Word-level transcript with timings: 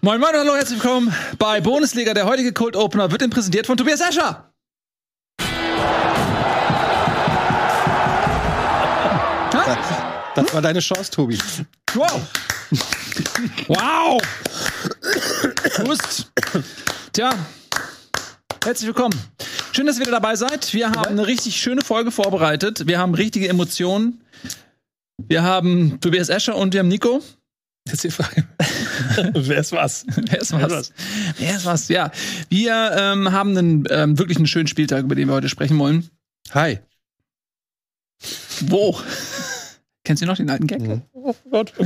Moin 0.00 0.20
Moin, 0.20 0.34
hallo, 0.34 0.54
herzlich 0.54 0.82
willkommen 0.82 1.14
bei 1.38 1.60
Bundesliga. 1.60 2.14
Der 2.14 2.26
heutige 2.26 2.52
Cold 2.52 2.76
Opener 2.76 3.10
wird 3.10 3.22
Ihnen 3.22 3.30
präsentiert 3.30 3.66
von 3.66 3.76
Tobias 3.76 4.00
Escher. 4.00 4.52
Das 10.34 10.54
war 10.54 10.62
deine 10.62 10.80
Chance, 10.80 11.10
Tobi. 11.10 11.38
Wow. 11.94 12.20
wow. 13.68 14.22
Hust. 15.78 16.32
Tja, 17.12 17.30
herzlich 18.64 18.86
willkommen. 18.86 19.14
Schön, 19.72 19.86
dass 19.86 19.96
ihr 19.96 20.02
wieder 20.02 20.12
dabei 20.12 20.36
seid. 20.36 20.72
Wir 20.72 20.90
haben 20.90 21.04
eine 21.04 21.26
richtig 21.26 21.56
schöne 21.60 21.82
Folge 21.82 22.10
vorbereitet. 22.10 22.86
Wir 22.86 22.98
haben 22.98 23.14
richtige 23.14 23.48
Emotionen. 23.48 24.24
Wir 25.18 25.42
haben 25.42 26.00
Tobias 26.00 26.28
Escher 26.30 26.56
und 26.56 26.72
wir 26.72 26.80
haben 26.80 26.88
Nico. 26.88 27.22
Jetzt 27.86 28.04
die 28.04 28.10
Frage. 28.10 28.46
Wer 29.34 29.58
ist 29.58 29.72
was? 29.72 30.04
Wer 30.16 30.40
ist 30.40 30.52
was? 30.52 30.92
Wer 31.38 31.56
ist 31.56 31.64
was? 31.64 31.88
Ja. 31.88 32.10
Wir 32.48 32.92
ähm, 32.96 33.32
haben 33.32 33.56
einen 33.56 33.84
ähm, 33.90 34.18
wirklich 34.18 34.38
einen 34.38 34.46
schönen 34.46 34.66
Spieltag, 34.66 35.04
über 35.04 35.14
den 35.14 35.28
wir 35.28 35.34
heute 35.34 35.48
sprechen 35.48 35.78
wollen. 35.78 36.08
Hi. 36.52 36.78
Wo? 38.60 38.98
Kennst 40.04 40.22
du 40.22 40.26
noch 40.26 40.36
den 40.36 40.50
alten 40.50 40.66
Gag? 40.66 40.80
Mhm. 40.80 41.02
Oh 41.12 41.34
Gott. 41.50 41.72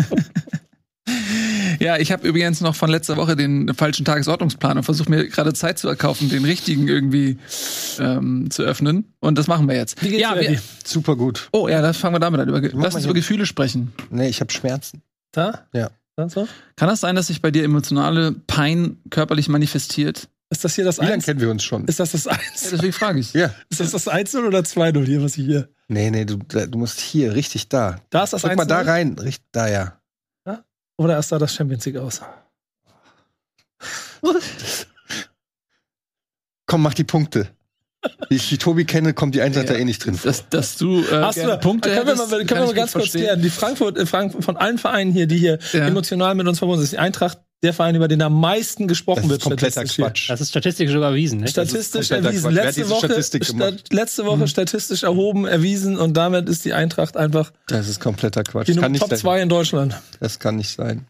Ja, 1.78 1.98
ich 1.98 2.10
habe 2.12 2.26
übrigens 2.26 2.60
noch 2.60 2.74
von 2.74 2.90
letzter 2.90 3.16
Woche 3.16 3.36
den 3.36 3.72
falschen 3.74 4.04
Tagesordnungsplan 4.04 4.78
und 4.78 4.82
versuche 4.82 5.10
mir 5.10 5.28
gerade 5.28 5.52
Zeit 5.52 5.78
zu 5.78 5.88
erkaufen, 5.88 6.28
den 6.28 6.44
richtigen 6.44 6.88
irgendwie 6.88 7.38
ähm, 7.98 8.50
zu 8.50 8.62
öffnen. 8.62 9.12
Und 9.20 9.38
das 9.38 9.46
machen 9.46 9.68
wir 9.68 9.76
jetzt. 9.76 10.02
Wie 10.02 10.08
geht's 10.08 10.22
ja, 10.22 10.34
dir, 10.34 10.50
wir? 10.50 10.60
Super 10.84 11.16
gut. 11.16 11.48
oh 11.52 11.68
ja, 11.68 11.82
das 11.82 11.96
fangen 11.96 12.14
wir 12.14 12.20
damit 12.20 12.40
an. 12.40 12.48
Über, 12.48 12.60
lass 12.60 12.94
uns 12.94 13.04
hier. 13.04 13.10
über 13.10 13.14
Gefühle 13.14 13.46
sprechen. 13.46 13.92
Nee, 14.10 14.28
ich 14.28 14.40
habe 14.40 14.52
Schmerzen. 14.52 15.02
Da? 15.32 15.66
Ja. 15.72 15.90
So? 16.28 16.48
Kann 16.76 16.88
das 16.88 17.00
sein, 17.00 17.14
dass 17.14 17.26
sich 17.26 17.42
bei 17.42 17.50
dir 17.50 17.62
emotionale 17.64 18.32
Pein 18.32 18.98
körperlich 19.10 19.48
manifestiert? 19.48 20.28
Ist 20.48 20.64
das 20.64 20.74
hier 20.74 20.84
das 20.84 20.98
Wie 20.98 21.02
lange 21.02 21.14
1? 21.14 21.24
kennen 21.26 21.40
wir 21.40 21.50
uns 21.50 21.62
schon? 21.64 21.84
Ist 21.86 22.00
das 22.00 22.12
das 22.12 22.24
Ja, 22.24 22.32
1? 22.32 22.70
deswegen 22.70 22.92
frage 22.92 23.18
ich. 23.20 23.32
Ja. 23.34 23.52
Ist 23.68 23.80
das 23.80 23.90
das 23.90 24.08
1 24.08 24.34
oder 24.36 24.60
2-0 24.60 25.04
hier, 25.04 25.22
was 25.22 25.36
ich 25.36 25.44
hier? 25.44 25.68
Nee, 25.88 26.10
nee, 26.10 26.24
du, 26.24 26.36
du 26.38 26.78
musst 26.78 27.00
hier, 27.00 27.34
richtig 27.34 27.68
da. 27.68 28.00
Da 28.10 28.24
ist 28.24 28.32
das 28.32 28.42
Drück 28.42 28.52
1 28.52 28.58
mal 28.58 28.64
da 28.64 28.80
rein, 28.80 29.18
richtig 29.18 29.44
da, 29.52 29.68
ja. 29.68 30.00
Oder 30.98 31.18
ist 31.18 31.30
da 31.30 31.38
das 31.38 31.54
Champions 31.54 31.84
League 31.84 31.98
aus? 31.98 32.22
Komm, 36.66 36.82
mach 36.82 36.94
die 36.94 37.04
Punkte. 37.04 37.48
Wie 38.28 38.36
ich 38.36 38.48
die 38.48 38.58
Tobi 38.58 38.84
kenne, 38.84 39.14
kommt 39.14 39.34
die 39.34 39.40
Eintracht 39.42 39.66
Ja. 39.68 39.74
da 39.74 39.78
eh 39.78 39.84
nicht 39.84 40.04
drin 40.04 40.14
vor. 40.14 40.30
Dass, 40.30 40.48
dass 40.48 40.76
du 40.76 41.00
äh, 41.00 41.04
Hast 41.22 41.38
du, 41.38 41.58
Punkte 41.58 41.90
können 41.90 42.06
wir 42.06 42.12
hättest, 42.14 42.30
mal, 42.30 42.44
können 42.44 42.60
wir 42.62 42.66
mal 42.66 42.74
ganz 42.74 42.92
kurz 42.92 43.04
verstehen. 43.04 43.22
klären. 43.22 43.42
Die 43.42 43.50
Frankfurt, 43.50 43.98
äh, 43.98 44.06
Frank, 44.06 44.42
von 44.44 44.56
allen 44.56 44.78
Vereinen 44.78 45.12
hier, 45.12 45.26
die 45.26 45.38
hier 45.38 45.58
Ja. 45.72 45.86
emotional 45.86 46.34
mit 46.34 46.46
uns 46.46 46.58
verbunden 46.58 46.80
sind, 46.80 46.84
ist 46.86 46.92
die 46.92 46.98
Eintracht 46.98 47.38
der 47.62 47.72
Verein, 47.72 47.94
über 47.94 48.06
den 48.06 48.20
am 48.20 48.38
meisten 48.38 48.86
gesprochen 48.86 49.22
Das 49.22 49.30
wird. 49.30 49.40
ist 49.40 49.44
kompletter. 49.48 49.84
Quatsch. 49.84 50.28
Das 50.28 50.40
ist 50.42 50.50
statistisch 50.50 50.90
sogar 50.92 51.10
erwiesen, 51.10 51.40
ne? 51.40 51.48
Statistisch 51.48 52.10
erwiesen. 52.10 52.52
Letzte 52.52 52.88
Woche? 52.90 53.22
Stat, 53.22 53.92
letzte 53.92 54.26
Woche 54.26 54.46
statistisch 54.46 55.02
erhoben, 55.04 55.46
erwiesen 55.46 55.96
und 55.96 56.14
damit 56.16 56.48
ist 56.50 56.64
die 56.66 56.74
Eintracht 56.74 57.16
einfach 57.16 57.52
Das 57.68 57.88
ist 57.88 57.98
kompletter 57.98 58.42
Quatsch. 58.44 58.68
die 58.68 58.74
kann 58.76 58.92
Top 58.94 59.08
sein. 59.08 59.18
2 59.18 59.40
in 59.42 59.48
Deutschland. 59.48 59.96
Das 60.20 60.38
kann 60.38 60.56
nicht 60.56 60.70
sein. 60.76 61.06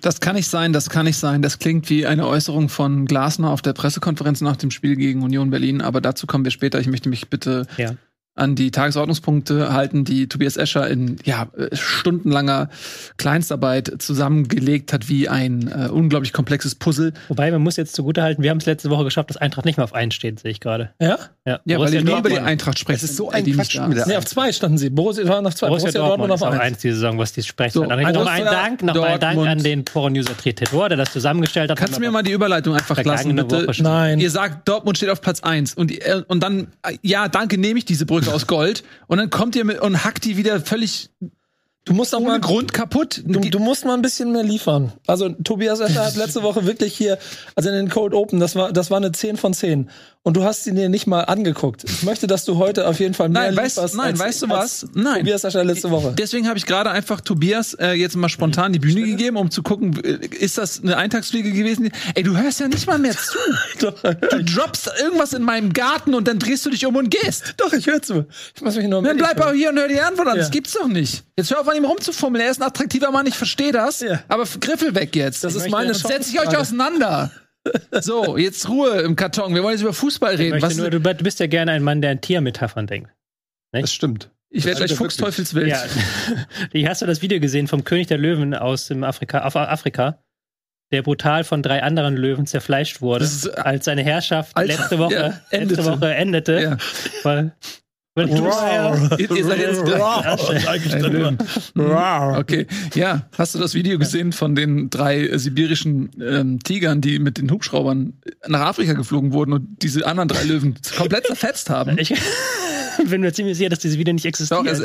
Das 0.00 0.20
kann 0.20 0.36
nicht 0.36 0.48
sein, 0.48 0.72
das 0.72 0.90
kann 0.90 1.06
nicht 1.06 1.18
sein. 1.18 1.42
Das 1.42 1.58
klingt 1.58 1.90
wie 1.90 2.06
eine 2.06 2.26
Äußerung 2.26 2.68
von 2.68 3.06
Glasner 3.06 3.50
auf 3.50 3.62
der 3.62 3.72
Pressekonferenz 3.72 4.40
nach 4.40 4.56
dem 4.56 4.70
Spiel 4.70 4.96
gegen 4.96 5.22
Union 5.22 5.50
Berlin, 5.50 5.80
aber 5.80 6.00
dazu 6.00 6.26
kommen 6.26 6.44
wir 6.44 6.50
später. 6.50 6.80
Ich 6.80 6.88
möchte 6.88 7.08
mich 7.08 7.28
bitte 7.28 7.66
Ja. 7.76 7.94
An 8.38 8.54
die 8.54 8.70
Tagesordnungspunkte 8.70 9.72
halten, 9.72 10.04
die 10.04 10.28
Tobias 10.28 10.56
Escher 10.56 10.88
in 10.88 11.16
ja, 11.24 11.48
äh, 11.56 11.74
stundenlanger 11.74 12.68
Kleinstarbeit 13.16 13.92
zusammengelegt 13.98 14.92
hat, 14.92 15.08
wie 15.08 15.28
ein 15.28 15.68
äh, 15.68 15.88
unglaublich 15.88 16.32
komplexes 16.32 16.74
Puzzle. 16.74 17.12
Wobei, 17.28 17.50
man 17.50 17.62
muss 17.62 17.76
jetzt 17.76 17.94
zugutehalten, 17.94 18.42
wir 18.44 18.50
haben 18.50 18.58
es 18.58 18.66
letzte 18.66 18.90
Woche 18.90 19.04
geschafft, 19.04 19.30
dass 19.30 19.36
Eintracht 19.36 19.64
nicht 19.64 19.76
mehr 19.76 19.84
auf 19.84 19.94
1 19.94 20.14
steht, 20.14 20.40
sehe 20.40 20.50
ich 20.50 20.60
gerade. 20.60 20.90
Ja? 21.00 21.18
Ja, 21.44 21.60
Ja, 21.64 21.78
weil 21.78 21.90
Borussia 21.90 21.98
ihr 22.00 22.04
nie 22.04 22.10
über 22.12 22.22
die 22.28 22.34
Dortmund- 22.34 22.48
Eintracht 22.48 22.78
sprecht. 22.78 23.02
Es 23.02 23.10
ist 23.10 23.16
so 23.16 23.28
wenn 23.28 23.34
ein 23.34 23.42
Eddie 23.42 23.52
Quatsch 23.52 23.78
Nee, 24.06 24.16
auf 24.16 24.24
2 24.26 24.52
standen 24.52 24.78
sie. 24.78 24.90
Borussia 24.90 25.26
waren 25.28 25.46
auf 25.46 25.54
2. 25.54 25.68
Borussia, 25.68 25.90
Dortmund, 25.92 26.32
ist 26.32 26.42
auf 26.42 26.52
eins. 26.52 26.60
1 26.62 26.78
die 26.78 26.90
Saison, 26.92 27.18
was 27.18 27.32
die 27.32 27.42
Sprechzeit 27.42 27.72
So. 27.74 27.82
Nochmal 27.84 28.12
Borussia 28.12 28.32
ein 28.34 28.44
Dank, 28.44 28.82
nochmal 28.82 29.04
ein 29.14 29.20
Dank 29.20 29.34
Dortmund. 29.36 29.48
an 29.48 29.62
den 29.64 29.86
Forum 29.86 30.12
User 30.14 30.36
Tretetor, 30.36 30.88
der 30.88 30.98
das 30.98 31.12
zusammengestellt 31.12 31.70
hat. 31.70 31.78
Kannst 31.78 31.96
du 31.96 32.00
mir 32.00 32.10
mal 32.10 32.22
die 32.22 32.32
Überleitung 32.32 32.74
einfach 32.74 33.02
lassen, 33.04 33.34
bitte? 33.34 33.66
Nein. 33.82 34.20
Ihr 34.20 34.30
sagt, 34.30 34.68
Dortmund 34.68 34.96
steht 34.96 35.10
auf 35.10 35.20
Platz 35.20 35.40
1 35.40 35.74
und, 35.74 35.90
äh, 35.90 36.22
und 36.28 36.42
dann, 36.42 36.68
äh, 36.86 36.96
ja, 37.02 37.28
danke, 37.28 37.58
nehme 37.58 37.78
ich 37.78 37.84
diese 37.84 38.06
Brücke 38.06 38.27
aus 38.28 38.46
Gold 38.46 38.84
und 39.06 39.18
dann 39.18 39.30
kommt 39.30 39.56
ihr 39.56 39.64
mit 39.64 39.80
und 39.80 40.04
hackt 40.04 40.24
die 40.24 40.36
wieder 40.36 40.60
völlig 40.60 41.10
Du 41.88 41.94
musst 41.94 42.14
auch 42.14 42.20
ohne 42.20 42.28
mal 42.28 42.40
Grund 42.40 42.74
kaputt. 42.74 43.22
Du, 43.24 43.40
du 43.40 43.58
musst 43.58 43.86
mal 43.86 43.94
ein 43.94 44.02
bisschen 44.02 44.30
mehr 44.30 44.42
liefern. 44.42 44.92
Also 45.06 45.30
Tobias 45.30 45.80
Escher 45.80 46.04
hat 46.04 46.16
letzte 46.16 46.42
Woche 46.42 46.66
wirklich 46.66 46.94
hier, 46.94 47.18
also 47.54 47.70
in 47.70 47.76
den 47.76 47.88
Cold 47.88 48.12
Open, 48.12 48.40
das 48.40 48.54
war, 48.56 48.72
das 48.72 48.90
war 48.90 48.98
eine 48.98 49.10
10 49.10 49.38
von 49.38 49.54
10. 49.54 49.88
Und 50.24 50.36
du 50.36 50.44
hast 50.44 50.64
sie 50.64 50.74
dir 50.74 50.90
nicht 50.90 51.06
mal 51.06 51.22
angeguckt. 51.22 51.84
Ich 51.84 52.02
möchte, 52.02 52.26
dass 52.26 52.44
du 52.44 52.58
heute 52.58 52.86
auf 52.86 53.00
jeden 53.00 53.14
Fall 53.14 53.30
mehr 53.30 53.44
Nein, 53.44 53.54
weißt- 53.54 53.62
lieferst. 53.76 53.94
nein, 53.94 54.06
als, 54.10 54.18
weißt 54.18 54.42
du 54.42 54.48
was? 54.50 54.86
Nein. 54.92 55.20
Tobias 55.20 55.44
Escher 55.44 55.64
letzte 55.64 55.90
Woche. 55.90 56.12
Deswegen 56.18 56.48
habe 56.48 56.58
ich 56.58 56.66
gerade 56.66 56.90
einfach 56.90 57.20
Tobias 57.22 57.72
äh, 57.74 57.92
jetzt 57.92 58.14
mal 58.16 58.28
spontan 58.28 58.72
die 58.74 58.78
Bühne 58.78 59.02
gegeben, 59.02 59.36
um 59.38 59.50
zu 59.50 59.62
gucken, 59.62 59.98
äh, 60.04 60.18
ist 60.26 60.58
das 60.58 60.82
eine 60.82 60.98
Eintagsfliege 60.98 61.50
gewesen? 61.52 61.90
Ey, 62.14 62.24
du 62.24 62.36
hörst 62.36 62.60
ja 62.60 62.68
nicht 62.68 62.86
mal 62.86 62.98
mehr 62.98 63.12
zu. 63.16 63.38
Doch, 63.80 63.94
Du 64.02 64.44
droppst 64.44 64.90
irgendwas 65.00 65.32
in 65.32 65.42
meinem 65.44 65.72
Garten 65.72 66.12
und 66.14 66.28
dann 66.28 66.38
drehst 66.38 66.66
du 66.66 66.70
dich 66.70 66.84
um 66.84 66.96
und 66.96 67.10
gehst. 67.10 67.54
doch, 67.56 67.72
ich 67.72 67.86
höre 67.86 68.02
zu. 68.02 68.26
Ich 68.54 68.60
muss 68.60 68.76
mich 68.76 68.86
nur 68.86 69.02
Dann 69.02 69.16
bleib 69.16 69.40
auch 69.40 69.52
hier 69.52 69.70
und 69.70 69.78
hör 69.78 69.88
die 69.88 70.00
Antwort 70.00 70.28
an. 70.28 70.36
Ja. 70.36 70.42
Das 70.42 70.50
gibt's 70.50 70.72
doch 70.74 70.88
nicht. 70.88 71.24
Jetzt 71.36 71.50
hör 71.52 71.60
auf 71.60 71.68
an 71.68 71.76
ihm 71.76 71.84
rumzufummeln. 71.86 72.44
Er 72.44 72.50
ist 72.50 72.60
ein 72.60 72.64
attraktiver 72.66 73.10
Mann, 73.12 73.26
ich 73.26 73.36
verstehe 73.36 73.72
das. 73.72 74.00
Ja. 74.00 74.20
Aber 74.28 74.44
Griffel 74.60 74.94
weg 74.94 75.14
jetzt. 75.16 75.44
Das 75.44 75.52
ist 75.54 75.60
möchte- 75.60 75.70
meine 75.70 75.92
Chance. 75.92 76.08
setz 76.08 76.28
ich 76.28 76.38
euch 76.40 76.54
auseinander. 76.56 77.30
So, 78.00 78.36
jetzt 78.36 78.68
Ruhe 78.68 79.00
im 79.00 79.16
Karton. 79.16 79.54
Wir 79.54 79.62
wollen 79.62 79.74
jetzt 79.74 79.82
über 79.82 79.92
Fußball 79.92 80.34
reden. 80.36 80.60
nur, 80.76 80.90
du, 80.90 81.00
bist 81.00 81.40
ja 81.40 81.46
gerne 81.46 81.72
ein 81.72 81.82
Mann, 81.82 82.00
der 82.00 82.12
an 82.12 82.20
Tiermetaphern 82.20 82.86
denkt. 82.86 83.10
Das 83.72 83.92
stimmt. 83.92 84.30
ich 84.50 84.64
werde 84.64 84.78
gleich 84.78 84.90
Alter, 84.90 85.00
wirklich. 85.00 85.16
Fuchsteufelswild. 85.16 85.68
Ja. 85.68 86.88
Hast 86.88 87.02
du 87.02 87.06
das 87.06 87.22
Video 87.22 87.40
gesehen 87.40 87.68
vom 87.68 87.84
König 87.84 88.06
der 88.06 88.18
Löwen 88.18 88.54
aus 88.54 88.86
dem 88.86 89.04
Afrika, 89.04 89.40
Afrika, 89.40 90.22
der 90.90 91.02
brutal 91.02 91.44
von 91.44 91.62
drei 91.62 91.82
anderen 91.82 92.16
Löwen 92.16 92.46
zerfleischt 92.46 93.00
wurde, 93.02 93.24
ist, 93.24 93.46
äh, 93.46 93.50
als 93.56 93.84
seine 93.84 94.02
Herrschaft 94.02 94.56
Alter, 94.56 94.74
letzte 94.74 94.98
Woche, 94.98 95.14
ja, 95.14 95.40
endete. 95.50 95.82
letzte 95.82 95.92
Woche 95.92 96.14
endete? 96.14 96.60
Ja. 96.60 96.76
Weil, 97.22 97.52
weil 98.14 98.26
du, 98.26 98.34
Ihr, 99.18 99.30
ihr 99.30 99.44
seid 99.44 99.58
jetzt 99.60 100.92
Ein 100.92 101.00
Löwen. 101.02 101.38
Wow. 101.74 102.38
Okay, 102.38 102.66
ja. 102.94 103.28
Hast 103.36 103.54
du 103.54 103.58
das 103.58 103.74
Video 103.74 103.98
gesehen 103.98 104.32
von 104.32 104.54
den 104.54 104.90
drei 104.90 105.20
äh, 105.20 105.38
sibirischen 105.38 106.10
ähm, 106.20 106.58
Tigern, 106.62 107.00
die 107.00 107.18
mit 107.20 107.38
den 107.38 107.50
Hubschraubern 107.50 108.14
nach 108.46 108.60
Afrika 108.60 108.94
geflogen 108.94 109.32
wurden 109.32 109.52
und 109.52 109.82
diese 109.82 110.06
anderen 110.06 110.28
drei 110.28 110.42
Löwen 110.42 110.74
komplett 110.96 111.26
zerfetzt 111.26 111.70
haben? 111.70 111.96
ich 111.98 112.12
bin 113.08 113.20
mir 113.20 113.32
ziemlich 113.32 113.56
sicher, 113.56 113.70
dass 113.70 113.78
dieses 113.78 113.98
Video 113.98 114.12
nicht 114.12 114.26
existiert. 114.26 114.60
Doch, 114.60 114.66
es, 114.66 114.80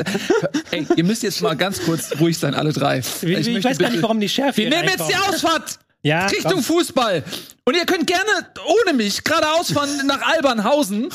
ey, 0.70 0.86
ihr 0.96 1.04
müsst 1.04 1.22
jetzt 1.22 1.42
mal 1.42 1.56
ganz 1.56 1.82
kurz 1.82 2.12
ruhig 2.20 2.38
sein, 2.38 2.54
alle 2.54 2.72
drei. 2.72 2.98
Ich 2.98 3.22
möchte 3.22 3.64
weiß 3.64 3.78
gar 3.78 3.90
nicht, 3.90 4.02
warum 4.02 4.20
die 4.20 4.28
Schärfe 4.28 4.58
Wir 4.58 4.70
nehmen 4.70 4.88
jetzt 4.88 5.08
die. 5.08 5.16
Ausfahrt 5.16 5.78
Ja, 6.04 6.26
Richtung 6.26 6.62
Fußball. 6.62 7.24
Und 7.64 7.74
ihr 7.74 7.86
könnt 7.86 8.06
gerne 8.06 8.46
ohne 8.66 8.92
mich 8.92 9.24
geradeaus 9.24 9.72
fahren 9.72 9.88
nach 10.06 10.20
Albernhausen. 10.20 11.08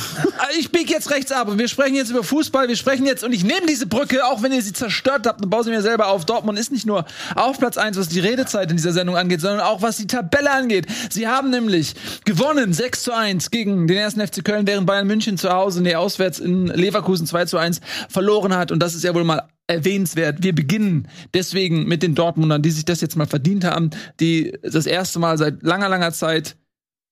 Ich 0.58 0.72
biege 0.72 0.92
jetzt 0.92 1.12
rechts 1.12 1.32
ab 1.32 1.48
und 1.48 1.60
wir 1.60 1.68
sprechen 1.68 1.94
jetzt 1.94 2.10
über 2.10 2.24
Fußball. 2.24 2.68
Wir 2.68 2.76
sprechen 2.76 3.06
jetzt 3.06 3.24
und 3.24 3.32
ich 3.32 3.44
nehme 3.44 3.68
diese 3.68 3.86
Brücke, 3.86 4.26
auch 4.26 4.42
wenn 4.42 4.52
ihr 4.52 4.64
sie 4.64 4.74
zerstört 4.74 5.28
habt, 5.28 5.44
und 5.44 5.52
baue 5.52 5.64
sie 5.64 5.70
mir 5.70 5.84
selber 5.84 6.08
auf. 6.08 6.26
Dortmund 6.26 6.58
ist 6.58 6.72
nicht 6.72 6.88
nur 6.88 7.06
auf 7.36 7.60
Platz 7.60 7.78
1, 7.78 8.00
was 8.00 8.10
die 8.10 8.20
Redezeit 8.20 8.72
in 8.72 8.78
dieser 8.78 8.92
Sendung 8.92 9.16
angeht, 9.16 9.42
sondern 9.42 9.60
auch 9.60 9.84
was 9.84 9.98
die 9.98 10.08
Tabelle 10.08 10.50
angeht. 10.50 10.88
Sie 11.12 11.28
haben 11.28 11.52
nämlich 11.52 11.94
gewonnen 12.26 12.74
6 12.74 13.04
zu 13.04 13.12
1 13.14 13.52
gegen 13.52 13.86
den 13.86 13.98
ersten 13.98 14.26
FC 14.28 14.44
Köln, 14.44 14.66
während 14.66 14.88
Bayern 14.88 15.06
München 15.06 15.38
zu 15.38 15.52
Hause, 15.52 15.84
nee, 15.84 15.94
auswärts 15.94 16.40
in 16.40 16.66
Leverkusen 16.66 17.28
2 17.28 17.46
zu 17.46 17.60
1 17.60 17.80
verloren 18.10 18.58
hat. 18.58 18.72
Und 18.72 18.80
das 18.80 18.96
ist 18.96 19.04
ja 19.04 19.14
wohl 19.14 19.24
mal 19.24 19.48
erwähnenswert. 19.70 20.44
Wir 20.44 20.54
beginnen 20.54 21.08
deswegen 21.34 21.88
mit 21.88 22.04
den 22.04 22.16
Dortmundern, 22.16 22.62
die 22.62 22.72
sich 22.72 22.86
das 22.86 23.02
jetzt 23.02 23.16
mal 23.16 23.28
verdient 23.28 23.64
haben, 23.64 23.92
die 24.20 24.58
das 24.64 24.86
erste 24.86 25.20
Mal 25.20 25.38
seit 25.38 25.64
langer, 25.64 25.90
langer 25.90 26.12
Zeit 26.12 26.58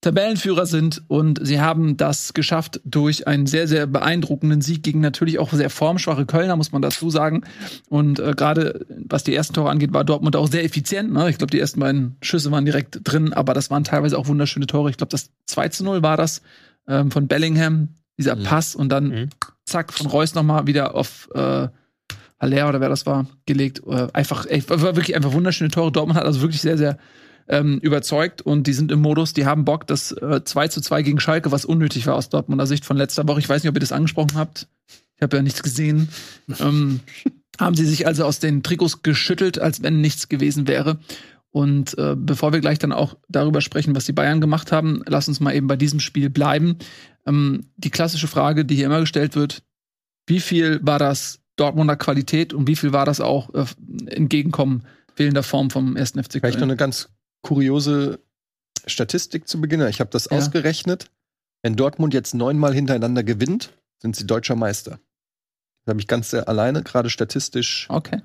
Tabellenführer 0.02 0.68
sind 0.68 1.02
und 1.08 1.40
sie 1.42 1.60
haben 1.60 1.98
das 1.98 2.34
geschafft 2.34 2.80
durch 2.86 3.28
einen 3.28 3.48
sehr, 3.48 3.68
sehr 3.68 3.88
beeindruckenden 3.88 4.62
Sieg 4.62 4.84
gegen 4.84 5.00
natürlich 5.02 5.40
auch 5.40 5.52
sehr 5.52 5.72
formschwache 5.72 6.28
Kölner, 6.28 6.56
muss 6.56 6.72
man 6.72 6.84
dazu 6.84 7.10
sagen. 7.10 7.42
Und 7.90 8.20
äh, 8.20 8.34
gerade 8.38 8.86
was 9.08 9.24
die 9.24 9.34
ersten 9.34 9.56
Tore 9.56 9.72
angeht, 9.72 9.94
war 9.94 10.04
Dortmund 10.04 10.36
auch 10.36 10.48
sehr 10.50 10.64
effizient. 10.64 11.12
Ne? 11.12 11.32
Ich 11.32 11.40
glaube, 11.40 11.50
die 11.50 11.60
ersten 11.60 11.80
beiden 11.80 12.16
Schüsse 12.22 12.52
waren 12.52 12.64
direkt 12.66 13.00
drin, 13.04 13.34
aber 13.34 13.56
das 13.56 13.72
waren 13.72 13.84
teilweise 13.84 14.20
auch 14.20 14.28
wunderschöne 14.28 14.68
Tore. 14.68 14.92
Ich 14.92 14.98
glaube, 14.98 15.10
das 15.10 15.32
2 15.48 15.70
zu 15.70 15.84
0 15.84 16.04
war 16.04 16.16
das 16.16 16.44
ähm, 16.88 17.10
von 17.10 17.28
Bellingham, 17.28 17.90
dieser 18.20 18.36
Pass 18.36 18.76
und 18.76 18.90
dann 18.90 19.08
Mhm. 19.10 19.30
zack, 19.66 19.92
von 19.94 20.08
Reus 20.08 20.36
nochmal 20.36 20.68
wieder 20.68 20.94
auf 20.94 21.28
äh, 21.34 21.68
Haller 22.40 22.70
oder 22.70 22.82
wer 22.82 22.90
das 22.90 23.06
war, 23.06 23.28
gelegt. 23.46 23.82
Äh, 23.88 24.08
einfach, 24.14 24.46
ey, 24.46 24.64
war 24.70 24.96
wirklich 24.96 25.16
einfach 25.16 25.34
wunderschöne 25.34 25.72
Tore. 25.72 25.92
Dortmund 25.92 26.18
hat 26.18 26.26
also 26.26 26.42
wirklich 26.42 26.62
sehr, 26.62 26.78
sehr 26.78 26.98
ähm, 27.48 27.80
überzeugt 27.80 28.42
und 28.42 28.68
die 28.68 28.74
sind 28.74 28.92
im 28.92 29.02
Modus, 29.02 29.34
die 29.34 29.46
haben 29.46 29.66
Bock. 29.66 29.88
Das 29.88 30.12
äh, 30.12 30.44
2 30.44 30.68
zu 30.68 30.82
2 30.82 31.02
gegen 31.02 31.20
Schalke, 31.20 31.52
was 31.52 31.66
unnötig 31.66 32.06
war 32.08 32.16
aus 32.16 32.30
Dortmunder 32.30 32.68
Sicht 32.68 32.86
von 32.86 32.98
letzter 32.98 33.28
Woche. 33.28 33.40
Ich 33.40 33.50
weiß 33.50 33.64
nicht, 33.64 33.70
ob 33.70 33.76
ihr 33.76 33.82
das 33.82 33.92
angesprochen 33.92 34.36
habt. 34.36 34.68
Ich 35.16 35.22
habe 35.22 35.38
ja 35.38 35.44
nichts 35.44 35.64
gesehen. 35.64 36.10
ähm, 36.60 37.00
haben 37.60 37.76
sie 37.76 37.86
sich 37.86 38.06
also 38.06 38.26
aus 38.26 38.40
den 38.40 38.64
Trikots 38.64 39.02
geschüttelt, 39.02 39.60
als 39.60 39.82
wenn 39.82 40.02
nichts 40.02 40.30
gewesen 40.30 40.68
wäre. 40.68 41.00
Und 41.50 41.98
äh, 41.98 42.16
bevor 42.16 42.54
wir 42.54 42.60
gleich 42.60 42.78
dann 42.78 42.92
auch 42.92 43.18
darüber 43.30 43.62
sprechen, 43.62 43.96
was 43.96 44.06
die 44.06 44.14
Bayern 44.14 44.42
gemacht 44.42 44.72
haben, 44.72 45.02
lass 45.08 45.28
uns 45.28 45.40
mal 45.40 45.56
eben 45.56 45.66
bei 45.68 45.78
diesem 45.78 46.00
Spiel 46.00 46.30
bleiben. 46.30 46.78
Ähm, 47.26 47.66
die 47.78 47.90
klassische 47.90 48.28
Frage, 48.28 48.66
die 48.66 48.76
hier 48.76 48.86
immer 48.86 49.00
gestellt 49.00 49.36
wird, 49.36 49.64
wie 50.28 50.40
viel 50.40 50.80
war 50.84 51.00
das 51.00 51.40
Dortmunder 51.58 51.96
Qualität 51.98 52.54
und 52.54 52.68
wie 52.68 52.76
viel 52.76 52.94
war 52.94 53.06
das 53.06 53.20
auch 53.20 53.54
äh, 53.54 53.66
Entgegenkommen 54.08 54.86
fehlender 55.16 55.44
Form 55.44 55.70
vom 55.70 55.96
ersten 55.98 56.24
FC 56.24 56.34
Vielleicht 56.34 56.46
noch 56.56 56.62
Köln? 56.62 56.72
eine 56.72 56.78
ganz 56.78 57.10
kuriose 57.42 58.20
Statistik 58.86 59.48
zu 59.48 59.60
Beginn. 59.60 59.82
Ich 59.88 60.00
habe 60.00 60.10
das 60.12 60.26
Ja. 60.32 60.38
ausgerechnet. 60.38 61.12
Wenn 61.64 61.76
Dortmund 61.76 62.14
jetzt 62.14 62.34
neunmal 62.36 62.74
hintereinander 62.74 63.24
gewinnt, 63.24 63.74
sind 64.02 64.16
sie 64.16 64.26
deutscher 64.28 64.56
Meister. 64.56 65.00
Da 65.86 65.92
habe 65.92 66.00
ich 66.00 66.08
ganz 66.08 66.32
äh, 66.34 66.40
alleine, 66.46 66.84
gerade 66.84 67.10
statistisch. 67.10 67.88
Okay. 67.90 68.22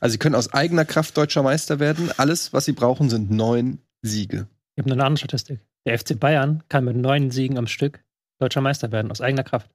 Also 0.00 0.12
sie 0.12 0.18
können 0.18 0.34
aus 0.34 0.52
eigener 0.52 0.84
Kraft 0.84 1.16
deutscher 1.16 1.42
Meister 1.42 1.78
werden. 1.78 2.10
Alles, 2.16 2.52
was 2.52 2.64
sie 2.64 2.72
brauchen, 2.72 3.08
sind 3.08 3.30
neun 3.30 3.78
Siege. 4.02 4.48
Ich 4.74 4.82
habe 4.82 4.90
noch 4.90 4.96
eine 4.96 5.04
andere 5.04 5.18
Statistik. 5.18 5.60
Der 5.86 5.98
FC 5.98 6.18
Bayern 6.18 6.64
kann 6.68 6.84
mit 6.84 6.96
neun 6.96 7.30
Siegen 7.30 7.56
am 7.56 7.66
Stück 7.66 8.02
deutscher 8.38 8.60
Meister 8.60 8.90
werden, 8.92 9.10
aus 9.10 9.20
eigener 9.20 9.44
Kraft. 9.44 9.70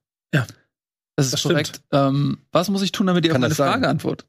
Das 1.16 1.26
ist 1.26 1.32
Das 1.34 1.40
stimmt. 1.40 1.54
korrekt. 1.54 1.82
Ähm, 1.92 2.38
was 2.52 2.68
muss 2.70 2.82
ich 2.82 2.92
tun, 2.92 3.06
damit 3.06 3.24
ihr 3.26 3.32
auf 3.32 3.38
meine? 3.38 3.54
Frage 3.54 3.88
antwortet? 3.88 4.26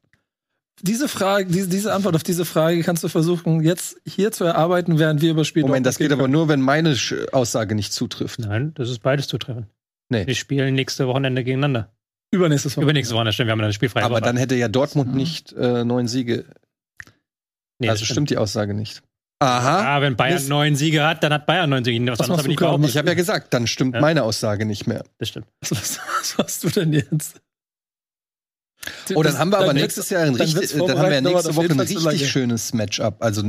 Diese 0.82 1.08
Frage, 1.08 1.46
diese, 1.46 1.68
diese 1.68 1.94
Antwort 1.94 2.16
auf 2.16 2.24
diese 2.24 2.44
Frage 2.44 2.82
kannst 2.82 3.04
du 3.04 3.08
versuchen, 3.08 3.62
jetzt 3.62 3.96
hier 4.06 4.32
zu 4.32 4.44
erarbeiten, 4.44 4.98
während 4.98 5.22
wir 5.22 5.30
über 5.30 5.44
Spiel 5.44 5.62
Moment, 5.62 5.86
das 5.86 5.98
geht 5.98 6.10
aber 6.12 6.26
nur, 6.28 6.48
wenn 6.48 6.60
meine 6.60 6.94
Sch- 6.94 7.30
Aussage 7.32 7.74
nicht 7.76 7.92
zutrifft. 7.92 8.40
Nein, 8.40 8.72
das 8.74 8.90
ist 8.90 8.98
beides 9.00 9.28
zutreffend. 9.28 9.68
Nee. 10.08 10.24
Die 10.24 10.34
spielen 10.34 10.74
nächste 10.74 11.06
Wochenende 11.06 11.44
gegeneinander. 11.44 11.94
Übernächstes 12.32 12.72
Wochenende. 12.72 12.90
Übernächste 12.90 13.14
Wochenende, 13.14 13.32
stimmt, 13.32 13.46
wir 13.48 13.52
haben 13.52 13.60
eine 13.60 13.72
spielfreie 13.72 14.02
Aber 14.04 14.16
Woche. 14.16 14.22
dann 14.22 14.36
hätte 14.36 14.56
ja 14.56 14.66
Dortmund 14.68 15.10
Ja. 15.10 15.16
nicht 15.16 15.52
äh, 15.52 15.84
neun 15.84 16.08
Siege. 16.08 16.44
Nee, 17.78 17.86
das 17.86 18.00
also 18.00 18.06
stimmt 18.06 18.30
die 18.30 18.36
Aussage 18.36 18.74
nicht. 18.74 19.02
Aha. 19.44 19.96
Ah, 19.96 20.00
wenn 20.00 20.16
Bayern 20.16 20.34
Mist. 20.34 20.48
neun 20.48 20.76
Siege 20.76 21.04
hat, 21.06 21.22
dann 21.22 21.32
hat 21.32 21.46
Bayern 21.46 21.70
neun 21.70 21.84
Siege. 21.84 22.00
Was, 22.10 22.18
Was 22.18 22.28
anderes 22.28 22.28
machst 22.28 22.38
habe 22.38 22.42
ich 22.42 22.48
nicht 22.48 22.60
du, 22.60 22.64
behauptet. 22.66 22.90
Ich 22.90 22.96
habe 22.96 23.08
ja 23.08 23.14
gesagt, 23.14 23.54
dann 23.54 23.66
stimmt 23.66 23.94
Ja. 23.94 24.00
meine 24.00 24.22
Aussage 24.22 24.64
nicht 24.66 24.86
mehr. 24.86 25.04
Das 25.18 25.28
stimmt. 25.28 25.46
Was, 25.70 25.98
was 26.18 26.38
hast 26.38 26.64
du 26.64 26.68
denn 26.70 26.92
jetzt? 26.92 27.40
Oh, 29.14 29.22
dann 29.22 29.38
haben 29.38 29.50
wir 29.50 29.58
aber 29.58 29.72
nächstes 29.72 30.10
Jahr 30.10 30.22
ein 30.24 30.34
richtig, 30.34 30.72
dann 30.72 30.98
haben 30.98 31.10
wir 31.10 31.20
nächste 31.20 31.56
Woche 31.56 31.70
ein 31.70 31.80
richtig 31.80 32.30
schönes 32.30 32.74
Matchup. 32.74 33.16
Also 33.20 33.42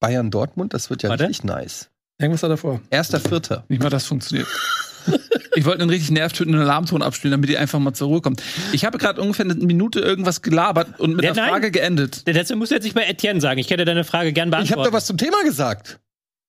Bayern 0.00 0.30
Dortmund, 0.30 0.74
das 0.74 0.90
wird 0.90 1.02
ja 1.02 1.10
Warte. 1.10 1.24
richtig 1.28 1.44
nice. 1.44 1.90
Irgendwas 2.18 2.42
hat 2.42 2.50
er 2.50 2.56
vor. 2.56 2.80
Erster 2.90 3.20
Vierter. 3.20 3.64
Nicht 3.68 3.82
mal 3.82 3.88
das 3.90 4.06
funktioniert. 4.06 4.48
ich 5.54 5.64
wollte 5.64 5.80
einen 5.82 5.90
richtig 5.90 6.10
nervtötenden 6.10 6.60
Alarmton 6.62 7.02
abspielen, 7.02 7.32
damit 7.32 7.50
ihr 7.50 7.60
einfach 7.60 7.78
mal 7.78 7.92
zur 7.92 8.08
Ruhe 8.08 8.20
kommt. 8.20 8.42
Ich 8.72 8.84
habe 8.84 8.98
gerade 8.98 9.20
ungefähr 9.20 9.44
eine 9.44 9.54
Minute 9.54 10.00
irgendwas 10.00 10.42
gelabert 10.42 10.98
und 11.00 11.14
mit 11.16 11.24
Ja, 11.24 11.32
einer 11.32 11.40
nein. 11.42 11.50
Frage 11.50 11.70
geendet. 11.70 12.22
Dazu 12.26 12.56
musst 12.56 12.70
du 12.70 12.74
jetzt 12.76 12.84
nicht 12.84 12.94
bei 12.94 13.04
Etienne 13.04 13.40
sagen. 13.40 13.58
Ich 13.58 13.70
hätte 13.70 13.84
deine 13.84 14.04
Frage 14.04 14.32
gern 14.32 14.48
Ich 14.48 14.54
habe 14.54 14.64
beantwortet. 14.66 14.92
doch 14.92 14.96
was 14.96 15.06
zum 15.06 15.16
Thema 15.18 15.42
gesagt. 15.44 15.98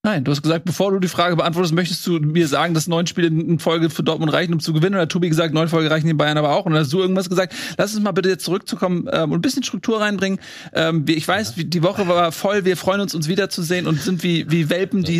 Nein, 0.03 0.24
du 0.24 0.31
hast 0.31 0.42
gesagt, 0.42 0.65
bevor 0.65 0.92
du 0.92 0.98
die 0.98 1.07
Frage 1.07 1.36
beantwortest, 1.36 1.75
möchtest 1.75 2.07
du 2.07 2.13
mir 2.13 2.48
sagen, 2.48 2.74
dass 2.74 2.88
neun 2.88 3.06
Spiele 3.06 3.27
in 3.27 3.59
Folge 3.59 3.92
für 3.92 4.01
Dortmund 4.01 4.33
reichen, 4.33 4.51
um 4.51 4.59
zu 4.59 4.74
gewinnen? 4.74 4.95
Oder 4.95 5.03
hat 5.03 5.12
Tobi 5.12 5.30
gesagt, 5.30 5.53
neun 5.53 5.68
Folge 5.68 5.92
reichen 5.92 6.07
den 6.07 6.18
Bayern 6.18 6.39
aber 6.39 6.56
auch? 6.56 6.65
Und 6.65 6.74
dann 6.74 6.81
hast 6.81 6.92
du 6.92 7.00
irgendwas 7.00 7.30
gesagt. 7.30 7.53
Lass 7.77 7.94
uns 7.94 8.03
mal 8.03 8.12
bitte 8.12 8.30
jetzt 8.30 8.44
zurückzukommen 8.44 9.07
ähm, 9.12 9.31
und 9.31 9.38
ein 9.38 9.42
bisschen 9.44 9.62
Struktur 9.62 10.01
reinbringen. 10.01 10.39
Ähm, 10.74 11.06
ich 11.07 11.27
weiß, 11.27 11.53
die 11.56 11.83
Woche 11.83 12.07
war 12.07 12.31
voll. 12.31 12.65
Wir 12.65 12.77
freuen 12.77 13.01
uns, 13.01 13.13
uns 13.13 13.27
wiederzusehen 13.27 13.86
und 13.86 14.01
sind 14.01 14.24
wie, 14.24 14.50
wie 14.50 14.71
Welpen, 14.71 15.03
die 15.03 15.19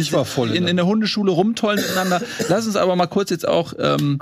in, 0.56 0.68
in 0.68 0.78
der 0.78 0.88
Hundeschule 0.88 1.32
rumtollen 1.32 1.80
miteinander. 1.80 2.20
Lass 2.50 2.66
uns 2.66 2.76
aber 2.76 2.96
mal 2.96 3.06
kurz 3.06 3.30
jetzt 3.30 3.48
auch 3.48 3.74
ähm, 3.78 4.18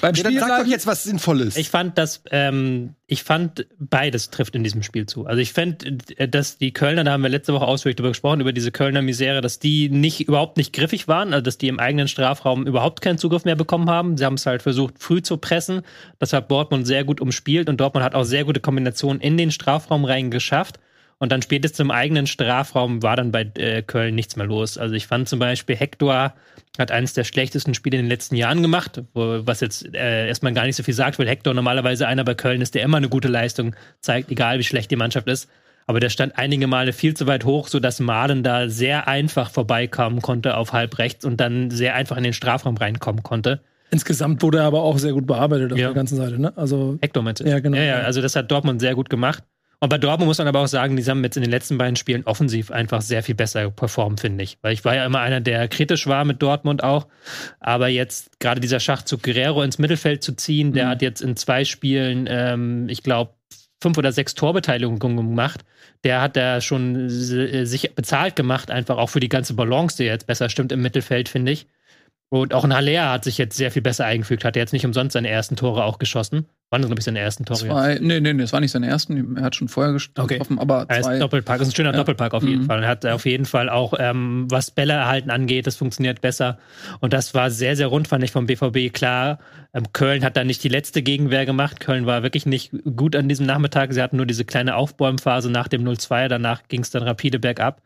beim 0.00 0.14
Ja, 0.14 0.22
dann 0.22 0.32
Spiel 0.32 0.40
sag 0.40 0.62
doch 0.62 0.66
jetzt 0.66 0.86
was 0.86 1.04
Sinnvolles. 1.04 1.56
Ich 1.56 1.70
fand, 1.70 1.98
dass 1.98 2.22
ähm, 2.30 2.94
ich 3.06 3.24
fand 3.24 3.66
beides 3.78 4.30
trifft 4.30 4.54
in 4.54 4.62
diesem 4.62 4.82
Spiel 4.82 5.06
zu. 5.06 5.26
Also 5.26 5.40
ich 5.40 5.52
fand, 5.52 6.10
äh, 6.18 6.28
dass 6.28 6.58
die 6.58 6.72
Kölner, 6.72 7.04
da 7.04 7.12
haben 7.12 7.22
wir 7.22 7.30
letzte 7.30 7.52
Woche 7.52 7.66
ausführlich 7.66 7.96
darüber 7.96 8.10
gesprochen, 8.10 8.40
über 8.40 8.52
diese 8.52 8.70
Kölner 8.70 9.02
Misere, 9.02 9.40
dass 9.40 9.58
die 9.58 9.88
nicht 9.88 10.20
überhaupt 10.20 10.56
nicht 10.56 10.72
griffig 10.72 11.08
waren, 11.08 11.32
also 11.32 11.42
dass 11.42 11.58
die 11.58 11.68
im 11.68 11.80
eigenen 11.80 12.06
Strafraum 12.06 12.66
überhaupt 12.66 13.00
keinen 13.00 13.18
Zugriff 13.18 13.44
mehr 13.44 13.56
bekommen 13.56 13.90
haben. 13.90 14.16
Sie 14.16 14.24
haben 14.24 14.34
es 14.34 14.46
halt 14.46 14.62
versucht, 14.62 14.94
früh 14.98 15.22
zu 15.22 15.36
pressen. 15.36 15.82
Das 16.18 16.32
hat 16.32 16.50
Dortmund 16.50 16.86
sehr 16.86 17.04
gut 17.04 17.20
umspielt 17.20 17.68
und 17.68 17.80
Dortmund 17.80 18.04
hat 18.04 18.14
auch 18.14 18.24
sehr 18.24 18.44
gute 18.44 18.60
Kombinationen 18.60 19.20
in 19.20 19.36
den 19.36 19.50
Strafraum 19.50 20.04
rein 20.04 20.30
geschafft. 20.30 20.78
Und 21.20 21.32
dann 21.32 21.42
spätestens 21.42 21.80
im 21.80 21.90
eigenen 21.90 22.26
Strafraum 22.28 23.02
war 23.02 23.16
dann 23.16 23.32
bei 23.32 23.50
äh, 23.56 23.82
Köln 23.82 24.14
nichts 24.14 24.36
mehr 24.36 24.46
los. 24.46 24.78
Also 24.78 24.94
ich 24.94 25.08
fand 25.08 25.28
zum 25.28 25.40
Beispiel 25.40 25.74
Hector 25.74 26.32
hat 26.78 26.92
eines 26.92 27.12
der 27.12 27.24
schlechtesten 27.24 27.74
Spiele 27.74 27.96
in 27.98 28.04
den 28.04 28.08
letzten 28.08 28.36
Jahren 28.36 28.62
gemacht, 28.62 29.02
wo, 29.14 29.40
was 29.44 29.60
jetzt 29.60 29.92
äh, 29.94 30.28
erstmal 30.28 30.52
gar 30.54 30.64
nicht 30.64 30.76
so 30.76 30.84
viel 30.84 30.94
sagt, 30.94 31.18
weil 31.18 31.26
Hector 31.28 31.54
normalerweise 31.54 32.06
einer 32.06 32.22
bei 32.22 32.34
Köln 32.34 32.60
ist, 32.60 32.76
der 32.76 32.82
immer 32.84 32.98
eine 32.98 33.08
gute 33.08 33.26
Leistung 33.26 33.74
zeigt, 34.00 34.30
egal 34.30 34.60
wie 34.60 34.64
schlecht 34.64 34.92
die 34.92 34.96
Mannschaft 34.96 35.26
ist. 35.26 35.48
Aber 35.88 35.98
der 35.98 36.10
stand 36.10 36.38
einige 36.38 36.66
Male 36.68 36.92
viel 36.92 37.14
zu 37.14 37.26
weit 37.26 37.44
hoch, 37.44 37.66
sodass 37.66 37.98
Malen 37.98 38.42
da 38.44 38.68
sehr 38.68 39.08
einfach 39.08 39.50
vorbeikommen 39.50 40.20
konnte 40.22 40.56
auf 40.56 40.72
halb 40.72 40.98
rechts 40.98 41.24
und 41.24 41.40
dann 41.40 41.70
sehr 41.70 41.94
einfach 41.94 42.16
in 42.16 42.24
den 42.24 42.34
Strafraum 42.34 42.76
reinkommen 42.76 43.22
konnte. 43.24 43.60
Insgesamt 43.90 44.42
wurde 44.42 44.58
er 44.58 44.64
aber 44.64 44.82
auch 44.82 44.98
sehr 44.98 45.14
gut 45.14 45.26
bearbeitet 45.26 45.72
auf 45.72 45.78
Ja. 45.78 45.86
der 45.86 45.94
ganzen 45.94 46.16
Seite, 46.16 46.38
ne? 46.40 46.52
Also 46.56 46.98
Hector 47.00 47.22
meinst 47.22 47.40
du? 47.42 47.48
Ja, 47.48 47.58
genau. 47.58 47.76
Ja, 47.76 47.82
ja, 47.84 47.94
also 48.00 48.20
das 48.20 48.36
hat 48.36 48.50
Dortmund 48.50 48.80
sehr 48.80 48.94
gut 48.94 49.08
gemacht. 49.08 49.42
Und 49.80 49.90
bei 49.90 49.98
Dortmund 49.98 50.26
muss 50.26 50.38
man 50.38 50.48
aber 50.48 50.60
auch 50.60 50.66
sagen, 50.66 50.96
die 50.96 51.04
haben 51.04 51.22
jetzt 51.22 51.36
in 51.36 51.42
den 51.42 51.52
letzten 51.52 51.78
beiden 51.78 51.94
Spielen 51.94 52.24
offensiv 52.24 52.72
einfach 52.72 53.00
sehr 53.00 53.22
viel 53.22 53.36
besser 53.36 53.70
performt, 53.70 54.20
finde 54.20 54.42
ich. 54.42 54.58
Weil 54.60 54.72
ich 54.72 54.84
war 54.84 54.96
ja 54.96 55.06
immer 55.06 55.20
einer, 55.20 55.40
der 55.40 55.68
kritisch 55.68 56.08
war 56.08 56.24
mit 56.24 56.42
Dortmund 56.42 56.82
auch. 56.82 57.06
Aber 57.60 57.86
jetzt 57.86 58.40
gerade 58.40 58.60
dieser 58.60 58.80
Schachzug 58.80 59.22
Guerrero 59.22 59.62
ins 59.62 59.78
Mittelfeld 59.78 60.24
zu 60.24 60.32
ziehen, 60.32 60.72
der 60.72 60.86
Mhm. 60.86 60.90
hat 60.90 61.02
jetzt 61.02 61.20
in 61.20 61.36
zwei 61.36 61.64
Spielen, 61.64 62.26
ähm, 62.28 62.88
ich 62.88 63.04
glaube, 63.04 63.34
fünf 63.80 63.96
oder 63.96 64.10
sechs 64.10 64.34
Torbeteiligungen 64.34 65.16
gemacht. 65.16 65.60
Der 66.02 66.20
hat 66.20 66.36
da 66.36 66.60
schon 66.60 67.08
sich 67.08 67.94
bezahlt 67.94 68.34
gemacht, 68.34 68.72
einfach 68.72 68.96
auch 68.96 69.10
für 69.10 69.20
die 69.20 69.28
ganze 69.28 69.54
Balance, 69.54 69.96
die 69.96 70.04
jetzt 70.04 70.26
besser 70.26 70.48
stimmt 70.48 70.72
im 70.72 70.82
Mittelfeld, 70.82 71.28
finde 71.28 71.52
ich. 71.52 71.66
Und 72.30 72.52
auch 72.52 72.64
ein 72.64 72.74
Haller 72.74 73.10
hat 73.10 73.24
sich 73.24 73.38
jetzt 73.38 73.56
sehr 73.56 73.70
viel 73.70 73.80
besser 73.80 74.04
eingefügt, 74.04 74.44
hat 74.44 74.54
jetzt 74.54 74.74
nicht 74.74 74.84
umsonst 74.84 75.14
seine 75.14 75.28
ersten 75.30 75.56
Tore 75.56 75.84
auch 75.84 75.98
geschossen. 75.98 76.44
Waren 76.70 76.82
das, 76.82 76.88
glaube 76.90 77.00
ich, 77.00 77.04
seine 77.06 77.20
ersten 77.20 77.46
Tore? 77.46 77.60
jetzt? 77.60 77.70
Zwei, 77.70 77.98
nee, 78.02 78.20
nee, 78.20 78.34
nee, 78.34 78.42
das 78.42 78.52
war 78.52 78.60
nicht 78.60 78.72
seine 78.72 78.86
ersten. 78.86 79.38
Er 79.38 79.44
hat 79.44 79.54
schon 79.56 79.68
vorher 79.68 79.94
gest- 79.94 80.10
Okay. 80.18 80.34
getroffen, 80.34 80.58
aber 80.58 80.84
Er 80.88 80.98
ist 80.98 81.06
zwei. 81.06 81.18
Doppelpack, 81.18 81.62
ist 81.62 81.68
ein 81.68 81.74
schöner 81.74 81.92
Ja. 81.92 81.96
Doppelpack 81.96 82.34
auf 82.34 82.42
jeden 82.42 82.64
Mhm. 82.64 82.66
Fall. 82.66 82.82
Er 82.82 82.88
hat 82.90 83.06
auf 83.06 83.24
jeden 83.24 83.46
Fall 83.46 83.70
auch, 83.70 83.94
ähm, 83.98 84.46
was 84.50 84.70
Bälle 84.70 84.92
erhalten 84.92 85.30
angeht, 85.30 85.66
das 85.66 85.76
funktioniert 85.76 86.20
besser. 86.20 86.58
Und 87.00 87.14
das 87.14 87.32
war 87.32 87.50
sehr, 87.50 87.76
sehr 87.76 87.86
rund, 87.86 88.08
fand 88.08 88.22
ich 88.22 88.30
vom 88.32 88.44
BVB. 88.44 88.90
Klar, 88.90 89.38
ähm, 89.72 89.84
Köln 89.94 90.22
hat 90.22 90.36
da 90.36 90.44
nicht 90.44 90.62
die 90.62 90.68
letzte 90.68 91.00
Gegenwehr 91.00 91.46
gemacht. 91.46 91.80
Köln 91.80 92.04
war 92.04 92.22
wirklich 92.22 92.44
nicht 92.44 92.72
gut 92.94 93.16
an 93.16 93.30
diesem 93.30 93.46
Nachmittag. 93.46 93.94
Sie 93.94 94.02
hatten 94.02 94.18
nur 94.18 94.26
diese 94.26 94.44
kleine 94.44 94.76
Aufbäumphase 94.76 95.50
nach 95.50 95.68
dem 95.68 95.82
0-2. 95.82 96.28
Danach 96.28 96.68
ging 96.68 96.82
es 96.82 96.90
dann 96.90 97.02
rapide 97.04 97.38
bergab. 97.38 97.80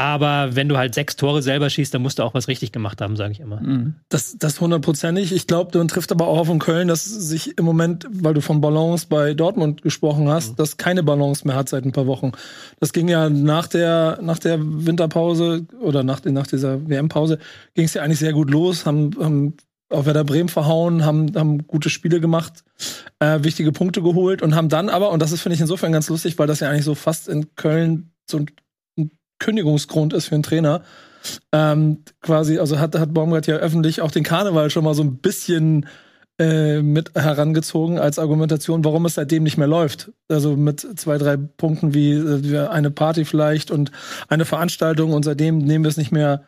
Aber 0.00 0.56
wenn 0.56 0.66
du 0.66 0.78
halt 0.78 0.94
sechs 0.94 1.14
Tore 1.14 1.42
selber 1.42 1.68
schießt, 1.68 1.92
dann 1.92 2.00
musst 2.00 2.18
du 2.18 2.22
auch 2.22 2.32
was 2.32 2.48
richtig 2.48 2.72
gemacht 2.72 3.02
haben, 3.02 3.16
sage 3.16 3.32
ich 3.32 3.40
immer. 3.40 3.60
Mhm. 3.60 3.96
Das, 4.08 4.38
das 4.38 4.58
hundertprozentig. 4.58 5.30
Ich 5.30 5.46
glaube, 5.46 5.76
man 5.76 5.88
trifft 5.88 6.10
aber 6.10 6.26
auch 6.26 6.38
auf 6.38 6.48
in 6.48 6.58
Köln, 6.58 6.88
dass 6.88 7.04
sich 7.04 7.58
im 7.58 7.66
Moment, 7.66 8.06
weil 8.10 8.32
du 8.32 8.40
von 8.40 8.62
Balance 8.62 9.08
bei 9.10 9.34
Dortmund 9.34 9.82
gesprochen 9.82 10.30
hast, 10.30 10.58
dass 10.58 10.78
keine 10.78 11.02
Balance 11.02 11.46
mehr 11.46 11.54
hat 11.54 11.68
seit 11.68 11.84
ein 11.84 11.92
paar 11.92 12.06
Wochen. 12.06 12.32
Das 12.78 12.94
ging 12.94 13.08
ja 13.08 13.28
nach 13.28 13.66
der, 13.66 14.18
nach 14.22 14.38
der 14.38 14.58
Winterpause 14.62 15.66
oder 15.82 16.02
nach, 16.02 16.24
nach 16.24 16.46
dieser 16.46 16.88
WM-Pause 16.88 17.38
ging 17.74 17.84
es 17.84 17.92
ja 17.92 18.00
eigentlich 18.00 18.20
sehr 18.20 18.32
gut 18.32 18.50
los, 18.50 18.86
haben, 18.86 19.10
haben 19.20 19.54
auf 19.90 20.06
Werder 20.06 20.24
Bremen 20.24 20.48
verhauen, 20.48 21.04
haben, 21.04 21.36
haben 21.36 21.66
gute 21.66 21.90
Spiele 21.90 22.20
gemacht, 22.20 22.64
äh, 23.18 23.40
wichtige 23.42 23.70
Punkte 23.70 24.00
geholt 24.00 24.40
und 24.40 24.54
haben 24.54 24.70
dann 24.70 24.88
aber, 24.88 25.10
und 25.10 25.20
das 25.20 25.32
ist, 25.32 25.42
finde 25.42 25.56
ich, 25.56 25.60
insofern 25.60 25.92
ganz 25.92 26.08
lustig, 26.08 26.38
weil 26.38 26.46
das 26.46 26.60
ja 26.60 26.70
eigentlich 26.70 26.86
so 26.86 26.94
fast 26.94 27.28
in 27.28 27.54
Köln 27.54 28.12
so 28.30 28.38
ein 28.38 28.46
Kündigungsgrund 29.40 30.12
ist 30.12 30.26
für 30.26 30.36
einen 30.36 30.44
Trainer, 30.44 30.82
ähm, 31.52 32.04
quasi, 32.22 32.58
also 32.58 32.78
hat, 32.78 32.94
hat 32.94 33.12
Baumgart 33.12 33.46
ja 33.46 33.56
öffentlich 33.56 34.00
auch 34.00 34.10
den 34.10 34.24
Karneval 34.24 34.70
schon 34.70 34.84
mal 34.84 34.94
so 34.94 35.02
ein 35.02 35.18
bisschen 35.18 35.86
äh, 36.38 36.80
mit 36.80 37.14
herangezogen 37.14 37.98
als 37.98 38.18
Argumentation, 38.18 38.84
warum 38.84 39.04
es 39.04 39.14
seitdem 39.14 39.42
nicht 39.42 39.58
mehr 39.58 39.66
läuft. 39.66 40.12
Also 40.28 40.56
mit 40.56 40.80
zwei, 40.98 41.18
drei 41.18 41.36
Punkten 41.36 41.92
wie 41.92 42.12
äh, 42.12 42.66
eine 42.68 42.90
Party 42.90 43.24
vielleicht 43.24 43.70
und 43.70 43.90
eine 44.28 44.44
Veranstaltung 44.44 45.12
und 45.12 45.24
seitdem 45.24 45.58
nehmen 45.58 45.84
wir 45.84 45.90
es 45.90 45.98
nicht 45.98 46.12
mehr. 46.12 46.44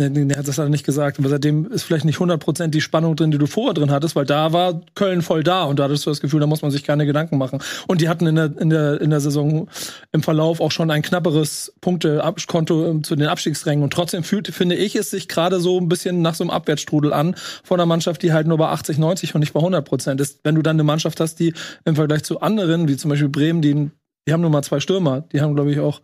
Nee, 0.00 0.08
nee, 0.08 0.24
nee, 0.24 0.34
das 0.34 0.56
hat 0.56 0.64
er 0.64 0.70
nicht 0.70 0.86
gesagt, 0.86 1.18
aber 1.18 1.28
seitdem 1.28 1.70
ist 1.70 1.82
vielleicht 1.82 2.06
nicht 2.06 2.16
100% 2.16 2.68
die 2.68 2.80
Spannung 2.80 3.16
drin, 3.16 3.30
die 3.30 3.36
du 3.36 3.44
vorher 3.44 3.74
drin 3.74 3.90
hattest, 3.90 4.16
weil 4.16 4.24
da 4.24 4.54
war 4.54 4.80
Köln 4.94 5.20
voll 5.20 5.44
da 5.44 5.64
und 5.64 5.78
da 5.78 5.84
hattest 5.84 6.06
du 6.06 6.10
das 6.10 6.22
Gefühl, 6.22 6.40
da 6.40 6.46
muss 6.46 6.62
man 6.62 6.70
sich 6.70 6.84
keine 6.84 7.04
Gedanken 7.04 7.36
machen. 7.36 7.62
Und 7.86 8.00
die 8.00 8.08
hatten 8.08 8.26
in 8.26 8.36
der, 8.36 8.58
in 8.58 8.70
der, 8.70 8.98
in 8.98 9.10
der 9.10 9.20
Saison 9.20 9.68
im 10.10 10.22
Verlauf 10.22 10.62
auch 10.62 10.72
schon 10.72 10.90
ein 10.90 11.02
knapperes 11.02 11.74
Punktekonto 11.82 12.86
ähm, 12.86 13.04
zu 13.04 13.14
den 13.14 13.28
Abstiegsrängen 13.28 13.84
und 13.84 13.92
trotzdem 13.92 14.24
fühlt, 14.24 14.48
finde 14.48 14.74
ich, 14.74 14.96
es 14.96 15.10
sich 15.10 15.28
gerade 15.28 15.60
so 15.60 15.78
ein 15.78 15.90
bisschen 15.90 16.22
nach 16.22 16.34
so 16.34 16.44
einem 16.44 16.50
Abwärtsstrudel 16.50 17.12
an 17.12 17.34
von 17.62 17.78
einer 17.78 17.84
Mannschaft, 17.84 18.22
die 18.22 18.32
halt 18.32 18.46
nur 18.46 18.56
bei 18.56 18.68
80, 18.68 18.96
90 18.96 19.34
und 19.34 19.40
nicht 19.40 19.52
bei 19.52 19.60
100% 19.60 20.18
ist. 20.18 20.40
Wenn 20.44 20.54
du 20.54 20.62
dann 20.62 20.76
eine 20.76 20.84
Mannschaft 20.84 21.20
hast, 21.20 21.34
die 21.40 21.52
im 21.84 21.94
Vergleich 21.94 22.22
zu 22.22 22.40
anderen, 22.40 22.88
wie 22.88 22.96
zum 22.96 23.10
Beispiel 23.10 23.28
Bremen, 23.28 23.60
die, 23.60 23.90
die 24.26 24.32
haben 24.32 24.40
nur 24.40 24.48
mal 24.48 24.62
zwei 24.62 24.80
Stürmer, 24.80 25.26
die 25.30 25.42
haben, 25.42 25.54
glaube 25.54 25.70
ich, 25.70 25.78
auch 25.78 26.00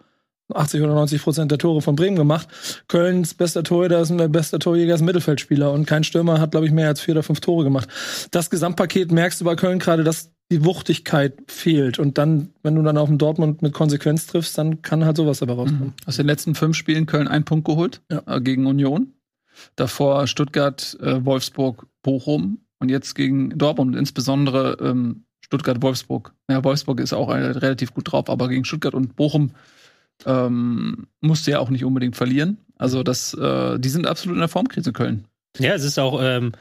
80 0.54 0.80
oder 0.82 0.94
90 0.94 1.22
Prozent 1.22 1.50
der 1.50 1.58
Tore 1.58 1.82
von 1.82 1.96
Bremen 1.96 2.16
gemacht. 2.16 2.48
Kölns 2.88 3.34
bester 3.34 3.62
Torhüter 3.62 4.00
ist 4.00 4.10
ein 4.10 4.30
bester 4.32 4.58
Torjäger, 4.58 4.94
ist 4.94 5.00
ein 5.02 5.06
Mittelfeldspieler 5.06 5.72
und 5.72 5.86
kein 5.86 6.04
Stürmer 6.04 6.40
hat, 6.40 6.52
glaube 6.52 6.66
ich, 6.66 6.72
mehr 6.72 6.88
als 6.88 7.00
vier 7.00 7.14
oder 7.14 7.22
fünf 7.22 7.40
Tore 7.40 7.64
gemacht. 7.64 7.88
Das 8.30 8.50
Gesamtpaket 8.50 9.10
merkst 9.12 9.40
du 9.40 9.44
bei 9.44 9.56
Köln 9.56 9.78
gerade, 9.78 10.04
dass 10.04 10.30
die 10.52 10.64
Wuchtigkeit 10.64 11.34
fehlt. 11.48 11.98
Und 11.98 12.18
dann, 12.18 12.50
wenn 12.62 12.76
du 12.76 12.82
dann 12.82 12.96
auf 12.98 13.08
den 13.08 13.18
Dortmund 13.18 13.62
mit 13.62 13.72
Konsequenz 13.72 14.26
triffst, 14.28 14.56
dann 14.56 14.80
kann 14.82 15.04
halt 15.04 15.16
sowas 15.16 15.40
dabei 15.40 15.54
rauskommen. 15.54 15.94
Aus 16.06 16.16
den 16.16 16.26
letzten 16.26 16.54
fünf 16.54 16.76
Spielen 16.76 17.06
Köln 17.06 17.26
einen 17.26 17.44
Punkt 17.44 17.64
geholt 17.66 18.00
Ja. 18.10 18.22
äh, 18.26 18.40
gegen 18.40 18.66
Union. 18.66 19.12
Davor 19.74 20.26
Stuttgart, 20.26 20.96
äh, 21.00 21.24
Wolfsburg, 21.24 21.86
Bochum 22.02 22.58
und 22.78 22.90
jetzt 22.90 23.14
gegen 23.14 23.58
Dortmund, 23.58 23.96
insbesondere 23.96 24.76
ähm, 24.80 25.24
Stuttgart, 25.40 25.82
Wolfsburg. 25.82 26.32
Ja, 26.50 26.62
Wolfsburg 26.62 27.00
ist 27.00 27.12
auch 27.12 27.30
äh, 27.30 27.38
relativ 27.38 27.94
gut 27.94 28.12
drauf, 28.12 28.28
aber 28.28 28.48
gegen 28.48 28.64
Stuttgart 28.64 28.94
und 28.94 29.16
Bochum 29.16 29.52
ähm, 30.24 31.06
musste 31.20 31.50
ja 31.52 31.58
auch 31.58 31.70
nicht 31.70 31.84
unbedingt 31.84 32.16
verlieren. 32.16 32.58
Also 32.78 33.02
das, 33.02 33.34
äh, 33.34 33.78
die 33.78 33.88
sind 33.88 34.06
absolut 34.06 34.36
in 34.36 34.40
der 34.40 34.48
Formkrise 34.48 34.92
Köln. 34.92 35.24
Ja, 35.58 35.74
es 35.74 35.84
ist 35.84 35.98
auch 35.98 36.20
ähm, 36.22 36.52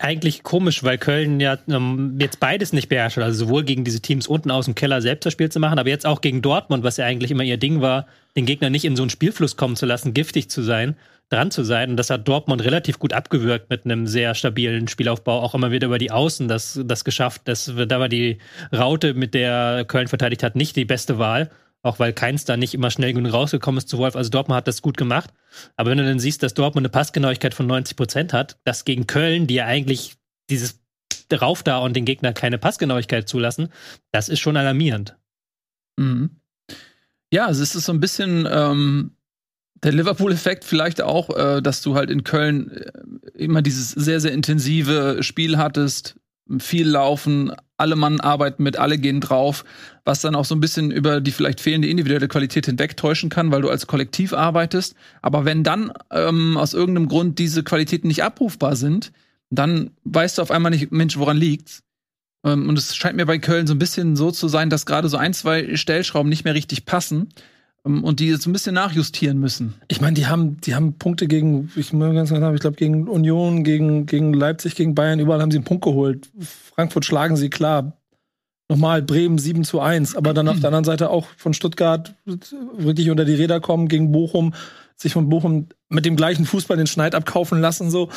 eigentlich 0.00 0.42
komisch, 0.42 0.84
weil 0.84 0.98
Köln 0.98 1.40
ja 1.40 1.58
ähm, 1.68 2.18
jetzt 2.20 2.40
beides 2.40 2.72
nicht 2.72 2.88
beherrscht. 2.88 3.18
Also 3.18 3.46
sowohl 3.46 3.64
gegen 3.64 3.84
diese 3.84 4.00
Teams 4.00 4.26
unten 4.26 4.50
aus 4.50 4.66
dem 4.66 4.74
Keller 4.74 5.00
selbst 5.00 5.24
das 5.24 5.32
Spiel 5.32 5.50
zu 5.50 5.60
machen, 5.60 5.78
aber 5.78 5.88
jetzt 5.88 6.06
auch 6.06 6.20
gegen 6.20 6.42
Dortmund, 6.42 6.84
was 6.84 6.98
ja 6.98 7.06
eigentlich 7.06 7.30
immer 7.30 7.42
ihr 7.42 7.56
Ding 7.56 7.80
war, 7.80 8.06
den 8.36 8.46
Gegner 8.46 8.70
nicht 8.70 8.84
in 8.84 8.96
so 8.96 9.02
einen 9.02 9.10
Spielfluss 9.10 9.56
kommen 9.56 9.76
zu 9.76 9.86
lassen, 9.86 10.12
giftig 10.14 10.50
zu 10.50 10.62
sein, 10.62 10.96
dran 11.30 11.50
zu 11.50 11.64
sein. 11.64 11.90
Und 11.90 11.96
das 11.96 12.10
hat 12.10 12.28
Dortmund 12.28 12.64
relativ 12.64 12.98
gut 12.98 13.12
abgewürgt 13.12 13.70
mit 13.70 13.84
einem 13.84 14.06
sehr 14.06 14.34
stabilen 14.34 14.88
Spielaufbau, 14.88 15.40
auch 15.40 15.54
immer 15.54 15.70
wieder 15.70 15.86
über 15.86 15.98
die 15.98 16.10
Außen 16.10 16.48
das, 16.48 16.80
das 16.84 17.04
geschafft. 17.04 17.42
Das, 17.46 17.72
da 17.74 17.98
war 17.98 18.08
die 18.08 18.38
Raute, 18.72 19.14
mit 19.14 19.34
der 19.34 19.84
Köln 19.86 20.08
verteidigt 20.08 20.42
hat, 20.42 20.54
nicht 20.54 20.76
die 20.76 20.84
beste 20.84 21.18
Wahl. 21.18 21.50
Auch 21.82 21.98
weil 21.98 22.12
keins 22.12 22.44
da 22.44 22.56
nicht 22.56 22.74
immer 22.74 22.90
schnell 22.90 23.12
genug 23.12 23.32
rausgekommen 23.32 23.78
ist 23.78 23.88
zu 23.88 23.98
Wolf. 23.98 24.16
Also 24.16 24.30
Dortmund 24.30 24.56
hat 24.56 24.68
das 24.68 24.82
gut 24.82 24.96
gemacht. 24.96 25.32
Aber 25.76 25.90
wenn 25.90 25.98
du 25.98 26.04
dann 26.04 26.18
siehst, 26.18 26.42
dass 26.42 26.54
Dortmund 26.54 26.84
eine 26.84 26.90
Passgenauigkeit 26.90 27.54
von 27.54 27.66
90 27.66 27.96
Prozent 27.96 28.32
hat, 28.32 28.58
das 28.64 28.84
gegen 28.84 29.06
Köln, 29.06 29.46
die 29.46 29.54
ja 29.54 29.66
eigentlich 29.66 30.16
dieses 30.50 30.80
Rauf 31.32 31.62
da 31.62 31.78
und 31.78 31.94
den 31.94 32.04
Gegner 32.04 32.32
keine 32.32 32.58
Passgenauigkeit 32.58 33.28
zulassen, 33.28 33.68
das 34.12 34.28
ist 34.28 34.40
schon 34.40 34.56
alarmierend. 34.56 35.16
Mhm. 35.96 36.40
Ja, 37.32 37.46
also 37.46 37.62
es 37.62 37.74
ist 37.74 37.84
so 37.84 37.92
ein 37.92 38.00
bisschen 38.00 38.48
ähm, 38.50 39.16
der 39.82 39.92
Liverpool-Effekt 39.92 40.64
vielleicht 40.64 41.02
auch, 41.02 41.30
äh, 41.36 41.60
dass 41.60 41.82
du 41.82 41.94
halt 41.94 42.10
in 42.10 42.24
Köln 42.24 42.70
äh, 42.70 42.90
immer 43.34 43.62
dieses 43.62 43.90
sehr, 43.90 44.20
sehr 44.20 44.32
intensive 44.32 45.18
Spiel 45.22 45.58
hattest, 45.58 46.16
viel 46.58 46.88
laufen, 46.88 47.52
alle 47.76 47.96
Mann 47.96 48.20
arbeiten 48.20 48.62
mit, 48.62 48.78
alle 48.78 48.98
gehen 48.98 49.20
drauf, 49.20 49.64
was 50.04 50.20
dann 50.20 50.34
auch 50.34 50.44
so 50.44 50.54
ein 50.54 50.60
bisschen 50.60 50.90
über 50.90 51.20
die 51.20 51.32
vielleicht 51.32 51.60
fehlende 51.60 51.88
individuelle 51.88 52.28
Qualität 52.28 52.66
hinwegtäuschen 52.66 53.28
kann, 53.28 53.50
weil 53.50 53.62
du 53.62 53.70
als 53.70 53.86
Kollektiv 53.86 54.32
arbeitest. 54.32 54.94
Aber 55.22 55.44
wenn 55.44 55.62
dann 55.62 55.92
ähm, 56.10 56.56
aus 56.56 56.74
irgendeinem 56.74 57.08
Grund 57.08 57.38
diese 57.38 57.62
Qualitäten 57.62 58.08
nicht 58.08 58.22
abrufbar 58.22 58.76
sind, 58.76 59.12
dann 59.50 59.90
weißt 60.04 60.38
du 60.38 60.42
auf 60.42 60.50
einmal 60.50 60.70
nicht, 60.70 60.90
Mensch, 60.90 61.16
woran 61.18 61.36
liegt's? 61.36 61.82
Ähm, 62.44 62.68
Und 62.68 62.78
es 62.78 62.96
scheint 62.96 63.16
mir 63.16 63.26
bei 63.26 63.38
Köln 63.38 63.66
so 63.66 63.74
ein 63.74 63.78
bisschen 63.78 64.16
so 64.16 64.30
zu 64.30 64.48
sein, 64.48 64.70
dass 64.70 64.86
gerade 64.86 65.08
so 65.08 65.16
ein, 65.16 65.34
zwei 65.34 65.76
Stellschrauben 65.76 66.28
nicht 66.28 66.44
mehr 66.44 66.54
richtig 66.54 66.86
passen 66.86 67.28
und 67.86 68.18
die 68.18 68.28
jetzt 68.28 68.46
ein 68.46 68.52
bisschen 68.52 68.74
nachjustieren 68.74 69.38
müssen. 69.38 69.74
Ich 69.88 70.00
meine, 70.00 70.14
die 70.14 70.26
haben, 70.26 70.60
die 70.60 70.74
haben 70.74 70.94
Punkte 70.94 71.28
gegen, 71.28 71.70
ich 71.76 71.92
ganz 71.92 72.30
genau 72.30 72.52
ich 72.52 72.60
glaube, 72.60 72.76
gegen 72.76 73.06
Union, 73.06 73.62
gegen, 73.62 74.06
gegen 74.06 74.32
Leipzig, 74.32 74.74
gegen 74.74 74.94
Bayern, 74.94 75.20
überall 75.20 75.40
haben 75.40 75.52
sie 75.52 75.58
einen 75.58 75.64
Punkt 75.64 75.84
geholt. 75.84 76.28
Frankfurt 76.74 77.04
schlagen 77.04 77.36
sie 77.36 77.48
klar. 77.48 77.96
Nochmal 78.68 79.02
Bremen 79.02 79.38
7 79.38 79.62
zu 79.62 79.80
1, 79.80 80.16
aber 80.16 80.34
dann 80.34 80.48
auf 80.48 80.58
der 80.58 80.68
anderen 80.68 80.84
Seite 80.84 81.10
auch 81.10 81.28
von 81.36 81.54
Stuttgart 81.54 82.14
wirklich 82.76 83.10
unter 83.10 83.24
die 83.24 83.34
Räder 83.34 83.60
kommen 83.60 83.86
gegen 83.86 84.10
Bochum, 84.10 84.54
sich 84.96 85.12
von 85.12 85.28
Bochum 85.28 85.68
mit 85.88 86.04
dem 86.04 86.16
gleichen 86.16 86.44
Fußball 86.46 86.76
den 86.76 86.86
Schneid 86.86 87.14
abkaufen 87.14 87.60
lassen, 87.60 87.90
so. 87.90 88.08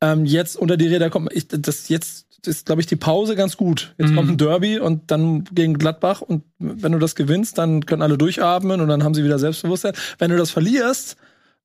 Ähm, 0.00 0.24
jetzt 0.24 0.56
unter 0.56 0.76
die 0.76 0.86
Räder 0.86 1.10
kommen, 1.10 1.28
ich, 1.32 1.48
das 1.48 1.88
jetzt 1.88 2.26
ist, 2.46 2.66
glaube 2.66 2.80
ich, 2.80 2.86
die 2.86 2.96
Pause 2.96 3.34
ganz 3.34 3.56
gut. 3.56 3.94
Jetzt 3.98 4.10
Mhm. 4.12 4.16
kommt 4.16 4.30
ein 4.30 4.38
Derby 4.38 4.78
und 4.78 5.10
dann 5.10 5.44
gegen 5.52 5.78
Gladbach 5.78 6.20
und 6.20 6.44
wenn 6.58 6.92
du 6.92 6.98
das 6.98 7.16
gewinnst, 7.16 7.58
dann 7.58 7.84
können 7.86 8.02
alle 8.02 8.16
durchatmen 8.18 8.80
und 8.80 8.88
dann 8.88 9.02
haben 9.02 9.14
sie 9.14 9.24
wieder 9.24 9.38
Selbstbewusstsein. 9.38 9.94
Wenn 10.18 10.30
du 10.30 10.36
das 10.36 10.50
verlierst, 10.50 11.16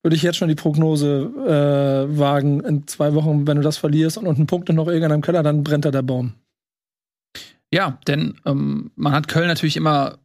würde 0.01 0.15
ich 0.15 0.23
jetzt 0.23 0.37
schon 0.37 0.47
die 0.47 0.55
Prognose 0.55 2.07
äh, 2.07 2.17
wagen, 2.17 2.61
in 2.61 2.87
zwei 2.87 3.13
Wochen, 3.13 3.45
wenn 3.45 3.57
du 3.57 3.61
das 3.63 3.77
verlierst 3.77 4.17
und 4.17 4.27
einen 4.27 4.47
Punkt 4.47 4.69
noch 4.69 4.87
irgendwann 4.87 5.11
im 5.11 5.21
Keller, 5.21 5.43
dann 5.43 5.63
brennt 5.63 5.85
da 5.85 5.91
der 5.91 6.01
Baum. 6.01 6.33
Ja, 7.71 7.99
denn 8.07 8.35
ähm, 8.45 8.91
man 8.95 9.13
hat 9.13 9.27
Köln 9.27 9.47
natürlich 9.47 9.77
immer 9.77 10.17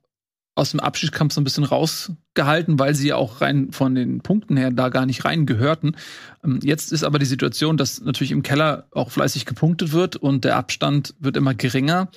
aus 0.57 0.71
dem 0.71 0.81
Abschiedskampf 0.81 1.35
so 1.35 1.41
ein 1.41 1.45
bisschen 1.45 1.65
rausgehalten, 1.65 2.79
weil 2.79 2.95
sie 2.95 3.09
ja 3.09 3.17
auch 3.17 3.41
rein 3.43 3.71
von 3.73 3.95
den 3.95 4.23
Punkten 4.23 4.57
her 4.57 4.71
da 4.73 4.89
gar 4.89 5.07
nicht 5.07 5.25
rein 5.25 5.47
gehörten. 5.47 5.97
Ähm, 6.43 6.59
jetzt 6.63 6.93
ist 6.93 7.05
aber 7.05 7.21
die 7.21 7.27
Situation, 7.27 7.77
dass 7.77 8.01
natürlich 8.01 8.33
im 8.33 8.43
Keller 8.43 8.89
auch 8.91 9.11
fleißig 9.11 9.45
gepunktet 9.45 9.93
wird 9.93 10.17
und 10.17 10.45
der 10.45 10.57
Abstand 10.57 11.15
wird 11.21 11.37
immer 11.37 11.55
geringer. 11.55 12.09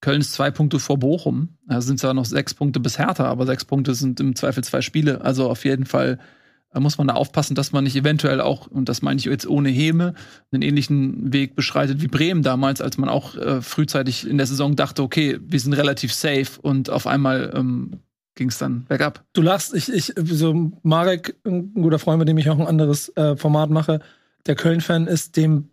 Köln 0.00 0.20
ist 0.20 0.34
zwei 0.34 0.50
Punkte 0.50 0.80
vor 0.80 0.98
Bochum. 0.98 1.56
Da 1.66 1.80
sind 1.80 1.98
zwar 1.98 2.12
noch 2.12 2.26
sechs 2.26 2.52
Punkte 2.52 2.80
bis 2.80 2.98
Hertha, 2.98 3.24
aber 3.24 3.46
sechs 3.46 3.64
Punkte 3.64 3.94
sind 3.94 4.20
im 4.20 4.34
Zweifel 4.36 4.62
zwei 4.64 4.82
Spiele. 4.82 5.22
Also 5.22 5.48
auf 5.48 5.64
jeden 5.64 5.86
Fall 5.86 6.18
äh, 6.74 6.80
muss 6.80 6.98
man 6.98 7.08
da 7.08 7.14
aufpassen, 7.14 7.54
dass 7.54 7.72
man 7.72 7.84
nicht 7.84 7.96
eventuell 7.96 8.40
auch, 8.40 8.66
und 8.66 8.88
das 8.88 9.02
meine 9.02 9.18
ich 9.18 9.24
jetzt 9.24 9.46
ohne 9.46 9.68
Häme, 9.68 10.14
einen 10.52 10.62
ähnlichen 10.62 11.32
Weg 11.32 11.54
beschreitet 11.54 12.02
wie 12.02 12.08
Bremen 12.08 12.42
damals, 12.42 12.80
als 12.80 12.98
man 12.98 13.08
auch 13.08 13.36
äh, 13.36 13.62
frühzeitig 13.62 14.28
in 14.28 14.36
der 14.36 14.46
Saison 14.46 14.76
dachte, 14.76 15.02
okay, 15.02 15.38
wir 15.40 15.60
sind 15.60 15.72
relativ 15.74 16.12
safe 16.12 16.60
und 16.60 16.90
auf 16.90 17.06
einmal 17.06 17.52
ähm, 17.54 18.00
ging 18.34 18.48
es 18.48 18.58
dann 18.58 18.84
bergab. 18.84 19.24
Du 19.32 19.42
lachst, 19.42 19.74
ich, 19.74 19.92
ich, 19.92 20.12
so 20.16 20.72
Marek, 20.82 21.36
ein 21.44 21.72
guter 21.74 21.98
Freund, 21.98 22.18
mit 22.18 22.28
dem 22.28 22.38
ich 22.38 22.50
auch 22.50 22.58
ein 22.58 22.66
anderes 22.66 23.14
äh, 23.16 23.36
Format 23.36 23.70
mache, 23.70 24.00
der 24.46 24.56
Köln-Fan 24.56 25.06
ist, 25.06 25.36
dem, 25.36 25.70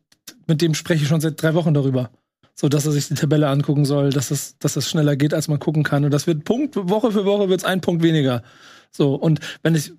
mit 0.48 0.62
dem 0.62 0.74
spreche 0.74 1.04
ich 1.04 1.10
schon 1.10 1.22
seit 1.22 1.42
drei 1.42 1.54
Wochen 1.54 1.74
darüber. 1.74 2.12
So 2.54 2.70
dass 2.70 2.86
er 2.86 2.92
sich 2.92 3.08
die 3.08 3.16
Tabelle 3.16 3.48
angucken 3.48 3.86
soll, 3.86 4.12
dass 4.12 4.30
es, 4.30 4.58
dass 4.60 4.76
es 4.76 4.88
schneller 4.88 5.16
geht, 5.16 5.34
als 5.34 5.48
man 5.48 5.60
gucken 5.60 5.84
kann. 5.84 6.06
Und 6.06 6.12
das 6.12 6.28
wird 6.28 6.44
Punkt, 6.44 6.76
Woche 6.76 7.12
für 7.12 7.26
Woche 7.26 7.50
wird 7.50 7.62
es 7.62 7.66
ein 7.66 7.82
Punkt 7.82 8.04
weniger. 8.04 8.44
So, 8.92 9.16
und 9.16 9.40
wenn 9.64 9.74
ich 9.74 9.94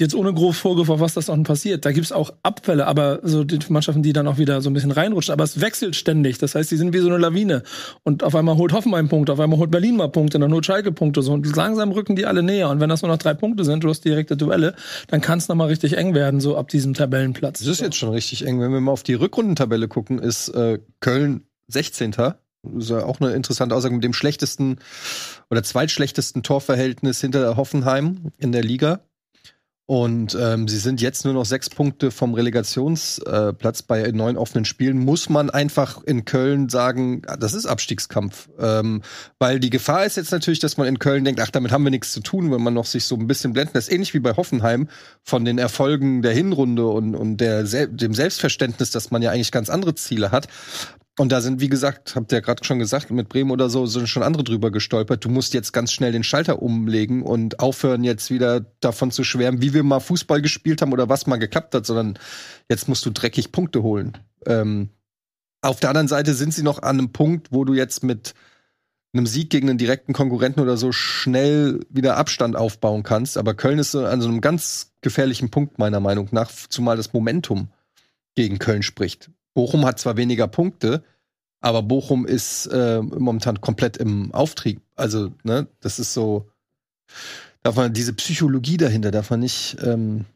jetzt 0.00 0.14
ohne 0.14 0.32
groß 0.32 0.58
Vorgriff 0.58 0.88
auf 0.88 1.00
was 1.00 1.14
das 1.14 1.26
dann 1.26 1.42
passiert, 1.42 1.84
da 1.84 1.92
gibt's 1.92 2.12
auch 2.12 2.32
Abfälle, 2.42 2.86
aber 2.86 3.20
so 3.22 3.44
die 3.44 3.58
Mannschaften, 3.68 4.02
die 4.02 4.12
dann 4.12 4.26
auch 4.26 4.38
wieder 4.38 4.60
so 4.60 4.70
ein 4.70 4.74
bisschen 4.74 4.90
reinrutschen, 4.90 5.32
aber 5.32 5.44
es 5.44 5.60
wechselt 5.60 5.96
ständig. 5.96 6.38
Das 6.38 6.54
heißt, 6.54 6.70
die 6.70 6.76
sind 6.76 6.92
wie 6.92 6.98
so 6.98 7.08
eine 7.08 7.18
Lawine. 7.18 7.62
Und 8.04 8.22
auf 8.22 8.34
einmal 8.34 8.56
holt 8.56 8.72
Hoffenheim 8.72 9.08
Punkte, 9.08 9.32
auf 9.32 9.40
einmal 9.40 9.58
holt 9.58 9.70
Berlin 9.70 9.96
mal 9.96 10.08
Punkte, 10.08 10.38
dann 10.38 10.52
holt 10.52 10.66
Schalke 10.66 10.92
Punkte 10.92 11.22
so. 11.22 11.32
Und 11.32 11.56
langsam 11.56 11.92
rücken 11.92 12.16
die 12.16 12.26
alle 12.26 12.42
näher. 12.42 12.70
Und 12.70 12.80
wenn 12.80 12.88
das 12.88 13.02
nur 13.02 13.10
noch 13.10 13.18
drei 13.18 13.34
Punkte 13.34 13.64
sind, 13.64 13.84
du 13.84 13.88
hast 13.88 14.04
direkte 14.04 14.36
Duelle, 14.36 14.74
dann 15.08 15.20
kann 15.20 15.38
es 15.38 15.48
nochmal 15.48 15.68
richtig 15.68 15.96
eng 15.96 16.14
werden, 16.14 16.40
so 16.40 16.56
ab 16.56 16.68
diesem 16.68 16.94
Tabellenplatz. 16.94 17.60
Das 17.60 17.68
ist 17.68 17.80
jetzt 17.80 17.96
schon 17.96 18.10
richtig 18.10 18.46
eng. 18.46 18.60
Wenn 18.60 18.72
wir 18.72 18.80
mal 18.80 18.92
auf 18.92 19.02
die 19.02 19.14
Rückrundentabelle 19.14 19.88
gucken, 19.88 20.18
ist 20.18 20.48
äh, 20.50 20.78
Köln 21.00 21.42
16. 21.68 22.12
Das 22.12 22.34
ist 22.76 22.90
ja 22.90 23.04
auch 23.04 23.20
eine 23.20 23.32
interessante 23.32 23.74
Aussage 23.74 23.94
mit 23.94 24.04
dem 24.04 24.12
schlechtesten 24.12 24.78
oder 25.50 25.62
zweitschlechtesten 25.62 26.42
Torverhältnis 26.42 27.20
hinter 27.20 27.56
Hoffenheim 27.56 28.32
in 28.36 28.52
der 28.52 28.62
Liga. 28.62 29.00
Und 29.90 30.36
ähm, 30.38 30.68
sie 30.68 30.76
sind 30.76 31.00
jetzt 31.00 31.24
nur 31.24 31.32
noch 31.32 31.46
sechs 31.46 31.70
Punkte 31.70 32.10
vom 32.10 32.34
Relegationsplatz 32.34 33.80
bei 33.80 34.10
neun 34.10 34.36
offenen 34.36 34.66
Spielen. 34.66 34.98
Muss 34.98 35.30
man 35.30 35.48
einfach 35.48 36.04
in 36.04 36.26
Köln 36.26 36.68
sagen, 36.68 37.22
ah, 37.26 37.38
das 37.38 37.54
ist 37.54 37.64
Abstiegskampf. 37.64 38.50
Ähm, 38.60 39.00
weil 39.38 39.58
die 39.60 39.70
Gefahr 39.70 40.04
ist 40.04 40.18
jetzt 40.18 40.30
natürlich, 40.30 40.58
dass 40.58 40.76
man 40.76 40.88
in 40.88 40.98
Köln 40.98 41.24
denkt, 41.24 41.40
ach, 41.40 41.50
damit 41.50 41.72
haben 41.72 41.84
wir 41.84 41.90
nichts 41.90 42.12
zu 42.12 42.20
tun, 42.20 42.52
wenn 42.52 42.60
man 42.60 42.74
noch 42.74 42.84
sich 42.84 43.04
so 43.04 43.16
ein 43.16 43.26
bisschen 43.26 43.54
blenden 43.54 43.72
lässt. 43.72 43.90
Ähnlich 43.90 44.12
wie 44.12 44.20
bei 44.20 44.36
Hoffenheim 44.36 44.88
von 45.22 45.46
den 45.46 45.56
Erfolgen 45.56 46.20
der 46.20 46.34
Hinrunde 46.34 46.86
und, 46.86 47.14
und 47.14 47.38
der, 47.38 47.62
dem 47.62 48.12
Selbstverständnis, 48.12 48.90
dass 48.90 49.10
man 49.10 49.22
ja 49.22 49.30
eigentlich 49.30 49.52
ganz 49.52 49.70
andere 49.70 49.94
Ziele 49.94 50.32
hat. 50.32 50.48
Und 51.18 51.32
da 51.32 51.40
sind, 51.40 51.60
wie 51.60 51.68
gesagt, 51.68 52.14
habt 52.14 52.30
ihr 52.30 52.36
ja 52.36 52.40
gerade 52.40 52.64
schon 52.64 52.78
gesagt, 52.78 53.10
mit 53.10 53.28
Bremen 53.28 53.50
oder 53.50 53.68
so 53.68 53.86
sind 53.86 54.08
schon 54.08 54.22
andere 54.22 54.44
drüber 54.44 54.70
gestolpert. 54.70 55.24
Du 55.24 55.28
musst 55.28 55.52
jetzt 55.52 55.72
ganz 55.72 55.90
schnell 55.90 56.12
den 56.12 56.22
Schalter 56.22 56.62
umlegen 56.62 57.22
und 57.22 57.58
aufhören, 57.58 58.04
jetzt 58.04 58.30
wieder 58.30 58.60
davon 58.78 59.10
zu 59.10 59.24
schwärmen, 59.24 59.60
wie 59.60 59.74
wir 59.74 59.82
mal 59.82 59.98
Fußball 59.98 60.40
gespielt 60.40 60.80
haben 60.80 60.92
oder 60.92 61.08
was 61.08 61.26
mal 61.26 61.38
geklappt 61.38 61.74
hat, 61.74 61.86
sondern 61.86 62.20
jetzt 62.70 62.88
musst 62.88 63.04
du 63.04 63.10
dreckig 63.10 63.50
Punkte 63.50 63.82
holen. 63.82 64.16
Ähm, 64.46 64.90
auf 65.60 65.80
der 65.80 65.90
anderen 65.90 66.06
Seite 66.06 66.34
sind 66.34 66.54
sie 66.54 66.62
noch 66.62 66.82
an 66.82 66.98
einem 66.98 67.10
Punkt, 67.10 67.48
wo 67.50 67.64
du 67.64 67.74
jetzt 67.74 68.04
mit 68.04 68.34
einem 69.12 69.26
Sieg 69.26 69.50
gegen 69.50 69.68
einen 69.68 69.78
direkten 69.78 70.12
Konkurrenten 70.12 70.60
oder 70.60 70.76
so 70.76 70.92
schnell 70.92 71.80
wieder 71.90 72.16
Abstand 72.16 72.54
aufbauen 72.54 73.02
kannst. 73.02 73.38
Aber 73.38 73.54
Köln 73.54 73.80
ist 73.80 73.96
an 73.96 74.20
so 74.20 74.28
einem 74.28 74.40
ganz 74.40 74.92
gefährlichen 75.00 75.50
Punkt, 75.50 75.80
meiner 75.80 75.98
Meinung 75.98 76.28
nach, 76.30 76.50
zumal 76.68 76.96
das 76.96 77.12
Momentum 77.12 77.72
gegen 78.36 78.60
Köln 78.60 78.84
spricht. 78.84 79.30
Bochum 79.58 79.84
hat 79.84 79.98
zwar 79.98 80.16
weniger 80.16 80.46
Punkte, 80.46 81.02
aber 81.60 81.82
Bochum 81.82 82.26
ist 82.26 82.66
äh, 82.66 83.02
momentan 83.02 83.60
komplett 83.60 83.96
im 83.96 84.32
Auftrieb. 84.32 84.80
Also, 84.94 85.32
ne, 85.42 85.66
das 85.80 85.98
ist 85.98 86.14
so. 86.14 86.48
Darf 87.64 87.74
man 87.74 87.92
diese 87.92 88.12
Psychologie 88.12 88.76
dahinter 88.76 89.10
darf 89.10 89.30
man 89.30 89.40
nicht, 89.40 89.76
ähm, 89.82 90.26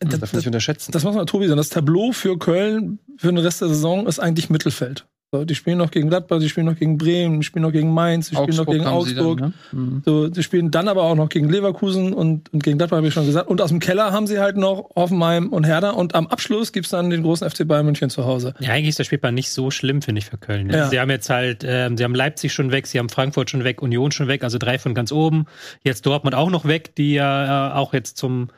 Das, 0.00 0.20
darf 0.20 0.32
man 0.32 0.38
nicht 0.38 0.46
unterschätzen. 0.46 0.90
das 0.90 1.04
muss 1.04 1.14
man 1.14 1.26
Tobi 1.26 1.48
sagen. 1.48 1.58
Das 1.58 1.68
Tableau 1.68 2.12
für 2.12 2.38
Köln 2.38 2.98
für 3.18 3.26
den 3.26 3.36
Rest 3.36 3.60
der 3.60 3.68
Saison 3.68 4.06
ist 4.06 4.20
eigentlich 4.20 4.48
Mittelfeld. 4.48 5.06
So, 5.34 5.46
die 5.46 5.54
spielen 5.54 5.78
noch 5.78 5.90
gegen 5.90 6.10
Gladbach, 6.10 6.40
die 6.40 6.48
spielen 6.50 6.66
noch 6.66 6.76
gegen 6.76 6.98
Bremen, 6.98 7.40
die 7.40 7.46
spielen 7.46 7.62
noch 7.62 7.72
gegen 7.72 7.94
Mainz, 7.94 8.28
die 8.28 8.36
spielen 8.36 8.54
noch 8.54 8.66
gegen 8.66 8.84
Augsburg. 8.84 9.38
Dann, 9.38 9.54
ne? 9.72 9.80
mhm. 9.80 10.02
So, 10.04 10.28
die 10.28 10.42
spielen 10.42 10.70
dann 10.70 10.88
aber 10.88 11.04
auch 11.04 11.14
noch 11.14 11.30
gegen 11.30 11.48
Leverkusen 11.48 12.12
und, 12.12 12.52
und 12.52 12.62
gegen 12.62 12.76
Gladbach, 12.76 12.98
habe 12.98 13.08
ich 13.08 13.14
schon 13.14 13.24
gesagt. 13.24 13.48
Und 13.48 13.62
aus 13.62 13.70
dem 13.70 13.80
Keller 13.80 14.12
haben 14.12 14.26
sie 14.26 14.40
halt 14.40 14.58
noch 14.58 14.90
Hoffenheim 14.94 15.48
und 15.48 15.64
Hertha. 15.64 15.88
Und 15.92 16.14
am 16.14 16.26
Abschluss 16.26 16.72
gibt's 16.72 16.90
dann 16.90 17.08
den 17.08 17.22
großen 17.22 17.48
FC 17.48 17.66
Bayern 17.66 17.86
München 17.86 18.10
zu 18.10 18.26
Hause. 18.26 18.52
Ja, 18.60 18.72
eigentlich 18.72 18.90
ist 18.90 18.98
der 18.98 19.04
Spielplan 19.04 19.32
nicht 19.34 19.48
so 19.48 19.70
schlimm, 19.70 20.02
finde 20.02 20.18
ich, 20.18 20.26
für 20.26 20.36
Köln. 20.36 20.68
Ja. 20.68 20.90
Sie 20.90 21.00
haben 21.00 21.08
jetzt 21.08 21.30
halt, 21.30 21.64
ähm, 21.66 21.96
sie 21.96 22.04
haben 22.04 22.14
Leipzig 22.14 22.52
schon 22.52 22.70
weg, 22.70 22.86
sie 22.86 22.98
haben 22.98 23.08
Frankfurt 23.08 23.48
schon 23.48 23.64
weg, 23.64 23.80
Union 23.80 24.12
schon 24.12 24.28
weg, 24.28 24.44
also 24.44 24.58
drei 24.58 24.78
von 24.78 24.92
ganz 24.92 25.12
oben. 25.12 25.46
Jetzt 25.82 26.04
Dortmund 26.04 26.34
auch 26.34 26.50
noch 26.50 26.66
weg, 26.66 26.94
die 26.96 27.14
ja 27.14 27.70
äh, 27.70 27.72
auch 27.72 27.94
jetzt 27.94 28.18
zum, 28.18 28.50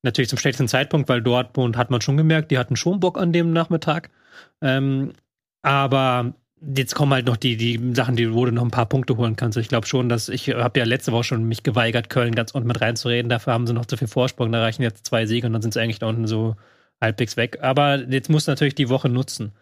natürlich 0.00 0.30
zum 0.30 0.38
schlechtesten 0.38 0.68
Zeitpunkt, 0.68 1.10
weil 1.10 1.20
Dortmund 1.20 1.76
hat 1.76 1.90
man 1.90 2.00
schon 2.00 2.16
gemerkt, 2.16 2.50
die 2.50 2.56
hatten 2.56 2.76
schon 2.76 2.98
Bock 2.98 3.18
an 3.18 3.34
dem 3.34 3.52
Nachmittag. 3.52 4.08
Ähm, 4.62 5.12
aber 5.64 6.34
jetzt 6.60 6.94
kommen 6.94 7.12
halt 7.12 7.26
noch 7.26 7.36
die, 7.36 7.56
die 7.56 7.94
Sachen, 7.94 8.16
die 8.16 8.32
wo 8.32 8.44
du 8.44 8.52
noch 8.52 8.62
ein 8.62 8.70
paar 8.70 8.86
Punkte 8.86 9.16
holen 9.16 9.36
kannst. 9.36 9.58
Ich 9.58 9.68
glaube 9.68 9.86
schon, 9.86 10.08
dass 10.08 10.28
ich 10.28 10.50
habe 10.50 10.78
ja 10.78 10.84
letzte 10.84 11.12
Woche 11.12 11.24
schon 11.24 11.44
mich 11.44 11.62
geweigert, 11.62 12.10
Köln 12.10 12.34
ganz 12.34 12.52
unten 12.52 12.68
mit 12.68 12.80
reinzureden. 12.80 13.28
Dafür 13.28 13.52
haben 13.52 13.66
sie 13.66 13.72
noch 13.72 13.86
zu 13.86 13.96
viel 13.96 14.08
Vorsprung. 14.08 14.52
Da 14.52 14.60
reichen 14.60 14.82
jetzt 14.82 15.06
zwei 15.06 15.26
Siege 15.26 15.46
und 15.46 15.52
dann 15.52 15.62
sind 15.62 15.74
sie 15.74 15.80
eigentlich 15.80 15.98
da 15.98 16.06
unten 16.06 16.26
so 16.26 16.56
halbwegs 17.00 17.36
weg. 17.36 17.58
Aber 17.60 17.98
jetzt 18.08 18.30
musst 18.30 18.48
du 18.48 18.52
natürlich 18.52 18.74
die 18.74 18.88
Woche 18.88 19.08
nutzen. 19.08 19.52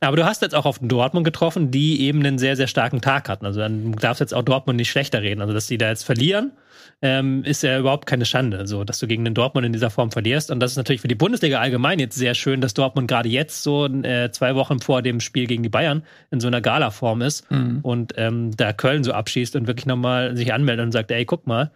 Aber 0.00 0.16
du 0.16 0.24
hast 0.24 0.42
jetzt 0.42 0.54
auch 0.54 0.66
auf 0.66 0.78
Dortmund 0.80 1.24
getroffen, 1.24 1.70
die 1.70 2.00
eben 2.02 2.20
einen 2.20 2.38
sehr, 2.38 2.54
sehr 2.56 2.66
starken 2.68 3.00
Tag 3.00 3.28
hatten. 3.28 3.44
Also 3.46 3.60
dann 3.60 3.92
darfst 3.92 4.20
du 4.20 4.24
jetzt 4.24 4.34
auch 4.34 4.42
Dortmund 4.42 4.76
nicht 4.76 4.90
schlechter 4.90 5.22
reden. 5.22 5.40
Also 5.40 5.52
dass 5.52 5.66
die 5.66 5.78
da 5.78 5.88
jetzt 5.88 6.04
verlieren, 6.04 6.52
ähm, 7.00 7.42
ist 7.42 7.62
ja 7.64 7.78
überhaupt 7.78 8.06
keine 8.06 8.24
Schande, 8.24 8.66
so 8.68 8.84
dass 8.84 9.00
du 9.00 9.08
gegen 9.08 9.24
den 9.24 9.34
Dortmund 9.34 9.66
in 9.66 9.72
dieser 9.72 9.90
Form 9.90 10.12
verlierst. 10.12 10.50
Und 10.52 10.60
das 10.60 10.72
ist 10.72 10.76
natürlich 10.76 11.00
für 11.00 11.08
die 11.08 11.16
Bundesliga 11.16 11.58
allgemein 11.58 11.98
jetzt 11.98 12.16
sehr 12.16 12.34
schön, 12.34 12.60
dass 12.60 12.74
Dortmund 12.74 13.08
gerade 13.08 13.28
jetzt 13.28 13.62
so 13.64 13.86
äh, 13.86 14.30
zwei 14.30 14.54
Wochen 14.54 14.78
vor 14.78 15.02
dem 15.02 15.18
Spiel 15.18 15.46
gegen 15.48 15.64
die 15.64 15.68
Bayern 15.68 16.04
in 16.30 16.38
so 16.38 16.46
einer 16.46 16.60
Gala-Form 16.60 17.22
ist 17.22 17.50
Mhm. 17.50 17.80
und 17.82 18.12
ähm, 18.16 18.52
da 18.56 18.72
Köln 18.72 19.02
so 19.02 19.12
abschießt 19.12 19.56
und 19.56 19.66
wirklich 19.66 19.86
nochmal 19.86 20.36
sich 20.36 20.52
anmeldet 20.52 20.86
und 20.86 20.92
sagt, 20.92 21.10
ey, 21.10 21.24
guck 21.24 21.46
mal, 21.46 21.72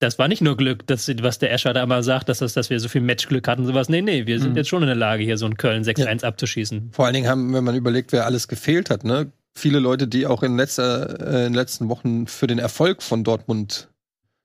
das 0.00 0.18
war 0.18 0.28
nicht 0.28 0.42
nur 0.42 0.56
Glück, 0.56 0.86
dass, 0.86 1.08
was 1.22 1.38
der 1.38 1.52
Escher 1.52 1.72
da 1.72 1.82
immer 1.82 2.02
sagt, 2.02 2.28
dass, 2.28 2.38
das, 2.38 2.52
dass 2.54 2.68
wir 2.68 2.78
so 2.80 2.88
viel 2.88 3.00
Matchglück 3.00 3.46
hatten 3.48 3.62
und 3.62 3.68
sowas. 3.68 3.88
Nee, 3.88 4.02
nee, 4.02 4.26
wir 4.26 4.38
sind 4.40 4.50
Mhm. 4.50 4.56
jetzt 4.56 4.68
schon 4.68 4.82
in 4.82 4.88
der 4.88 4.96
Lage, 4.96 5.22
hier 5.24 5.38
so 5.38 5.46
einen 5.46 5.56
Köln 5.56 5.82
6-1 5.84 6.24
abzuschießen. 6.24 6.90
Vor 6.92 7.04
allen 7.06 7.14
Dingen 7.14 7.28
haben, 7.28 7.54
wenn 7.54 7.64
man 7.64 7.74
überlegt, 7.76 8.12
wer 8.12 8.26
alles 8.26 8.48
gefehlt 8.48 8.90
hat, 8.90 9.04
ne? 9.04 9.32
Viele 9.56 9.78
Leute, 9.78 10.08
die 10.08 10.26
auch 10.26 10.42
in, 10.42 10.56
letzter, 10.56 11.20
äh, 11.20 11.46
in 11.46 11.52
den 11.52 11.54
letzten 11.54 11.88
Wochen 11.88 12.26
für 12.26 12.48
den 12.48 12.58
Erfolg 12.58 13.02
von 13.02 13.22
Dortmund 13.22 13.88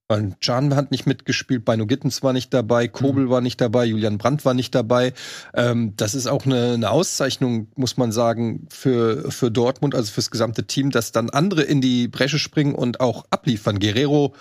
waren. 0.07 0.35
Can 0.39 0.75
hat 0.75 0.91
nicht 0.91 1.05
mitgespielt, 1.07 1.65
Beino 1.65 1.85
Gittens 1.87 2.21
war 2.23 2.33
nicht 2.33 2.53
dabei, 2.53 2.87
Kobel 2.87 3.29
war 3.29 3.41
nicht 3.41 3.59
dabei, 3.61 3.85
Julian 3.85 4.17
Brandt 4.17 4.43
war 4.45 4.53
nicht 4.53 4.73
dabei. 4.75 5.13
Ähm, 5.53 5.93
das 5.97 6.13
ist 6.15 6.27
auch 6.27 6.45
eine, 6.45 6.73
eine 6.73 6.89
Auszeichnung, 6.91 7.67
muss 7.75 7.97
man 7.97 8.11
sagen, 8.11 8.67
für, 8.71 9.31
für 9.31 9.49
Dortmund, 9.51 9.95
also 9.95 10.11
fürs 10.11 10.31
gesamte 10.31 10.65
Team, 10.65 10.91
dass 10.91 11.11
dann 11.11 11.29
andere 11.31 11.63
in 11.63 11.81
die 11.81 12.07
Bresche 12.07 12.39
springen 12.39 12.75
und 12.75 12.99
auch 12.99 13.25
abliefern. 13.29 13.79
Guerrero 13.79 14.33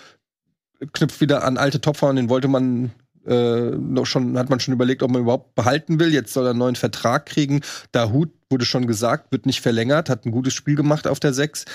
knüpft 0.93 1.21
wieder 1.21 1.43
an 1.43 1.57
alte 1.57 1.81
Topfer 1.81 2.07
und 2.07 2.15
den 2.15 2.29
wollte 2.29 2.47
man 2.47 2.91
äh, 3.25 3.71
noch 3.71 4.05
schon, 4.05 4.37
hat 4.37 4.49
man 4.49 4.59
schon 4.59 4.73
überlegt, 4.73 5.03
ob 5.03 5.11
man 5.11 5.21
überhaupt 5.21 5.55
behalten 5.55 5.99
will. 5.99 6.13
Jetzt 6.13 6.33
soll 6.33 6.45
er 6.45 6.51
einen 6.51 6.59
neuen 6.59 6.75
Vertrag 6.75 7.25
kriegen. 7.25 7.61
Dahut 7.91 8.29
wurde 8.49 8.65
schon 8.65 8.87
gesagt, 8.87 9.31
wird 9.31 9.45
nicht 9.45 9.61
verlängert, 9.61 10.09
hat 10.09 10.25
ein 10.25 10.31
gutes 10.31 10.53
Spiel 10.53 10.75
gemacht 10.75 11.05
auf 11.07 11.19
der 11.19 11.33
6. 11.33 11.65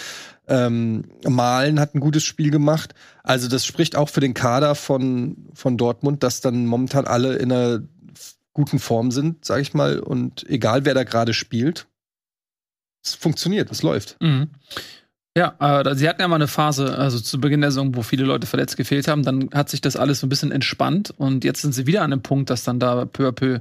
Ähm, 0.48 1.04
Malen 1.26 1.78
hat 1.78 1.94
ein 1.94 2.00
gutes 2.00 2.24
Spiel 2.24 2.50
gemacht. 2.50 2.94
Also 3.22 3.48
das 3.48 3.64
spricht 3.64 3.94
auch 3.96 4.08
für 4.08 4.20
den 4.20 4.34
Kader 4.34 4.74
von, 4.74 5.48
von 5.54 5.76
Dortmund, 5.76 6.22
dass 6.22 6.40
dann 6.40 6.66
momentan 6.66 7.06
alle 7.06 7.36
in 7.36 7.52
einer 7.52 7.82
guten 8.52 8.78
Form 8.78 9.10
sind, 9.10 9.44
sag 9.44 9.60
ich 9.60 9.74
mal. 9.74 9.98
Und 9.98 10.48
egal 10.48 10.84
wer 10.84 10.94
da 10.94 11.04
gerade 11.04 11.34
spielt, 11.34 11.86
es 13.04 13.14
funktioniert, 13.14 13.70
es 13.70 13.82
läuft. 13.82 14.16
Mhm. 14.20 14.50
Ja, 15.36 15.54
äh, 15.58 15.94
sie 15.96 16.08
hatten 16.08 16.20
ja 16.20 16.28
mal 16.28 16.36
eine 16.36 16.46
Phase, 16.46 16.96
also 16.96 17.18
zu 17.18 17.40
Beginn 17.40 17.60
der 17.60 17.72
Saison, 17.72 17.96
wo 17.96 18.02
viele 18.02 18.24
Leute 18.24 18.46
verletzt 18.46 18.76
gefehlt 18.76 19.08
haben. 19.08 19.24
Dann 19.24 19.50
hat 19.52 19.68
sich 19.68 19.80
das 19.80 19.96
alles 19.96 20.20
so 20.20 20.26
ein 20.26 20.28
bisschen 20.28 20.52
entspannt 20.52 21.12
und 21.16 21.42
jetzt 21.42 21.62
sind 21.62 21.74
sie 21.74 21.86
wieder 21.86 22.02
an 22.02 22.12
dem 22.12 22.22
Punkt, 22.22 22.50
dass 22.50 22.62
dann 22.62 22.78
da 22.78 23.04
peu 23.04 23.28
à 23.28 23.32
peu 23.32 23.58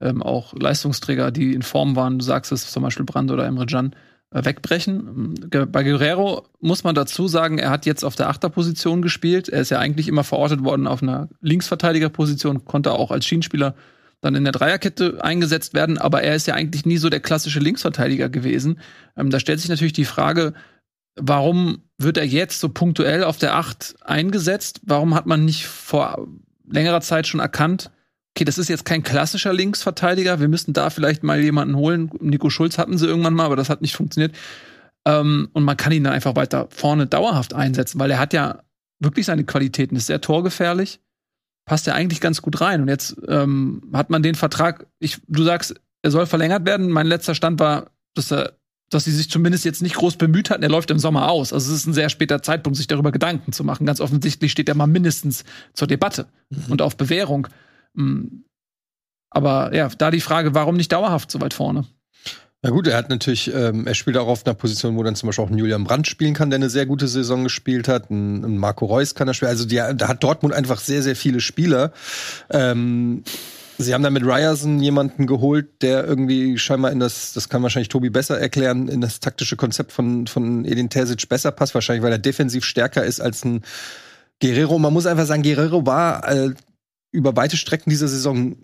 ähm, 0.00 0.22
auch 0.22 0.54
Leistungsträger, 0.54 1.32
die 1.32 1.52
in 1.54 1.62
Form 1.62 1.96
waren, 1.96 2.18
du 2.18 2.24
sagst 2.24 2.52
es, 2.52 2.70
zum 2.70 2.82
Beispiel 2.84 3.04
Brand 3.04 3.30
oder 3.32 3.44
Emre 3.44 3.66
Can, 3.66 3.96
äh, 4.30 4.44
wegbrechen. 4.44 5.34
Ge- 5.50 5.66
Bei 5.66 5.82
Guerrero 5.82 6.46
muss 6.60 6.84
man 6.84 6.94
dazu 6.94 7.26
sagen, 7.26 7.58
er 7.58 7.70
hat 7.70 7.86
jetzt 7.86 8.04
auf 8.04 8.14
der 8.14 8.28
Achterposition 8.28 9.02
gespielt. 9.02 9.48
Er 9.48 9.62
ist 9.62 9.70
ja 9.70 9.80
eigentlich 9.80 10.06
immer 10.06 10.22
verortet 10.22 10.62
worden 10.62 10.86
auf 10.86 11.02
einer 11.02 11.28
Linksverteidigerposition, 11.40 12.64
konnte 12.66 12.92
auch 12.92 13.10
als 13.10 13.24
Schienenspieler 13.26 13.74
dann 14.20 14.34
in 14.34 14.44
der 14.44 14.52
Dreierkette 14.52 15.22
eingesetzt 15.24 15.74
werden, 15.74 15.98
aber 15.98 16.22
er 16.22 16.34
ist 16.36 16.46
ja 16.46 16.54
eigentlich 16.54 16.86
nie 16.86 16.96
so 16.96 17.10
der 17.10 17.20
klassische 17.20 17.58
Linksverteidiger 17.60 18.28
gewesen. 18.28 18.78
Ähm, 19.16 19.30
da 19.30 19.40
stellt 19.40 19.60
sich 19.60 19.68
natürlich 19.68 19.92
die 19.92 20.04
Frage, 20.04 20.52
warum 21.16 21.82
wird 21.98 22.18
er 22.18 22.26
jetzt 22.26 22.60
so 22.60 22.68
punktuell 22.68 23.24
auf 23.24 23.38
der 23.38 23.56
Acht 23.56 23.94
eingesetzt? 24.02 24.80
Warum 24.84 25.14
hat 25.14 25.26
man 25.26 25.44
nicht 25.44 25.66
vor 25.66 26.28
längerer 26.68 27.00
Zeit 27.00 27.26
schon 27.26 27.40
erkannt, 27.40 27.90
okay, 28.36 28.44
das 28.44 28.58
ist 28.58 28.68
jetzt 28.68 28.84
kein 28.84 29.02
klassischer 29.02 29.54
Linksverteidiger, 29.54 30.40
wir 30.40 30.48
müssten 30.48 30.74
da 30.74 30.90
vielleicht 30.90 31.22
mal 31.22 31.40
jemanden 31.40 31.74
holen. 31.74 32.10
Nico 32.20 32.50
Schulz 32.50 32.76
hatten 32.76 32.98
sie 32.98 33.06
irgendwann 33.06 33.32
mal, 33.32 33.46
aber 33.46 33.56
das 33.56 33.70
hat 33.70 33.80
nicht 33.80 33.96
funktioniert. 33.96 34.36
Ähm, 35.06 35.48
und 35.54 35.64
man 35.64 35.78
kann 35.78 35.92
ihn 35.92 36.04
dann 36.04 36.12
einfach 36.12 36.36
weiter 36.36 36.68
vorne 36.70 37.06
dauerhaft 37.06 37.54
einsetzen, 37.54 37.98
weil 37.98 38.10
er 38.10 38.18
hat 38.18 38.34
ja 38.34 38.62
wirklich 38.98 39.24
seine 39.24 39.44
Qualitäten, 39.44 39.96
ist 39.96 40.06
sehr 40.06 40.20
torgefährlich, 40.20 41.00
passt 41.64 41.86
ja 41.86 41.94
eigentlich 41.94 42.20
ganz 42.20 42.42
gut 42.42 42.60
rein. 42.60 42.82
Und 42.82 42.88
jetzt 42.88 43.16
ähm, 43.26 43.82
hat 43.94 44.10
man 44.10 44.22
den 44.22 44.34
Vertrag, 44.34 44.86
ich, 44.98 45.18
du 45.28 45.42
sagst, 45.42 45.80
er 46.02 46.10
soll 46.10 46.26
verlängert 46.26 46.66
werden. 46.66 46.90
Mein 46.90 47.06
letzter 47.06 47.34
Stand 47.34 47.58
war, 47.58 47.86
dass 48.14 48.30
er 48.30 48.52
dass 48.90 49.04
sie 49.04 49.12
sich 49.12 49.28
zumindest 49.30 49.64
jetzt 49.64 49.82
nicht 49.82 49.96
groß 49.96 50.16
bemüht 50.16 50.50
hatten, 50.50 50.62
er 50.62 50.68
läuft 50.68 50.90
im 50.90 50.98
Sommer 50.98 51.30
aus. 51.30 51.52
Also 51.52 51.72
es 51.72 51.80
ist 51.80 51.86
ein 51.86 51.94
sehr 51.94 52.08
später 52.08 52.42
Zeitpunkt, 52.42 52.76
sich 52.76 52.86
darüber 52.86 53.10
Gedanken 53.10 53.52
zu 53.52 53.64
machen. 53.64 53.86
Ganz 53.86 54.00
offensichtlich 54.00 54.52
steht 54.52 54.68
er 54.68 54.76
mal 54.76 54.86
mindestens 54.86 55.44
zur 55.72 55.88
Debatte 55.88 56.26
und 56.68 56.82
auf 56.82 56.96
Bewährung. 56.96 57.48
Mm. 57.94 58.42
Aber 59.30 59.74
ja, 59.74 59.88
da 59.88 60.10
die 60.10 60.20
Frage, 60.20 60.54
warum 60.54 60.76
nicht 60.76 60.92
dauerhaft 60.92 61.30
so 61.30 61.40
weit 61.40 61.52
vorne? 61.52 61.84
Na 62.62 62.70
gut, 62.70 62.86
er 62.86 62.96
hat 62.96 63.10
natürlich, 63.10 63.52
ähm, 63.52 63.86
er 63.86 63.94
spielt 63.94 64.16
auch 64.16 64.28
auf 64.28 64.46
einer 64.46 64.54
Position, 64.54 64.96
wo 64.96 65.02
dann 65.02 65.14
zum 65.14 65.28
Beispiel 65.28 65.44
auch 65.44 65.50
ein 65.50 65.58
Julian 65.58 65.84
Brandt 65.84 66.06
spielen 66.06 66.32
kann, 66.32 66.50
der 66.50 66.56
eine 66.56 66.70
sehr 66.70 66.86
gute 66.86 67.06
Saison 67.06 67.44
gespielt 67.44 67.86
hat. 67.86 68.10
Ein, 68.10 68.44
ein 68.44 68.58
Marco 68.58 68.86
Reus 68.86 69.14
kann 69.14 69.28
er 69.28 69.34
spielen. 69.34 69.50
Also 69.50 69.66
die, 69.66 69.76
da 69.76 70.08
hat 70.08 70.22
Dortmund 70.22 70.54
einfach 70.54 70.80
sehr, 70.80 71.02
sehr 71.02 71.16
viele 71.16 71.40
Spieler. 71.40 71.92
Ähm, 72.50 73.24
Sie 73.78 73.92
haben 73.92 74.02
dann 74.02 74.12
mit 74.12 74.24
Ryerson 74.24 74.80
jemanden 74.80 75.26
geholt, 75.26 75.82
der 75.82 76.04
irgendwie 76.04 76.56
scheinbar 76.56 76.92
in 76.92 77.00
das, 77.00 77.34
das 77.34 77.48
kann 77.48 77.62
wahrscheinlich 77.62 77.88
Tobi 77.88 78.08
besser 78.08 78.40
erklären, 78.40 78.88
in 78.88 79.02
das 79.02 79.20
taktische 79.20 79.56
Konzept 79.56 79.92
von, 79.92 80.26
von 80.26 80.64
Edin 80.64 80.88
Terzic 80.88 81.28
besser 81.28 81.50
passt, 81.50 81.74
wahrscheinlich, 81.74 82.02
weil 82.02 82.12
er 82.12 82.18
defensiv 82.18 82.64
stärker 82.64 83.04
ist 83.04 83.20
als 83.20 83.44
ein 83.44 83.62
Guerrero. 84.40 84.78
Man 84.78 84.92
muss 84.92 85.06
einfach 85.06 85.26
sagen, 85.26 85.42
Guerrero 85.42 85.84
war 85.84 86.26
äh, 86.28 86.54
über 87.12 87.36
weite 87.36 87.58
Strecken 87.58 87.90
dieser 87.90 88.08
Saison, 88.08 88.56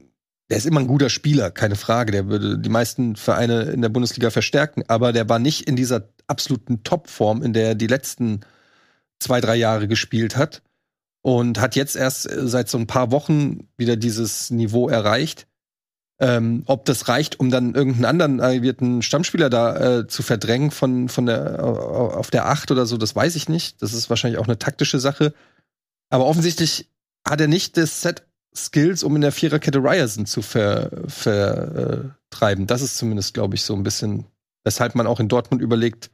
der 0.48 0.57
ist 0.57 0.66
immer 0.66 0.81
ein 0.81 0.87
guter 0.87 1.11
Spieler, 1.11 1.51
keine 1.51 1.77
Frage. 1.77 2.12
Der 2.12 2.29
würde 2.29 2.59
die 2.59 2.68
meisten 2.68 3.16
Vereine 3.16 3.62
in 3.64 3.83
der 3.83 3.88
Bundesliga 3.90 4.31
verstärken, 4.31 4.83
aber 4.88 5.12
der 5.12 5.29
war 5.29 5.38
nicht 5.38 5.68
in 5.68 5.77
dieser 5.77 6.09
absoluten 6.27 6.85
Topform, 6.85 7.42
in 7.42 7.53
der 7.53 7.68
er 7.68 7.75
die 7.75 7.87
letzten 7.87 8.40
zwei, 9.18 9.40
drei 9.40 9.57
Jahre 9.57 9.88
gespielt 9.88 10.37
hat 10.37 10.62
und 11.23 11.61
hat 11.61 11.77
jetzt 11.77 11.97
erst 11.97 12.31
äh, 12.31 12.47
seit 12.47 12.69
so 12.69 12.79
ein 12.79 12.87
paar 12.87 13.11
Wochen 13.11 13.69
wieder 13.77 13.97
dieses 13.97 14.51
Niveau 14.51 14.89
erreicht. 14.89 15.47
Ähm, 16.21 16.63
ob 16.67 16.85
das 16.85 17.09
reicht, 17.09 17.41
um 17.41 17.51
dann 17.51 17.75
irgendeinen 17.75 18.05
anderen 18.05 18.41
arrivierten 18.41 19.03
Stammspieler 19.03 19.51
da 19.51 19.99
äh, 19.99 20.07
zu 20.07 20.23
verdrängen 20.23 20.71
von, 20.71 21.09
von 21.09 21.27
der, 21.27 21.65
auf 21.65 22.31
der 22.31 22.47
Acht 22.47 22.71
oder 22.71 22.87
so, 22.87 22.97
das 22.97 23.17
weiß 23.17 23.35
ich 23.35 23.49
nicht. 23.49 23.83
Das 23.83 23.93
ist 23.93 24.09
wahrscheinlich 24.09 24.39
auch 24.39 24.47
eine 24.47 24.59
taktische 24.59 25.01
Sache. 25.01 25.33
Aber 26.11 26.27
offensichtlich 26.27 26.89
hat 27.27 27.41
er 27.41 27.49
nicht 27.49 27.77
das 27.77 28.03
Set 28.03 28.25
Skills, 28.55 29.03
um 29.03 29.17
in 29.17 29.23
der 29.23 29.33
Viererkette 29.33 29.79
Ryerson 29.79 30.27
zu 30.27 30.43
vertreiben. 30.43 31.07
Ver, 31.09 32.13
äh, 32.41 32.67
das 32.67 32.83
ist 32.83 32.99
zumindest, 32.99 33.35
glaube 33.35 33.55
ich, 33.55 33.63
so 33.63 33.75
ein 33.75 33.83
bisschen, 33.83 34.27
weshalb 34.63 34.95
man 34.95 35.07
auch 35.07 35.21
in 35.21 35.29
Dortmund 35.29 35.63
überlegt, 35.63 36.11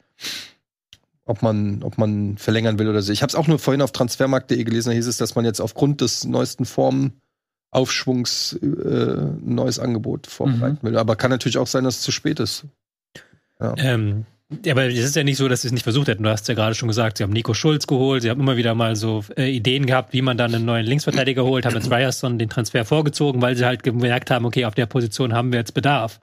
ob 1.29 1.43
man, 1.43 1.83
ob 1.83 1.99
man 1.99 2.39
verlängern 2.39 2.79
will 2.79 2.89
oder 2.89 3.03
so. 3.03 3.13
Ich 3.13 3.23
habe 3.23 3.29
es 3.29 3.35
auch 3.35 3.47
nur 3.47 3.59
vorhin 3.59 3.83
auf 3.83 3.93
transfermarkt.de 3.93 4.65
gelesen, 4.65 4.89
da 4.91 4.95
hieß 4.95 5.07
es, 5.07 5.19
dass 5.19 5.35
man 5.35 5.45
jetzt 5.45 5.61
aufgrund 5.61 6.01
des 6.01 6.25
neuesten 6.25 6.65
Formaufschwungs 6.65 8.59
äh, 8.63 8.67
ein 8.67 9.55
neues 9.55 9.79
Angebot 9.79 10.27
vorbereiten 10.27 10.79
will. 10.83 10.97
Aber 10.97 11.17
kann 11.17 11.31
natürlich 11.31 11.59
auch 11.59 11.67
sein, 11.67 11.85
dass 11.85 11.97
es 11.97 12.03
zu 12.03 12.13
spät 12.13 12.41
ist. 12.41 12.65
Ja. 13.61 13.75
Ähm, 13.77 14.25
ja, 14.65 14.73
aber 14.73 14.87
es 14.87 14.99
ist 14.99 15.15
ja 15.15 15.25
nicht 15.25 15.37
so, 15.37 15.47
dass 15.49 15.61
sie 15.61 15.69
es 15.69 15.73
nicht 15.73 15.83
versucht 15.83 16.09
hätten. 16.09 16.23
Du 16.23 16.31
hast 16.31 16.49
ja 16.49 16.55
gerade 16.55 16.75
schon 16.75 16.89
gesagt, 16.89 17.19
sie 17.19 17.25
haben 17.25 17.33
Nico 17.33 17.53
Schulz 17.53 17.87
geholt, 17.87 18.23
sie 18.23 18.31
haben 18.31 18.41
immer 18.41 18.57
wieder 18.57 18.75
mal 18.75 18.97
so 18.97 19.23
äh, 19.37 19.51
Ideen 19.51 19.85
gehabt, 19.85 20.15
wie 20.15 20.23
man 20.23 20.39
dann 20.39 20.55
einen 20.55 20.65
neuen 20.65 20.87
Linksverteidiger 20.87 21.45
holt, 21.45 21.67
haben 21.67 21.75
jetzt 21.75 21.91
Ryerson 21.93 22.39
den 22.39 22.49
Transfer 22.49 22.87
vorgezogen, 22.87 23.43
weil 23.43 23.57
sie 23.57 23.67
halt 23.67 23.83
gemerkt 23.83 24.31
haben, 24.31 24.47
okay, 24.47 24.65
auf 24.65 24.75
der 24.75 24.87
Position 24.87 25.35
haben 25.35 25.53
wir 25.53 25.59
jetzt 25.59 25.75
Bedarf. 25.75 26.21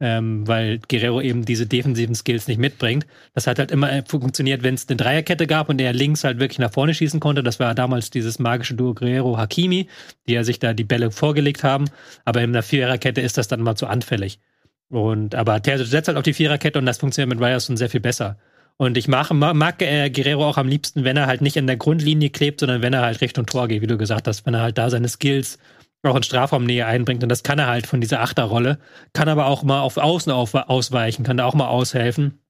Ähm, 0.00 0.46
weil 0.46 0.80
Guerrero 0.88 1.20
eben 1.20 1.44
diese 1.44 1.66
defensiven 1.66 2.14
Skills 2.14 2.48
nicht 2.48 2.58
mitbringt. 2.58 3.06
Das 3.34 3.46
hat 3.46 3.58
halt 3.58 3.70
immer 3.70 3.92
äh, 3.92 4.02
funktioniert, 4.06 4.62
wenn 4.62 4.74
es 4.74 4.88
eine 4.88 4.96
Dreierkette 4.96 5.46
gab 5.46 5.68
und 5.68 5.80
er 5.80 5.92
links 5.92 6.24
halt 6.24 6.38
wirklich 6.38 6.58
nach 6.58 6.72
vorne 6.72 6.94
schießen 6.94 7.20
konnte. 7.20 7.42
Das 7.42 7.60
war 7.60 7.74
damals 7.74 8.10
dieses 8.10 8.38
magische 8.38 8.74
Duo 8.74 8.94
Guerrero-Hakimi, 8.94 9.88
die 10.28 10.32
ja 10.32 10.44
sich 10.44 10.58
da 10.58 10.74
die 10.74 10.84
Bälle 10.84 11.10
vorgelegt 11.10 11.64
haben. 11.64 11.86
Aber 12.24 12.42
in 12.42 12.52
der 12.52 12.62
Viererkette 12.62 13.20
ist 13.20 13.38
das 13.38 13.48
dann 13.48 13.62
mal 13.62 13.76
zu 13.76 13.86
anfällig. 13.86 14.40
Und 14.88 15.34
aber 15.34 15.62
Terzic 15.62 15.88
setzt 15.88 16.08
halt 16.08 16.16
auf 16.18 16.24
die 16.24 16.34
Viererkette 16.34 16.78
und 16.78 16.86
das 16.86 16.98
funktioniert 16.98 17.30
mit 17.30 17.40
Ryerson 17.40 17.76
sehr 17.76 17.90
viel 17.90 18.00
besser. 18.00 18.38
Und 18.78 18.98
ich 18.98 19.08
mag, 19.08 19.30
mag 19.32 19.80
äh, 19.80 20.10
Guerrero 20.10 20.46
auch 20.46 20.58
am 20.58 20.68
liebsten, 20.68 21.04
wenn 21.04 21.16
er 21.16 21.26
halt 21.26 21.40
nicht 21.40 21.56
in 21.56 21.66
der 21.66 21.78
Grundlinie 21.78 22.28
klebt, 22.28 22.60
sondern 22.60 22.82
wenn 22.82 22.92
er 22.92 23.02
halt 23.02 23.22
Richtung 23.22 23.46
Tor 23.46 23.68
geht, 23.68 23.80
wie 23.80 23.86
du 23.86 23.96
gesagt 23.96 24.28
hast, 24.28 24.44
wenn 24.44 24.52
er 24.52 24.60
halt 24.60 24.76
da 24.76 24.90
seine 24.90 25.08
Skills 25.08 25.58
auch 26.06 26.16
in 26.16 26.22
Strafraumnähe 26.22 26.86
einbringt. 26.86 27.22
Und 27.22 27.28
das 27.28 27.42
kann 27.42 27.58
er 27.58 27.66
halt 27.66 27.86
von 27.86 28.00
dieser 28.00 28.20
Achterrolle, 28.20 28.78
kann 29.12 29.28
aber 29.28 29.46
auch 29.46 29.62
mal 29.62 29.80
auf 29.80 29.96
Außen 29.96 30.32
auf, 30.32 30.54
ausweichen, 30.54 31.24
kann 31.24 31.36
da 31.36 31.44
auch 31.44 31.54
mal 31.54 31.68
aushelfen. 31.68 32.40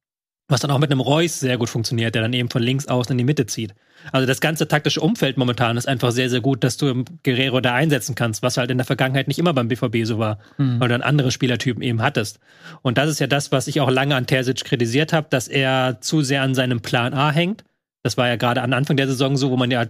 Was 0.49 0.61
dann 0.61 0.71
auch 0.71 0.79
mit 0.79 0.93
einem 0.93 1.01
Reus 1.01 1.41
sehr 1.41 1.59
gut 1.59 1.69
funktioniert, 1.69 2.15
der 2.15 2.23
dann 2.23 2.33
eben 2.33 2.51
von 2.51 2.63
links 2.63 2.87
außen 2.87 3.13
in 3.13 3.19
die 3.19 3.25
Mitte 3.25 3.47
zieht. 3.47 3.75
Also 4.13 4.29
das 4.29 4.41
ganze 4.41 4.69
taktische 4.69 5.01
Umfeld 5.01 5.37
momentan 5.39 5.77
ist 5.77 5.89
einfach 5.89 6.13
sehr, 6.13 6.31
sehr 6.31 6.41
gut, 6.41 6.63
dass 6.63 6.77
du 6.77 7.05
Guerrero 7.25 7.61
da 7.61 7.75
einsetzen 7.75 8.15
kannst, 8.15 8.43
was 8.43 8.57
halt 8.57 8.71
in 8.71 8.79
der 8.79 8.85
Vergangenheit 8.85 9.27
nicht 9.27 9.41
immer 9.41 9.53
beim 9.55 9.67
BVB 9.67 10.05
so 10.05 10.19
war, 10.19 10.39
mhm. 10.57 10.79
weil 10.79 10.89
du 10.89 10.95
dann 10.95 11.03
andere 11.03 11.33
Spielertypen 11.33 11.83
eben 11.83 12.01
hattest. 12.01 12.39
Und 12.83 12.97
das 12.97 13.11
ist 13.11 13.19
ja 13.19 13.27
das, 13.27 13.51
was 13.51 13.67
ich 13.67 13.81
auch 13.81 13.91
lange 13.91 14.15
an 14.15 14.29
Terzic 14.29 14.65
kritisiert 14.65 15.13
habe, 15.13 15.27
dass 15.31 15.49
er 15.49 16.01
zu 16.01 16.23
sehr 16.23 16.43
an 16.43 16.55
seinem 16.55 16.81
Plan 16.81 17.13
A 17.13 17.33
hängt. 17.33 17.65
Das 18.05 18.17
war 18.17 18.29
ja 18.29 18.37
gerade 18.37 18.63
am 18.63 18.73
Anfang 18.73 18.97
der 18.97 19.09
Saison 19.09 19.37
so, 19.37 19.51
wo 19.51 19.57
man 19.57 19.73
ja 19.73 19.87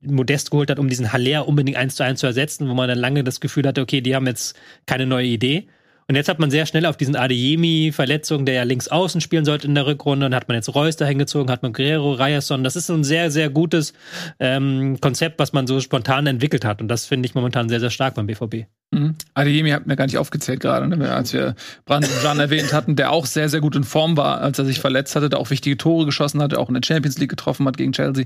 Modest 0.00 0.50
geholt 0.50 0.70
hat, 0.70 0.78
um 0.78 0.88
diesen 0.88 1.12
Haller 1.12 1.48
unbedingt 1.48 1.76
eins 1.76 1.96
zu 1.96 2.04
eins 2.04 2.20
zu 2.20 2.26
ersetzen, 2.26 2.68
wo 2.68 2.74
man 2.74 2.88
dann 2.88 2.98
lange 2.98 3.24
das 3.24 3.40
Gefühl 3.40 3.66
hatte, 3.66 3.80
okay, 3.80 4.00
die 4.00 4.14
haben 4.14 4.26
jetzt 4.26 4.56
keine 4.86 5.06
neue 5.06 5.26
Idee. 5.26 5.68
Und 6.10 6.14
jetzt 6.14 6.30
hat 6.30 6.38
man 6.38 6.50
sehr 6.50 6.64
schnell 6.64 6.86
auf 6.86 6.96
diesen 6.96 7.16
Adeyemi-Verletzung, 7.16 8.46
der 8.46 8.54
ja 8.54 8.62
links 8.62 8.88
außen 8.88 9.20
spielen 9.20 9.44
sollte 9.44 9.66
in 9.66 9.74
der 9.74 9.86
Rückrunde, 9.86 10.24
und 10.24 10.34
hat 10.34 10.48
man 10.48 10.54
jetzt 10.54 10.74
Reus 10.74 10.96
dahin 10.96 11.18
gezogen, 11.18 11.50
hat 11.50 11.62
man 11.62 11.74
Guerrero, 11.74 12.14
Ryerson. 12.14 12.64
Das 12.64 12.76
ist 12.76 12.88
ein 12.88 13.04
sehr, 13.04 13.30
sehr 13.30 13.50
gutes 13.50 13.92
ähm, 14.40 14.98
Konzept, 15.02 15.38
was 15.38 15.52
man 15.52 15.66
so 15.66 15.80
spontan 15.80 16.26
entwickelt 16.26 16.64
hat. 16.64 16.80
Und 16.80 16.88
das 16.88 17.04
finde 17.04 17.26
ich 17.26 17.34
momentan 17.34 17.68
sehr, 17.68 17.80
sehr 17.80 17.90
stark 17.90 18.14
beim 18.14 18.26
BVB. 18.26 18.66
Mhm. 18.90 19.16
Adeyemi 19.34 19.70
hat 19.70 19.86
mir 19.86 19.96
gar 19.96 20.06
nicht 20.06 20.16
aufgezählt 20.16 20.60
gerade, 20.60 20.88
ne? 20.88 21.12
als 21.12 21.34
wir 21.34 21.54
Brandon 21.84 22.10
Jan 22.24 22.40
erwähnt 22.40 22.72
hatten, 22.72 22.96
der 22.96 23.12
auch 23.12 23.26
sehr, 23.26 23.50
sehr 23.50 23.60
gut 23.60 23.76
in 23.76 23.84
Form 23.84 24.16
war, 24.16 24.40
als 24.40 24.58
er 24.58 24.64
sich 24.64 24.80
verletzt 24.80 25.14
hatte, 25.14 25.28
der 25.28 25.38
auch 25.38 25.50
wichtige 25.50 25.76
Tore 25.76 26.06
geschossen 26.06 26.40
hatte, 26.40 26.58
auch 26.58 26.68
in 26.68 26.74
der 26.74 26.82
Champions 26.82 27.18
League 27.18 27.28
getroffen 27.28 27.66
hat 27.66 27.76
gegen 27.76 27.92
Chelsea. 27.92 28.24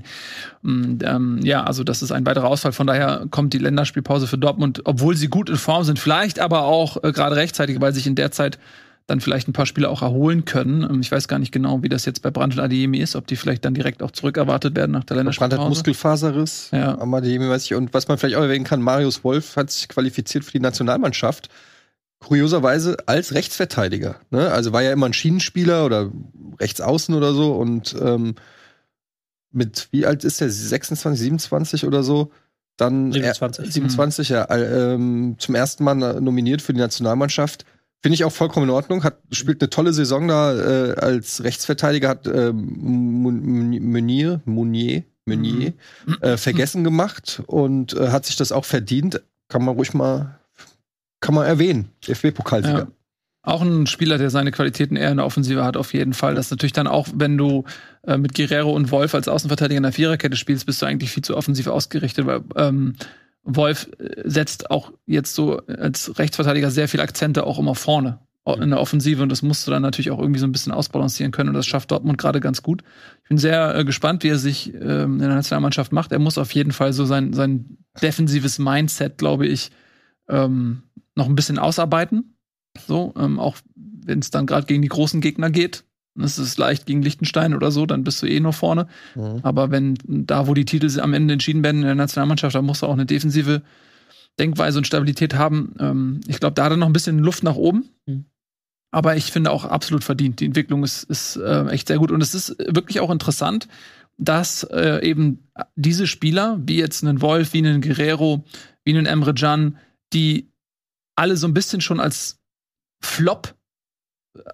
Und, 0.63 1.03
ähm, 1.03 1.41
ja, 1.43 1.65
also 1.65 1.83
das 1.83 2.01
ist 2.01 2.13
ein 2.13 2.25
weiterer 2.25 2.47
Ausfall. 2.47 2.71
Von 2.71 2.87
daher 2.87 3.25
kommt 3.29 3.53
die 3.53 3.57
Länderspielpause 3.57 4.25
für 4.25 4.37
Dortmund, 4.37 4.81
obwohl 4.85 5.17
sie 5.17 5.27
gut 5.27 5.49
in 5.49 5.57
Form 5.57 5.83
sind, 5.83 5.99
vielleicht 5.99 6.39
aber 6.39 6.63
auch 6.63 7.03
äh, 7.03 7.11
gerade 7.11 7.35
rechtzeitig, 7.35 7.81
weil 7.81 7.93
sich 7.93 8.07
in 8.07 8.15
der 8.15 8.31
Zeit 8.31 8.57
dann 9.07 9.19
vielleicht 9.19 9.47
ein 9.47 9.53
paar 9.53 9.65
Spieler 9.65 9.89
auch 9.89 10.01
erholen 10.01 10.45
können. 10.45 10.83
Ähm, 10.83 11.01
ich 11.01 11.11
weiß 11.11 11.27
gar 11.27 11.39
nicht 11.39 11.51
genau, 11.51 11.83
wie 11.83 11.89
das 11.89 12.05
jetzt 12.05 12.21
bei 12.21 12.31
Brand 12.31 12.53
und 12.53 12.59
Adeyemi 12.59 12.99
ist, 12.99 13.15
ob 13.15 13.27
die 13.27 13.35
vielleicht 13.35 13.65
dann 13.65 13.73
direkt 13.73 14.01
auch 14.01 14.11
zurückerwartet 14.11 14.75
werden 14.75 14.91
nach 14.91 15.03
der 15.03 15.17
Länderspielpause. 15.17 15.57
Brand 15.57 15.63
hat 15.63 15.69
Muskelfaserriss, 15.69 16.69
ja. 16.71 16.97
am 16.97 17.13
Adeyemi 17.13 17.49
weiß 17.49 17.65
ich. 17.65 17.75
Und 17.75 17.93
was 17.93 18.07
man 18.07 18.17
vielleicht 18.17 18.37
auch 18.37 18.43
erwähnen 18.43 18.65
kann, 18.65 18.81
Marius 18.81 19.23
Wolf 19.23 19.55
hat 19.55 19.71
sich 19.71 19.89
qualifiziert 19.89 20.45
für 20.45 20.51
die 20.51 20.59
Nationalmannschaft. 20.59 21.49
Kurioserweise 22.19 22.97
als 23.05 23.33
Rechtsverteidiger. 23.33 24.15
Ne? 24.31 24.49
Also 24.49 24.71
war 24.71 24.81
ja 24.81 24.93
immer 24.93 25.07
ein 25.07 25.13
Schienenspieler 25.13 25.85
oder 25.85 26.09
Rechtsaußen 26.61 27.13
oder 27.13 27.33
so. 27.33 27.53
Und 27.53 27.95
ähm, 28.01 28.35
mit, 29.51 29.89
wie 29.91 30.05
alt 30.05 30.23
ist 30.23 30.39
der? 30.39 30.49
26, 30.49 31.19
27 31.19 31.85
oder 31.85 32.01
so? 32.03 32.31
Dann 32.77 33.11
27, 33.11 33.65
er, 33.65 33.71
27 33.71 34.29
mhm. 34.29 34.35
ja, 34.35 34.55
ähm, 34.55 35.35
zum 35.37 35.55
ersten 35.55 35.83
Mal 35.83 35.95
nominiert 36.21 36.61
für 36.61 36.73
die 36.73 36.79
Nationalmannschaft 36.79 37.65
Finde 38.03 38.15
ich 38.15 38.25
auch 38.25 38.33
vollkommen 38.33 38.65
in 38.67 38.75
Ordnung. 38.75 39.05
Hat, 39.05 39.19
spielt 39.31 39.61
eine 39.61 39.69
tolle 39.69 39.93
Saison 39.93 40.27
da 40.27 40.53
äh, 40.53 40.91
als 40.95 41.41
Rechtsverteidiger, 41.41 42.09
hat 42.09 42.27
äh, 42.27 42.51
Meunier, 42.51 44.41
Meunier, 44.43 45.03
Meunier 45.25 45.73
mhm. 46.05 46.17
äh, 46.19 46.35
vergessen 46.35 46.83
gemacht 46.83 47.41
und 47.47 47.93
äh, 47.93 48.09
hat 48.09 48.25
sich 48.25 48.35
das 48.35 48.51
auch 48.51 48.65
verdient. 48.65 49.21
Kann 49.47 49.63
man 49.63 49.75
ruhig 49.75 49.93
mal, 49.93 50.37
kann 51.21 51.33
man 51.33 51.45
erwähnen. 51.45 51.91
DFB-Pokalsieger. 52.05 52.77
Ja. 52.79 52.87
Auch 53.41 53.61
ein 53.61 53.87
Spieler, 53.87 54.17
der 54.17 54.29
seine 54.29 54.51
Qualitäten 54.51 54.97
eher 54.97 55.11
in 55.11 55.17
der 55.17 55.25
Offensive 55.25 55.63
hat, 55.63 55.77
auf 55.77 55.93
jeden 55.93 56.13
Fall. 56.13 56.35
Das 56.35 56.47
ist 56.47 56.51
natürlich 56.51 56.73
dann 56.73 56.87
auch, 56.87 57.07
wenn 57.15 57.37
du 57.37 57.63
äh, 58.05 58.17
mit 58.17 58.35
Guerrero 58.35 58.73
und 58.73 58.91
Wolf 58.91 59.15
als 59.15 59.29
Außenverteidiger 59.29 59.77
in 59.77 59.83
der 59.83 59.93
Viererkette 59.93 60.35
spielst, 60.35 60.65
bist 60.65 60.81
du 60.81 60.85
eigentlich 60.85 61.11
viel 61.11 61.23
zu 61.23 61.37
offensiv 61.37 61.67
ausgerichtet, 61.67 62.25
weil 62.25 62.41
ähm, 62.57 62.95
Wolf 63.43 63.89
äh, 63.99 64.21
setzt 64.25 64.71
auch 64.71 64.91
jetzt 65.05 65.35
so 65.35 65.57
als 65.67 66.17
Rechtsverteidiger 66.17 66.71
sehr 66.71 66.87
viel 66.87 67.01
Akzente 67.01 67.45
auch 67.45 67.59
immer 67.59 67.75
vorne 67.75 68.19
in 68.45 68.71
der 68.71 68.81
Offensive 68.81 69.23
und 69.23 69.29
das 69.29 69.41
musst 69.41 69.65
du 69.65 69.71
dann 69.71 69.81
natürlich 69.81 70.11
auch 70.11 70.19
irgendwie 70.19 70.39
so 70.39 70.45
ein 70.45 70.51
bisschen 70.51 70.73
ausbalancieren 70.73 71.31
können 71.31 71.49
und 71.49 71.55
das 71.55 71.65
schafft 71.65 71.91
Dortmund 71.91 72.17
gerade 72.17 72.41
ganz 72.41 72.61
gut. 72.61 72.83
Ich 73.23 73.29
bin 73.29 73.37
sehr 73.37 73.73
äh, 73.73 73.85
gespannt, 73.85 74.23
wie 74.23 74.29
er 74.29 74.37
sich 74.37 74.73
ähm, 74.73 75.13
in 75.13 75.19
der 75.19 75.29
Nationalmannschaft 75.29 75.93
macht. 75.93 76.11
Er 76.11 76.19
muss 76.19 76.37
auf 76.37 76.53
jeden 76.53 76.73
Fall 76.73 76.91
so 76.91 77.05
sein, 77.05 77.31
sein 77.31 77.77
defensives 78.01 78.59
Mindset, 78.59 79.17
glaube 79.17 79.47
ich, 79.47 79.71
ähm, 80.27 80.83
noch 81.15 81.27
ein 81.29 81.35
bisschen 81.35 81.57
ausarbeiten. 81.57 82.35
So, 82.85 83.13
ähm, 83.17 83.39
auch 83.39 83.57
wenn 83.75 84.19
es 84.19 84.29
dann 84.29 84.45
gerade 84.45 84.67
gegen 84.67 84.81
die 84.81 84.89
großen 84.89 85.21
Gegner 85.21 85.49
geht. 85.49 85.85
Es 86.21 86.37
ist 86.37 86.57
leicht 86.57 86.85
gegen 86.85 87.01
Liechtenstein 87.01 87.55
oder 87.55 87.71
so, 87.71 87.85
dann 87.85 88.03
bist 88.03 88.21
du 88.21 88.27
eh 88.27 88.39
nur 88.39 88.53
vorne. 88.53 88.87
Mhm. 89.15 89.39
Aber 89.41 89.71
wenn 89.71 89.97
da, 90.05 90.47
wo 90.47 90.53
die 90.53 90.65
Titel 90.65 90.99
am 90.99 91.13
Ende 91.13 91.33
entschieden 91.33 91.63
werden 91.63 91.81
in 91.81 91.87
der 91.87 91.95
Nationalmannschaft, 91.95 92.55
da 92.55 92.61
musst 92.61 92.81
du 92.81 92.85
auch 92.85 92.93
eine 92.93 93.05
defensive 93.05 93.63
Denkweise 94.39 94.77
und 94.77 94.87
Stabilität 94.87 95.35
haben. 95.35 95.75
Ähm, 95.79 96.21
ich 96.27 96.39
glaube, 96.39 96.53
da 96.53 96.65
hat 96.65 96.71
er 96.71 96.77
noch 96.77 96.87
ein 96.87 96.93
bisschen 96.93 97.19
Luft 97.19 97.43
nach 97.43 97.55
oben. 97.55 97.89
Mhm. 98.05 98.25
Aber 98.91 99.15
ich 99.15 99.31
finde 99.31 99.49
auch 99.49 99.65
absolut 99.65 100.03
verdient. 100.03 100.39
Die 100.39 100.45
Entwicklung 100.45 100.83
ist, 100.83 101.03
ist 101.05 101.35
äh, 101.37 101.67
echt 101.69 101.87
sehr 101.87 101.97
gut. 101.97 102.11
Und 102.11 102.21
es 102.21 102.35
ist 102.35 102.55
wirklich 102.59 102.99
auch 102.99 103.09
interessant, 103.09 103.67
dass 104.17 104.63
äh, 104.63 105.03
eben 105.03 105.39
diese 105.75 106.05
Spieler, 106.05 106.59
wie 106.63 106.77
jetzt 106.77 107.03
einen 107.03 107.21
Wolf, 107.21 107.53
wie 107.53 107.59
einen 107.59 107.81
Guerrero, 107.81 108.43
wie 108.85 108.95
einen 108.95 109.07
Emre 109.07 109.33
Can, 109.33 109.77
die 110.13 110.51
alle 111.15 111.37
so 111.37 111.47
ein 111.47 111.55
bisschen 111.55 111.81
schon 111.81 111.99
als 111.99 112.39
Flop 113.01 113.55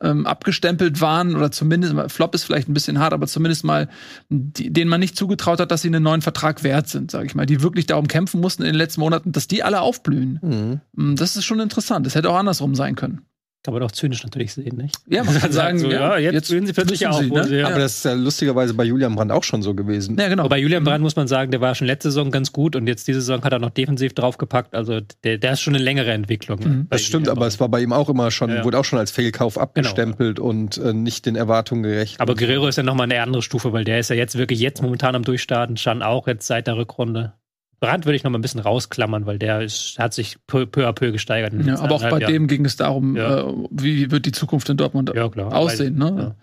ähm, 0.02 0.26
abgestempelt 0.26 1.02
waren 1.02 1.36
oder 1.36 1.52
zumindest 1.52 1.96
Flop 2.12 2.36
ist 2.36 2.44
vielleicht 2.44 2.68
ein 2.68 2.74
bisschen 2.74 3.00
hart, 3.00 3.14
aber 3.14 3.28
zumindest 3.28 3.64
mal 3.64 3.88
die, 4.30 4.72
denen 4.72 4.90
man 4.90 5.00
nicht 5.00 5.16
zugetraut 5.16 5.60
hat, 5.60 5.72
dass 5.72 5.82
sie 5.82 5.88
einen 5.88 6.04
neuen 6.04 6.22
Vertrag 6.22 6.64
wert 6.64 6.90
sind, 6.90 7.12
sage 7.12 7.26
ich 7.28 7.36
mal, 7.36 7.46
die 7.46 7.62
wirklich 7.62 7.86
darum 7.86 8.08
kämpfen 8.08 8.42
mussten 8.42 8.64
in 8.64 8.68
den 8.68 8.76
letzten 8.76 9.02
Monaten, 9.02 9.32
dass 9.32 9.48
die 9.48 9.64
alle 9.64 9.82
aufblühen. 9.82 10.40
Mhm. 10.42 10.82
Mm, 10.94 11.16
das 11.16 11.36
ist 11.36 11.46
schon 11.46 11.60
interessant. 11.60 12.06
Das 12.06 12.16
hätte 12.16 12.30
auch 12.30 12.38
andersrum 12.38 12.76
sein 12.76 12.96
können. 12.96 13.22
Kann 13.62 13.74
man 13.74 13.84
auch 13.84 13.92
zynisch 13.92 14.24
natürlich 14.24 14.54
sehen, 14.54 14.78
nicht? 14.78 14.96
Ja, 15.06 15.22
man 15.26 15.38
kann 15.38 15.52
sagen, 15.52 15.80
so, 15.80 15.92
ja, 15.92 16.18
jetzt, 16.18 16.34
jetzt 16.34 16.48
fühlen 16.48 16.66
sie 16.66 16.72
plötzlich 16.72 17.06
auch. 17.08 17.20
Sie, 17.20 17.30
ne? 17.30 17.68
Aber 17.68 17.80
das 17.80 17.98
ist 17.98 18.06
ja 18.06 18.14
lustigerweise 18.14 18.74
bei 18.74 18.86
Julian 18.86 19.16
Brandt 19.16 19.34
auch 19.34 19.44
schon 19.44 19.62
so 19.62 19.74
gewesen. 19.74 20.18
Ja, 20.18 20.30
genau. 20.30 20.44
Aber 20.44 20.52
bei 20.52 20.60
Julian 20.60 20.86
Brandt 20.86 21.02
muss 21.02 21.18
man 21.18 21.28
sagen, 21.28 21.52
der 21.52 21.60
war 21.60 21.76
schon 21.76 21.86
letzte 21.86 22.10
Saison 22.10 22.32
ganz 22.32 22.54
gut 22.54 22.78
und 22.78 22.88
jetzt 22.88 23.10
diese 23.10 23.20
Saison 23.20 23.44
hat 23.44 23.52
er 23.52 23.60
noch 23.60 23.72
defensiv 23.72 24.14
draufgepackt. 24.14 24.76
Also 24.76 25.02
der, 25.26 25.40
der 25.40 25.54
ist 25.54 25.60
schon 25.60 25.76
eine 25.76 25.84
längere 25.84 26.12
Entwicklung. 26.12 26.60
Mhm. 26.60 26.88
Das 26.90 27.02
stimmt, 27.02 27.28
aber 27.28 27.48
es 27.48 27.60
war 27.60 27.68
bei 27.68 27.82
ihm 27.82 27.92
auch 27.92 28.08
immer 28.08 28.32
schon, 28.32 28.50
ja. 28.50 28.64
wurde 28.64 28.80
auch 28.80 28.86
schon 28.86 28.98
als 28.98 29.12
Fehlkauf 29.12 29.56
genau. 29.56 29.64
abgestempelt 29.64 30.38
genau. 30.38 30.48
und 30.48 30.78
äh, 30.78 30.94
nicht 30.94 31.26
den 31.26 31.36
Erwartungen 31.36 31.84
gerecht. 31.84 32.22
Aber 32.22 32.36
Guerrero 32.36 32.68
ist 32.70 32.78
ja 32.78 32.84
nochmal 32.84 33.12
eine 33.12 33.22
andere 33.22 33.42
Stufe, 33.42 33.74
weil 33.74 33.84
der 33.84 34.00
ist 34.00 34.10
ja 34.10 34.16
jetzt 34.16 34.38
wirklich 34.38 34.62
jetzt 34.62 34.82
momentan 34.82 35.16
am 35.16 35.24
Durchstarten, 35.24 35.76
Schan 35.76 36.02
auch 36.02 36.28
jetzt 36.28 36.48
seit 36.48 36.68
der 36.68 36.78
Rückrunde. 36.78 37.34
Brand 37.80 38.06
würde 38.06 38.16
ich 38.16 38.24
noch 38.24 38.32
mal 38.32 38.38
ein 38.38 38.42
bisschen 38.42 38.60
rausklammern, 38.60 39.26
weil 39.26 39.40
der 39.40 39.62
ist, 39.62 39.98
hat 40.00 40.14
sich 40.14 40.38
peu, 40.48 40.66
peu 40.66 40.88
à 40.88 40.94
peu 40.94 41.12
gesteigert. 41.12 41.54
Ja, 41.66 41.80
aber 41.80 41.96
auch 41.96 42.02
bei 42.02 42.20
Jahren. 42.20 42.34
dem 42.34 42.48
ging 42.48 42.66
es 42.66 42.76
darum, 42.76 43.16
ja. 43.16 43.48
äh, 43.48 43.54
wie 43.72 44.12
wird 44.12 44.26
die 44.26 44.32
Zukunft 44.32 44.70
in 44.70 44.78
Dortmund 44.78 45.12
ja, 45.16 45.26
aussehen. 45.26 45.98
Ne? 45.98 46.36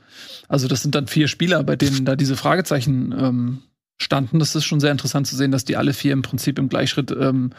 Also 0.49 0.68
das 0.68 0.83
sind 0.83 0.94
dann 0.94 1.09
vier 1.09 1.29
Spieler, 1.29 1.62
bei 1.62 1.77
denen 1.77 2.05
da 2.05 2.16
diese 2.16 2.37
Fragezeichen 2.37 3.14
ähm, 3.18 3.59
standen. 3.99 4.39
Das 4.39 4.55
ist 4.55 4.65
schon 4.65 4.81
sehr 4.81 4.93
interessant 4.93 5.27
zu 5.27 5.37
sehen, 5.37 5.51
dass 5.51 5.65
die 5.65 5.77
alle 5.77 5.93
vier 5.93 6.13
im 6.13 6.23
Prinzip 6.23 6.59
im 6.59 6.69
Gleichschritt 6.69 7.11
ähm, 7.11 7.51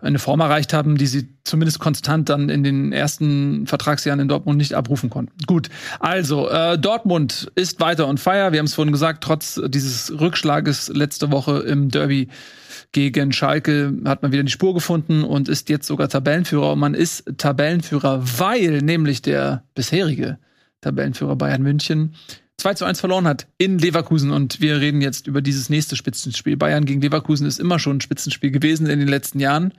eine 0.00 0.18
Form 0.18 0.40
erreicht 0.40 0.72
haben, 0.72 0.98
die 0.98 1.06
sie 1.06 1.28
zumindest 1.44 1.78
konstant 1.78 2.28
dann 2.28 2.50
in 2.50 2.62
den 2.62 2.92
ersten 2.92 3.66
Vertragsjahren 3.66 4.20
in 4.20 4.28
Dortmund 4.28 4.58
nicht 4.58 4.74
abrufen 4.74 5.08
konnten. 5.08 5.32
Gut, 5.46 5.70
also 5.98 6.48
äh, 6.48 6.78
Dortmund 6.78 7.50
ist 7.54 7.80
weiter 7.80 8.08
on 8.08 8.18
fire. 8.18 8.52
Wir 8.52 8.58
haben 8.58 8.66
es 8.66 8.74
vorhin 8.74 8.92
gesagt, 8.92 9.24
trotz 9.24 9.60
dieses 9.68 10.12
Rückschlages 10.20 10.88
letzte 10.88 11.30
Woche 11.30 11.60
im 11.60 11.88
Derby 11.90 12.28
gegen 12.92 13.32
Schalke 13.32 13.94
hat 14.04 14.22
man 14.22 14.32
wieder 14.32 14.42
die 14.42 14.50
Spur 14.50 14.74
gefunden 14.74 15.24
und 15.24 15.48
ist 15.48 15.68
jetzt 15.68 15.86
sogar 15.86 16.08
Tabellenführer. 16.08 16.72
Und 16.72 16.80
man 16.80 16.94
ist 16.94 17.24
Tabellenführer, 17.38 18.22
weil 18.38 18.82
nämlich 18.82 19.22
der 19.22 19.64
bisherige 19.74 20.38
Tabellenführer 20.80 21.36
Bayern 21.36 21.62
München 21.62 22.14
2 22.60 22.74
zu 22.74 22.84
1 22.84 23.00
verloren 23.00 23.26
hat 23.26 23.46
in 23.58 23.78
Leverkusen. 23.78 24.30
Und 24.30 24.60
wir 24.60 24.80
reden 24.80 25.00
jetzt 25.00 25.26
über 25.26 25.42
dieses 25.42 25.70
nächste 25.70 25.96
Spitzenspiel. 25.96 26.56
Bayern 26.56 26.84
gegen 26.84 27.00
Leverkusen 27.00 27.46
ist 27.46 27.58
immer 27.58 27.78
schon 27.78 27.96
ein 27.96 28.00
Spitzenspiel 28.00 28.50
gewesen 28.50 28.86
in 28.86 28.98
den 28.98 29.08
letzten 29.08 29.40
Jahren. 29.40 29.72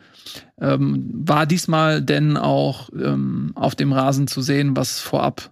Ähm, 0.60 1.10
war 1.14 1.46
diesmal 1.46 2.02
denn 2.02 2.38
auch 2.38 2.90
ähm, 2.94 3.52
auf 3.56 3.76
dem 3.76 3.94
Rasen 3.94 4.28
zu 4.28 4.42
sehen, 4.42 4.76
was 4.76 5.00
vorab 5.00 5.52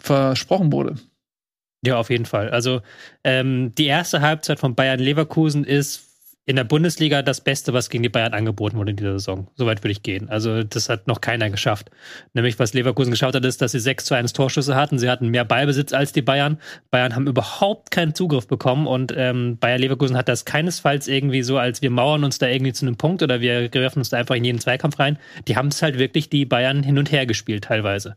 versprochen 0.00 0.72
wurde? 0.72 0.96
Ja, 1.84 1.98
auf 1.98 2.10
jeden 2.10 2.26
Fall. 2.26 2.50
Also 2.50 2.80
ähm, 3.22 3.74
die 3.76 3.86
erste 3.86 4.20
Halbzeit 4.20 4.58
von 4.58 4.74
Bayern 4.74 5.00
Leverkusen 5.00 5.64
ist 5.64 6.05
in 6.48 6.54
der 6.54 6.64
Bundesliga 6.64 7.22
das 7.22 7.40
Beste, 7.40 7.72
was 7.72 7.90
gegen 7.90 8.04
die 8.04 8.08
Bayern 8.08 8.32
angeboten 8.32 8.76
wurde 8.76 8.92
in 8.92 8.96
dieser 8.96 9.14
Saison. 9.14 9.48
Soweit 9.56 9.82
würde 9.82 9.90
ich 9.90 10.04
gehen. 10.04 10.28
Also 10.28 10.62
das 10.62 10.88
hat 10.88 11.08
noch 11.08 11.20
keiner 11.20 11.50
geschafft. 11.50 11.90
Nämlich 12.34 12.60
was 12.60 12.72
Leverkusen 12.72 13.10
geschafft 13.10 13.34
hat, 13.34 13.44
ist, 13.44 13.60
dass 13.60 13.72
sie 13.72 13.80
6 13.80 14.04
zu 14.04 14.14
1 14.14 14.32
Torschüsse 14.32 14.76
hatten. 14.76 15.00
Sie 15.00 15.10
hatten 15.10 15.28
mehr 15.28 15.44
Ballbesitz 15.44 15.92
als 15.92 16.12
die 16.12 16.22
Bayern. 16.22 16.58
Bayern 16.92 17.16
haben 17.16 17.26
überhaupt 17.26 17.90
keinen 17.90 18.14
Zugriff 18.14 18.46
bekommen 18.46 18.86
und 18.86 19.12
ähm, 19.16 19.58
Bayer 19.58 19.78
Leverkusen 19.78 20.16
hat 20.16 20.28
das 20.28 20.44
keinesfalls 20.44 21.08
irgendwie 21.08 21.42
so, 21.42 21.58
als 21.58 21.82
wir 21.82 21.90
mauern 21.90 22.22
uns 22.22 22.38
da 22.38 22.46
irgendwie 22.46 22.72
zu 22.72 22.86
einem 22.86 22.96
Punkt 22.96 23.24
oder 23.24 23.40
wir 23.40 23.74
werfen 23.74 23.98
uns 23.98 24.10
da 24.10 24.16
einfach 24.16 24.36
in 24.36 24.44
jeden 24.44 24.60
Zweikampf 24.60 25.00
rein. 25.00 25.18
Die 25.48 25.56
haben 25.56 25.68
es 25.68 25.82
halt 25.82 25.98
wirklich 25.98 26.30
die 26.30 26.46
Bayern 26.46 26.84
hin 26.84 26.96
und 26.96 27.10
her 27.10 27.26
gespielt 27.26 27.64
teilweise. 27.64 28.16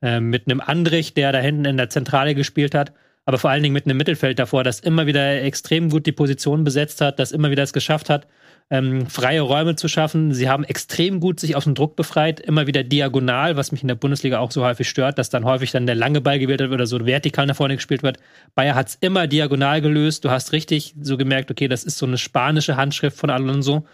Ähm, 0.00 0.30
mit 0.30 0.46
einem 0.46 0.62
Andrich, 0.62 1.12
der 1.12 1.32
da 1.32 1.38
hinten 1.38 1.66
in 1.66 1.76
der 1.76 1.90
Zentrale 1.90 2.34
gespielt 2.34 2.74
hat 2.74 2.94
aber 3.28 3.36
vor 3.36 3.50
allen 3.50 3.62
Dingen 3.62 3.74
mit 3.74 3.84
einem 3.84 3.98
Mittelfeld 3.98 4.38
davor, 4.38 4.64
das 4.64 4.80
immer 4.80 5.06
wieder 5.06 5.42
extrem 5.42 5.90
gut 5.90 6.06
die 6.06 6.12
Position 6.12 6.64
besetzt 6.64 7.02
hat, 7.02 7.18
das 7.18 7.30
immer 7.30 7.50
wieder 7.50 7.62
es 7.62 7.74
geschafft 7.74 8.08
hat, 8.08 8.26
ähm, 8.70 9.06
freie 9.06 9.42
Räume 9.42 9.76
zu 9.76 9.86
schaffen. 9.86 10.32
Sie 10.32 10.48
haben 10.48 10.64
extrem 10.64 11.20
gut 11.20 11.38
sich 11.38 11.54
aus 11.54 11.64
dem 11.64 11.74
Druck 11.74 11.94
befreit, 11.94 12.40
immer 12.40 12.66
wieder 12.66 12.84
diagonal, 12.84 13.54
was 13.54 13.70
mich 13.70 13.82
in 13.82 13.88
der 13.88 13.96
Bundesliga 13.96 14.38
auch 14.38 14.50
so 14.50 14.64
häufig 14.64 14.88
stört, 14.88 15.18
dass 15.18 15.28
dann 15.28 15.44
häufig 15.44 15.72
dann 15.72 15.84
der 15.84 15.94
lange 15.94 16.22
Ball 16.22 16.38
gewählt 16.38 16.60
wird 16.60 16.72
oder 16.72 16.86
so 16.86 17.04
vertikal 17.04 17.44
nach 17.44 17.56
vorne 17.56 17.76
gespielt 17.76 18.02
wird. 18.02 18.16
Bayer 18.54 18.74
hat 18.74 18.88
es 18.88 18.94
immer 18.94 19.26
diagonal 19.26 19.82
gelöst. 19.82 20.24
Du 20.24 20.30
hast 20.30 20.52
richtig 20.52 20.94
so 20.98 21.18
gemerkt, 21.18 21.50
okay, 21.50 21.68
das 21.68 21.84
ist 21.84 21.98
so 21.98 22.06
eine 22.06 22.16
spanische 22.16 22.76
Handschrift 22.76 23.18
von 23.18 23.28
Alonso, 23.28 23.84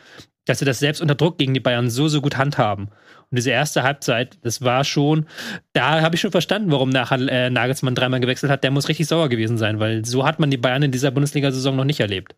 dass 0.44 0.60
sie 0.60 0.64
das 0.64 0.78
selbst 0.78 1.02
unter 1.02 1.16
Druck 1.16 1.38
gegen 1.38 1.54
die 1.54 1.60
Bayern 1.60 1.90
so, 1.90 2.06
so 2.06 2.20
gut 2.20 2.36
handhaben. 2.36 2.88
Und 3.34 3.38
diese 3.38 3.50
erste 3.50 3.82
Halbzeit, 3.82 4.38
das 4.42 4.62
war 4.62 4.84
schon, 4.84 5.26
da 5.72 6.02
habe 6.02 6.14
ich 6.14 6.20
schon 6.20 6.30
verstanden, 6.30 6.70
warum 6.70 6.88
nachher 6.88 7.18
äh, 7.18 7.50
Nagelsmann 7.50 7.96
dreimal 7.96 8.20
gewechselt 8.20 8.52
hat. 8.52 8.62
Der 8.62 8.70
muss 8.70 8.88
richtig 8.88 9.08
sauer 9.08 9.28
gewesen 9.28 9.58
sein, 9.58 9.80
weil 9.80 10.04
so 10.04 10.24
hat 10.24 10.38
man 10.38 10.52
die 10.52 10.56
Bayern 10.56 10.84
in 10.84 10.92
dieser 10.92 11.10
Bundesliga-Saison 11.10 11.74
noch 11.74 11.84
nicht 11.84 11.98
erlebt. 11.98 12.36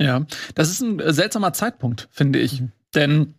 Ja, 0.00 0.24
das 0.54 0.70
ist 0.70 0.80
ein 0.80 1.02
seltsamer 1.12 1.52
Zeitpunkt, 1.54 2.06
finde 2.12 2.38
ich. 2.38 2.60
Mhm. 2.60 2.70
Denn 2.94 3.34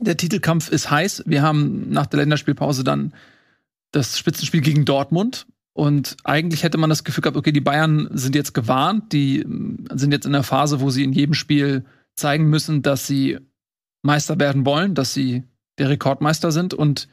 der 0.00 0.16
Titelkampf 0.16 0.68
ist 0.68 0.90
heiß. 0.90 1.22
Wir 1.26 1.42
haben 1.42 1.88
nach 1.90 2.06
der 2.06 2.18
Länderspielpause 2.18 2.82
dann 2.82 3.14
das 3.92 4.18
Spitzenspiel 4.18 4.62
gegen 4.62 4.84
Dortmund. 4.84 5.46
Und 5.74 6.16
eigentlich 6.24 6.64
hätte 6.64 6.76
man 6.76 6.90
das 6.90 7.04
Gefühl 7.04 7.22
gehabt, 7.22 7.36
okay, 7.36 7.52
die 7.52 7.60
Bayern 7.60 8.08
sind 8.10 8.34
jetzt 8.34 8.52
gewarnt, 8.52 9.12
die 9.12 9.46
sind 9.92 10.10
jetzt 10.10 10.26
in 10.26 10.32
der 10.32 10.42
Phase, 10.42 10.80
wo 10.80 10.90
sie 10.90 11.04
in 11.04 11.12
jedem 11.12 11.34
Spiel 11.34 11.84
zeigen 12.16 12.50
müssen, 12.50 12.82
dass 12.82 13.06
sie 13.06 13.38
Meister 14.02 14.38
werden 14.38 14.66
wollen, 14.66 14.94
dass 14.94 15.14
sie 15.14 15.44
der 15.78 15.88
Rekordmeister 15.88 16.52
sind. 16.52 16.74
Und 16.74 17.08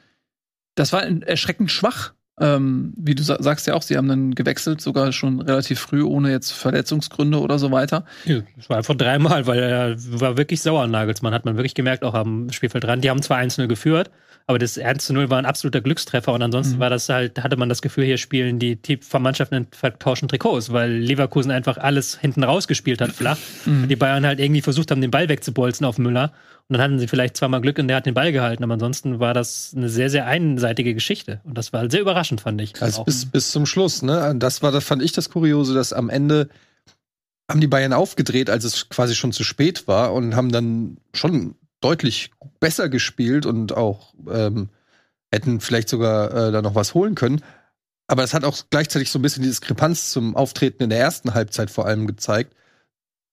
das 0.76 0.94
war 0.94 1.04
erschreckend 1.04 1.72
schwach. 1.72 2.14
Ähm, 2.40 2.94
wie 2.98 3.14
du 3.14 3.22
sagst 3.22 3.68
ja 3.68 3.76
auch, 3.76 3.84
sie 3.84 3.96
haben 3.96 4.08
dann 4.08 4.34
gewechselt, 4.34 4.82
sogar 4.82 5.12
schon 5.12 5.40
relativ 5.40 5.80
früh, 5.80 6.02
ohne 6.02 6.32
jetzt 6.32 6.52
Verletzungsgründe 6.52 7.40
oder 7.40 7.60
so 7.60 7.70
weiter. 7.70 8.06
Ja, 8.26 8.42
das 8.56 8.72
war 8.72 8.78
einfach 8.78 8.96
dreimal, 8.96 9.46
weil 9.46 9.60
er 9.60 9.96
war 10.20 10.36
wirklich 10.36 10.62
sauer, 10.62 10.88
Nagelsmann, 10.88 11.34
hat 11.34 11.46
man 11.46 11.58
wirklich 11.58 11.76
gemerkt, 11.76 12.04
auch 12.04 12.16
am 12.16 12.52
Spielfeld 12.52 12.86
dran. 12.86 13.02
Die 13.02 13.12
haben 13.12 13.22
zwar 13.22 13.38
1-0 13.38 13.68
geführt, 13.68 14.10
aber 14.48 14.58
das 14.58 14.80
1 14.80 15.12
0 15.12 15.30
war 15.30 15.38
ein 15.38 15.46
absoluter 15.46 15.82
Glückstreffer 15.82 16.34
und 16.34 16.42
ansonsten 16.42 16.78
mhm. 16.78 16.80
war 16.80 16.90
das 16.90 17.08
halt, 17.08 17.44
hatte 17.44 17.56
man 17.56 17.70
das 17.70 17.84
Gefühl, 17.84 18.06
hier 18.06 18.18
spielen 18.18 18.58
die 18.58 18.80
Mannschaften 19.20 19.56
in 19.56 19.68
vertauschten 19.72 20.28
Trikots, 20.28 20.74
weil 20.74 20.92
Leverkusen 20.92 21.52
einfach 21.52 21.78
alles 21.78 22.18
hinten 22.20 22.44
rausgespielt 22.44 23.00
hat, 23.00 23.12
flach. 23.12 23.38
Mhm. 23.66 23.88
Die 23.88 23.96
Bayern 23.96 24.26
halt 24.26 24.40
irgendwie 24.40 24.62
versucht 24.62 24.90
haben, 24.90 25.02
den 25.02 25.12
Ball 25.12 25.30
wegzubolzen 25.30 25.86
auf 25.86 26.00
Müller. 26.00 26.34
Und 26.70 26.78
dann 26.78 26.82
hatten 26.82 27.00
sie 27.00 27.08
vielleicht 27.08 27.36
zweimal 27.36 27.62
Glück 27.62 27.78
und 27.78 27.88
der 27.88 27.98
hat 27.98 28.06
den 28.06 28.14
Ball 28.14 28.32
gehalten. 28.32 28.64
Aber 28.64 28.74
ansonsten 28.74 29.20
war 29.20 29.34
das 29.34 29.74
eine 29.76 29.90
sehr, 29.90 30.10
sehr 30.10 30.26
einseitige 30.26 30.94
Geschichte. 30.94 31.42
Und 31.44 31.58
das 31.58 31.74
war 31.74 31.82
halt 31.82 31.92
sehr 31.92 32.02
überraschend, 32.02 32.42
fand 32.42 32.62
ich. 32.62 32.82
Also 32.82 33.04
bis, 33.04 33.26
bis 33.26 33.52
zum 33.52 33.66
Schluss, 33.66 34.02
ne? 34.02 34.34
Das 34.38 34.62
war, 34.62 34.72
das 34.72 34.84
fand 34.84 35.04
ich 35.04 35.12
das 35.12 35.30
Kuriose, 35.30 35.74
dass 35.74 35.92
am 35.94 36.10
Ende 36.10 36.50
haben 37.50 37.60
die 37.60 37.68
Bayern 37.68 37.94
aufgedreht, 37.94 38.50
als 38.50 38.64
es 38.64 38.88
quasi 38.90 39.14
schon 39.14 39.34
zu 39.34 39.44
spät 39.44 39.88
war 39.88 40.14
und 40.14 40.36
haben 40.36 40.52
dann 40.52 40.98
schon 41.14 41.56
deutlich 41.82 42.32
besser 42.60 42.88
gespielt 42.88 43.46
und 43.46 43.76
auch 43.76 44.14
ähm, 44.32 44.70
hätten 45.32 45.60
vielleicht 45.60 45.90
sogar 45.90 46.34
äh, 46.34 46.52
da 46.52 46.62
noch 46.62 46.76
was 46.76 46.94
holen 46.94 47.16
können. 47.16 47.42
Aber 48.08 48.24
es 48.24 48.34
hat 48.34 48.46
auch 48.46 48.58
gleichzeitig 48.70 49.12
so 49.12 49.20
ein 49.20 49.22
bisschen 49.22 49.44
die 49.44 49.50
Diskrepanz 49.50 50.12
zum 50.12 50.36
Auftreten 50.36 50.84
in 50.84 50.90
der 50.90 51.00
ersten 51.00 51.34
Halbzeit 51.34 51.70
vor 51.70 51.86
allem 51.86 52.08
gezeigt. 52.08 52.56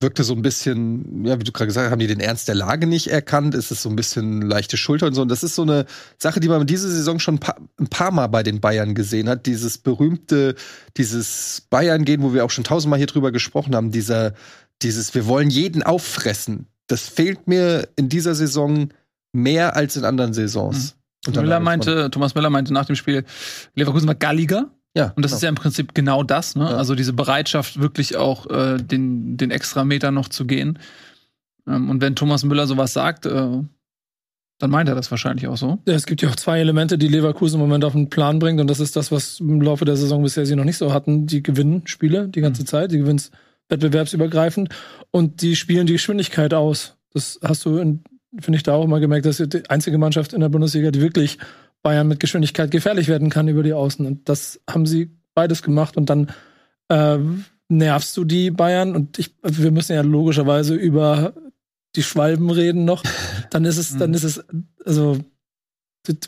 Wirkte 0.01 0.25
so 0.25 0.35
ein 0.35 0.43
bisschen, 0.43 1.27
ja, 1.27 1.39
wie 1.39 1.45
du 1.45 1.53
gerade 1.53 1.67
gesagt 1.67 1.87
hast, 1.87 1.93
haben 1.93 1.99
die 1.99 2.07
den 2.07 2.21
Ernst 2.21 2.49
der 2.49 2.55
Lage 2.55 2.87
nicht 2.87 3.09
erkannt? 3.09 3.55
Ist 3.55 3.71
es 3.71 3.83
so 3.83 3.91
ein 3.91 3.97
bisschen 3.97 4.43
leichte 4.43 4.77
Schulter 4.77 5.07
und 5.07 5.15
so? 5.15 5.23
Und 5.23 5.29
das 5.29 5.43
ist 5.43 5.55
so 5.55 5.63
eine 5.63 5.85
Sache, 6.19 6.41
die 6.41 6.49
man 6.49 6.67
diese 6.67 6.91
Saison 6.91 7.19
schon 7.19 7.35
ein 7.35 7.41
paar, 7.41 7.57
ein 7.79 7.89
paar 7.89 8.11
Mal 8.11 8.29
bei 8.29 8.43
den 8.43 8.61
Bayern 8.61 8.95
gesehen 8.95 9.29
hat. 9.29 9.47
Dieses 9.47 9.79
berühmte, 9.79 10.55
dieses 10.97 11.67
Bayern-Gehen, 11.69 12.23
wo 12.23 12.33
wir 12.33 12.45
auch 12.45 12.51
schon 12.51 12.65
tausendmal 12.65 12.99
hier 12.99 13.07
drüber 13.07 13.31
gesprochen 13.31 13.77
haben, 13.77 13.93
dieser, 13.93 14.33
dieses, 14.83 15.15
wir 15.15 15.27
wollen 15.27 15.51
jeden 15.51 15.83
auffressen 15.83 16.67
das 16.91 17.09
fehlt 17.09 17.47
mir 17.47 17.89
in 17.97 18.09
dieser 18.09 18.35
Saison 18.35 18.89
mehr 19.33 19.77
als 19.77 19.97
in 19.97 20.05
anderen 20.05 20.35
Saisons. 20.35 20.97
Mhm. 21.27 21.35
Müller 21.35 21.61
meinte, 21.61 22.11
Thomas 22.11 22.35
Müller 22.35 22.51
meinte 22.51 22.73
nach 22.73 22.87
dem 22.87 22.97
Spiel, 22.97 23.25
Leverkusen 23.75 24.09
war 24.09 24.15
galliger. 24.15 24.71
Ja, 24.97 25.13
und 25.15 25.25
das 25.25 25.31
genau. 25.31 25.37
ist 25.37 25.43
ja 25.43 25.49
im 25.49 25.55
Prinzip 25.55 25.95
genau 25.95 26.23
das, 26.23 26.57
ne? 26.57 26.65
Ja. 26.65 26.77
Also 26.77 26.95
diese 26.95 27.13
Bereitschaft, 27.13 27.81
wirklich 27.81 28.17
auch 28.17 28.47
äh, 28.51 28.77
den, 28.79 29.37
den 29.37 29.51
extra 29.51 29.85
Meter 29.85 30.11
noch 30.11 30.29
zu 30.29 30.47
gehen. 30.47 30.79
Ähm, 31.69 31.91
und 31.91 32.01
wenn 32.01 32.17
Thomas 32.17 32.45
Müller 32.45 32.67
sowas 32.67 32.93
sagt, 32.93 33.27
äh, 33.27 33.63
dann 34.59 34.71
meint 34.71 34.89
er 34.89 34.95
das 34.95 35.11
wahrscheinlich 35.11 35.47
auch 35.47 35.57
so. 35.57 35.79
Ja, 35.87 35.95
es 35.95 36.07
gibt 36.07 36.23
ja 36.23 36.29
auch 36.29 36.37
zwei 36.37 36.61
Elemente, 36.61 36.99
die 36.99 37.09
Leverkusen 37.09 37.55
im 37.55 37.67
Moment 37.67 37.85
auf 37.85 37.93
den 37.93 38.11
Plan 38.11 38.39
bringt. 38.39 38.61
Und 38.61 38.69
das 38.69 38.79
ist 38.79 38.95
das, 38.95 39.11
was 39.11 39.41
im 39.41 39.63
Laufe 39.63 39.87
der 39.87 39.97
Saison 39.97 40.23
bisher 40.23 40.45
sie 40.45 40.55
noch 40.55 40.65
nicht 40.65 40.77
so 40.77 40.93
hatten. 40.93 41.27
Die 41.27 41.43
gewinnen 41.43 41.87
Spiele 41.87 42.29
die 42.29 42.43
ganze 42.43 42.63
mhm. 42.63 42.67
Zeit. 42.67 42.93
Die 42.93 42.99
gewinnen 42.99 43.23
wettbewerbsübergreifend 43.71 44.69
und 45.11 45.43
die 45.43 45.57
spielen 45.57 45.87
die 45.87 45.95
Geschwindigkeit 45.95 46.53
aus. 46.53 46.97
Das 47.15 47.41
hast 47.43 47.65
du, 47.65 47.77
finde 47.77 48.57
ich, 48.57 48.63
da 48.63 48.75
auch 48.75 48.87
mal 48.87 49.01
gemerkt, 49.01 49.27
dass 49.27 49.39
die 49.39 49.71
einzige 49.71 49.97
Mannschaft 49.97 50.33
in 50.33 50.41
der 50.41 50.49
Bundesliga, 50.49 50.91
die 50.91 51.01
wirklich 51.01 51.39
Bayern 51.83 52.09
mit 52.09 52.21
Geschwindigkeit 52.21 52.71
gefährlich 52.71 53.09
werden 53.09 53.31
kann 53.31 53.49
über 53.49 53.63
die 53.63 53.73
Außen. 53.73 54.05
Und 54.07 54.29
das 54.29 54.61
haben 54.69 54.87
sie 54.87 55.11
beides 55.35 55.63
gemacht 55.63 55.97
und 55.97 56.11
dann 56.11 56.31
äh, 56.89 57.19
nervst 57.69 58.17
du 58.17 58.25
die 58.25 58.51
Bayern 58.51 58.95
und 58.95 59.19
ich, 59.19 59.35
wir 59.43 59.71
müssen 59.71 59.95
ja 59.95 60.03
logischerweise 60.03 60.75
über 60.75 61.35
die 61.97 62.03
Schwalben 62.03 62.51
reden 62.51 62.85
noch. 62.85 63.03
Dann 63.51 63.65
ist 63.65 63.79
es, 63.79 63.97
dann 63.97 64.15
ist 64.15 64.23
es, 64.23 64.45
also 64.85 65.19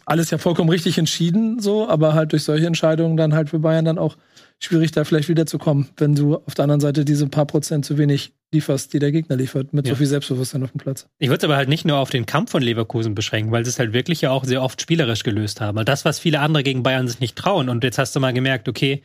alles 0.04 0.30
ja 0.30 0.38
vollkommen 0.38 0.70
richtig 0.70 0.98
entschieden, 0.98 1.60
so, 1.60 1.88
aber 1.88 2.14
halt 2.14 2.32
durch 2.32 2.42
solche 2.42 2.66
Entscheidungen 2.66 3.16
dann 3.16 3.32
halt 3.32 3.50
für 3.50 3.60
Bayern 3.60 3.84
dann 3.84 3.98
auch 3.98 4.16
schwierig, 4.64 4.92
da 4.92 5.04
vielleicht 5.04 5.28
wiederzukommen, 5.28 5.88
wenn 5.96 6.14
du 6.14 6.36
auf 6.36 6.54
der 6.54 6.64
anderen 6.64 6.80
Seite 6.80 7.04
diese 7.04 7.26
paar 7.28 7.46
Prozent 7.46 7.84
zu 7.84 7.98
wenig 7.98 8.32
lieferst, 8.52 8.92
die 8.92 8.98
der 8.98 9.12
Gegner 9.12 9.36
liefert, 9.36 9.72
mit 9.72 9.86
ja. 9.86 9.92
so 9.92 9.96
viel 9.96 10.06
Selbstbewusstsein 10.06 10.62
auf 10.62 10.72
dem 10.72 10.78
Platz. 10.78 11.06
Ich 11.18 11.28
würde 11.28 11.38
es 11.38 11.44
aber 11.44 11.56
halt 11.56 11.68
nicht 11.68 11.84
nur 11.84 11.96
auf 11.98 12.10
den 12.10 12.26
Kampf 12.26 12.50
von 12.50 12.62
Leverkusen 12.62 13.14
beschränken, 13.14 13.50
weil 13.50 13.64
sie 13.64 13.70
es 13.70 13.78
halt 13.78 13.92
wirklich 13.92 14.20
ja 14.20 14.30
auch 14.30 14.44
sehr 14.44 14.62
oft 14.62 14.80
spielerisch 14.80 15.22
gelöst 15.22 15.60
haben. 15.60 15.82
das, 15.84 16.04
was 16.04 16.18
viele 16.18 16.40
andere 16.40 16.62
gegen 16.62 16.82
Bayern 16.82 17.08
sich 17.08 17.20
nicht 17.20 17.36
trauen. 17.36 17.68
Und 17.68 17.82
jetzt 17.82 17.98
hast 17.98 18.14
du 18.14 18.20
mal 18.20 18.32
gemerkt, 18.32 18.68
okay, 18.68 19.02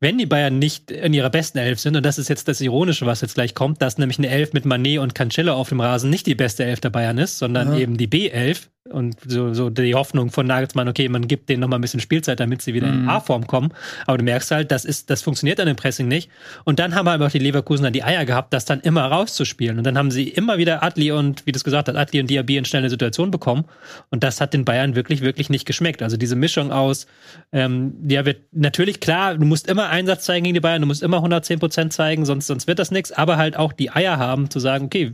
wenn 0.00 0.18
die 0.18 0.26
Bayern 0.26 0.58
nicht 0.58 0.90
in 0.90 1.14
ihrer 1.14 1.30
besten 1.30 1.58
Elf 1.58 1.80
sind, 1.80 1.96
und 1.96 2.04
das 2.04 2.18
ist 2.18 2.28
jetzt 2.28 2.48
das 2.48 2.60
Ironische, 2.60 3.06
was 3.06 3.20
jetzt 3.20 3.34
gleich 3.34 3.54
kommt, 3.54 3.80
dass 3.80 3.96
nämlich 3.96 4.18
eine 4.18 4.28
Elf 4.28 4.52
mit 4.52 4.64
Manet 4.66 4.98
und 4.98 5.14
Cancelo 5.14 5.54
auf 5.54 5.70
dem 5.70 5.80
Rasen 5.80 6.10
nicht 6.10 6.26
die 6.26 6.34
beste 6.34 6.64
Elf 6.64 6.80
der 6.80 6.90
Bayern 6.90 7.16
ist, 7.16 7.38
sondern 7.38 7.72
ja. 7.72 7.78
eben 7.78 7.96
die 7.96 8.08
B11, 8.08 8.68
und 8.90 9.16
so, 9.26 9.54
so 9.54 9.70
die 9.70 9.94
Hoffnung 9.94 10.30
von 10.30 10.46
Nagelsmann, 10.46 10.88
okay, 10.88 11.08
man 11.08 11.26
gibt 11.26 11.48
denen 11.48 11.60
noch 11.60 11.68
mal 11.68 11.76
ein 11.76 11.80
bisschen 11.80 12.00
Spielzeit, 12.00 12.38
damit 12.38 12.60
sie 12.60 12.74
wieder 12.74 12.86
mhm. 12.86 13.04
in 13.04 13.08
A-Form 13.08 13.46
kommen. 13.46 13.72
Aber 14.06 14.18
du 14.18 14.24
merkst 14.24 14.50
halt, 14.50 14.70
das 14.70 14.84
ist, 14.84 15.08
das 15.08 15.22
funktioniert 15.22 15.58
an 15.58 15.66
dem 15.66 15.76
Pressing 15.76 16.06
nicht. 16.06 16.30
Und 16.64 16.78
dann 16.78 16.94
haben 16.94 17.08
aber 17.08 17.26
auch 17.26 17.30
die 17.30 17.38
Leverkusen 17.38 17.84
dann 17.84 17.94
die 17.94 18.04
Eier 18.04 18.26
gehabt, 18.26 18.52
das 18.52 18.66
dann 18.66 18.80
immer 18.80 19.04
rauszuspielen. 19.04 19.78
Und 19.78 19.84
dann 19.84 19.96
haben 19.96 20.10
sie 20.10 20.28
immer 20.28 20.58
wieder 20.58 20.82
Adli 20.82 21.12
und, 21.12 21.46
wie 21.46 21.52
du 21.52 21.56
es 21.56 21.64
gesagt 21.64 21.88
hast, 21.88 21.96
Adli 21.96 22.20
und 22.20 22.28
Diaby 22.28 22.58
in 22.58 22.66
schnelle 22.66 22.90
Situation 22.90 23.30
bekommen. 23.30 23.64
Und 24.10 24.22
das 24.22 24.42
hat 24.42 24.52
den 24.52 24.66
Bayern 24.66 24.94
wirklich, 24.94 25.22
wirklich 25.22 25.48
nicht 25.48 25.64
geschmeckt. 25.64 26.02
Also 26.02 26.18
diese 26.18 26.36
Mischung 26.36 26.70
aus, 26.70 27.06
ähm, 27.52 27.94
ja, 28.06 28.26
wird 28.26 28.42
natürlich 28.52 29.00
klar, 29.00 29.38
du 29.38 29.46
musst 29.46 29.66
immer 29.66 29.88
Einsatz 29.88 30.24
zeigen 30.24 30.44
gegen 30.44 30.54
die 30.54 30.60
Bayern, 30.60 30.82
du 30.82 30.86
musst 30.86 31.02
immer 31.02 31.16
110 31.16 31.58
Prozent 31.58 31.94
zeigen, 31.94 32.26
sonst, 32.26 32.48
sonst 32.48 32.66
wird 32.66 32.78
das 32.78 32.90
nichts. 32.90 33.12
Aber 33.12 33.38
halt 33.38 33.56
auch 33.56 33.72
die 33.72 33.90
Eier 33.90 34.18
haben, 34.18 34.50
zu 34.50 34.58
sagen, 34.60 34.84
okay, 34.84 35.12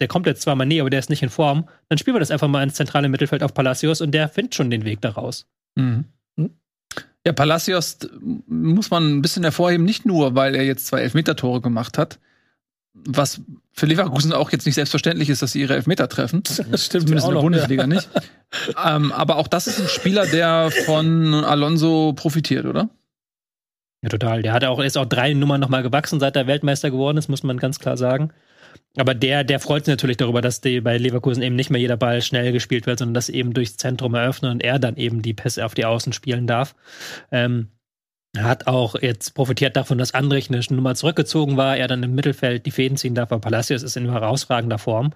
der 0.00 0.08
kommt 0.08 0.26
jetzt 0.26 0.42
zwar 0.42 0.54
mal 0.54 0.66
nee, 0.66 0.80
aber 0.80 0.90
der 0.90 1.00
ist 1.00 1.10
nicht 1.10 1.22
in 1.22 1.30
Form, 1.30 1.68
dann 1.88 1.98
spielen 1.98 2.14
wir 2.14 2.20
das 2.20 2.30
einfach 2.30 2.48
mal 2.48 2.62
ins 2.62 2.74
zentrale 2.74 3.08
Mittelfeld 3.08 3.42
auf 3.42 3.54
Palacios 3.54 4.00
und 4.00 4.12
der 4.12 4.28
findet 4.28 4.54
schon 4.54 4.70
den 4.70 4.84
Weg 4.84 5.00
daraus. 5.00 5.46
Mhm. 5.74 6.04
Ja, 7.26 7.32
Palacios 7.32 7.98
muss 8.46 8.90
man 8.90 9.16
ein 9.16 9.22
bisschen 9.22 9.42
hervorheben, 9.42 9.84
nicht 9.84 10.06
nur, 10.06 10.36
weil 10.36 10.54
er 10.54 10.64
jetzt 10.64 10.86
zwei 10.86 11.00
Elfmeter-Tore 11.00 11.60
gemacht 11.60 11.98
hat, 11.98 12.20
was 12.94 13.40
für 13.72 13.86
Leverkusen 13.86 14.32
auch 14.32 14.52
jetzt 14.52 14.64
nicht 14.64 14.76
selbstverständlich 14.76 15.28
ist, 15.28 15.42
dass 15.42 15.52
sie 15.52 15.60
ihre 15.60 15.74
Elfmeter 15.74 16.08
treffen. 16.08 16.44
Das 16.44 16.84
stimmt. 16.84 17.08
Zumindest 17.08 17.28
in 17.28 17.34
der 17.34 17.40
Bundesliga 17.40 17.82
ja. 17.82 17.86
nicht. 17.88 18.08
ähm, 18.86 19.10
aber 19.10 19.36
auch 19.36 19.48
das 19.48 19.66
ist 19.66 19.80
ein 19.80 19.88
Spieler, 19.88 20.24
der 20.26 20.70
von 20.84 21.34
Alonso 21.34 22.12
profitiert, 22.12 22.64
oder? 22.64 22.90
Ja, 24.02 24.08
total. 24.08 24.42
Der 24.42 24.52
hat 24.52 24.64
auch, 24.64 24.78
ist 24.78 24.96
auch 24.96 25.04
drei 25.04 25.34
Nummern 25.34 25.60
nochmal 25.60 25.82
gewachsen, 25.82 26.20
seit 26.20 26.36
er 26.36 26.46
Weltmeister 26.46 26.92
geworden 26.92 27.18
ist, 27.18 27.28
muss 27.28 27.42
man 27.42 27.58
ganz 27.58 27.80
klar 27.80 27.96
sagen. 27.96 28.30
Aber 28.96 29.14
der, 29.14 29.44
der 29.44 29.60
freut 29.60 29.84
sich 29.84 29.92
natürlich 29.92 30.16
darüber, 30.16 30.40
dass 30.40 30.60
die 30.60 30.80
bei 30.80 30.96
Leverkusen 30.96 31.42
eben 31.42 31.56
nicht 31.56 31.70
mehr 31.70 31.80
jeder 31.80 31.96
Ball 31.96 32.22
schnell 32.22 32.52
gespielt 32.52 32.86
wird, 32.86 32.98
sondern 32.98 33.14
dass 33.14 33.28
eben 33.28 33.52
durchs 33.52 33.76
Zentrum 33.76 34.14
eröffnet 34.14 34.52
und 34.52 34.62
er 34.62 34.78
dann 34.78 34.96
eben 34.96 35.20
die 35.20 35.34
Pässe 35.34 35.66
auf 35.66 35.74
die 35.74 35.84
Außen 35.84 36.12
spielen 36.12 36.46
darf. 36.46 36.74
Ähm, 37.30 37.68
Er 38.36 38.44
hat 38.44 38.66
auch 38.66 38.96
jetzt 39.00 39.34
profitiert 39.34 39.76
davon, 39.76 39.96
dass 39.96 40.12
Andrich 40.12 40.50
eine 40.50 40.60
Nummer 40.70 40.94
zurückgezogen 40.94 41.56
war, 41.56 41.76
er 41.78 41.88
dann 41.88 42.02
im 42.02 42.14
Mittelfeld 42.14 42.66
die 42.66 42.70
Fäden 42.70 42.98
ziehen 42.98 43.14
darf, 43.14 43.32
aber 43.32 43.40
Palacios 43.40 43.82
ist 43.82 43.96
in 43.96 44.10
herausragender 44.10 44.78
Form. 44.78 45.12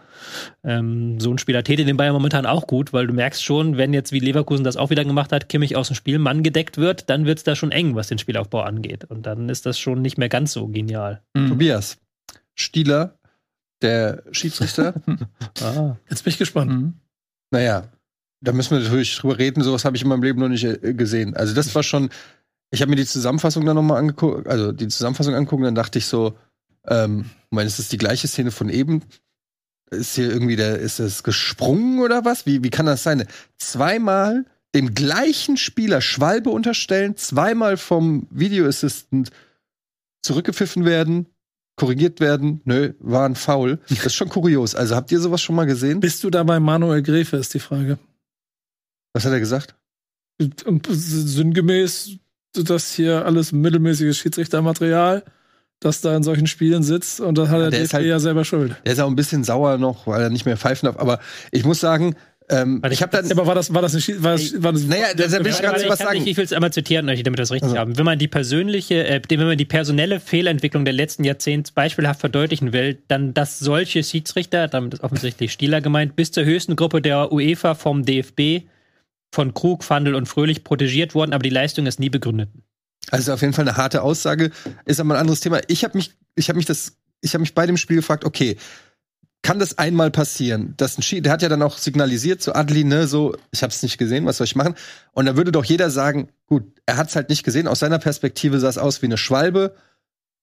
Ähm, 0.65 1.21
so 1.21 1.31
ein 1.31 1.37
Spieler 1.37 1.63
täte 1.63 1.85
den 1.85 1.99
Bayern 1.99 2.15
momentan 2.15 2.47
auch 2.47 2.67
gut, 2.67 2.95
weil 2.95 3.07
du 3.07 3.13
merkst 3.13 3.45
schon, 3.45 3.77
wenn 3.77 3.93
jetzt 3.93 4.13
wie 4.13 4.21
Leverkusen 4.21 4.65
das 4.65 4.79
auch 4.79 4.89
wieder 4.89 5.05
gemacht 5.05 5.33
hat, 5.33 5.51
Kimmich 5.51 5.77
aus 5.77 5.89
dem 5.89 5.97
Spiel, 5.97 6.19
Mann 6.19 6.43
gedeckt 6.43 6.79
wird, 6.79 7.11
dann 7.11 7.27
wird 7.27 7.39
es 7.39 7.45
da 7.45 7.55
schon 7.55 7.73
eng, 7.73 7.95
was 7.95 8.09
den 8.09 8.19
Spielaufbau 8.19 8.63
angeht. 8.63 9.05
Und 9.05 9.27
dann 9.27 9.51
ist 9.51 9.67
das 9.67 9.79
schon 9.79 10.01
nicht 10.01 10.17
mehr 10.17 10.31
ganz 10.31 10.53
so 10.53 10.69
genial. 10.69 11.21
Mhm. 11.35 11.49
Tobias, 11.49 11.99
Stieler, 12.55 13.19
der 13.83 14.23
Schiedsrichter. 14.33 14.95
Ah. 15.63 15.97
Jetzt 16.09 16.25
bin 16.25 16.31
ich 16.31 16.39
gespannt. 16.39 16.71
Mhm. 16.71 16.95
naja, 17.51 17.89
da 18.41 18.53
müssen 18.53 18.71
wir 18.71 18.81
natürlich 18.81 19.17
drüber 19.19 19.39
reden. 19.39 19.63
Sowas 19.63 19.85
habe 19.85 19.97
ich 19.97 20.03
in 20.03 20.09
meinem 20.09 20.23
Leben 20.23 20.41
noch 20.41 20.49
nicht 20.49 20.65
äh, 20.65 20.95
gesehen. 20.95 21.37
Also 21.37 21.55
das 21.55 21.75
war 21.75 21.83
schon. 21.83 22.09
Ich 22.71 22.81
habe 22.81 22.91
mir 22.91 22.97
die 22.97 23.07
Zusammenfassung 23.07 23.67
dann 23.67 23.75
nochmal 23.75 23.99
angeguckt, 23.99 24.47
also 24.47 24.73
die 24.73 24.89
Zusammenfassung 24.89 25.35
angucken, 25.35 25.65
dann 25.65 25.75
dachte 25.75 25.99
ich 25.99 26.07
so, 26.07 26.39
ähm, 26.87 27.25
ich 27.27 27.51
meine, 27.51 27.67
ist 27.67 27.81
das 27.81 27.89
die 27.89 27.99
gleiche 27.99 28.29
Szene 28.29 28.53
von 28.53 28.69
eben? 28.69 29.03
Ist 29.91 30.15
hier 30.15 30.31
irgendwie 30.31 30.55
der, 30.55 30.79
ist 30.79 31.01
das 31.01 31.25
gesprungen 31.25 31.99
oder 31.99 32.25
was? 32.25 32.47
Wie, 32.47 32.63
wie 32.63 32.71
kann 32.71 32.87
das 32.87 33.03
sein? 33.03 33.27
Zweimal 33.59 34.45
dem 34.75 34.95
gleichen 34.95 35.57
Spieler 35.57 36.01
Schwalbe 36.01 36.51
unterstellen, 36.51 37.17
zweimal 37.17 37.77
vom 37.77 38.29
Video 38.31 38.67
Assistant 38.67 39.31
zurückgepfiffen 40.23 40.85
werden, 40.85 41.27
korrigiert 41.81 42.21
werden. 42.21 42.61
Nö, 42.65 42.93
war 43.01 43.25
ein 43.27 43.35
Foul. 43.35 43.79
Das 43.89 44.07
ist 44.07 44.15
schon 44.15 44.29
kurios. 44.29 44.75
Also 44.75 44.95
habt 44.95 45.11
ihr 45.11 45.19
sowas 45.21 45.41
schon 45.41 45.57
mal 45.57 45.65
gesehen? 45.67 46.01
Bist 46.01 46.23
du 46.23 46.31
dabei 46.31 46.61
Manuel 46.61 47.03
Gräfe, 47.03 47.37
ist 47.39 47.55
die 47.55 47.59
Frage. 47.61 47.99
Was 49.15 49.25
hat 49.25 49.33
er 49.33 49.41
gesagt? 49.41 49.75
Sinngemäß, 50.89 52.11
das 52.55 52.93
hier 52.93 53.25
alles 53.25 53.53
mittelmäßiges 53.53 54.19
Schiedsrichtermaterial, 54.19 55.25
das 55.81 56.01
da 56.01 56.17
in 56.17 56.23
solchen 56.23 56.47
Spielen 56.47 56.83
sitzt. 56.83 57.21
Und 57.21 57.39
das 57.39 57.49
hat 57.49 57.61
der, 57.61 57.71
der 57.71 57.81
ist 57.81 57.93
DFB 57.93 57.95
halt- 57.95 58.07
ja 58.07 58.19
selber 58.21 58.45
schuld. 58.45 58.77
Der 58.85 58.93
ist 58.93 58.99
auch 59.01 59.09
ein 59.09 59.17
bisschen 59.17 59.45
sauer 59.45 59.79
noch, 59.79 60.07
weil 60.07 60.23
er 60.23 60.31
nicht 60.31 60.45
mehr 60.47 60.57
pfeifen 60.57 60.87
darf. 60.87 60.97
Aber 60.99 61.21
ich 61.53 61.65
muss 61.65 61.81
sagen, 61.81 62.15
ähm, 62.51 62.83
ich 62.91 63.01
habe 63.01 63.13
dann. 63.13 63.27
Ja, 63.27 63.33
aber 63.33 63.47
war 63.47 63.55
das, 63.55 63.73
war 63.73 63.81
das, 63.81 63.93
eine 63.93 64.01
Schie 64.01 64.23
war 64.23 64.33
das, 64.33 64.63
war 64.63 64.73
das 64.73 64.85
Naja, 64.85 65.07
deshalb 65.15 65.45
will 65.45 65.53
ich 65.53 65.63
warte, 65.63 65.89
was 65.89 65.99
sagen. 66.01 66.19
nicht, 66.19 66.27
ich 66.27 66.37
will 66.37 66.45
es 66.45 66.53
einmal 66.53 66.73
zitieren, 66.73 67.07
damit 67.07 67.25
wir 67.25 67.33
das 67.33 67.51
richtig 67.51 67.71
Also. 67.71 67.79
haben. 67.79 67.97
Wenn 67.97 68.05
man 68.05 68.19
die 68.19 68.29
persönliche, 68.29 69.07
äh, 69.07 69.23
wenn 69.29 69.47
man 69.47 69.57
die 69.57 69.65
personelle 69.65 70.21
Fehlentwicklung 70.21 70.85
der 70.85 70.95
letzten 70.95 71.25
Jahrzehnte 71.25 71.73
beispielhaft 71.73 72.21
verdeutlichen 72.21 72.73
will, 72.73 72.99
dann 73.09 73.33
dass 73.35 73.59
solche 73.59 74.03
Schiedsrichter, 74.03 74.69
damit 74.69 74.95
ist 74.95 75.03
offensichtlich 75.03 75.53
Stieler 75.53 75.81
gemeint, 75.81 76.17
bis 76.17 76.33
zur 76.33 76.45
höchsten 76.45 76.77
Gruppe 76.77 77.01
der 77.01 77.33
UEFA 77.33 77.75
vom 77.75 78.05
DFB 78.05 78.67
von 79.33 79.55
Krug, 79.55 79.85
Fandel 79.85 80.15
und 80.15 80.27
Fröhlich 80.27 80.65
protegiert 80.65 81.15
wurden, 81.15 81.33
aber 81.33 81.43
die 81.43 81.51
Leistung 81.51 81.87
ist 81.87 82.01
nie 82.01 82.11
begründet. 82.11 82.49
Also 83.11 83.33
auf 83.33 83.41
jeden 83.41 83.53
Fall 83.53 83.67
eine 83.67 83.77
harte 83.77 84.03
Aussage. 84.03 84.51
Ist 84.85 85.01
aber 85.01 85.15
ein 85.15 85.21
anderes 85.21 85.41
Thema. 85.41 85.61
Ich 85.69 85.85
habe 85.85 85.97
mich, 85.97 86.13
ich 86.35 86.49
habe 86.49 86.57
mich 86.57 86.67
das, 86.67 86.97
ich 87.21 87.35
habe 87.35 87.41
mich 87.41 87.55
bei 87.55 87.67
dem 87.67 87.77
Spiel 87.77 87.97
gefragt, 87.97 88.25
okay, 88.25 88.57
kann 89.43 89.59
das 89.59 89.79
einmal 89.79 90.11
passieren? 90.11 90.75
Dass 90.77 90.99
ein 90.99 91.03
Schie 91.03 91.23
der 91.23 91.33
hat 91.33 91.43
ja 91.43 91.49
dann 91.49 91.63
auch 91.63 91.79
signalisiert 91.79 92.43
zu 92.43 92.55
Adli, 92.55 92.85
ne, 92.85 93.07
so, 93.07 93.37
ich 93.53 93.63
habe 93.63 93.73
es 93.73 93.83
nicht 93.83 93.99
gesehen, 93.99 94.27
was 94.27 94.37
soll 94.37 94.45
ich 94.45 94.57
machen? 94.57 94.75
Und 95.13 95.27
da 95.27 95.37
würde 95.37 95.53
doch 95.53 95.65
jeder 95.65 95.91
sagen, 95.91 96.29
gut, 96.47 96.65
er 96.87 96.97
hat 96.97 97.09
es 97.09 97.17
halt 97.17 97.31
nicht 97.31 97.43
gesehen. 97.43 97.67
Aus 97.67 97.79
seiner 97.79 97.99
Perspektive 97.99 98.61
sah 98.61 98.69
es 98.69 98.79
aus 98.79 99.01
wie 99.03 99.07
eine 99.07 99.17
Schwalbe. 99.17 99.75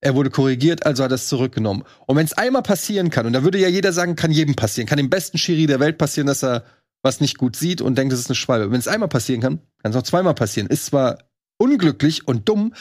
Er 0.01 0.15
wurde 0.15 0.29
korrigiert, 0.29 0.85
also 0.85 1.03
hat 1.03 1.11
er 1.11 1.15
es 1.15 1.27
zurückgenommen. 1.27 1.83
Und 2.05 2.17
wenn 2.17 2.25
es 2.25 2.33
einmal 2.33 2.61
passieren 2.61 3.09
kann, 3.09 3.25
und 3.25 3.33
da 3.33 3.43
würde 3.43 3.57
ja 3.57 3.67
jeder 3.67 3.93
sagen, 3.93 4.15
kann 4.15 4.31
jedem 4.31 4.55
passieren, 4.55 4.87
kann 4.87 4.97
dem 4.97 5.09
besten 5.09 5.37
Schiri 5.37 5.65
der 5.65 5.79
Welt 5.79 5.97
passieren, 5.97 6.27
dass 6.27 6.43
er 6.43 6.63
was 7.01 7.21
nicht 7.21 7.37
gut 7.37 7.55
sieht 7.55 7.81
und 7.81 7.97
denkt, 7.97 8.13
es 8.13 8.19
ist 8.19 8.29
eine 8.29 8.35
Schwalbe. 8.35 8.71
Wenn 8.71 8.79
es 8.79 8.87
einmal 8.87 9.09
passieren 9.09 9.41
kann, 9.41 9.59
kann 9.81 9.91
es 9.91 9.95
auch 9.95 10.03
zweimal 10.03 10.33
passieren. 10.33 10.67
Ist 10.67 10.87
zwar 10.87 11.19
unglücklich 11.57 12.27
und 12.27 12.47
dumm, 12.49 12.73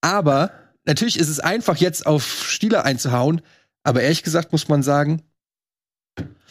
aber 0.00 0.52
natürlich 0.84 1.18
ist 1.18 1.28
es 1.28 1.40
einfach 1.40 1.76
jetzt 1.76 2.06
auf 2.06 2.24
Stieler 2.48 2.84
einzuhauen, 2.84 3.40
aber 3.82 4.02
ehrlich 4.02 4.22
gesagt 4.22 4.52
muss 4.52 4.68
man 4.68 4.82
sagen, 4.82 5.22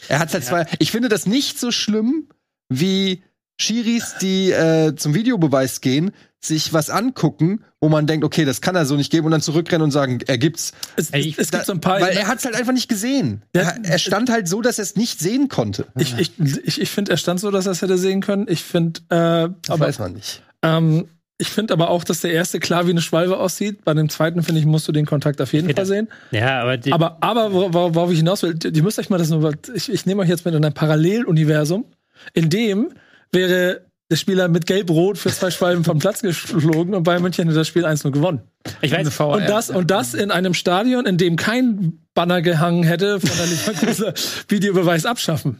er 0.08 0.18
hat 0.18 0.32
halt 0.32 0.44
zwei. 0.44 0.66
Ich 0.78 0.90
finde 0.90 1.08
das 1.08 1.26
nicht 1.26 1.58
so 1.58 1.70
schlimm 1.70 2.28
wie 2.68 3.22
Schiris, 3.60 4.14
die 4.20 4.50
äh, 4.50 4.94
zum 4.96 5.14
Videobeweis 5.14 5.80
gehen, 5.80 6.12
sich 6.40 6.72
was 6.72 6.90
angucken, 6.90 7.62
wo 7.80 7.88
man 7.88 8.06
denkt, 8.08 8.24
okay, 8.24 8.44
das 8.44 8.60
kann 8.60 8.74
er 8.74 8.84
so 8.86 8.96
nicht 8.96 9.12
geben 9.12 9.26
und 9.26 9.30
dann 9.32 9.40
zurückrennen 9.42 9.84
und 9.84 9.90
sagen, 9.92 10.18
er 10.26 10.38
gibt's. 10.38 10.72
Es, 10.96 11.10
Ey, 11.10 11.20
ich- 11.20 11.38
es 11.38 11.50
gibt 11.52 11.66
so 11.66 11.72
ein 11.72 11.80
paar. 11.80 12.00
Weil 12.00 12.16
er 12.16 12.26
hat's 12.26 12.44
halt 12.44 12.56
einfach 12.56 12.72
nicht 12.72 12.88
gesehen. 12.88 13.42
Ja, 13.54 13.62
er, 13.62 13.84
er 13.84 13.98
stand 13.98 14.28
halt 14.30 14.48
so, 14.48 14.60
dass 14.62 14.78
er 14.78 14.82
es 14.84 14.96
nicht 14.96 15.20
sehen 15.20 15.48
konnte. 15.48 15.86
ich 15.96 16.18
ich, 16.18 16.32
ich, 16.40 16.80
ich 16.80 16.90
finde, 16.90 17.12
er 17.12 17.16
stand 17.18 17.38
so, 17.38 17.50
dass 17.52 17.66
er 17.66 17.72
es 17.72 17.82
hätte 17.82 17.96
sehen 17.98 18.20
können. 18.22 18.46
Ich 18.48 18.64
finde, 18.64 19.00
äh, 19.10 19.50
Das 19.62 19.70
aber 19.70 19.86
weiß 19.86 19.98
man 20.00 20.14
nicht. 20.14 20.42
ähm, 20.62 21.06
ich 21.42 21.48
finde 21.50 21.74
aber 21.74 21.90
auch, 21.90 22.04
dass 22.04 22.20
der 22.22 22.32
erste 22.32 22.58
klar 22.60 22.86
wie 22.86 22.90
eine 22.92 23.02
Schwalbe 23.02 23.36
aussieht. 23.38 23.84
Bei 23.84 23.92
dem 23.92 24.08
zweiten, 24.08 24.42
finde 24.42 24.60
ich, 24.60 24.66
musst 24.66 24.88
du 24.88 24.92
den 24.92 25.04
Kontakt 25.04 25.40
auf 25.42 25.52
jeden 25.52 25.66
Fall 25.66 25.74
das- 25.74 25.88
sehen. 25.88 26.08
Ja, 26.30 26.62
aber, 26.62 26.76
die, 26.78 26.92
Aber, 26.92 27.18
aber 27.20 27.52
wo- 27.52 27.72
wo- 27.74 27.94
worauf 27.94 28.10
ich 28.10 28.18
hinaus 28.18 28.42
will, 28.42 28.58
ihr 28.64 28.82
müsst 28.82 28.98
euch 28.98 29.10
mal 29.10 29.18
das 29.18 29.28
nur, 29.28 29.52
ich, 29.74 29.92
ich 29.92 30.06
nehme 30.06 30.22
euch 30.22 30.28
jetzt 30.28 30.44
mit 30.44 30.54
in 30.54 30.64
ein 30.64 30.72
Paralleluniversum, 30.72 31.84
in 32.32 32.48
dem 32.48 32.90
wäre 33.32 33.82
der 34.10 34.16
Spieler 34.16 34.48
mit 34.48 34.66
Gelb-Rot 34.66 35.16
für 35.18 35.30
zwei 35.30 35.50
Schwalben 35.50 35.84
vom 35.84 35.98
Platz 35.98 36.20
geflogen 36.22 36.94
und 36.94 37.02
Bayern 37.02 37.22
München 37.22 37.44
hätte 37.46 37.56
das 37.58 37.66
Spiel 37.68 37.84
1-0 37.86 38.10
gewonnen. 38.10 38.42
ich 38.82 38.92
weiß, 38.92 39.18
Und 39.20 39.48
das, 39.48 39.70
und 39.70 39.90
das 39.90 40.14
in 40.14 40.30
einem 40.30 40.54
Stadion, 40.54 41.06
in 41.06 41.16
dem 41.16 41.36
kein 41.36 41.98
Banner 42.14 42.42
gehangen 42.42 42.82
hätte 42.84 43.20
von 43.20 43.30
der 43.36 43.46
Leverkusener 43.46 44.12
Videobeweis 44.48 45.06
abschaffen. 45.06 45.56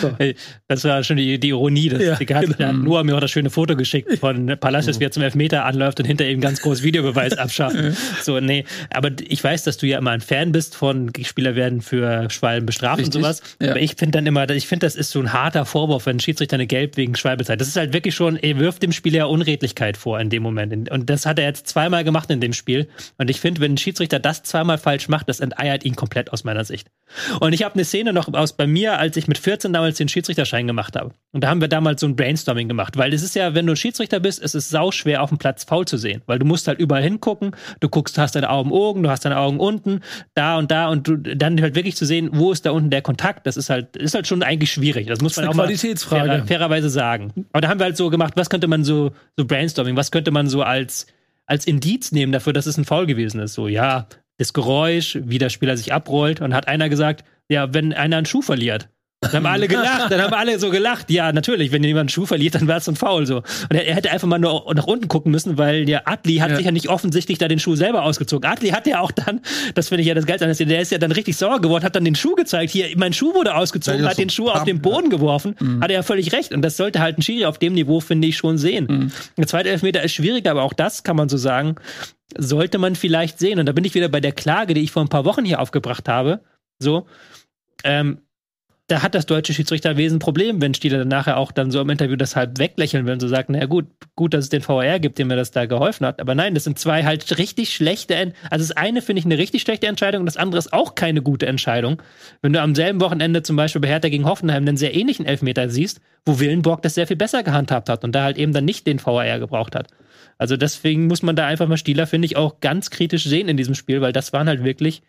So. 0.00 0.12
Ey, 0.18 0.34
Das 0.68 0.84
war 0.84 1.02
schon 1.02 1.16
die, 1.16 1.38
die 1.40 1.48
Ironie. 1.48 1.88
Das, 1.88 2.02
Ja, 2.02 2.16
die 2.16 2.34
hat, 2.34 2.44
genau. 2.44 2.68
hat 2.68 2.76
Noah 2.76 3.04
mir 3.04 3.16
auch 3.16 3.20
das 3.20 3.30
schöne 3.30 3.48
Foto 3.50 3.74
geschickt 3.74 4.18
von 4.18 4.54
Palacios, 4.60 5.00
wie 5.00 5.04
er 5.04 5.10
zum 5.10 5.22
Elfmeter 5.22 5.64
anläuft 5.64 6.00
und 6.00 6.06
hinter 6.06 6.26
ihm 6.26 6.40
ganz 6.40 6.60
groß 6.60 6.82
Videobeweis 6.82 7.32
abschaffen. 7.38 7.96
so, 8.22 8.38
nee. 8.40 8.64
Aber 8.92 9.10
ich 9.26 9.42
weiß, 9.42 9.64
dass 9.64 9.78
du 9.78 9.86
ja 9.86 9.98
immer 9.98 10.10
ein 10.10 10.20
Fan 10.20 10.52
bist 10.52 10.74
von 10.74 11.10
Spieler 11.24 11.56
werden 11.56 11.80
für 11.80 12.28
Schwalben 12.30 12.66
bestraft 12.66 12.98
Richtig, 12.98 13.14
und 13.16 13.22
sowas. 13.22 13.42
ja. 13.60 13.70
Aber 13.70 13.80
ich 13.80 13.94
finde 13.96 14.18
dann 14.18 14.26
immer, 14.26 14.48
ich 14.50 14.66
finde, 14.66 14.86
das 14.86 14.96
ist 14.96 15.10
so 15.10 15.20
ein 15.20 15.32
harter 15.32 15.64
Vorwurf, 15.64 16.06
wenn 16.06 16.16
ein 16.16 16.20
Schiedsrichter 16.20 16.54
eine 16.54 16.66
Gelb 16.66 16.96
wegen 16.96 17.14
Schwalbe 17.16 17.44
zeigt. 17.44 17.60
Das 17.60 17.68
ist 17.68 17.76
halt 17.76 17.92
wirklich 17.94 18.14
schon, 18.14 18.36
er 18.36 18.58
wirft 18.58 18.82
dem 18.82 18.92
Spieler 18.92 19.14
ja 19.18 19.24
Unredlichkeit 19.24 19.96
vor 19.96 20.20
in 20.20 20.28
dem 20.28 20.42
Moment. 20.42 20.90
Und 20.90 21.08
das 21.08 21.24
hat 21.24 21.38
er 21.38 21.46
jetzt 21.46 21.66
zweimal 21.68 22.04
gemacht 22.04 22.30
in 22.30 22.40
dem 22.40 22.52
Spiel. 22.52 22.88
Und 23.16 23.30
ich 23.30 23.40
finde, 23.40 23.60
wenn 23.60 23.74
ein 23.74 23.78
Schiedsrichter 23.78 24.18
das 24.18 24.42
zweimal 24.42 24.76
falsch 24.78 25.08
macht, 25.08 25.28
das 25.28 25.40
enteiert 25.40 25.84
ihn 25.84 25.93
komplett 25.96 26.32
aus 26.32 26.44
meiner 26.44 26.64
Sicht. 26.64 26.88
Und 27.40 27.52
ich 27.52 27.62
habe 27.62 27.74
eine 27.74 27.84
Szene 27.84 28.12
noch 28.12 28.32
aus 28.32 28.54
bei 28.54 28.66
mir, 28.66 28.98
als 28.98 29.16
ich 29.16 29.28
mit 29.28 29.38
14 29.38 29.72
damals 29.72 29.98
den 29.98 30.08
Schiedsrichterschein 30.08 30.66
gemacht 30.66 30.96
habe. 30.96 31.12
Und 31.32 31.42
da 31.44 31.48
haben 31.48 31.60
wir 31.60 31.68
damals 31.68 32.00
so 32.00 32.06
ein 32.06 32.16
Brainstorming 32.16 32.68
gemacht, 32.68 32.96
weil 32.96 33.12
es 33.12 33.22
ist 33.22 33.34
ja, 33.34 33.54
wenn 33.54 33.66
du 33.66 33.72
ein 33.72 33.76
Schiedsrichter 33.76 34.20
bist, 34.20 34.42
es 34.42 34.54
ist 34.54 34.70
sau 34.70 34.90
schwer 34.90 35.22
auf 35.22 35.28
dem 35.28 35.38
Platz 35.38 35.64
faul 35.64 35.86
zu 35.86 35.96
sehen, 35.96 36.22
weil 36.26 36.38
du 36.38 36.46
musst 36.46 36.68
halt 36.68 36.78
überall 36.78 37.02
hingucken, 37.02 37.52
du 37.80 37.88
guckst, 37.88 38.18
hast 38.18 38.36
deine 38.36 38.50
Augen 38.50 38.70
oben, 38.70 39.02
du 39.02 39.10
hast 39.10 39.24
deine 39.24 39.38
Augen 39.38 39.58
unten, 39.58 40.00
da 40.34 40.58
und 40.58 40.70
da 40.70 40.88
und 40.88 41.06
du, 41.06 41.16
dann 41.16 41.60
halt 41.60 41.74
wirklich 41.74 41.96
zu 41.96 42.06
sehen, 42.06 42.30
wo 42.32 42.52
ist 42.52 42.66
da 42.66 42.70
unten 42.70 42.90
der 42.90 43.02
Kontakt, 43.02 43.46
das 43.46 43.56
ist 43.56 43.70
halt 43.70 43.96
ist 43.96 44.14
halt 44.14 44.26
schon 44.26 44.42
eigentlich 44.42 44.72
schwierig. 44.72 45.06
Das 45.06 45.20
muss 45.20 45.36
man 45.36 45.44
eine 45.44 45.50
auch 45.50 45.56
mal 45.56 45.64
Qualitätsfrage. 45.64 46.28
fairer, 46.28 46.46
fairerweise 46.46 46.90
sagen. 46.90 47.46
Aber 47.52 47.60
da 47.60 47.68
haben 47.68 47.80
wir 47.80 47.84
halt 47.84 47.96
so 47.96 48.10
gemacht, 48.10 48.34
was 48.36 48.50
könnte 48.50 48.66
man 48.66 48.84
so 48.84 49.12
so 49.36 49.44
Brainstorming, 49.44 49.96
was 49.96 50.10
könnte 50.10 50.30
man 50.30 50.48
so 50.48 50.62
als 50.62 51.06
als 51.46 51.66
Indiz 51.66 52.12
nehmen 52.12 52.32
dafür, 52.32 52.52
dass 52.52 52.66
es 52.66 52.76
ein 52.78 52.84
Foul 52.84 53.06
gewesen 53.06 53.40
ist. 53.40 53.54
So, 53.54 53.68
ja, 53.68 54.06
das 54.38 54.52
Geräusch, 54.52 55.18
wie 55.22 55.38
der 55.38 55.50
Spieler 55.50 55.76
sich 55.76 55.92
abrollt. 55.92 56.40
Und 56.40 56.54
hat 56.54 56.68
einer 56.68 56.88
gesagt, 56.88 57.24
ja, 57.48 57.72
wenn 57.74 57.92
einer 57.92 58.16
einen 58.16 58.26
Schuh 58.26 58.42
verliert. 58.42 58.88
Dann 59.32 59.32
haben 59.32 59.46
alle 59.46 59.68
gelacht, 59.68 60.10
dann 60.12 60.20
haben 60.20 60.32
alle 60.34 60.58
so 60.58 60.70
gelacht. 60.70 61.10
Ja, 61.10 61.32
natürlich, 61.32 61.72
wenn 61.72 61.82
jemand 61.82 62.00
einen 62.02 62.08
Schuh 62.10 62.26
verliert, 62.26 62.54
dann 62.54 62.68
war 62.68 62.76
es 62.76 62.88
ein 62.88 62.96
Foul 62.96 63.26
so. 63.26 63.38
Und 63.38 63.44
er, 63.74 63.86
er 63.86 63.94
hätte 63.94 64.10
einfach 64.10 64.28
mal 64.28 64.38
nur 64.38 64.72
nach 64.74 64.86
unten 64.86 65.08
gucken 65.08 65.32
müssen, 65.32 65.58
weil 65.58 65.84
der 65.84 66.06
Adli 66.08 66.36
hat 66.36 66.50
Ja. 66.50 66.56
sich 66.56 66.66
ja 66.66 66.72
nicht 66.72 66.88
offensichtlich 66.88 67.38
da 67.38 67.48
den 67.48 67.58
Schuh 67.58 67.74
selber 67.76 68.02
ausgezogen. 68.04 68.48
Adli 68.50 68.70
hat 68.70 68.86
ja 68.86 69.00
auch 69.00 69.10
dann, 69.10 69.40
das 69.74 69.88
finde 69.88 70.02
ich 70.02 70.08
ja 70.08 70.14
das 70.14 70.26
Geilste, 70.26 70.66
der 70.66 70.80
ist 70.80 70.92
ja 70.92 70.98
dann 70.98 71.12
richtig 71.12 71.36
sauer 71.36 71.60
geworden, 71.60 71.84
hat 71.84 71.96
dann 71.96 72.04
den 72.04 72.14
Schuh 72.14 72.34
gezeigt. 72.34 72.70
Hier, 72.72 72.86
mein 72.96 73.12
Schuh 73.12 73.34
wurde 73.34 73.54
ausgezogen, 73.54 74.02
Ja, 74.02 74.10
hat 74.10 74.18
den 74.18 74.28
so 74.28 74.34
Schuh 74.44 74.48
auf 74.48 74.54
Pump, 74.56 74.66
den 74.66 74.80
Boden 74.80 75.10
geworfen. 75.10 75.56
Hat 75.80 75.90
er 75.90 75.96
ja 75.96 76.02
völlig 76.02 76.32
recht. 76.32 76.52
Und 76.52 76.62
das 76.62 76.76
sollte 76.76 77.00
halt 77.00 77.18
ein 77.18 77.22
Schiri 77.22 77.44
auf 77.46 77.58
dem 77.58 77.74
Niveau, 77.74 78.00
finde 78.00 78.28
ich, 78.28 78.36
schon 78.36 78.58
sehen. 78.58 79.12
Der 79.36 79.46
zweite 79.46 79.70
Elfmeter 79.70 80.02
ist 80.02 80.12
schwieriger, 80.12 80.50
aber 80.50 80.62
auch 80.62 80.72
das 80.72 81.02
kann 81.02 81.16
man 81.16 81.28
so 81.28 81.36
sagen, 81.36 81.76
sollte 82.36 82.78
man 82.78 82.94
vielleicht 82.96 83.38
sehen. 83.38 83.58
Und 83.58 83.66
da 83.66 83.72
bin 83.72 83.84
ich 83.84 83.94
wieder 83.94 84.08
bei 84.08 84.20
der 84.20 84.32
Klage, 84.32 84.74
die 84.74 84.80
ich 84.82 84.90
vor 84.90 85.02
ein 85.02 85.08
paar 85.08 85.24
Wochen 85.24 85.44
hier 85.44 85.60
aufgebracht 85.60 86.08
habe. 86.08 86.40
So, 86.78 87.06
ähm, 87.84 88.18
da 88.86 89.02
hat 89.02 89.14
das 89.14 89.24
deutsche 89.24 89.54
Schiedsrichterwesen 89.54 90.16
ein 90.16 90.18
Problem, 90.18 90.60
wenn 90.60 90.74
Stieler 90.74 90.98
dann 90.98 91.08
nachher 91.08 91.38
auch 91.38 91.52
dann 91.52 91.70
so 91.70 91.80
im 91.80 91.88
Interview 91.88 92.16
das 92.16 92.36
halb 92.36 92.58
weglächeln 92.58 93.06
will 93.06 93.14
und 93.14 93.20
so 93.20 93.28
sagt, 93.28 93.48
naja 93.48 93.64
gut, 93.64 93.86
gut, 94.14 94.34
dass 94.34 94.44
es 94.44 94.50
den 94.50 94.60
VR 94.60 95.00
gibt, 95.00 95.18
dem 95.18 95.28
mir 95.28 95.36
das 95.36 95.52
da 95.52 95.64
geholfen 95.64 96.06
hat. 96.06 96.20
Aber 96.20 96.34
nein, 96.34 96.52
das 96.52 96.64
sind 96.64 96.78
zwei 96.78 97.02
halt 97.02 97.38
richtig 97.38 97.74
schlechte, 97.74 98.14
En 98.14 98.34
also 98.50 98.62
das 98.62 98.76
eine 98.76 99.00
finde 99.00 99.20
ich 99.20 99.24
eine 99.24 99.38
richtig 99.38 99.62
schlechte 99.62 99.86
Entscheidung 99.86 100.20
und 100.20 100.26
das 100.26 100.36
andere 100.36 100.58
ist 100.58 100.74
auch 100.74 100.94
keine 100.94 101.22
gute 101.22 101.46
Entscheidung. 101.46 102.02
Wenn 102.42 102.52
du 102.52 102.60
am 102.60 102.74
selben 102.74 103.00
Wochenende 103.00 103.42
zum 103.42 103.56
Beispiel 103.56 103.80
bei 103.80 103.88
Hertha 103.88 104.10
gegen 104.10 104.26
Hoffenheim 104.26 104.64
einen 104.64 104.76
sehr 104.76 104.94
ähnlichen 104.94 105.24
Elfmeter 105.24 105.70
siehst, 105.70 106.02
wo 106.26 106.38
Willenborg 106.38 106.82
das 106.82 106.94
sehr 106.94 107.06
viel 107.06 107.16
besser 107.16 107.42
gehandhabt 107.42 107.88
hat 107.88 108.04
und 108.04 108.12
da 108.12 108.24
halt 108.24 108.36
eben 108.36 108.52
dann 108.52 108.66
nicht 108.66 108.86
den 108.86 108.98
VR 108.98 109.38
gebraucht 109.38 109.74
hat. 109.74 109.88
Also 110.36 110.58
deswegen 110.58 111.06
muss 111.06 111.22
man 111.22 111.36
da 111.36 111.46
einfach 111.46 111.68
mal 111.68 111.78
Stieler, 111.78 112.06
finde 112.06 112.26
ich, 112.26 112.36
auch 112.36 112.60
ganz 112.60 112.90
kritisch 112.90 113.24
sehen 113.24 113.48
in 113.48 113.56
diesem 113.56 113.74
Spiel, 113.74 114.02
weil 114.02 114.12
das 114.12 114.34
waren 114.34 114.48
halt 114.48 114.62
wirklich 114.62 115.02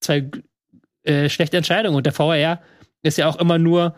zwei 0.00 0.30
äh, 1.04 1.28
schlechte 1.28 1.56
Entscheidungen. 1.56 1.96
Und 1.96 2.06
der 2.06 2.18
VAR 2.18 2.60
ist 3.02 3.18
ja 3.18 3.28
auch 3.28 3.36
immer 3.36 3.58
nur 3.58 3.94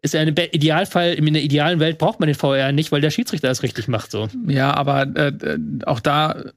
ist 0.00 0.14
ja 0.14 0.20
ein 0.20 0.28
Idealfall, 0.28 1.14
in 1.14 1.32
der 1.32 1.42
idealen 1.42 1.80
Welt 1.80 1.98
braucht 1.98 2.20
man 2.20 2.28
den 2.28 2.36
VR 2.36 2.70
nicht, 2.70 2.92
weil 2.92 3.00
der 3.00 3.10
Schiedsrichter 3.10 3.48
das 3.48 3.64
richtig 3.64 3.88
macht 3.88 4.12
so. 4.12 4.28
Ja, 4.46 4.72
aber 4.72 5.08
äh, 5.16 5.28
äh 5.28 5.58
auch 5.86 5.98
da 5.98 6.52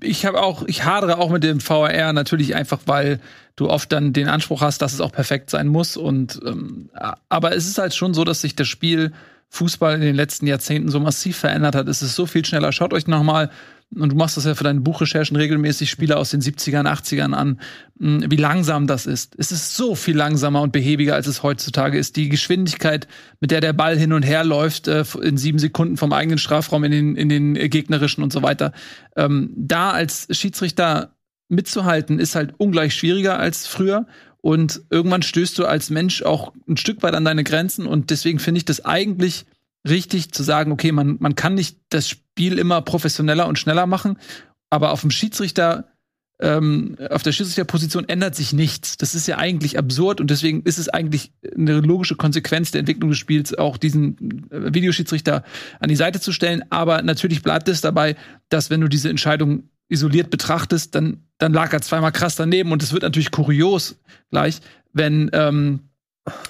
ich 0.00 0.24
habe 0.24 0.40
auch, 0.42 0.64
ich 0.66 0.84
hadere 0.84 1.18
auch 1.18 1.30
mit 1.30 1.44
dem 1.44 1.60
VR 1.60 2.12
natürlich 2.12 2.54
einfach, 2.54 2.80
weil 2.86 3.20
du 3.56 3.68
oft 3.68 3.92
dann 3.92 4.12
den 4.12 4.28
Anspruch 4.28 4.60
hast, 4.60 4.82
dass 4.82 4.92
es 4.92 5.00
auch 5.00 5.12
perfekt 5.12 5.50
sein 5.50 5.68
muss. 5.68 5.96
Und 5.96 6.40
ähm, 6.44 6.90
aber 7.28 7.54
es 7.54 7.66
ist 7.66 7.78
halt 7.78 7.94
schon 7.94 8.14
so, 8.14 8.24
dass 8.24 8.40
sich 8.40 8.56
das 8.56 8.68
Spiel 8.68 9.12
Fußball 9.50 9.94
in 9.96 10.00
den 10.00 10.16
letzten 10.16 10.46
Jahrzehnten 10.46 10.88
so 10.88 10.98
massiv 11.00 11.36
verändert 11.36 11.74
hat. 11.74 11.86
Es 11.86 12.00
ist 12.00 12.16
so 12.16 12.24
viel 12.24 12.44
schneller. 12.44 12.72
Schaut 12.72 12.94
euch 12.94 13.06
noch 13.06 13.22
mal 13.22 13.50
und 13.94 14.12
du 14.12 14.16
machst 14.16 14.36
das 14.36 14.44
ja 14.44 14.54
für 14.54 14.64
deine 14.64 14.80
Buchrecherchen 14.80 15.36
regelmäßig, 15.36 15.90
Spiele 15.90 16.16
aus 16.16 16.30
den 16.30 16.40
70ern, 16.40 16.86
80ern 16.86 17.34
an, 17.34 17.60
hm, 17.98 18.30
wie 18.30 18.36
langsam 18.36 18.86
das 18.86 19.06
ist. 19.06 19.34
Es 19.38 19.52
ist 19.52 19.76
so 19.76 19.94
viel 19.94 20.16
langsamer 20.16 20.62
und 20.62 20.72
behäbiger, 20.72 21.14
als 21.14 21.26
es 21.26 21.42
heutzutage 21.42 21.98
ist. 21.98 22.16
Die 22.16 22.28
Geschwindigkeit, 22.28 23.08
mit 23.40 23.50
der 23.50 23.60
der 23.60 23.72
Ball 23.72 23.96
hin 23.96 24.12
und 24.12 24.22
her 24.22 24.44
läuft, 24.44 24.88
äh, 24.88 25.04
in 25.22 25.36
sieben 25.36 25.58
Sekunden 25.58 25.96
vom 25.96 26.12
eigenen 26.12 26.38
Strafraum 26.38 26.84
in 26.84 26.92
den, 26.92 27.16
in 27.16 27.28
den 27.28 27.54
gegnerischen 27.54 28.22
und 28.22 28.32
so 28.32 28.42
weiter. 28.42 28.72
Ähm, 29.16 29.50
da 29.56 29.90
als 29.90 30.26
Schiedsrichter 30.30 31.14
mitzuhalten, 31.48 32.18
ist 32.18 32.34
halt 32.34 32.54
ungleich 32.56 32.94
schwieriger 32.94 33.38
als 33.38 33.66
früher. 33.66 34.06
Und 34.40 34.82
irgendwann 34.90 35.22
stößt 35.22 35.58
du 35.58 35.66
als 35.66 35.90
Mensch 35.90 36.22
auch 36.22 36.52
ein 36.68 36.76
Stück 36.76 37.02
weit 37.02 37.14
an 37.14 37.24
deine 37.24 37.44
Grenzen. 37.44 37.86
Und 37.86 38.10
deswegen 38.10 38.38
finde 38.38 38.58
ich 38.58 38.64
das 38.64 38.84
eigentlich 38.84 39.44
richtig 39.88 40.32
zu 40.32 40.42
sagen, 40.42 40.72
okay, 40.72 40.92
man, 40.92 41.16
man 41.20 41.34
kann 41.34 41.54
nicht 41.54 41.78
das 41.90 42.08
Spiel 42.08 42.58
immer 42.58 42.82
professioneller 42.82 43.46
und 43.46 43.58
schneller 43.58 43.86
machen, 43.86 44.18
aber 44.70 44.92
auf 44.92 45.00
dem 45.00 45.10
Schiedsrichter, 45.10 45.88
ähm, 46.40 46.96
auf 47.10 47.22
der 47.22 47.32
Schiedsrichterposition 47.32 48.08
ändert 48.08 48.34
sich 48.34 48.52
nichts. 48.52 48.96
Das 48.96 49.14
ist 49.14 49.26
ja 49.26 49.38
eigentlich 49.38 49.78
absurd 49.78 50.20
und 50.20 50.30
deswegen 50.30 50.62
ist 50.62 50.78
es 50.78 50.88
eigentlich 50.88 51.32
eine 51.56 51.80
logische 51.80 52.16
Konsequenz 52.16 52.70
der 52.70 52.80
Entwicklung 52.80 53.10
des 53.10 53.18
Spiels, 53.18 53.54
auch 53.54 53.76
diesen 53.76 54.50
äh, 54.50 54.74
Videoschiedsrichter 54.74 55.44
an 55.78 55.88
die 55.88 55.96
Seite 55.96 56.20
zu 56.20 56.32
stellen. 56.32 56.64
Aber 56.70 57.02
natürlich 57.02 57.42
bleibt 57.42 57.68
es 57.68 57.80
dabei, 57.80 58.16
dass 58.48 58.70
wenn 58.70 58.80
du 58.80 58.88
diese 58.88 59.10
Entscheidung 59.10 59.68
isoliert 59.88 60.30
betrachtest, 60.30 60.94
dann, 60.94 61.24
dann 61.38 61.52
lag 61.52 61.72
er 61.72 61.82
zweimal 61.82 62.12
krass 62.12 62.34
daneben 62.34 62.72
und 62.72 62.82
es 62.82 62.92
wird 62.92 63.02
natürlich 63.02 63.30
kurios 63.30 64.00
gleich, 64.30 64.60
wenn 64.92 65.30
ähm, 65.32 65.80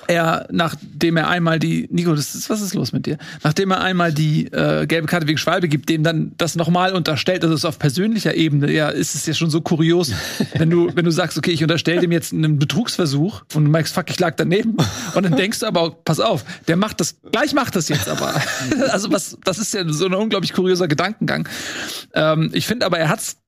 er, 0.07 0.47
nachdem 0.51 1.17
er 1.17 1.29
einmal 1.29 1.59
die, 1.59 1.89
Nico, 1.91 2.15
das 2.15 2.35
ist, 2.35 2.51
was 2.51 2.61
ist 2.61 2.75
los 2.75 2.93
mit 2.93 3.07
dir? 3.07 3.17
Nachdem 3.43 3.71
er 3.71 3.81
einmal 3.81 4.13
die 4.13 4.47
äh, 4.53 4.87
gelbe 4.87 5.07
Karte 5.07 5.27
wegen 5.27 5.39
Schwalbe 5.39 5.69
gibt, 5.69 5.89
dem 5.89 6.03
dann 6.03 6.33
das 6.37 6.57
nochmal 6.57 6.93
unterstellt, 6.93 7.43
also 7.43 7.55
es 7.55 7.65
auf 7.65 7.79
persönlicher 7.79 8.35
Ebene, 8.35 8.71
ja, 8.71 8.91
ist 8.91 9.15
es 9.15 9.25
ja 9.25 9.33
schon 9.33 9.49
so 9.49 9.63
kurios, 9.63 10.13
wenn 10.55 10.69
du, 10.69 10.95
wenn 10.95 11.07
du 11.07 11.11
sagst, 11.11 11.39
okay, 11.39 11.53
ich 11.53 11.63
unterstelle 11.63 12.03
dem 12.03 12.13
jetzt 12.13 12.35
einen 12.35 12.59
Betrugsversuch 12.59 13.45
und 13.55 13.65
du 13.65 13.71
merkst, 13.71 13.95
fuck, 13.95 14.11
ich 14.11 14.21
lag 14.21 14.35
daneben. 14.37 14.77
Und 15.15 15.23
dann 15.23 15.37
denkst 15.37 15.61
du 15.61 15.67
aber, 15.67 15.93
pass 15.93 16.21
auf, 16.21 16.45
der 16.69 16.77
macht 16.77 17.01
das, 17.01 17.17
gleich 17.31 17.55
macht 17.55 17.75
das 17.75 17.89
jetzt 17.89 18.09
aber. 18.09 18.35
also 18.91 19.11
was, 19.11 19.39
das 19.45 19.59
ist 19.59 19.73
ja 19.73 19.91
so 19.91 20.05
ein 20.05 20.15
unglaublich 20.15 20.53
kurioser 20.53 20.89
Gedankengang. 20.89 21.49
Ähm, 22.13 22.51
ich 22.53 22.67
finde 22.67 22.85
aber, 22.85 22.99
er 22.99 23.09
hat's 23.09 23.39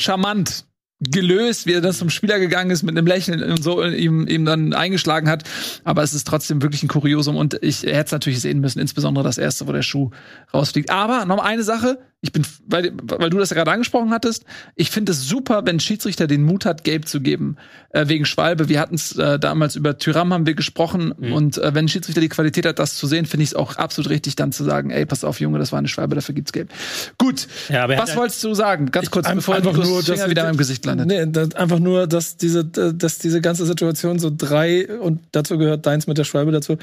charmant 0.00 0.64
gelöst, 1.00 1.66
wie 1.66 1.74
er 1.74 1.80
dann 1.80 1.92
zum 1.92 2.10
Spieler 2.10 2.38
gegangen 2.38 2.70
ist 2.70 2.82
mit 2.82 2.96
einem 2.96 3.06
Lächeln 3.06 3.42
und 3.42 3.62
so 3.62 3.84
ihm, 3.84 4.26
ihm 4.26 4.44
dann 4.44 4.72
eingeschlagen 4.72 5.28
hat. 5.28 5.44
Aber 5.84 6.02
es 6.02 6.12
ist 6.12 6.26
trotzdem 6.26 6.60
wirklich 6.60 6.82
ein 6.82 6.88
Kuriosum 6.88 7.36
und 7.36 7.58
ich 7.62 7.82
hätte 7.82 8.06
es 8.06 8.12
natürlich 8.12 8.40
sehen 8.40 8.60
müssen, 8.60 8.80
insbesondere 8.80 9.24
das 9.24 9.38
erste, 9.38 9.68
wo 9.68 9.72
der 9.72 9.82
Schuh 9.82 10.10
rausfliegt. 10.52 10.90
Aber 10.90 11.24
noch 11.24 11.42
eine 11.42 11.62
Sache, 11.62 11.98
ich 12.20 12.32
bin, 12.32 12.44
weil, 12.66 12.92
weil 13.02 13.30
du 13.30 13.38
das 13.38 13.50
ja 13.50 13.54
gerade 13.54 13.70
angesprochen 13.70 14.10
hattest, 14.10 14.44
ich 14.74 14.90
finde 14.90 15.12
es 15.12 15.28
super, 15.28 15.64
wenn 15.66 15.78
Schiedsrichter 15.78 16.26
den 16.26 16.42
Mut 16.42 16.64
hat, 16.64 16.82
gelb 16.82 17.06
zu 17.06 17.20
geben, 17.20 17.56
äh, 17.90 18.08
wegen 18.08 18.24
Schwalbe. 18.24 18.68
Wir 18.68 18.80
hatten 18.80 18.96
es 18.96 19.16
äh, 19.16 19.38
damals 19.38 19.76
über 19.76 19.98
Tyram 19.98 20.32
haben 20.32 20.44
wir 20.44 20.54
gesprochen 20.54 21.14
mhm. 21.16 21.32
und 21.32 21.58
äh, 21.58 21.74
wenn 21.74 21.86
Schiedsrichter 21.86 22.20
die 22.20 22.28
Qualität 22.28 22.66
hat, 22.66 22.80
das 22.80 22.96
zu 22.96 23.06
sehen, 23.06 23.24
finde 23.24 23.44
ich 23.44 23.50
es 23.50 23.54
auch 23.54 23.76
absolut 23.76 24.10
richtig, 24.10 24.34
dann 24.34 24.50
zu 24.50 24.64
sagen, 24.64 24.90
ey, 24.90 25.06
pass 25.06 25.22
auf, 25.22 25.38
Junge, 25.38 25.60
das 25.60 25.70
war 25.70 25.78
eine 25.78 25.86
Schwalbe, 25.86 26.16
dafür 26.16 26.34
gibt's 26.34 26.52
gelb. 26.52 26.70
Gut, 27.18 27.46
ja, 27.68 27.88
was 27.88 28.16
wolltest 28.16 28.42
du 28.42 28.52
sagen? 28.52 28.90
Ganz 28.90 29.12
kurz, 29.12 29.32
bevor 29.32 29.54
einfach 29.54 29.72
du 29.72 29.82
nur, 29.82 30.02
Finger 30.02 30.28
wieder 30.28 30.48
im 30.50 30.56
Gesicht 30.56 30.84
landet. 30.84 31.06
Nee, 31.06 31.24
das, 31.26 31.54
einfach 31.54 31.78
nur, 31.78 32.08
dass 32.08 32.36
diese, 32.36 32.64
dass 32.64 33.18
diese 33.18 33.40
ganze 33.40 33.64
Situation 33.64 34.18
so 34.18 34.32
drei, 34.36 34.88
und 34.98 35.20
dazu 35.30 35.56
gehört 35.56 35.86
deins 35.86 36.08
mit 36.08 36.18
der 36.18 36.24
Schwalbe 36.24 36.50
dazu, 36.50 36.78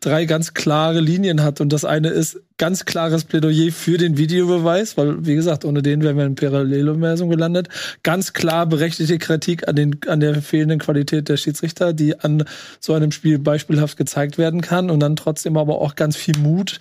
drei 0.00 0.24
ganz 0.24 0.54
klare 0.54 1.00
Linien 1.00 1.42
hat. 1.42 1.60
Und 1.60 1.72
das 1.72 1.84
eine 1.84 2.08
ist 2.08 2.40
ganz 2.56 2.86
klares 2.86 3.24
Plädoyer 3.24 3.70
für 3.70 3.98
den 3.98 4.16
Videobeweis, 4.16 4.96
weil, 4.96 5.26
wie 5.26 5.34
gesagt, 5.34 5.64
ohne 5.64 5.82
den 5.82 6.02
wären 6.02 6.16
wir 6.16 6.26
in 6.26 6.34
Paralleluniversum 6.34 7.28
gelandet. 7.28 7.68
Ganz 8.02 8.32
klar 8.32 8.66
berechtigte 8.66 9.18
Kritik 9.18 9.68
an, 9.68 9.76
den, 9.76 10.00
an 10.06 10.20
der 10.20 10.40
fehlenden 10.42 10.78
Qualität 10.78 11.28
der 11.28 11.36
Schiedsrichter, 11.36 11.92
die 11.92 12.18
an 12.18 12.44
so 12.80 12.94
einem 12.94 13.12
Spiel 13.12 13.38
beispielhaft 13.38 13.96
gezeigt 13.96 14.38
werden 14.38 14.62
kann. 14.62 14.90
Und 14.90 15.00
dann 15.00 15.16
trotzdem 15.16 15.56
aber 15.56 15.80
auch 15.80 15.94
ganz 15.94 16.16
viel 16.16 16.36
Mut 16.38 16.80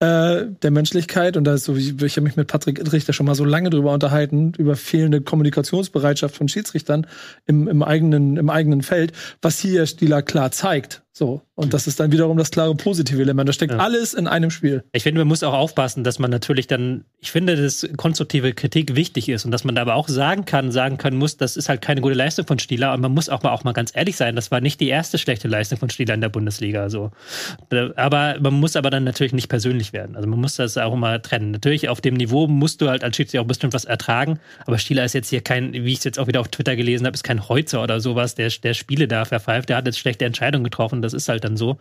äh, 0.00 0.44
der 0.62 0.70
Menschlichkeit. 0.70 1.36
Und 1.36 1.44
da 1.44 1.54
ist 1.54 1.64
so, 1.64 1.76
ich, 1.76 2.02
ich 2.02 2.16
habe 2.16 2.24
mich 2.24 2.36
mit 2.36 2.48
Patrick 2.48 2.92
Richter 2.92 3.12
schon 3.12 3.26
mal 3.26 3.36
so 3.36 3.44
lange 3.44 3.70
drüber 3.70 3.92
unterhalten, 3.92 4.52
über 4.58 4.74
fehlende 4.74 5.20
Kommunikationsbereitschaft 5.20 6.36
von 6.36 6.48
Schiedsrichtern 6.48 7.06
im, 7.46 7.68
im, 7.68 7.82
eigenen, 7.82 8.36
im 8.36 8.50
eigenen 8.50 8.82
Feld, 8.82 9.12
was 9.40 9.58
hier 9.60 9.86
Stieler 9.86 10.22
klar 10.22 10.50
zeigt. 10.50 11.02
So. 11.18 11.40
Und 11.54 11.72
das 11.72 11.86
ist 11.86 11.98
dann 11.98 12.12
wiederum 12.12 12.36
das 12.36 12.50
klare 12.50 12.74
positive 12.74 13.22
Element. 13.22 13.48
Da 13.48 13.54
steckt 13.54 13.72
ja. 13.72 13.78
alles 13.78 14.12
in 14.12 14.26
einem 14.26 14.50
Spiel. 14.50 14.84
Ich 14.92 15.02
finde, 15.02 15.22
man 15.22 15.28
muss 15.28 15.42
auch 15.42 15.54
aufpassen, 15.54 16.04
dass 16.04 16.18
man 16.18 16.30
natürlich 16.30 16.66
dann, 16.66 17.06
ich 17.20 17.30
finde, 17.30 17.56
dass 17.56 17.88
konstruktive 17.96 18.52
Kritik 18.52 18.94
wichtig 18.94 19.30
ist 19.30 19.46
und 19.46 19.50
dass 19.50 19.64
man 19.64 19.74
da 19.74 19.80
aber 19.80 19.94
auch 19.94 20.08
sagen 20.08 20.44
kann, 20.44 20.70
sagen 20.70 20.98
können 20.98 21.16
muss, 21.16 21.38
das 21.38 21.56
ist 21.56 21.70
halt 21.70 21.80
keine 21.80 22.02
gute 22.02 22.12
Leistung 22.14 22.46
von 22.46 22.58
Stieler. 22.58 22.92
Und 22.92 23.00
man 23.00 23.14
muss 23.14 23.30
auch 23.30 23.42
mal, 23.42 23.52
auch 23.52 23.64
mal 23.64 23.72
ganz 23.72 23.92
ehrlich 23.96 24.14
sein, 24.14 24.36
das 24.36 24.50
war 24.50 24.60
nicht 24.60 24.78
die 24.78 24.88
erste 24.88 25.16
schlechte 25.16 25.48
Leistung 25.48 25.78
von 25.78 25.88
Stieler 25.88 26.12
in 26.12 26.20
der 26.20 26.28
Bundesliga. 26.28 26.90
So. 26.90 27.12
Aber 27.96 28.36
man 28.38 28.52
muss 28.52 28.76
aber 28.76 28.90
dann 28.90 29.04
natürlich 29.04 29.32
nicht 29.32 29.48
persönlich 29.48 29.94
werden. 29.94 30.16
Also 30.16 30.28
man 30.28 30.38
muss 30.38 30.56
das 30.56 30.76
auch 30.76 30.92
immer 30.92 31.22
trennen. 31.22 31.50
Natürlich 31.50 31.88
auf 31.88 32.02
dem 32.02 32.12
Niveau 32.12 32.46
musst 32.46 32.82
du 32.82 32.90
halt 32.90 33.02
als 33.02 33.16
Schiedsrichter 33.16 33.40
auch 33.40 33.48
bestimmt 33.48 33.72
was 33.72 33.86
ertragen. 33.86 34.38
Aber 34.66 34.76
Stieler 34.76 35.06
ist 35.06 35.14
jetzt 35.14 35.30
hier 35.30 35.40
kein, 35.40 35.72
wie 35.72 35.92
ich 35.92 35.98
es 36.00 36.04
jetzt 36.04 36.18
auch 36.18 36.26
wieder 36.26 36.42
auf 36.42 36.48
Twitter 36.48 36.76
gelesen 36.76 37.06
habe, 37.06 37.14
ist 37.14 37.24
kein 37.24 37.48
Heutzer 37.48 37.82
oder 37.82 38.00
sowas, 38.00 38.34
der, 38.34 38.50
der 38.50 38.74
Spiele 38.74 39.08
da 39.08 39.24
verpfeift. 39.24 39.70
Der 39.70 39.78
hat 39.78 39.86
jetzt 39.86 39.98
schlechte 39.98 40.26
Entscheidungen 40.26 40.64
getroffen 40.64 41.05
das 41.06 41.14
ist 41.14 41.28
halt 41.28 41.44
dann 41.44 41.56
so. 41.56 41.78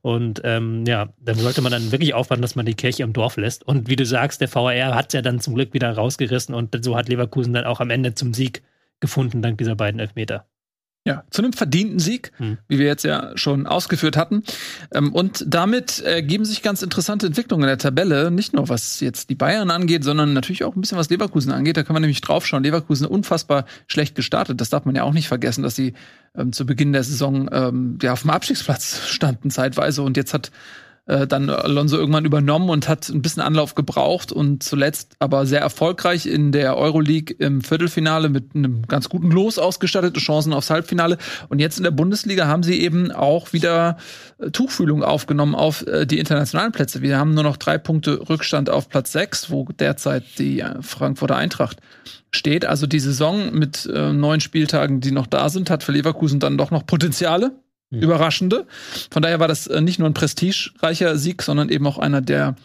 Und 0.00 0.40
ähm, 0.44 0.84
ja, 0.86 1.08
dann 1.20 1.36
sollte 1.36 1.60
man 1.60 1.72
dann 1.72 1.92
wirklich 1.92 2.14
aufpassen, 2.14 2.42
dass 2.42 2.56
man 2.56 2.66
die 2.66 2.74
Kirche 2.74 3.02
im 3.02 3.12
Dorf 3.12 3.36
lässt. 3.36 3.66
Und 3.66 3.88
wie 3.88 3.96
du 3.96 4.06
sagst, 4.06 4.40
der 4.40 4.54
VAR 4.54 4.94
hat 4.94 5.08
es 5.08 5.12
ja 5.14 5.22
dann 5.22 5.40
zum 5.40 5.54
Glück 5.54 5.74
wieder 5.74 5.90
rausgerissen 5.92 6.54
und 6.54 6.76
so 6.84 6.96
hat 6.96 7.08
Leverkusen 7.08 7.52
dann 7.52 7.64
auch 7.64 7.80
am 7.80 7.90
Ende 7.90 8.14
zum 8.14 8.32
Sieg 8.34 8.62
gefunden, 9.00 9.42
dank 9.42 9.58
dieser 9.58 9.76
beiden 9.76 10.00
Elfmeter. 10.00 10.46
Ja, 11.08 11.24
zu 11.30 11.40
einem 11.40 11.54
verdienten 11.54 11.98
Sieg, 12.00 12.32
hm. 12.36 12.58
wie 12.68 12.78
wir 12.78 12.84
jetzt 12.84 13.02
ja 13.02 13.32
schon 13.34 13.66
ausgeführt 13.66 14.18
hatten. 14.18 14.42
Ähm, 14.92 15.14
und 15.14 15.42
damit 15.46 16.00
ergeben 16.00 16.44
sich 16.44 16.60
ganz 16.60 16.82
interessante 16.82 17.26
Entwicklungen 17.26 17.62
in 17.62 17.68
der 17.68 17.78
Tabelle. 17.78 18.30
Nicht 18.30 18.52
nur 18.52 18.68
was 18.68 19.00
jetzt 19.00 19.30
die 19.30 19.34
Bayern 19.34 19.70
angeht, 19.70 20.04
sondern 20.04 20.34
natürlich 20.34 20.64
auch 20.64 20.76
ein 20.76 20.82
bisschen 20.82 20.98
was 20.98 21.08
Leverkusen 21.08 21.50
angeht. 21.50 21.78
Da 21.78 21.82
kann 21.82 21.94
man 21.94 22.02
nämlich 22.02 22.20
draufschauen. 22.20 22.62
Leverkusen 22.62 23.06
unfassbar 23.06 23.64
schlecht 23.86 24.16
gestartet. 24.16 24.60
Das 24.60 24.68
darf 24.68 24.84
man 24.84 24.94
ja 24.94 25.04
auch 25.04 25.14
nicht 25.14 25.28
vergessen, 25.28 25.62
dass 25.62 25.74
sie 25.74 25.94
ähm, 26.36 26.52
zu 26.52 26.66
Beginn 26.66 26.92
der 26.92 27.04
Saison 27.04 27.48
ähm, 27.50 27.98
ja 28.02 28.12
auf 28.12 28.20
dem 28.20 28.30
Abstiegsplatz 28.30 29.06
standen 29.06 29.50
zeitweise. 29.50 30.02
Und 30.02 30.18
jetzt 30.18 30.34
hat 30.34 30.50
äh, 31.08 31.26
dann 31.26 31.50
Alonso 31.50 31.96
irgendwann 31.96 32.24
übernommen 32.24 32.68
und 32.68 32.88
hat 32.88 33.08
ein 33.08 33.22
bisschen 33.22 33.42
Anlauf 33.42 33.74
gebraucht 33.74 34.30
und 34.30 34.62
zuletzt 34.62 35.16
aber 35.18 35.46
sehr 35.46 35.60
erfolgreich 35.60 36.26
in 36.26 36.52
der 36.52 36.76
Euroleague 36.76 37.34
im 37.38 37.62
Viertelfinale 37.62 38.28
mit 38.28 38.54
einem 38.54 38.86
ganz 38.86 39.08
guten 39.08 39.30
Los 39.30 39.58
ausgestattete 39.58 40.20
Chancen 40.20 40.52
aufs 40.52 40.70
Halbfinale. 40.70 41.18
Und 41.48 41.58
jetzt 41.58 41.78
in 41.78 41.84
der 41.84 41.90
Bundesliga 41.90 42.46
haben 42.46 42.62
sie 42.62 42.80
eben 42.80 43.10
auch 43.10 43.52
wieder 43.52 43.96
äh, 44.38 44.50
Tuchfühlung 44.50 45.02
aufgenommen 45.02 45.54
auf 45.54 45.86
äh, 45.86 46.06
die 46.06 46.18
internationalen 46.18 46.72
Plätze. 46.72 47.00
Wir 47.00 47.18
haben 47.18 47.34
nur 47.34 47.44
noch 47.44 47.56
drei 47.56 47.78
Punkte 47.78 48.28
Rückstand 48.28 48.68
auf 48.70 48.88
Platz 48.88 49.12
sechs, 49.12 49.50
wo 49.50 49.64
derzeit 49.64 50.24
die 50.38 50.60
äh, 50.60 50.82
Frankfurter 50.82 51.36
Eintracht 51.36 51.78
steht. 52.30 52.66
Also 52.66 52.86
die 52.86 53.00
Saison 53.00 53.52
mit 53.54 53.86
äh, 53.86 54.12
neun 54.12 54.40
Spieltagen, 54.40 55.00
die 55.00 55.12
noch 55.12 55.26
da 55.26 55.48
sind, 55.48 55.70
hat 55.70 55.82
für 55.82 55.92
Leverkusen 55.92 56.38
dann 56.38 56.58
doch 56.58 56.70
noch 56.70 56.84
Potenziale 56.84 57.52
mhm. 57.90 58.02
überraschende. 58.02 58.66
Von 59.10 59.22
daher 59.22 59.40
war 59.40 59.48
das 59.48 59.66
äh, 59.66 59.80
nicht 59.80 59.98
nur 59.98 60.08
ein 60.08 60.14
prestigereicher 60.14 61.16
Sieg, 61.16 61.42
sondern 61.42 61.68
eben 61.68 61.86
auch 61.86 61.98
einer, 61.98 62.20
der 62.20 62.56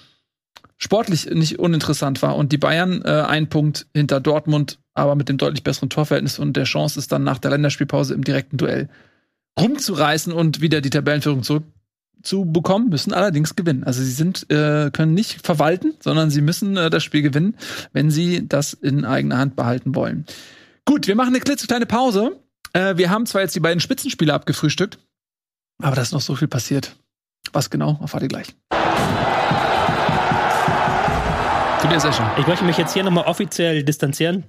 sportlich 0.77 1.29
nicht 1.29 1.59
uninteressant 1.59 2.21
war. 2.21 2.35
Und 2.35 2.51
die 2.51 2.57
Bayern 2.57 3.01
äh, 3.05 3.09
ein 3.09 3.49
Punkt 3.49 3.87
hinter 3.93 4.19
Dortmund, 4.19 4.79
aber 4.93 5.15
mit 5.15 5.29
dem 5.29 5.37
deutlich 5.37 5.63
besseren 5.63 5.89
Torverhältnis 5.89 6.39
und 6.39 6.57
der 6.57 6.65
Chance 6.65 6.99
ist 6.99 7.11
dann 7.11 7.23
nach 7.23 7.39
der 7.39 7.51
Länderspielpause 7.51 8.13
im 8.13 8.23
direkten 8.23 8.57
Duell 8.57 8.89
rumzureißen 9.59 10.33
und 10.33 10.61
wieder 10.61 10.81
die 10.81 10.89
Tabellenführung 10.89 11.43
zurückzubekommen, 11.43 12.89
müssen 12.89 13.13
allerdings 13.13 13.55
gewinnen. 13.55 13.83
Also 13.83 14.03
sie 14.03 14.11
sind, 14.11 14.49
äh, 14.49 14.89
können 14.91 15.13
nicht 15.13 15.45
verwalten, 15.45 15.93
sondern 15.99 16.29
sie 16.29 16.41
müssen 16.41 16.75
äh, 16.75 16.89
das 16.89 17.03
Spiel 17.03 17.21
gewinnen, 17.21 17.55
wenn 17.93 18.11
sie 18.11 18.47
das 18.47 18.73
in 18.73 19.05
eigener 19.05 19.37
Hand 19.37 19.55
behalten 19.55 19.95
wollen. 19.95 20.25
Gut, 20.85 21.07
wir 21.07 21.15
machen 21.15 21.29
eine 21.29 21.39
klitzekleine 21.39 21.85
Pause. 21.85 22.39
Äh, 22.73 22.97
wir 22.97 23.09
haben 23.09 23.25
zwar 23.25 23.41
jetzt 23.41 23.55
die 23.55 23.59
beiden 23.59 23.79
Spitzenspiele 23.79 24.33
abgefrühstückt, 24.33 24.97
aber 25.81 25.95
da 25.95 26.01
ist 26.01 26.13
noch 26.13 26.21
so 26.21 26.35
viel 26.35 26.47
passiert. 26.47 26.95
Was 27.51 27.69
genau, 27.69 27.99
erfahrt 28.01 28.23
ihr 28.23 28.29
gleich. 28.29 28.47
Ich 32.37 32.47
möchte 32.47 32.63
mich 32.65 32.77
jetzt 32.77 32.93
hier 32.93 33.03
nochmal 33.03 33.25
offiziell 33.25 33.83
distanzieren 33.83 34.45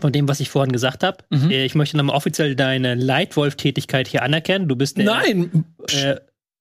von 0.00 0.12
dem, 0.12 0.28
was 0.28 0.40
ich 0.40 0.50
vorhin 0.50 0.72
gesagt 0.72 1.02
habe. 1.02 1.18
Mhm. 1.30 1.50
Ich 1.50 1.74
möchte 1.74 1.96
nochmal 1.96 2.16
offiziell 2.16 2.54
deine 2.54 2.94
Leitwolf-Tätigkeit 2.94 4.08
hier 4.08 4.22
anerkennen. 4.22 4.68
Du 4.68 4.76
bist 4.76 4.98
Nein, 4.98 5.64
äh, 5.90 6.16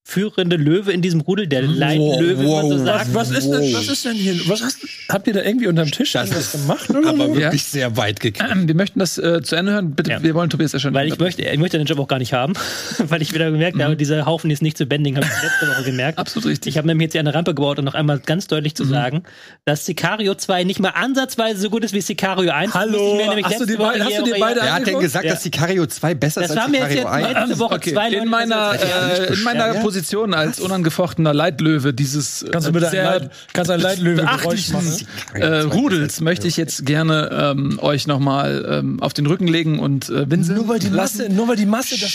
führende 0.07 0.55
Löwe 0.55 0.91
in 0.91 1.01
diesem 1.01 1.19
Rudel, 1.21 1.47
der 1.47 1.63
Leitlöwe, 1.63 2.39
wie 2.39 2.45
man 2.47 2.69
so 2.69 2.77
wow, 2.77 2.85
sagt. 2.85 3.13
Was, 3.15 3.31
was 3.31 3.37
ist 3.39 3.49
denn, 3.49 3.73
was 3.73 3.87
ist 3.87 4.05
denn 4.05 4.13
hier? 4.13 4.35
Was 4.47 4.61
hast, 4.61 4.77
habt 5.09 5.25
ihr 5.25 5.33
da 5.33 5.41
irgendwie 5.41 5.65
unterm 5.65 5.89
Tisch 5.89 6.11
Das 6.11 6.29
ist 6.29 6.51
gemacht? 6.51 6.87
Oder 6.91 7.09
Aber 7.09 7.25
so? 7.25 7.35
wirklich 7.35 7.63
sehr 7.63 7.97
weit. 7.97 8.23
Ähm, 8.23 8.67
Wir 8.67 8.75
möchten 8.75 8.99
das 8.99 9.17
äh, 9.17 9.41
zu 9.41 9.55
Ende 9.55 9.71
hören. 9.71 9.95
Bitte, 9.95 10.11
Ja. 10.11 10.21
wir 10.21 10.35
wollen 10.35 10.51
Tobias 10.51 10.73
ja 10.73 10.79
schon. 10.79 10.93
Weil 10.93 11.07
ich 11.07 11.17
möchte, 11.17 11.41
ich 11.41 11.57
möchte 11.57 11.79
den 11.79 11.87
Job 11.87 11.97
auch 11.97 12.07
gar 12.07 12.19
nicht 12.19 12.33
haben, 12.33 12.53
weil 12.99 13.23
ich 13.23 13.33
wieder 13.33 13.49
gemerkt 13.49 13.81
habe, 13.81 13.95
dieser 13.95 14.27
Haufen 14.27 14.51
ist 14.51 14.61
nicht 14.61 14.77
zu 14.77 14.85
bändigen, 14.85 15.17
habe 15.17 15.25
ich 15.27 15.43
letzte 15.43 15.67
Woche 15.75 15.83
gemerkt. 15.89 16.19
Absolut 16.19 16.49
richtig. 16.49 16.73
Ich 16.73 16.77
habe 16.77 16.87
nämlich 16.87 17.05
jetzt 17.07 17.13
hier 17.13 17.21
eine 17.21 17.33
Rampe 17.33 17.55
gebaut, 17.55 17.79
um 17.79 17.85
noch 17.85 17.95
einmal 17.95 18.19
ganz 18.19 18.45
deutlich 18.45 18.75
zu 18.75 18.85
sagen, 18.85 19.23
dass 19.65 19.87
Sicario 19.87 20.35
2 20.35 20.65
nicht 20.65 20.79
mal 20.79 20.89
ansatzweise 20.89 21.59
so 21.59 21.71
gut 21.71 21.83
ist 21.83 21.93
wie 21.95 22.01
Sicario 22.01 22.51
1. 22.51 22.75
Hallo, 22.75 23.19
hast 23.43 23.59
du 23.59 23.65
die 23.65 23.77
Woche 23.79 23.87
beiden- 23.93 24.05
hast 24.05 24.17
du 24.19 24.23
die 24.23 24.31
hier- 24.33 24.39
beide 24.39 24.61
Wer 24.61 24.73
hat 24.75 24.85
denn 24.85 24.99
gesagt, 24.99 25.25
Ja. 25.25 25.31
dass 25.33 25.41
Sicario 25.41 25.87
2 25.87 26.13
besser 26.13 26.41
Das 26.41 26.51
ist 26.51 26.57
als 26.57 26.69
mir 26.69 26.77
jetzt, 26.81 26.91
Sicario 26.91 27.25
jetzt 27.25 27.35
1? 27.37 27.47
letzte 27.49 27.59
Woche 27.59 27.75
Okay, 27.75 27.91
zwei 27.93 28.07
in 28.09 28.27
Leute 28.29 28.49
ja, 28.51 28.73
äh, 28.73 29.33
in 29.33 29.43
meiner 29.43 29.73
Ja. 29.73 29.81
Position 29.95 30.33
als 30.33 30.59
unangefochtener 30.59 31.33
Leitlöwe 31.33 31.93
dieses 31.93 32.43
äh, 32.43 32.49
Kannst 32.49 32.67
du 32.67 32.73
bitte 32.73 32.87
ein, 32.87 32.91
sehr 32.91 33.03
Leit, 33.05 33.31
kannst 33.53 33.71
ein 33.71 33.79
Leitlöwe-Geräusch 33.79 34.71
beachtlichen 34.71 35.07
äh, 35.33 35.59
Rudels 35.61 36.19
möchte 36.19 36.47
ich 36.49 36.57
jetzt 36.57 36.85
gerne 36.85 37.29
ähm, 37.31 37.79
euch 37.81 38.07
nochmal 38.07 38.65
ähm, 38.69 39.01
auf 39.01 39.13
den 39.13 39.25
Rücken 39.25 39.47
legen 39.47 39.79
und 39.79 40.09
äh, 40.09 40.29
winseln. 40.29 40.57
Nur 40.57 40.67
weil 40.67 40.79
die 40.79 40.89
lassen. 40.89 41.19
Masse, 41.19 41.33
nur 41.33 41.47
weil 41.47 41.55
die 41.55 41.65
Masse 41.65 41.97
das, 41.97 42.11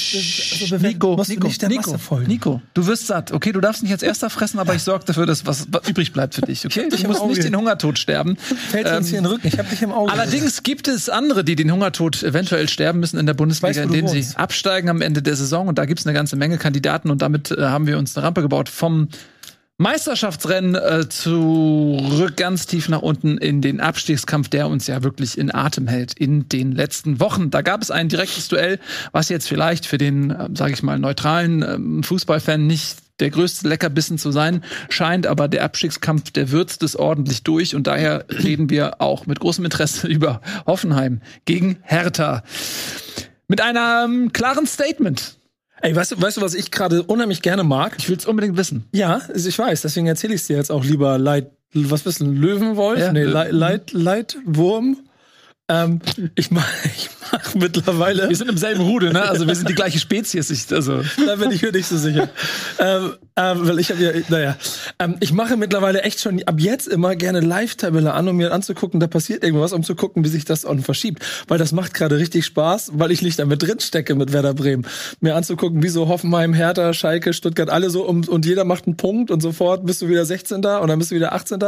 bewegt, 0.69 0.83
Nico, 0.83 1.17
musst 1.17 1.31
du 1.31 1.35
Nico, 1.35 1.47
nicht 1.47 1.63
der 1.63 1.69
Nico, 1.71 1.93
Masse 1.93 1.99
folgen. 2.05 2.27
Nico, 2.27 2.61
du 2.75 2.87
wirst 2.87 3.07
satt. 3.07 3.33
Okay, 3.33 3.53
du 3.53 3.61
darfst 3.61 3.83
nicht 3.83 3.93
als 3.93 4.03
erster 4.03 4.29
fressen, 4.29 4.59
aber 4.59 4.75
ich 4.75 4.83
sorge 4.83 5.07
dafür, 5.07 5.25
dass 5.25 5.47
was, 5.47 5.67
was 5.71 5.89
übrig 5.89 6.13
bleibt 6.13 6.35
für 6.35 6.43
dich. 6.43 6.67
Okay, 6.67 6.87
du 6.91 7.09
musst 7.09 7.25
nicht 7.25 7.45
den 7.45 7.57
Hungertod 7.57 7.99
sterben. 7.99 8.37
Fällt 8.37 8.89
Ähm, 8.89 8.99
uns 8.99 9.09
hier 9.09 9.19
in 9.19 9.25
den 9.25 9.33
Rücken. 9.33 9.47
Ich 9.47 9.59
hab 9.59 9.71
dich 9.71 9.81
im 9.81 9.93
Auge. 9.93 10.13
Allerdings 10.13 10.63
gibt 10.63 10.87
es 10.87 11.09
andere, 11.09 11.45
die 11.45 11.57
den 11.57 11.73
Hungertod 11.73 12.23
eventuell 12.23 12.69
sterben 12.69 13.01
müssen 13.01 13.19
in 13.19 13.25
der 13.25 13.35
Bundesliga, 13.35 13.71
Ich 13.71 13.77
weiß, 13.79 13.85
wo 13.85 13.93
du 13.93 13.99
indem 13.99 14.23
sie 14.23 14.37
absteigen 14.37 14.91
am 14.91 15.01
Ende 15.01 15.23
der 15.23 15.37
Saison. 15.37 15.69
Und 15.69 15.79
da 15.79 15.87
gibt 15.87 16.01
es 16.01 16.07
eine 16.07 16.15
ganze 16.15 16.37
Menge 16.37 16.59
Kandidaten. 16.59 17.11
Und 17.11 17.23
damit 17.23 17.51
äh, 17.51 17.70
haben 17.71 17.87
wir 17.87 17.99
uns 17.99 18.17
eine 18.17 18.27
Rampe 18.27 18.43
gebaut 18.43 18.69
vom 18.69 19.09
Meisterschaftsrennen 19.81 20.75
äh, 20.75 21.09
zurück 21.09 22.37
ganz 22.37 22.67
tief 22.67 22.91
nach 22.91 23.01
unten 23.01 23.39
in 23.39 23.63
den 23.63 23.81
Abstiegskampf, 23.81 24.51
der 24.51 24.69
uns 24.69 24.87
ja 24.87 25.03
wirklich 25.03 25.39
in 25.39 25.55
Atem 25.55 25.89
hält 25.89 26.13
in 26.13 26.51
den 26.51 26.73
letzten 26.73 27.19
Wochen. 27.19 27.49
Da 27.51 27.63
gab 27.63 27.81
es 27.81 27.91
ein 27.91 28.11
direktes 28.11 28.49
Duell, 28.49 28.79
was 29.13 29.31
jetzt 29.31 29.49
vielleicht 29.49 29.87
für 29.87 29.97
den, 29.97 30.33
äh, 30.33 30.49
sage 30.53 30.75
ich 30.75 30.83
mal, 30.83 30.99
neutralen 30.99 31.63
ähm, 31.63 32.03
Fußballfan 32.03 32.67
nicht 32.67 32.99
der 33.21 33.31
größte 33.31 33.69
Leckerbissen 33.69 34.19
zu 34.19 34.31
sein 34.31 34.63
scheint, 34.91 35.27
aber 35.27 35.49
der 35.49 35.65
Abstiegskampf, 35.65 36.31
der 36.31 36.51
würzt 36.51 36.83
es 36.83 36.95
ordentlich 36.95 37.43
durch 37.43 37.75
und 37.75 37.87
daher 37.87 38.27
reden 38.45 38.69
wir 38.69 39.01
auch 39.01 39.25
mit 39.25 39.41
großem 39.41 39.65
Interesse 39.65 40.07
über 40.09 40.43
Hoffenheim 40.67 41.23
gegen 41.47 41.79
Hertha. 41.81 42.43
Mit 43.49 43.63
einem 43.63 44.31
klaren 44.35 44.67
Statement. 44.67 45.40
Ey, 45.83 45.95
weißt 45.97 46.13
du, 46.13 46.21
weißt 46.21 46.37
du, 46.37 46.41
was 46.43 46.55
ich 46.55 46.71
gerade 46.71 47.03
unheimlich 47.03 47.43
gerne 47.43 47.65
mag? 47.65 47.95
Ich 47.99 48.09
will 48.09 48.17
es 48.17 48.27
unbedingt 48.27 48.57
wissen. 48.57 48.85
Ja, 48.93 49.23
also 49.33 49.49
ich 49.49 49.59
weiß, 49.59 49.83
deswegen 49.83 50.07
erzähle 50.07 50.35
ich 50.35 50.43
es 50.43 50.47
dir 50.47 50.57
jetzt 50.57 50.71
auch 50.71 50.85
lieber 50.85 51.19
Leit, 51.19 51.51
was 51.73 52.03
bist 52.03 52.21
du, 52.21 52.27
Löwenwolf? 52.27 52.99
Ja, 52.99 53.13
nee. 53.13 53.23
Leit, 53.23 53.53
Leit, 53.53 53.93
Leitwurm. 53.93 54.99
Ähm, 55.71 56.01
ich 56.35 56.51
mach, 56.51 56.67
ich 56.85 57.09
mach 57.31 57.55
mittlerweile. 57.55 58.29
Wir 58.29 58.37
sind 58.37 58.51
im 58.51 58.59
selben 58.59 58.81
Rudel, 58.81 59.13
ne? 59.13 59.23
Also 59.23 59.47
wir 59.47 59.55
sind 59.55 59.69
die 59.69 59.75
gleiche 59.75 60.01
Spezies. 60.01 60.51
Ich, 60.51 60.73
also 60.73 61.03
da 61.25 61.37
bin 61.37 61.53
ich 61.53 61.63
mir 61.63 61.71
nicht 61.71 61.87
so 61.87 61.97
sicher. 61.97 62.29
ähm, 62.79 63.15
ähm, 63.37 63.69
weil 63.69 63.79
ich 63.79 63.91
habe 63.91 64.03
ja, 64.03 64.11
naja, 64.29 64.57
ähm, 64.99 65.17
ich 65.21 65.33
mache 65.33 65.57
mittlerweile 65.57 66.03
echt 66.03 66.21
schon 66.21 66.43
ab 66.43 66.57
jetzt 66.59 66.89
immer 66.89 67.15
gerne 67.15 67.41
Live-Tabelle 67.41 68.13
an, 68.13 68.29
um 68.29 68.37
mir 68.37 68.53
anzugucken, 68.53 68.99
da 68.99 69.07
passiert 69.07 69.45
irgendwas, 69.45 69.73
um 69.73 69.85
zu 69.85 69.95
gucken, 69.95 70.25
wie 70.25 70.29
sich 70.29 70.45
das 70.45 70.65
auch 70.65 70.77
verschiebt. 70.81 71.25
Weil 71.47 71.59
das 71.59 71.71
macht 71.71 71.95
gerade 71.95 72.19
richtig 72.19 72.47
Spaß, 72.47 72.93
weil 72.95 73.13
ich 73.13 73.23
nicht 73.23 73.39
damit 73.39 73.63
drin 73.63 73.79
stecke 73.79 74.17
mit 74.17 74.33
Werder 74.33 74.55
Bremen. 74.55 74.85
Mir 75.21 75.37
anzugucken, 75.37 75.85
wie 75.85 75.89
so 75.89 76.09
Hoffenheim, 76.09 76.53
Hertha, 76.53 76.93
Schalke, 76.93 77.33
Stuttgart, 77.33 77.71
alle 77.71 77.91
so 77.91 78.07
um, 78.07 78.27
und 78.27 78.45
jeder 78.45 78.65
macht 78.65 78.87
einen 78.87 78.97
Punkt 78.97 79.31
und 79.31 79.41
sofort 79.41 79.87
bist 79.87 80.03
du 80.03 80.09
wieder 80.09 80.25
16. 80.25 80.57
und 80.57 80.65
dann 80.65 80.99
bist 80.99 81.13
du 81.13 81.15
wieder 81.15 81.33
18. 81.33 81.61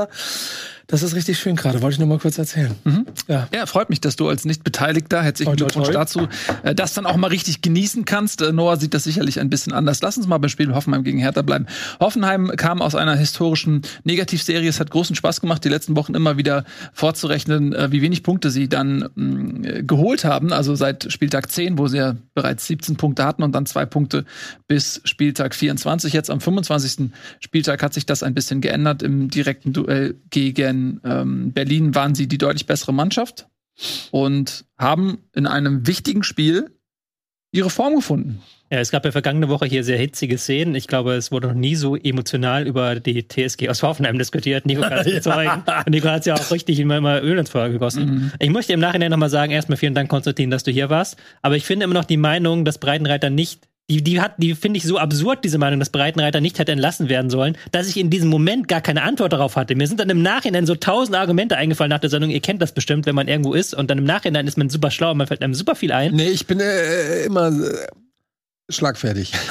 Das 0.93 1.03
ist 1.03 1.15
richtig 1.15 1.39
schön 1.39 1.57
gerade, 1.57 1.81
wollte 1.81 1.95
ich 1.95 2.01
noch 2.01 2.07
mal 2.07 2.19
kurz 2.19 2.37
erzählen. 2.37 2.75
Ja. 3.27 3.49
Ja, 3.55 3.65
freut 3.65 3.89
mich, 3.89 4.03
dass 4.03 4.17
du 4.17 4.29
als 4.29 4.45
Nicht-Beteiligter, 4.45 5.23
herzlichen 5.23 5.57
Glückwunsch 5.57 5.89
dazu, 5.89 6.29
äh, 6.65 6.75
das 6.75 6.93
dann 6.93 7.07
auch 7.07 7.17
mal 7.17 7.29
richtig 7.29 7.63
genießen 7.63 8.05
kannst. 8.05 8.43
Äh, 8.43 8.53
Noah 8.53 8.77
sieht 8.77 8.93
das 8.93 9.05
sicherlich 9.05 9.41
ein 9.41 9.49
bisschen 9.49 9.73
anders. 9.73 10.03
Lass 10.03 10.19
uns 10.19 10.27
mal 10.27 10.37
beim 10.37 10.51
Spiel 10.51 10.75
Hoffenheim 10.75 11.03
gegen 11.03 11.19
Hertha 11.19 11.41
bleiben. 11.41 11.65
Hoffenheim 11.99 12.53
kam 12.59 12.83
aus 12.83 12.95
einer 12.95 13.17
historischen 13.17 13.81
Negativserie. 14.05 14.69
Es 14.69 14.81
hat 14.81 14.91
großen 14.91 15.17
Spaß 15.17 15.41
gemacht, 15.41 15.65
die 15.65 15.71
letzten 15.71 15.97
Wochen 15.97 16.15
immer 16.15 16.37
wieder 16.37 16.65
vorzurechnen, 16.93 17.73
äh, 17.73 17.91
wie 17.91 18.03
wenig 18.03 18.23
Punkte 18.23 18.51
sie 18.51 18.69
dann 18.69 19.09
mh, 19.15 19.67
äh, 19.67 19.83
geholt 19.85 20.27
haben. 20.27 20.53
Also 20.53 20.75
seit 20.75 21.11
Spieltag 21.11 21.51
10, 21.51 21.79
wo 21.79 21.89
sie 21.89 21.97
ja 21.97 22.17
bereits 22.35 22.67
17 22.67 22.97
Punkte 22.97 23.25
hatten 23.25 23.43
und 23.43 23.55
dann 23.55 23.65
zwei 23.65 23.87
Punkte 23.87 24.27
bis 24.69 25.01
Spieltag 25.05 25.55
24. 25.55 26.13
Jetzt 26.13 26.29
am 26.29 26.43
25. 26.43 27.13
Spieltag 27.41 27.83
hat 27.83 27.95
sich 27.95 28.05
das 28.05 28.23
ein 28.23 28.35
bisschen 28.35 28.61
geändert. 28.61 29.03
Im 29.03 29.31
direkten 29.31 29.73
Duell 29.73 30.17
gegen 30.29 30.82
ähm, 31.05 31.53
Berlin 31.53 31.95
waren 31.95 32.15
sie 32.15 32.27
die 32.29 32.39
deutlich 32.39 32.67
bessere 32.67 32.93
Mannschaft 32.93 33.49
und 34.11 34.65
haben 34.79 35.19
in 35.35 35.47
einem 35.47 35.87
wichtigen 35.87 36.23
Spiel 36.23 36.71
ihre 37.53 37.71
Form 37.71 37.97
gefunden. 37.97 38.43
Ja, 38.71 38.79
es 38.79 38.91
gab 38.91 39.05
ja 39.05 39.13
vergangene 39.13 39.51
Woche 39.51 39.67
hier 39.67 39.85
sehr 39.85 39.99
hitzige 39.99 40.39
Szenen. 40.39 40.75
Ich 40.75 40.87
glaube, 40.87 41.13
es 41.13 41.31
wurde 41.31 41.49
noch 41.49 41.55
nie 41.55 41.75
so 41.75 41.95
emotional 41.95 42.67
über 42.67 42.99
die 42.99 43.29
TSG 43.29 43.69
aus 43.69 43.83
Hoffenheim 43.83 44.17
diskutiert. 44.17 44.65
Nico 44.65 44.81
kann 44.81 44.95
es 44.95 45.05
bezeugen. 45.15 45.63
Und 45.85 45.91
Nico 45.91 46.09
hat 46.09 46.21
es 46.21 46.27
ja 46.27 46.35
auch 46.35 46.51
richtig 46.51 46.81
immer, 46.81 46.97
immer 46.97 47.23
Öl 47.23 47.39
ins 47.39 47.51
Feuer 47.51 47.69
gegossen. 47.69 48.33
Ich 48.39 48.49
möchte 48.49 48.73
im 48.73 48.81
Nachhinein 48.81 49.11
nochmal 49.11 49.29
sagen, 49.29 49.53
erstmal 49.53 49.77
vielen 49.77 49.95
Dank, 49.95 50.09
Konstantin, 50.09 50.51
dass 50.51 50.63
du 50.63 50.71
hier 50.71 50.89
warst. 50.89 51.19
Aber 51.43 51.57
ich 51.57 51.67
finde 51.67 51.85
immer 51.85 51.93
noch 51.93 52.07
die 52.07 52.17
Meinung, 52.17 52.65
dass 52.65 52.79
Breitenreiter 52.79 53.29
nicht 53.29 53.69
die, 53.91 54.03
die 54.03 54.21
hat, 54.21 54.35
die 54.39 54.55
finde 54.55 54.79
ich 54.79 54.85
so 54.85 54.99
absurd, 54.99 55.45
diese 55.45 55.59
Meinung, 55.59 55.79
dass 55.81 55.91
Breitenreiter 55.91 56.41
nicht 56.41 56.59
hätte 56.59 56.73
entlassen 56.73 57.09
werden 57.09 57.31
sollen, 57.31 57.57
dass 57.73 57.89
ich 57.89 57.97
in 57.99 58.11
diesem 58.11 58.29
Moment 58.31 58.69
gar 58.69 58.81
keine 58.81 59.03
Antwort 59.03 59.33
darauf 59.33 59.57
hatte. 59.57 59.75
Mir 59.75 59.87
sind 59.87 60.01
dann 60.01 60.09
im 60.09 60.23
Nachhinein 60.23 60.67
so 60.67 60.75
tausend 60.75 61.17
Argumente 61.17 61.57
eingefallen 61.57 61.91
nach 61.91 61.99
der 61.99 62.09
Sendung. 62.11 62.31
Ihr 62.31 62.41
kennt 62.41 62.63
das 62.63 62.73
bestimmt, 62.73 63.07
wenn 63.07 63.15
man 63.15 63.29
irgendwo 63.29 63.53
ist 63.55 63.75
und 63.75 63.91
dann 63.91 63.99
im 63.99 64.05
Nachhinein 64.05 64.47
ist 64.47 64.57
man 64.57 64.71
super 64.71 64.91
schlau 64.91 65.11
und 65.11 65.19
man 65.19 65.27
fällt 65.27 65.43
einem 65.43 65.55
super 65.55 65.75
viel 65.75 65.93
ein. 65.93 66.15
Nee, 66.15 66.29
ich 66.31 66.47
bin 66.47 66.61
äh, 66.61 67.25
immer 67.25 67.49
äh, 67.49 67.87
schlagfertig. 68.71 69.33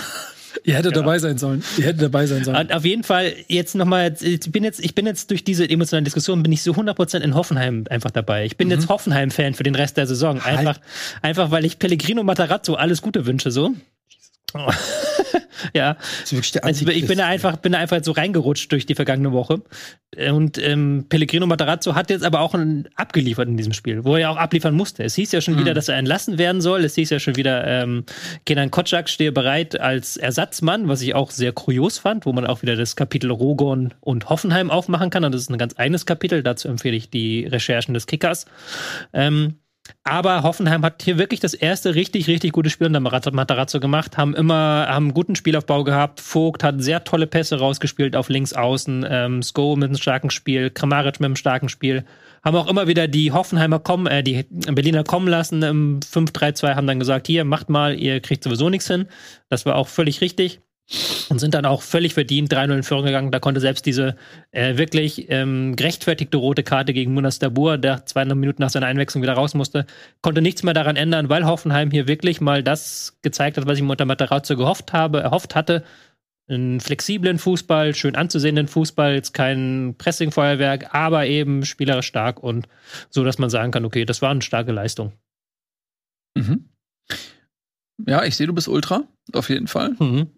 Ihr 0.63 0.75
hättet 0.75 0.95
dabei 0.95 1.17
sein 1.17 1.37
sollen. 1.37 1.63
Ihr 1.77 1.85
hättet 1.85 2.03
dabei 2.03 2.25
sein 2.27 2.43
sollen. 2.43 2.55
Und 2.57 2.73
auf 2.73 2.85
jeden 2.85 3.03
Fall 3.03 3.33
jetzt 3.47 3.73
nochmal, 3.73 4.15
ich 4.21 4.39
bin 4.51 4.63
jetzt, 4.63 4.83
ich 4.83 4.93
bin 4.93 5.07
jetzt 5.07 5.31
durch 5.31 5.43
diese 5.43 5.67
emotionale 5.67 6.03
Diskussion, 6.03 6.43
bin 6.43 6.51
ich 6.51 6.61
so 6.61 6.73
100% 6.73 7.19
in 7.19 7.33
Hoffenheim 7.35 7.85
einfach 7.89 8.11
dabei. 8.11 8.45
Ich 8.45 8.57
bin 8.57 8.67
Mhm. 8.67 8.73
jetzt 8.73 8.87
Hoffenheim-Fan 8.89 9.55
für 9.55 9.63
den 9.63 9.73
Rest 9.75 9.97
der 9.97 10.05
Saison. 10.07 10.39
Einfach, 10.41 10.79
einfach 11.23 11.49
weil 11.51 11.65
ich 11.65 11.79
Pellegrino 11.79 12.21
Matarazzo 12.23 12.75
alles 12.75 13.01
Gute 13.01 13.25
wünsche, 13.25 13.49
so. 13.49 13.71
ja. 15.73 15.97
Also 16.61 16.87
ich 16.87 17.07
bin 17.07 17.17
da 17.17 17.27
einfach, 17.27 17.57
bin 17.57 17.71
da 17.71 17.79
einfach 17.79 18.03
so 18.03 18.11
reingerutscht 18.11 18.71
durch 18.71 18.85
die 18.85 18.95
vergangene 18.95 19.31
Woche. 19.31 19.61
Und 20.29 20.57
ähm, 20.57 21.05
Pellegrino 21.07 21.45
Matarazzo 21.45 21.95
hat 21.95 22.09
jetzt 22.09 22.23
aber 22.23 22.41
auch 22.41 22.53
ein, 22.53 22.89
abgeliefert 22.95 23.47
in 23.47 23.55
diesem 23.55 23.71
Spiel, 23.71 24.03
wo 24.03 24.17
er 24.17 24.29
auch 24.29 24.37
abliefern 24.37 24.75
musste. 24.75 25.03
Es 25.03 25.15
hieß 25.15 25.31
ja 25.31 25.39
schon 25.39 25.57
wieder, 25.57 25.73
dass 25.73 25.87
er 25.87 25.95
entlassen 25.95 26.37
werden 26.37 26.59
soll. 26.59 26.83
Es 26.83 26.95
hieß 26.95 27.09
ja 27.11 27.19
schon 27.19 27.37
wieder, 27.37 27.65
ähm, 27.65 28.03
Kenan 28.45 28.71
Kotschak 28.71 29.07
stehe 29.07 29.31
bereit 29.31 29.79
als 29.79 30.17
Ersatzmann, 30.17 30.89
was 30.89 31.01
ich 31.01 31.15
auch 31.15 31.31
sehr 31.31 31.53
kurios 31.53 31.97
fand, 31.97 32.25
wo 32.25 32.33
man 32.33 32.45
auch 32.45 32.61
wieder 32.61 32.75
das 32.75 32.97
Kapitel 32.97 33.31
Rogon 33.31 33.93
und 34.01 34.29
Hoffenheim 34.29 34.69
aufmachen 34.69 35.09
kann. 35.09 35.23
Und 35.23 35.33
das 35.33 35.43
ist 35.43 35.49
ein 35.49 35.57
ganz 35.57 35.75
eigenes 35.77 36.05
Kapitel. 36.05 36.43
Dazu 36.43 36.67
empfehle 36.67 36.97
ich 36.97 37.09
die 37.09 37.45
Recherchen 37.45 37.93
des 37.93 38.05
Kickers. 38.05 38.45
Ähm, 39.13 39.60
aber 40.03 40.41
Hoffenheim 40.41 40.83
hat 40.83 41.03
hier 41.03 41.19
wirklich 41.19 41.39
das 41.39 41.53
erste 41.53 41.93
richtig, 41.93 42.27
richtig 42.27 42.53
gute 42.53 42.71
Spiel 42.71 42.87
unter 42.87 42.99
Matarazzo 42.99 43.79
gemacht, 43.79 44.17
haben 44.17 44.33
immer, 44.33 44.87
haben 44.89 45.05
einen 45.05 45.13
guten 45.13 45.35
Spielaufbau 45.35 45.83
gehabt. 45.83 46.19
Vogt 46.19 46.63
hat 46.63 46.81
sehr 46.81 47.03
tolle 47.03 47.27
Pässe 47.27 47.59
rausgespielt 47.59 48.15
auf 48.15 48.29
links 48.29 48.53
außen, 48.53 49.05
ähm, 49.07 49.43
Sko 49.43 49.75
mit 49.75 49.89
einem 49.89 49.97
starken 49.97 50.31
Spiel, 50.31 50.71
Kramaric 50.71 51.19
mit 51.19 51.25
einem 51.25 51.35
starken 51.35 51.69
Spiel. 51.69 52.03
Haben 52.43 52.57
auch 52.57 52.67
immer 52.67 52.87
wieder 52.87 53.07
die 53.07 53.31
Hoffenheimer 53.31 53.77
kommen, 53.77 54.07
äh, 54.07 54.23
die 54.23 54.43
Berliner 54.49 55.03
kommen 55.03 55.27
lassen 55.27 55.61
im 55.61 55.99
5-3-2, 55.99 56.75
haben 56.75 56.87
dann 56.87 56.99
gesagt, 56.99 57.27
hier, 57.27 57.45
macht 57.45 57.69
mal, 57.69 57.93
ihr 57.93 58.21
kriegt 58.21 58.43
sowieso 58.43 58.69
nichts 58.69 58.87
hin. 58.87 59.07
Das 59.49 59.67
war 59.67 59.75
auch 59.75 59.87
völlig 59.87 60.21
richtig 60.21 60.61
und 61.29 61.39
sind 61.39 61.53
dann 61.53 61.65
auch 61.65 61.81
völlig 61.81 62.13
verdient 62.13 62.53
3-0 62.53 62.75
in 62.75 62.83
Führung 62.83 63.05
gegangen. 63.05 63.31
Da 63.31 63.39
konnte 63.39 63.61
selbst 63.61 63.85
diese 63.85 64.15
äh, 64.51 64.77
wirklich 64.77 65.29
ähm, 65.29 65.75
gerechtfertigte 65.75 66.37
rote 66.37 66.63
Karte 66.63 66.93
gegen 66.93 67.13
Munas 67.13 67.39
Dabur, 67.39 67.77
der 67.77 68.05
200 68.05 68.37
Minuten 68.37 68.61
nach 68.61 68.69
seiner 68.69 68.87
Einwechslung 68.87 69.23
wieder 69.23 69.33
raus 69.33 69.53
musste, 69.53 69.85
konnte 70.21 70.41
nichts 70.41 70.63
mehr 70.63 70.73
daran 70.73 70.97
ändern, 70.97 71.29
weil 71.29 71.45
Hoffenheim 71.45 71.91
hier 71.91 72.07
wirklich 72.07 72.41
mal 72.41 72.63
das 72.63 73.17
gezeigt 73.21 73.57
hat, 73.57 73.67
was 73.67 73.77
ich 73.77 73.83
mir 73.83 73.91
unter 73.91 74.05
Matarazzo 74.05 74.57
gehofft 74.57 74.93
habe, 74.93 75.21
erhofft 75.21 75.55
hatte. 75.55 75.83
Einen 76.49 76.81
flexiblen 76.81 77.39
Fußball, 77.39 77.95
schön 77.95 78.15
anzusehenden 78.17 78.67
Fußball, 78.67 79.13
jetzt 79.13 79.33
kein 79.33 79.95
Pressingfeuerwerk, 79.97 80.93
aber 80.93 81.25
eben 81.25 81.63
spielerisch 81.63 82.07
stark 82.07 82.43
und 82.43 82.67
so, 83.09 83.23
dass 83.23 83.37
man 83.37 83.49
sagen 83.49 83.71
kann, 83.71 83.85
okay, 83.85 84.03
das 84.03 84.21
war 84.21 84.31
eine 84.31 84.41
starke 84.41 84.73
Leistung. 84.73 85.13
Mhm. 86.35 86.65
Ja, 88.05 88.23
ich 88.25 88.35
sehe, 88.35 88.47
du 88.47 88.53
bist 88.53 88.67
Ultra, 88.67 89.03
auf 89.31 89.49
jeden 89.49 89.67
Fall. 89.67 89.95
Mhm. 89.99 90.31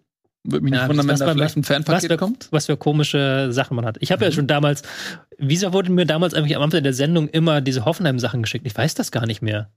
Würde 0.46 0.62
mich 0.64 0.72
nicht 0.72 0.82
Ja, 0.82 0.88
wundern, 0.88 1.06
wenn 1.06 1.12
was 1.14 1.20
da 1.20 1.32
vielleicht 1.32 1.56
ein 1.56 1.62
Was 1.62 1.68
Fanpaket 1.68 2.10
für, 2.12 2.16
kommt. 2.18 2.48
was 2.50 2.66
für 2.66 2.76
komische 2.76 3.48
Sachen 3.50 3.76
man 3.76 3.86
hat. 3.86 3.96
Ich 4.00 4.12
habe 4.12 4.24
ja 4.24 4.30
schon 4.32 4.46
damals, 4.46 4.82
wieso 5.38 5.72
wurden 5.72 5.94
mir 5.94 6.04
damals 6.06 6.34
eigentlich 6.34 6.54
am 6.56 6.62
Anfang 6.62 6.82
der 6.82 6.92
Sendung 6.92 7.28
immer 7.28 7.60
diese 7.62 7.84
Hoffenheim-Sachen 7.86 8.42
geschickt? 8.42 8.66
Ich 8.66 8.76
weiß 8.76 8.94
das 8.94 9.10
gar 9.10 9.26
nicht 9.26 9.40
mehr. 9.40 9.70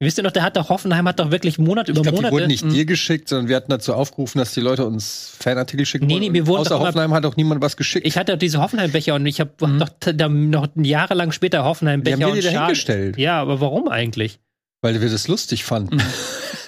Wisst 0.00 0.18
ihr 0.18 0.24
noch, 0.24 0.32
der 0.32 0.42
hat 0.42 0.56
doch 0.56 0.70
Hoffenheim 0.70 1.06
hat 1.06 1.20
doch 1.20 1.30
wirklich 1.30 1.58
Monat 1.58 1.88
über 1.88 1.98
Ich 1.98 2.02
glaube, 2.02 2.16
die 2.16 2.22
Monate. 2.22 2.32
wurden 2.34 2.46
nicht 2.48 2.64
dir 2.72 2.84
geschickt, 2.84 3.28
sondern 3.28 3.46
wir 3.48 3.54
hatten 3.54 3.70
dazu 3.70 3.94
aufgerufen, 3.94 4.38
dass 4.38 4.52
die 4.52 4.60
Leute 4.60 4.84
uns 4.84 5.32
Fanartikel 5.38 5.86
schicken 5.86 6.06
Nee, 6.06 6.18
nee, 6.18 6.32
wir 6.32 6.48
wurden 6.48 6.62
Außer 6.62 6.80
Hoffenheim 6.80 7.14
hat 7.14 7.24
auch 7.24 7.36
niemand 7.36 7.62
was 7.62 7.76
geschickt. 7.76 8.04
Ich 8.04 8.16
hatte 8.18 8.32
doch 8.32 8.38
diese 8.38 8.60
Hoffenheim-Becher 8.60 9.14
und 9.14 9.26
ich 9.26 9.38
habe 9.38 9.52
doch 9.58 9.88
t- 10.00 10.14
da 10.14 10.28
noch 10.28 10.68
jahrelang 10.74 11.30
später 11.30 11.62
Hoffenheim-Becher 11.64 12.16
Die 12.16 12.24
haben 12.24 12.34
wir 12.34 12.42
dir 12.42 12.50
dahingestellt. 12.50 13.16
Ja, 13.18 13.40
aber 13.40 13.60
warum 13.60 13.86
eigentlich? 13.88 14.40
weil 14.80 15.00
wir 15.00 15.08
das 15.10 15.28
lustig 15.28 15.64
fanden. 15.64 15.98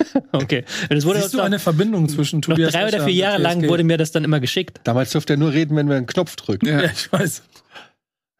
Okay. 0.32 0.64
Das 0.88 1.04
wurde 1.04 1.20
Siehst 1.20 1.34
du 1.34 1.40
eine 1.40 1.58
Verbindung 1.58 2.08
zwischen 2.08 2.36
noch 2.40 2.48
Tobias 2.48 2.72
drei 2.72 2.86
oder 2.88 2.98
vier 2.98 3.06
und 3.06 3.10
Jahre 3.18 3.42
lang 3.42 3.68
wurde 3.68 3.84
mir 3.84 3.96
das 3.98 4.12
dann 4.12 4.24
immer 4.24 4.40
geschickt. 4.40 4.80
Damals 4.84 5.10
durfte 5.10 5.34
er 5.34 5.36
nur 5.36 5.52
reden, 5.52 5.76
wenn 5.76 5.88
wir 5.88 5.96
einen 5.96 6.06
Knopf 6.06 6.36
drücken. 6.36 6.66
Ja. 6.66 6.82
Ja, 6.82 6.90
ich 6.90 7.12
weiß. 7.12 7.42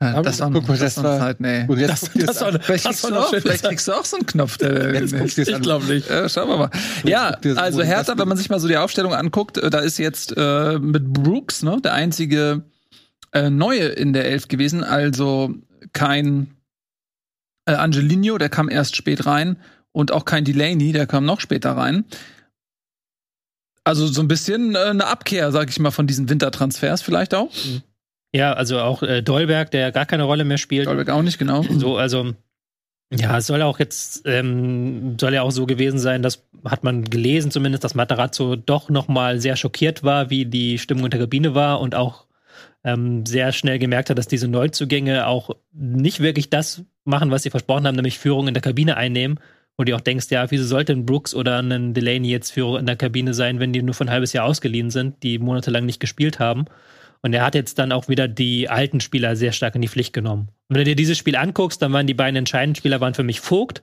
Ja, 0.02 0.22
das 0.22 0.40
war, 0.40 0.50
guck 0.50 0.66
mal, 0.66 0.78
das 0.78 0.96
war 0.96 1.04
war- 1.04 1.18
Zeit, 1.18 1.40
nee. 1.40 1.64
Und 1.68 1.78
jetzt 1.78 1.90
Das- 1.90 2.10
das 2.14 2.24
das 2.24 2.40
war-. 2.40 2.52
Vielleicht, 2.62 2.86
Das 2.86 3.02
kriegst 3.02 3.04
war 3.04 3.10
du, 3.10 3.16
eine 3.16 3.24
auch, 3.26 3.30
schöne 3.30 3.42
vielleicht 3.42 3.64
kriegst 3.64 3.88
du 3.88 3.92
auch 3.92 4.04
so 4.06 4.16
einen 4.16 4.26
Knopf. 4.26 4.56
Der, 4.56 4.94
Jetzt 4.94 5.12
das 5.12 5.36
Ich 5.38 5.60
glaube 5.60 5.84
nicht. 5.86 6.08
Ja, 6.08 6.26
schauen 6.28 6.48
wir 6.48 6.56
mal. 6.56 6.70
Ja, 7.04 7.32
das 7.36 7.58
also 7.58 7.82
Hertha, 7.82 8.12
das 8.12 8.18
wenn 8.18 8.28
man 8.28 8.38
sich 8.38 8.48
mal 8.48 8.58
so 8.60 8.66
die 8.68 8.78
Aufstellung 8.78 9.12
anguckt, 9.12 9.58
äh, 9.58 9.68
da 9.68 9.80
ist 9.80 9.98
jetzt 9.98 10.32
äh, 10.36 10.78
mit 10.78 11.12
Brooks 11.12 11.62
ne, 11.62 11.76
der 11.84 11.92
einzige 11.92 12.62
äh, 13.32 13.50
Neue 13.50 13.88
in 13.88 14.14
der 14.14 14.24
Elf 14.24 14.48
gewesen. 14.48 14.82
Also 14.84 15.54
kein 15.92 16.54
äh, 17.66 17.72
Angelino, 17.74 18.38
der 18.38 18.48
kam 18.48 18.70
erst 18.70 18.96
spät 18.96 19.26
rein. 19.26 19.58
Und 19.92 20.12
auch 20.12 20.24
kein 20.24 20.44
Delaney, 20.44 20.92
der 20.92 21.06
kam 21.06 21.24
noch 21.24 21.40
später 21.40 21.72
rein. 21.72 22.04
Also 23.84 24.06
so 24.06 24.20
ein 24.20 24.28
bisschen 24.28 24.74
äh, 24.74 24.78
eine 24.78 25.06
Abkehr, 25.06 25.50
sag 25.52 25.70
ich 25.70 25.78
mal, 25.80 25.90
von 25.90 26.06
diesen 26.06 26.28
Wintertransfers 26.28 27.02
vielleicht 27.02 27.34
auch. 27.34 27.50
Ja, 28.32 28.52
also 28.52 28.78
auch 28.78 29.02
äh, 29.02 29.22
Dolberg, 29.22 29.70
der 29.70 29.90
gar 29.90 30.06
keine 30.06 30.24
Rolle 30.24 30.44
mehr 30.44 30.58
spielt. 30.58 30.86
Dolbeck 30.86 31.10
auch 31.10 31.22
nicht, 31.22 31.38
genau. 31.38 31.62
So, 31.62 31.96
also 31.96 32.34
ja, 33.12 33.38
es 33.38 33.46
soll 33.48 33.62
auch 33.62 33.80
jetzt 33.80 34.22
ähm, 34.24 35.16
soll 35.18 35.34
ja 35.34 35.42
auch 35.42 35.50
so 35.50 35.66
gewesen 35.66 35.98
sein, 35.98 36.22
dass 36.22 36.46
hat 36.64 36.84
man 36.84 37.04
gelesen 37.04 37.50
zumindest, 37.50 37.82
dass 37.82 37.96
Matarazzo 37.96 38.54
doch 38.54 38.88
noch 38.88 39.08
mal 39.08 39.40
sehr 39.40 39.56
schockiert 39.56 40.04
war, 40.04 40.30
wie 40.30 40.46
die 40.46 40.78
Stimmung 40.78 41.06
in 41.06 41.10
der 41.10 41.20
Kabine 41.20 41.54
war 41.54 41.80
und 41.80 41.96
auch 41.96 42.26
ähm, 42.84 43.26
sehr 43.26 43.52
schnell 43.52 43.78
gemerkt 43.78 44.10
hat, 44.10 44.18
dass 44.18 44.28
diese 44.28 44.46
Neuzugänge 44.46 45.26
auch 45.26 45.50
nicht 45.72 46.20
wirklich 46.20 46.50
das 46.50 46.84
machen, 47.04 47.30
was 47.32 47.42
sie 47.42 47.50
versprochen 47.50 47.86
haben, 47.86 47.96
nämlich 47.96 48.18
Führung 48.18 48.46
in 48.46 48.54
der 48.54 48.62
Kabine 48.62 48.96
einnehmen. 48.96 49.40
Und 49.80 49.88
du 49.88 49.96
auch 49.96 50.02
denkst, 50.02 50.26
ja, 50.28 50.50
wieso 50.50 50.64
sollte 50.64 50.92
ein 50.92 51.06
Brooks 51.06 51.34
oder 51.34 51.58
ein 51.62 51.94
Delaney 51.94 52.28
jetzt 52.28 52.50
Führer 52.50 52.78
in 52.78 52.84
der 52.84 52.96
Kabine 52.96 53.32
sein, 53.32 53.60
wenn 53.60 53.72
die 53.72 53.80
nur 53.80 53.94
für 53.94 54.04
ein 54.04 54.10
halbes 54.10 54.34
Jahr 54.34 54.44
ausgeliehen 54.44 54.90
sind, 54.90 55.22
die 55.22 55.38
monatelang 55.38 55.86
nicht 55.86 56.00
gespielt 56.00 56.38
haben. 56.38 56.66
Und 57.22 57.32
er 57.32 57.42
hat 57.46 57.54
jetzt 57.54 57.78
dann 57.78 57.90
auch 57.90 58.06
wieder 58.06 58.28
die 58.28 58.68
alten 58.68 59.00
Spieler 59.00 59.36
sehr 59.36 59.52
stark 59.52 59.74
in 59.76 59.80
die 59.80 59.88
Pflicht 59.88 60.12
genommen. 60.12 60.48
Und 60.68 60.76
wenn 60.76 60.80
du 60.80 60.90
dir 60.90 60.96
dieses 60.96 61.16
Spiel 61.16 61.34
anguckst, 61.34 61.80
dann 61.80 61.94
waren 61.94 62.06
die 62.06 62.12
beiden 62.12 62.36
entscheidenden 62.36 62.74
Spieler 62.74 63.00
waren 63.00 63.14
für 63.14 63.22
mich 63.22 63.40
Vogt, 63.40 63.80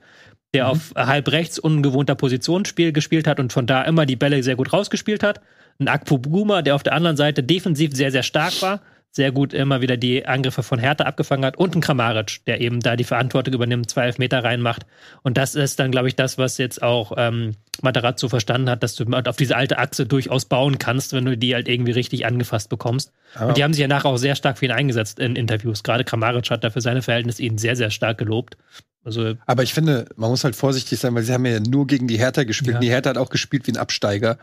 der 0.54 0.68
auf 0.68 0.92
halb 0.94 1.32
rechts 1.32 1.58
ungewohnter 1.58 2.14
Positionsspiel 2.14 2.92
gespielt 2.92 3.26
hat 3.26 3.40
und 3.40 3.52
von 3.52 3.66
da 3.66 3.82
immer 3.82 4.06
die 4.06 4.14
Bälle 4.14 4.40
sehr 4.44 4.54
gut 4.54 4.72
rausgespielt 4.72 5.24
hat. 5.24 5.40
Ein 5.80 5.88
Akpo 5.88 6.18
Buma, 6.18 6.62
der 6.62 6.76
auf 6.76 6.84
der 6.84 6.92
anderen 6.92 7.16
Seite 7.16 7.42
defensiv 7.42 7.92
sehr, 7.92 8.12
sehr 8.12 8.22
stark 8.22 8.62
war, 8.62 8.82
sehr 9.10 9.32
gut 9.32 9.52
immer 9.52 9.80
wieder 9.80 9.96
die 9.96 10.26
Angriffe 10.26 10.62
von 10.62 10.78
Hertha 10.78 11.04
abgefangen 11.04 11.44
hat 11.44 11.56
und 11.56 11.74
ein 11.74 11.80
Kramaric, 11.80 12.44
der 12.46 12.60
eben 12.60 12.80
da 12.80 12.94
die 12.94 13.04
Verantwortung 13.04 13.54
übernimmt, 13.54 13.90
zwei 13.90 14.04
Elfmeter 14.04 14.44
reinmacht. 14.44 14.86
Und 15.22 15.36
das 15.36 15.54
ist 15.54 15.78
dann, 15.80 15.90
glaube 15.90 16.08
ich, 16.08 16.16
das, 16.16 16.38
was 16.38 16.58
jetzt 16.58 16.82
auch 16.82 17.12
ähm, 17.16 17.54
Matarazzo 17.82 18.28
verstanden 18.28 18.70
hat, 18.70 18.82
dass 18.82 18.94
du 18.94 19.04
auf 19.04 19.36
diese 19.36 19.56
alte 19.56 19.78
Achse 19.78 20.06
durchaus 20.06 20.44
bauen 20.44 20.78
kannst, 20.78 21.12
wenn 21.12 21.24
du 21.24 21.36
die 21.36 21.54
halt 21.54 21.68
irgendwie 21.68 21.92
richtig 21.92 22.26
angefasst 22.26 22.68
bekommst. 22.68 23.12
Und 23.40 23.56
die 23.56 23.64
haben 23.64 23.72
sich 23.72 23.80
ja 23.80 23.88
nachher 23.88 24.08
auch 24.08 24.16
sehr 24.18 24.34
stark 24.34 24.58
für 24.58 24.66
ihn 24.66 24.72
eingesetzt 24.72 25.18
in 25.18 25.36
Interviews. 25.36 25.82
Gerade 25.82 26.04
Kramaric 26.04 26.50
hat 26.50 26.64
da 26.64 26.70
für 26.70 26.80
seine 26.80 27.02
Verhältnisse 27.02 27.42
ihn 27.42 27.58
sehr, 27.58 27.76
sehr 27.76 27.90
stark 27.90 28.18
gelobt. 28.18 28.56
Also 29.04 29.34
Aber 29.46 29.62
ich 29.62 29.72
finde, 29.72 30.06
man 30.16 30.28
muss 30.30 30.44
halt 30.44 30.54
vorsichtig 30.54 30.98
sein, 30.98 31.14
weil 31.14 31.22
sie 31.22 31.32
haben 31.32 31.46
ja 31.46 31.60
nur 31.60 31.86
gegen 31.86 32.08
die 32.08 32.18
Hertha 32.18 32.44
gespielt. 32.44 32.74
Ja. 32.74 32.80
Die 32.80 32.90
Hertha 32.90 33.10
hat 33.10 33.18
auch 33.18 33.30
gespielt 33.30 33.66
wie 33.66 33.72
ein 33.72 33.78
Absteiger. 33.78 34.38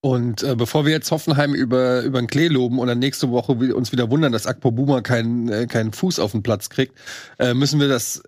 Und 0.00 0.44
äh, 0.44 0.54
bevor 0.54 0.84
wir 0.84 0.92
jetzt 0.92 1.10
Hoffenheim 1.10 1.54
über, 1.54 2.02
über 2.02 2.20
den 2.20 2.28
Klee 2.28 2.48
loben 2.48 2.78
und 2.78 2.86
dann 2.86 3.00
nächste 3.00 3.30
Woche 3.30 3.52
uns 3.74 3.90
wieder 3.90 4.10
wundern, 4.10 4.32
dass 4.32 4.46
Akpo 4.46 4.70
Buma 4.70 5.00
keinen 5.00 5.48
äh, 5.48 5.66
keinen 5.66 5.92
Fuß 5.92 6.20
auf 6.20 6.32
den 6.32 6.44
Platz 6.44 6.70
kriegt, 6.70 6.96
äh, 7.38 7.52
müssen 7.52 7.80
wir 7.80 7.88
das 7.88 8.22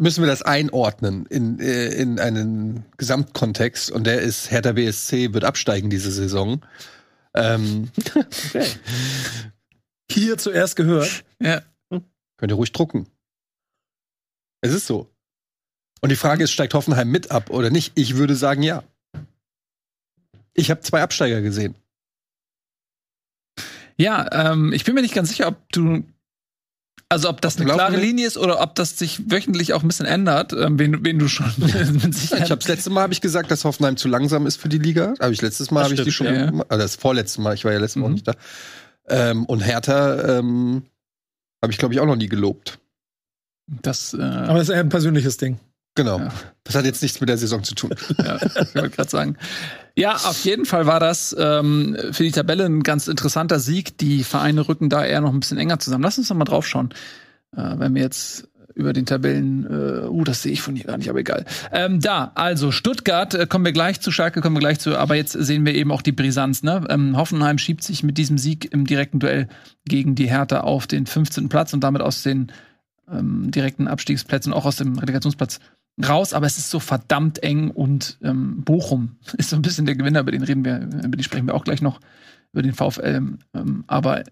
müssen 0.00 0.22
wir 0.22 0.28
das 0.28 0.42
einordnen 0.42 1.26
in, 1.26 1.60
äh, 1.60 1.88
in 1.88 2.18
einen 2.18 2.84
Gesamtkontext. 2.96 3.90
Und 3.90 4.04
der 4.04 4.22
ist, 4.22 4.50
Hertha 4.50 4.72
BSC 4.72 5.34
wird 5.34 5.44
absteigen 5.44 5.90
diese 5.90 6.10
Saison. 6.10 6.64
Ähm, 7.34 7.90
Hier 10.10 10.38
zuerst 10.38 10.74
gehört. 10.74 11.24
Ja. 11.40 11.62
könnt 12.38 12.50
ihr 12.50 12.56
ruhig 12.56 12.72
drucken. 12.72 13.06
Es 14.62 14.72
ist 14.72 14.86
so. 14.86 15.08
Und 16.00 16.08
die 16.10 16.16
Frage 16.16 16.44
ist, 16.44 16.50
steigt 16.50 16.74
Hoffenheim 16.74 17.10
mit 17.10 17.30
ab 17.30 17.50
oder 17.50 17.70
nicht? 17.70 17.92
Ich 17.94 18.16
würde 18.16 18.34
sagen, 18.34 18.62
ja. 18.62 18.82
Ich 20.60 20.70
habe 20.70 20.80
zwei 20.80 21.02
Absteiger 21.02 21.40
gesehen. 21.40 21.74
Ja, 23.96 24.26
ähm, 24.52 24.72
ich 24.72 24.84
bin 24.84 24.94
mir 24.94 25.02
nicht 25.02 25.14
ganz 25.14 25.28
sicher, 25.28 25.48
ob 25.48 25.56
du. 25.72 26.04
Also 27.12 27.28
ob 27.28 27.40
das 27.40 27.56
eine 27.56 27.64
klare? 27.72 27.96
Linie 27.96 28.24
ist 28.26 28.38
oder 28.38 28.60
ob 28.60 28.76
das 28.76 28.96
sich 28.96 29.28
wöchentlich 29.32 29.72
auch 29.74 29.82
ein 29.82 29.88
bisschen 29.88 30.06
ändert, 30.06 30.52
ähm, 30.52 30.78
wen, 30.78 31.04
wen 31.04 31.18
du 31.18 31.26
schon 31.26 31.52
mit 31.56 31.74
Ich 31.74 32.32
habe 32.32 32.56
das 32.56 32.68
letzte 32.68 32.88
Mal 32.90 33.02
habe 33.02 33.12
ich 33.12 33.20
gesagt, 33.20 33.50
dass 33.50 33.64
Hoffenheim 33.64 33.96
zu 33.96 34.06
langsam 34.06 34.46
ist 34.46 34.60
für 34.60 34.68
die 34.68 34.78
Liga. 34.78 35.14
Habe 35.18 35.32
ich 35.32 35.42
letztes 35.42 35.72
Mal 35.72 35.80
Das 35.80 35.90
habe 35.90 35.94
ich 35.96 36.02
die 36.06 36.12
schon, 36.12 36.28
stimmt, 36.28 36.54
ja. 36.54 36.64
also 36.68 36.82
das 36.82 36.94
vorletzte 36.94 37.40
Mal. 37.40 37.54
Ich 37.54 37.64
war 37.64 37.72
ja 37.72 37.80
letztes 37.80 37.96
Mal 37.96 38.04
auch 38.04 38.08
Mhm. 38.10 38.14
nicht 38.14 38.28
da. 38.28 38.34
Ähm, 39.08 39.44
und 39.46 39.58
Hertha 39.60 40.38
ähm, 40.38 40.84
habe 41.62 41.72
ich 41.72 41.78
glaube 41.78 41.94
ich 41.94 41.98
auch 42.00 42.06
noch 42.06 42.14
nie 42.16 42.28
gelobt. 42.28 42.78
das, 43.66 44.14
äh, 44.14 44.22
Aber 44.22 44.58
das 44.58 44.68
ist 44.68 44.74
eher 44.74 44.80
ein 44.80 44.88
persönliches 44.88 45.36
Ding. 45.36 45.58
Genau. 45.96 46.20
Ja. 46.20 46.32
Das 46.62 46.76
hat 46.76 46.84
jetzt 46.84 47.02
nichts 47.02 47.18
mit 47.20 47.28
der 47.28 47.38
Saison 47.38 47.64
zu 47.64 47.74
tun. 47.74 47.90
ja, 48.18 48.36
ich 48.36 48.54
wollte 48.76 48.90
gerade 48.90 49.10
sagen. 49.10 49.36
Ja, 50.00 50.14
auf 50.14 50.44
jeden 50.44 50.64
Fall 50.64 50.86
war 50.86 50.98
das 50.98 51.36
ähm, 51.38 51.94
für 52.12 52.22
die 52.22 52.30
Tabelle 52.30 52.64
ein 52.64 52.82
ganz 52.82 53.06
interessanter 53.06 53.60
Sieg. 53.60 53.98
Die 53.98 54.24
Vereine 54.24 54.66
rücken 54.66 54.88
da 54.88 55.04
eher 55.04 55.20
noch 55.20 55.32
ein 55.32 55.40
bisschen 55.40 55.58
enger 55.58 55.78
zusammen. 55.78 56.02
Lass 56.02 56.16
uns 56.16 56.30
noch 56.30 56.36
mal 56.38 56.44
drauf 56.44 56.66
schauen. 56.66 56.88
Äh, 57.54 57.74
wenn 57.76 57.94
wir 57.94 58.00
jetzt 58.00 58.48
über 58.74 58.94
den 58.94 59.04
Tabellen, 59.04 59.66
äh, 59.66 60.08
uh, 60.08 60.24
das 60.24 60.42
sehe 60.42 60.52
ich 60.52 60.62
von 60.62 60.74
hier 60.74 60.86
gar 60.86 60.96
nicht, 60.96 61.10
aber 61.10 61.18
egal. 61.18 61.44
Ähm, 61.70 62.00
da, 62.00 62.32
also 62.34 62.70
Stuttgart, 62.70 63.34
äh, 63.34 63.46
kommen 63.46 63.66
wir 63.66 63.72
gleich 63.72 64.00
zu, 64.00 64.10
Schalke 64.10 64.40
kommen 64.40 64.56
wir 64.56 64.60
gleich 64.60 64.78
zu, 64.78 64.96
aber 64.96 65.16
jetzt 65.16 65.32
sehen 65.32 65.66
wir 65.66 65.74
eben 65.74 65.92
auch 65.92 66.00
die 66.00 66.12
Brisanz. 66.12 66.62
Ne? 66.62 66.86
Ähm, 66.88 67.18
Hoffenheim 67.18 67.58
schiebt 67.58 67.84
sich 67.84 68.02
mit 68.02 68.16
diesem 68.16 68.38
Sieg 68.38 68.72
im 68.72 68.86
direkten 68.86 69.18
Duell 69.18 69.48
gegen 69.86 70.14
die 70.14 70.30
Hertha 70.30 70.60
auf 70.60 70.86
den 70.86 71.04
15. 71.04 71.50
Platz 71.50 71.74
und 71.74 71.84
damit 71.84 72.00
aus 72.00 72.22
den 72.22 72.52
ähm, 73.10 73.50
direkten 73.50 73.86
Abstiegsplätzen, 73.86 74.54
auch 74.54 74.64
aus 74.64 74.76
dem 74.76 74.98
Relegationsplatz 74.98 75.60
raus, 76.06 76.32
aber 76.32 76.46
es 76.46 76.58
ist 76.58 76.70
so 76.70 76.80
verdammt 76.80 77.42
eng 77.42 77.70
und 77.70 78.18
ähm, 78.22 78.62
Bochum 78.64 79.16
ist 79.38 79.50
so 79.50 79.56
ein 79.56 79.62
bisschen 79.62 79.86
der 79.86 79.96
Gewinner, 79.96 80.20
über 80.20 80.32
den 80.32 80.42
reden 80.42 80.64
wir, 80.64 80.80
über 81.04 81.16
die 81.16 81.24
sprechen 81.24 81.46
wir 81.46 81.54
auch 81.54 81.64
gleich 81.64 81.82
noch, 81.82 82.00
über 82.52 82.62
den 82.62 82.72
VfL. 82.72 83.22
Ähm, 83.54 83.84
aber 83.86 84.22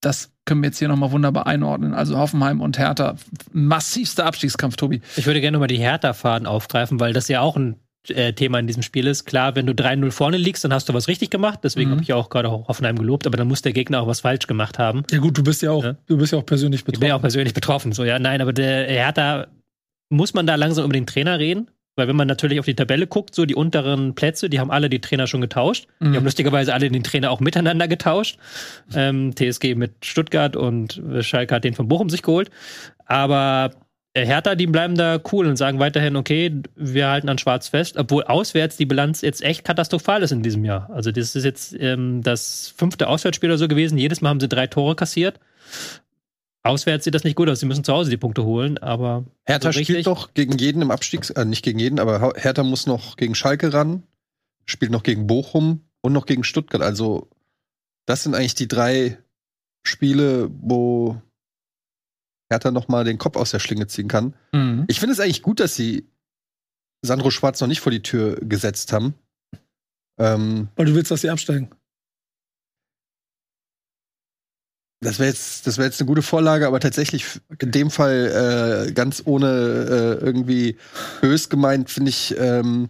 das 0.00 0.32
können 0.46 0.62
wir 0.62 0.68
jetzt 0.68 0.78
hier 0.78 0.88
nochmal 0.88 1.12
wunderbar 1.12 1.46
einordnen. 1.46 1.94
Also 1.94 2.18
Hoffenheim 2.18 2.60
und 2.60 2.76
Hertha, 2.78 3.14
massivster 3.52 4.26
Abstiegskampf, 4.26 4.76
Tobi. 4.76 5.00
Ich 5.16 5.26
würde 5.26 5.40
gerne 5.40 5.58
mal 5.58 5.68
die 5.68 5.78
Hertha-Faden 5.78 6.46
aufgreifen, 6.46 6.98
weil 6.98 7.12
das 7.12 7.28
ja 7.28 7.40
auch 7.40 7.56
ein 7.56 7.76
äh, 8.08 8.32
Thema 8.32 8.58
in 8.58 8.66
diesem 8.66 8.82
Spiel 8.82 9.06
ist. 9.06 9.26
Klar, 9.26 9.54
wenn 9.54 9.64
du 9.66 9.74
3-0 9.74 10.10
vorne 10.10 10.36
liegst, 10.38 10.64
dann 10.64 10.72
hast 10.74 10.88
du 10.88 10.94
was 10.94 11.06
richtig 11.06 11.30
gemacht. 11.30 11.60
Deswegen 11.62 11.90
Mhm. 11.90 11.94
habe 11.94 12.02
ich 12.02 12.12
auch 12.14 12.30
gerade 12.30 12.50
Hoffenheim 12.50 12.96
gelobt, 12.98 13.28
aber 13.28 13.36
dann 13.36 13.46
muss 13.46 13.62
der 13.62 13.72
Gegner 13.72 14.00
auch 14.02 14.08
was 14.08 14.22
falsch 14.22 14.48
gemacht 14.48 14.80
haben. 14.80 15.04
Ja 15.12 15.18
gut, 15.18 15.38
du 15.38 15.44
bist 15.44 15.62
ja 15.62 15.70
auch, 15.70 15.84
Ja. 15.84 15.94
du 16.06 16.16
bist 16.16 16.32
ja 16.32 16.38
auch 16.40 16.46
persönlich 16.46 16.80
Ich 16.80 16.84
bin 16.84 16.92
betroffen. 16.94 17.08
ja 17.08 17.14
auch 17.14 17.20
persönlich 17.20 17.54
betroffen. 17.54 17.92
So, 17.92 18.02
ja, 18.02 18.18
nein, 18.18 18.40
aber 18.40 18.52
der 18.52 18.88
Hertha, 18.88 19.46
muss 20.12 20.34
man 20.34 20.46
da 20.46 20.54
langsam 20.54 20.84
über 20.84 20.94
den 20.94 21.06
Trainer 21.06 21.38
reden? 21.38 21.70
Weil 21.94 22.08
wenn 22.08 22.16
man 22.16 22.26
natürlich 22.26 22.58
auf 22.58 22.64
die 22.64 22.74
Tabelle 22.74 23.06
guckt, 23.06 23.34
so 23.34 23.44
die 23.44 23.54
unteren 23.54 24.14
Plätze, 24.14 24.48
die 24.48 24.60
haben 24.60 24.70
alle 24.70 24.88
die 24.88 25.00
Trainer 25.00 25.26
schon 25.26 25.42
getauscht. 25.42 25.88
Die 26.00 26.16
haben 26.16 26.24
lustigerweise 26.24 26.72
alle 26.72 26.90
den 26.90 27.02
Trainer 27.02 27.30
auch 27.30 27.40
miteinander 27.40 27.86
getauscht. 27.86 28.38
Ähm, 28.94 29.34
TSG 29.36 29.74
mit 29.74 29.92
Stuttgart 30.02 30.56
und 30.56 31.02
Schalke 31.20 31.54
hat 31.54 31.64
den 31.64 31.74
von 31.74 31.88
Bochum 31.88 32.08
sich 32.08 32.22
geholt. 32.22 32.50
Aber 33.04 33.72
Hertha, 34.14 34.54
die 34.54 34.66
bleiben 34.66 34.94
da 34.94 35.18
cool 35.32 35.46
und 35.46 35.56
sagen 35.56 35.78
weiterhin, 35.78 36.16
okay, 36.16 36.62
wir 36.76 37.08
halten 37.08 37.28
an 37.30 37.38
Schwarz 37.38 37.68
fest, 37.68 37.96
obwohl 37.96 38.24
auswärts 38.24 38.76
die 38.76 38.84
Bilanz 38.86 39.22
jetzt 39.22 39.42
echt 39.42 39.64
katastrophal 39.64 40.22
ist 40.22 40.32
in 40.32 40.42
diesem 40.42 40.64
Jahr. 40.64 40.90
Also 40.92 41.12
das 41.12 41.34
ist 41.34 41.44
jetzt 41.44 41.74
ähm, 41.78 42.22
das 42.22 42.72
fünfte 42.76 43.08
Auswärtsspiel 43.08 43.50
oder 43.50 43.58
so 43.58 43.68
gewesen. 43.68 43.96
Jedes 43.96 44.20
Mal 44.20 44.28
haben 44.28 44.40
sie 44.40 44.48
drei 44.48 44.66
Tore 44.66 44.96
kassiert. 44.96 45.40
Auswärts 46.64 47.04
sieht 47.04 47.14
das 47.14 47.24
nicht 47.24 47.34
gut 47.34 47.48
aus. 47.48 47.60
Sie 47.60 47.66
müssen 47.66 47.84
zu 47.84 47.92
Hause 47.92 48.10
die 48.10 48.16
Punkte 48.16 48.44
holen, 48.44 48.78
aber 48.78 49.24
Hertha 49.44 49.72
so 49.72 49.82
spielt 49.82 50.06
doch 50.06 50.32
gegen 50.34 50.56
jeden 50.58 50.82
im 50.82 50.90
Abstiegs, 50.90 51.30
äh, 51.30 51.44
nicht 51.44 51.64
gegen 51.64 51.78
jeden, 51.78 51.98
aber 51.98 52.34
Hertha 52.36 52.62
muss 52.62 52.86
noch 52.86 53.16
gegen 53.16 53.34
Schalke 53.34 53.72
ran, 53.72 54.04
spielt 54.64 54.92
noch 54.92 55.02
gegen 55.02 55.26
Bochum 55.26 55.80
und 56.00 56.12
noch 56.12 56.26
gegen 56.26 56.44
Stuttgart. 56.44 56.82
Also 56.82 57.28
das 58.06 58.22
sind 58.22 58.34
eigentlich 58.34 58.54
die 58.54 58.68
drei 58.68 59.18
Spiele, 59.84 60.50
wo 60.52 61.20
Hertha 62.50 62.70
noch 62.70 62.88
mal 62.88 63.04
den 63.04 63.18
Kopf 63.18 63.36
aus 63.36 63.50
der 63.50 63.58
Schlinge 63.58 63.88
ziehen 63.88 64.08
kann. 64.08 64.34
Mhm. 64.52 64.84
Ich 64.86 65.00
finde 65.00 65.14
es 65.14 65.20
eigentlich 65.20 65.42
gut, 65.42 65.58
dass 65.58 65.74
sie 65.74 66.06
Sandro 67.04 67.30
Schwarz 67.30 67.60
noch 67.60 67.68
nicht 67.68 67.80
vor 67.80 67.90
die 67.90 68.02
Tür 68.02 68.36
gesetzt 68.36 68.92
haben. 68.92 69.14
Ähm, 70.18 70.68
Weil 70.76 70.86
du 70.86 70.94
willst, 70.94 71.10
dass 71.10 71.22
sie 71.22 71.30
absteigen. 71.30 71.70
Das 75.02 75.18
wäre 75.18 75.28
jetzt, 75.28 75.66
das 75.66 75.78
wäre 75.78 75.86
jetzt 75.86 76.00
eine 76.00 76.06
gute 76.06 76.22
Vorlage, 76.22 76.66
aber 76.66 76.80
tatsächlich 76.80 77.26
in 77.58 77.70
dem 77.70 77.90
Fall 77.90 78.86
äh, 78.88 78.92
ganz 78.92 79.22
ohne 79.24 79.48
äh, 80.20 80.24
irgendwie 80.24 80.76
bös 81.20 81.48
gemeint, 81.48 81.90
finde 81.90 82.10
ich, 82.10 82.34
ähm, 82.38 82.88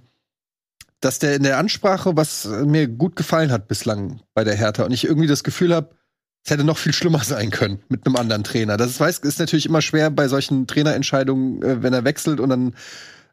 dass 1.00 1.18
der 1.18 1.34
in 1.34 1.42
der 1.42 1.58
Ansprache, 1.58 2.16
was 2.16 2.46
mir 2.46 2.86
gut 2.86 3.16
gefallen 3.16 3.50
hat 3.50 3.66
bislang 3.66 4.20
bei 4.34 4.44
der 4.44 4.54
Hertha 4.54 4.84
und 4.84 4.92
ich 4.92 5.04
irgendwie 5.04 5.26
das 5.26 5.42
Gefühl 5.42 5.74
habe, 5.74 5.90
es 6.44 6.50
hätte 6.50 6.64
noch 6.64 6.78
viel 6.78 6.92
schlimmer 6.92 7.22
sein 7.24 7.50
können 7.50 7.82
mit 7.88 8.06
einem 8.06 8.16
anderen 8.16 8.44
Trainer. 8.44 8.76
Das 8.76 8.90
ist, 8.90 9.00
weiß, 9.00 9.18
ist 9.20 9.38
natürlich 9.38 9.66
immer 9.66 9.82
schwer 9.82 10.10
bei 10.10 10.28
solchen 10.28 10.66
Trainerentscheidungen, 10.66 11.62
äh, 11.62 11.82
wenn 11.82 11.94
er 11.94 12.04
wechselt 12.04 12.40
und 12.40 12.50
dann, 12.50 12.74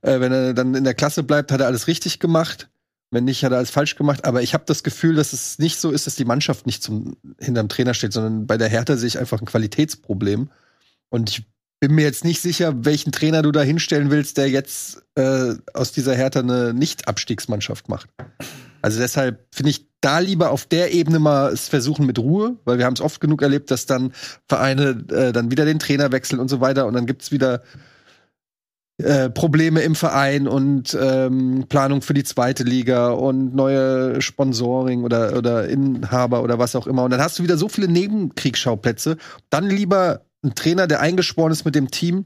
äh, 0.02 0.20
wenn 0.20 0.32
er 0.32 0.54
dann 0.54 0.74
in 0.74 0.84
der 0.84 0.94
Klasse 0.94 1.24
bleibt, 1.24 1.52
hat 1.52 1.60
er 1.60 1.68
alles 1.68 1.88
richtig 1.88 2.20
gemacht. 2.20 2.70
Wenn 3.12 3.26
nicht, 3.26 3.44
hat 3.44 3.52
er 3.52 3.58
alles 3.58 3.72
falsch 3.72 3.96
gemacht. 3.96 4.26
Aber 4.26 4.42
ich 4.42 4.54
habe 4.54 4.66
das 4.68 4.84
Gefühl, 4.84 5.16
dass 5.16 5.34
es 5.34 5.58
nicht 5.58 5.80
so 5.80 5.92
ist, 5.92 6.06
dass 6.06 6.16
die 6.16 6.26
Mannschaft 6.26 6.66
nicht 6.66 6.84
zum, 6.84 7.18
hinterm 7.40 7.70
Trainer 7.70 7.94
steht, 7.94 8.14
sondern 8.14 8.46
bei 8.46 8.58
der 8.58 8.70
Hertha 8.70 8.98
sehe 8.98 9.08
ich 9.08 9.20
einfach 9.20 9.42
ein 9.42 9.48
Qualitätsproblem. 9.48 10.50
Und 11.10 11.30
ich 11.32 11.46
bin 11.80 11.96
mir 11.96 12.04
jetzt 12.04 12.26
nicht 12.26 12.42
sicher, 12.42 12.86
welchen 12.86 13.12
Trainer 13.12 13.42
du 13.42 13.52
da 13.52 13.62
hinstellen 13.62 14.12
willst, 14.12 14.38
der 14.38 14.50
jetzt 14.50 15.02
äh, 15.16 15.56
aus 15.74 15.92
dieser 15.92 16.16
Hertha 16.16 16.42
eine 16.42 16.74
Nicht-Abstiegsmannschaft 16.74 17.90
macht. 17.90 18.10
Also 18.82 19.00
deshalb 19.00 19.48
finde 19.52 19.72
ich 19.72 19.88
da 20.02 20.20
lieber 20.20 20.52
auf 20.52 20.66
der 20.66 20.94
Ebene 20.94 21.20
mal 21.20 21.52
es 21.52 21.68
versuchen 21.68 22.06
mit 22.06 22.20
Ruhe, 22.20 22.58
weil 22.64 22.78
wir 22.78 22.86
haben 22.86 22.94
es 22.94 23.02
oft 23.02 23.20
genug 23.20 23.42
erlebt, 23.42 23.72
dass 23.72 23.86
dann 23.86 24.14
Vereine 24.48 25.04
äh, 25.12 25.34
dann 25.34 25.52
wieder 25.52 25.66
den 25.66 25.80
Trainer 25.80 26.12
wechseln 26.12 26.40
und 26.40 26.48
so 26.48 26.62
weiter 26.62 26.86
und 26.86 26.94
dann 26.94 27.06
gibt's 27.06 27.32
wieder 27.32 27.64
äh, 29.00 29.30
Probleme 29.30 29.82
im 29.82 29.96
Verein 29.96 30.48
und 30.48 30.96
ähm, 31.00 31.66
Planung 31.70 32.02
für 32.02 32.14
die 32.14 32.24
zweite 32.24 32.64
Liga 32.64 33.10
und 33.12 33.56
neue 33.56 34.22
Sponsoring 34.22 35.04
oder, 35.04 35.38
oder 35.38 35.68
Inhaber 35.68 36.44
oder 36.44 36.60
was 36.60 36.76
auch 36.76 36.86
immer. 36.88 37.04
Und 37.04 37.12
dann 37.12 37.22
hast 37.22 37.40
du 37.40 37.44
wieder 37.44 37.58
so 37.58 37.70
viele 37.70 37.88
Nebenkriegsschauplätze. 37.88 39.18
Dann 39.50 39.70
lieber 39.70 40.22
ein 40.44 40.56
Trainer, 40.56 40.86
der 40.88 41.00
eingesporen 41.00 41.52
ist 41.52 41.66
mit 41.66 41.76
dem 41.76 41.92
Team. 41.92 42.26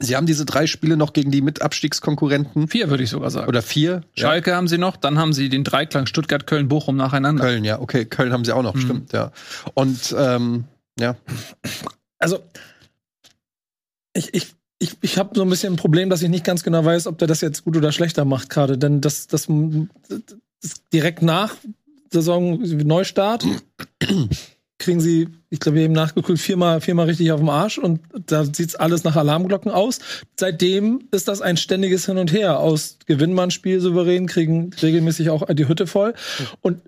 Sie 0.00 0.16
haben 0.16 0.26
diese 0.26 0.44
drei 0.44 0.66
Spiele 0.66 0.96
noch 0.96 1.12
gegen 1.12 1.30
die 1.30 1.40
Mitabstiegskonkurrenten. 1.40 2.68
Vier 2.68 2.88
würde 2.88 3.02
ich 3.02 3.10
sogar 3.10 3.30
sagen. 3.30 3.48
Oder 3.48 3.62
vier. 3.62 4.02
Schalke 4.14 4.54
haben 4.54 4.68
sie 4.68 4.78
noch, 4.78 4.96
dann 4.96 5.18
haben 5.18 5.32
sie 5.32 5.48
den 5.48 5.64
Dreiklang 5.64 6.06
Stuttgart, 6.06 6.46
Köln, 6.46 6.68
Bochum 6.68 6.96
nacheinander. 6.96 7.42
Köln, 7.44 7.64
ja, 7.64 7.80
okay. 7.80 8.04
Köln 8.04 8.32
haben 8.32 8.44
sie 8.44 8.52
auch 8.52 8.62
noch, 8.62 8.74
Mhm. 8.74 8.80
stimmt, 8.80 9.12
ja. 9.12 9.32
Und 9.74 10.14
ähm, 10.16 10.64
ja, 11.00 11.16
Also, 12.18 12.38
ich, 14.12 14.34
ich, 14.34 14.54
ich, 14.78 14.96
ich 15.00 15.18
habe 15.18 15.30
so 15.34 15.42
ein 15.42 15.50
bisschen 15.50 15.74
ein 15.74 15.76
Problem, 15.76 16.10
dass 16.10 16.22
ich 16.22 16.28
nicht 16.28 16.44
ganz 16.44 16.62
genau 16.62 16.84
weiß, 16.84 17.06
ob 17.06 17.18
der 17.18 17.28
das 17.28 17.40
jetzt 17.40 17.64
gut 17.64 17.76
oder 17.76 17.92
schlechter 17.92 18.24
macht 18.24 18.48
gerade. 18.50 18.78
Denn 18.78 19.00
das, 19.00 19.26
das, 19.26 19.48
das 20.08 20.74
direkt 20.92 21.22
nach 21.22 21.54
Saison 22.12 22.60
Neustart 22.60 23.44
kriegen 24.78 25.00
sie, 25.00 25.28
ich 25.50 25.58
glaube, 25.58 25.78
wir 25.78 25.84
haben 25.84 25.92
nachgeguckt, 25.92 26.38
viermal, 26.38 26.80
viermal 26.80 27.06
richtig 27.06 27.32
auf 27.32 27.40
dem 27.40 27.48
Arsch 27.48 27.78
und 27.78 28.00
da 28.26 28.44
sieht's 28.44 28.76
alles 28.76 29.02
nach 29.02 29.16
Alarmglocken 29.16 29.72
aus. 29.72 29.98
Seitdem 30.38 31.08
ist 31.10 31.26
das 31.26 31.40
ein 31.40 31.56
ständiges 31.56 32.06
Hin 32.06 32.16
und 32.16 32.32
Her. 32.32 32.60
Aus 32.60 32.98
gewinnen 33.06 33.34
man 33.34 33.50
Spiel 33.50 33.80
souverän, 33.80 34.28
kriegen 34.28 34.70
regelmäßig 34.80 35.30
auch 35.30 35.52
die 35.52 35.66
Hütte 35.66 35.88
voll. 35.88 36.14
Und 36.60 36.80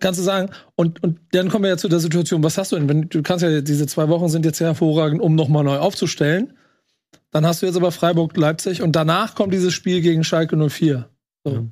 kannst 0.00 0.20
du 0.20 0.24
sagen, 0.24 0.50
und, 0.76 1.02
und 1.02 1.18
dann 1.32 1.48
kommen 1.48 1.64
wir 1.64 1.70
ja 1.70 1.76
zu 1.78 1.88
der 1.88 2.00
Situation, 2.00 2.42
was 2.42 2.58
hast 2.58 2.72
du 2.72 2.76
denn? 2.76 2.88
Wenn, 2.88 3.08
du 3.08 3.22
kannst 3.22 3.42
ja, 3.42 3.62
diese 3.62 3.86
zwei 3.86 4.08
Wochen 4.10 4.28
sind 4.28 4.44
jetzt 4.44 4.60
hervorragend, 4.60 5.22
um 5.22 5.34
nochmal 5.34 5.64
neu 5.64 5.78
aufzustellen. 5.78 6.52
Dann 7.32 7.46
hast 7.46 7.62
du 7.62 7.66
jetzt 7.66 7.76
aber 7.76 7.92
Freiburg, 7.92 8.36
Leipzig 8.36 8.82
und 8.82 8.92
danach 8.96 9.34
kommt 9.34 9.52
dieses 9.54 9.72
Spiel 9.72 10.00
gegen 10.00 10.24
Schalke 10.24 10.56
04. 10.56 11.08
So. 11.44 11.68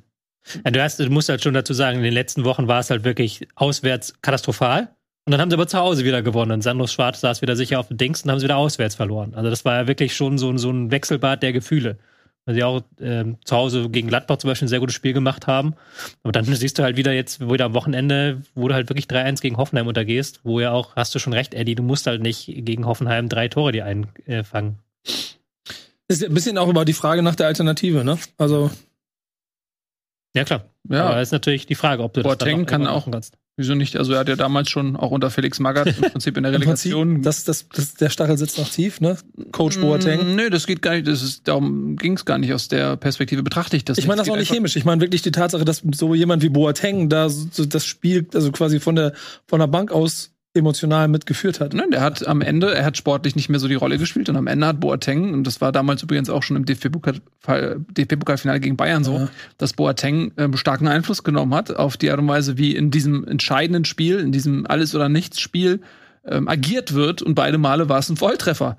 Ja, 0.63 0.71
du, 0.71 0.81
hast, 0.81 0.99
du 0.99 1.09
musst 1.09 1.29
halt 1.29 1.43
schon 1.43 1.53
dazu 1.53 1.73
sagen, 1.73 1.97
in 1.97 2.03
den 2.03 2.13
letzten 2.13 2.45
Wochen 2.45 2.67
war 2.67 2.79
es 2.79 2.89
halt 2.89 3.03
wirklich 3.03 3.47
auswärts 3.55 4.13
katastrophal. 4.21 4.89
Und 5.25 5.31
dann 5.31 5.41
haben 5.41 5.51
sie 5.51 5.55
aber 5.55 5.67
zu 5.67 5.77
Hause 5.77 6.05
wieder 6.05 6.21
gewonnen. 6.23 6.51
Und 6.53 6.61
Sandro 6.63 6.87
Schwarz 6.87 7.19
saß 7.21 7.41
wieder 7.41 7.55
sicher 7.55 7.79
auf 7.79 7.89
dem 7.89 7.97
Dings 7.97 8.23
und 8.23 8.31
haben 8.31 8.39
sie 8.39 8.45
wieder 8.45 8.57
auswärts 8.57 8.95
verloren. 8.95 9.33
Also 9.35 9.49
das 9.49 9.63
war 9.65 9.75
ja 9.81 9.87
wirklich 9.87 10.15
schon 10.15 10.37
so, 10.37 10.49
ein- 10.49 10.57
so 10.57 10.71
ein 10.71 10.91
Wechselbad 10.91 11.43
der 11.43 11.53
Gefühle. 11.53 11.97
Weil 12.45 12.55
sie 12.55 12.63
auch 12.63 12.81
ähm, 12.99 13.37
zu 13.43 13.55
Hause 13.55 13.89
gegen 13.89 14.07
Gladbach 14.07 14.37
zum 14.37 14.49
Beispiel 14.49 14.65
ein 14.65 14.69
sehr 14.69 14.79
gutes 14.79 14.95
Spiel 14.95 15.13
gemacht 15.13 15.45
haben. 15.45 15.75
Aber 16.23 16.31
dann 16.31 16.45
siehst 16.45 16.79
du 16.79 16.83
halt 16.83 16.95
wieder 16.97 17.11
jetzt, 17.13 17.41
du 17.41 17.53
am 17.63 17.73
Wochenende, 17.75 18.41
wo 18.55 18.69
du 18.69 18.73
halt 18.73 18.89
wirklich 18.89 19.05
3-1 19.05 19.41
gegen 19.41 19.57
Hoffenheim 19.57 19.85
untergehst, 19.87 20.39
wo 20.43 20.59
ja 20.61 20.71
auch, 20.71 20.95
hast 20.95 21.13
du 21.13 21.19
schon 21.19 21.33
recht, 21.33 21.53
Eddie, 21.53 21.75
du 21.75 21.83
musst 21.83 22.07
halt 22.07 22.23
nicht 22.23 22.45
gegen 22.47 22.87
Hoffenheim 22.87 23.29
drei 23.29 23.49
Tore 23.49 23.73
dir 23.73 23.85
einfangen. 23.85 24.79
Ist 26.09 26.21
ja 26.21 26.27
ein 26.27 26.33
bisschen 26.33 26.57
auch 26.57 26.67
über 26.69 26.83
die 26.85 26.93
Frage 26.93 27.21
nach 27.21 27.35
der 27.35 27.47
Alternative, 27.47 28.03
ne? 28.03 28.17
Also, 28.37 28.69
Ja, 30.35 30.43
klar. 30.43 30.65
Ja. 30.89 31.05
Aber 31.09 31.21
ist 31.21 31.31
natürlich 31.31 31.65
die 31.65 31.75
Frage, 31.75 32.03
ob 32.03 32.13
du 32.13 32.21
das 32.21 32.29
Boateng 32.37 32.57
dann 32.57 32.65
kann 32.65 32.87
auch- 32.87 33.09
kannst. 33.09 33.35
Wieso 33.57 33.75
nicht? 33.75 33.97
Also 33.97 34.13
er 34.13 34.19
hat 34.19 34.29
ja 34.29 34.37
damals 34.37 34.69
schon 34.69 34.95
auch 34.95 35.11
unter 35.11 35.29
Felix 35.29 35.59
Magath 35.59 35.87
im 35.87 35.93
Prinzip 36.11 36.37
in 36.37 36.43
der 36.43 36.51
Prinzip, 36.51 36.93
Relegation. 36.93 37.21
das, 37.23 37.43
das, 37.43 37.67
das, 37.67 37.93
der 37.95 38.09
Stachel 38.09 38.37
sitzt 38.37 38.57
noch 38.57 38.69
tief, 38.69 39.01
ne? 39.01 39.17
Coach 39.51 39.77
Boateng. 39.81 40.31
Mm, 40.31 40.35
Nö, 40.35 40.49
das 40.49 40.65
geht 40.65 40.81
gar 40.81 40.93
nicht. 40.93 41.07
Das 41.07 41.21
ist, 41.21 41.45
darum 41.45 41.97
ging 41.97 42.13
es 42.13 42.23
gar 42.23 42.37
nicht 42.37 42.53
aus 42.53 42.69
der 42.69 42.95
Perspektive 42.95 43.43
betrachte 43.43 43.75
ich 43.75 43.83
das. 43.83 43.97
Ich 43.97 44.07
meine 44.07 44.21
das 44.21 44.29
auch 44.29 44.37
nicht 44.37 44.49
chemisch. 44.49 44.77
Ich 44.77 44.85
meine 44.85 45.01
wirklich 45.01 45.23
die 45.23 45.31
Tatsache, 45.31 45.65
dass 45.65 45.83
so 45.93 46.15
jemand 46.15 46.41
wie 46.41 46.47
Boateng 46.47 47.09
da 47.09 47.27
so 47.27 47.65
das 47.65 47.85
Spiel, 47.85 48.25
also 48.33 48.49
quasi 48.53 48.79
von 48.79 48.95
der, 48.95 49.11
von 49.45 49.59
der 49.59 49.67
Bank 49.67 49.91
aus 49.91 50.31
emotional 50.55 51.07
mitgeführt 51.07 51.59
hat. 51.59 51.73
Nein, 51.73 51.91
der 51.91 52.01
hat 52.01 52.27
am 52.27 52.41
Ende, 52.41 52.73
er 52.73 52.83
hat 52.85 52.97
sportlich 52.97 53.35
nicht 53.35 53.49
mehr 53.49 53.59
so 53.59 53.67
die 53.67 53.75
Rolle 53.75 53.97
gespielt 53.99 54.29
und 54.29 54.35
am 54.35 54.47
Ende 54.47 54.65
hat 54.65 54.79
Boateng, 54.79 55.33
und 55.33 55.45
das 55.45 55.61
war 55.61 55.71
damals 55.71 56.01
übrigens 56.01 56.29
auch 56.29 56.41
schon 56.41 56.57
im 56.57 56.65
DFB-Pokal- 56.65 57.21
DFB-Pokalfinale 57.91 58.59
gegen 58.59 58.75
Bayern 58.75 59.03
so, 59.03 59.13
Ja. 59.13 59.29
dass 59.57 59.73
Boateng 59.73 60.31
ähm, 60.37 60.57
starken 60.57 60.87
Einfluss 60.87 61.23
genommen 61.23 61.53
hat 61.53 61.75
auf 61.75 61.97
die 61.97 62.09
Art 62.09 62.19
und 62.19 62.27
Weise, 62.27 62.57
wie 62.57 62.75
in 62.75 62.89
diesem 62.89 63.27
entscheidenden 63.27 63.85
Spiel, 63.85 64.19
in 64.19 64.31
diesem 64.31 64.65
Alles- 64.65 64.95
oder 64.95 65.07
Nichts-Spiel 65.07 65.81
ähm, 66.25 66.47
agiert 66.47 66.93
wird 66.93 67.21
und 67.21 67.35
beide 67.35 67.57
Male 67.59 67.87
war 67.87 67.99
es 67.99 68.09
ein 68.09 68.17
Volltreffer. 68.17 68.77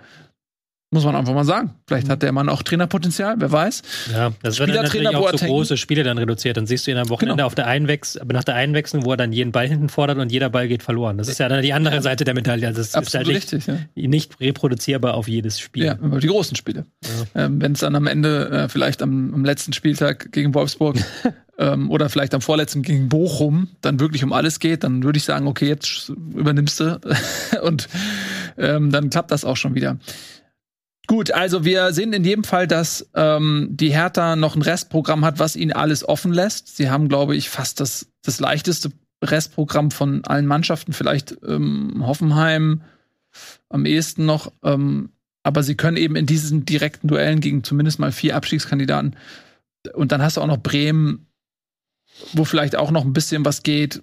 Muss 0.92 1.04
man 1.04 1.14
einfach 1.14 1.34
mal 1.34 1.44
sagen. 1.44 1.70
Vielleicht 1.86 2.08
hat 2.08 2.22
der 2.22 2.32
Mann 2.32 2.48
auch 2.48 2.64
Trainerpotenzial, 2.64 3.36
wer 3.38 3.52
weiß. 3.52 3.82
Ja, 4.12 4.32
das 4.42 4.58
wird 4.58 4.70
dann 4.70 4.76
natürlich 4.76 5.06
Spielertrainer 5.06 5.20
auch 5.34 5.38
so 5.38 5.46
große 5.46 5.76
Spiele 5.76 6.02
dann 6.02 6.18
reduziert. 6.18 6.56
Dann 6.56 6.66
siehst 6.66 6.84
du 6.86 6.90
ihn 6.90 6.96
am 6.96 7.08
Wochenende 7.10 7.36
Genau. 7.36 7.46
auf 7.46 7.54
der 7.54 7.68
Einwechs 7.68 8.16
aber 8.16 8.32
nach 8.32 8.42
der 8.42 8.56
Einwechslung, 8.56 9.04
wo 9.04 9.12
er 9.12 9.16
dann 9.16 9.32
jeden 9.32 9.52
Ball 9.52 9.68
hinten 9.68 9.88
fordert 9.88 10.18
und 10.18 10.32
jeder 10.32 10.50
Ball 10.50 10.66
geht 10.66 10.82
verloren. 10.82 11.16
Das 11.16 11.28
ist 11.28 11.38
ja 11.38 11.48
dann 11.48 11.62
die 11.62 11.72
andere 11.72 12.02
Seite 12.02 12.24
der 12.24 12.34
Medaille. 12.34 12.66
Also 12.66 12.80
es 12.80 12.88
ist 12.88 12.96
Absolut 12.96 13.26
halt 13.28 13.36
nicht, 13.36 13.52
richtig, 13.52 13.66
ja. 13.94 14.08
nicht 14.08 14.40
reproduzierbar 14.40 15.14
auf 15.14 15.28
jedes 15.28 15.60
Spiel. 15.60 15.84
Ja, 15.84 15.94
über 15.94 16.18
die 16.18 16.26
großen 16.26 16.56
Spiele. 16.56 16.86
Ähm, 17.36 17.60
Wenn 17.62 17.72
es 17.72 17.78
dann 17.80 17.94
am 17.94 18.08
Ende 18.08 18.50
äh, 18.50 18.68
vielleicht 18.68 19.00
am, 19.00 19.32
am 19.32 19.44
letzten 19.44 19.72
Spieltag 19.72 20.32
gegen 20.32 20.52
Wolfsburg 20.54 20.96
ähm, 21.58 21.88
oder 21.92 22.08
vielleicht 22.08 22.34
am 22.34 22.40
vorletzten 22.40 22.82
gegen 22.82 23.08
Bochum 23.08 23.68
dann 23.80 24.00
wirklich 24.00 24.24
um 24.24 24.32
alles 24.32 24.58
geht, 24.58 24.82
dann 24.82 25.04
würde 25.04 25.18
ich 25.18 25.24
sagen, 25.24 25.46
okay, 25.46 25.68
jetzt 25.68 26.08
übernimmst 26.08 26.80
du 26.80 27.00
und 27.62 27.88
ähm, 28.58 28.90
dann 28.90 29.08
klappt 29.10 29.30
das 29.30 29.44
auch 29.44 29.56
schon 29.56 29.76
wieder. 29.76 29.96
Gut, 31.10 31.32
also 31.32 31.64
wir 31.64 31.92
sehen 31.92 32.12
in 32.12 32.22
jedem 32.22 32.44
Fall, 32.44 32.68
dass 32.68 33.10
ähm, 33.14 33.66
die 33.72 33.92
Hertha 33.92 34.36
noch 34.36 34.54
ein 34.54 34.62
Restprogramm 34.62 35.24
hat, 35.24 35.40
was 35.40 35.56
ihnen 35.56 35.72
alles 35.72 36.08
offen 36.08 36.32
lässt. 36.32 36.76
Sie 36.76 36.88
haben, 36.88 37.08
glaube 37.08 37.34
ich, 37.34 37.50
fast 37.50 37.80
das, 37.80 38.06
das 38.22 38.38
leichteste 38.38 38.92
Restprogramm 39.20 39.90
von 39.90 40.24
allen 40.24 40.46
Mannschaften, 40.46 40.92
vielleicht 40.92 41.36
ähm, 41.44 42.04
Hoffenheim 42.06 42.82
am 43.68 43.86
ehesten 43.86 44.24
noch. 44.24 44.52
Ähm, 44.62 45.10
aber 45.42 45.64
sie 45.64 45.74
können 45.74 45.96
eben 45.96 46.14
in 46.14 46.26
diesen 46.26 46.64
direkten 46.64 47.08
Duellen 47.08 47.40
gegen 47.40 47.64
zumindest 47.64 47.98
mal 47.98 48.12
vier 48.12 48.36
Abstiegskandidaten 48.36 49.16
und 49.94 50.12
dann 50.12 50.22
hast 50.22 50.36
du 50.36 50.42
auch 50.42 50.46
noch 50.46 50.58
Bremen, 50.58 51.26
wo 52.34 52.44
vielleicht 52.44 52.76
auch 52.76 52.92
noch 52.92 53.04
ein 53.04 53.14
bisschen 53.14 53.44
was 53.44 53.64
geht. 53.64 54.00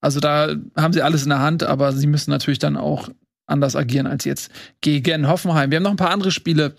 Also 0.00 0.20
da 0.20 0.54
haben 0.76 0.92
sie 0.92 1.02
alles 1.02 1.24
in 1.24 1.30
der 1.30 1.40
Hand, 1.40 1.64
aber 1.64 1.92
sie 1.92 2.06
müssen 2.06 2.30
natürlich 2.30 2.60
dann 2.60 2.76
auch 2.76 3.08
anders 3.46 3.76
agieren 3.76 4.06
als 4.06 4.24
jetzt 4.24 4.50
gegen 4.80 5.28
Hoffenheim. 5.28 5.70
Wir 5.70 5.76
haben 5.76 5.82
noch 5.82 5.90
ein 5.90 5.96
paar 5.96 6.10
andere 6.10 6.30
Spiele 6.30 6.74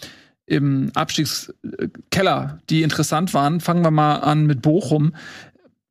im 0.46 0.92
Abstiegskeller, 0.94 2.60
die 2.70 2.84
interessant 2.84 3.34
waren. 3.34 3.60
Fangen 3.60 3.84
wir 3.84 3.92
mal 3.92 4.18
an 4.18 4.46
mit 4.46 4.62
Bochum. 4.62 5.14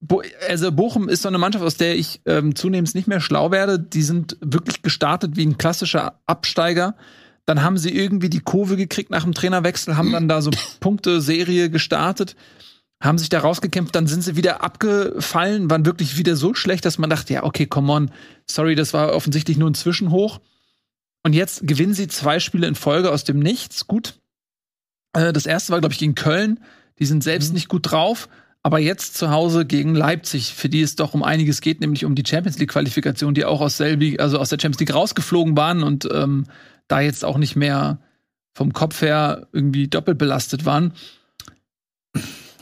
Bo 0.00 0.22
also 0.48 0.72
Bochum 0.72 1.08
ist 1.08 1.22
so 1.22 1.28
eine 1.28 1.38
Mannschaft, 1.38 1.64
aus 1.64 1.76
der 1.76 1.96
ich 1.96 2.20
ähm, 2.26 2.54
zunehmend 2.54 2.94
nicht 2.94 3.06
mehr 3.06 3.20
schlau 3.20 3.50
werde. 3.50 3.78
Die 3.78 4.02
sind 4.02 4.36
wirklich 4.40 4.82
gestartet 4.82 5.36
wie 5.36 5.46
ein 5.46 5.58
klassischer 5.58 6.20
Absteiger. 6.26 6.96
Dann 7.46 7.62
haben 7.62 7.78
sie 7.78 7.90
irgendwie 7.90 8.28
die 8.28 8.40
Kurve 8.40 8.76
gekriegt 8.76 9.10
nach 9.10 9.24
dem 9.24 9.34
Trainerwechsel, 9.34 9.96
haben 9.96 10.12
dann 10.12 10.28
da 10.28 10.42
so 10.42 10.50
Punkte-Serie 10.80 11.70
gestartet, 11.70 12.36
haben 13.00 13.18
sich 13.18 13.30
da 13.30 13.40
rausgekämpft, 13.40 13.94
dann 13.96 14.06
sind 14.06 14.22
sie 14.22 14.36
wieder 14.36 14.62
abgefallen, 14.62 15.68
waren 15.68 15.84
wirklich 15.84 16.16
wieder 16.16 16.36
so 16.36 16.54
schlecht, 16.54 16.84
dass 16.84 16.98
man 16.98 17.10
dachte, 17.10 17.34
ja, 17.34 17.42
okay, 17.42 17.66
come 17.66 17.92
on, 17.92 18.10
sorry, 18.46 18.76
das 18.76 18.94
war 18.94 19.12
offensichtlich 19.12 19.56
nur 19.56 19.70
ein 19.70 19.74
Zwischenhoch. 19.74 20.40
Und 21.22 21.34
jetzt 21.34 21.66
gewinnen 21.66 21.94
sie 21.94 22.08
zwei 22.08 22.40
Spiele 22.40 22.66
in 22.66 22.74
Folge 22.74 23.10
aus 23.10 23.24
dem 23.24 23.38
Nichts. 23.38 23.86
Gut. 23.86 24.18
Äh, 25.12 25.32
das 25.32 25.46
erste 25.46 25.72
war, 25.72 25.80
glaube 25.80 25.92
ich, 25.92 25.98
gegen 25.98 26.14
Köln. 26.14 26.60
Die 26.98 27.06
sind 27.06 27.22
selbst 27.22 27.52
nicht 27.52 27.68
gut 27.68 27.90
drauf. 27.90 28.28
Aber 28.64 28.78
jetzt 28.78 29.16
zu 29.16 29.30
Hause 29.30 29.66
gegen 29.66 29.94
Leipzig, 29.94 30.54
für 30.54 30.68
die 30.68 30.82
es 30.82 30.94
doch 30.94 31.14
um 31.14 31.24
einiges 31.24 31.60
geht, 31.60 31.80
nämlich 31.80 32.04
um 32.04 32.14
die 32.14 32.24
Champions 32.24 32.58
League-Qualifikation, 32.58 33.34
die 33.34 33.44
auch 33.44 33.60
aus, 33.60 33.76
selbi, 33.76 34.18
also 34.18 34.38
aus 34.38 34.50
der 34.50 34.58
Champions 34.60 34.80
League 34.80 34.94
rausgeflogen 34.94 35.56
waren 35.56 35.82
und 35.82 36.08
ähm, 36.12 36.46
da 36.86 37.00
jetzt 37.00 37.24
auch 37.24 37.38
nicht 37.38 37.56
mehr 37.56 37.98
vom 38.54 38.72
Kopf 38.72 39.00
her 39.02 39.48
irgendwie 39.52 39.88
doppelt 39.88 40.18
belastet 40.18 40.64
waren. 40.64 40.92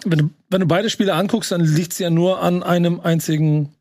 Wenn 0.05 0.19
du, 0.19 0.31
wenn 0.49 0.61
du 0.61 0.67
beide 0.67 0.89
Spiele 0.89 1.15
anguckst, 1.15 1.53
dann 1.53 1.61
liegt 1.61 1.93
es 1.93 1.99
ja 1.99 2.09
nur 2.09 2.41
an 2.41 2.63
einem 2.63 3.01
einzigen 3.01 3.75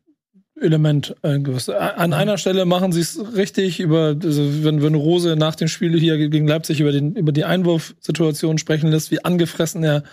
Element. 0.60 1.16
Äh, 1.22 1.40
An 1.72 2.12
einer 2.12 2.38
Stelle 2.38 2.64
machen 2.64 2.92
sie 2.92 3.00
es 3.00 3.18
richtig 3.34 3.80
über, 3.80 4.16
also 4.22 4.64
wenn, 4.64 4.82
wenn 4.82 4.94
Rose 4.94 5.36
nach 5.36 5.54
dem 5.54 5.68
Spiel 5.68 5.98
hier 5.98 6.28
gegen 6.28 6.46
Leipzig 6.46 6.80
über, 6.80 6.92
den, 6.92 7.14
über 7.14 7.32
die 7.32 7.44
Einwurfsituation 7.44 8.58
sprechen 8.58 8.90
lässt, 8.90 9.10
wie 9.10 9.24
angefressen 9.24 9.82
er 9.82 10.04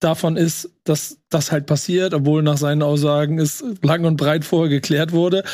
davon 0.00 0.36
ist, 0.36 0.70
dass 0.84 1.18
das 1.28 1.52
halt 1.52 1.66
passiert, 1.66 2.14
obwohl 2.14 2.42
nach 2.42 2.56
seinen 2.56 2.82
Aussagen 2.82 3.38
es 3.38 3.64
lang 3.82 4.04
und 4.04 4.16
breit 4.16 4.44
vorher 4.44 4.68
geklärt 4.68 5.12
wurde, 5.12 5.44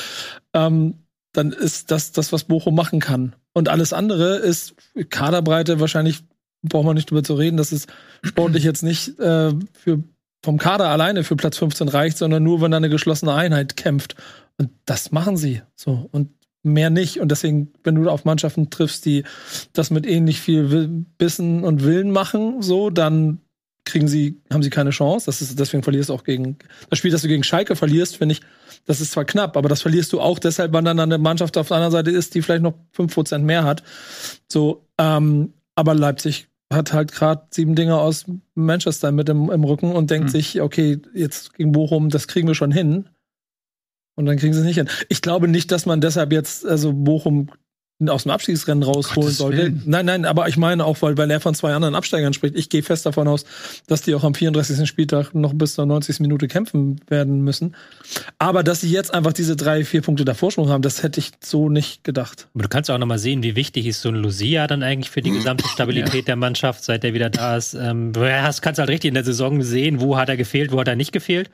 ähm, 0.54 0.94
dann 1.32 1.52
ist 1.52 1.90
das 1.90 2.12
das, 2.12 2.32
was 2.32 2.44
Bochum 2.44 2.74
machen 2.74 3.00
kann. 3.00 3.34
Und 3.52 3.68
alles 3.68 3.92
andere 3.92 4.36
ist 4.36 4.74
Kaderbreite, 5.10 5.80
wahrscheinlich 5.80 6.22
braucht 6.62 6.86
man 6.86 6.94
nicht 6.94 7.10
drüber 7.10 7.22
zu 7.22 7.34
reden, 7.34 7.56
dass 7.56 7.72
es 7.72 7.86
sportlich 8.22 8.64
jetzt 8.64 8.82
nicht 8.82 9.18
äh, 9.18 9.52
für, 9.72 10.02
vom 10.44 10.58
Kader 10.58 10.88
alleine 10.88 11.24
für 11.24 11.36
Platz 11.36 11.58
15 11.58 11.88
reicht, 11.88 12.18
sondern 12.18 12.42
nur, 12.42 12.60
wenn 12.60 12.70
da 12.70 12.76
eine 12.76 12.88
geschlossene 12.88 13.34
Einheit 13.34 13.76
kämpft. 13.76 14.14
Und 14.56 14.70
das 14.86 15.12
machen 15.12 15.36
sie 15.36 15.62
so. 15.74 16.08
Und 16.12 16.30
mehr 16.62 16.90
nicht. 16.90 17.20
Und 17.20 17.30
deswegen, 17.30 17.72
wenn 17.84 17.94
du 17.94 18.08
auf 18.08 18.24
Mannschaften 18.24 18.70
triffst, 18.70 19.04
die 19.04 19.24
das 19.72 19.90
mit 19.90 20.06
ähnlich 20.06 20.40
viel 20.40 21.04
Bissen 21.18 21.64
und 21.64 21.84
Willen 21.84 22.10
machen, 22.10 22.62
so, 22.62 22.90
dann 22.90 23.40
kriegen 23.84 24.08
sie, 24.08 24.40
haben 24.52 24.62
sie 24.62 24.70
keine 24.70 24.90
Chance. 24.90 25.26
Das 25.26 25.40
ist, 25.40 25.58
deswegen 25.58 25.82
verlierst 25.82 26.10
du 26.10 26.14
auch 26.14 26.24
gegen 26.24 26.58
das 26.90 26.98
Spiel, 26.98 27.10
das 27.10 27.22
du 27.22 27.28
gegen 27.28 27.42
Schalke 27.42 27.74
verlierst, 27.74 28.16
finde 28.16 28.34
ich, 28.34 28.40
das 28.84 29.00
ist 29.00 29.12
zwar 29.12 29.24
knapp, 29.24 29.56
aber 29.56 29.68
das 29.68 29.82
verlierst 29.82 30.12
du 30.12 30.20
auch 30.20 30.38
deshalb, 30.38 30.72
weil 30.72 30.82
dann 30.82 31.00
eine 31.00 31.18
Mannschaft 31.18 31.56
auf 31.56 31.68
der 31.68 31.78
anderen 31.78 31.92
Seite 31.92 32.10
ist, 32.10 32.34
die 32.34 32.42
vielleicht 32.42 32.62
noch 32.62 32.74
5% 32.96 33.38
mehr 33.38 33.64
hat. 33.64 33.82
So, 34.48 34.86
ähm, 34.98 35.54
aber 35.74 35.94
Leipzig 35.94 36.48
hat 36.72 36.92
halt 36.92 37.12
gerade 37.12 37.46
sieben 37.50 37.74
Dinge 37.74 37.98
aus 37.98 38.26
Manchester 38.54 39.10
mit 39.12 39.28
im, 39.28 39.50
im 39.50 39.64
Rücken 39.64 39.92
und 39.92 40.10
denkt 40.10 40.28
mhm. 40.28 40.32
sich, 40.32 40.60
okay, 40.60 41.00
jetzt 41.14 41.54
gegen 41.54 41.72
Bochum, 41.72 42.10
das 42.10 42.28
kriegen 42.28 42.46
wir 42.46 42.54
schon 42.54 42.72
hin. 42.72 43.08
Und 44.16 44.26
dann 44.26 44.36
kriegen 44.36 44.52
sie 44.52 44.60
es 44.60 44.66
nicht 44.66 44.76
hin. 44.76 44.88
Ich 45.08 45.22
glaube 45.22 45.48
nicht, 45.48 45.70
dass 45.70 45.86
man 45.86 46.00
deshalb 46.00 46.32
jetzt, 46.32 46.66
also 46.66 46.92
Bochum 46.92 47.50
aus 48.06 48.22
dem 48.22 48.30
Abstiegsrennen 48.30 48.84
rausholen 48.84 49.30
sollte. 49.32 49.58
Willen. 49.58 49.82
Nein, 49.84 50.06
nein, 50.06 50.24
aber 50.24 50.48
ich 50.48 50.56
meine 50.56 50.84
auch, 50.84 51.02
weil, 51.02 51.18
weil 51.18 51.30
er 51.32 51.40
von 51.40 51.54
zwei 51.54 51.74
anderen 51.74 51.96
Absteigern 51.96 52.32
spricht. 52.32 52.54
Ich 52.56 52.68
gehe 52.68 52.84
fest 52.84 53.04
davon 53.06 53.26
aus, 53.26 53.44
dass 53.88 54.02
die 54.02 54.14
auch 54.14 54.22
am 54.22 54.34
34. 54.34 54.88
Spieltag 54.88 55.34
noch 55.34 55.52
bis 55.52 55.74
zur 55.74 55.84
90. 55.84 56.20
Minute 56.20 56.46
kämpfen 56.46 57.00
werden 57.08 57.40
müssen. 57.40 57.74
Aber 58.38 58.62
dass 58.62 58.82
sie 58.82 58.90
jetzt 58.90 59.12
einfach 59.12 59.32
diese 59.32 59.56
drei, 59.56 59.84
vier 59.84 60.02
Punkte 60.02 60.24
der 60.24 60.36
Vorsprung 60.36 60.68
haben, 60.68 60.82
das 60.82 61.02
hätte 61.02 61.18
ich 61.18 61.32
so 61.42 61.68
nicht 61.68 62.04
gedacht. 62.04 62.46
Aber 62.54 62.62
du 62.62 62.68
kannst 62.68 62.88
auch 62.88 62.98
noch 62.98 63.06
mal 63.06 63.18
sehen, 63.18 63.42
wie 63.42 63.56
wichtig 63.56 63.86
ist 63.86 64.00
so 64.00 64.10
ein 64.10 64.14
Lucia 64.14 64.68
dann 64.68 64.84
eigentlich 64.84 65.10
für 65.10 65.20
die 65.20 65.32
gesamte 65.32 65.66
Stabilität 65.66 66.14
ja. 66.14 66.22
der 66.22 66.36
Mannschaft, 66.36 66.84
seit 66.84 67.02
er 67.02 67.14
wieder 67.14 67.30
da 67.30 67.56
ist. 67.56 67.74
Ähm, 67.74 68.12
du 68.12 68.20
hast, 68.20 68.62
kannst 68.62 68.78
halt 68.78 68.90
richtig 68.90 69.08
in 69.08 69.14
der 69.14 69.24
Saison 69.24 69.60
sehen, 69.62 70.00
wo 70.00 70.16
hat 70.16 70.28
er 70.28 70.36
gefehlt, 70.36 70.70
wo 70.70 70.78
hat 70.78 70.86
er 70.86 70.96
nicht 70.96 71.10
gefehlt. 71.10 71.50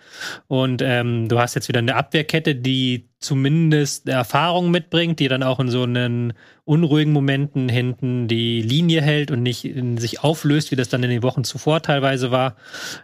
Und 0.49 0.83
ähm, 0.85 1.27
du 1.29 1.39
hast 1.39 1.55
jetzt 1.55 1.69
wieder 1.69 1.79
eine 1.79 1.97
Abwehrkette, 1.97 2.55
die 2.55 3.09
zumindest 3.25 4.09
Erfahrung 4.09 4.71
mitbringt, 4.71 5.19
die 5.19 5.29
dann 5.29 5.43
auch 5.43 5.59
in 5.59 5.69
so 5.69 5.83
einen 5.83 6.35
unruhigen 6.65 7.13
Momenten 7.13 7.69
hinten 7.69 8.29
die 8.29 8.63
Linie 8.63 9.03
hält 9.03 9.31
und 9.31 9.43
nicht 9.43 9.71
sich 9.97 10.23
auflöst, 10.23 10.71
wie 10.71 10.77
das 10.77 10.89
dann 10.89 11.03
in 11.03 11.11
den 11.11 11.23
Wochen 11.23 11.45
zuvor 11.45 11.83
teilweise 11.83 12.31
war. 12.31 12.57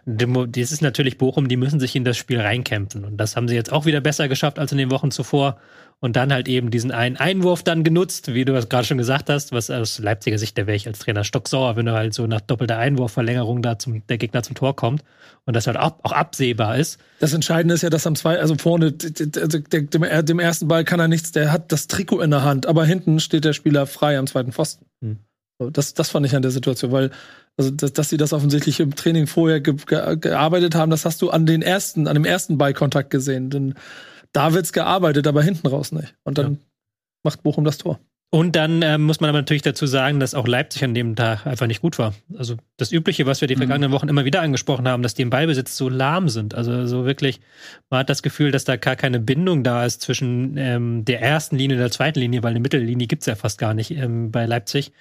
Das 0.05 0.71
ist 0.71 0.81
natürlich 0.81 1.17
Bochum, 1.17 1.47
die 1.47 1.57
müssen 1.57 1.79
sich 1.79 1.95
in 1.95 2.05
das 2.05 2.17
Spiel 2.17 2.39
reinkämpfen. 2.39 3.03
Und 3.03 3.17
das 3.17 3.35
haben 3.35 3.47
sie 3.47 3.55
jetzt 3.55 3.71
auch 3.71 3.85
wieder 3.85 4.01
besser 4.01 4.27
geschafft 4.27 4.59
als 4.59 4.71
in 4.71 4.77
den 4.77 4.91
Wochen 4.91 5.11
zuvor 5.11 5.57
und 6.01 6.15
dann 6.15 6.33
halt 6.33 6.47
eben 6.47 6.71
diesen 6.71 6.91
einen 6.91 7.15
Einwurf 7.15 7.61
dann 7.61 7.83
genutzt, 7.83 8.33
wie 8.33 8.43
du 8.43 8.53
das 8.53 8.69
gerade 8.69 8.85
schon 8.85 8.97
gesagt 8.97 9.29
hast, 9.29 9.51
was 9.51 9.69
aus 9.69 9.99
Leipziger 9.99 10.39
Sicht, 10.39 10.57
da 10.57 10.65
wäre 10.65 10.75
ich 10.75 10.87
als 10.87 10.99
Trainer 10.99 11.23
stocksauer, 11.23 11.75
wenn 11.75 11.85
du 11.85 11.93
halt 11.93 12.15
so 12.15 12.25
nach 12.25 12.41
doppelter 12.41 12.79
Einwurfverlängerung 12.79 13.61
da 13.61 13.77
zum, 13.77 14.05
der 14.07 14.17
Gegner 14.17 14.41
zum 14.41 14.55
Tor 14.55 14.75
kommt 14.75 15.03
und 15.45 15.55
das 15.55 15.67
halt 15.67 15.77
auch, 15.77 15.93
auch 16.01 16.11
absehbar 16.11 16.77
ist. 16.77 16.99
Das 17.19 17.33
Entscheidende 17.33 17.75
ist 17.75 17.83
ja, 17.83 17.91
dass 17.91 18.07
am 18.07 18.15
zwei, 18.15 18.39
also 18.39 18.55
vorne, 18.55 18.91
dem, 18.91 19.89
dem 19.89 20.39
ersten 20.39 20.67
Ball 20.67 20.83
kann 20.83 20.99
er 20.99 21.07
nichts, 21.07 21.31
der 21.31 21.51
hat 21.51 21.71
das 21.71 21.87
Trikot 21.87 22.21
in 22.21 22.31
der 22.31 22.43
Hand, 22.43 22.65
aber 22.65 22.83
hinten 22.83 23.19
steht 23.19 23.45
der 23.45 23.53
Spieler 23.53 23.85
frei 23.85 24.17
am 24.17 24.25
zweiten 24.25 24.51
Pfosten. 24.51 24.85
Hm. 25.03 25.19
Das, 25.71 25.93
das 25.93 26.09
fand 26.09 26.25
ich 26.25 26.35
an 26.35 26.41
der 26.41 26.49
Situation, 26.49 26.91
weil 26.91 27.11
also 27.57 27.69
dass, 27.69 27.93
dass 27.93 28.09
sie 28.09 28.17
das 28.17 28.33
offensichtlich 28.33 28.79
im 28.79 28.95
Training 28.95 29.27
vorher 29.27 29.61
ge, 29.61 29.75
ge, 29.85 30.17
gearbeitet 30.17 30.73
haben, 30.73 30.89
das 30.89 31.05
hast 31.05 31.21
du 31.21 31.29
an 31.29 31.45
den 31.45 31.61
ersten, 31.61 32.07
an 32.07 32.15
dem 32.15 32.25
ersten 32.25 32.57
Ballkontakt 32.57 33.11
gesehen. 33.11 33.51
Denn 33.51 33.75
da 34.33 34.53
wird's 34.53 34.73
gearbeitet, 34.73 35.27
aber 35.27 35.41
hinten 35.43 35.67
raus 35.67 35.91
nicht. 35.91 36.15
Und 36.23 36.37
dann 36.37 36.53
ja. 36.53 36.59
macht 37.23 37.43
Bochum 37.43 37.63
das 37.63 37.77
Tor. 37.77 37.99
Und 38.33 38.55
dann 38.55 38.81
äh, 38.81 38.97
muss 38.97 39.19
man 39.19 39.29
aber 39.29 39.39
natürlich 39.39 39.61
dazu 39.61 39.85
sagen, 39.85 40.21
dass 40.21 40.33
auch 40.33 40.47
Leipzig 40.47 40.85
an 40.85 40.93
dem 40.93 41.17
Tag 41.17 41.45
einfach 41.45 41.67
nicht 41.67 41.81
gut 41.81 41.99
war. 41.99 42.13
Also 42.37 42.55
das 42.77 42.93
Übliche, 42.93 43.25
was 43.25 43.41
wir 43.41 43.49
die 43.49 43.55
mhm. 43.55 43.59
vergangenen 43.59 43.91
Wochen 43.91 44.07
immer 44.07 44.23
wieder 44.23 44.41
angesprochen 44.41 44.87
haben, 44.87 45.03
dass 45.03 45.13
die 45.13 45.23
im 45.23 45.29
Ballbesitz 45.29 45.75
so 45.75 45.89
lahm 45.89 46.29
sind. 46.29 46.55
Also 46.55 46.87
so 46.87 47.05
wirklich, 47.05 47.41
man 47.89 47.99
hat 47.99 48.09
das 48.09 48.23
Gefühl, 48.23 48.51
dass 48.51 48.63
da 48.63 48.77
gar 48.77 48.95
keine 48.95 49.19
Bindung 49.19 49.65
da 49.65 49.83
ist 49.83 50.01
zwischen 50.01 50.55
ähm, 50.55 51.03
der 51.03 51.21
ersten 51.21 51.57
Linie 51.57 51.75
und 51.75 51.81
der 51.81 51.91
zweiten 51.91 52.19
Linie, 52.19 52.41
weil 52.41 52.51
eine 52.51 52.61
Mittellinie 52.61 53.05
gibt's 53.05 53.25
ja 53.25 53.35
fast 53.35 53.57
gar 53.57 53.73
nicht 53.73 53.91
ähm, 53.91 54.31
bei 54.31 54.45
Leipzig. 54.45 54.93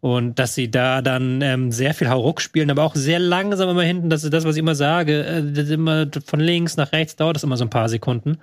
Und 0.00 0.38
dass 0.38 0.54
sie 0.54 0.70
da 0.70 1.00
dann 1.00 1.40
ähm, 1.40 1.72
sehr 1.72 1.94
viel 1.94 2.10
Hauruck 2.10 2.42
spielen, 2.42 2.70
aber 2.70 2.82
auch 2.82 2.94
sehr 2.94 3.18
langsam 3.18 3.70
immer 3.70 3.82
hinten. 3.82 4.10
Das 4.10 4.24
ist 4.24 4.34
das, 4.34 4.44
was 4.44 4.56
ich 4.56 4.60
immer 4.60 4.74
sage. 4.74 5.24
Äh, 5.24 5.52
das 5.52 5.70
immer 5.70 6.06
von 6.26 6.38
links 6.38 6.76
nach 6.76 6.92
rechts 6.92 7.16
dauert 7.16 7.36
das 7.36 7.44
immer 7.44 7.56
so 7.56 7.64
ein 7.64 7.70
paar 7.70 7.88
Sekunden. 7.88 8.36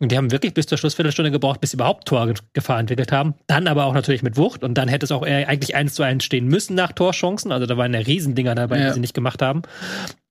Und 0.00 0.10
die 0.10 0.16
haben 0.16 0.32
wirklich 0.32 0.52
bis 0.52 0.66
zur 0.66 0.78
Schlussviertelstunde 0.78 1.30
gebraucht, 1.30 1.60
bis 1.60 1.70
sie 1.70 1.76
überhaupt 1.76 2.08
Torgefahr 2.08 2.80
entwickelt 2.80 3.12
haben. 3.12 3.34
Dann 3.46 3.68
aber 3.68 3.83
auch 3.84 3.94
natürlich 3.94 4.22
mit 4.22 4.36
Wucht 4.36 4.64
und 4.64 4.74
dann 4.74 4.88
hätte 4.88 5.04
es 5.04 5.12
auch 5.12 5.22
eigentlich 5.22 5.74
eins 5.74 5.94
zu 5.94 6.02
eins 6.02 6.24
stehen 6.24 6.46
müssen 6.46 6.74
nach 6.74 6.92
Torchancen. 6.92 7.52
Also 7.52 7.66
da 7.66 7.76
waren 7.76 7.94
ja 7.94 8.00
Riesendinger 8.00 8.54
dabei, 8.54 8.80
ja. 8.80 8.88
die 8.88 8.94
sie 8.94 9.00
nicht 9.00 9.14
gemacht 9.14 9.42
haben. 9.42 9.62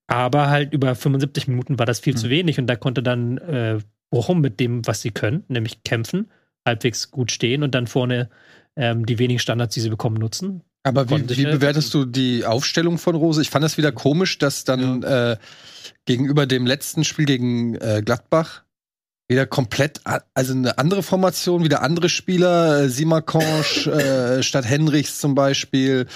Aber 0.08 0.49
halt 0.49 0.74
über 0.74 0.95
75 0.95 1.47
Minuten 1.47 1.80
war 1.80 1.86
das 1.86 1.99
viel 1.99 2.14
mhm. 2.14 2.18
zu 2.18 2.30
wenig 2.30 2.60
und 2.60 2.68
da 2.68 2.76
konnte 2.76 3.01
dann 3.01 3.38
äh, 3.38 3.80
Bochum 4.10 4.41
mit 4.41 4.60
dem, 4.60 4.86
was 4.86 5.01
sie 5.01 5.12
können, 5.12 5.43
nämlich 5.47 5.84
kämpfen, 5.84 6.30
halbwegs 6.66 7.10
gut 7.10 7.32
stehen 7.32 7.64
und 7.64 7.74
dann 7.74 7.88
vorne 7.88 8.30
ähm, 8.76 9.06
die 9.06 9.18
wenigen 9.20 9.39
Standards, 9.39 9.74
die 9.74 9.82
sie 9.82 9.89
bekommen, 9.89 10.18
nutzen. 10.18 10.62
Aber 10.84 11.10
wie, 11.10 11.38
wie 11.38 11.45
bewertest 11.45 11.93
du 11.93 12.06
die 12.06 12.45
Aufstellung 12.45 12.97
von 12.97 13.16
Rose? 13.16 13.41
Ich 13.41 13.49
fand 13.49 13.64
das 13.64 13.78
wieder 13.78 13.91
komisch, 13.91 14.38
dass 14.38 14.66
dann 14.66 15.01
ja. 15.01 15.32
äh, 15.32 15.38
gegenüber 16.06 16.45
dem 16.45 16.66
letzten 16.66 17.06
Spiel 17.06 17.26
gegen 17.26 17.76
äh, 17.76 18.01
Gladbach 18.04 18.64
wieder 19.30 19.45
komplett, 19.45 20.01
also 20.34 20.53
eine 20.53 20.78
andere 20.78 21.01
Formation, 21.01 21.63
wieder 21.63 21.82
andere 21.82 22.09
Spieler, 22.09 22.82
äh, 22.82 22.89
Simakonsch 22.89 23.88
äh, 23.88 24.43
statt 24.43 24.65
Henrichs 24.65 25.19
zum 25.19 25.34
Beispiel. 25.34 26.07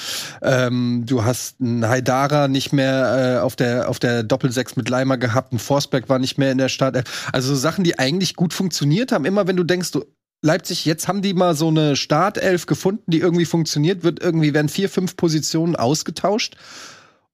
Ähm, 0.41 1.03
du 1.05 1.23
hast 1.23 1.59
einen 1.61 1.87
Haidara 1.87 2.47
nicht 2.47 2.73
mehr 2.73 3.37
äh, 3.37 3.41
auf 3.41 3.55
der 3.55 3.89
auf 3.89 3.99
der 3.99 4.23
Doppelsechs 4.23 4.75
mit 4.75 4.89
Leimer 4.89 5.17
gehabt, 5.17 5.53
ein 5.53 5.59
Forsberg 5.59 6.09
war 6.09 6.19
nicht 6.19 6.37
mehr 6.37 6.51
in 6.51 6.57
der 6.57 6.69
Stadt. 6.69 7.03
Also 7.31 7.49
so 7.49 7.55
Sachen, 7.55 7.83
die 7.83 7.97
eigentlich 7.97 8.35
gut 8.35 8.53
funktioniert 8.53 9.11
haben. 9.11 9.25
Immer 9.25 9.47
wenn 9.47 9.57
du 9.57 9.63
denkst, 9.63 9.91
du 9.91 10.05
Leipzig, 10.43 10.85
jetzt 10.85 11.07
haben 11.07 11.23
die 11.23 11.33
mal 11.33 11.55
so 11.55 11.69
eine 11.69 11.95
Startelf 11.95 12.67
gefunden, 12.67 13.09
die 13.09 13.19
irgendwie 13.19 13.45
funktioniert, 13.45 14.03
wird 14.03 14.21
irgendwie 14.21 14.53
werden 14.53 14.69
vier, 14.69 14.87
fünf 14.87 15.15
Positionen 15.15 15.75
ausgetauscht 15.75 16.55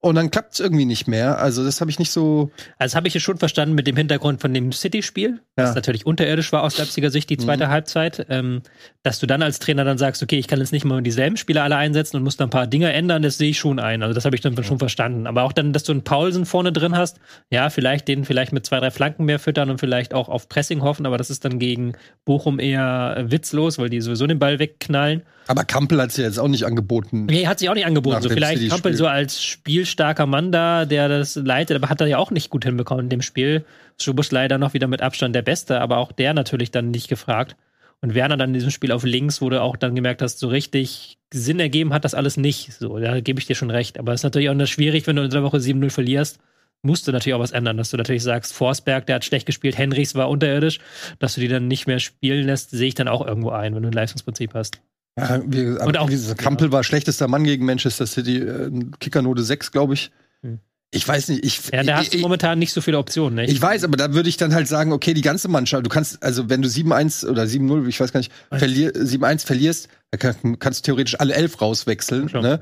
und 0.04 0.16
dann 0.16 0.30
klappt 0.30 0.52
es 0.52 0.60
irgendwie 0.60 0.84
nicht 0.84 1.08
mehr. 1.08 1.38
Also 1.38 1.64
das 1.64 1.80
habe 1.80 1.90
ich 1.90 1.98
nicht 1.98 2.10
so. 2.10 2.50
Also 2.76 2.94
habe 2.94 3.08
ich 3.08 3.16
es 3.16 3.22
schon 3.22 3.38
verstanden 3.38 3.74
mit 3.74 3.86
dem 3.86 3.96
Hintergrund 3.96 4.38
von 4.38 4.52
dem 4.52 4.70
City-Spiel, 4.70 5.40
ja. 5.56 5.64
das 5.64 5.74
natürlich 5.74 6.04
unterirdisch 6.04 6.52
war 6.52 6.62
aus 6.62 6.76
Leipziger 6.76 7.10
Sicht 7.10 7.30
die 7.30 7.38
zweite 7.38 7.64
mhm. 7.64 7.70
Halbzeit, 7.70 8.26
ähm, 8.28 8.60
dass 9.02 9.18
du 9.18 9.26
dann 9.26 9.40
als 9.42 9.60
Trainer 9.60 9.82
dann 9.82 9.96
sagst, 9.96 10.22
okay, 10.22 10.38
ich 10.38 10.46
kann 10.46 10.58
jetzt 10.58 10.72
nicht 10.72 10.84
mal 10.84 11.00
dieselben 11.00 11.38
Spieler 11.38 11.62
alle 11.62 11.76
einsetzen 11.76 12.18
und 12.18 12.22
muss 12.22 12.36
dann 12.36 12.48
ein 12.48 12.50
paar 12.50 12.66
Dinge 12.66 12.92
ändern, 12.92 13.22
das 13.22 13.38
sehe 13.38 13.48
ich 13.48 13.58
schon 13.58 13.78
ein. 13.78 14.02
Also 14.02 14.14
das 14.14 14.26
habe 14.26 14.36
ich 14.36 14.42
dann 14.42 14.62
schon 14.62 14.78
verstanden. 14.78 15.26
Aber 15.26 15.42
auch 15.42 15.52
dann, 15.52 15.72
dass 15.72 15.84
du 15.84 15.92
einen 15.92 16.04
Paulsen 16.04 16.44
vorne 16.44 16.70
drin 16.70 16.94
hast, 16.94 17.18
ja, 17.48 17.70
vielleicht 17.70 18.06
den 18.06 18.26
vielleicht 18.26 18.52
mit 18.52 18.66
zwei, 18.66 18.80
drei 18.80 18.90
Flanken 18.90 19.24
mehr 19.24 19.38
füttern 19.38 19.70
und 19.70 19.80
vielleicht 19.80 20.12
auch 20.12 20.28
auf 20.28 20.50
Pressing 20.50 20.82
hoffen, 20.82 21.06
aber 21.06 21.16
das 21.16 21.30
ist 21.30 21.46
dann 21.46 21.58
gegen 21.58 21.94
Bochum 22.26 22.58
eher 22.60 23.24
witzlos, 23.28 23.78
weil 23.78 23.88
die 23.88 24.02
sowieso 24.02 24.26
den 24.26 24.38
Ball 24.38 24.58
wegknallen. 24.58 25.22
Aber 25.46 25.64
Kampel 25.64 26.00
hat 26.00 26.12
sich 26.12 26.24
jetzt 26.24 26.38
auch 26.38 26.48
nicht 26.48 26.64
angeboten. 26.64 27.26
Nee, 27.26 27.46
hat 27.46 27.58
sich 27.58 27.68
auch 27.68 27.74
nicht 27.74 27.86
angeboten. 27.86 28.22
So 28.22 28.28
vielleicht 28.28 28.68
Kampel 28.68 28.94
so 28.94 29.06
als 29.06 29.42
spielstarker 29.42 30.26
Mann 30.26 30.52
da, 30.52 30.84
der 30.84 31.08
das 31.08 31.36
leitet, 31.36 31.76
aber 31.76 31.88
hat 31.88 32.00
er 32.00 32.06
ja 32.06 32.18
auch 32.18 32.30
nicht 32.30 32.50
gut 32.50 32.64
hinbekommen 32.64 33.06
in 33.06 33.10
dem 33.10 33.22
Spiel. 33.22 33.64
Schubus 34.00 34.32
leider 34.32 34.58
noch 34.58 34.74
wieder 34.74 34.86
mit 34.86 35.02
Abstand 35.02 35.34
der 35.34 35.42
Beste, 35.42 35.80
aber 35.80 35.98
auch 35.98 36.12
der 36.12 36.34
natürlich 36.34 36.70
dann 36.70 36.90
nicht 36.90 37.08
gefragt. 37.08 37.56
Und 38.00 38.14
Werner 38.14 38.36
dann 38.36 38.50
in 38.50 38.54
diesem 38.54 38.70
Spiel 38.70 38.92
auf 38.92 39.04
links, 39.04 39.40
wo 39.40 39.48
du 39.48 39.62
auch 39.62 39.76
dann 39.76 39.94
gemerkt 39.94 40.20
hast, 40.20 40.38
so 40.38 40.48
richtig 40.48 41.18
Sinn 41.32 41.58
ergeben 41.58 41.94
hat 41.94 42.04
das 42.04 42.14
alles 42.14 42.36
nicht. 42.36 42.72
So, 42.72 42.98
da 42.98 43.20
gebe 43.20 43.40
ich 43.40 43.46
dir 43.46 43.54
schon 43.54 43.70
recht. 43.70 43.98
Aber 43.98 44.12
es 44.12 44.20
ist 44.20 44.24
natürlich 44.24 44.50
auch 44.50 44.66
schwierig, 44.66 45.06
wenn 45.06 45.16
du 45.16 45.22
in 45.22 45.30
der 45.30 45.42
Woche 45.42 45.58
7-0 45.58 45.90
verlierst 45.90 46.38
musst 46.84 47.08
du 47.08 47.12
natürlich 47.12 47.34
auch 47.34 47.40
was 47.40 47.52
ändern, 47.52 47.76
dass 47.76 47.90
du 47.90 47.96
natürlich 47.96 48.22
sagst, 48.22 48.52
Forsberg, 48.52 49.06
der 49.06 49.16
hat 49.16 49.24
schlecht 49.24 49.46
gespielt, 49.46 49.78
Henrichs 49.78 50.14
war 50.14 50.28
unterirdisch, 50.28 50.80
dass 51.18 51.34
du 51.34 51.40
die 51.40 51.48
dann 51.48 51.66
nicht 51.66 51.86
mehr 51.86 51.98
spielen 51.98 52.46
lässt, 52.46 52.70
sehe 52.70 52.88
ich 52.88 52.94
dann 52.94 53.08
auch 53.08 53.26
irgendwo 53.26 53.50
ein, 53.50 53.74
wenn 53.74 53.82
du 53.82 53.88
ein 53.88 53.92
Leistungsprinzip 53.92 54.54
hast. 54.54 54.80
Ja, 55.18 55.40
wie, 55.46 55.66
und 55.66 55.96
auch, 55.96 56.08
wie, 56.08 56.34
Kampel 56.34 56.68
ja. 56.68 56.72
war 56.72 56.84
schlechtester 56.84 57.28
Mann 57.28 57.44
gegen 57.44 57.64
Manchester 57.64 58.06
City, 58.06 58.38
äh, 58.38 58.70
Kickernote 58.98 59.42
6, 59.42 59.70
glaube 59.70 59.94
ich. 59.94 60.10
Hm. 60.42 60.58
Ich 60.90 61.06
weiß 61.06 61.28
nicht, 61.28 61.44
ich. 61.44 61.60
Ja, 61.72 61.82
da 61.82 61.98
hast 61.98 62.14
du 62.14 62.18
momentan 62.18 62.58
nicht 62.58 62.72
so 62.72 62.80
viele 62.80 62.98
Optionen, 62.98 63.36
ne? 63.36 63.44
Ich 63.46 63.60
weiß, 63.60 63.84
aber 63.84 63.96
da 63.96 64.12
würde 64.14 64.28
ich 64.28 64.36
dann 64.36 64.54
halt 64.54 64.68
sagen, 64.68 64.92
okay, 64.92 65.14
die 65.14 65.22
ganze 65.22 65.48
Mannschaft, 65.48 65.84
du 65.84 65.88
kannst, 65.88 66.22
also 66.22 66.48
wenn 66.48 66.62
du 66.62 66.68
7-1 66.68 67.28
oder 67.28 67.44
7-0, 67.44 67.86
ich 67.88 67.98
weiß 67.98 68.12
gar 68.12 68.20
nicht, 68.20 68.32
verlier, 68.50 68.92
7-1 68.92 69.44
verlierst, 69.44 69.88
dann 70.10 70.58
kannst 70.58 70.80
du 70.80 70.90
theoretisch 70.90 71.18
alle 71.18 71.34
elf 71.34 71.60
rauswechseln, 71.60 72.26
ne? 72.32 72.60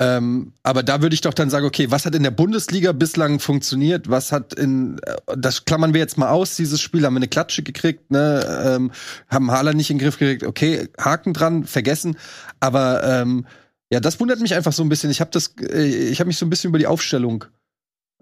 Ähm, 0.00 0.54
aber 0.62 0.82
da 0.82 1.02
würde 1.02 1.12
ich 1.12 1.20
doch 1.20 1.34
dann 1.34 1.50
sagen, 1.50 1.66
okay, 1.66 1.90
was 1.90 2.06
hat 2.06 2.14
in 2.14 2.22
der 2.22 2.30
Bundesliga 2.30 2.92
bislang 2.92 3.38
funktioniert? 3.38 4.08
Was 4.08 4.32
hat 4.32 4.54
in, 4.54 4.98
äh, 5.04 5.36
das 5.36 5.66
klammern 5.66 5.92
wir 5.92 6.00
jetzt 6.00 6.16
mal 6.16 6.30
aus, 6.30 6.56
dieses 6.56 6.80
Spiel, 6.80 7.04
haben 7.04 7.12
wir 7.12 7.18
eine 7.18 7.28
Klatsche 7.28 7.62
gekriegt, 7.62 8.10
ne, 8.10 8.62
ähm, 8.64 8.92
haben 9.28 9.50
Haaland 9.50 9.76
nicht 9.76 9.90
in 9.90 9.98
den 9.98 10.04
Griff 10.04 10.18
gekriegt, 10.18 10.44
okay, 10.44 10.88
Haken 10.98 11.34
dran, 11.34 11.64
vergessen. 11.64 12.16
Aber 12.60 13.04
ähm, 13.04 13.46
ja, 13.92 14.00
das 14.00 14.18
wundert 14.20 14.40
mich 14.40 14.54
einfach 14.54 14.72
so 14.72 14.82
ein 14.82 14.88
bisschen. 14.88 15.10
Ich 15.10 15.20
habe 15.20 15.32
das, 15.32 15.54
äh, 15.60 15.84
ich 15.84 16.18
habe 16.20 16.28
mich 16.28 16.38
so 16.38 16.46
ein 16.46 16.50
bisschen 16.50 16.68
über 16.68 16.78
die 16.78 16.86
Aufstellung 16.86 17.44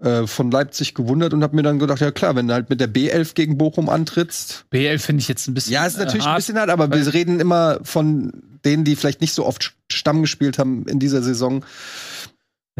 äh, 0.01 0.27
von 0.27 0.51
Leipzig 0.51 0.93
gewundert 0.93 1.33
und 1.33 1.43
habe 1.43 1.55
mir 1.55 1.63
dann 1.63 1.79
gedacht, 1.79 2.01
ja 2.01 2.11
klar, 2.11 2.35
wenn 2.35 2.47
du 2.47 2.53
halt 2.53 2.69
mit 2.69 2.79
der 2.79 2.87
B11 2.87 3.33
gegen 3.33 3.57
Bochum 3.57 3.89
antrittst. 3.89 4.65
B11 4.71 4.99
finde 4.99 5.21
ich 5.21 5.27
jetzt 5.27 5.47
ein 5.47 5.53
bisschen. 5.53 5.73
Ja, 5.73 5.85
ist 5.85 5.97
natürlich 5.97 6.23
äh, 6.23 6.27
ein 6.27 6.31
hart. 6.31 6.37
bisschen 6.37 6.57
hart, 6.57 6.69
aber 6.69 6.91
wir 6.91 7.13
reden 7.13 7.39
immer 7.39 7.79
von 7.83 8.31
denen, 8.65 8.83
die 8.83 8.95
vielleicht 8.95 9.21
nicht 9.21 9.33
so 9.33 9.45
oft 9.45 9.73
Stamm 9.91 10.21
gespielt 10.21 10.59
haben 10.59 10.85
in 10.87 10.99
dieser 10.99 11.21
Saison. 11.21 11.65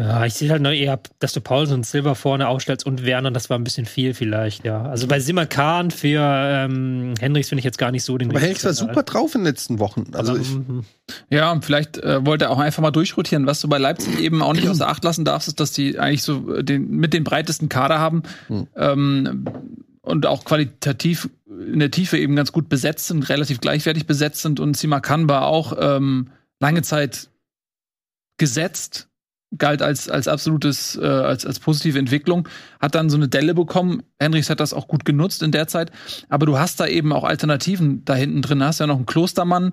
Ja, 0.00 0.24
ich 0.24 0.32
sehe 0.32 0.50
halt 0.50 0.62
noch 0.62 0.70
eher, 0.70 0.98
dass 1.18 1.34
du 1.34 1.42
Paulsen 1.42 1.74
und 1.74 1.86
Silber 1.86 2.14
vorne 2.14 2.48
aufstellst 2.48 2.86
und 2.86 3.04
Werner, 3.04 3.30
das 3.30 3.50
war 3.50 3.58
ein 3.58 3.64
bisschen 3.64 3.84
viel 3.84 4.14
vielleicht, 4.14 4.64
ja. 4.64 4.82
Also 4.82 5.06
bei 5.06 5.20
Simmerkan 5.20 5.90
für 5.90 6.22
ähm, 6.22 7.12
Hendricks 7.20 7.50
finde 7.50 7.60
ich 7.60 7.66
jetzt 7.66 7.76
gar 7.76 7.90
nicht 7.90 8.02
so 8.02 8.16
den 8.16 8.30
Aber 8.30 8.40
Helix 8.40 8.64
war 8.64 8.72
super 8.72 9.02
drauf 9.02 9.34
in 9.34 9.42
den 9.42 9.46
letzten 9.48 9.78
Wochen. 9.78 10.06
Also 10.12 10.36
ich, 10.36 10.50
Mhm. 10.50 10.84
Ja, 11.28 11.52
und 11.52 11.64
vielleicht 11.64 11.98
äh, 11.98 12.24
wollte 12.24 12.46
er 12.46 12.50
auch 12.50 12.58
einfach 12.58 12.82
mal 12.82 12.90
durchrotieren. 12.92 13.44
Was 13.46 13.60
du 13.60 13.68
bei 13.68 13.78
Leipzig 13.78 14.18
eben 14.20 14.42
auch 14.42 14.54
nicht 14.54 14.68
außer 14.68 14.88
Acht 14.88 15.04
lassen 15.04 15.24
darfst, 15.24 15.48
ist, 15.48 15.60
dass 15.60 15.72
die 15.72 15.98
eigentlich 15.98 16.22
so 16.22 16.54
äh, 16.54 16.64
den, 16.64 16.88
mit 16.90 17.12
den 17.12 17.24
breitesten 17.24 17.68
Kader 17.68 17.98
haben 17.98 18.22
Hm. 18.46 18.66
ähm, 18.76 19.44
und 20.02 20.24
auch 20.24 20.44
qualitativ 20.44 21.28
in 21.46 21.78
der 21.78 21.90
Tiefe 21.90 22.16
eben 22.16 22.36
ganz 22.36 22.52
gut 22.52 22.70
besetzt 22.70 23.08
sind, 23.08 23.28
relativ 23.28 23.60
gleichwertig 23.60 24.06
besetzt 24.06 24.40
sind 24.40 24.60
und 24.60 24.76
Simakan 24.78 25.28
war 25.28 25.46
auch 25.46 25.76
ähm, 25.78 26.28
lange 26.58 26.80
Zeit 26.82 27.28
gesetzt, 28.38 29.08
galt 29.58 29.82
als, 29.82 30.08
als 30.08 30.28
absolutes, 30.28 30.96
äh, 30.96 31.06
als, 31.06 31.44
als 31.44 31.60
positive 31.60 31.98
Entwicklung, 31.98 32.48
hat 32.80 32.94
dann 32.94 33.10
so 33.10 33.16
eine 33.16 33.28
Delle 33.28 33.54
bekommen. 33.54 34.02
Henrichs 34.18 34.50
hat 34.50 34.60
das 34.60 34.72
auch 34.72 34.88
gut 34.88 35.04
genutzt 35.04 35.42
in 35.42 35.52
der 35.52 35.66
Zeit, 35.66 35.90
aber 36.28 36.46
du 36.46 36.58
hast 36.58 36.80
da 36.80 36.86
eben 36.86 37.12
auch 37.12 37.24
Alternativen 37.24 38.04
da 38.04 38.14
hinten 38.14 38.42
drin. 38.42 38.62
Hast 38.62 38.80
ja 38.80 38.86
noch 38.86 38.96
einen 38.96 39.06
Klostermann, 39.06 39.72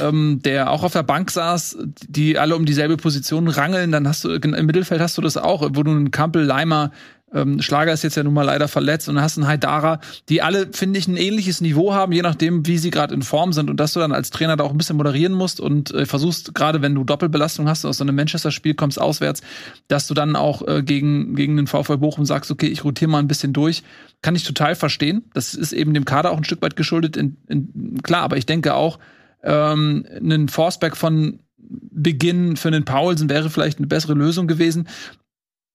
ähm, 0.00 0.40
der 0.44 0.70
auch 0.70 0.82
auf 0.82 0.92
der 0.92 1.02
Bank 1.02 1.30
saß, 1.30 1.78
die 2.08 2.38
alle 2.38 2.56
um 2.56 2.64
dieselbe 2.64 2.96
Position 2.96 3.48
rangeln. 3.48 3.92
Dann 3.92 4.08
hast 4.08 4.24
du 4.24 4.30
im 4.30 4.66
Mittelfeld 4.66 5.00
hast 5.00 5.16
du 5.18 5.22
das 5.22 5.36
auch, 5.36 5.62
wo 5.74 5.82
du 5.82 5.90
einen 5.90 6.10
Kampel, 6.10 6.42
Leimer, 6.44 6.90
ähm, 7.34 7.62
Schlager 7.62 7.92
ist 7.92 8.02
jetzt 8.02 8.16
ja 8.16 8.22
nun 8.22 8.34
mal 8.34 8.42
leider 8.42 8.68
verletzt 8.68 9.08
und 9.08 9.14
dann 9.14 9.24
hast 9.24 9.38
einen 9.38 9.46
Haidara, 9.46 10.00
die 10.28 10.42
alle, 10.42 10.68
finde 10.72 10.98
ich, 10.98 11.08
ein 11.08 11.16
ähnliches 11.16 11.60
Niveau 11.60 11.94
haben, 11.94 12.12
je 12.12 12.22
nachdem, 12.22 12.66
wie 12.66 12.78
sie 12.78 12.90
gerade 12.90 13.14
in 13.14 13.22
Form 13.22 13.52
sind 13.52 13.70
und 13.70 13.78
dass 13.78 13.92
du 13.92 14.00
dann 14.00 14.12
als 14.12 14.30
Trainer 14.30 14.56
da 14.56 14.64
auch 14.64 14.70
ein 14.70 14.78
bisschen 14.78 14.96
moderieren 14.96 15.32
musst 15.32 15.60
und 15.60 15.92
äh, 15.92 16.06
versuchst, 16.06 16.54
gerade 16.54 16.82
wenn 16.82 16.94
du 16.94 17.04
Doppelbelastung 17.04 17.68
hast, 17.68 17.84
aus 17.84 17.98
so 17.98 18.04
einem 18.04 18.16
Manchester-Spiel 18.16 18.74
kommst 18.74 19.00
auswärts, 19.00 19.42
dass 19.88 20.06
du 20.06 20.14
dann 20.14 20.36
auch 20.36 20.66
äh, 20.66 20.82
gegen, 20.82 21.34
gegen 21.34 21.56
den 21.56 21.66
VfL 21.66 21.98
Bochum 21.98 22.24
sagst, 22.24 22.50
okay, 22.50 22.66
ich 22.66 22.84
rotiere 22.84 23.10
mal 23.10 23.18
ein 23.18 23.28
bisschen 23.28 23.52
durch. 23.52 23.82
Kann 24.20 24.36
ich 24.36 24.44
total 24.44 24.74
verstehen. 24.74 25.24
Das 25.34 25.54
ist 25.54 25.72
eben 25.72 25.94
dem 25.94 26.04
Kader 26.04 26.30
auch 26.30 26.36
ein 26.36 26.44
Stück 26.44 26.62
weit 26.62 26.76
geschuldet. 26.76 27.16
In, 27.16 27.36
in, 27.48 28.02
klar, 28.02 28.22
aber 28.22 28.36
ich 28.36 28.46
denke 28.46 28.74
auch, 28.74 28.98
ähm, 29.42 30.06
einen 30.14 30.48
Forceback 30.48 30.96
von 30.96 31.40
Beginn 31.58 32.56
für 32.56 32.68
einen 32.68 32.84
Paulsen 32.84 33.30
wäre 33.30 33.50
vielleicht 33.50 33.78
eine 33.78 33.86
bessere 33.86 34.14
Lösung 34.14 34.46
gewesen. 34.46 34.88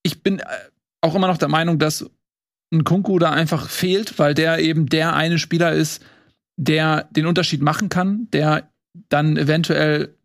Ich 0.04 0.22
bin 0.22 0.40
äh, 0.40 0.44
auch 1.02 1.16
immer 1.16 1.28
noch 1.28 1.38
der 1.38 1.48
Meinung, 1.48 1.80
dass 1.80 2.10
ein 2.72 2.84
Kunku 2.84 3.20
da 3.20 3.32
einfach 3.32 3.70
fehlt, 3.70 4.20
weil 4.20 4.34
der 4.34 4.60
eben 4.60 4.88
der 4.88 5.16
eine 5.16 5.40
Spieler 5.40 5.72
ist, 5.72 6.04
der 6.58 7.04
den 7.12 7.26
Unterschied 7.26 7.62
machen 7.62 7.90
kann, 7.90 8.28
der 8.32 8.70
dann 9.10 9.38
eventuell 9.38 10.16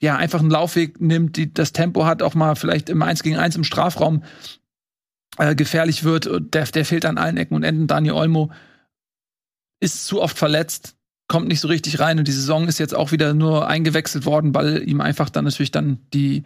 ja 0.00 0.16
einfach 0.16 0.40
einen 0.40 0.50
Laufweg 0.50 1.00
nimmt, 1.00 1.36
die 1.36 1.52
das 1.52 1.72
Tempo 1.72 2.04
hat, 2.04 2.22
auch 2.22 2.34
mal 2.34 2.54
vielleicht 2.56 2.88
im 2.88 3.02
1 3.02 3.22
gegen 3.22 3.36
1 3.36 3.56
im 3.56 3.64
Strafraum 3.64 4.22
äh, 5.38 5.54
gefährlich 5.54 6.04
wird. 6.04 6.28
Der, 6.54 6.64
der 6.64 6.84
fehlt 6.84 7.04
an 7.04 7.18
allen 7.18 7.36
Ecken 7.36 7.54
und 7.54 7.62
Enden. 7.62 7.86
Daniel 7.86 8.14
Olmo 8.14 8.52
ist 9.80 10.06
zu 10.06 10.20
oft 10.20 10.38
verletzt, 10.38 10.96
kommt 11.28 11.48
nicht 11.48 11.60
so 11.60 11.68
richtig 11.68 12.00
rein 12.00 12.18
und 12.18 12.28
die 12.28 12.32
Saison 12.32 12.68
ist 12.68 12.78
jetzt 12.78 12.94
auch 12.94 13.12
wieder 13.12 13.34
nur 13.34 13.66
eingewechselt 13.66 14.26
worden, 14.26 14.54
weil 14.54 14.86
ihm 14.88 15.00
einfach 15.00 15.30
dann 15.30 15.44
natürlich 15.44 15.70
dann 15.70 15.98
die 16.12 16.44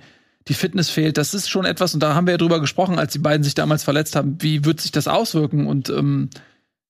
die 0.49 0.55
Fitness 0.55 0.91
fehlt. 0.91 1.17
Das 1.17 1.35
ist 1.35 1.49
schon 1.49 1.65
etwas 1.65 1.95
und 1.95 2.03
da 2.03 2.15
haben 2.15 2.27
wir 2.27 2.33
ja 2.33 2.39
drüber 2.39 2.61
gesprochen, 2.61 2.99
als 2.99 3.13
die 3.13 3.19
beiden 3.19 3.45
sich 3.45 3.55
damals 3.55 3.85
verletzt 3.85 4.17
haben. 4.17 4.37
Wie 4.41 4.65
wird 4.65 4.81
sich 4.81 4.93
das 4.93 5.09
auswirken? 5.09 5.67
Und 5.67 5.89
ähm, 5.89 6.29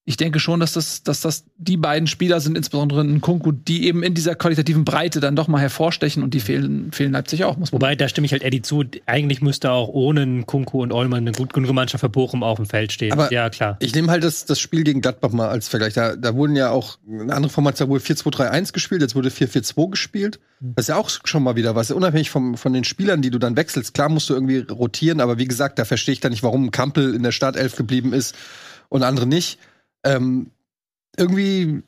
ich 0.06 0.18
denke 0.18 0.38
schon, 0.38 0.60
dass 0.60 0.74
das, 0.74 1.02
dass 1.02 1.22
das 1.22 1.46
die 1.56 1.78
beiden 1.78 2.06
Spieler 2.06 2.38
sind, 2.40 2.58
insbesondere 2.58 3.00
in 3.00 3.22
Kunku, 3.22 3.52
die 3.52 3.86
eben 3.86 4.02
in 4.02 4.12
dieser 4.12 4.34
qualitativen 4.34 4.84
Breite 4.84 5.18
dann 5.18 5.34
doch 5.34 5.48
mal 5.48 5.60
hervorstechen 5.60 6.22
und 6.22 6.34
die 6.34 6.40
fehlen, 6.40 6.92
fehlen 6.92 7.12
Leipzig 7.12 7.44
auch, 7.44 7.56
muss 7.56 7.72
man 7.72 7.80
Wobei, 7.80 7.96
da 7.96 8.06
stimme 8.08 8.26
ich 8.26 8.32
halt 8.32 8.42
Eddie 8.42 8.60
zu. 8.60 8.84
Eigentlich 9.06 9.40
müsste 9.40 9.70
auch 9.70 9.88
ohne 9.88 10.42
Kunku 10.42 10.82
und 10.82 10.92
Olman 10.92 11.20
eine 11.20 11.32
gut 11.32 11.54
genug 11.54 11.72
Mannschaft 11.72 12.02
für 12.02 12.10
Bochum 12.10 12.42
auf 12.42 12.56
dem 12.56 12.66
Feld 12.66 12.92
stehen. 12.92 13.12
Aber 13.12 13.32
ja, 13.32 13.48
klar. 13.48 13.78
ich 13.80 13.94
nehme 13.94 14.10
halt 14.10 14.24
das, 14.24 14.44
das 14.44 14.60
Spiel 14.60 14.84
gegen 14.84 15.00
Gladbach 15.00 15.32
mal 15.32 15.48
als 15.48 15.68
Vergleich. 15.68 15.94
Da, 15.94 16.16
da 16.16 16.34
wurden 16.34 16.54
ja 16.54 16.68
auch 16.68 16.98
eine 17.08 17.32
andere 17.32 17.50
Formation, 17.50 17.88
wurde 17.88 18.04
4-2-3-1 18.04 18.74
gespielt, 18.74 19.00
jetzt 19.00 19.14
wurde 19.14 19.30
4-4-2 19.30 19.90
gespielt. 19.90 20.38
Das 20.60 20.84
ist 20.84 20.88
ja 20.88 20.96
auch 20.96 21.10
schon 21.24 21.42
mal 21.42 21.56
wieder 21.56 21.74
was. 21.74 21.90
Unabhängig 21.90 22.30
vom, 22.30 22.58
von 22.58 22.74
den 22.74 22.84
Spielern, 22.84 23.22
die 23.22 23.30
du 23.30 23.38
dann 23.38 23.56
wechselst. 23.56 23.94
Klar 23.94 24.10
musst 24.10 24.28
du 24.28 24.34
irgendwie 24.34 24.58
rotieren, 24.58 25.20
aber 25.20 25.38
wie 25.38 25.46
gesagt, 25.46 25.78
da 25.78 25.86
verstehe 25.86 26.12
ich 26.12 26.20
dann 26.20 26.30
nicht, 26.30 26.42
warum 26.42 26.70
Kampel 26.70 27.14
in 27.14 27.22
der 27.22 27.32
Startelf 27.32 27.76
geblieben 27.76 28.12
ist 28.12 28.34
und 28.90 29.02
andere 29.02 29.26
nicht. 29.26 29.58
Ähm, 30.04 30.50
irgendwie, 31.16 31.82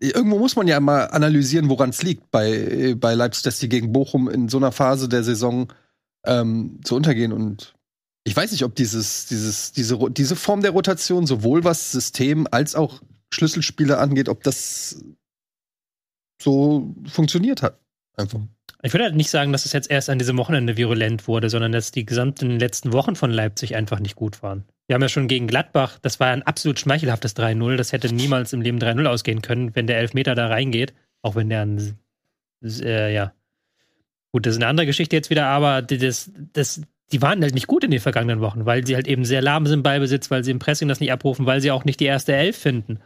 irgendwo 0.00 0.38
muss 0.38 0.56
man 0.56 0.66
ja 0.66 0.80
mal 0.80 1.06
analysieren, 1.06 1.68
woran 1.68 1.90
es 1.90 2.02
liegt 2.02 2.30
bei, 2.30 2.94
bei 2.96 3.14
Leipzig, 3.14 3.42
dass 3.42 3.58
die 3.58 3.68
gegen 3.68 3.92
Bochum 3.92 4.28
in 4.28 4.48
so 4.48 4.56
einer 4.56 4.72
Phase 4.72 5.08
der 5.08 5.22
Saison 5.22 5.72
ähm, 6.24 6.80
zu 6.82 6.96
untergehen. 6.96 7.32
Und 7.32 7.74
ich 8.24 8.36
weiß 8.36 8.52
nicht, 8.52 8.64
ob 8.64 8.74
dieses, 8.74 9.26
dieses, 9.26 9.72
diese, 9.72 9.98
diese 10.10 10.36
Form 10.36 10.62
der 10.62 10.70
Rotation, 10.70 11.26
sowohl 11.26 11.64
was 11.64 11.92
System 11.92 12.46
als 12.50 12.74
auch 12.74 13.02
Schlüsselspieler 13.32 13.98
angeht, 13.98 14.28
ob 14.28 14.42
das 14.42 15.04
so 16.40 16.94
funktioniert 17.06 17.62
hat. 17.62 17.78
Einfach. 18.16 18.40
Ich 18.84 18.92
würde 18.92 19.04
halt 19.04 19.14
nicht 19.14 19.30
sagen, 19.30 19.52
dass 19.52 19.64
es 19.64 19.72
jetzt 19.72 19.90
erst 19.90 20.10
an 20.10 20.18
diesem 20.18 20.36
Wochenende 20.38 20.76
virulent 20.76 21.28
wurde, 21.28 21.48
sondern 21.48 21.70
dass 21.70 21.92
die 21.92 22.04
gesamten 22.04 22.58
letzten 22.58 22.92
Wochen 22.92 23.14
von 23.14 23.30
Leipzig 23.30 23.76
einfach 23.76 24.00
nicht 24.00 24.16
gut 24.16 24.42
waren. 24.42 24.64
Wir 24.88 24.94
haben 24.94 25.02
ja 25.02 25.08
schon 25.08 25.28
gegen 25.28 25.46
Gladbach, 25.46 26.00
das 26.02 26.18
war 26.18 26.28
ein 26.28 26.42
absolut 26.42 26.80
schmeichelhaftes 26.80 27.36
3-0. 27.36 27.76
Das 27.76 27.92
hätte 27.92 28.12
niemals 28.12 28.52
im 28.52 28.60
Leben 28.60 28.78
3-0 28.78 29.06
ausgehen 29.06 29.40
können, 29.40 29.74
wenn 29.76 29.86
der 29.86 29.98
Elfmeter 29.98 30.34
da 30.34 30.48
reingeht. 30.48 30.94
Auch 31.22 31.36
wenn 31.36 31.48
der 31.48 31.62
ein, 31.62 31.96
äh, 32.64 33.14
ja. 33.14 33.32
Gut, 34.32 34.46
das 34.46 34.54
ist 34.54 34.58
eine 34.58 34.66
andere 34.66 34.86
Geschichte 34.86 35.14
jetzt 35.14 35.30
wieder, 35.30 35.46
aber 35.46 35.82
das, 35.82 36.32
das, 36.52 36.82
die 37.12 37.22
waren 37.22 37.42
halt 37.42 37.54
nicht 37.54 37.66
gut 37.66 37.84
in 37.84 37.90
den 37.90 38.00
vergangenen 38.00 38.40
Wochen, 38.40 38.64
weil 38.66 38.86
sie 38.86 38.94
halt 38.94 39.06
eben 39.06 39.24
sehr 39.24 39.42
lahm 39.42 39.66
sind 39.66 39.82
bei 39.82 39.98
Besitz, 39.98 40.30
weil 40.30 40.42
sie 40.44 40.50
im 40.50 40.58
Pressing 40.58 40.88
das 40.88 41.00
nicht 41.00 41.12
abrufen, 41.12 41.46
weil 41.46 41.60
sie 41.60 41.70
auch 41.70 41.84
nicht 41.84 42.00
die 42.00 42.06
erste 42.06 42.34
Elf 42.34 42.56
finden. 42.56 42.98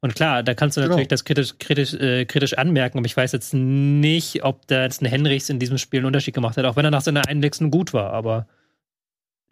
Und 0.00 0.14
klar, 0.16 0.42
da 0.42 0.54
kannst 0.54 0.76
du 0.76 0.80
Genau. 0.80 0.90
natürlich 0.92 1.08
das 1.08 1.24
kritisch, 1.24 1.54
kritisch, 1.60 1.94
äh, 1.94 2.24
kritisch 2.24 2.54
anmerken, 2.58 2.98
aber 2.98 3.06
ich 3.06 3.16
weiß 3.16 3.30
jetzt 3.32 3.54
nicht, 3.54 4.42
ob 4.44 4.66
da 4.66 4.82
jetzt 4.82 5.00
ein 5.00 5.06
Henrichs 5.06 5.48
in 5.48 5.60
diesem 5.60 5.78
Spiel 5.78 6.00
einen 6.00 6.06
Unterschied 6.06 6.34
gemacht 6.34 6.56
hat, 6.56 6.64
auch 6.64 6.74
wenn 6.76 6.84
er 6.84 6.90
nach 6.90 7.02
seiner 7.02 7.28
Einwechslung 7.28 7.70
gut 7.70 7.92
war, 7.94 8.12
aber 8.12 8.48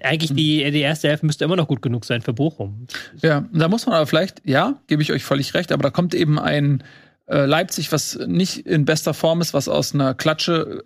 eigentlich 0.02 0.32
die, 0.34 0.70
die 0.70 0.80
erste 0.80 1.08
Elf 1.08 1.22
müsste 1.22 1.44
immer 1.44 1.56
noch 1.56 1.68
gut 1.68 1.82
genug 1.82 2.04
sein 2.04 2.22
für 2.22 2.32
Bochum. 2.32 2.86
Ja, 3.22 3.44
da 3.52 3.68
muss 3.68 3.86
man 3.86 3.94
aber 3.94 4.06
vielleicht, 4.06 4.42
ja, 4.44 4.80
gebe 4.86 5.02
ich 5.02 5.12
euch 5.12 5.24
völlig 5.24 5.54
recht, 5.54 5.72
aber 5.72 5.82
da 5.82 5.90
kommt 5.90 6.14
eben 6.14 6.38
ein 6.38 6.82
äh, 7.26 7.44
Leipzig, 7.44 7.92
was 7.92 8.18
nicht 8.26 8.66
in 8.66 8.86
bester 8.86 9.14
Form 9.14 9.40
ist, 9.42 9.52
was 9.54 9.68
aus 9.68 9.94
einer 9.94 10.14
Klatsche 10.14 10.84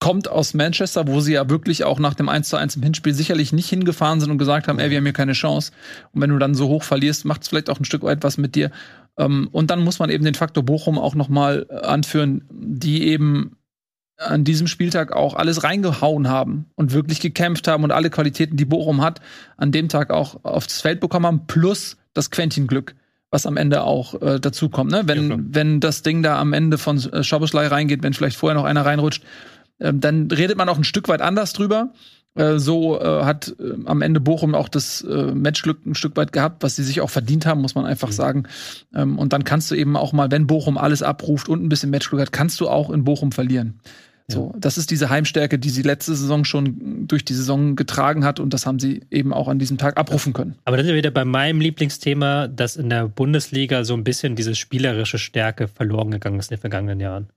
kommt 0.00 0.28
aus 0.28 0.54
Manchester, 0.54 1.06
wo 1.06 1.20
sie 1.20 1.32
ja 1.32 1.48
wirklich 1.48 1.84
auch 1.84 1.98
nach 1.98 2.14
dem 2.14 2.28
1 2.28 2.48
zu 2.48 2.56
1 2.56 2.76
im 2.76 2.82
Hinspiel 2.82 3.14
sicherlich 3.14 3.52
nicht 3.52 3.68
hingefahren 3.68 4.20
sind 4.20 4.30
und 4.30 4.38
gesagt 4.38 4.68
haben, 4.68 4.78
ey, 4.78 4.90
wir 4.90 4.98
haben 4.98 5.04
hier 5.04 5.12
keine 5.12 5.32
Chance. 5.32 5.72
Und 6.12 6.20
wenn 6.20 6.30
du 6.30 6.38
dann 6.38 6.54
so 6.54 6.68
hoch 6.68 6.82
verlierst, 6.82 7.24
macht 7.24 7.42
es 7.42 7.48
vielleicht 7.48 7.70
auch 7.70 7.78
ein 7.78 7.84
Stück 7.84 8.02
weit 8.02 8.22
was 8.22 8.36
mit 8.36 8.54
dir. 8.54 8.70
Ähm, 9.16 9.48
und 9.50 9.70
dann 9.70 9.82
muss 9.82 9.98
man 9.98 10.10
eben 10.10 10.24
den 10.24 10.34
Faktor 10.34 10.62
Bochum 10.62 10.98
auch 10.98 11.14
noch 11.14 11.28
mal 11.28 11.66
äh, 11.70 11.76
anführen, 11.86 12.44
die 12.50 13.04
eben 13.04 13.56
an 14.16 14.44
diesem 14.44 14.66
Spieltag 14.66 15.12
auch 15.12 15.34
alles 15.34 15.64
reingehauen 15.64 16.28
haben 16.28 16.66
und 16.76 16.92
wirklich 16.92 17.20
gekämpft 17.20 17.66
haben 17.66 17.84
und 17.84 17.90
alle 17.90 18.10
Qualitäten, 18.10 18.56
die 18.56 18.64
Bochum 18.64 19.02
hat, 19.02 19.20
an 19.56 19.72
dem 19.72 19.88
Tag 19.88 20.10
auch 20.10 20.44
aufs 20.44 20.80
Feld 20.80 21.00
bekommen 21.00 21.26
haben, 21.26 21.46
plus 21.46 21.96
das 22.12 22.30
Quäntchen-Glück, 22.30 22.94
was 23.30 23.46
am 23.46 23.56
Ende 23.56 23.82
auch 23.82 24.20
äh, 24.22 24.38
dazu 24.38 24.68
kommt. 24.68 24.92
Ne? 24.92 25.02
Wenn, 25.06 25.30
Ja, 25.30 25.36
wenn 25.40 25.80
das 25.80 26.02
Ding 26.02 26.22
da 26.22 26.38
am 26.38 26.52
Ende 26.52 26.78
von 26.78 26.98
äh, 27.12 27.24
Schaboschlei 27.24 27.66
reingeht, 27.66 28.02
wenn 28.02 28.14
vielleicht 28.14 28.36
vorher 28.36 28.54
noch 28.54 28.64
einer 28.64 28.86
reinrutscht, 28.86 29.24
ähm, 29.80 30.00
dann 30.00 30.30
redet 30.30 30.56
man 30.56 30.68
auch 30.68 30.78
ein 30.78 30.84
Stück 30.84 31.08
weit 31.08 31.20
anders 31.20 31.52
drüber. 31.52 31.92
Äh, 32.34 32.58
so 32.58 33.00
äh, 33.00 33.24
hat 33.24 33.54
äh, 33.60 33.74
am 33.84 34.02
Ende 34.02 34.20
Bochum 34.20 34.54
auch 34.54 34.68
das 34.68 35.04
Matchglück 35.04 35.86
ein 35.86 35.94
Stück 35.94 36.16
weit 36.16 36.32
gehabt, 36.32 36.62
was 36.62 36.76
sie 36.76 36.82
sich 36.82 37.00
auch 37.00 37.10
verdient 37.10 37.46
haben, 37.46 37.60
muss 37.60 37.74
man 37.74 37.86
einfach 37.86 38.12
sagen. 38.12 38.44
Ähm, 38.94 39.18
und 39.18 39.32
dann 39.32 39.44
kannst 39.44 39.70
du 39.70 39.74
eben 39.74 39.96
auch 39.96 40.12
mal, 40.12 40.30
wenn 40.30 40.46
Bochum 40.46 40.78
alles 40.78 41.02
abruft 41.02 41.48
und 41.48 41.62
ein 41.62 41.68
bisschen 41.68 41.90
Matchglück 41.90 42.20
hat, 42.20 42.32
kannst 42.32 42.60
du 42.60 42.68
auch 42.68 42.90
in 42.90 43.04
Bochum 43.04 43.32
verlieren. 43.32 43.80
So, 44.26 44.54
das 44.58 44.78
ist 44.78 44.90
diese 44.90 45.10
Heimstärke, 45.10 45.58
die 45.58 45.68
sie 45.68 45.82
letzte 45.82 46.14
Saison 46.14 46.46
schon 46.46 47.06
durch 47.06 47.26
die 47.26 47.34
Saison 47.34 47.76
getragen 47.76 48.24
hat 48.24 48.40
und 48.40 48.54
das 48.54 48.64
haben 48.64 48.78
sie 48.78 49.02
eben 49.10 49.34
auch 49.34 49.48
an 49.48 49.58
diesem 49.58 49.76
Tag 49.76 49.98
abrufen 49.98 50.32
können. 50.32 50.54
Aber 50.64 50.78
dann 50.78 50.86
sind 50.86 50.94
wir 50.94 50.98
wieder 50.98 51.10
bei 51.10 51.26
meinem 51.26 51.60
Lieblingsthema, 51.60 52.48
dass 52.48 52.76
in 52.76 52.88
der 52.88 53.06
Bundesliga 53.06 53.84
so 53.84 53.92
ein 53.92 54.02
bisschen 54.02 54.34
diese 54.34 54.54
spielerische 54.54 55.18
Stärke 55.18 55.68
verloren 55.68 56.10
gegangen 56.10 56.38
ist 56.38 56.50
in 56.50 56.56
den 56.56 56.60
vergangenen 56.62 57.00
Jahren. 57.00 57.28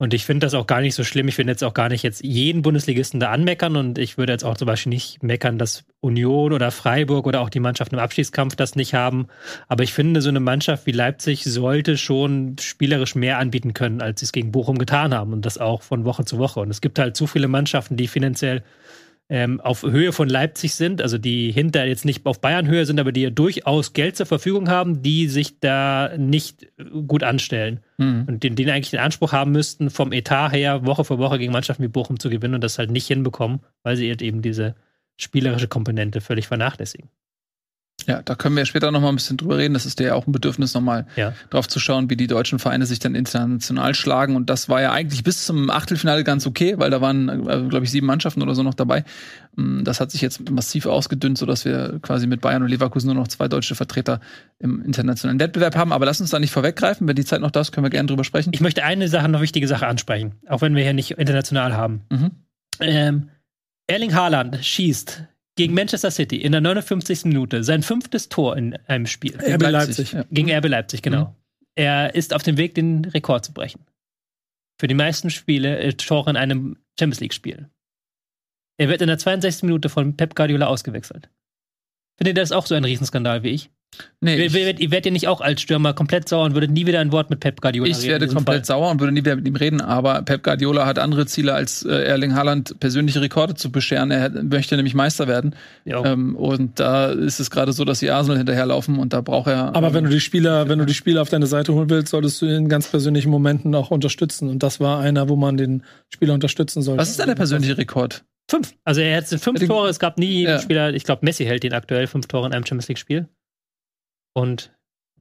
Und 0.00 0.14
ich 0.14 0.24
finde 0.24 0.46
das 0.46 0.54
auch 0.54 0.68
gar 0.68 0.80
nicht 0.80 0.94
so 0.94 1.02
schlimm. 1.02 1.26
Ich 1.26 1.34
finde 1.34 1.52
jetzt 1.52 1.64
auch 1.64 1.74
gar 1.74 1.88
nicht 1.88 2.04
jetzt 2.04 2.22
jeden 2.22 2.62
Bundesligisten 2.62 3.18
da 3.18 3.30
anmeckern 3.30 3.74
und 3.74 3.98
ich 3.98 4.16
würde 4.16 4.32
jetzt 4.32 4.44
auch 4.44 4.56
zum 4.56 4.66
Beispiel 4.66 4.90
nicht 4.90 5.24
meckern, 5.24 5.58
dass 5.58 5.84
Union 6.00 6.52
oder 6.52 6.70
Freiburg 6.70 7.26
oder 7.26 7.40
auch 7.40 7.50
die 7.50 7.58
Mannschaften 7.58 7.96
im 7.96 8.00
Abschiedskampf 8.00 8.54
das 8.54 8.76
nicht 8.76 8.94
haben. 8.94 9.26
Aber 9.66 9.82
ich 9.82 9.92
finde, 9.92 10.22
so 10.22 10.28
eine 10.28 10.38
Mannschaft 10.38 10.86
wie 10.86 10.92
Leipzig 10.92 11.42
sollte 11.42 11.98
schon 11.98 12.56
spielerisch 12.60 13.16
mehr 13.16 13.38
anbieten 13.38 13.74
können, 13.74 14.00
als 14.00 14.20
sie 14.20 14.26
es 14.26 14.32
gegen 14.32 14.52
Bochum 14.52 14.78
getan 14.78 15.12
haben 15.12 15.32
und 15.32 15.44
das 15.44 15.58
auch 15.58 15.82
von 15.82 16.04
Woche 16.04 16.24
zu 16.24 16.38
Woche. 16.38 16.60
Und 16.60 16.70
es 16.70 16.80
gibt 16.80 17.00
halt 17.00 17.16
zu 17.16 17.26
viele 17.26 17.48
Mannschaften, 17.48 17.96
die 17.96 18.06
finanziell 18.06 18.62
ähm, 19.30 19.60
auf 19.60 19.82
Höhe 19.82 20.12
von 20.12 20.28
Leipzig 20.28 20.74
sind, 20.74 21.02
also 21.02 21.18
die 21.18 21.52
hinter 21.52 21.84
jetzt 21.84 22.04
nicht 22.04 22.24
auf 22.24 22.40
Bayern-Höhe 22.40 22.86
sind, 22.86 22.98
aber 22.98 23.12
die 23.12 23.22
ja 23.22 23.30
durchaus 23.30 23.92
Geld 23.92 24.16
zur 24.16 24.26
Verfügung 24.26 24.70
haben, 24.70 25.02
die 25.02 25.28
sich 25.28 25.60
da 25.60 26.16
nicht 26.16 26.68
gut 27.06 27.22
anstellen. 27.22 27.80
Mhm. 27.98 28.24
Und 28.26 28.42
den, 28.42 28.56
den 28.56 28.70
eigentlich 28.70 28.90
den 28.90 29.00
Anspruch 29.00 29.32
haben 29.32 29.52
müssten, 29.52 29.90
vom 29.90 30.12
Etat 30.12 30.52
her 30.52 30.86
Woche 30.86 31.04
für 31.04 31.18
Woche 31.18 31.38
gegen 31.38 31.52
Mannschaften 31.52 31.82
wie 31.82 31.88
Bochum 31.88 32.18
zu 32.18 32.30
gewinnen 32.30 32.54
und 32.54 32.64
das 32.64 32.78
halt 32.78 32.90
nicht 32.90 33.06
hinbekommen, 33.06 33.60
weil 33.82 33.96
sie 33.96 34.08
halt 34.08 34.22
eben 34.22 34.40
diese 34.40 34.74
spielerische 35.16 35.68
Komponente 35.68 36.20
völlig 36.20 36.46
vernachlässigen. 36.46 37.10
Ja, 38.08 38.22
da 38.22 38.34
können 38.34 38.56
wir 38.56 38.64
später 38.64 38.90
noch 38.90 39.02
mal 39.02 39.10
ein 39.10 39.16
bisschen 39.16 39.36
drüber 39.36 39.58
reden. 39.58 39.74
Das 39.74 39.84
ist 39.84 40.00
ja 40.00 40.14
auch 40.14 40.26
ein 40.26 40.32
Bedürfnis, 40.32 40.72
noch 40.72 40.80
mal 40.80 41.06
ja. 41.14 41.34
drauf 41.50 41.68
zu 41.68 41.78
schauen, 41.78 42.08
wie 42.08 42.16
die 42.16 42.26
deutschen 42.26 42.58
Vereine 42.58 42.86
sich 42.86 43.00
dann 43.00 43.14
international 43.14 43.94
schlagen. 43.94 44.34
Und 44.34 44.48
das 44.48 44.70
war 44.70 44.80
ja 44.80 44.92
eigentlich 44.92 45.22
bis 45.24 45.44
zum 45.44 45.68
Achtelfinale 45.68 46.24
ganz 46.24 46.46
okay, 46.46 46.78
weil 46.78 46.90
da 46.90 47.02
waren, 47.02 47.28
äh, 47.28 47.68
glaube 47.68 47.84
ich, 47.84 47.90
sieben 47.90 48.06
Mannschaften 48.06 48.40
oder 48.40 48.54
so 48.54 48.62
noch 48.62 48.72
dabei. 48.72 49.04
Mm, 49.56 49.84
das 49.84 50.00
hat 50.00 50.10
sich 50.10 50.22
jetzt 50.22 50.50
massiv 50.50 50.86
ausgedünnt, 50.86 51.36
sodass 51.36 51.66
wir 51.66 51.98
quasi 52.00 52.26
mit 52.26 52.40
Bayern 52.40 52.62
und 52.62 52.70
Leverkusen 52.70 53.08
nur 53.08 53.14
noch 53.14 53.28
zwei 53.28 53.46
deutsche 53.46 53.74
Vertreter 53.74 54.20
im 54.58 54.82
internationalen 54.82 55.38
Wettbewerb 55.38 55.76
haben. 55.76 55.92
Aber 55.92 56.06
lass 56.06 56.18
uns 56.18 56.30
da 56.30 56.38
nicht 56.38 56.50
vorweggreifen. 56.50 57.06
Wenn 57.06 57.16
die 57.16 57.26
Zeit 57.26 57.42
noch 57.42 57.50
da 57.50 57.60
ist, 57.60 57.72
können 57.72 57.84
wir 57.84 57.90
gerne 57.90 58.06
drüber 58.06 58.24
sprechen. 58.24 58.52
Ich 58.54 58.62
möchte 58.62 58.84
eine 58.84 59.08
Sache, 59.08 59.28
noch 59.28 59.42
wichtige 59.42 59.68
Sache 59.68 59.86
ansprechen, 59.86 60.36
auch 60.48 60.62
wenn 60.62 60.74
wir 60.74 60.82
hier 60.82 60.94
nicht 60.94 61.10
international 61.10 61.76
haben. 61.76 62.06
Mhm. 62.10 62.30
Ähm, 62.80 63.28
Erling 63.86 64.14
Haaland 64.14 64.64
schießt 64.64 65.24
gegen 65.58 65.74
Manchester 65.74 66.10
City 66.12 66.36
in 66.36 66.52
der 66.52 66.60
59. 66.60 67.24
Minute 67.24 67.64
sein 67.64 67.82
fünftes 67.82 68.28
Tor 68.28 68.56
in 68.56 68.76
einem 68.86 69.06
Spiel. 69.06 69.36
RB 69.36 69.62
Leipzig. 69.62 70.12
Leipzig. 70.12 70.30
Gegen 70.30 70.52
RB 70.52 70.68
Leipzig, 70.68 71.02
genau. 71.02 71.24
Mhm. 71.24 71.34
Er 71.74 72.14
ist 72.14 72.32
auf 72.32 72.44
dem 72.44 72.56
Weg, 72.56 72.76
den 72.76 73.04
Rekord 73.04 73.44
zu 73.44 73.52
brechen. 73.52 73.84
Für 74.80 74.86
die 74.86 74.94
meisten 74.94 75.30
Spiele, 75.30 75.78
äh, 75.78 75.92
Tore 75.94 76.30
in 76.30 76.36
einem 76.36 76.78
Champions 76.98 77.20
League-Spiel. 77.20 77.68
Er 78.78 78.88
wird 78.88 79.02
in 79.02 79.08
der 79.08 79.18
62. 79.18 79.64
Minute 79.64 79.88
von 79.88 80.16
Pep 80.16 80.36
Guardiola 80.36 80.66
ausgewechselt. 80.66 81.28
Findet 82.16 82.36
ihr 82.36 82.42
das 82.42 82.52
auch 82.52 82.66
so 82.66 82.76
ein 82.76 82.84
Riesenskandal 82.84 83.42
wie 83.42 83.48
ich? 83.48 83.70
Nee, 84.20 84.44
ihr, 84.44 84.52
werdet, 84.52 84.80
ihr 84.80 84.90
werdet 84.90 85.06
ja 85.06 85.12
nicht 85.12 85.28
auch 85.28 85.40
als 85.40 85.60
Stürmer 85.60 85.92
komplett 85.92 86.28
sauer 86.28 86.44
und 86.44 86.54
würdet 86.54 86.70
nie 86.70 86.86
wieder 86.86 87.00
ein 87.00 87.12
Wort 87.12 87.30
mit 87.30 87.40
Pep 87.40 87.60
Guardiola 87.60 87.88
ich 87.88 87.96
reden. 87.96 88.04
Ich 88.04 88.10
werde 88.10 88.26
komplett 88.26 88.66
Fall. 88.66 88.76
sauer 88.76 88.90
und 88.90 89.00
würde 89.00 89.12
nie 89.12 89.20
wieder 89.20 89.36
mit 89.36 89.46
ihm 89.46 89.54
reden, 89.54 89.80
aber 89.80 90.22
Pep 90.22 90.42
Guardiola 90.42 90.86
hat 90.86 90.98
andere 90.98 91.26
Ziele, 91.26 91.54
als 91.54 91.84
äh, 91.84 92.04
Erling 92.04 92.34
Haaland 92.34 92.80
persönliche 92.80 93.20
Rekorde 93.20 93.54
zu 93.54 93.70
bescheren. 93.70 94.10
Er 94.10 94.30
möchte 94.30 94.76
nämlich 94.76 94.94
Meister 94.94 95.28
werden. 95.28 95.54
Ähm, 95.86 96.34
und 96.36 96.80
da 96.80 97.10
ist 97.10 97.38
es 97.38 97.50
gerade 97.50 97.72
so, 97.72 97.84
dass 97.84 98.00
die 98.00 98.10
Arsenal 98.10 98.38
hinterherlaufen 98.38 98.98
und 98.98 99.12
da 99.12 99.20
braucht 99.20 99.48
er. 99.48 99.74
Aber 99.76 99.88
ähm, 99.88 99.94
wenn 99.94 100.04
du 100.04 100.10
die 100.10 100.20
Spieler, 100.20 100.68
wenn 100.68 100.78
du 100.78 100.84
die 100.84 100.94
Spieler 100.94 101.22
auf 101.22 101.28
deine 101.28 101.46
Seite 101.46 101.72
holen 101.72 101.88
willst, 101.88 102.08
solltest 102.08 102.42
du 102.42 102.46
ihn 102.46 102.52
in 102.52 102.68
ganz 102.68 102.88
persönlichen 102.88 103.30
Momenten 103.30 103.74
auch 103.74 103.90
unterstützen. 103.90 104.48
Und 104.48 104.62
das 104.62 104.80
war 104.80 105.00
einer, 105.00 105.28
wo 105.28 105.36
man 105.36 105.56
den 105.56 105.84
Spieler 106.12 106.34
unterstützen 106.34 106.82
sollte. 106.82 107.00
Was 107.00 107.10
ist 107.10 107.20
denn 107.20 107.28
der 107.28 107.36
persönliche 107.36 107.78
Rekord? 107.78 108.24
Fünf. 108.50 108.74
Also 108.84 109.02
er 109.02 109.18
hat 109.18 109.26
fünf 109.26 109.64
Tore. 109.66 109.88
Es 109.88 109.98
gab 109.98 110.18
nie 110.18 110.42
ja. 110.42 110.54
einen 110.54 110.62
Spieler, 110.62 110.92
ich 110.94 111.04
glaube, 111.04 111.24
Messi 111.24 111.44
hält 111.44 111.62
den 111.62 111.74
aktuell 111.74 112.06
fünf 112.06 112.26
Tore 112.26 112.46
in 112.46 112.52
einem 112.52 112.64
Champions 112.64 112.88
League-Spiel. 112.88 113.28
Und 114.38 114.70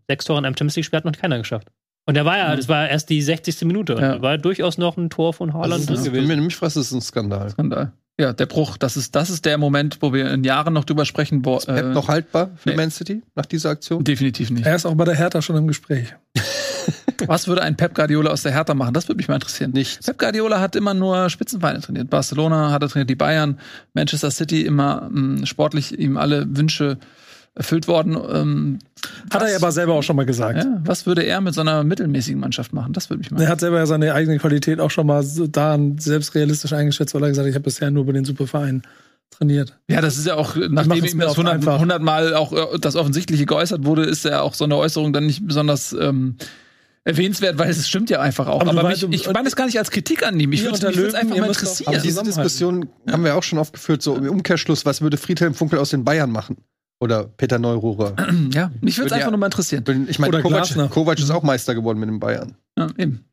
sechs 0.08 0.26
Tore 0.26 0.40
in 0.40 0.46
einem 0.46 0.54
Champions 0.54 0.76
League-Spiel 0.76 0.98
hat 0.98 1.06
noch 1.06 1.12
keiner 1.14 1.40
geschafft. 1.40 1.70
Und 2.06 2.14
der 2.14 2.24
war 2.24 2.38
ja, 2.38 2.52
mhm. 2.52 2.58
das 2.58 2.70
war 2.70 2.88
erst 2.88 3.10
die 3.10 3.22
60. 3.22 3.62
Minute. 3.66 3.94
Ja. 3.94 4.16
Da 4.16 4.22
war 4.22 4.38
durchaus 4.38 4.78
noch 4.78 4.96
ein 4.96 5.10
Tor 5.10 5.34
von 5.34 5.54
Haaland 5.54 5.90
also 5.90 5.94
drin 5.94 6.04
gewesen. 6.04 6.30
Wenn 6.30 6.40
nämlich 6.40 6.62
was 6.62 6.78
ist 6.78 6.92
ein 6.92 7.02
Skandal. 7.02 7.50
Skandal. 7.50 7.92
Ja, 8.20 8.34
der 8.34 8.46
Bruch, 8.48 8.78
das 8.78 8.98
ist, 8.98 9.16
das 9.16 9.30
ist 9.30 9.46
der 9.46 9.58
Moment, 9.58 9.98
wo 10.02 10.12
wir 10.14 10.32
in 10.32 10.44
Jahren 10.44 10.74
noch 10.74 10.86
drüber 10.86 11.06
sprechen. 11.06 11.46
Wo, 11.46 11.58
ist 11.58 11.68
Pep 11.68 11.86
äh, 11.86 11.94
noch 11.94 12.08
haltbar 12.08 12.52
für 12.56 12.70
nee. 12.70 12.76
Man 12.76 12.90
City 12.90 13.22
nach 13.36 13.46
dieser 13.46 13.70
Aktion? 13.70 14.04
Definitiv 14.04 14.50
nicht. 14.50 14.66
Er 14.66 14.76
ist 14.76 14.86
auch 14.86 14.96
bei 14.96 15.06
der 15.06 15.16
Hertha 15.16 15.42
schon 15.42 15.56
im 15.56 15.68
Gespräch. 15.68 16.16
Was 17.28 17.48
würde 17.48 17.64
ein 17.64 17.76
Pep 17.76 17.94
Guardiola 17.94 18.32
aus 18.32 18.44
der 18.44 18.54
Hertha 18.54 18.74
machen? 18.74 18.94
Das 18.94 19.08
würde 19.08 19.18
mich 19.18 19.28
mal 19.28 19.36
interessieren. 19.36 19.72
Nicht. 19.72 20.04
Pep 20.04 20.18
Guardiola 20.18 20.60
hat 20.60 20.76
immer 20.76 20.94
nur 20.94 21.30
Spitzenvereine 21.30 21.82
trainiert. 21.82 22.10
Barcelona 22.10 22.72
hat 22.72 22.82
er 22.82 22.90
trainiert, 22.90 23.10
die 23.10 23.16
Bayern, 23.16 23.60
Manchester 23.94 24.32
City 24.32 24.66
immer 24.66 25.10
mh, 25.12 25.46
sportlich 25.46 25.98
ihm 25.98 26.18
alle 26.18 26.46
Wünsche 26.56 26.98
erfüllt 27.58 27.88
worden. 27.88 28.16
Ähm, 28.16 28.80
hat 29.30 29.42
was, 29.42 29.52
er 29.52 29.58
aber 29.58 29.72
selber 29.72 29.94
auch 29.94 30.04
schon 30.04 30.16
mal 30.16 30.26
gesagt. 30.26 30.64
Ja, 30.64 30.82
was 30.84 31.06
würde 31.06 31.24
er 31.24 31.42
mit 31.42 31.54
so 31.54 31.62
einer 31.62 31.84
mittelmäßigen 31.84 32.40
Mannschaft 32.40 32.72
machen? 32.74 32.94
Das 32.94 33.10
würde 33.10 33.20
mich 33.20 33.32
mal. 33.32 33.42
Er 33.42 33.50
hat 33.50 33.60
selber 33.60 33.78
ja 33.78 33.86
seine 33.86 34.14
eigene 34.14 34.38
Qualität 34.38 34.80
auch 34.80 34.92
schon 34.92 35.08
mal 35.08 35.26
daran 35.50 35.98
selbst 35.98 36.36
realistisch 36.36 36.74
eingeschätzt, 36.74 37.14
weil 37.16 37.24
er 37.24 37.30
gesagt 37.30 37.46
hat, 37.46 37.50
ich 37.50 37.56
habe 37.56 37.64
bisher 37.64 37.90
nur 37.92 38.06
bei 38.06 38.12
den 38.14 38.26
Supervereinen 38.26 38.84
trainiert. 39.32 39.78
Ja, 39.90 40.02
das 40.02 40.18
ist 40.18 40.28
ja 40.28 40.36
auch, 40.36 40.56
nachdem 40.56 41.04
ihm 41.04 41.20
das 41.20 41.32
100, 41.38 41.68
100 41.68 42.02
Mal 42.02 42.36
auch 42.36 42.54
äh, 42.54 42.80
das 42.80 42.96
Offensichtliche 42.96 43.46
geäußert 43.46 43.86
wurde, 43.86 44.04
ist 44.04 44.24
ja 44.24 44.42
auch 44.42 44.54
so 44.54 44.64
eine 44.64 44.78
Äußerung 44.78 45.14
dann 45.14 45.26
nicht 45.26 45.46
besonders 45.46 45.94
ähm, 45.94 46.36
erwähnenswert, 47.04 47.58
weil 47.58 47.70
es 47.70 47.88
stimmt 47.88 48.10
ja 48.10 48.20
einfach 48.20 48.48
auch. 48.48 48.62
Aber, 48.62 48.72
aber 48.72 48.90
mich, 48.90 49.04
ich 49.04 49.32
meine 49.32 49.48
es 49.48 49.56
gar 49.56 49.66
nicht 49.66 49.80
als 49.80 49.92
Kritik 49.92 50.26
an 50.26 50.40
ihm. 50.40 50.52
Ich 50.52 50.64
würde 50.64 50.76
es 50.76 51.14
einfach 51.14 51.38
mal 51.38 51.48
interessieren. 51.48 51.94
Aber 51.94 52.04
diese 52.04 52.24
Diskussion 52.24 52.90
haben 53.10 53.24
wir 53.24 53.36
auch 53.36 53.44
schon 53.44 53.60
oft 53.60 53.74
geführt, 53.74 54.02
so 54.02 54.16
im 54.16 54.30
Umkehrschluss, 54.30 54.86
was 54.86 55.02
würde 55.02 55.18
Friedhelm 55.18 55.54
Funkel 55.54 55.80
aus 55.80 55.90
den 55.90 56.04
Bayern 56.04 56.32
machen? 56.32 56.58
Oder 57.00 57.26
Peter 57.26 57.60
Neururer. 57.60 58.16
Ja, 58.54 58.72
mich 58.82 58.98
würde 58.98 59.08
es 59.08 59.12
einfach 59.14 59.30
nur 59.30 59.40
mal 59.40 59.48
interessieren. 59.48 60.08
Ich 60.10 60.20
meine, 60.20 60.42
Kovac, 60.42 60.90
Kovac 60.90 61.20
ist 61.20 61.30
auch 61.30 61.44
Meister 61.44 61.76
geworden 61.76 62.00
mit 62.00 62.10
den 62.10 62.20
Bayern. 62.20 62.56
Ja, 62.78 62.88
eben. 62.98 63.26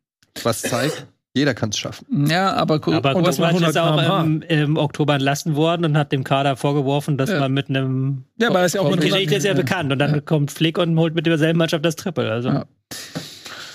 Was 0.42 0.62
zeigt, 0.62 1.06
jeder 1.34 1.54
kann 1.54 1.70
es 1.70 1.78
schaffen. 1.78 2.26
Ja, 2.26 2.52
aber, 2.54 2.74
aber 2.74 3.12
Kovac 3.14 3.60
ist 3.60 3.76
auch 3.78 4.24
im, 4.24 4.42
im, 4.42 4.76
Oktober 4.76 5.14
entlassen 5.14 5.56
worden 5.56 5.84
und 5.84 5.96
hat 5.96 6.12
dem 6.12 6.24
Kader 6.24 6.56
vorgeworfen, 6.56 7.16
dass 7.16 7.30
ja. 7.30 7.40
man 7.40 7.52
mit 7.52 7.68
einem. 7.68 8.24
Ja, 8.38 8.50
aber 8.50 8.64
ist 8.64 8.74
ja 8.74 8.82
auch 8.82 8.92
Die 8.92 9.08
Geschichte 9.08 9.36
ist 9.36 9.44
ja 9.44 9.54
bekannt. 9.54 9.90
Und 9.92 9.98
dann 9.98 10.14
ja. 10.14 10.20
kommt 10.20 10.50
Flick 10.50 10.78
und 10.78 10.98
holt 10.98 11.14
mit 11.14 11.26
derselben 11.26 11.58
Mannschaft 11.58 11.84
das 11.84 11.96
Triple. 11.96 12.30
Also. 12.30 12.50
Ja. 12.50 12.64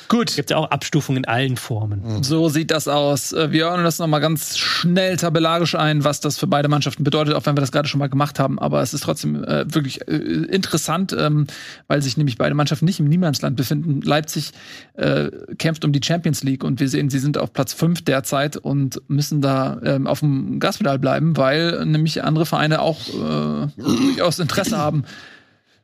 Gut. 0.10 0.36
Gibt 0.36 0.49
ja 0.49 0.57
auch 0.57 0.72
Abstufungen 0.72 1.24
in 1.24 1.26
allen 1.26 1.55
Formen. 1.55 2.01
Mhm. 2.01 2.24
So 2.24 2.49
sieht 2.49 2.72
das 2.72 2.88
aus. 2.88 3.32
Äh, 3.32 3.51
wir 3.51 3.66
hören 3.66 3.84
das 3.84 3.99
nochmal 3.99 4.20
ganz 4.20 4.57
schnell 4.57 5.18
tabellarisch 5.18 5.76
ein, 5.76 6.03
was 6.03 6.20
das 6.20 6.39
für 6.39 6.47
beide 6.47 6.68
Mannschaften 6.68 7.03
bedeutet, 7.03 7.36
auch 7.36 7.45
wenn 7.45 7.55
wir 7.55 7.62
das 7.62 7.72
gerade 7.72 7.88
schon 7.88 7.99
mal 7.99 8.10
gemacht 8.10 8.39
haben. 8.39 8.57
Aber 8.57 8.82
es 8.82 8.95
ist 8.95 9.03
trotzdem 9.03 9.43
äh, 9.43 9.72
wirklich 9.74 10.07
äh, 10.07 10.16
interessant, 10.16 11.16
ähm, 11.18 11.45
weil 11.88 12.01
sich 12.01 12.18
nämlich 12.18 12.39
beide 12.39 12.55
Mannschaften 12.55 12.86
nicht 12.86 12.99
im 12.99 13.07
Niemandsland 13.07 13.55
befinden. 13.55 14.01
Leipzig 14.01 14.51
äh, 14.95 15.30
kämpft 15.60 15.86
um 15.86 15.91
die 15.91 16.01
Champions 16.03 16.43
League 16.43 16.64
und 16.64 16.80
wir 16.80 16.89
sehen, 16.89 17.12
sie 17.12 17.20
sind 17.20 17.38
auf 17.38 17.53
Platz 17.53 17.74
5 17.74 18.03
derzeit 18.03 18.57
und 18.57 18.99
müssen 19.07 19.41
da 19.41 19.80
ähm, 19.84 20.07
auf 20.07 20.22
dem 20.22 20.60
Gaspedal 20.60 20.97
bleiben, 20.97 21.38
weil 21.38 21.86
nämlich 21.86 22.24
andere 22.24 22.47
Vereine 22.47 22.82
auch 22.82 22.99
äh, 23.10 23.68
durchaus 23.78 24.39
Interesse 24.39 24.78
haben 24.78 25.03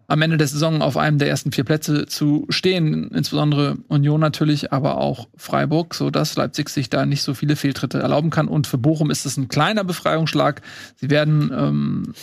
am 0.07 0.21
Ende 0.21 0.37
der 0.37 0.47
Saison 0.47 0.81
auf 0.81 0.97
einem 0.97 1.17
der 1.17 1.29
ersten 1.29 1.51
vier 1.51 1.63
Plätze 1.63 2.05
zu 2.05 2.45
stehen, 2.49 3.09
insbesondere 3.11 3.77
Union 3.87 4.19
natürlich, 4.19 4.71
aber 4.71 4.97
auch 4.97 5.27
Freiburg, 5.35 5.95
so 5.95 6.09
dass 6.09 6.35
Leipzig 6.35 6.69
sich 6.69 6.89
da 6.89 7.05
nicht 7.05 7.23
so 7.23 7.33
viele 7.33 7.55
Fehltritte 7.55 7.99
erlauben 7.99 8.29
kann. 8.29 8.47
Und 8.47 8.67
für 8.67 8.77
Bochum 8.77 9.09
ist 9.09 9.25
es 9.25 9.37
ein 9.37 9.47
kleiner 9.47 9.83
Befreiungsschlag. 9.83 10.61
Sie 10.95 11.09
werden 11.09 11.51
ähm, 11.53 12.13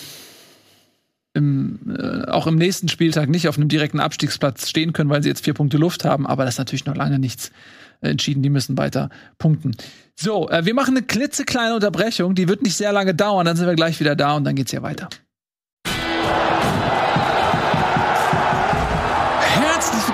im, 1.35 1.97
äh, 1.99 2.31
auch 2.31 2.47
im 2.47 2.57
nächsten 2.57 2.89
Spieltag 2.89 3.29
nicht 3.29 3.49
auf 3.49 3.57
einem 3.57 3.69
direkten 3.69 4.01
Abstiegsplatz 4.01 4.69
stehen 4.69 4.93
können, 4.93 5.11
weil 5.11 5.23
sie 5.23 5.29
jetzt 5.29 5.45
vier 5.45 5.55
Punkte 5.55 5.79
Luft 5.79 6.05
haben, 6.05 6.27
aber 6.27 6.45
das 6.45 6.55
ist 6.55 6.59
natürlich 6.59 6.85
noch 6.85 6.97
lange 6.97 7.19
nichts 7.19 7.51
entschieden, 8.01 8.43
die 8.43 8.51
müssen 8.51 8.77
weiter 8.77 9.11
punkten. 9.39 9.77
So, 10.15 10.49
äh, 10.51 10.65
wir 10.67 10.75
machen 10.75 10.97
eine 10.97 11.07
klitzekleine 11.07 11.75
Unterbrechung, 11.75 12.35
die 12.35 12.49
wird 12.49 12.63
nicht 12.63 12.77
sehr 12.77 12.93
lange 12.93 13.15
dauern, 13.15 13.47
dann 13.47 13.57
sind 13.57 13.67
wir 13.67 13.75
gleich 13.75 13.99
wieder 14.01 14.15
da 14.15 14.37
und 14.37 14.45
dann 14.45 14.57
geht's 14.57 14.73
ja 14.73 14.83
weiter. 14.83 15.09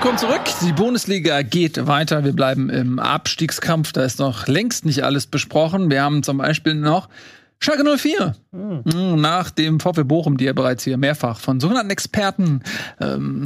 Willkommen 0.08 0.30
zurück. 0.30 0.54
Die 0.62 0.72
Bundesliga 0.72 1.42
geht 1.42 1.86
weiter. 1.86 2.24
Wir 2.24 2.32
bleiben 2.32 2.70
im 2.70 2.98
Abstiegskampf. 2.98 3.92
Da 3.92 4.04
ist 4.04 4.18
noch 4.18 4.46
längst 4.46 4.86
nicht 4.86 5.04
alles 5.04 5.26
besprochen. 5.26 5.90
Wir 5.90 6.02
haben 6.02 6.22
zum 6.22 6.38
Beispiel 6.38 6.72
noch 6.72 7.10
Schalke 7.58 7.84
04. 7.84 8.34
Mhm. 8.52 9.20
Nach 9.20 9.50
dem 9.50 9.80
VfB 9.80 10.04
Bochum, 10.04 10.38
die 10.38 10.46
ja 10.46 10.54
bereits 10.54 10.84
hier 10.84 10.96
mehrfach 10.96 11.38
von 11.38 11.60
sogenannten 11.60 11.90
Experten 11.90 12.62
ähm, 13.00 13.42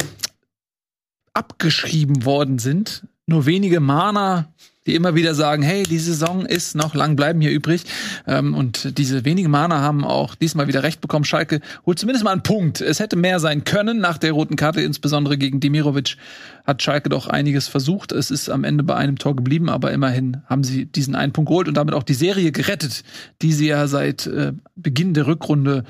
abgeschrieben 1.33 2.23
worden 2.23 2.59
sind. 2.59 3.07
Nur 3.25 3.45
wenige 3.45 3.81
Mahner 3.81 4.47
die 4.85 4.95
immer 4.95 5.15
wieder 5.15 5.33
sagen, 5.35 5.63
hey, 5.63 5.83
die 5.83 5.99
Saison 5.99 6.45
ist 6.45 6.75
noch 6.75 6.93
lang, 6.93 7.15
bleiben 7.15 7.41
hier 7.41 7.51
übrig. 7.51 7.83
Ähm, 8.27 8.53
und 8.53 8.97
diese 8.97 9.25
wenigen 9.25 9.49
Mana 9.49 9.79
haben 9.79 10.03
auch 10.03 10.35
diesmal 10.35 10.67
wieder 10.67 10.83
recht 10.83 11.01
bekommen. 11.01 11.25
Schalke 11.25 11.61
holt 11.85 11.99
zumindest 11.99 12.25
mal 12.25 12.31
einen 12.31 12.43
Punkt. 12.43 12.81
Es 12.81 12.99
hätte 12.99 13.15
mehr 13.15 13.39
sein 13.39 13.63
können 13.63 13.99
nach 13.99 14.17
der 14.17 14.33
roten 14.33 14.55
Karte, 14.55 14.81
insbesondere 14.81 15.37
gegen 15.37 15.59
Dimirovic. 15.59 16.17
Hat 16.63 16.81
Schalke 16.81 17.09
doch 17.09 17.27
einiges 17.27 17.67
versucht. 17.67 18.11
Es 18.11 18.31
ist 18.31 18.49
am 18.49 18.63
Ende 18.63 18.83
bei 18.83 18.95
einem 18.95 19.17
Tor 19.17 19.35
geblieben, 19.35 19.69
aber 19.69 19.91
immerhin 19.91 20.37
haben 20.45 20.63
sie 20.63 20.85
diesen 20.85 21.15
einen 21.15 21.33
Punkt 21.33 21.49
geholt 21.49 21.67
und 21.67 21.75
damit 21.75 21.93
auch 21.93 22.03
die 22.03 22.13
Serie 22.13 22.51
gerettet, 22.51 23.03
die 23.41 23.51
sie 23.53 23.67
ja 23.67 23.87
seit 23.87 24.27
äh, 24.27 24.53
Beginn 24.75 25.13
der 25.13 25.27
Rückrunde 25.27 25.83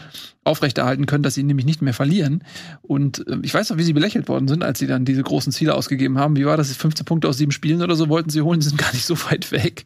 aufrechterhalten 0.43 1.05
können, 1.05 1.23
dass 1.23 1.35
sie 1.35 1.43
nämlich 1.43 1.65
nicht 1.65 1.81
mehr 1.81 1.93
verlieren. 1.93 2.43
Und 2.81 3.25
äh, 3.27 3.37
ich 3.43 3.53
weiß 3.53 3.69
noch, 3.69 3.77
wie 3.77 3.83
sie 3.83 3.93
belächelt 3.93 4.27
worden 4.27 4.47
sind, 4.47 4.63
als 4.63 4.79
sie 4.79 4.87
dann 4.87 5.05
diese 5.05 5.23
großen 5.23 5.53
Ziele 5.53 5.75
ausgegeben 5.75 6.17
haben. 6.17 6.35
Wie 6.35 6.45
war 6.45 6.57
das? 6.57 6.75
15 6.75 7.05
Punkte 7.05 7.29
aus 7.29 7.37
sieben 7.37 7.51
Spielen 7.51 7.81
oder 7.81 7.95
so 7.95 8.09
wollten 8.09 8.29
sie 8.29 8.41
holen, 8.41 8.61
sie 8.61 8.69
sind 8.73 8.77
gar 8.77 8.91
nicht 8.93 9.05
so 9.05 9.15
weit 9.25 9.51
weg. 9.51 9.85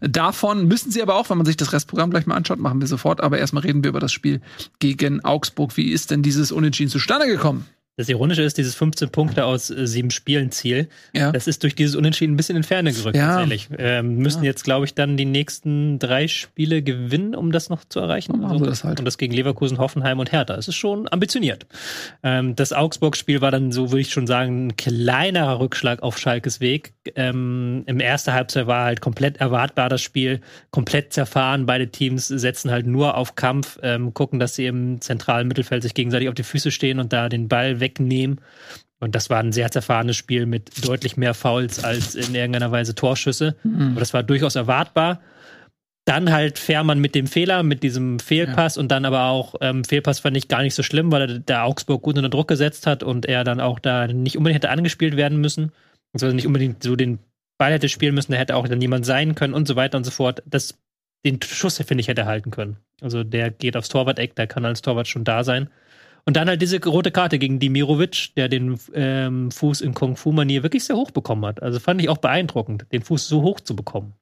Davon 0.00 0.68
müssen 0.68 0.90
sie 0.90 1.02
aber 1.02 1.16
auch, 1.16 1.30
wenn 1.30 1.38
man 1.38 1.46
sich 1.46 1.56
das 1.56 1.72
Restprogramm 1.72 2.10
gleich 2.10 2.26
mal 2.26 2.36
anschaut, 2.36 2.58
machen 2.58 2.80
wir 2.80 2.88
sofort. 2.88 3.22
Aber 3.22 3.38
erstmal 3.38 3.62
reden 3.62 3.82
wir 3.82 3.90
über 3.90 4.00
das 4.00 4.12
Spiel 4.12 4.40
gegen 4.78 5.24
Augsburg. 5.24 5.76
Wie 5.76 5.90
ist 5.90 6.10
denn 6.10 6.22
dieses 6.22 6.52
Unentschieden 6.52 6.90
zustande 6.90 7.26
gekommen? 7.26 7.64
Das 7.98 8.10
Ironische 8.10 8.42
ist, 8.42 8.58
dieses 8.58 8.74
15 8.74 9.08
Punkte 9.08 9.46
aus 9.46 9.70
äh, 9.70 9.86
sieben 9.86 10.10
Spielen 10.10 10.50
Ziel, 10.50 10.88
Ja. 11.14 11.32
das 11.32 11.46
ist 11.46 11.62
durch 11.62 11.74
dieses 11.74 11.96
Unentschieden 11.96 12.34
ein 12.34 12.36
bisschen 12.36 12.56
in 12.56 12.62
Ferne 12.62 12.92
gerückt, 12.92 13.16
Ja. 13.16 13.28
tatsächlich. 13.38 13.68
Ähm, 13.78 14.16
müssen 14.18 14.44
Ja. 14.44 14.50
jetzt, 14.50 14.64
glaube 14.64 14.84
ich, 14.84 14.92
dann 14.92 15.16
die 15.16 15.24
nächsten 15.24 15.98
drei 15.98 16.28
Spiele 16.28 16.82
gewinnen, 16.82 17.34
um 17.34 17.52
das 17.52 17.70
noch 17.70 17.84
zu 17.86 18.00
erreichen. 18.00 18.32
Dann 18.32 18.42
machen 18.42 18.58
sie 18.58 18.66
das 18.66 18.84
halt. 18.84 18.98
Und 18.98 19.06
das 19.06 19.16
gegen 19.16 19.32
Leverkusen, 19.32 19.78
Hoffenheim 19.78 20.18
und 20.18 20.30
Hertha. 20.30 20.56
Es 20.56 20.68
ist 20.68 20.74
schon 20.76 21.10
ambitioniert. 21.10 21.66
Ähm, 22.22 22.54
das 22.54 22.74
Augsburg-Spiel 22.74 23.40
war 23.40 23.50
dann, 23.50 23.72
so 23.72 23.90
würde 23.90 24.02
ich 24.02 24.10
schon 24.10 24.26
sagen, 24.26 24.66
ein 24.66 24.76
kleinerer 24.76 25.58
Rückschlag 25.60 26.02
auf 26.02 26.18
Schalkes 26.18 26.60
Weg. 26.60 26.92
Ähm, 27.14 27.84
Im 27.86 28.00
ersten 28.00 28.34
Halbzeit 28.34 28.66
war 28.66 28.84
halt 28.84 29.00
komplett 29.00 29.38
erwartbar 29.38 29.88
das 29.88 30.02
Spiel, 30.02 30.42
komplett 30.70 31.14
zerfahren. 31.14 31.64
Beide 31.64 31.88
Teams 31.88 32.28
setzen 32.28 32.70
halt 32.70 32.86
nur 32.86 33.16
auf 33.16 33.36
Kampf, 33.36 33.78
ähm, 33.82 34.12
gucken, 34.12 34.38
dass 34.38 34.54
sie 34.54 34.66
im 34.66 35.00
zentralen 35.00 35.48
Mittelfeld 35.48 35.82
sich 35.82 35.94
gegenseitig 35.94 36.28
auf 36.28 36.34
die 36.34 36.42
Füße 36.42 36.70
stehen 36.70 36.98
und 36.98 37.14
da 37.14 37.30
den 37.30 37.48
Ball 37.48 37.80
wegnehmen. 37.86 38.40
Und 38.98 39.14
das 39.14 39.28
war 39.28 39.40
ein 39.40 39.52
sehr 39.52 39.70
zerfahrenes 39.70 40.16
Spiel 40.16 40.46
mit 40.46 40.86
deutlich 40.86 41.16
mehr 41.16 41.34
Fouls 41.34 41.84
als 41.84 42.14
in 42.14 42.34
irgendeiner 42.34 42.72
Weise 42.72 42.94
Torschüsse. 42.94 43.54
Aber 43.90 44.00
das 44.00 44.14
war 44.14 44.22
durchaus 44.22 44.56
erwartbar. 44.56 45.20
Dann 46.06 46.32
halt 46.32 46.58
Fährmann 46.58 47.00
mit 47.00 47.14
dem 47.14 47.26
Fehler, 47.26 47.62
mit 47.62 47.82
diesem 47.82 48.18
Fehlpass 48.20 48.78
und 48.78 48.88
dann 48.88 49.04
aber 49.04 49.24
auch 49.24 49.56
ähm, 49.60 49.84
Fehlpass 49.84 50.20
fand 50.20 50.36
ich 50.36 50.48
gar 50.48 50.62
nicht 50.62 50.74
so 50.74 50.82
schlimm, 50.82 51.10
weil 51.12 51.22
er 51.22 51.38
der 51.40 51.64
Augsburg 51.64 52.02
gut 52.02 52.16
unter 52.16 52.28
Druck 52.28 52.48
gesetzt 52.48 52.86
hat 52.86 53.02
und 53.02 53.26
er 53.26 53.44
dann 53.44 53.60
auch 53.60 53.80
da 53.80 54.06
nicht 54.06 54.36
unbedingt 54.36 54.62
hätte 54.62 54.70
angespielt 54.70 55.16
werden 55.16 55.40
müssen. 55.40 55.72
Also 56.12 56.28
nicht 56.28 56.46
unbedingt 56.46 56.82
so 56.82 56.96
den 56.96 57.18
Ball 57.58 57.72
hätte 57.72 57.88
spielen 57.88 58.14
müssen, 58.14 58.32
da 58.32 58.38
hätte 58.38 58.56
auch 58.56 58.68
dann 58.68 58.80
jemand 58.80 59.04
sein 59.04 59.34
können 59.34 59.54
und 59.54 59.66
so 59.66 59.76
weiter 59.76 59.98
und 59.98 60.04
so 60.04 60.10
fort. 60.10 60.42
Das, 60.46 60.78
den 61.24 61.40
Schuss, 61.42 61.76
finde 61.78 62.00
ich, 62.00 62.08
hätte 62.08 62.22
er 62.22 62.26
halten 62.26 62.50
können. 62.50 62.76
Also 63.00 63.24
der 63.24 63.50
geht 63.50 63.76
aufs 63.76 63.88
Torwart-Eck, 63.88 64.36
der 64.36 64.46
kann 64.46 64.64
als 64.64 64.82
Torwart 64.82 65.08
schon 65.08 65.24
da 65.24 65.44
sein. 65.44 65.68
Und 66.26 66.36
dann 66.36 66.48
halt 66.48 66.60
diese 66.60 66.84
rote 66.84 67.12
Karte 67.12 67.38
gegen 67.38 67.60
Dimirovic, 67.60 68.34
der 68.36 68.48
den 68.48 68.78
ähm, 68.94 69.52
Fuß 69.52 69.80
in 69.80 69.94
Kung-Fu-Manier 69.94 70.64
wirklich 70.64 70.84
sehr 70.84 70.96
hoch 70.96 71.12
bekommen 71.12 71.46
hat. 71.46 71.62
Also 71.62 71.78
fand 71.78 72.02
ich 72.02 72.08
auch 72.08 72.18
beeindruckend, 72.18 72.84
den 72.92 73.02
Fuß 73.02 73.28
so 73.28 73.42
hoch 73.42 73.60
zu 73.60 73.76
bekommen. 73.76 74.12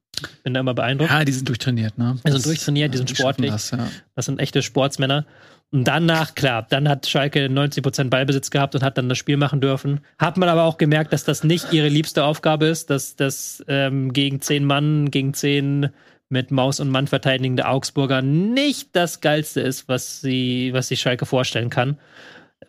Bin 0.43 0.53
da 0.53 0.59
immer 0.59 0.75
beeindruckt. 0.75 1.09
Ja, 1.09 1.25
die 1.25 1.31
sind 1.31 1.49
durchtrainiert, 1.49 1.97
ne? 1.97 2.15
Die 2.25 2.31
sind 2.31 2.45
durchtrainiert, 2.45 2.93
die 2.93 2.99
sind 2.99 3.09
schaffen 3.09 3.21
sportlich. 3.21 3.51
Das, 3.51 3.71
ja. 3.71 3.87
Das 4.15 4.25
sind 4.25 4.39
echte 4.39 4.61
Sportsmänner. 4.61 5.25
Und 5.71 5.85
danach, 5.85 6.35
klar, 6.35 6.65
dann 6.69 6.87
hat 6.87 7.07
Schalke 7.07 7.47
90% 7.47 8.09
Ballbesitz 8.09 8.51
gehabt 8.51 8.75
und 8.75 8.83
hat 8.83 8.97
dann 8.97 9.09
das 9.09 9.17
Spiel 9.17 9.35
machen 9.35 9.59
dürfen. 9.59 9.99
Hat 10.19 10.37
man 10.37 10.47
aber 10.47 10.63
auch 10.63 10.77
gemerkt, 10.77 11.11
dass 11.11 11.23
das 11.23 11.43
nicht 11.43 11.73
ihre 11.73 11.89
liebste 11.89 12.23
Aufgabe 12.23 12.67
ist, 12.67 12.91
dass 12.91 13.15
das 13.15 13.65
ähm, 13.67 14.13
gegen 14.13 14.41
zehn 14.41 14.63
Mann, 14.63 15.09
gegen 15.11 15.33
zehn 15.33 15.89
mit 16.29 16.51
Maus 16.51 16.79
und 16.79 16.89
Mann 16.89 17.07
verteidigende 17.07 17.67
Augsburger 17.67 18.21
nicht 18.21 18.95
das 18.95 19.21
Geilste 19.21 19.61
ist, 19.61 19.87
was 19.87 20.21
sie, 20.21 20.71
was 20.73 20.87
sich 20.87 20.99
Schalke 20.99 21.25
vorstellen 21.25 21.69
kann. 21.69 21.99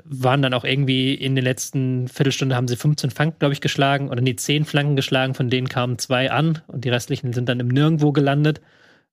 Waren 0.05 0.43
dann 0.43 0.53
auch 0.53 0.65
irgendwie 0.65 1.15
in 1.15 1.35
den 1.35 1.45
letzten 1.45 2.09
Viertelstunde 2.09 2.55
haben 2.55 2.69
sie 2.69 2.77
15 2.77 3.11
Flanken, 3.11 3.39
glaube 3.39 3.55
ich, 3.55 3.61
geschlagen 3.61 4.11
oder 4.11 4.20
nee, 4.20 4.37
10 4.37 4.65
Flanken 4.65 4.97
geschlagen, 4.97 5.35
von 5.35 5.49
denen 5.49 5.69
kamen 5.69 5.99
zwei 5.99 6.31
an 6.31 6.62
und 6.66 6.85
die 6.85 6.91
restlichen 6.91 7.33
sind 7.33 7.49
dann 7.49 7.61
im 7.61 7.69
Nirgendwo 7.69 8.12
gelandet. 8.12 8.61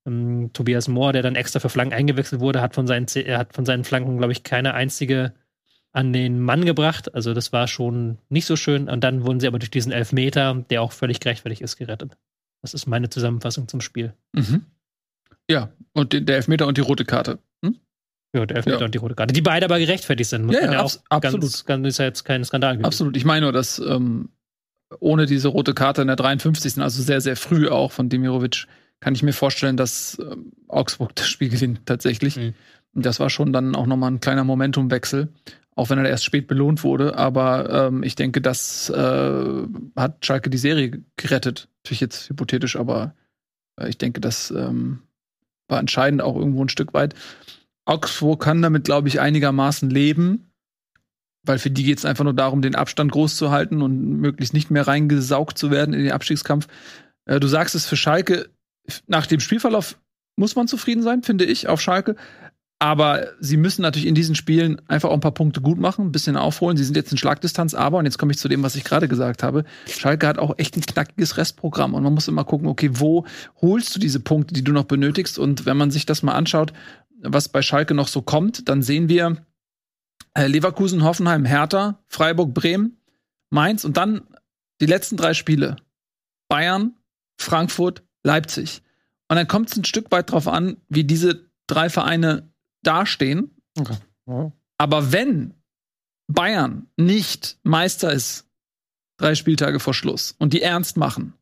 Ähm, 0.05 0.51
Tobias 0.53 0.87
Mohr, 0.87 1.13
der 1.13 1.21
dann 1.21 1.35
extra 1.35 1.59
für 1.59 1.69
Flanken 1.69 1.93
eingewechselt 1.93 2.41
wurde, 2.41 2.61
hat 2.61 2.75
von 2.75 2.87
seinen, 2.87 3.05
hat 3.05 3.53
von 3.53 3.65
seinen 3.65 3.85
Flanken, 3.85 4.17
glaube 4.17 4.33
ich, 4.33 4.43
keine 4.43 4.73
einzige 4.73 5.33
an 5.93 6.11
den 6.11 6.41
Mann 6.41 6.65
gebracht. 6.65 7.13
Also 7.13 7.33
das 7.33 7.53
war 7.53 7.67
schon 7.67 8.17
nicht 8.29 8.45
so 8.45 8.55
schön. 8.55 8.89
Und 8.89 9.03
dann 9.03 9.25
wurden 9.25 9.39
sie 9.39 9.47
aber 9.47 9.59
durch 9.59 9.71
diesen 9.71 9.91
Elfmeter, 9.91 10.65
der 10.69 10.81
auch 10.81 10.91
völlig 10.91 11.19
gerechtfertigt 11.19 11.61
ist, 11.61 11.77
gerettet. 11.77 12.17
Das 12.63 12.73
ist 12.73 12.87
meine 12.87 13.09
Zusammenfassung 13.09 13.67
zum 13.67 13.81
Spiel. 13.81 14.13
Mhm. 14.33 14.63
Ja, 15.49 15.69
und 15.93 16.13
der 16.13 16.35
Elfmeter 16.37 16.65
und 16.65 16.77
die 16.77 16.81
rote 16.81 17.05
Karte. 17.05 17.39
Hm? 17.63 17.75
Ja, 18.33 18.45
der 18.45 18.57
Elfmeter 18.57 18.79
Ja. 18.79 18.85
und 18.85 18.95
die 18.95 18.97
rote 18.99 19.13
Karte. 19.15 19.33
Die 19.33 19.41
beide 19.41 19.65
aber 19.65 19.77
gerechtfertigt 19.77 20.29
sind. 20.29 20.45
Muss 20.45 20.55
Ja, 20.55 20.61
ja, 20.65 20.71
ja, 20.73 20.79
abs- 20.79 21.03
auch 21.09 21.17
absolut. 21.17 21.41
Ganz, 21.41 21.65
ganz, 21.65 21.87
ist 21.87 21.97
ja 21.99 22.05
jetzt 22.05 22.23
kein 22.23 22.43
Skandal 22.43 22.73
gewesen. 22.75 22.85
Absolut. 22.85 23.17
Ich 23.17 23.25
meine 23.25 23.41
nur, 23.41 23.51
dass 23.51 23.77
ähm, 23.79 24.29
ohne 24.99 25.25
diese 25.25 25.49
rote 25.49 25.73
Karte 25.73 26.01
in 26.01 26.07
der 26.07 26.15
53. 26.15 26.77
also 26.81 27.03
sehr, 27.03 27.19
sehr 27.21 27.35
früh 27.35 27.67
auch 27.67 27.91
von 27.91 28.07
Demirovic, 28.09 28.65
kann 29.01 29.13
ich 29.13 29.23
mir 29.23 29.33
vorstellen, 29.33 29.75
dass 29.75 30.17
ähm, 30.19 30.53
Augsburg 30.69 31.13
das 31.15 31.27
Spiel 31.27 31.49
gewinnt 31.49 31.81
tatsächlich. 31.85 32.37
Mhm. 32.37 32.53
Und 32.95 33.05
das 33.05 33.19
war 33.19 33.29
schon 33.29 33.51
dann 33.51 33.75
auch 33.75 33.87
nochmal 33.87 34.11
ein 34.11 34.21
kleiner 34.21 34.45
Momentumwechsel, 34.45 35.27
auch 35.75 35.89
wenn 35.89 35.99
er 35.99 36.09
erst 36.09 36.25
spät 36.25 36.47
belohnt 36.47 36.83
wurde. 36.83 37.17
Aber 37.17 37.87
ähm, 37.87 38.03
ich 38.03 38.15
denke, 38.15 38.41
das 38.41 38.89
äh, 38.89 39.63
hat 39.95 40.25
Schalke 40.25 40.49
die 40.49 40.57
Serie 40.57 41.03
gerettet. 41.17 41.67
Natürlich 41.83 42.01
jetzt 42.01 42.29
hypothetisch, 42.29 42.75
aber 42.75 43.15
äh, 43.79 43.89
ich 43.89 43.97
denke, 43.97 44.21
das 44.21 44.51
ähm, 44.51 44.99
war 45.67 45.79
entscheidend 45.79 46.21
auch 46.21 46.35
irgendwo 46.35 46.63
ein 46.63 46.69
Stück 46.69 46.93
weit. 46.93 47.15
Augsburg 47.85 48.41
kann 48.41 48.61
damit, 48.61 48.85
glaube 48.85 49.07
ich, 49.07 49.19
einigermaßen 49.19 49.89
leben 49.89 50.53
weil 51.43 51.59
für 51.59 51.69
die 51.69 51.83
geht 51.83 51.97
es 51.97 52.05
einfach 52.05 52.23
nur 52.23 52.33
darum, 52.33 52.61
den 52.61 52.75
Abstand 52.75 53.11
groß 53.11 53.35
zu 53.35 53.51
halten 53.51 53.81
und 53.81 54.19
möglichst 54.19 54.53
nicht 54.53 54.71
mehr 54.71 54.87
reingesaugt 54.87 55.57
zu 55.57 55.71
werden 55.71 55.93
in 55.93 56.03
den 56.03 56.11
Abstiegskampf. 56.11 56.67
Äh, 57.25 57.39
du 57.39 57.47
sagst 57.47 57.75
es 57.75 57.85
für 57.85 57.97
Schalke, 57.97 58.49
nach 59.07 59.25
dem 59.25 59.39
Spielverlauf 59.39 59.99
muss 60.35 60.55
man 60.55 60.67
zufrieden 60.67 61.03
sein, 61.03 61.21
finde 61.21 61.45
ich, 61.45 61.67
auf 61.67 61.81
Schalke. 61.81 62.15
Aber 62.79 63.27
sie 63.39 63.55
müssen 63.55 63.81
natürlich 63.81 64.07
in 64.07 64.15
diesen 64.15 64.35
Spielen 64.35 64.81
einfach 64.89 65.09
auch 65.09 65.13
ein 65.13 65.21
paar 65.21 65.33
Punkte 65.33 65.61
gut 65.61 65.79
machen, 65.79 66.07
ein 66.07 66.11
bisschen 66.11 66.35
aufholen. 66.35 66.75
Sie 66.75 66.83
sind 66.83 66.97
jetzt 66.97 67.11
in 67.11 67.17
Schlagdistanz, 67.17 67.73
aber, 67.73 67.97
und 67.97 68.05
jetzt 68.05 68.17
komme 68.17 68.33
ich 68.33 68.37
zu 68.37 68.49
dem, 68.49 68.61
was 68.61 68.75
ich 68.75 68.83
gerade 68.83 69.07
gesagt 69.07 69.41
habe, 69.41 69.63
Schalke 69.87 70.27
hat 70.27 70.37
auch 70.37 70.55
echt 70.57 70.75
ein 70.75 70.81
knackiges 70.81 71.37
Restprogramm. 71.37 71.93
Und 71.93 72.03
man 72.03 72.13
muss 72.13 72.27
immer 72.27 72.43
gucken, 72.43 72.67
okay, 72.67 72.89
wo 72.91 73.25
holst 73.61 73.95
du 73.95 73.99
diese 73.99 74.19
Punkte, 74.19 74.53
die 74.53 74.63
du 74.63 74.73
noch 74.73 74.83
benötigst? 74.83 75.39
Und 75.39 75.65
wenn 75.65 75.77
man 75.77 75.91
sich 75.91 76.05
das 76.05 76.23
mal 76.23 76.33
anschaut, 76.33 76.73
was 77.21 77.47
bei 77.47 77.61
Schalke 77.61 77.93
noch 77.93 78.09
so 78.09 78.21
kommt, 78.21 78.67
dann 78.67 78.81
sehen 78.81 79.07
wir, 79.07 79.37
äh, 80.33 80.47
Leverkusen, 80.47 81.03
Hoffenheim, 81.03 81.45
Hertha, 81.45 81.99
Freiburg, 82.07 82.53
Bremen, 82.53 82.97
Mainz 83.49 83.85
und 83.85 83.97
dann 83.97 84.23
die 84.81 84.87
letzten 84.87 85.15
drei 85.15 85.33
Spiele. 85.33 85.77
Bayern, 86.49 86.95
Frankfurt, 87.37 88.03
Leipzig. 88.23 88.81
Und 89.29 89.37
dann 89.37 89.47
kommt 89.47 89.71
es 89.71 89.77
ein 89.77 89.85
Stück 89.85 90.11
weit 90.11 90.31
drauf 90.31 90.47
an, 90.47 90.77
wie 90.89 91.03
diese 91.03 91.49
drei 91.67 91.89
Vereine 91.89 92.52
dastehen. 92.83 93.51
Okay. 93.77 93.97
Ja. 94.27 94.51
Aber 94.77 95.11
wenn 95.11 95.53
Bayern 96.27 96.87
nicht 96.97 97.57
Meister 97.63 98.11
ist, 98.11 98.45
drei 99.17 99.35
Spieltage 99.35 99.79
vor 99.79 99.93
Schluss, 99.93 100.35
und 100.39 100.53
die 100.53 100.61
ernst 100.61 100.97
machen, 100.97 101.33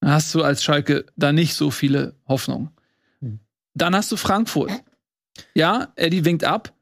dann 0.00 0.10
hast 0.10 0.34
du 0.34 0.42
als 0.42 0.62
Schalke 0.62 1.06
da 1.16 1.32
nicht 1.32 1.54
so 1.54 1.70
viele 1.70 2.16
Hoffnungen. 2.26 2.70
Hm. 3.20 3.40
Dann 3.74 3.94
hast 3.94 4.10
du 4.12 4.16
Frankfurt. 4.16 4.72
Ja, 5.54 5.92
Eddie 5.96 6.24
winkt 6.24 6.44
ab, 6.44 6.74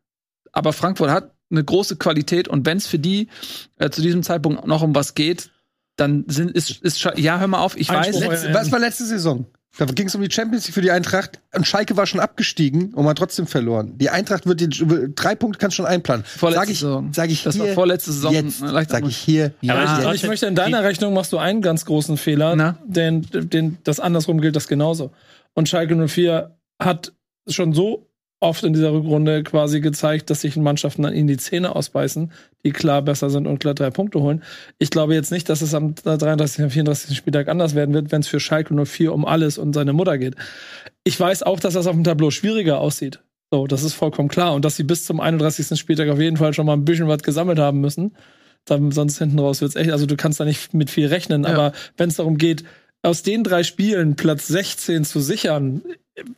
aber 0.52 0.72
Frankfurt 0.72 1.10
hat 1.10 1.34
eine 1.50 1.64
große 1.64 1.96
Qualität 1.96 2.48
und 2.48 2.66
wenn 2.66 2.78
es 2.78 2.86
für 2.86 2.98
die 2.98 3.28
äh, 3.76 3.90
zu 3.90 4.02
diesem 4.02 4.22
Zeitpunkt 4.22 4.66
noch 4.66 4.82
um 4.82 4.94
was 4.94 5.14
geht, 5.14 5.50
dann 5.96 6.24
sind, 6.28 6.52
ist, 6.52 6.82
ist 6.82 7.02
ja, 7.16 7.38
hör 7.38 7.46
mal 7.46 7.60
auf, 7.60 7.76
ich 7.76 7.90
Einspruch, 7.90 8.22
weiß, 8.22 8.44
Letzte, 8.44 8.54
was 8.54 8.72
war 8.72 8.78
letzte 8.78 9.04
Saison? 9.04 9.46
Da 9.78 9.84
ging 9.86 10.08
es 10.08 10.14
um 10.14 10.20
die 10.20 10.30
Champions 10.30 10.66
League 10.66 10.74
für 10.74 10.80
die 10.82 10.90
Eintracht 10.90 11.38
und 11.54 11.66
Schalke 11.66 11.96
war 11.96 12.04
schon 12.06 12.20
abgestiegen 12.20 12.86
und 12.92 12.96
man 13.04 13.08
hat 13.10 13.18
trotzdem 13.18 13.46
verloren. 13.46 13.96
Die 13.98 14.10
Eintracht 14.10 14.44
wird 14.46 14.60
den, 14.60 15.12
drei 15.14 15.34
Punkte 15.36 15.58
kannst 15.58 15.74
du 15.78 15.82
schon 15.82 15.86
einplanen. 15.86 16.24
Vorletzte 16.24 16.60
Sag 16.66 16.70
ich, 16.72 16.78
Saison. 16.80 17.12
sag 17.12 17.30
ich 17.30 17.42
das 17.44 17.54
hier 17.54 17.64
war 17.68 17.74
vorletzte 17.74 18.12
Saison. 18.12 18.32
jetzt, 18.34 18.58
sag 18.58 19.06
ich 19.06 19.16
hier. 19.16 19.52
Ja, 19.60 19.76
Aber 19.76 19.84
trotzdem- 20.02 20.14
ich 20.14 20.26
möchte 20.26 20.46
in 20.46 20.54
deiner 20.56 20.82
Rechnung 20.82 21.14
machst 21.14 21.32
du 21.32 21.38
einen 21.38 21.62
ganz 21.62 21.84
großen 21.84 22.16
Fehler, 22.16 22.56
Na? 22.56 22.78
denn, 22.84 23.26
denn 23.32 23.78
das 23.84 24.00
andersrum 24.00 24.40
gilt 24.40 24.56
das 24.56 24.66
genauso. 24.68 25.12
Und 25.54 25.68
Schalke 25.68 25.94
04 25.94 26.56
hat 26.80 27.12
schon 27.48 27.72
so 27.72 28.09
oft 28.40 28.64
in 28.64 28.72
dieser 28.72 28.92
Rückrunde 28.92 29.42
quasi 29.42 29.80
gezeigt, 29.80 30.30
dass 30.30 30.40
sich 30.40 30.56
Mannschaften 30.56 31.02
dann 31.02 31.12
in 31.12 31.26
die 31.26 31.36
Zähne 31.36 31.76
ausbeißen, 31.76 32.32
die 32.64 32.70
klar 32.72 33.02
besser 33.02 33.28
sind 33.28 33.46
und 33.46 33.58
klar 33.58 33.74
drei 33.74 33.90
Punkte 33.90 34.20
holen. 34.20 34.42
Ich 34.78 34.90
glaube 34.90 35.14
jetzt 35.14 35.30
nicht, 35.30 35.48
dass 35.50 35.60
es 35.60 35.74
am 35.74 35.94
33. 35.94 36.64
und 36.64 36.70
34. 36.70 37.16
Spieltag 37.16 37.48
anders 37.48 37.74
werden 37.74 37.94
wird, 37.94 38.10
wenn 38.12 38.22
es 38.22 38.28
für 38.28 38.40
Schalke 38.40 38.74
04 38.74 39.12
um 39.12 39.26
alles 39.26 39.58
und 39.58 39.74
seine 39.74 39.92
Mutter 39.92 40.16
geht. 40.16 40.36
Ich 41.04 41.20
weiß 41.20 41.42
auch, 41.42 41.60
dass 41.60 41.74
das 41.74 41.86
auf 41.86 41.94
dem 41.94 42.04
Tableau 42.04 42.30
schwieriger 42.30 42.78
aussieht. 42.80 43.20
So, 43.50 43.66
das 43.66 43.82
ist 43.82 43.94
vollkommen 43.94 44.28
klar. 44.28 44.54
Und 44.54 44.64
dass 44.64 44.76
sie 44.76 44.84
bis 44.84 45.04
zum 45.04 45.20
31. 45.20 45.78
Spieltag 45.78 46.08
auf 46.08 46.20
jeden 46.20 46.36
Fall 46.36 46.54
schon 46.54 46.66
mal 46.66 46.74
ein 46.74 46.84
bisschen 46.84 47.08
was 47.08 47.22
gesammelt 47.22 47.58
haben 47.58 47.80
müssen. 47.80 48.16
Dann, 48.64 48.90
sonst 48.92 49.18
hinten 49.18 49.38
raus 49.38 49.60
wird's 49.60 49.76
echt, 49.76 49.90
also 49.90 50.06
du 50.06 50.16
kannst 50.16 50.38
da 50.40 50.44
nicht 50.44 50.72
mit 50.74 50.90
viel 50.90 51.06
rechnen, 51.06 51.44
Ja. 51.44 51.50
aber 51.50 51.72
wenn 51.96 52.08
es 52.10 52.16
darum 52.16 52.36
geht, 52.38 52.64
aus 53.02 53.22
den 53.22 53.42
drei 53.42 53.62
Spielen 53.64 54.16
Platz 54.16 54.46
16 54.48 55.04
zu 55.04 55.20
sichern, 55.20 55.82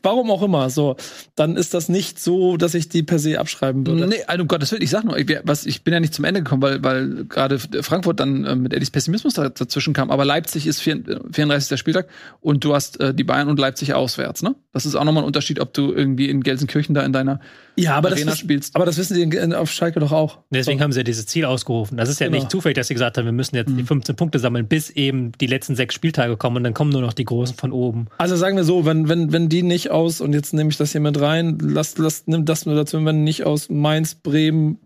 warum 0.03 0.31
auch 0.31 0.43
immer, 0.43 0.71
so, 0.71 0.97
dann 1.35 1.57
ist 1.57 1.75
das 1.75 1.89
nicht 1.89 2.21
so, 2.21 2.57
dass 2.57 2.75
ich 2.75 2.89
die 2.89 3.03
per 3.03 3.19
se 3.19 3.41
abschreiben 3.41 3.87
würde. 3.87 4.07
Nee, 4.07 4.23
also 4.27 4.43
um 4.43 4.49
Gottes 4.49 4.71
Willen, 4.71 4.83
ich 4.83 4.91
sag 4.91 5.05
nur, 5.05 5.19
ich, 5.19 5.27
was, 5.45 5.67
ich 5.67 5.83
bin 5.83 5.93
ja 5.95 6.01
nicht 6.01 6.15
zum 6.15 6.25
Ende 6.25 6.43
gekommen, 6.43 6.63
weil, 6.63 6.85
weil 6.85 7.25
gerade 7.25 7.59
Frankfurt 7.59 8.21
dann 8.21 8.45
äh, 8.45 8.55
mit 8.55 8.73
Eddies 8.75 8.91
Pessimismus 8.91 9.35
da, 9.35 9.49
dazwischen 9.49 9.93
kam. 9.95 10.11
Aber 10.11 10.25
Leipzig 10.25 10.67
ist 10.67 10.81
34. 10.81 11.79
Spieltag 11.79 12.07
und 12.41 12.65
du 12.65 12.75
hast 12.75 13.01
äh, 13.01 13.13
die 13.15 13.25
Bayern 13.25 13.49
und 13.49 13.59
Leipzig 13.59 13.95
auswärts, 13.95 14.43
ne? 14.43 14.55
Das 14.73 14.87
ist 14.87 14.95
auch 14.95 15.05
nochmal 15.05 15.23
ein 15.25 15.27
Unterschied, 15.27 15.61
ob 15.61 15.75
du 15.75 15.93
irgendwie 15.93 16.31
in 16.31 16.43
Gelsenkirchen 16.43 16.95
da 16.95 17.03
in 17.05 17.13
deiner 17.13 17.41
Ja, 17.77 17.95
aber 17.97 18.11
Arena 18.11 18.31
das, 18.31 18.39
spielst. 18.39 18.75
aber 18.75 18.87
das 18.87 18.97
wissen 18.97 19.15
die 19.15 19.23
in- 19.23 19.33
in- 19.33 19.53
auf 19.53 19.71
Schalke 19.71 20.01
doch 20.01 20.13
auch. 20.13 20.39
Deswegen 20.51 20.79
so. 20.79 20.85
haben 20.85 20.93
sie 20.93 21.01
ja 21.01 21.05
dieses 21.05 21.27
Ziel 21.27 21.45
ausgerufen. 21.45 21.97
Das 21.99 22.09
ist 22.09 22.21
ja 22.21 22.27
Genau. 22.29 22.39
nicht 22.39 22.51
zufällig, 22.51 22.77
dass 22.77 22.89
sie 22.89 22.95
gesagt 22.95 23.19
haben, 23.19 23.25
wir 23.27 23.33
müssen 23.33 23.57
jetzt 23.57 23.69
Mhm. 23.71 23.77
die 23.79 23.85
15 23.85 24.17
Punkte 24.17 24.39
sammeln, 24.39 24.67
bis 24.69 24.89
eben 24.91 25.33
die 25.41 25.47
letzten 25.47 25.77
sechs 25.77 25.95
Spieltage 25.95 26.37
kommen 26.39 26.59
und 26.59 26.65
dann 26.65 26.73
kommen 26.75 26.91
nur 26.91 27.03
noch 27.03 27.13
die 27.13 27.25
Großen 27.25 27.55
von 27.57 27.73
oben. 27.73 28.07
Also 28.19 28.35
sagen 28.37 28.57
wir 28.57 28.65
so, 28.65 28.87
wenn, 28.87 29.09
wenn, 29.11 29.33
wenn 29.33 29.49
die 29.51 29.62
nicht 29.63 29.91
aus, 29.91 30.21
und 30.21 30.33
jetzt 30.33 30.53
nehme 30.55 30.71
ich 30.71 30.77
das 30.77 30.93
hier 30.93 31.01
mit 31.01 31.21
rein, 31.21 31.59
lasst, 31.61 31.99
lasst, 31.99 32.29
nimm 32.29 32.45
das 32.45 32.67
nur 32.67 32.75
dazu, 32.75 33.05
wenn 33.05 33.25
nicht 33.25 33.45
aus 33.45 33.69
Mainz, 33.69 34.15
Bremen, 34.15 34.79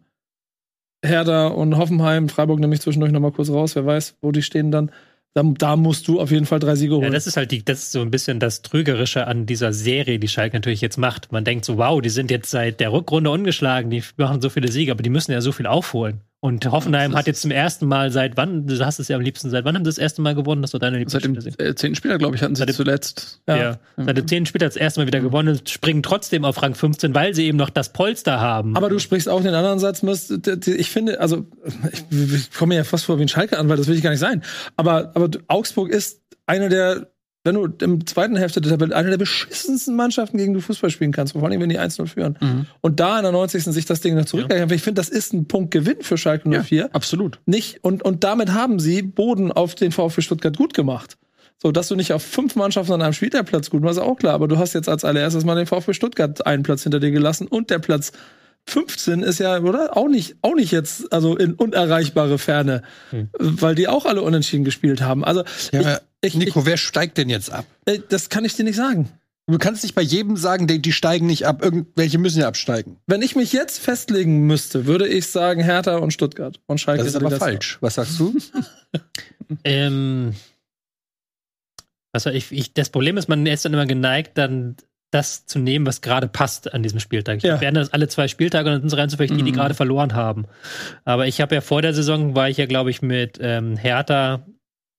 Hertha 1.05 1.49
und 1.49 1.77
Hoffenheim, 1.77 2.29
Freiburg 2.29 2.61
nehme 2.61 2.75
ich 2.75 2.81
zwischendurch 2.81 3.13
nochmal 3.13 3.33
kurz 3.33 3.51
raus, 3.51 3.77
wer 3.77 3.87
weiß, 3.87 4.17
wo 4.23 4.33
die 4.33 4.43
stehen 4.43 4.71
dann. 4.71 4.91
Da, 5.35 5.43
da 5.43 5.77
musst 5.77 6.09
du 6.09 6.19
auf 6.19 6.31
jeden 6.31 6.47
Fall 6.47 6.61
drei 6.61 6.77
Siege 6.77 6.95
holen. 6.95 7.05
Ja, 7.05 7.11
das 7.11 7.27
ist 7.27 7.37
halt 7.37 7.51
die, 7.51 7.63
das 7.63 7.83
ist 7.83 7.93
so 7.93 8.01
ein 8.01 8.11
bisschen 8.11 8.41
das 8.41 8.63
Trügerische 8.63 9.27
an 9.27 9.45
dieser 9.45 9.75
Serie, 9.75 10.19
die 10.19 10.29
Schalke 10.29 10.57
natürlich 10.57 10.81
jetzt 10.81 10.97
macht. 10.97 11.31
Man 11.31 11.45
denkt 11.45 11.67
so, 11.67 11.77
wow, 11.77 12.01
die 12.01 12.09
sind 12.09 12.31
jetzt 12.31 12.51
seit 12.51 12.81
der 12.81 12.91
Rückrunde 12.91 13.31
ungeschlagen, 13.31 13.91
die 13.91 14.03
machen 14.17 14.41
so 14.41 14.49
viele 14.49 14.69
Siege, 14.69 14.93
aber 14.93 15.03
die 15.03 15.11
müssen 15.11 15.33
ja 15.33 15.43
so 15.43 15.53
viel 15.53 15.67
aufholen. 15.67 16.23
Und 16.47 16.71
Hoffenheim 16.71 17.17
hat 17.17 17.27
jetzt 17.27 17.43
zum 17.43 17.51
ersten 17.51 17.87
Mal 17.87 18.13
seit 18.13 18.37
wann, 18.37 18.69
du 18.69 18.79
hast 18.87 19.01
es 19.01 19.09
ja 19.09 19.17
am 19.17 19.23
liebsten, 19.23 19.51
seit 19.51 19.65
wann 19.65 19.75
haben 19.75 19.85
sie 19.85 19.89
das 19.89 19.99
erste 19.99 20.23
Mal 20.23 20.37
gewonnen? 20.37 20.63
Das 20.63 20.73
war 20.75 20.79
deine 20.79 21.05
Seit 21.09 21.25
dem 21.25 21.35
äh, 21.37 21.75
zehnten 21.75 21.97
Spieler, 21.97 22.19
glaube 22.19 22.37
ich, 22.37 22.43
hatten 22.43 22.55
sie 22.55 22.61
Seit 22.61 22.69
dem- 22.69 22.77
zuletzt. 22.77 23.41
Ja. 23.49 23.57
Ja. 23.57 23.79
Seit 23.97 24.17
dem 24.17 24.29
zehnten 24.29 24.47
Spiel 24.47 24.61
hat 24.61 24.69
das 24.69 24.77
erste 24.77 25.01
Mal 25.01 25.09
wieder 25.09 25.19
gewonnen 25.19 25.49
und 25.49 25.69
springen 25.69 26.05
trotzdem 26.05 26.45
auf 26.45 26.63
Rang 26.63 26.77
15, 26.77 27.17
weil 27.17 27.35
sie 27.35 27.47
eben 27.47 27.59
noch 27.59 27.69
das 27.69 27.93
Polster 27.93 28.41
haben. 28.41 28.77
Aber 28.77 28.89
du 28.89 29.01
sprichst 29.01 29.29
auch 29.29 29.43
den 29.43 29.55
anderen 29.55 29.81
Satz, 29.81 30.05
ich 30.67 30.89
finde, 30.89 31.19
also 31.19 31.47
ich, 32.11 32.53
komme 32.53 32.75
mir 32.75 32.77
ja 32.77 32.85
fast 32.85 33.07
vor 33.07 33.19
wie 33.19 33.23
ein 33.23 33.29
Schalke 33.29 33.59
an, 33.59 33.69
weil 33.69 33.77
das 33.77 33.89
will 33.89 33.97
ich 33.97 34.03
gar 34.05 34.11
nicht 34.11 34.21
sein. 34.21 34.43
Aber, 34.77 35.11
aber 35.17 35.29
Augsburg 35.49 35.91
ist 35.91 36.21
eine 36.47 36.69
der, 36.69 37.09
wenn 37.47 37.55
du 37.55 37.69
im 37.85 38.07
zweiten 38.07 38.37
Hälfte 38.37 38.61
der 38.61 38.73
Tabelle, 38.73 38.95
eine 38.95 39.11
der 39.11 39.17
beschissensten 39.17 39.97
Mannschaften, 39.97 40.37
gegen 40.37 40.53
die 40.53 40.61
du 40.61 40.67
Fußball 40.67 40.91
spielen 40.91 41.13
kannst, 41.13 41.33
vor 41.33 41.43
allem 41.45 41.61
wenn 41.61 41.71
die 41.71 41.79
1-0 41.79 42.07
führen. 42.07 42.37
Mhm. 42.41 42.67
Und 42.83 43.01
da 43.01 43.17
in 43.17 43.23
der 43.23 43.33
90. 43.33 43.65
sich 43.65 43.87
das 43.87 44.01
Ding 44.01 44.15
noch 44.17 44.27
zurückgegangen. 44.27 44.71
Ich 44.75 44.83
finde, 44.83 45.01
das 45.01 45.09
ist 45.09 45.33
ein 45.33 45.49
Punkt 45.49 45.71
Gewinn 45.71 46.03
für 46.03 46.19
Schalke 46.19 46.49
04. 46.51 46.95
Absolut. 46.95 47.39
Nicht, 47.47 47.83
und, 47.83 48.03
und 48.03 48.25
damit 48.25 48.53
haben 48.53 48.79
sie 48.81 49.01
Boden 49.03 49.51
auf 49.53 49.75
den 49.75 49.93
VfB 49.93 50.21
Stuttgart 50.21 50.57
gut 50.57 50.75
gemacht. 50.75 51.17
So, 51.63 51.73
dass 51.73 51.89
du 51.89 51.97
nicht 51.97 52.13
auf 52.13 52.23
fünf 52.23 52.55
Mannschaften 52.55 52.93
an 52.93 53.03
einem 53.03 53.15
Spieltagplatz 53.15 53.71
gut 53.71 53.83
machst, 53.83 53.97
ist 53.97 54.05
auch 54.05 54.17
klar. 54.17 54.35
Aber 54.35 54.49
du 54.49 54.59
hast 54.59 54.75
jetzt 54.75 54.89
als 54.89 55.05
allererstes 55.05 55.45
mal 55.45 55.55
den 55.55 55.67
VfB 55.67 55.95
Stuttgart 55.95 56.47
einen 56.47 56.63
Platz 56.63 56.83
hinter 56.83 57.01
dir 57.01 57.11
gelassen 57.11 57.47
und 57.47 57.71
der 57.71 57.79
Platz 57.79 58.13
15 58.69 59.23
ist 59.23 59.39
ja, 59.39 59.61
oder? 59.61 59.97
Auch 59.97 60.09
nicht, 60.09 60.37
auch 60.43 60.55
nicht 60.55 60.73
jetzt, 60.73 61.13
also 61.13 61.37
in 61.37 61.55
unerreichbare 61.55 62.37
Ferne, 62.39 62.83
weil 63.39 63.75
die 63.75 63.87
auch 63.89 64.07
alle 64.07 64.23
unentschieden 64.23 64.65
gespielt 64.65 65.01
haben. 65.01 65.25
Also, 65.25 65.45
Ja, 65.73 65.81
ich, 65.81 65.99
ich, 66.27 66.35
Nico, 66.35 66.67
wer 66.67 66.77
steigt 66.77 67.19
denn 67.19 67.29
jetzt 67.31 67.51
ab? 67.53 67.65
ich, 67.87 67.95
äh, 67.95 68.03
das 68.09 68.29
kann 68.29 68.45
ich 68.45 68.55
dir 68.55 68.65
nicht 68.65 68.77
sagen. 68.77 69.09
Du 69.49 69.59
kannst 69.59 69.85
nicht 69.85 69.95
bei 69.95 70.03
jedem 70.03 70.37
sagen, 70.37 70.67
die, 70.67 70.83
die 70.83 70.93
steigen 70.93 71.27
nicht 71.27 71.47
ab. 71.47 71.63
Irgendwelche 71.63 72.19
müssen 72.19 72.41
ja 72.41 72.49
absteigen. 72.49 72.97
Wenn 73.07 73.23
ich 73.23 73.37
mich 73.37 73.53
jetzt 73.53 73.79
festlegen 73.79 74.41
müsste, 74.47 74.87
würde 74.87 75.07
ich 75.07 75.29
sagen 75.29 75.63
Hertha 75.63 75.99
und 75.99 76.13
Stuttgart. 76.13 76.59
Und 76.67 76.81
Schalke 76.81 76.99
Das 77.05 77.09
ist 77.09 77.15
aber 77.17 77.31
falsch. 77.31 77.79
Was 77.81 77.95
sagst 77.95 78.19
du? 78.19 78.35
Ähm, 79.63 80.35
also 82.13 82.31
ich, 82.31 82.51
ich, 82.51 82.73
das 82.75 82.91
Problem 82.91 83.17
ist, 83.17 83.29
man 83.29 83.47
ist 83.47 83.65
dann 83.65 83.75
immer 83.75 83.87
geneigt, 83.87 84.37
dann 84.39 84.77
das 85.13 85.47
zu 85.47 85.59
nehmen, 85.61 85.87
was 85.87 86.01
gerade 86.01 86.27
passt 86.27 86.75
an 86.75 86.83
diesem 86.83 86.99
Spieltag. 86.99 87.37
Ich 87.39 87.45
Ja. 87.45 87.61
werde 87.61 87.79
das 87.79 87.93
alle 87.93 88.09
zwei 88.09 88.27
Spieltage 88.27 88.69
und 88.69 88.73
dann 88.75 88.81
sind 88.83 88.93
es 88.93 88.99
rein 88.99 89.09
zufällig 89.09 89.37
die, 89.37 89.45
die 89.45 89.53
Mhm. 89.53 89.57
gerade 89.57 89.75
verloren 89.75 90.15
haben. 90.15 90.47
Aber 91.05 91.27
ich 91.29 91.41
habe 91.41 91.55
ja 91.55 91.61
vor 91.61 91.81
der 91.83 91.95
Saison, 91.95 92.35
war 92.35 92.49
ich 92.51 92.57
ja, 92.57 92.67
glaube 92.67 92.91
ich, 92.91 93.03
mit 93.03 93.39
ähm, 93.41 93.77
Hertha, 93.77 94.45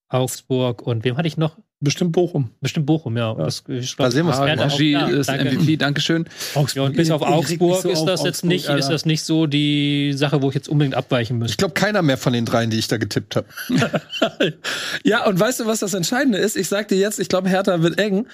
Augsburg 0.09 0.81
und 0.81 1.03
wem 1.03 1.17
hatte 1.17 1.27
ich 1.27 1.37
noch? 1.37 1.57
Bestimmt 1.79 2.11
Bochum. 2.13 2.49
Bestimmt 2.59 2.87
Bochum, 2.87 3.17
ja. 3.17 3.33
Ja. 3.37 3.43
Das, 3.45 3.63
ich 3.67 3.95
Da 3.97 4.09
sehen. 4.09 4.25
Hertha 4.25 4.65
auch- 4.65 4.71
Regie 4.73 4.91
ja, 4.93 5.07
ist 5.07 5.27
danke. 5.29 5.51
MVP, 5.51 5.77
Dankeschön. 5.77 6.25
Ja, 6.73 6.81
und 6.83 6.95
bis 6.95 7.11
auf 7.11 7.21
Ich- 7.21 7.27
ich 7.27 7.33
Augsburg 7.33 7.81
so 7.83 7.89
ist 7.89 7.99
auf 7.99 8.05
das 8.07 8.19
jetzt 8.23 8.27
Augsburg, 8.37 8.49
nicht, 8.49 8.67
Alter. 8.69 8.79
ist 8.79 8.89
das 8.89 9.05
nicht 9.05 9.21
so 9.23 9.45
die 9.45 10.13
Sache, 10.13 10.41
wo 10.41 10.49
ich 10.49 10.55
jetzt 10.55 10.69
unbedingt 10.69 10.95
abweichen 10.95 11.35
Ich 11.37 11.41
müsste. 11.41 11.57
glaube, 11.57 11.75
keiner 11.75 12.01
mehr 12.01 12.17
von 12.17 12.33
den 12.33 12.45
dreien, 12.45 12.71
die 12.71 12.77
ich 12.79 12.87
da 12.87 12.97
getippt 12.97 13.35
habe. 13.35 13.47
Ja, 15.03 15.25
und 15.27 15.39
weißt 15.39 15.59
du, 15.59 15.65
was 15.67 15.79
das 15.79 15.93
Entscheidende 15.93 16.37
ist? 16.39 16.57
Ich 16.57 16.67
sag 16.67 16.87
dir 16.87 16.97
jetzt, 16.97 17.19
ich 17.19 17.29
glaube, 17.29 17.49
Hertha 17.49 17.81
wird 17.83 17.99
eng. 17.99 18.27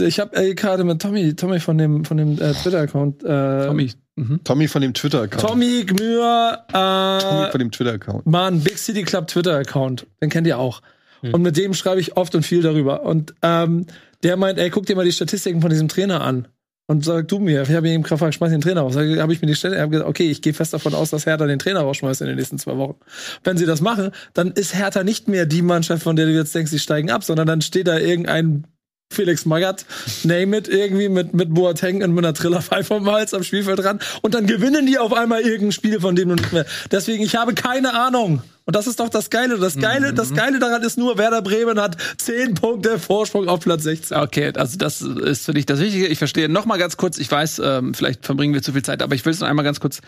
Ich 0.00 0.20
habe 0.20 0.36
äh, 0.36 0.54
gerade 0.54 0.84
mit 0.84 1.00
Tommy, 1.02 1.34
Tommy 1.34 1.58
von 1.60 1.76
dem, 1.78 2.04
von 2.04 2.16
dem 2.16 2.32
äh, 2.40 2.52
Twitter-Account. 2.52 3.22
Äh, 3.24 3.66
Tommy. 3.66 3.90
Mhm. 4.16 4.40
Tommy 4.44 4.68
von 4.68 4.82
dem 4.82 4.92
Twitter-Account. 4.94 5.40
Tommy 5.42 5.84
Gmür, 5.84 6.64
Tommy 6.72 7.44
äh, 7.46 7.50
von 7.50 7.58
dem 7.58 7.70
Twitter-Account. 7.70 8.26
Mann, 8.26 8.60
Big 8.60 8.78
City 8.78 9.02
Club 9.04 9.26
Twitter-Account. 9.28 10.06
Den 10.20 10.30
kennt 10.30 10.46
ihr 10.46 10.58
auch. 10.58 10.82
Hm. 11.22 11.34
Und 11.34 11.42
mit 11.42 11.56
dem 11.56 11.74
schreibe 11.74 12.00
ich 12.00 12.16
oft 12.16 12.34
und 12.34 12.44
viel 12.44 12.62
darüber. 12.62 13.02
Und 13.02 13.34
ähm, 13.42 13.86
der 14.22 14.36
meint, 14.36 14.58
ey, 14.58 14.70
guck 14.70 14.86
dir 14.86 14.96
mal 14.96 15.04
die 15.04 15.12
Statistiken 15.12 15.60
von 15.60 15.70
diesem 15.70 15.88
Trainer 15.88 16.20
an. 16.20 16.48
Und 16.86 17.04
sag 17.04 17.28
du 17.28 17.38
mir, 17.38 17.62
ich 17.62 17.70
habe 17.70 17.88
ihm 17.88 18.02
gerade 18.02 18.16
gefragt, 18.16 18.34
schmeiß 18.34 18.50
den 18.50 18.60
Trainer 18.60 18.82
raus. 18.82 18.96
Habe 18.96 19.32
ich 19.32 19.40
mir 19.40 19.46
die 19.46 19.54
Stelle, 19.54 19.80
hab 19.80 19.90
gesagt, 19.90 20.08
okay, 20.08 20.30
ich 20.30 20.42
gehe 20.42 20.52
fest 20.52 20.74
davon 20.74 20.94
aus, 20.94 21.10
dass 21.10 21.26
Hertha 21.26 21.46
den 21.46 21.58
Trainer 21.58 21.80
rausschmeißt 21.80 22.20
in 22.20 22.26
den 22.26 22.36
nächsten 22.36 22.58
zwei 22.58 22.76
Wochen. 22.76 22.96
Wenn 23.44 23.56
sie 23.56 23.66
das 23.66 23.80
machen, 23.80 24.10
dann 24.34 24.50
ist 24.50 24.74
Hertha 24.74 25.04
nicht 25.04 25.28
mehr 25.28 25.46
die 25.46 25.62
Mannschaft, 25.62 26.02
von 26.02 26.16
der 26.16 26.26
du 26.26 26.32
jetzt 26.32 26.54
denkst, 26.54 26.70
sie 26.70 26.80
steigen 26.80 27.10
ab, 27.10 27.24
sondern 27.24 27.46
dann 27.46 27.62
steht 27.62 27.86
da 27.86 27.98
irgendein 27.98 28.66
Felix 29.12 29.44
Magath, 29.44 29.84
name 30.24 30.56
it, 30.56 30.68
irgendwie 30.68 31.08
mit, 31.08 31.34
mit 31.34 31.54
Boateng 31.54 32.02
und 32.02 32.14
mit 32.14 32.24
einer 32.24 32.34
Trillerpfeife 32.34 32.84
vom 32.84 33.10
Hals 33.10 33.34
am 33.34 33.44
Spielfeld 33.44 33.78
dran. 33.78 34.00
Und 34.22 34.34
dann 34.34 34.46
gewinnen 34.46 34.86
die 34.86 34.98
auf 34.98 35.12
einmal 35.12 35.42
irgendein 35.42 35.72
Spiel, 35.72 36.00
von 36.00 36.16
dem 36.16 36.30
du 36.30 36.34
nicht 36.34 36.52
mehr. 36.52 36.66
Deswegen, 36.90 37.22
ich 37.22 37.36
habe 37.36 37.54
keine 37.54 37.94
Ahnung. 37.94 38.42
Und 38.64 38.76
das 38.76 38.86
ist 38.86 39.00
doch 39.00 39.08
das 39.08 39.30
Geile. 39.30 39.58
Das 39.58 39.76
Geile, 39.76 40.14
das 40.14 40.34
Geile 40.34 40.58
daran 40.58 40.82
ist 40.82 40.96
nur, 40.96 41.18
Werder 41.18 41.42
Bremen 41.42 41.80
hat 41.80 41.96
10 42.18 42.54
Punkte 42.54 42.98
Vorsprung 42.98 43.48
auf 43.48 43.60
Platz 43.60 43.82
16. 43.82 44.16
Okay, 44.16 44.52
also 44.54 44.78
das 44.78 45.02
ist 45.02 45.46
für 45.46 45.54
dich 45.54 45.66
das 45.66 45.80
Wichtige. 45.80 46.06
Ich 46.06 46.18
verstehe. 46.18 46.48
Noch 46.48 46.64
mal 46.64 46.78
ganz 46.78 46.96
kurz, 46.96 47.18
ich 47.18 47.30
weiß, 47.30 47.60
ähm, 47.64 47.94
vielleicht 47.94 48.24
verbringen 48.24 48.54
wir 48.54 48.62
zu 48.62 48.72
viel 48.72 48.82
Zeit, 48.82 49.02
aber 49.02 49.14
ich 49.14 49.24
will 49.24 49.32
es 49.32 49.40
noch 49.40 49.48
einmal 49.48 49.64
ganz 49.64 49.80
kurz 49.80 50.00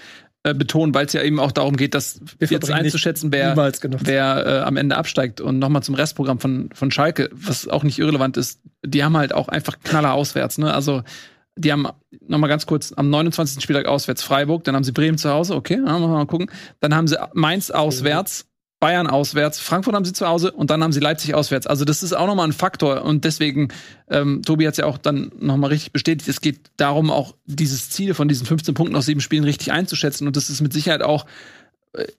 äh, 0.45 0.55
betonen, 0.55 0.95
weil 0.95 1.07
es 1.07 1.13
ja 1.13 1.23
eben 1.23 1.41
auch 1.41 1.53
darum 1.53 1.77
geht, 1.77 1.95
dass 1.95 2.21
Wir 2.39 2.49
jetzt 2.49 2.71
einzuschätzen, 2.71 3.33
wer, 3.33 3.57
wer 3.57 4.47
äh, 4.47 4.59
am 4.61 4.77
Ende 4.77 4.97
absteigt. 4.97 5.41
Und 5.41 5.59
noch 5.59 5.69
mal 5.69 5.83
zum 5.83 5.95
Restprogramm 5.95 6.39
von, 6.39 6.71
von 6.73 6.91
Schalke, 6.91 7.31
was 7.33 7.67
auch 7.67 7.83
nicht 7.83 7.99
irrelevant 7.99 8.37
ist, 8.37 8.61
die 8.85 9.03
haben 9.03 9.17
halt 9.17 9.35
auch 9.35 9.49
einfach 9.49 9.79
Knaller 9.83 10.13
auswärts. 10.13 10.59
Ne? 10.59 10.73
Also 10.73 11.03
die 11.57 11.73
haben 11.73 11.87
noch 12.27 12.39
mal 12.39 12.49
ganz 12.49 12.67
kurz 12.67 12.93
am 12.93 13.11
29. 13.11 13.63
Spieltag 13.63 13.87
auswärts 13.87 14.23
Freiburg, 14.23 14.65
dann 14.65 14.75
haben 14.75 14.85
sie 14.85 14.93
Bremen 14.93 15.19
zu 15.19 15.31
Hause, 15.31 15.55
okay, 15.55 15.81
ja, 15.85 15.99
mal 15.99 16.27
gucken. 16.27 16.51
Dann 16.81 16.95
haben 16.95 17.07
sie 17.07 17.17
Mainz 17.33 17.71
auswärts, 17.71 18.47
Bayern 18.81 19.07
auswärts, 19.07 19.61
Frankfurt 19.61 19.95
haben 19.95 20.05
sie 20.05 20.13
zu 20.13 20.27
Hause 20.27 20.53
und 20.53 20.71
dann 20.71 20.83
haben 20.83 20.93
sie 20.93 21.01
Leipzig 21.01 21.35
auswärts. 21.35 21.67
Also 21.67 21.85
das 21.85 22.03
ist 22.03 22.13
auch 22.13 22.27
nochmal 22.27 22.49
ein 22.49 22.53
Faktor 22.53 23.03
und 23.03 23.25
deswegen, 23.25 23.69
ähm, 24.11 24.43
Tobi 24.43 24.67
hat 24.67 24.73
es 24.73 24.79
ja 24.79 24.87
auch 24.87 24.99
dann 24.99 25.33
nochmal 25.39 25.71
richtig 25.71 25.93
bestätigt, 25.93 26.29
es 26.29 26.41
geht 26.41 26.71
darum, 26.77 27.11
auch 27.11 27.35
dieses 27.47 27.89
Ziel 27.89 28.15
von 28.15 28.29
diesen 28.29 28.47
15 28.47 28.75
Punkten 28.75 28.97
aus 28.97 29.07
sieben 29.07 29.21
Spielen 29.21 29.45
richtig 29.45 29.73
einzuschätzen 29.73 30.27
und 30.27 30.37
das 30.37 30.51
ist 30.51 30.61
mit 30.61 30.73
Sicherheit 30.73 31.03
auch 31.03 31.25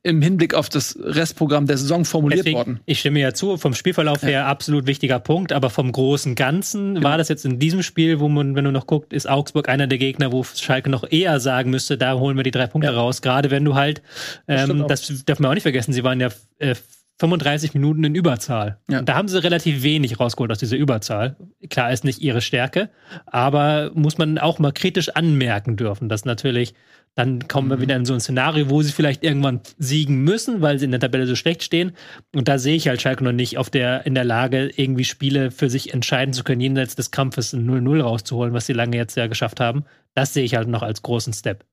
im 0.04 0.22
Hinblick 0.22 0.54
auf 0.54 0.70
das 0.70 0.98
Restprogramm 1.02 1.68
der 1.68 1.78
Saison 1.78 2.06
formuliert 2.06 2.40
Deswegen, 2.40 2.58
worden. 2.58 2.80
ich 2.86 3.00
stimme 3.00 3.20
ja 3.20 3.34
zu, 3.34 3.58
vom 3.58 3.74
Spielverlauf 3.74 4.24
her 4.24 4.46
absolut 4.46 4.88
wichtiger 4.88 5.20
Punkt, 5.20 5.52
aber 5.52 5.70
vom 5.70 5.92
großen 5.92 6.36
Ganzen 6.36 7.04
war 7.04 7.18
das 7.18 7.28
jetzt 7.28 7.46
in 7.46 7.60
diesem 7.60 7.84
Spiel, 7.84 8.20
wo 8.20 8.30
man, 8.30 8.56
wenn 8.56 8.66
du 8.66 8.72
noch 8.72 8.88
guckt, 8.88 9.12
ist 9.12 9.30
Augsburg 9.30 9.68
einer 9.68 9.88
der 9.88 9.98
Gegner, 9.98 10.32
wo 10.32 10.44
Schalke 10.44 10.90
noch 10.90 11.10
eher 11.10 11.40
sagen 11.40 11.72
müsste, 11.72 11.98
da 11.98 12.14
holen 12.14 12.38
wir 12.38 12.44
die 12.44 12.52
drei 12.52 12.68
Punkte 12.68 12.94
raus. 12.94 13.22
Gerade 13.22 13.52
wenn 13.52 13.66
du 13.66 13.76
halt, 13.76 14.02
ähm, 14.48 14.84
auch. 14.84 14.88
das 14.88 15.26
darf 15.26 15.40
man 15.40 15.52
auch 15.52 15.56
nicht 15.56 15.64
vergessen, 15.64 15.92
sie 15.92 16.04
waren 16.04 16.22
ja 16.22 16.30
äh, 16.60 16.76
35 17.20 17.74
Minuten 17.74 18.04
in 18.04 18.16
Überzahl. 18.16 18.78
Ja. 18.90 19.02
Da 19.02 19.16
haben 19.16 19.28
sie 19.28 19.42
relativ 19.42 19.84
wenig 19.84 20.20
rausgeholt 20.20 20.52
aus 20.52 20.60
dieser 20.60 20.76
Überzahl. 20.76 21.38
Klar 21.70 21.92
ist 21.92 22.04
nicht 22.04 22.22
ihre 22.22 22.42
Stärke, 22.42 22.90
aber 23.26 23.92
muss 23.94 24.18
man 24.18 24.38
auch 24.38 24.60
mal 24.60 24.74
kritisch 24.74 25.10
anmerken 25.10 25.78
dürfen, 25.78 26.10
dass 26.10 26.26
natürlich 26.26 26.74
dann 27.16 27.48
kommen 27.48 27.70
wir 27.70 27.80
wieder 27.80 27.96
in 27.96 28.06
so 28.06 28.14
ein 28.14 28.20
Szenario, 28.20 28.70
wo 28.70 28.82
sie 28.82 28.92
vielleicht 28.92 29.24
irgendwann 29.24 29.62
siegen 29.78 30.24
müssen, 30.24 30.62
weil 30.62 30.78
sie 30.78 30.86
in 30.86 30.92
der 30.92 31.00
Tabelle 31.00 31.28
so 31.28 31.36
schlecht 31.36 31.64
stehen. 31.64 31.94
Und 32.34 32.48
da 32.48 32.60
sehe 32.60 32.76
ich 32.76 32.88
halt 32.88 33.02
Schalke 33.02 33.24
noch 33.24 33.32
nicht 33.32 33.58
auf 33.58 33.70
der, 33.70 34.06
in 34.06 34.16
der 34.16 34.26
Lage, 34.26 34.70
irgendwie 34.76 35.06
Spiele 35.06 35.50
für 35.52 35.70
sich 35.70 35.94
entscheiden 35.94 36.34
zu 36.34 36.44
können, 36.44 36.62
jenseits 36.62 36.96
des 36.96 37.12
Kampfes 37.12 37.54
ein 37.54 37.70
0-0 37.70 38.02
rauszuholen, 38.02 38.54
was 38.54 38.66
sie 38.66 38.74
lange 38.74 38.98
jetzt 38.98 39.16
ja 39.16 39.28
geschafft 39.28 39.62
haben. 39.62 39.86
Das 40.14 40.34
sehe 40.34 40.44
ich 40.44 40.56
halt 40.56 40.68
noch 40.68 40.84
als 40.84 41.02
großen 41.02 41.34
Step. 41.34 41.66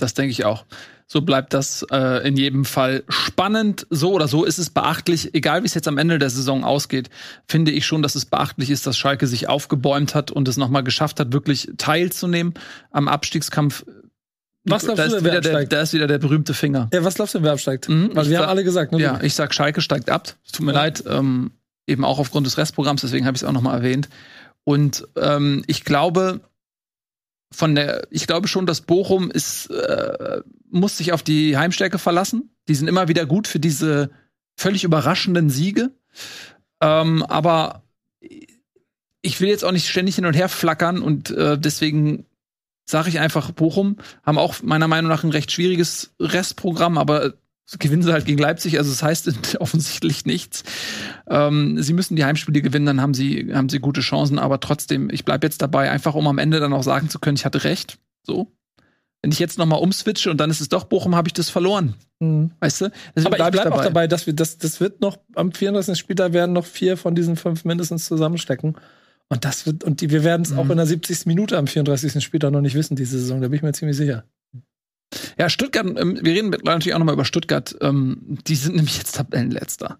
Das 0.00 0.14
denke 0.14 0.30
ich 0.32 0.44
auch. 0.44 0.64
So 1.06 1.22
bleibt 1.22 1.54
das 1.54 1.84
äh, 1.90 2.26
in 2.26 2.36
jedem 2.36 2.64
Fall 2.64 3.02
spannend. 3.08 3.86
So 3.90 4.12
oder 4.12 4.28
so 4.28 4.44
ist 4.44 4.58
es 4.58 4.70
beachtlich, 4.70 5.34
egal 5.34 5.62
wie 5.62 5.66
es 5.66 5.74
jetzt 5.74 5.88
am 5.88 5.98
Ende 5.98 6.18
der 6.18 6.30
Saison 6.30 6.64
ausgeht, 6.64 7.10
finde 7.48 7.72
ich 7.72 7.84
schon, 7.84 8.00
dass 8.00 8.14
es 8.14 8.24
beachtlich 8.24 8.70
ist, 8.70 8.86
dass 8.86 8.96
Schalke 8.96 9.26
sich 9.26 9.48
aufgebäumt 9.48 10.14
hat 10.14 10.30
und 10.30 10.46
es 10.48 10.56
nochmal 10.56 10.84
geschafft 10.84 11.20
hat, 11.20 11.32
wirklich 11.32 11.68
teilzunehmen 11.78 12.54
am 12.92 13.08
Abstiegskampf. 13.08 13.84
Was 14.64 14.84
glaubst 14.84 14.98
da 14.98 15.08
du 15.08 15.08
ist, 15.08 15.14
denn, 15.16 15.24
wer 15.24 15.32
wieder 15.32 15.40
der, 15.40 15.50
absteigt? 15.52 15.72
da 15.72 15.80
ist 15.82 15.92
wieder 15.94 16.06
der 16.06 16.18
berühmte 16.18 16.52
Finger. 16.54 16.88
Ja, 16.92 17.02
was 17.04 17.14
glaubst 17.14 17.34
du, 17.34 17.42
wer 17.42 17.52
absteigt? 17.52 17.88
Mhm, 17.88 18.10
Weil 18.14 18.24
ich 18.24 18.30
wir 18.30 18.38
haben 18.38 18.44
sag- 18.44 18.50
alle 18.50 18.64
gesagt, 18.64 18.92
ne? 18.92 18.98
Ja, 19.00 19.20
ich 19.22 19.34
sag, 19.34 19.54
Schalke 19.54 19.80
steigt 19.80 20.10
ab. 20.10 20.34
Es 20.44 20.52
tut 20.52 20.66
mir 20.66 20.72
Ja. 20.72 20.80
leid, 20.80 21.02
ähm, 21.08 21.52
eben 21.86 22.04
auch 22.04 22.18
aufgrund 22.18 22.46
des 22.46 22.58
Restprogramms, 22.58 23.00
deswegen 23.00 23.26
habe 23.26 23.36
ich 23.36 23.42
es 23.42 23.48
auch 23.48 23.52
nochmal 23.52 23.78
erwähnt. 23.78 24.08
Und 24.64 25.08
ähm, 25.16 25.64
ich 25.66 25.84
glaube, 25.84 26.40
von 27.52 27.74
der, 27.74 28.06
ich 28.10 28.26
glaube 28.26 28.46
schon, 28.48 28.66
dass 28.66 28.82
Bochum 28.82 29.30
ist, 29.30 29.70
äh, 29.70 30.40
muss 30.70 30.98
sich 30.98 31.12
auf 31.12 31.22
die 31.22 31.56
Heimstärke 31.56 31.98
verlassen. 31.98 32.50
Die 32.68 32.74
sind 32.74 32.86
immer 32.86 33.08
wieder 33.08 33.26
gut 33.26 33.48
für 33.48 33.58
diese 33.58 34.10
völlig 34.56 34.84
überraschenden 34.84 35.50
Siege. 35.50 35.90
Ähm, 36.80 37.22
aber 37.24 37.82
ich 39.22 39.40
will 39.40 39.48
jetzt 39.48 39.64
auch 39.64 39.72
nicht 39.72 39.88
ständig 39.88 40.14
hin 40.14 40.26
und 40.26 40.34
her 40.34 40.48
flackern 40.48 41.02
und 41.02 41.30
äh, 41.30 41.58
deswegen 41.58 42.24
sage 42.90 43.08
ich 43.08 43.20
einfach, 43.20 43.50
Bochum 43.52 43.96
haben 44.22 44.38
auch 44.38 44.62
meiner 44.62 44.88
Meinung 44.88 45.10
nach 45.10 45.24
ein 45.24 45.30
recht 45.30 45.50
schwieriges 45.52 46.12
Restprogramm, 46.20 46.98
aber 46.98 47.34
gewinnen 47.78 48.02
sie 48.02 48.12
halt 48.12 48.24
gegen 48.24 48.40
Leipzig, 48.40 48.78
also 48.78 48.90
das 48.90 49.02
heißt 49.02 49.56
offensichtlich 49.60 50.26
nichts. 50.26 50.64
Ähm, 51.28 51.80
sie 51.80 51.92
müssen 51.92 52.16
die 52.16 52.24
Heimspiele 52.24 52.62
gewinnen, 52.62 52.86
dann 52.86 53.00
haben 53.00 53.14
sie, 53.14 53.54
haben 53.54 53.68
sie 53.68 53.78
gute 53.78 54.00
Chancen, 54.00 54.38
aber 54.38 54.60
trotzdem, 54.60 55.08
ich 55.10 55.24
bleibe 55.24 55.46
jetzt 55.46 55.62
dabei, 55.62 55.90
einfach 55.90 56.14
um 56.14 56.26
am 56.26 56.38
Ende 56.38 56.60
dann 56.60 56.72
auch 56.72 56.82
sagen 56.82 57.08
zu 57.08 57.18
können, 57.18 57.36
ich 57.36 57.44
hatte 57.44 57.64
recht. 57.64 57.98
So. 58.22 58.52
Wenn 59.22 59.32
ich 59.32 59.38
jetzt 59.38 59.58
nochmal 59.58 59.80
umswitche 59.80 60.30
und 60.30 60.38
dann 60.38 60.50
ist 60.50 60.62
es 60.62 60.70
doch 60.70 60.84
Bochum, 60.84 61.14
habe 61.14 61.28
ich 61.28 61.34
das 61.34 61.50
verloren. 61.50 61.94
Mhm. 62.20 62.52
Weißt 62.58 62.80
du? 62.80 62.90
Deswegen 63.14 63.26
aber 63.26 63.36
bleib 63.36 63.54
ich 63.54 63.60
bleibe 63.60 63.76
auch 63.76 63.84
dabei, 63.84 64.06
dass 64.06 64.26
wir 64.26 64.32
das, 64.32 64.56
das 64.58 64.80
wird 64.80 65.00
noch 65.02 65.18
am 65.34 65.52
34. 65.52 65.98
Spieltag 65.98 66.32
werden 66.32 66.54
noch 66.54 66.64
vier 66.64 66.96
von 66.96 67.14
diesen 67.14 67.36
fünf 67.36 67.64
mindestens 67.64 68.06
zusammenstecken. 68.06 68.76
Und 69.30 69.44
das 69.44 69.64
wird, 69.64 69.84
und 69.84 70.00
die, 70.00 70.10
wir 70.10 70.24
werden 70.24 70.42
es 70.42 70.50
mhm. 70.50 70.58
auch 70.58 70.70
in 70.70 70.76
der 70.76 70.86
70. 70.86 71.26
Minute 71.26 71.56
am 71.56 71.66
34. 71.66 72.22
Spieltag 72.22 72.50
noch 72.50 72.60
nicht 72.60 72.74
wissen, 72.74 72.96
diese 72.96 73.18
Saison. 73.18 73.40
Da 73.40 73.48
bin 73.48 73.56
ich 73.56 73.62
mir 73.62 73.72
ziemlich 73.72 73.96
sicher. 73.96 74.24
Ja, 75.38 75.48
Stuttgart, 75.48 75.86
ähm, 75.86 76.18
wir 76.22 76.32
reden 76.32 76.50
natürlich 76.64 76.94
auch 76.94 76.98
nochmal 76.98 77.14
über 77.14 77.24
Stuttgart. 77.24 77.76
Ähm, 77.80 78.38
die 78.46 78.54
sind 78.54 78.76
nämlich 78.76 78.98
jetzt 78.98 79.16
Tabellenletzter. 79.16 79.98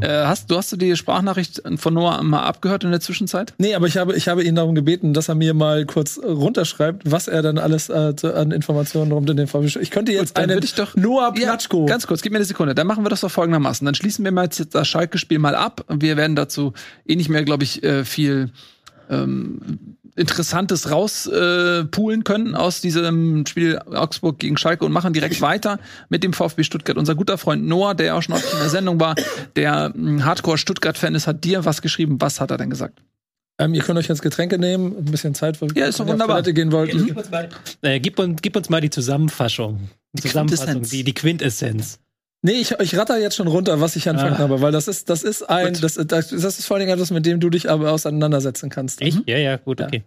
äh, 0.00 0.08
hast, 0.24 0.50
du 0.50 0.56
hast 0.56 0.70
du 0.72 0.76
die 0.76 0.96
Sprachnachricht 0.96 1.62
von 1.76 1.94
Noah 1.94 2.22
mal 2.22 2.42
abgehört 2.42 2.84
in 2.84 2.90
der 2.90 3.00
Zwischenzeit? 3.00 3.54
Nee, 3.58 3.74
aber 3.74 3.86
ich 3.86 3.96
habe, 3.96 4.14
ich 4.14 4.28
habe 4.28 4.44
ihn 4.44 4.54
darum 4.54 4.74
gebeten, 4.74 5.14
dass 5.14 5.28
er 5.28 5.34
mir 5.34 5.54
mal 5.54 5.86
kurz 5.86 6.18
runterschreibt, 6.18 7.10
was 7.10 7.28
er 7.28 7.42
dann 7.42 7.58
alles 7.58 7.88
äh, 7.88 8.14
an 8.34 8.50
Informationen 8.50 9.12
rund 9.12 9.28
in 9.30 9.36
den 9.36 9.46
VfB 9.46 9.80
Ich 9.80 9.90
könnte 9.90 10.12
jetzt 10.12 10.36
einen 10.36 10.62
ich 10.62 10.74
doch, 10.74 10.94
Noah 10.94 11.32
Platschko. 11.32 11.80
Ja, 11.80 11.86
ganz 11.86 12.06
kurz, 12.06 12.22
gib 12.22 12.32
mir 12.32 12.38
eine 12.38 12.44
Sekunde. 12.44 12.74
Dann 12.74 12.86
machen 12.86 13.04
wir 13.04 13.10
das 13.10 13.22
doch 13.22 13.30
folgendermaßen. 13.30 13.84
Dann 13.84 13.94
schließen 13.94 14.24
wir 14.24 14.32
mal 14.32 14.44
jetzt 14.44 14.74
das 14.74 14.88
Schalke-Spiel 14.88 15.38
mal 15.38 15.54
ab. 15.54 15.84
Wir 15.88 16.16
werden 16.16 16.36
dazu 16.36 16.72
eh 17.06 17.16
nicht 17.16 17.28
mehr, 17.28 17.44
glaube 17.44 17.64
ich, 17.64 17.82
äh, 17.82 18.04
viel 18.04 18.52
ähm, 19.12 19.96
Interessantes 20.14 20.90
rauspulen 20.90 22.20
äh, 22.20 22.24
können 22.24 22.54
aus 22.54 22.80
diesem 22.82 23.46
Spiel 23.46 23.78
Augsburg 23.78 24.38
gegen 24.38 24.58
Schalke 24.58 24.84
und 24.84 24.92
machen 24.92 25.14
direkt 25.14 25.40
weiter 25.40 25.78
mit 26.10 26.22
dem 26.22 26.34
VfB 26.34 26.64
Stuttgart. 26.64 26.98
Unser 26.98 27.14
guter 27.14 27.38
Freund 27.38 27.66
Noah, 27.66 27.94
der 27.94 28.16
auch 28.16 28.22
schon 28.22 28.34
in 28.34 28.58
der 28.60 28.68
Sendung 28.68 29.00
war, 29.00 29.14
der 29.56 29.86
ein 29.94 30.24
Hardcore-Stuttgart-Fan 30.24 31.14
ist, 31.14 31.26
hat 31.26 31.44
dir 31.44 31.64
was 31.64 31.80
geschrieben. 31.80 32.20
Was 32.20 32.40
hat 32.40 32.50
er 32.50 32.58
denn 32.58 32.68
gesagt? 32.68 33.00
Ähm, 33.58 33.74
ihr 33.74 33.82
könnt 33.82 33.98
euch 33.98 34.08
jetzt 34.08 34.22
Getränke 34.22 34.58
nehmen, 34.58 34.96
ein 34.98 35.04
bisschen 35.06 35.34
Zeit, 35.34 35.60
weil 35.62 35.68
ja, 35.76 35.86
ist 35.86 36.00
doch 36.00 36.06
wunderbar. 36.06 36.42
gehen 36.42 36.72
wollt. 36.72 36.90
Gib 36.90 37.16
uns, 37.16 37.30
mal, 37.30 37.48
äh, 37.82 38.00
gib, 38.00 38.18
uns, 38.18 38.42
gib 38.42 38.56
uns 38.56 38.68
mal 38.68 38.80
die 38.80 38.90
Zusammenfassung. 38.90 39.88
Die 40.12 40.22
Zusammenfassung, 40.22 40.82
die, 40.82 41.04
die 41.04 41.14
Quintessenz. 41.14 41.98
Nee, 42.44 42.54
ich, 42.54 42.72
ich 42.72 42.96
ratter 42.96 43.18
jetzt 43.18 43.36
schon 43.36 43.46
runter, 43.46 43.80
was 43.80 43.94
ich 43.94 44.08
anfangen 44.08 44.34
ah. 44.34 44.38
habe, 44.38 44.60
weil 44.60 44.72
das 44.72 44.88
ist, 44.88 45.08
das 45.08 45.22
ist 45.22 45.48
ein, 45.48 45.74
das, 45.80 45.94
das, 45.94 46.32
ist 46.32 46.66
vor 46.66 46.76
allem 46.76 46.88
etwas, 46.88 47.12
mit 47.12 47.24
dem 47.24 47.38
du 47.38 47.50
dich 47.50 47.70
aber 47.70 47.92
auseinandersetzen 47.92 48.68
kannst. 48.68 49.00
Ich? 49.00 49.14
Mhm. 49.14 49.22
Ja, 49.26 49.38
ja, 49.38 49.56
gut, 49.56 49.80
okay. 49.80 50.02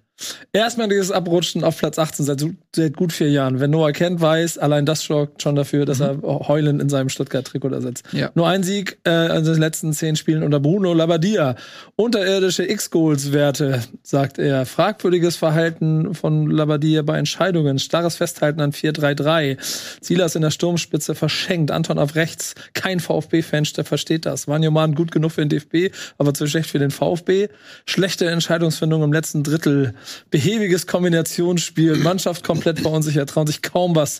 Erstmal 0.53 0.87
dieses 0.87 1.11
Abrutschen 1.11 1.65
auf 1.65 1.77
Platz 1.77 1.99
18 1.99 2.25
seit, 2.25 2.45
seit 2.73 2.95
gut 2.95 3.11
vier 3.11 3.29
Jahren. 3.29 3.59
Wenn 3.59 3.71
Noah 3.71 3.91
kennt, 3.91 4.21
weiß, 4.21 4.57
allein 4.57 4.85
das 4.85 5.01
sorgt 5.01 5.41
schon 5.41 5.55
dafür, 5.55 5.85
dass 5.85 5.99
mhm. 5.99 6.23
er 6.23 6.47
heulend 6.47 6.81
in 6.81 6.87
seinem 6.87 7.09
Stuttgart-Trikot 7.09 7.69
da 7.69 7.81
sitzt. 7.81 8.05
Ja. 8.13 8.31
Nur 8.35 8.47
ein 8.47 8.63
Sieg 8.63 8.97
äh, 9.05 9.37
in 9.37 9.43
den 9.43 9.57
letzten 9.57 9.91
zehn 9.91 10.15
Spielen 10.15 10.43
unter 10.43 10.61
Bruno 10.61 10.93
Labbadia. 10.93 11.55
Unterirdische 11.97 12.63
X-Goals-Werte, 12.63 13.83
sagt 14.03 14.39
er. 14.39 14.65
Fragwürdiges 14.65 15.35
Verhalten 15.35 16.15
von 16.15 16.49
Labbadia 16.49 17.01
bei 17.01 17.17
Entscheidungen. 17.17 17.77
Starres 17.77 18.15
Festhalten 18.15 18.61
an 18.61 18.71
4-3-3. 18.71 19.57
Silas 19.99 20.35
in 20.35 20.41
der 20.41 20.51
Sturmspitze 20.51 21.15
verschenkt. 21.15 21.71
Anton 21.71 21.99
auf 21.99 22.15
rechts. 22.15 22.55
Kein 22.73 23.01
VfB-Fan, 23.01 23.67
der 23.75 23.83
versteht 23.83 24.25
das. 24.25 24.47
Wanyoman 24.47 24.95
gut 24.95 25.11
genug 25.11 25.33
für 25.33 25.45
den 25.45 25.49
DFB, 25.49 25.93
aber 26.17 26.33
zu 26.33 26.47
schlecht 26.47 26.69
für 26.69 26.79
den 26.79 26.91
VfB. 26.91 27.49
Schlechte 27.85 28.29
Entscheidungsfindung 28.29 29.03
im 29.03 29.11
letzten 29.11 29.43
Drittel 29.43 29.93
behäbiges 30.29 30.87
Kombinationsspiel, 30.87 31.97
Mannschaft 31.97 32.43
komplett 32.43 32.79
verunsichert, 32.79 33.29
trauen 33.29 33.47
sich 33.47 33.61
kaum 33.61 33.95
was. 33.95 34.19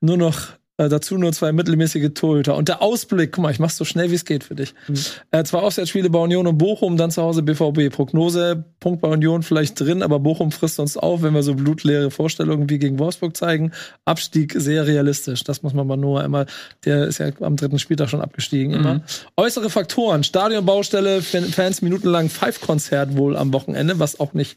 Nur 0.00 0.16
noch 0.16 0.36
äh, 0.78 0.88
dazu 0.88 1.18
nur 1.18 1.32
zwei 1.32 1.52
mittelmäßige 1.52 2.10
Torhüter. 2.14 2.56
Und 2.56 2.68
der 2.68 2.80
Ausblick, 2.80 3.32
guck 3.32 3.42
mal, 3.42 3.50
ich 3.50 3.58
mach's 3.58 3.76
so 3.76 3.84
schnell 3.84 4.10
wie 4.10 4.14
es 4.14 4.24
geht 4.24 4.44
für 4.44 4.54
dich. 4.54 4.74
Mhm. 4.88 4.94
Äh, 5.30 5.44
zwei 5.44 5.58
Aufsatzspiele 5.58 6.08
bei 6.08 6.18
Union 6.18 6.46
und 6.46 6.56
Bochum, 6.56 6.96
dann 6.96 7.10
zu 7.10 7.22
Hause 7.22 7.42
BVB. 7.42 7.94
Prognose, 7.94 8.64
Punkt 8.80 9.02
bei 9.02 9.08
Union 9.08 9.42
vielleicht 9.42 9.78
drin, 9.78 10.02
aber 10.02 10.18
Bochum 10.18 10.50
frisst 10.50 10.80
uns 10.80 10.96
auf, 10.96 11.22
wenn 11.22 11.34
wir 11.34 11.42
so 11.42 11.54
blutleere 11.54 12.10
Vorstellungen 12.10 12.70
wie 12.70 12.78
gegen 12.78 12.98
Wolfsburg 12.98 13.36
zeigen. 13.36 13.72
Abstieg 14.06 14.54
sehr 14.56 14.86
realistisch. 14.86 15.44
Das 15.44 15.62
muss 15.62 15.74
man 15.74 15.86
bei 15.86 15.96
Noah 15.96 16.24
immer, 16.24 16.46
der 16.86 17.06
ist 17.06 17.18
ja 17.18 17.30
am 17.40 17.56
dritten 17.56 17.78
Spieltag 17.78 18.08
schon 18.08 18.22
abgestiegen, 18.22 18.72
mhm. 18.72 18.80
immer. 18.80 19.00
Äußere 19.36 19.68
Faktoren, 19.68 20.24
Stadionbaustelle, 20.24 21.20
Fans 21.22 21.82
minutenlang 21.82 22.30
Five-Konzert 22.30 23.16
wohl 23.16 23.36
am 23.36 23.52
Wochenende, 23.52 23.98
was 23.98 24.18
auch 24.18 24.32
nicht 24.32 24.56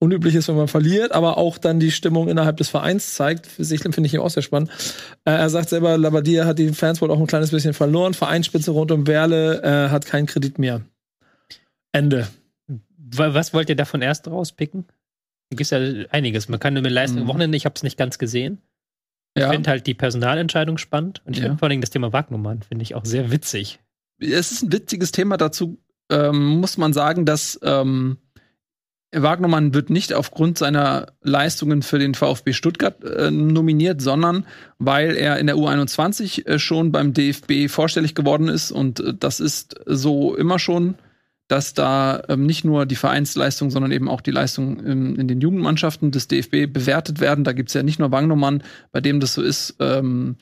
unüblich 0.00 0.34
ist, 0.34 0.48
wenn 0.48 0.56
man 0.56 0.68
verliert, 0.68 1.12
aber 1.12 1.38
auch 1.38 1.58
dann 1.58 1.80
die 1.80 1.90
Stimmung 1.90 2.28
innerhalb 2.28 2.56
des 2.56 2.68
Vereins 2.68 3.14
zeigt. 3.14 3.46
Finde 3.46 4.06
ich 4.06 4.18
auch 4.18 4.30
sehr 4.30 4.42
spannend. 4.42 4.70
Äh, 5.24 5.32
er 5.32 5.50
sagt 5.50 5.68
selber, 5.68 5.98
Labadia 5.98 6.44
hat 6.44 6.58
die 6.58 6.72
Fans 6.72 7.00
wohl 7.00 7.10
auch 7.10 7.18
ein 7.18 7.26
kleines 7.26 7.50
bisschen 7.50 7.74
verloren. 7.74 8.14
Vereinsspitze 8.14 8.70
rund 8.70 8.92
um 8.92 9.06
Werle 9.06 9.62
äh, 9.62 9.90
hat 9.90 10.06
keinen 10.06 10.26
Kredit 10.26 10.58
mehr. 10.58 10.82
Ende. 11.92 12.28
Was 12.96 13.54
wollt 13.54 13.68
ihr 13.70 13.76
davon 13.76 14.02
erst 14.02 14.28
rauspicken? 14.28 14.84
Da 15.50 15.56
gibt 15.56 15.70
ja 15.70 15.78
einiges. 16.10 16.48
Man 16.48 16.60
kann 16.60 16.74
nur 16.74 16.82
mit 16.82 16.92
Leistung 16.92 17.22
mhm. 17.22 17.28
Wochenende, 17.28 17.56
ich 17.56 17.64
habe 17.64 17.74
es 17.74 17.82
nicht 17.82 17.96
ganz 17.96 18.18
gesehen. 18.18 18.60
Ich 19.34 19.42
ja. 19.42 19.50
finde 19.50 19.70
halt 19.70 19.86
die 19.86 19.94
Personalentscheidung 19.94 20.78
spannend 20.78 21.22
und 21.24 21.32
ich 21.32 21.38
ja. 21.38 21.46
finde 21.46 21.58
vor 21.58 21.68
allem 21.68 21.80
das 21.80 21.90
Thema 21.90 22.12
Wagnumann 22.12 22.62
finde 22.62 22.82
ich 22.82 22.94
auch 22.94 23.04
sehr 23.04 23.30
witzig. 23.30 23.78
Es 24.20 24.52
ist 24.52 24.62
ein 24.62 24.72
witziges 24.72 25.12
Thema. 25.12 25.36
Dazu 25.36 25.78
ähm, 26.10 26.56
muss 26.56 26.76
man 26.76 26.92
sagen, 26.92 27.24
dass 27.24 27.58
ähm, 27.62 28.18
Wagnermann 29.12 29.72
wird 29.72 29.88
nicht 29.88 30.12
aufgrund 30.12 30.58
seiner 30.58 31.06
Leistungen 31.22 31.82
für 31.82 31.98
den 31.98 32.14
VfB 32.14 32.52
Stuttgart 32.52 33.02
äh, 33.02 33.30
nominiert, 33.30 34.02
sondern 34.02 34.44
weil 34.78 35.16
er 35.16 35.38
in 35.38 35.46
der 35.46 35.56
U21 35.56 36.46
äh, 36.46 36.58
schon 36.58 36.92
beim 36.92 37.14
DFB 37.14 37.70
vorstellig 37.70 38.14
geworden 38.14 38.48
ist. 38.48 38.70
Und 38.70 39.00
äh, 39.00 39.14
das 39.18 39.40
ist 39.40 39.76
so 39.86 40.34
immer 40.34 40.58
schon, 40.58 40.96
dass 41.48 41.72
da 41.72 42.22
ähm, 42.28 42.44
nicht 42.44 42.66
nur 42.66 42.84
die 42.84 42.96
Vereinsleistung, 42.96 43.70
sondern 43.70 43.92
eben 43.92 44.10
auch 44.10 44.20
die 44.20 44.30
Leistung 44.30 44.84
in 44.84 45.26
den 45.26 45.40
Jugendmannschaften 45.40 46.10
des 46.10 46.28
DFB 46.28 46.70
bewertet 46.70 47.20
werden. 47.20 47.44
Da 47.44 47.52
gibt 47.52 47.70
es 47.70 47.74
ja 47.74 47.82
nicht 47.82 47.98
nur 47.98 48.12
Wagnermann, 48.12 48.62
bei 48.92 49.00
dem 49.00 49.20
das 49.20 49.32
so 49.32 49.40
ist. 49.40 49.76
Ähm, 49.80 50.36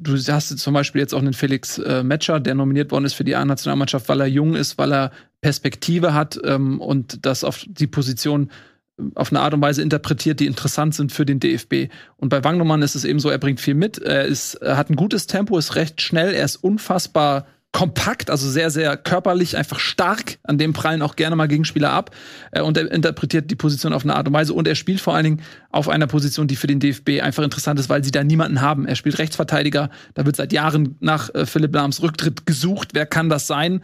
du 0.00 0.16
hast 0.16 0.58
zum 0.58 0.74
Beispiel 0.74 1.00
jetzt 1.00 1.14
auch 1.14 1.20
einen 1.20 1.32
Felix 1.32 1.78
äh, 1.78 2.02
Metscher, 2.02 2.40
der 2.40 2.54
nominiert 2.54 2.90
worden 2.90 3.04
ist 3.04 3.14
für 3.14 3.24
die 3.24 3.36
A-Nationalmannschaft, 3.36 4.08
weil 4.08 4.20
er 4.20 4.26
jung 4.26 4.54
ist, 4.54 4.78
weil 4.78 4.92
er 4.92 5.12
Perspektive 5.40 6.14
hat 6.14 6.38
ähm, 6.44 6.80
und 6.80 7.24
das 7.24 7.44
auf 7.44 7.64
die 7.66 7.86
Position 7.86 8.50
äh, 8.98 9.02
auf 9.14 9.30
eine 9.30 9.40
Art 9.40 9.54
und 9.54 9.60
Weise 9.60 9.82
interpretiert, 9.82 10.40
die 10.40 10.46
interessant 10.46 10.94
sind 10.94 11.12
für 11.12 11.26
den 11.26 11.40
DFB. 11.40 11.90
Und 12.16 12.28
bei 12.28 12.42
Wangnumann 12.42 12.82
ist 12.82 12.94
es 12.94 13.04
eben 13.04 13.20
so, 13.20 13.30
er 13.30 13.38
bringt 13.38 13.60
viel 13.60 13.74
mit, 13.74 13.98
er, 13.98 14.24
ist, 14.24 14.54
er 14.54 14.76
hat 14.76 14.90
ein 14.90 14.96
gutes 14.96 15.26
Tempo, 15.26 15.58
ist 15.58 15.76
recht 15.76 16.00
schnell, 16.00 16.34
er 16.34 16.44
ist 16.44 16.56
unfassbar 16.56 17.46
kompakt, 17.72 18.30
also 18.30 18.48
sehr, 18.48 18.70
sehr 18.70 18.96
körperlich, 18.96 19.56
einfach 19.56 19.78
stark. 19.78 20.38
An 20.42 20.58
dem 20.58 20.72
prallen 20.72 21.02
auch 21.02 21.16
gerne 21.16 21.36
mal 21.36 21.48
Gegenspieler 21.48 21.90
ab. 21.90 22.14
Äh, 22.50 22.62
und 22.62 22.76
er 22.76 22.90
interpretiert 22.90 23.50
die 23.50 23.56
Position 23.56 23.92
auf 23.92 24.04
eine 24.04 24.16
Art 24.16 24.26
und 24.26 24.34
Weise. 24.34 24.54
Und 24.54 24.66
er 24.66 24.74
spielt 24.74 25.00
vor 25.00 25.14
allen 25.14 25.24
Dingen 25.24 25.42
auf 25.70 25.88
einer 25.88 26.06
Position, 26.06 26.48
die 26.48 26.56
für 26.56 26.66
den 26.66 26.80
DFB 26.80 27.20
einfach 27.22 27.42
interessant 27.42 27.78
ist, 27.78 27.88
weil 27.88 28.02
sie 28.02 28.10
da 28.10 28.24
niemanden 28.24 28.60
haben. 28.60 28.86
Er 28.86 28.96
spielt 28.96 29.18
Rechtsverteidiger. 29.18 29.90
Da 30.14 30.24
wird 30.24 30.36
seit 30.36 30.52
Jahren 30.52 30.96
nach 31.00 31.32
äh, 31.34 31.44
Philipp 31.44 31.74
Lahms 31.74 32.02
Rücktritt 32.02 32.46
gesucht. 32.46 32.90
Wer 32.94 33.06
kann 33.06 33.28
das 33.28 33.46
sein? 33.46 33.82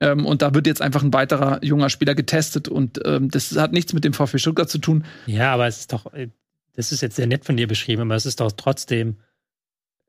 Ähm, 0.00 0.26
und 0.26 0.42
da 0.42 0.52
wird 0.52 0.66
jetzt 0.66 0.82
einfach 0.82 1.02
ein 1.02 1.12
weiterer 1.12 1.64
junger 1.64 1.88
Spieler 1.88 2.14
getestet. 2.14 2.68
Und 2.68 3.00
ähm, 3.06 3.30
das 3.30 3.56
hat 3.56 3.72
nichts 3.72 3.94
mit 3.94 4.04
dem 4.04 4.12
VfB 4.12 4.38
Stuttgart 4.38 4.68
zu 4.68 4.78
tun. 4.78 5.04
Ja, 5.26 5.54
aber 5.54 5.66
es 5.66 5.80
ist 5.80 5.92
doch, 5.92 6.12
äh, 6.12 6.28
das 6.74 6.92
ist 6.92 7.00
jetzt 7.00 7.16
sehr 7.16 7.26
nett 7.26 7.44
von 7.44 7.56
dir 7.56 7.66
beschrieben, 7.66 8.02
aber 8.02 8.14
es 8.14 8.26
ist 8.26 8.40
doch 8.40 8.52
trotzdem 8.52 9.16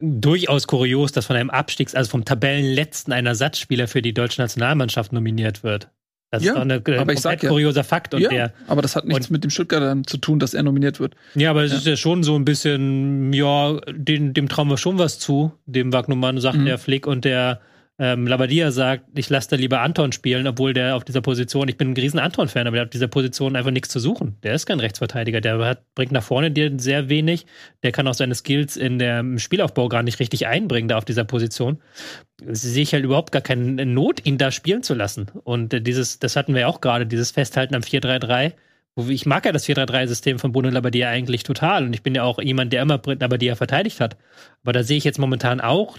durchaus 0.03 0.67
kurios, 0.67 1.11
dass 1.11 1.25
von 1.25 1.35
einem 1.35 1.49
Abstiegs-, 1.49 1.95
also 1.95 2.11
vom 2.11 2.25
Tabellenletzten 2.25 3.13
ein 3.13 3.25
Ersatzspieler 3.25 3.87
für 3.87 4.01
die 4.01 4.13
deutsche 4.13 4.41
Nationalmannschaft 4.41 5.13
nominiert 5.13 5.63
wird. 5.63 5.89
Das 6.29 6.43
ja, 6.43 6.53
ist 6.53 6.55
doch 6.57 6.61
ein 6.63 6.99
aber 6.99 7.13
ich 7.13 7.21
sag 7.21 7.39
kurioser 7.41 7.81
ja, 7.81 7.83
Fakt. 7.83 8.15
Und 8.15 8.21
ja, 8.21 8.29
der, 8.29 8.53
aber 8.67 8.81
das 8.81 8.95
hat 8.95 9.05
nichts 9.05 9.29
mit 9.29 9.43
dem 9.43 9.51
Stuttgarter 9.51 10.01
zu 10.03 10.17
tun, 10.17 10.39
dass 10.39 10.55
er 10.55 10.63
nominiert 10.63 10.99
wird. 10.99 11.13
Ja, 11.35 11.51
aber 11.51 11.63
es 11.63 11.71
ja. 11.71 11.77
ist 11.77 11.85
ja 11.85 11.95
schon 11.95 12.23
so 12.23 12.35
ein 12.35 12.43
bisschen, 12.43 13.31
ja, 13.33 13.79
dem, 13.87 14.33
dem 14.33 14.49
trauen 14.49 14.67
wir 14.67 14.77
schon 14.77 14.97
was 14.97 15.19
zu, 15.19 15.53
dem 15.67 15.93
Wagnumann, 15.93 16.39
sagt 16.41 16.57
mhm. 16.57 16.65
der 16.65 16.79
Flick 16.79 17.05
und 17.05 17.23
der 17.23 17.61
ähm, 17.99 18.25
Labadia 18.25 18.71
sagt, 18.71 19.05
ich 19.15 19.29
lasse 19.29 19.51
da 19.51 19.55
lieber 19.55 19.81
Anton 19.81 20.11
spielen, 20.11 20.47
obwohl 20.47 20.73
der 20.73 20.95
auf 20.95 21.03
dieser 21.03 21.21
Position, 21.21 21.67
ich 21.67 21.77
bin 21.77 21.91
ein 21.91 21.97
riesen 21.97 22.19
Anton-Fan, 22.19 22.65
aber 22.65 22.75
der 22.75 22.81
hat 22.81 22.87
auf 22.87 22.91
dieser 22.93 23.07
Position 23.07 23.55
einfach 23.55 23.69
nichts 23.69 23.89
zu 23.89 23.99
suchen. 23.99 24.35
Der 24.41 24.55
ist 24.55 24.65
kein 24.65 24.79
Rechtsverteidiger, 24.79 25.41
der 25.41 25.59
hat, 25.59 25.93
bringt 25.93 26.11
nach 26.11 26.23
vorne 26.23 26.49
dir 26.49 26.71
sehr 26.77 27.07
wenig, 27.09 27.45
der 27.83 27.91
kann 27.91 28.07
auch 28.07 28.15
seine 28.15 28.33
Skills 28.33 28.77
in 28.77 28.97
der 28.97 29.19
im 29.19 29.37
Spielaufbau 29.37 29.89
gar 29.89 30.01
nicht 30.01 30.19
richtig 30.19 30.47
einbringen, 30.47 30.87
da 30.87 30.97
auf 30.97 31.05
dieser 31.05 31.23
Position. 31.23 31.81
Sehe 32.43 32.81
ich 32.81 32.93
halt 32.93 33.05
überhaupt 33.05 33.31
gar 33.31 33.43
keine 33.43 33.85
Not, 33.85 34.25
ihn 34.25 34.39
da 34.39 34.49
spielen 34.49 34.81
zu 34.81 34.95
lassen. 34.95 35.27
Und 35.43 35.73
äh, 35.73 35.81
dieses, 35.81 36.17
das 36.17 36.35
hatten 36.35 36.55
wir 36.55 36.61
ja 36.61 36.67
auch 36.67 36.81
gerade, 36.81 37.05
dieses 37.05 37.29
Festhalten 37.29 37.75
am 37.75 37.81
4-3-3, 37.81 38.53
ich 39.07 39.25
mag 39.25 39.45
ja 39.45 39.51
das 39.51 39.67
4-3-3-System 39.67 40.39
von 40.39 40.51
Bruno 40.51 40.69
Labbadia 40.69 41.09
eigentlich 41.09 41.43
total 41.43 41.85
und 41.85 41.93
ich 41.93 42.03
bin 42.03 42.13
ja 42.13 42.23
auch 42.23 42.39
jemand, 42.39 42.73
der 42.73 42.83
immer 42.83 43.01
Labbadia 43.05 43.55
verteidigt 43.55 43.99
hat. 43.99 44.17
Aber 44.63 44.73
da 44.73 44.83
sehe 44.83 44.97
ich 44.97 45.03
jetzt 45.03 45.19
momentan 45.19 45.61
auch 45.61 45.97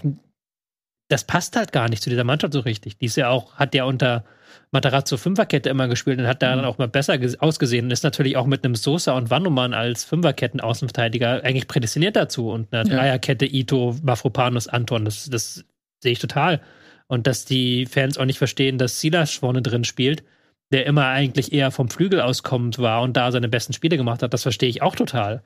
das 1.07 1.23
passt 1.23 1.55
halt 1.55 1.71
gar 1.71 1.89
nicht 1.89 2.01
zu 2.01 2.09
dieser 2.09 2.23
Mannschaft 2.23 2.53
so 2.53 2.61
richtig. 2.61 2.97
Die 2.97 3.05
ist 3.05 3.17
ja 3.17 3.29
auch, 3.29 3.55
hat 3.55 3.75
ja 3.75 3.83
unter 3.83 4.25
Matarazzo 4.71 5.17
Fünferkette 5.17 5.69
immer 5.69 5.87
gespielt 5.87 6.19
und 6.19 6.27
hat 6.27 6.41
da 6.41 6.51
mhm. 6.51 6.57
dann 6.57 6.65
auch 6.65 6.77
mal 6.77 6.87
besser 6.87 7.17
ausgesehen 7.39 7.85
und 7.85 7.91
ist 7.91 8.03
natürlich 8.03 8.37
auch 8.37 8.45
mit 8.45 8.65
einem 8.65 8.75
Sosa 8.75 9.13
und 9.13 9.29
Wannumann 9.29 9.73
als 9.73 10.03
Fünferketten-Außenverteidiger 10.05 11.43
eigentlich 11.43 11.67
prädestiniert 11.67 12.15
dazu 12.15 12.49
und 12.49 12.73
eine 12.73 12.89
ja. 12.89 12.95
Dreierkette 12.97 13.45
Ito, 13.45 13.95
Mafropanus, 14.01 14.67
Anton, 14.67 15.05
das, 15.05 15.29
das 15.29 15.63
sehe 16.01 16.13
ich 16.13 16.19
total. 16.19 16.61
Und 17.07 17.27
dass 17.27 17.45
die 17.45 17.85
Fans 17.85 18.17
auch 18.17 18.25
nicht 18.25 18.39
verstehen, 18.39 18.77
dass 18.77 18.99
Silas 18.99 19.33
vorne 19.33 19.61
drin 19.61 19.83
spielt, 19.83 20.23
der 20.71 20.87
immer 20.87 21.05
eigentlich 21.05 21.53
eher 21.53 21.69
vom 21.69 21.89
Flügel 21.89 22.19
auskommend 22.21 22.79
war 22.79 23.03
und 23.03 23.15
da 23.15 23.31
seine 23.31 23.47
besten 23.47 23.73
Spiele 23.73 23.97
gemacht 23.97 24.23
hat, 24.23 24.33
das 24.33 24.41
verstehe 24.41 24.69
ich 24.69 24.81
auch 24.81 24.95
total. 24.95 25.43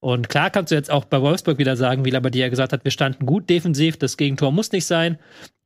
Und 0.00 0.28
klar 0.28 0.50
kannst 0.50 0.70
du 0.70 0.76
jetzt 0.76 0.90
auch 0.90 1.04
bei 1.04 1.20
Wolfsburg 1.20 1.58
wieder 1.58 1.76
sagen, 1.76 2.04
wie 2.04 2.10
Labbadia 2.10 2.48
gesagt 2.48 2.72
hat, 2.72 2.84
wir 2.84 2.92
standen 2.92 3.26
gut 3.26 3.50
defensiv, 3.50 3.96
das 3.96 4.16
Gegentor 4.16 4.52
muss 4.52 4.70
nicht 4.70 4.86
sein. 4.86 5.18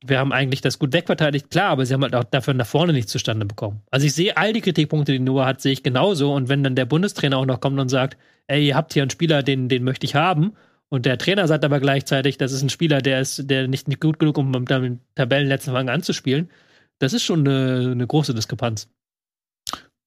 Wir 0.04 0.18
haben 0.18 0.32
eigentlich 0.32 0.62
das 0.62 0.78
gut 0.78 0.94
wegverteidigt, 0.94 1.50
klar, 1.50 1.68
aber 1.70 1.84
sie 1.84 1.92
haben 1.92 2.02
halt 2.02 2.14
auch 2.14 2.24
dafür 2.24 2.54
nach 2.54 2.66
vorne 2.66 2.94
nichts 2.94 3.12
zustande 3.12 3.44
bekommen. 3.44 3.82
Also 3.90 4.06
ich 4.06 4.14
sehe 4.14 4.36
all 4.36 4.52
die 4.54 4.62
Kritikpunkte, 4.62 5.12
die 5.12 5.18
Noah 5.18 5.46
hat, 5.46 5.60
sehe 5.60 5.72
ich 5.72 5.82
genauso. 5.82 6.32
Und 6.32 6.48
wenn 6.48 6.64
dann 6.64 6.74
der 6.74 6.86
Bundestrainer 6.86 7.36
auch 7.36 7.46
noch 7.46 7.60
kommt 7.60 7.78
und 7.78 7.90
sagt, 7.90 8.16
ey, 8.46 8.66
ihr 8.68 8.74
habt 8.74 8.94
hier 8.94 9.02
einen 9.02 9.10
Spieler, 9.10 9.42
den, 9.42 9.68
den 9.68 9.84
möchte 9.84 10.06
ich 10.06 10.14
haben, 10.14 10.54
und 10.92 11.06
der 11.06 11.16
Trainer 11.16 11.48
sagt 11.48 11.64
aber 11.64 11.80
gleichzeitig, 11.80 12.36
das 12.36 12.52
ist 12.52 12.60
ein 12.60 12.68
Spieler, 12.68 13.00
der 13.00 13.22
ist, 13.22 13.48
der 13.48 13.66
nicht, 13.66 13.88
nicht 13.88 14.02
gut 14.02 14.18
genug, 14.18 14.36
um 14.36 14.52
beim 14.52 15.00
Tabellenletzten 15.14 15.72
Fang 15.72 15.88
anzuspielen, 15.88 16.50
das 16.98 17.14
ist 17.14 17.22
schon 17.22 17.48
eine, 17.48 17.92
eine 17.92 18.06
große 18.06 18.34
Diskrepanz. 18.34 18.90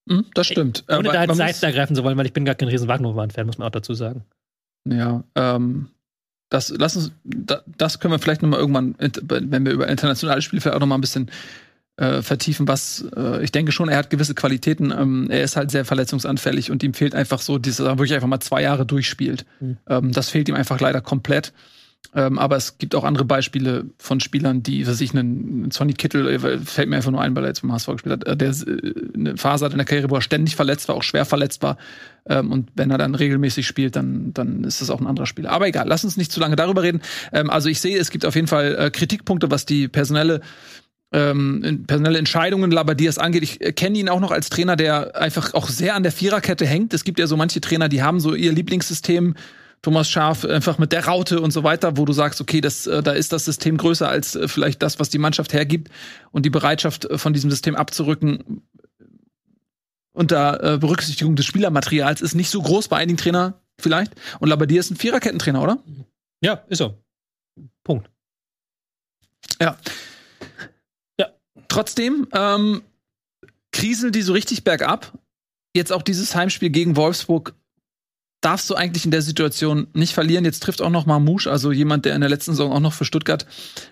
Hm, 0.08 0.26
das 0.34 0.48
stimmt. 0.48 0.84
Ohne 0.88 0.98
aber 0.98 1.14
da 1.14 1.24
jetzt 1.24 1.38
Seiten 1.38 1.66
ergreifen 1.66 1.96
zu 1.96 2.04
wollen, 2.04 2.18
weil 2.18 2.26
ich 2.26 2.34
bin 2.34 2.46
gar 2.46 2.56
kein 2.56 2.68
riesen 2.68 2.88
Wagner-Fan, 2.88 3.46
muss 3.46 3.58
man 3.58 3.68
auch 3.68 3.72
dazu 3.72 3.94
sagen. 3.94 4.24
Ja, 4.88 5.24
ähm, 5.36 5.90
das, 6.50 6.74
lass 6.78 6.96
uns, 6.96 7.12
das 7.24 8.00
können 8.00 8.14
wir 8.14 8.20
vielleicht 8.20 8.44
noch 8.44 8.50
mal 8.50 8.60
irgendwann, 8.60 8.96
wenn 9.00 9.66
wir 9.66 9.72
über 9.72 9.88
internationale 9.88 10.42
Spiele 10.42 10.62
vielleicht 10.62 10.76
auch 10.76 10.80
noch 10.80 10.88
mal 10.88 10.96
ein 10.96 11.02
bisschen 11.02 11.32
äh, 11.98 12.22
vertiefen, 12.22 12.68
was 12.68 13.06
äh, 13.16 13.44
ich 13.44 13.52
denke 13.52 13.72
schon, 13.72 13.90
er 13.90 13.98
hat 13.98 14.10
gewisse 14.10 14.36
Qualitäten. 14.36 14.92
Ähm, 14.92 15.28
er 15.30 15.44
ist 15.44 15.56
halt 15.56 15.72
sehr 15.72 15.86
verletzungsanfällig 15.86 16.70
und 16.70 16.84
ihm 16.84 16.94
fehlt 16.94 17.16
einfach 17.16 17.40
so, 17.40 17.58
dass 17.58 17.80
er 17.80 17.98
wirklich 17.98 18.14
einfach 18.14 18.28
mal 18.28 18.42
zwei 18.42 18.62
Jahre 18.62 18.86
durchspielt. 18.86 19.46
Mhm. 19.60 19.78
Ähm, 19.88 20.12
das 20.12 20.30
fehlt 20.30 20.50
ihm 20.50 20.56
einfach 20.56 20.80
leider 20.80 21.02
komplett. 21.02 21.54
Ähm, 22.14 22.38
aber 22.38 22.56
es 22.56 22.78
gibt 22.78 22.96
auch 22.96 23.04
andere 23.04 23.26
Beispiele 23.26 23.86
von 23.98 24.20
Spielern, 24.20 24.64
die, 24.64 24.88
was 24.88 25.02
ich, 25.02 25.16
einen 25.16 25.72
Sonny 25.72 25.94
Kittel, 25.94 26.28
äh, 26.28 26.60
fällt 26.60 26.90
mir 26.90 26.98
einfach 26.98 27.12
nur 27.12 27.22
ein, 27.22 27.36
weil 27.36 27.44
er 27.44 27.48
jetzt 27.48 27.60
vom 27.60 27.72
HSV 27.72 27.88
gespielt 27.88 28.14
hat, 28.14 28.28
äh, 28.28 28.38
der 28.38 28.50
äh, 28.50 28.94
eine 29.16 29.38
Phase 29.38 29.66
hat 29.66 29.72
in 29.72 29.78
der 29.78 29.86
Karriere, 29.86 30.10
wo 30.10 30.16
er 30.16 30.22
ständig 30.22 30.56
verletzt 30.56 30.88
war, 30.88 30.96
auch 30.96 31.04
schwer 31.04 31.26
verletzt 31.26 31.64
war. 31.64 31.78
Ähm, 32.28 32.52
und 32.52 32.70
wenn 32.76 32.92
er 32.92 32.98
dann 32.98 33.16
regelmäßig 33.16 33.66
spielt, 33.66 33.96
dann, 33.96 34.34
dann 34.34 34.64
ist 34.64 34.82
das 34.82 34.90
auch 34.90 35.00
ein 35.00 35.08
anderer 35.08 35.26
Spieler. 35.26 35.52
Aber 35.52 35.68
egal, 35.68 35.88
lass 35.88 36.04
uns 36.04 36.18
nicht 36.18 36.32
zu 36.32 36.40
lange 36.40 36.56
darüber 36.56 36.84
reden. 36.84 37.02
Ähm, 37.32 37.50
also 37.50 37.70
ich 37.70 37.80
sehe, 37.80 37.98
es 37.98 38.12
gibt 38.12 38.26
auf 38.26 38.36
jeden 38.36 38.48
Fall 38.48 38.76
äh, 38.76 38.90
Kritikpunkte, 38.92 39.52
was 39.52 39.66
die 39.66 39.88
personelle 39.88 40.42
ähm, 41.12 41.86
personelle 41.88 42.18
Entscheidungen 42.18 42.72
Labadias 42.72 43.18
angeht. 43.18 43.44
Ich 43.44 43.76
kenne 43.76 43.98
ihn 43.98 44.10
auch 44.10 44.20
noch 44.20 44.32
als 44.32 44.50
Trainer, 44.50 44.76
der 44.76 45.16
einfach 45.16 45.54
auch 45.54 45.70
sehr 45.70 45.96
an 45.96 46.04
der 46.04 46.12
Viererkette 46.12 46.66
hängt. 46.66 46.94
Es 46.94 47.04
gibt 47.04 47.20
ja 47.20 47.28
so 47.28 47.38
manche 47.38 47.62
Trainer, 47.62 47.88
die 47.88 48.04
haben 48.04 48.20
so 48.20 48.34
ihr 48.34 48.52
Lieblingssystem 48.52 49.36
Thomas 49.82 50.10
Schaf 50.10 50.46
einfach 50.46 50.78
mit 50.78 50.92
der 50.92 51.06
Raute 51.06 51.42
und 51.42 51.52
so 51.52 51.64
weiter, 51.64 51.98
wo 51.98 52.06
du 52.06 52.14
sagst, 52.14 52.42
okay, 52.42 52.62
das, 52.62 52.88
äh, 52.88 53.04
da 53.04 53.12
ist 53.12 53.32
das 53.34 53.46
System 53.46 53.78
größer 53.78 54.10
als 54.10 54.36
äh, 54.36 54.48
vielleicht 54.48 54.82
das, 54.82 55.00
was 55.00 55.10
die 55.10 55.18
Mannschaft 55.18 55.54
hergibt 55.54 55.92
und 56.32 56.46
die 56.46 56.50
Bereitschaft 56.50 57.06
äh, 57.06 57.18
von 57.18 57.34
diesem 57.34 57.50
System 57.50 57.76
abzurücken 57.76 58.64
unter 60.14 60.78
Berücksichtigung 60.78 61.36
des 61.36 61.46
Spielermaterials 61.46 62.22
ist 62.22 62.36
nicht 62.36 62.50
so 62.50 62.62
groß 62.62 62.88
bei 62.88 62.96
einigen 62.96 63.18
Trainern 63.18 63.54
vielleicht. 63.78 64.14
Und 64.40 64.48
Labadier 64.48 64.80
ist 64.80 64.90
ein 64.90 64.96
Viererkettentrainer, 64.96 65.62
oder? 65.62 65.84
Ja, 66.42 66.64
ist 66.70 66.78
so. 66.78 66.98
Punkt. 67.84 68.10
Ja. 69.60 69.78
Ja. 71.20 71.28
Trotzdem 71.68 72.28
ähm, 72.32 72.82
kriseln 73.72 74.14
die 74.14 74.22
so 74.22 74.34
richtig 74.34 74.64
bergab. 74.64 75.18
Jetzt 75.76 75.92
auch 75.92 76.02
dieses 76.02 76.34
Heimspiel 76.36 76.70
gegen 76.70 76.96
Wolfsburg 76.96 77.54
darfst 78.46 78.70
du 78.70 78.76
eigentlich 78.76 79.06
in 79.06 79.12
der 79.12 79.24
Situation 79.24 79.88
nicht 79.94 80.14
verlieren. 80.14 80.46
Jetzt 80.46 80.62
trifft 80.62 80.80
auch 80.84 80.92
noch 80.92 81.08
Mamouche, 81.08 81.50
also 81.50 81.72
jemand, 81.72 82.06
der 82.06 82.14
in 82.14 82.22
der 82.22 82.30
letzten 82.30 82.52
Saison 82.52 82.72
auch 82.72 82.80
noch 82.80 82.94
für 82.94 83.04
Stuttgart 83.04 83.48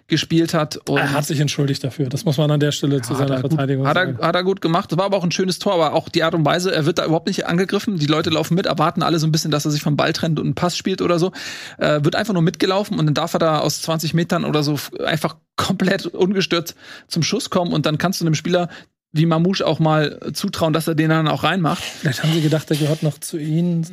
gespielt 0.05 0.53
hat. 0.53 0.79
er 0.87 1.11
hat 1.11 1.25
sich 1.25 1.39
entschuldigt 1.39 1.83
dafür. 1.83 2.07
Das 2.07 2.23
muss 2.23 2.37
man 2.37 2.51
an 2.51 2.59
der 2.59 2.71
Stelle 2.71 2.97
ja, 2.97 3.01
zu 3.01 3.15
seiner 3.15 3.39
Verteidigung 3.39 3.87
hat 3.87 3.95
sagen. 3.95 4.17
Er, 4.19 4.27
hat 4.27 4.35
er 4.35 4.43
gut 4.43 4.61
gemacht. 4.61 4.91
Das 4.91 4.99
war 4.99 5.05
aber 5.05 5.17
auch 5.17 5.23
ein 5.23 5.31
schönes 5.31 5.57
Tor, 5.57 5.73
aber 5.73 5.93
auch 5.93 6.07
die 6.07 6.21
Art 6.21 6.35
und 6.35 6.45
Weise, 6.45 6.71
er 6.71 6.85
wird 6.85 6.99
da 6.99 7.05
überhaupt 7.05 7.25
nicht 7.25 7.47
angegriffen. 7.47 7.97
Die 7.97 8.05
Leute 8.05 8.29
laufen 8.29 8.53
mit, 8.53 8.67
erwarten 8.67 9.01
alle 9.01 9.17
so 9.17 9.25
ein 9.25 9.31
bisschen, 9.31 9.49
dass 9.49 9.65
er 9.65 9.71
sich 9.71 9.81
vom 9.81 9.97
Ball 9.97 10.13
trennt 10.13 10.39
und 10.39 10.45
einen 10.45 10.55
Pass 10.55 10.77
spielt 10.77 11.01
oder 11.01 11.17
so. 11.17 11.31
Äh, 11.79 12.03
wird 12.03 12.15
einfach 12.15 12.33
nur 12.33 12.43
mitgelaufen 12.43 12.99
und 12.99 13.07
dann 13.07 13.15
darf 13.15 13.33
er 13.33 13.39
da 13.39 13.59
aus 13.59 13.81
20 13.81 14.13
Metern 14.13 14.45
oder 14.45 14.61
so 14.61 14.77
einfach 15.03 15.35
komplett 15.55 16.05
ungestört 16.05 16.75
zum 17.07 17.23
Schuss 17.23 17.49
kommen 17.49 17.73
und 17.73 17.85
dann 17.85 17.97
kannst 17.97 18.21
du 18.21 18.25
einem 18.25 18.35
Spieler 18.35 18.69
wie 19.13 19.27
Mamouche 19.27 19.65
auch 19.65 19.79
mal 19.79 20.19
zutrauen, 20.33 20.73
dass 20.73 20.87
er 20.87 20.95
den 20.95 21.09
dann 21.09 21.27
auch 21.27 21.43
reinmacht. 21.43 21.83
Vielleicht 21.83 22.23
haben 22.23 22.33
sie 22.33 22.41
gedacht, 22.41 22.69
der 22.69 22.77
gehört 22.77 23.03
noch 23.03 23.19
zu 23.19 23.37
ihnen. 23.37 23.87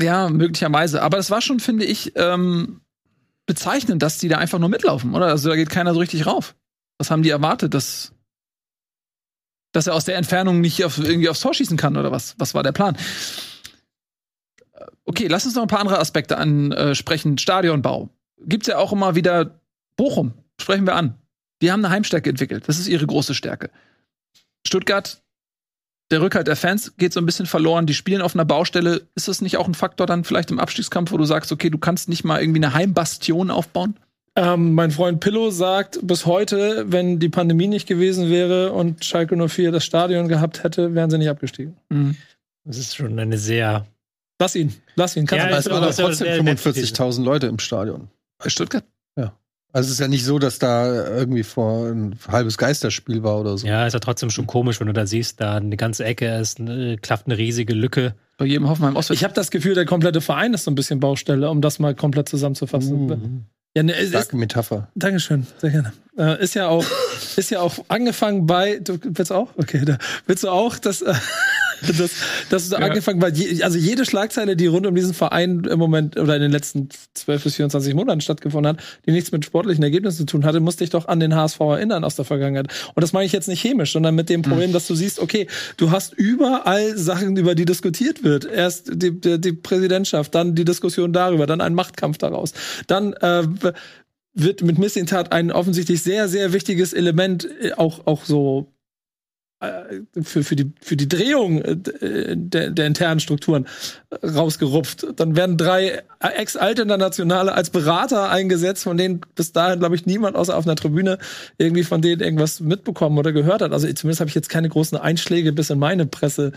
Ja, 0.00 0.30
möglicherweise. 0.30 1.02
Aber 1.02 1.18
es 1.18 1.30
war 1.30 1.42
schon, 1.42 1.60
finde 1.60 1.84
ich, 1.84 2.12
ähm, 2.16 2.80
bezeichnend, 3.46 4.02
dass 4.02 4.18
die 4.18 4.28
da 4.28 4.38
einfach 4.38 4.58
nur 4.58 4.70
mitlaufen, 4.70 5.14
oder? 5.14 5.26
Also 5.26 5.50
da 5.50 5.56
geht 5.56 5.68
keiner 5.68 5.92
so 5.92 6.00
richtig 6.00 6.26
rauf. 6.26 6.54
Was 6.96 7.10
haben 7.10 7.22
die 7.22 7.28
erwartet, 7.28 7.74
dass, 7.74 8.12
dass 9.72 9.86
er 9.86 9.94
aus 9.94 10.06
der 10.06 10.16
Entfernung 10.16 10.62
nicht 10.62 10.82
auf, 10.82 10.96
irgendwie 10.96 11.28
aufs 11.28 11.40
Tor 11.40 11.52
schießen 11.52 11.76
kann, 11.76 11.98
oder 11.98 12.10
was? 12.10 12.34
Was 12.38 12.54
war 12.54 12.62
der 12.62 12.72
Plan? 12.72 12.96
Okay, 15.04 15.26
lass 15.26 15.44
uns 15.44 15.54
noch 15.54 15.62
ein 15.62 15.68
paar 15.68 15.80
andere 15.80 15.98
Aspekte 15.98 16.38
ansprechen. 16.38 17.36
Stadionbau. 17.36 18.08
Gibt's 18.46 18.68
ja 18.68 18.78
auch 18.78 18.92
immer 18.92 19.14
wieder 19.14 19.60
Bochum. 19.96 20.32
Sprechen 20.58 20.86
wir 20.86 20.96
an. 20.96 21.18
Die 21.60 21.70
haben 21.70 21.84
eine 21.84 21.92
Heimstärke 21.92 22.30
entwickelt. 22.30 22.64
Das 22.66 22.78
ist 22.78 22.88
ihre 22.88 23.06
große 23.06 23.34
Stärke. 23.34 23.70
Stuttgart, 24.66 25.22
der 26.10 26.20
Rückhalt 26.20 26.46
der 26.46 26.56
Fans 26.56 26.94
geht 26.96 27.12
so 27.12 27.20
ein 27.20 27.26
bisschen 27.26 27.46
verloren. 27.46 27.86
Die 27.86 27.94
spielen 27.94 28.20
auf 28.20 28.34
einer 28.34 28.44
Baustelle. 28.44 29.02
Ist 29.14 29.28
das 29.28 29.40
nicht 29.40 29.56
auch 29.56 29.66
ein 29.66 29.74
Faktor 29.74 30.06
dann 30.06 30.24
vielleicht 30.24 30.50
im 30.50 30.58
Abstiegskampf, 30.58 31.10
wo 31.10 31.16
du 31.16 31.24
sagst, 31.24 31.50
okay, 31.52 31.70
du 31.70 31.78
kannst 31.78 32.08
nicht 32.08 32.22
mal 32.22 32.40
irgendwie 32.40 32.62
eine 32.62 32.74
Heimbastion 32.74 33.50
aufbauen? 33.50 33.96
Ähm, 34.34 34.74
mein 34.74 34.90
Freund 34.90 35.20
Pillow 35.20 35.50
sagt 35.50 35.98
bis 36.02 36.24
heute, 36.24 36.84
wenn 36.88 37.18
die 37.18 37.28
Pandemie 37.28 37.66
nicht 37.66 37.86
gewesen 37.86 38.30
wäre 38.30 38.72
und 38.72 39.04
Schalke 39.04 39.36
04 39.36 39.72
das 39.72 39.84
Stadion 39.84 40.28
gehabt 40.28 40.64
hätte, 40.64 40.94
wären 40.94 41.10
sie 41.10 41.18
nicht 41.18 41.28
abgestiegen. 41.28 41.76
Mhm. 41.90 42.16
Das 42.64 42.78
ist 42.78 42.96
schon 42.96 43.18
eine 43.18 43.36
sehr. 43.38 43.86
Lass 44.38 44.54
ihn, 44.54 44.72
lass 44.94 45.16
ihn. 45.16 45.26
Kannst 45.26 45.46
ja, 45.46 45.58
es 45.58 45.70
waren 45.70 45.94
trotzdem 45.94 46.46
45.000 46.46 47.22
Leute 47.22 47.46
im 47.46 47.58
Stadion. 47.58 48.08
Bei 48.38 48.48
Stuttgart? 48.48 48.84
Also 49.72 49.86
es 49.86 49.92
ist 49.94 50.00
ja 50.00 50.08
nicht 50.08 50.24
so, 50.24 50.38
dass 50.38 50.58
da 50.58 51.08
irgendwie 51.08 51.42
vor 51.42 51.86
ein 51.86 52.16
halbes 52.28 52.58
Geisterspiel 52.58 53.22
war 53.22 53.40
oder 53.40 53.56
so. 53.56 53.66
Ja, 53.66 53.86
ist 53.86 53.94
ja 53.94 54.00
trotzdem 54.00 54.28
schon 54.30 54.46
komisch, 54.46 54.80
wenn 54.80 54.86
du 54.86 54.92
da 54.92 55.06
siehst, 55.06 55.40
da 55.40 55.56
eine 55.56 55.76
ganze 55.76 56.04
Ecke 56.04 56.26
ist, 56.36 56.60
eine, 56.60 56.98
klafft 56.98 57.26
eine 57.26 57.38
riesige 57.38 57.72
Lücke. 57.72 58.14
Bei 58.36 58.44
jedem 58.44 58.68
Hoffenheim 58.68 58.96
Auswärts. 58.96 59.20
Ich 59.20 59.24
habe 59.24 59.34
das 59.34 59.50
Gefühl, 59.50 59.74
der 59.74 59.86
komplette 59.86 60.20
Verein 60.20 60.52
ist 60.52 60.64
so 60.64 60.70
ein 60.70 60.74
bisschen 60.74 61.00
Baustelle, 61.00 61.48
um 61.48 61.62
das 61.62 61.78
mal 61.78 61.94
komplett 61.94 62.28
zusammenzufassen. 62.28 63.06
Mhm. 63.06 63.44
Ja, 63.74 63.82
ne, 63.82 63.94
Starke 64.06 64.36
Metapher. 64.36 64.88
Dankeschön, 64.94 65.46
sehr 65.58 65.70
gerne. 65.70 65.92
Äh, 66.18 66.42
ist 66.42 66.54
ja 66.54 66.68
auch, 66.68 66.84
ist 67.36 67.50
ja 67.50 67.60
auch 67.60 67.76
angefangen 67.88 68.44
bei. 68.44 68.80
Du 68.80 68.98
willst 69.02 69.32
auch? 69.32 69.48
Okay, 69.56 69.82
da 69.86 69.96
willst 70.26 70.44
du 70.44 70.50
auch, 70.50 70.76
dass. 70.76 71.00
Äh, 71.00 71.14
das, 71.98 72.10
das 72.48 72.64
ist 72.64 72.72
ja. 72.72 72.78
angefangen, 72.78 73.20
weil 73.20 73.36
je, 73.36 73.62
also 73.62 73.78
jede 73.78 74.04
Schlagzeile, 74.04 74.56
die 74.56 74.66
rund 74.66 74.86
um 74.86 74.94
diesen 74.94 75.14
Verein 75.14 75.64
im 75.64 75.78
Moment 75.78 76.18
oder 76.18 76.36
in 76.36 76.42
den 76.42 76.50
letzten 76.50 76.88
12 77.14 77.44
bis 77.44 77.56
24 77.56 77.94
Monaten 77.94 78.20
stattgefunden 78.20 78.68
hat, 78.68 78.84
die 79.06 79.12
nichts 79.12 79.32
mit 79.32 79.44
sportlichen 79.44 79.82
Ergebnissen 79.82 80.18
zu 80.18 80.26
tun 80.26 80.44
hatte, 80.44 80.60
musste 80.60 80.84
ich 80.84 80.90
doch 80.90 81.08
an 81.08 81.20
den 81.20 81.34
HSV 81.34 81.60
erinnern 81.60 82.04
aus 82.04 82.16
der 82.16 82.24
Vergangenheit. 82.24 82.72
Und 82.94 83.02
das 83.02 83.12
meine 83.12 83.26
ich 83.26 83.32
jetzt 83.32 83.48
nicht 83.48 83.60
chemisch, 83.60 83.92
sondern 83.92 84.14
mit 84.14 84.28
dem 84.28 84.40
mhm. 84.40 84.44
Problem, 84.44 84.70
mhm. 84.70 84.74
dass 84.74 84.86
du 84.86 84.94
siehst, 84.94 85.18
okay, 85.18 85.46
du 85.76 85.90
hast 85.90 86.14
überall 86.14 86.96
Sachen, 86.96 87.36
über 87.36 87.54
die 87.54 87.64
diskutiert 87.64 88.24
wird. 88.24 88.44
Erst 88.44 88.90
die, 88.94 89.18
die, 89.20 89.40
die 89.40 89.52
Präsidentschaft, 89.52 90.34
dann 90.34 90.54
die 90.54 90.64
Diskussion 90.64 91.12
darüber, 91.12 91.46
dann 91.46 91.60
ein 91.60 91.74
Machtkampf 91.74 92.18
daraus. 92.18 92.52
Dann 92.86 93.12
äh, 93.14 93.42
wird 94.34 94.62
mit 94.62 94.78
Missintat 94.78 95.32
ein 95.32 95.52
offensichtlich 95.52 96.02
sehr, 96.02 96.28
sehr 96.28 96.52
wichtiges 96.52 96.92
Element 96.92 97.48
äh, 97.60 97.72
auch, 97.72 98.06
auch 98.06 98.24
so 98.24 98.72
für, 100.22 100.42
für, 100.42 100.56
die, 100.56 100.72
für 100.80 100.96
die 100.96 101.08
Drehung 101.08 101.62
äh, 101.62 101.76
der, 102.36 102.70
der 102.70 102.86
internen 102.86 103.20
Strukturen 103.20 103.66
rausgerupft. 104.22 105.06
Dann 105.16 105.36
werden 105.36 105.56
drei 105.56 106.02
Ex-Internationale 106.18 107.54
als 107.54 107.70
Berater 107.70 108.28
eingesetzt, 108.30 108.82
von 108.82 108.96
denen 108.96 109.20
bis 109.34 109.52
dahin, 109.52 109.78
glaube 109.78 109.94
ich, 109.94 110.04
niemand 110.04 110.36
außer 110.36 110.56
auf 110.56 110.66
einer 110.66 110.74
Tribüne 110.74 111.18
irgendwie 111.58 111.84
von 111.84 112.02
denen 112.02 112.20
irgendwas 112.20 112.60
mitbekommen 112.60 113.18
oder 113.18 113.32
gehört 113.32 113.62
hat. 113.62 113.72
Also 113.72 113.86
zumindest 113.92 114.20
habe 114.20 114.28
ich 114.28 114.34
jetzt 114.34 114.48
keine 114.48 114.68
großen 114.68 114.98
Einschläge 114.98 115.52
bis 115.52 115.70
in 115.70 115.78
meine 115.78 116.06
Presse 116.06 116.52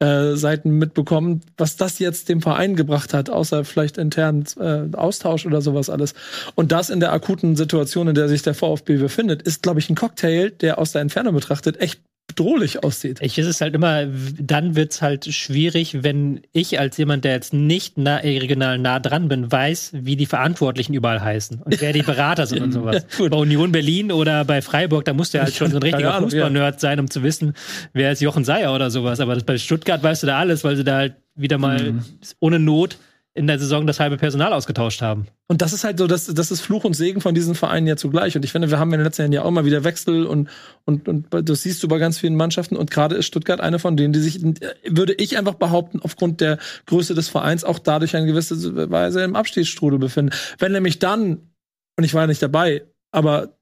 äh, 0.00 0.34
Seiten 0.34 0.70
mitbekommen, 0.78 1.42
was 1.56 1.76
das 1.76 1.98
jetzt 1.98 2.28
dem 2.28 2.40
Verein 2.40 2.74
gebracht 2.74 3.14
hat, 3.14 3.30
außer 3.30 3.64
vielleicht 3.64 3.98
internen 3.98 4.44
äh, 4.58 4.96
Austausch 4.96 5.46
oder 5.46 5.60
sowas 5.60 5.90
alles. 5.90 6.14
Und 6.54 6.72
das 6.72 6.90
in 6.90 7.00
der 7.00 7.12
akuten 7.12 7.54
Situation, 7.54 8.08
in 8.08 8.14
der 8.14 8.28
sich 8.28 8.42
der 8.42 8.54
VfB 8.54 8.96
befindet, 8.96 9.42
ist, 9.42 9.62
glaube 9.62 9.78
ich, 9.78 9.88
ein 9.88 9.96
Cocktail, 9.96 10.50
der 10.50 10.78
aus 10.78 10.92
der 10.92 11.02
Entfernung 11.02 11.34
betrachtet 11.34 11.80
echt 11.80 12.00
bedrohlich 12.30 12.82
aussieht. 12.82 13.18
Ich 13.20 13.38
ist 13.38 13.46
es 13.46 13.60
halt 13.60 13.74
immer, 13.74 14.06
dann 14.38 14.76
wird 14.76 14.92
es 14.92 15.02
halt 15.02 15.26
schwierig, 15.26 16.02
wenn 16.02 16.40
ich 16.52 16.78
als 16.78 16.96
jemand, 16.96 17.24
der 17.24 17.32
jetzt 17.32 17.52
nicht 17.52 17.98
nah, 17.98 18.16
regional 18.16 18.78
nah 18.78 18.98
dran 18.98 19.28
bin, 19.28 19.50
weiß, 19.50 19.90
wie 19.94 20.16
die 20.16 20.26
Verantwortlichen 20.26 20.94
überall 20.94 21.20
heißen 21.20 21.62
und 21.62 21.80
wer 21.80 21.92
die 21.92 22.02
Berater 22.02 22.46
sind 22.46 22.62
und 22.62 22.72
sowas. 22.72 23.04
Ja, 23.18 23.28
bei 23.28 23.36
Union 23.36 23.72
Berlin 23.72 24.12
oder 24.12 24.44
bei 24.44 24.62
Freiburg, 24.62 25.04
da 25.04 25.12
musst 25.12 25.34
du 25.34 25.40
halt 25.40 25.54
schon 25.54 25.70
so 25.70 25.76
ein 25.76 25.82
richtiger 25.82 26.18
Fußballnerd 26.18 26.80
sein, 26.80 27.00
um 27.00 27.10
zu 27.10 27.22
wissen, 27.22 27.54
wer 27.92 28.12
ist 28.12 28.20
Jochen 28.20 28.44
Seyer 28.44 28.74
oder 28.74 28.90
sowas. 28.90 29.20
Aber 29.20 29.34
das, 29.34 29.44
bei 29.44 29.58
Stuttgart 29.58 30.02
weißt 30.02 30.22
du 30.22 30.26
da 30.28 30.38
alles, 30.38 30.64
weil 30.64 30.76
sie 30.76 30.84
da 30.84 30.96
halt 30.96 31.14
wieder 31.34 31.58
mal 31.58 31.92
mhm. 31.92 32.02
ohne 32.40 32.58
Not 32.58 32.98
in 33.40 33.46
der 33.46 33.58
Saison 33.58 33.86
das 33.86 34.00
halbe 34.00 34.18
Personal 34.18 34.52
ausgetauscht 34.52 35.00
haben. 35.00 35.26
Und 35.48 35.62
das 35.62 35.72
ist 35.72 35.82
halt 35.82 35.98
so, 35.98 36.06
das, 36.06 36.26
das 36.26 36.50
ist 36.50 36.60
Fluch 36.60 36.84
und 36.84 36.92
Segen 36.92 37.22
von 37.22 37.34
diesen 37.34 37.54
Vereinen 37.54 37.86
ja 37.86 37.96
zugleich. 37.96 38.36
Und 38.36 38.44
ich 38.44 38.52
finde, 38.52 38.70
wir 38.70 38.78
haben 38.78 38.92
in 38.92 38.98
den 38.98 39.06
letzten 39.06 39.22
Jahren 39.22 39.32
ja 39.32 39.42
auch 39.44 39.50
mal 39.50 39.64
wieder 39.64 39.82
Wechsel 39.82 40.26
und, 40.26 40.50
und, 40.84 41.08
und 41.08 41.26
das 41.30 41.62
siehst 41.62 41.82
du 41.82 41.88
bei 41.88 41.96
ganz 41.96 42.18
vielen 42.18 42.36
Mannschaften. 42.36 42.76
Und 42.76 42.90
gerade 42.90 43.16
ist 43.16 43.24
Stuttgart 43.24 43.62
eine 43.62 43.78
von 43.78 43.96
denen, 43.96 44.12
die 44.12 44.20
sich, 44.20 44.42
würde 44.86 45.14
ich 45.14 45.38
einfach 45.38 45.54
behaupten, 45.54 46.00
aufgrund 46.02 46.42
der 46.42 46.58
Größe 46.84 47.14
des 47.14 47.30
Vereins 47.30 47.64
auch 47.64 47.78
dadurch 47.78 48.12
in 48.12 48.26
gewisser 48.26 48.56
Weise 48.90 49.22
im 49.22 49.34
Abstiegsstrudel 49.34 49.98
befinden. 49.98 50.36
Wenn 50.58 50.72
nämlich 50.72 50.98
dann, 50.98 51.50
und 51.96 52.04
ich 52.04 52.12
war 52.12 52.24
ja 52.24 52.26
nicht 52.26 52.42
dabei, 52.42 52.84
aber 53.10 53.56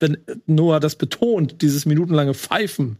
wenn 0.00 0.16
Noah 0.46 0.80
das 0.80 0.96
betont, 0.96 1.60
dieses 1.60 1.84
minutenlange 1.84 2.32
Pfeifen, 2.32 2.96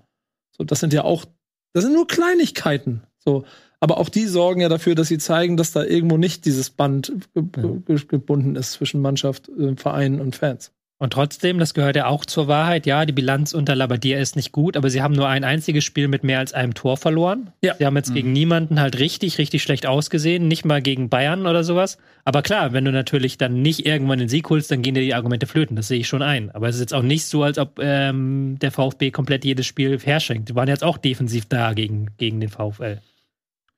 so, 0.59 0.63
das 0.63 0.81
sind 0.81 0.93
ja 0.93 1.05
auch, 1.05 1.25
das 1.73 1.85
sind 1.85 1.95
nur 1.95 2.07
Kleinigkeiten. 2.07 3.03
So, 3.19 3.47
aber 3.81 3.99
auch 3.99 4.09
die 4.09 4.27
sorgen 4.27 4.61
ja 4.61 4.69
dafür, 4.69 4.95
dass 4.95 5.09
sie 5.09 5.19
zeigen, 5.19 5.57
dass 5.57 5.73
da 5.73 5.85
irgendwo 5.85 6.17
nicht 6.17 6.45
dieses 6.45 6.71
Band 6.71 7.13
ja. 7.35 7.97
gebunden 8.09 8.57
ist 8.57 8.73
zwischen 8.73 9.01
Mannschaft, 9.01 9.49
äh, 9.49 9.77
Verein 9.77 10.21
und 10.21 10.37
Fans. 10.37 10.73
Und 10.99 11.13
trotzdem, 11.13 11.59
das 11.59 11.75
gehört 11.75 11.95
ja 11.95 12.07
auch 12.07 12.25
zur 12.25 12.49
Wahrheit, 12.49 12.87
ja, 12.87 13.05
die 13.05 13.13
Bilanz 13.13 13.53
unter 13.53 13.75
Labadia 13.75 14.19
ist 14.19 14.35
nicht 14.35 14.51
gut, 14.51 14.79
aber 14.79 14.89
sie 14.89 15.03
haben 15.03 15.13
nur 15.13 15.29
ein 15.29 15.45
einziges 15.45 15.85
Spiel 15.85 16.09
mit 16.09 16.25
mehr 16.25 16.39
als 16.39 16.55
einem 16.55 16.73
Tor 16.73 16.97
verloren. 16.97 17.53
Ja. 17.63 17.75
Sie 17.79 17.85
haben 17.85 17.97
jetzt 17.97 18.11
mhm. 18.11 18.15
gegen 18.15 18.33
niemanden 18.33 18.81
halt 18.81 18.99
richtig, 18.99 19.37
richtig 19.37 19.63
schlecht 19.63 19.85
ausgesehen, 19.85 20.49
nicht 20.49 20.65
mal 20.65 20.81
gegen 20.81 21.11
Bayern 21.11 21.47
oder 21.47 21.65
sowas. 21.65 21.99
Aber 22.25 22.41
klar, 22.41 22.73
wenn 22.73 22.87
du 22.87 22.93
natürlich 22.93 23.37
dann 23.37 23.61
nicht 23.61 23.85
irgendwann 23.85 24.21
den 24.21 24.31
Sieg 24.31 24.49
holst, 24.49 24.71
dann 24.71 24.81
gehen 24.81 24.95
dir 24.95 25.03
die 25.03 25.15
Argumente 25.15 25.47
flöten, 25.47 25.77
das 25.77 25.89
sehe 25.89 26.01
ich 26.01 26.09
schon 26.09 26.23
ein. 26.23 26.51
Aber 26.53 26.67
es 26.67 26.77
ist 26.77 26.81
jetzt 26.81 26.95
auch 26.95 27.03
nicht 27.03 27.27
so, 27.27 27.43
als 27.43 27.59
ob 27.59 27.79
ähm, 27.79 28.57
der 28.63 28.73
VfB 28.73 29.11
komplett 29.11 29.45
jedes 29.45 29.67
Spiel 29.67 29.99
herschenkt. 29.99 30.49
Die 30.49 30.55
waren 30.55 30.69
jetzt 30.69 30.83
auch 30.83 30.97
defensiv 30.97 31.45
da 31.45 31.75
gegen, 31.75 32.09
gegen 32.17 32.41
den 32.41 32.49
VfL. 32.49 33.01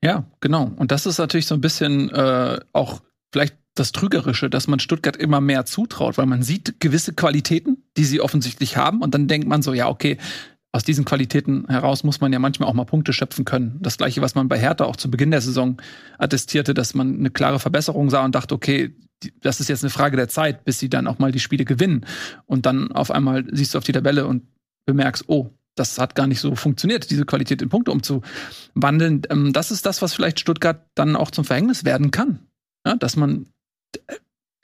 Ja, 0.02 0.24
genau. 0.40 0.70
Und 0.76 0.92
das 0.92 1.06
ist 1.06 1.18
natürlich 1.18 1.46
so 1.46 1.54
ein 1.54 1.60
bisschen 1.60 2.10
äh, 2.10 2.60
auch 2.72 3.00
vielleicht 3.32 3.56
das 3.74 3.92
Trügerische, 3.92 4.50
dass 4.50 4.68
man 4.68 4.80
Stuttgart 4.80 5.16
immer 5.16 5.40
mehr 5.40 5.64
zutraut, 5.64 6.18
weil 6.18 6.26
man 6.26 6.42
sieht 6.42 6.80
gewisse 6.80 7.12
Qualitäten, 7.12 7.84
die 7.96 8.04
sie 8.04 8.20
offensichtlich 8.20 8.76
haben, 8.76 9.02
und 9.02 9.14
dann 9.14 9.28
denkt 9.28 9.46
man 9.46 9.62
so, 9.62 9.72
ja, 9.72 9.88
okay, 9.88 10.18
aus 10.72 10.84
diesen 10.84 11.04
Qualitäten 11.04 11.66
heraus 11.68 12.04
muss 12.04 12.20
man 12.20 12.32
ja 12.32 12.38
manchmal 12.38 12.68
auch 12.68 12.74
mal 12.74 12.84
Punkte 12.84 13.12
schöpfen 13.12 13.44
können. 13.44 13.78
Das 13.80 13.96
gleiche, 13.96 14.20
was 14.20 14.34
man 14.34 14.48
bei 14.48 14.58
Hertha 14.58 14.84
auch 14.84 14.96
zu 14.96 15.10
Beginn 15.10 15.30
der 15.30 15.40
Saison 15.40 15.80
attestierte, 16.18 16.74
dass 16.74 16.94
man 16.94 17.18
eine 17.18 17.30
klare 17.30 17.58
Verbesserung 17.58 18.10
sah 18.10 18.24
und 18.24 18.34
dachte, 18.34 18.54
okay, 18.54 18.94
das 19.40 19.60
ist 19.60 19.68
jetzt 19.68 19.82
eine 19.82 19.90
Frage 19.90 20.16
der 20.16 20.28
Zeit, 20.28 20.64
bis 20.64 20.78
sie 20.78 20.90
dann 20.90 21.06
auch 21.06 21.18
mal 21.18 21.32
die 21.32 21.40
Spiele 21.40 21.64
gewinnen. 21.64 22.04
Und 22.44 22.66
dann 22.66 22.92
auf 22.92 23.10
einmal 23.10 23.44
siehst 23.50 23.74
du 23.74 23.78
auf 23.78 23.84
die 23.84 23.92
Tabelle 23.92 24.26
und 24.26 24.44
bemerkst, 24.86 25.24
oh, 25.28 25.50
das 25.78 25.98
hat 25.98 26.14
gar 26.14 26.26
nicht 26.26 26.40
so 26.40 26.54
funktioniert, 26.54 27.10
diese 27.10 27.24
Qualität 27.24 27.62
in 27.62 27.68
Punkte 27.68 27.90
umzuwandeln. 27.90 29.22
Ähm, 29.30 29.52
das 29.52 29.70
ist 29.70 29.86
das, 29.86 30.02
was 30.02 30.14
vielleicht 30.14 30.40
Stuttgart 30.40 30.86
dann 30.94 31.16
auch 31.16 31.30
zum 31.30 31.44
Verhängnis 31.44 31.84
werden 31.84 32.10
kann. 32.10 32.40
Ja, 32.86 32.96
dass 32.96 33.16
man 33.16 33.46
äh, 34.06 34.14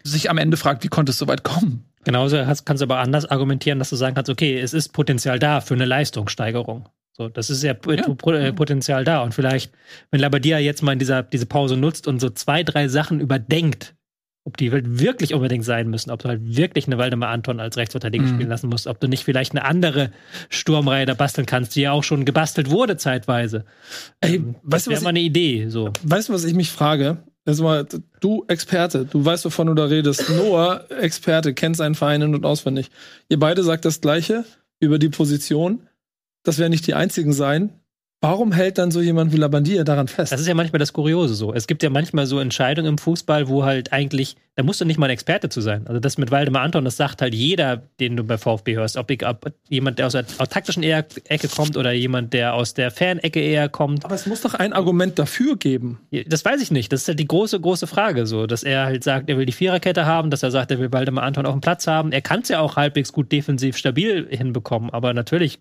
sich 0.02 0.30
am 0.30 0.38
Ende 0.38 0.56
fragt, 0.56 0.84
wie 0.84 0.88
konnte 0.88 1.10
es 1.10 1.18
so 1.18 1.28
weit 1.28 1.44
kommen? 1.44 1.84
Genauso 2.04 2.36
kannst 2.64 2.82
du 2.82 2.84
aber 2.84 2.98
anders 2.98 3.24
argumentieren, 3.24 3.78
dass 3.78 3.90
du 3.90 3.96
sagen 3.96 4.14
kannst, 4.14 4.30
okay, 4.30 4.60
es 4.60 4.74
ist 4.74 4.90
Potenzial 4.92 5.38
da 5.38 5.62
für 5.62 5.74
eine 5.74 5.86
Leistungssteigerung. 5.86 6.88
So, 7.16 7.28
das 7.28 7.48
ist 7.48 7.62
ja, 7.62 7.74
ja. 7.86 8.52
Potenzial 8.52 9.04
da. 9.04 9.22
Und 9.22 9.34
vielleicht, 9.34 9.72
wenn 10.10 10.20
Labadia 10.20 10.58
jetzt 10.58 10.82
mal 10.82 10.92
in 10.92 10.98
dieser, 10.98 11.22
diese 11.22 11.46
Pause 11.46 11.76
nutzt 11.76 12.06
und 12.06 12.20
so 12.20 12.28
zwei, 12.28 12.62
drei 12.62 12.88
Sachen 12.88 13.20
überdenkt, 13.20 13.93
ob 14.44 14.58
die 14.58 14.70
wirklich 14.72 15.32
unbedingt 15.32 15.64
sein 15.64 15.88
müssen, 15.88 16.10
ob 16.10 16.20
du 16.20 16.28
halt 16.28 16.40
wirklich 16.44 16.86
eine 16.86 16.98
Waldemar 16.98 17.30
Anton 17.30 17.60
als 17.60 17.78
Rechtsverteidiger 17.78 18.24
mhm. 18.24 18.34
spielen 18.34 18.48
lassen 18.48 18.68
musst, 18.68 18.86
ob 18.86 19.00
du 19.00 19.08
nicht 19.08 19.24
vielleicht 19.24 19.52
eine 19.52 19.64
andere 19.64 20.12
Sturmreihe 20.50 21.06
da 21.06 21.14
basteln 21.14 21.46
kannst, 21.46 21.74
die 21.74 21.82
ja 21.82 21.92
auch 21.92 22.04
schon 22.04 22.26
gebastelt 22.26 22.70
wurde 22.70 22.98
zeitweise. 22.98 23.64
Ey, 24.20 24.36
ähm, 24.36 24.56
das 24.62 24.86
wäre 24.86 25.00
mal 25.00 25.10
eine 25.10 25.20
Idee. 25.20 25.68
So. 25.68 25.92
Weißt 26.02 26.28
du, 26.28 26.34
was 26.34 26.44
ich 26.44 26.54
mich 26.54 26.70
frage? 26.70 27.24
Also 27.46 27.64
mal, 27.64 27.86
du 28.20 28.44
Experte, 28.48 29.06
du 29.06 29.24
weißt, 29.24 29.46
wovon 29.46 29.68
du 29.68 29.74
da 29.74 29.86
redest. 29.86 30.28
Noah, 30.36 30.84
Experte, 30.90 31.54
kennt 31.54 31.76
seinen 31.76 31.94
Verein 31.94 32.20
in- 32.20 32.34
und 32.34 32.44
auswendig. 32.44 32.90
Ihr 33.30 33.38
beide 33.38 33.62
sagt 33.62 33.86
das 33.86 34.02
Gleiche 34.02 34.44
über 34.78 34.98
die 34.98 35.08
Position. 35.08 35.88
Das 36.42 36.58
werden 36.58 36.72
nicht 36.72 36.86
die 36.86 36.94
einzigen 36.94 37.32
sein. 37.32 37.80
Warum 38.24 38.52
hält 38.52 38.78
dann 38.78 38.90
so 38.90 39.02
jemand 39.02 39.34
wie 39.34 39.36
Labandia 39.36 39.84
daran 39.84 40.08
fest? 40.08 40.32
Das 40.32 40.40
ist 40.40 40.46
ja 40.46 40.54
manchmal 40.54 40.78
das 40.78 40.94
Kuriose 40.94 41.34
so. 41.34 41.52
Es 41.52 41.66
gibt 41.66 41.82
ja 41.82 41.90
manchmal 41.90 42.24
so 42.24 42.38
Entscheidungen 42.38 42.88
im 42.88 42.96
Fußball, 42.96 43.48
wo 43.48 43.64
halt 43.64 43.92
eigentlich, 43.92 44.36
da 44.54 44.62
musst 44.62 44.80
du 44.80 44.86
nicht 44.86 44.96
mal 44.96 45.08
ein 45.08 45.10
Experte 45.10 45.50
zu 45.50 45.60
sein. 45.60 45.86
Also 45.86 46.00
das 46.00 46.16
mit 46.16 46.30
Waldemar 46.30 46.62
Anton, 46.62 46.86
das 46.86 46.96
sagt 46.96 47.20
halt 47.20 47.34
jeder, 47.34 47.82
den 48.00 48.16
du 48.16 48.24
bei 48.24 48.38
VfB 48.38 48.76
hörst. 48.76 48.96
Ob, 48.96 49.10
ich, 49.10 49.26
ob 49.26 49.52
jemand, 49.68 49.98
der 49.98 50.06
aus 50.06 50.12
der 50.12 50.24
aus 50.38 50.48
taktischen 50.48 50.82
Ecke 50.82 51.48
kommt 51.48 51.76
oder 51.76 51.92
jemand, 51.92 52.32
der 52.32 52.54
aus 52.54 52.72
der 52.72 52.90
Fanecke 52.90 53.40
eher 53.40 53.68
kommt. 53.68 54.06
Aber 54.06 54.14
es 54.14 54.24
muss 54.24 54.40
doch 54.40 54.54
ein 54.54 54.72
Argument 54.72 55.18
dafür 55.18 55.58
geben. 55.58 55.98
Das 56.26 56.46
weiß 56.46 56.62
ich 56.62 56.70
nicht. 56.70 56.94
Das 56.94 57.02
ist 57.02 57.08
halt 57.08 57.20
die 57.20 57.28
große, 57.28 57.60
große 57.60 57.86
Frage 57.86 58.24
so. 58.24 58.46
Dass 58.46 58.62
er 58.62 58.86
halt 58.86 59.04
sagt, 59.04 59.28
er 59.28 59.36
will 59.36 59.44
die 59.44 59.52
Viererkette 59.52 60.06
haben, 60.06 60.30
dass 60.30 60.42
er 60.42 60.50
sagt, 60.50 60.70
er 60.70 60.78
will 60.78 60.90
Waldemar 60.90 61.24
Anton 61.24 61.44
auf 61.44 61.52
dem 61.52 61.60
Platz 61.60 61.86
haben. 61.86 62.10
Er 62.10 62.22
kann 62.22 62.40
es 62.40 62.48
ja 62.48 62.60
auch 62.60 62.76
halbwegs 62.76 63.12
gut 63.12 63.30
defensiv 63.30 63.76
stabil 63.76 64.26
hinbekommen, 64.30 64.88
aber 64.88 65.12
natürlich 65.12 65.58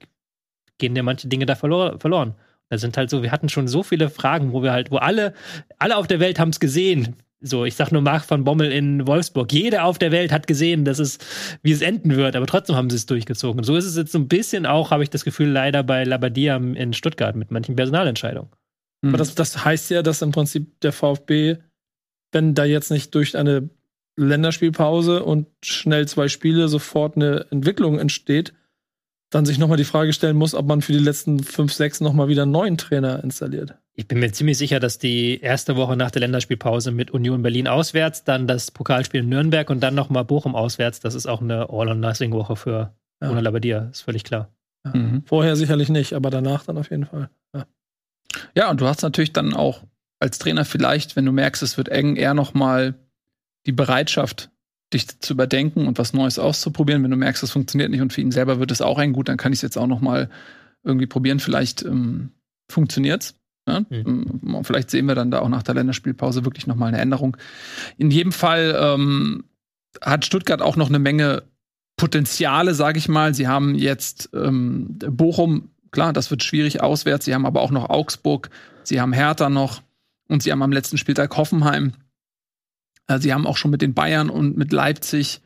gehen 0.78 0.96
ja 0.96 1.04
manche 1.04 1.28
Dinge 1.28 1.46
da 1.46 1.56
verloren. 1.56 2.36
Da 2.74 2.80
sind 2.80 2.98
halt 2.98 3.12
so, 3.12 3.22
wir 3.22 3.32
hatten 3.32 3.50
schon 3.50 3.68
so 3.68 3.84
viele 3.84 4.10
Fragen, 4.10 4.52
wo 4.52 4.64
wir 4.64 4.72
halt, 4.72 4.90
wo 4.90 4.98
alle, 4.98 5.34
alle 5.78 5.96
auf 5.96 6.08
der 6.08 6.20
Welt 6.20 6.40
haben 6.40 6.50
es 6.50 6.60
gesehen. 6.60 7.16
So, 7.40 7.66
ich 7.66 7.76
sag 7.76 7.92
nur 7.92 8.02
Marc 8.02 8.26
von 8.26 8.44
Bommel 8.44 8.72
in 8.72 9.06
Wolfsburg. 9.06 9.54
Jeder 9.54 9.84
auf 9.84 10.00
der 10.00 10.12
Welt 10.12 10.32
hat 10.32 10.48
gesehen, 10.48 10.86
dass 10.86 10.98
es, 10.98 11.20
wie 11.62 11.72
es 11.72 11.82
enden 11.82 12.16
wird, 12.16 12.36
aber 12.36 12.48
trotzdem 12.48 12.76
haben 12.76 12.90
sie 12.90 12.96
es 12.96 13.06
durchgezogen. 13.06 13.60
Und 13.60 13.66
so 13.66 13.76
ist 13.76 13.86
es 13.86 13.96
jetzt 13.96 14.12
so 14.12 14.18
ein 14.18 14.28
bisschen 14.28 14.66
auch, 14.66 14.90
habe 14.90 15.04
ich 15.04 15.12
das 15.12 15.24
Gefühl, 15.24 15.50
leider 15.50 15.84
bei 15.84 16.04
Labadia 16.04 16.56
in 16.56 16.94
Stuttgart 16.94 17.36
mit 17.36 17.52
manchen 17.52 17.76
Personalentscheidungen. 17.76 18.50
Mhm. 19.04 19.10
Aber 19.10 19.18
das, 19.20 19.36
das 19.36 19.64
heißt 19.64 19.92
ja, 19.92 20.02
dass 20.02 20.24
im 20.24 20.32
Prinzip 20.32 20.80
der 20.80 20.94
VfB, 20.94 21.58
wenn 22.32 22.56
da 22.56 22.66
jetzt 22.66 22.90
nicht 22.90 23.14
durch 23.14 23.38
eine 23.38 23.70
Länderspielpause 24.16 25.24
und 25.24 25.48
schnell 25.64 26.08
zwei 26.08 26.28
Spiele 26.28 26.70
sofort 26.70 27.18
eine 27.18 27.46
Entwicklung 27.52 28.00
entsteht, 28.00 28.54
dann 29.34 29.46
sich 29.46 29.58
nochmal 29.58 29.78
die 29.78 29.84
Frage 29.84 30.14
stellen 30.14 30.38
muss, 30.38 30.54
ob 30.54 30.68
man 30.68 30.82
für 30.82 30.94
die 30.94 31.00
letzten 31.00 31.44
fünf, 31.44 31.74
sechs 31.74 32.02
nochmal 32.02 32.28
wieder 32.28 32.44
einen 32.44 32.52
neuen 32.52 32.78
Trainer 32.78 33.24
installiert. 33.24 33.76
Ich 33.96 34.08
bin 34.08 34.20
mir 34.20 34.32
ziemlich 34.32 34.58
sicher, 34.58 34.80
dass 34.80 34.98
die 34.98 35.40
erste 35.40 35.76
Woche 35.76 35.96
nach 35.96 36.12
der 36.12 36.22
Länderspielpause 36.22 36.92
mit 36.92 37.12
Union 37.12 37.42
Berlin 37.42 37.68
auswärts, 37.68 38.24
dann 38.24 38.48
das 38.48 38.72
Pokalspiel 38.72 39.22
in 39.22 39.30
Nürnberg 39.30 39.70
und 39.70 39.82
dann 39.82 39.96
nochmal 39.96 40.26
Bochum 40.26 40.56
auswärts, 40.56 41.00
das 41.00 41.16
ist 41.16 41.28
auch 41.28 41.42
eine 41.42 41.70
All-or-Nothing-Woche 41.70 42.56
für 42.56 42.94
ja. 43.22 43.30
Una 43.30 43.40
Labadia, 43.40 43.90
ist 43.92 44.02
völlig 44.02 44.24
klar. 44.24 44.50
Ja. 44.86 44.96
Mhm. 44.96 45.24
Vorher 45.26 45.56
sicherlich 45.56 45.90
nicht, 45.90 46.14
aber 46.14 46.30
danach 46.30 46.66
dann 46.66 46.78
auf 46.78 46.90
jeden 46.90 47.06
Fall. 47.06 47.30
Ja. 47.56 47.66
ja, 48.56 48.72
und 48.72 48.82
du 48.82 48.88
hast 48.88 49.02
natürlich 49.02 49.34
dann 49.34 49.54
auch 49.54 49.84
als 50.20 50.40
Trainer 50.40 50.66
vielleicht, 50.66 51.16
wenn 51.16 51.26
du 51.26 51.32
merkst, 51.32 51.62
es 51.64 51.78
wird 51.78 51.90
eng, 51.90 52.16
eher 52.16 52.34
nochmal 52.34 52.96
die 53.66 53.72
Bereitschaft, 53.72 54.50
dich 54.94 55.20
zu 55.20 55.34
überdenken 55.34 55.88
und 55.88 55.98
was 55.98 56.14
Neues 56.14 56.40
auszuprobieren. 56.40 57.04
Wenn 57.04 57.12
du 57.12 57.18
merkst, 57.18 57.44
das 57.44 57.52
funktioniert 57.52 57.92
nicht 57.92 58.02
und 58.02 58.14
für 58.14 58.22
ihn 58.22 58.32
selber 58.32 58.60
wird 58.60 58.72
es 58.72 58.82
auch 58.82 58.98
ein 58.98 59.14
gut, 59.14 59.28
dann 59.28 59.38
kann 59.38 59.54
ich 59.54 59.58
es 59.58 59.64
jetzt 59.64 59.78
auch 59.78 59.88
noch 59.88 60.02
mal 60.02 60.30
irgendwie 60.84 61.08
probieren. 61.08 61.40
Vielleicht 61.40 61.84
ähm, 61.84 62.32
funktioniert's. 62.70 63.36
Ne? 63.66 63.86
Mhm. 63.90 64.42
Ähm, 64.44 64.64
vielleicht 64.64 64.90
sehen 64.90 65.06
wir 65.06 65.16
dann 65.16 65.32
da 65.32 65.40
auch 65.40 65.50
nach 65.50 65.64
der 65.64 65.76
Länderspielpause 65.76 66.46
wirklich 66.46 66.68
noch 66.68 66.76
mal 66.76 66.88
eine 66.88 67.00
Änderung. 67.00 67.38
In 67.98 68.12
jedem 68.12 68.32
Fall 68.32 68.76
ähm, 68.78 69.46
hat 70.02 70.26
Stuttgart 70.26 70.62
auch 70.62 70.76
noch 70.76 70.90
eine 70.90 71.00
Menge 71.00 71.44
Potenziale, 71.96 72.74
sage 72.74 72.98
ich 72.98 73.08
mal. 73.08 73.34
Sie 73.34 73.48
haben 73.48 73.76
jetzt 73.76 74.30
ähm, 74.34 74.98
Bochum, 74.98 75.70
klar, 75.92 76.12
das 76.12 76.32
wird 76.32 76.44
schwierig 76.44 76.82
auswärts. 76.82 77.26
Sie 77.26 77.34
haben 77.34 77.46
aber 77.46 77.62
auch 77.62 77.72
noch 77.72 77.90
Augsburg, 77.90 78.50
sie 78.84 79.00
haben 79.00 79.14
Hertha 79.14 79.50
noch 79.50 79.82
und 80.28 80.44
sie 80.44 80.52
haben 80.52 80.64
am 80.64 80.72
letzten 80.72 80.98
Spieltag 80.98 81.38
Hoffenheim. 81.38 81.94
Äh, 83.08 83.20
sie 83.20 83.34
haben 83.34 83.48
auch 83.48 83.58
schon 83.58 83.72
mit 83.72 83.82
den 83.82 83.94
Bayern 83.94 84.30
und 84.30 84.58
mit 84.58 84.72
Leipzig 84.72 85.42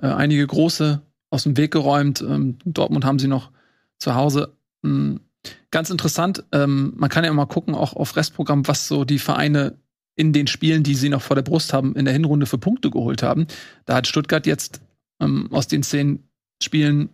äh, 0.00 0.06
einige 0.06 0.46
große 0.46 1.02
aus 1.30 1.44
dem 1.44 1.56
Weg 1.56 1.72
geräumt. 1.72 2.20
Ähm, 2.22 2.58
Dortmund 2.64 3.04
haben 3.04 3.18
sie 3.18 3.28
noch 3.28 3.50
zu 3.98 4.14
Hause. 4.14 4.56
mh, 4.82 5.20
ganz 5.70 5.90
interessant. 5.90 6.44
Ähm, 6.52 6.94
man 6.96 7.10
kann 7.10 7.24
ja 7.24 7.32
mal 7.32 7.46
gucken, 7.46 7.74
auch 7.74 7.94
auf 7.94 8.16
Restprogramm, 8.16 8.66
was 8.66 8.88
so 8.88 9.04
die 9.04 9.18
Vereine 9.18 9.78
in 10.16 10.32
den 10.32 10.46
Spielen, 10.46 10.82
die 10.82 10.94
sie 10.94 11.08
noch 11.08 11.22
vor 11.22 11.36
der 11.36 11.42
Brust 11.42 11.72
haben, 11.72 11.96
in 11.96 12.04
der 12.04 12.14
Hinrunde 12.14 12.46
für 12.46 12.58
Punkte 12.58 12.90
geholt 12.90 13.22
haben. 13.22 13.46
Da 13.84 13.96
hat 13.96 14.06
Stuttgart 14.06 14.46
jetzt 14.46 14.80
ähm, 15.20 15.48
aus 15.52 15.66
den 15.66 15.82
zehn 15.82 16.28
Spielen 16.62 17.10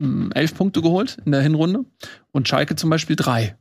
ähm, 0.00 0.32
elf 0.34 0.54
Punkte 0.54 0.82
geholt 0.82 1.18
in 1.24 1.32
der 1.32 1.40
Hinrunde 1.40 1.84
und 2.32 2.48
Schalke 2.48 2.76
zum 2.76 2.90
Beispiel 2.90 3.16
drei. 3.16 3.56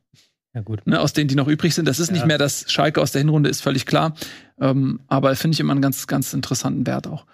Ja, 0.53 0.61
gut. 0.61 0.85
Ne, 0.85 0.99
aus 0.99 1.13
denen, 1.13 1.27
die 1.29 1.35
noch 1.35 1.47
übrig 1.47 1.73
sind. 1.73 1.87
Das 1.87 1.99
ist 1.99 2.09
Ja. 2.09 2.13
nicht 2.15 2.25
mehr 2.25 2.37
das 2.37 2.65
Schalke 2.69 3.01
aus 3.01 3.11
der 3.11 3.19
Hinrunde, 3.21 3.49
ist 3.49 3.61
völlig 3.61 3.85
klar. 3.85 4.13
Ähm, 4.59 4.99
aber 5.07 5.33
finde 5.35 5.55
ich 5.55 5.59
immer 5.59 5.71
einen 5.71 5.81
ganz, 5.81 6.07
ganz 6.07 6.33
interessanten 6.33 6.85
Wert 6.85 7.07
auch. 7.07 7.25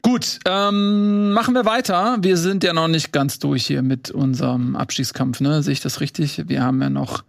Gut, 0.00 0.40
ähm, 0.46 1.32
machen 1.32 1.54
wir 1.54 1.64
weiter. 1.64 2.18
Wir 2.22 2.36
sind 2.36 2.64
ja 2.64 2.72
noch 2.72 2.88
nicht 2.88 3.12
ganz 3.12 3.38
durch 3.38 3.66
hier 3.66 3.82
mit 3.82 4.10
unserem 4.10 4.74
Abstiegskampf, 4.74 5.40
ne? 5.40 5.62
Sehe 5.62 5.74
ich 5.74 5.80
das 5.80 6.00
richtig? 6.00 6.42
Wir 6.48 6.62
haben 6.64 6.82
ja 6.82 6.90
noch, 6.90 7.22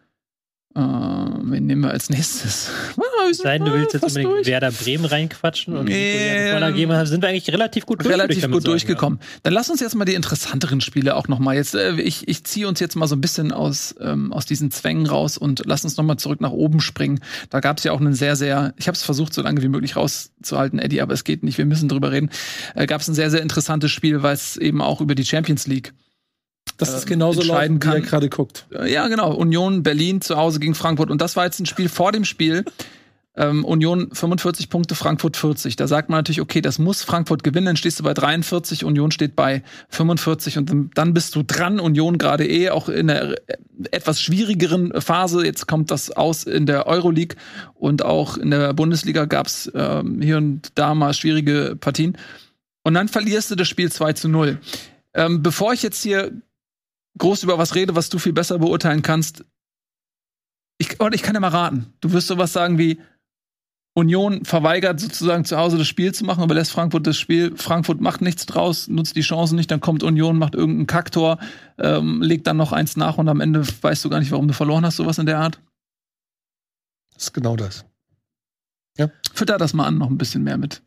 äh, 0.75 0.79
wen 0.79 1.67
nehmen 1.67 1.83
wir 1.83 1.91
als 1.91 2.09
nächstes? 2.09 2.71
Ah, 2.95 3.27
wir 3.27 3.33
sind, 3.33 3.43
Sei 3.43 3.57
denn, 3.57 3.67
du 3.67 3.73
willst 3.73 3.93
jetzt 3.93 4.03
unbedingt 4.03 4.31
durch. 4.31 4.47
Werder 4.47 4.71
Bremen 4.71 5.05
reinquatschen 5.05 5.77
und 5.77 5.87
Jana 5.87 6.71
geben, 6.71 7.05
sind 7.05 7.21
wir 7.21 7.29
eigentlich 7.29 7.51
relativ 7.51 7.85
gut 7.85 8.03
durch, 8.03 8.13
relativ 8.13 8.41
damit 8.41 8.53
gut 8.53 8.67
durchgekommen. 8.67 9.19
Dann 9.43 9.53
lass 9.53 9.69
uns 9.69 9.79
jetzt 9.79 9.95
mal 9.95 10.05
die 10.05 10.15
interessanteren 10.15 10.81
Spiele 10.81 11.15
auch 11.15 11.27
noch 11.27 11.39
mal 11.39 11.55
jetzt. 11.55 11.75
Äh, 11.75 12.01
ich 12.01 12.27
ich 12.27 12.43
ziehe 12.43 12.67
uns 12.67 12.79
jetzt 12.79 12.95
mal 12.95 13.07
so 13.07 13.15
ein 13.15 13.21
bisschen 13.21 13.51
aus 13.51 13.95
ähm, 14.01 14.33
aus 14.33 14.45
diesen 14.45 14.71
Zwängen 14.71 15.05
raus 15.05 15.37
und 15.37 15.63
lass 15.65 15.83
uns 15.83 15.95
noch 15.97 16.03
mal 16.03 16.17
zurück 16.17 16.41
nach 16.41 16.51
oben 16.51 16.81
springen. 16.81 17.19
Da 17.49 17.59
gab 17.59 17.77
es 17.77 17.83
ja 17.83 17.91
auch 17.91 18.01
einen 18.01 18.13
sehr 18.13 18.35
sehr. 18.35 18.73
Ich 18.77 18.87
habe 18.87 18.95
es 18.95 19.03
versucht 19.03 19.33
so 19.33 19.41
lange 19.41 19.61
wie 19.61 19.69
möglich 19.69 19.95
rauszuhalten, 19.95 20.79
Eddie, 20.79 21.01
aber 21.01 21.13
es 21.13 21.23
geht 21.23 21.43
nicht. 21.43 21.57
Wir 21.57 21.65
müssen 21.65 21.87
drüber 21.87 22.11
reden. 22.11 22.29
Äh, 22.75 22.87
gab 22.87 23.01
es 23.01 23.07
ein 23.07 23.15
sehr 23.15 23.29
sehr 23.29 23.41
interessantes 23.41 23.91
Spiel, 23.91 24.23
weil 24.23 24.33
es 24.33 24.57
eben 24.57 24.81
auch 24.81 25.01
über 25.01 25.15
die 25.15 25.25
Champions 25.25 25.67
League 25.67 25.93
Das 26.77 26.93
ist 26.93 27.05
genauso 27.05 27.41
entscheiden 27.41 27.75
laut, 27.79 27.83
wie 27.85 27.87
er 27.89 27.93
kann. 28.01 28.09
gerade 28.09 28.29
guckt. 28.29 28.65
Äh, 28.71 28.91
Ja, 28.91 29.07
genau. 29.07 29.33
Union 29.33 29.83
Berlin 29.83 30.21
zu 30.21 30.37
Hause 30.37 30.59
gegen 30.59 30.75
Frankfurt. 30.75 31.09
Und 31.11 31.21
das 31.21 31.35
war 31.35 31.45
jetzt 31.45 31.59
ein 31.59 31.65
Spiel 31.65 31.89
vor 31.89 32.11
dem 32.11 32.25
Spiel. 32.25 32.63
Ähm, 33.35 33.65
Union 33.65 34.09
45 34.13 34.69
Punkte, 34.69 34.93
Frankfurt 34.93 35.37
40. 35.37 35.75
Da 35.75 35.87
sagt 35.87 36.07
man 36.07 36.19
natürlich, 36.19 36.39
okay, 36.39 36.61
das 36.61 36.77
muss 36.77 37.01
Frankfurt 37.01 37.43
gewinnen, 37.43 37.65
dann 37.65 37.77
stehst 37.77 37.99
du 37.99 38.03
bei 38.03 38.13
43, 38.13 38.85
Union 38.85 39.09
steht 39.09 39.35
bei 39.35 39.63
45 39.89 40.59
und 40.59 40.69
dann- 40.69 40.91
dann 40.93 41.15
bist 41.15 41.33
du 41.33 41.41
dran. 41.41 41.79
Union 41.79 42.19
gerade 42.19 42.47
eh 42.47 42.69
auch 42.69 42.89
in 42.89 43.09
einer 43.09 43.31
äh, 43.31 43.37
etwas 43.89 44.21
schwierigeren 44.21 45.01
Phase. 45.01 45.43
Jetzt 45.43 45.67
kommt 45.67 45.89
das 45.89 46.11
aus 46.11 46.43
in 46.43 46.67
der 46.67 46.85
Euroleague 46.85 47.35
und 47.73 48.05
auch 48.05 48.37
in 48.37 48.51
der 48.51 48.71
Bundesliga 48.75 49.25
gab's 49.25 49.67
ähm, 49.73 50.21
hier 50.21 50.37
und 50.37 50.69
da 50.75 50.93
mal 50.93 51.15
schwierige 51.15 51.75
Partien. 51.75 52.15
Und 52.83 52.93
dann 52.93 53.07
verlierst 53.07 53.49
du 53.49 53.55
das 53.55 53.67
Spiel 53.67 53.91
2 53.91 54.13
zu 54.13 54.29
0. 54.29 54.59
Ähm, 55.15 55.41
bevor 55.41 55.73
ich 55.73 55.81
jetzt 55.81 56.03
hier 56.03 56.31
groß 57.17 57.43
über 57.43 57.57
was 57.57 57.75
rede, 57.75 57.95
was 57.95 58.09
du 58.09 58.19
viel 58.19 58.33
besser 58.33 58.59
beurteilen 58.59 59.01
kannst. 59.01 59.45
Ich, 60.77 60.99
oder 60.99 61.13
ich 61.15 61.21
kann 61.23 61.35
ja 61.35 61.39
mal 61.39 61.49
raten. 61.49 61.93
Du 62.01 62.11
wirst 62.11 62.27
sowas 62.27 62.53
sagen 62.53 62.77
wie 62.77 62.99
Union 63.95 64.43
verweigert 64.43 64.99
sozusagen 64.99 65.45
zu 65.45 65.55
Hause 65.55 65.77
das 65.77 65.87
Spiel 65.87 66.13
zu 66.13 66.25
machen, 66.25 66.43
überlässt 66.43 66.71
Frankfurt 66.71 67.05
das 67.05 67.17
Spiel. 67.17 67.55
Frankfurt 67.55 68.01
macht 68.01 68.21
nichts 68.21 68.47
draus, 68.47 68.87
nutzt 68.87 69.15
die 69.15 69.21
Chancen 69.21 69.55
nicht, 69.55 69.69
dann 69.69 69.81
kommt 69.81 70.01
Union, 70.01 70.39
macht 70.39 70.55
irgendeinen 70.55 70.87
Kacktor, 70.87 71.37
ähm, 71.77 72.21
legt 72.23 72.47
dann 72.47 72.57
noch 72.57 72.71
eins 72.71 72.97
nach 72.97 73.19
und 73.19 73.29
am 73.29 73.39
Ende 73.39 73.63
weißt 73.81 74.03
du 74.03 74.09
gar 74.09 74.19
nicht, 74.19 74.31
warum 74.31 74.47
du 74.47 74.53
verloren 74.55 74.83
hast, 74.83 74.95
sowas 74.95 75.19
in 75.19 75.27
der 75.27 75.37
Art. 75.37 75.61
Das 77.13 77.25
ist 77.25 77.33
genau 77.33 77.55
das. 77.55 77.85
Fütter 79.33 79.57
das 79.57 79.73
mal 79.73 79.85
an, 79.87 79.97
noch 79.97 80.09
ein 80.09 80.17
bisschen 80.19 80.43
mehr 80.43 80.57
mit. 80.57 80.83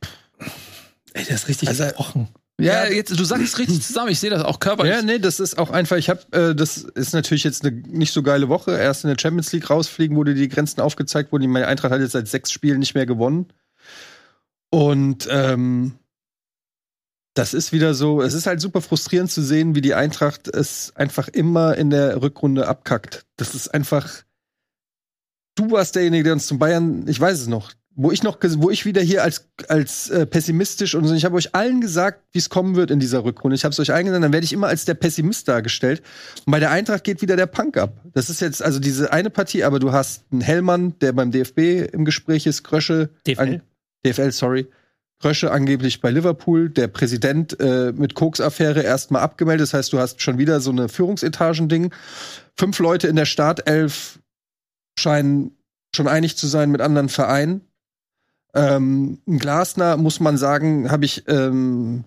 Ey, 1.13 1.25
der 1.25 1.35
ist 1.35 1.49
richtig 1.49 1.69
Also- 1.69 1.87
gebrochen. 1.87 2.29
Ja, 2.59 2.87
jetzt, 2.87 3.19
du 3.19 3.25
sagst 3.25 3.45
es 3.45 3.59
richtig 3.59 3.83
zusammen, 3.83 4.11
ich 4.11 4.19
sehe 4.19 4.31
das 4.31 4.43
auch 4.43 4.61
körperlich. 4.61 4.95
Ja, 4.95 5.03
nee, 5.03 5.19
das 5.19 5.41
ist 5.41 5.59
auch 5.59 5.71
einfach, 5.71 5.97
ich 5.97 6.09
habe, 6.09 6.21
äh, 6.33 6.55
das 6.55 6.79
ist 6.79 7.13
natürlich 7.13 7.45
jetzt 7.45 7.67
eine 7.67 7.77
nicht 7.77 8.13
so 8.15 8.23
geile 8.23 8.49
Woche. 8.49 8.79
Erst 8.79 9.05
in 9.05 9.09
der 9.09 9.19
Champions 9.21 9.53
League 9.53 9.69
rausfliegen, 9.69 10.17
wo 10.17 10.25
dir 10.25 10.35
die 10.35 10.49
Grenzen 10.49 10.81
aufgezeigt 10.81 11.33
wurden. 11.33 11.53
Die 11.53 11.63
Eintracht 11.63 11.93
hat 11.93 12.01
jetzt 12.01 12.13
seit 12.13 12.29
sechs 12.29 12.51
Spielen 12.51 12.79
nicht 12.79 12.95
mehr 12.95 13.05
gewonnen. 13.05 13.53
Und 14.71 15.29
ähm, 15.31 15.99
das 17.35 17.53
ist 17.53 17.73
wieder 17.73 17.93
so, 17.93 18.23
es 18.23 18.33
ist 18.33 18.47
halt 18.47 18.63
super 18.63 18.81
frustrierend 18.81 19.31
zu 19.31 19.43
sehen, 19.43 19.75
wie 19.75 19.83
die 19.83 19.95
Eintracht 19.95 20.49
es 20.49 20.93
einfach 20.97 21.29
immer 21.29 21.77
in 21.77 21.91
der 21.91 22.23
Rückrunde 22.23 22.67
abkackt. 22.67 23.27
Das 23.37 23.55
ist 23.55 23.69
einfach, 23.69 24.23
du 25.57 25.71
warst 25.71 25.95
derjenige, 25.95 26.25
der 26.25 26.33
uns 26.33 26.47
zum 26.47 26.59
Bayern, 26.59 27.07
ich 27.07 27.21
weiß 27.21 27.39
es 27.41 27.47
noch, 27.47 27.73
wo 27.99 28.13
ich 28.13 28.23
noch, 28.23 28.39
wo 28.59 28.71
ich 28.71 28.85
wieder 28.85 29.01
hier 29.01 29.23
als, 29.25 29.49
als 29.69 30.11
äh, 30.11 30.27
pessimistisch 30.27 30.95
und 30.95 31.07
so, 31.07 31.15
ich 31.15 31.25
habe 31.25 31.35
euch 31.35 31.55
allen 31.55 31.81
gesagt, 31.81 32.23
wie 32.33 32.39
es 32.39 32.51
kommen 32.51 32.77
wird 32.77 32.91
in 32.91 33.01
dieser 33.01 33.25
Rückrunde. 33.25 33.55
Ich 33.55 33.65
habe 33.65 33.73
es 33.73 33.81
euch 33.81 33.91
eingesendet, 33.91 34.25
dann 34.27 34.33
werde 34.35 34.45
ich 34.45 34.53
immer 34.53 34.67
als 34.67 34.85
der 34.85 34.95
Pessimist 34.95 35.49
dargestellt. 35.49 36.03
Und 36.45 36.51
bei 36.51 36.61
der 36.61 36.71
Eintracht 36.71 37.05
geht 37.05 37.23
wieder 37.23 37.37
der 37.37 37.47
Punk 37.47 37.79
ab. 37.79 37.99
Das 38.13 38.29
ist 38.29 38.43
jetzt 38.43 38.63
also 38.63 38.79
diese 38.81 39.13
eine 39.13 39.31
Partie, 39.31 39.65
aber 39.65 39.79
du 39.79 39.93
hast 39.93 40.25
einen 40.31 40.43
Hellmann, 40.43 40.99
der 41.01 41.13
beim 41.13 41.31
DFB 41.31 41.91
im 41.93 42.05
Gespräch 42.05 42.47
ist, 42.47 42.63
Krösche, 42.65 43.09
DFL? 43.27 43.41
an- 43.41 43.63
DFL, 44.07 44.31
sorry. 44.31 44.67
Krösche 45.19 45.51
angeblich 45.51 46.03
bei 46.03 46.11
Liverpool, 46.11 46.69
der 46.69 46.89
Präsident 46.89 47.59
äh, 47.59 47.93
mit 47.97 48.13
Koks-Affäre 48.15 48.83
erstmal 48.83 49.23
abgemeldet. 49.23 49.63
Das 49.63 49.73
heißt, 49.73 49.93
du 49.95 49.99
hast 49.99 50.21
schon 50.21 50.37
wieder 50.37 50.61
so 50.61 50.71
eine 50.71 50.91
Führungsetagen-Ding. 50.91 51.95
Fünf 52.59 52.79
Leute 52.79 53.09
in 53.09 53.17
der 53.17 53.25
Startelf 53.25 54.19
scheinen 54.99 55.53
schon 55.95 56.09
einig 56.09 56.37
zu 56.37 56.47
sein 56.47 56.71
mit 56.71 56.83
anderen 56.83 57.09
Vereinen. 57.09 57.63
Ähm, 58.57 59.19
Glasner, 59.27 59.99
muss 59.99 60.19
man 60.19 60.39
sagen, 60.39 60.91
habe 60.91 61.05
ich 61.05 61.25
ähm, 61.29 62.05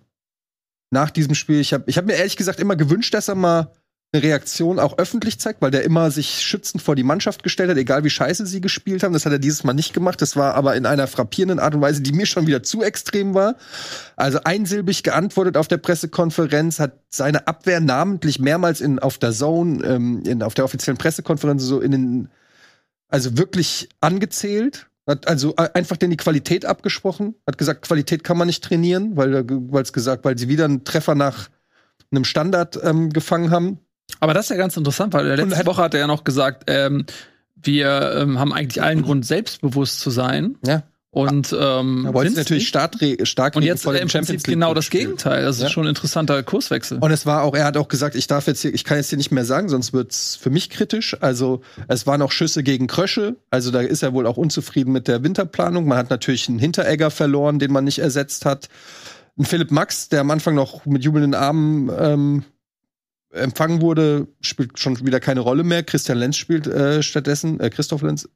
nach 0.89 1.11
diesem 1.11 1.35
Spiel, 1.35 1.59
ich 1.59 1.73
habe 1.73 1.83
ich 1.85 1.97
hab 1.97 2.05
mir 2.05 2.13
ehrlich 2.13 2.37
gesagt 2.37 2.59
immer 2.59 2.75
gewünscht, 2.75 3.13
dass 3.13 3.27
er 3.27 3.35
mal 3.35 3.71
eine 4.11 4.23
Reaktion 4.23 4.79
auch 4.79 4.97
öffentlich 4.97 5.39
zeigt, 5.39 5.61
weil 5.61 5.69
der 5.69 5.83
immer 5.83 6.09
sich 6.09 6.41
schützend 6.41 6.81
vor 6.81 6.95
die 6.95 7.03
Mannschaft 7.03 7.43
gestellt 7.43 7.69
hat, 7.69 7.77
egal 7.77 8.03
wie 8.03 8.09
scheiße 8.09 8.47
sie 8.47 8.59
gespielt 8.59 9.03
haben. 9.03 9.13
Das 9.13 9.27
hat 9.27 9.31
er 9.31 9.37
dieses 9.37 9.63
Mal 9.63 9.73
nicht 9.73 9.93
gemacht. 9.93 10.19
Das 10.23 10.35
war 10.35 10.55
aber 10.55 10.75
in 10.75 10.87
einer 10.87 11.05
frappierenden 11.05 11.59
Art 11.59 11.75
und 11.75 11.81
Weise, 11.81 12.01
die 12.01 12.11
mir 12.11 12.25
schon 12.25 12.47
wieder 12.47 12.63
zu 12.63 12.81
extrem 12.81 13.35
war. 13.35 13.55
Also 14.15 14.39
einsilbig 14.43 15.03
geantwortet 15.03 15.57
auf 15.57 15.67
der 15.67 15.77
Pressekonferenz, 15.77 16.79
hat 16.79 16.93
seine 17.09 17.45
Abwehr 17.47 17.81
namentlich 17.81 18.39
mehrmals 18.39 18.81
in, 18.81 18.97
auf 18.97 19.19
der 19.19 19.31
Zone, 19.31 19.85
ähm, 19.85 20.23
in, 20.25 20.41
auf 20.41 20.55
der 20.55 20.65
offiziellen 20.65 20.97
Pressekonferenz 20.97 21.61
so 21.61 21.79
in 21.79 21.91
den, 21.91 22.29
also 23.09 23.37
wirklich 23.37 23.89
angezählt. 24.01 24.87
Hat 25.09 25.27
also 25.27 25.53
äh, 25.57 25.69
einfach 25.73 25.97
denn 25.97 26.09
die 26.11 26.17
Qualität 26.17 26.65
abgesprochen, 26.65 27.35
hat 27.47 27.57
gesagt, 27.57 27.81
Qualität 27.81 28.23
kann 28.23 28.37
man 28.37 28.47
nicht 28.47 28.63
trainieren, 28.63 29.17
weil 29.17 29.43
weil 29.49 29.83
es 29.83 29.91
gesagt, 29.91 30.23
weil 30.25 30.37
sie 30.37 30.47
wieder 30.47 30.65
einen 30.65 30.83
Treffer 30.83 31.15
nach 31.15 31.49
einem 32.11 32.23
Standard 32.23 32.79
ähm, 32.83 33.09
gefangen 33.09 33.51
haben. 33.51 33.79
Aber 34.19 34.33
das 34.33 34.45
ist 34.45 34.49
ja 34.49 34.55
ganz 34.57 34.75
interessant, 34.77 35.13
weil 35.13 35.25
letzte 35.27 35.57
hat- 35.57 35.65
Woche 35.65 35.81
hat 35.81 35.93
er 35.93 36.01
ja 36.01 36.07
noch 36.07 36.23
gesagt, 36.23 36.63
ähm, 36.67 37.05
wir 37.55 38.13
ähm, 38.17 38.39
haben 38.39 38.53
eigentlich 38.53 38.81
allen 38.81 39.01
Grund, 39.01 39.25
selbstbewusst 39.25 39.99
zu 39.99 40.09
sein. 40.11 40.57
Ja. 40.65 40.83
Und 41.11 41.55
ähm, 41.59 42.05
Er 42.05 42.13
wollte 42.13 42.29
sind's 42.29 42.37
natürlich 42.49 42.67
stark, 42.67 42.93
stark 43.23 43.55
Und 43.55 43.63
jetzt 43.63 43.81
vor 43.83 43.93
dem 43.93 44.03
im 44.03 44.07
Prinzip 44.09 44.35
League 44.35 44.43
genau 44.45 44.75
das. 44.75 44.91
Gegenteil. 44.91 45.43
Das 45.43 45.59
Ja. 45.59 45.65
ist 45.65 45.71
schon 45.71 45.85
ein 45.85 45.89
interessanter 45.89 46.43
Kurswechsel. 46.43 46.99
Und 46.99 47.09
es 47.11 47.25
war 47.25 47.41
auch, 47.41 47.55
er 47.55 47.65
hat 47.65 47.77
auch 47.77 47.87
gesagt, 47.87 48.13
ich 48.15 48.27
darf 48.27 48.45
jetzt 48.45 48.61
hier, 48.61 48.71
ich 48.73 48.83
kann 48.83 48.97
jetzt 48.97 49.09
hier 49.09 49.17
nicht 49.17 49.31
mehr 49.31 49.43
sagen, 49.43 49.69
sonst 49.69 49.91
wird's 49.91 50.35
für 50.35 50.51
mich 50.51 50.69
kritisch. 50.69 51.17
Also 51.19 51.61
es 51.87 52.05
waren 52.05 52.21
auch 52.21 52.31
Schüsse 52.31 52.61
gegen 52.61 52.85
Krösche. 52.85 53.37
Also 53.49 53.71
da 53.71 53.81
ist 53.81 54.03
er 54.03 54.13
wohl 54.13 54.27
auch 54.27 54.37
unzufrieden 54.37 54.91
mit 54.91 55.07
der 55.07 55.23
Winterplanung. 55.23 55.87
Man 55.87 55.97
hat 55.97 56.11
natürlich 56.11 56.47
einen 56.47 56.59
Hinteregger 56.59 57.09
verloren, 57.09 57.57
den 57.57 57.71
man 57.71 57.85
nicht 57.85 57.99
ersetzt 57.99 58.45
hat. 58.45 58.69
Ein 59.37 59.45
Philipp 59.45 59.71
Max, 59.71 60.09
der 60.09 60.21
am 60.21 60.29
Anfang 60.29 60.53
noch 60.53 60.85
mit 60.85 61.03
jubelnden 61.03 61.33
Armen 61.33 61.89
ähm, 61.97 62.43
empfangen 63.31 63.81
wurde, 63.81 64.27
spielt 64.41 64.77
schon 64.79 65.03
wieder 65.05 65.19
keine 65.19 65.39
Rolle 65.39 65.63
mehr. 65.63 65.81
Christian 65.81 66.17
Lenz 66.19 66.37
spielt 66.37 66.67
äh, 66.67 67.01
stattdessen, 67.01 67.59
äh, 67.59 67.69
Christoph 67.71 68.03
Lenz. 68.03 68.27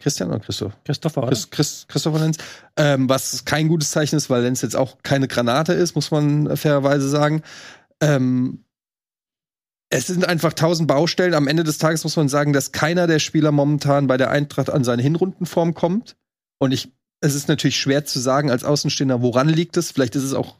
Christian 0.00 0.28
oder 0.30 0.40
Christoph? 0.40 0.72
Christopher, 0.84 1.22
oder? 1.22 1.28
Chris, 1.28 1.50
Chris, 1.50 1.86
Christopher 1.88 2.20
Lenz, 2.20 2.38
ähm, 2.76 3.08
was 3.08 3.44
kein 3.44 3.68
gutes 3.68 3.90
Zeichen 3.90 4.16
ist, 4.16 4.30
weil 4.30 4.42
Lenz 4.42 4.62
jetzt 4.62 4.76
auch 4.76 4.98
keine 5.02 5.28
Granate 5.28 5.72
ist, 5.72 5.94
muss 5.94 6.10
man 6.10 6.56
fairerweise 6.56 7.08
sagen. 7.08 7.42
Ähm, 8.00 8.64
es 9.90 10.06
sind 10.06 10.26
einfach 10.28 10.52
tausend 10.52 10.86
Baustellen. 10.86 11.34
Am 11.34 11.48
Ende 11.48 11.64
des 11.64 11.78
Tages 11.78 12.04
muss 12.04 12.16
man 12.16 12.28
sagen, 12.28 12.52
dass 12.52 12.72
keiner 12.72 13.06
der 13.06 13.18
Spieler 13.18 13.52
momentan 13.52 14.06
bei 14.06 14.16
der 14.16 14.30
Eintracht 14.30 14.70
an 14.70 14.84
seine 14.84 15.02
Hinrundenform 15.02 15.74
kommt. 15.74 16.16
Und 16.58 16.72
ich, 16.72 16.92
es 17.20 17.34
ist 17.34 17.48
natürlich 17.48 17.78
schwer 17.78 18.04
zu 18.04 18.18
sagen 18.18 18.50
als 18.50 18.64
Außenstehender, 18.64 19.22
woran 19.22 19.48
liegt 19.48 19.76
es. 19.76 19.90
Vielleicht 19.90 20.14
ist 20.14 20.24
es 20.24 20.34
auch, 20.34 20.56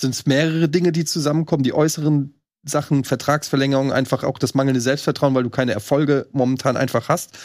sind 0.00 0.14
es 0.14 0.26
mehrere 0.26 0.68
Dinge, 0.68 0.92
die 0.92 1.04
zusammenkommen, 1.04 1.62
die 1.62 1.72
äußeren 1.72 2.34
Sachen, 2.64 3.04
Vertragsverlängerung, 3.04 3.92
einfach 3.92 4.22
auch 4.22 4.38
das 4.38 4.54
mangelnde 4.54 4.80
Selbstvertrauen, 4.80 5.34
weil 5.34 5.42
du 5.42 5.50
keine 5.50 5.72
Erfolge 5.72 6.28
momentan 6.32 6.76
einfach 6.76 7.08
hast. 7.08 7.36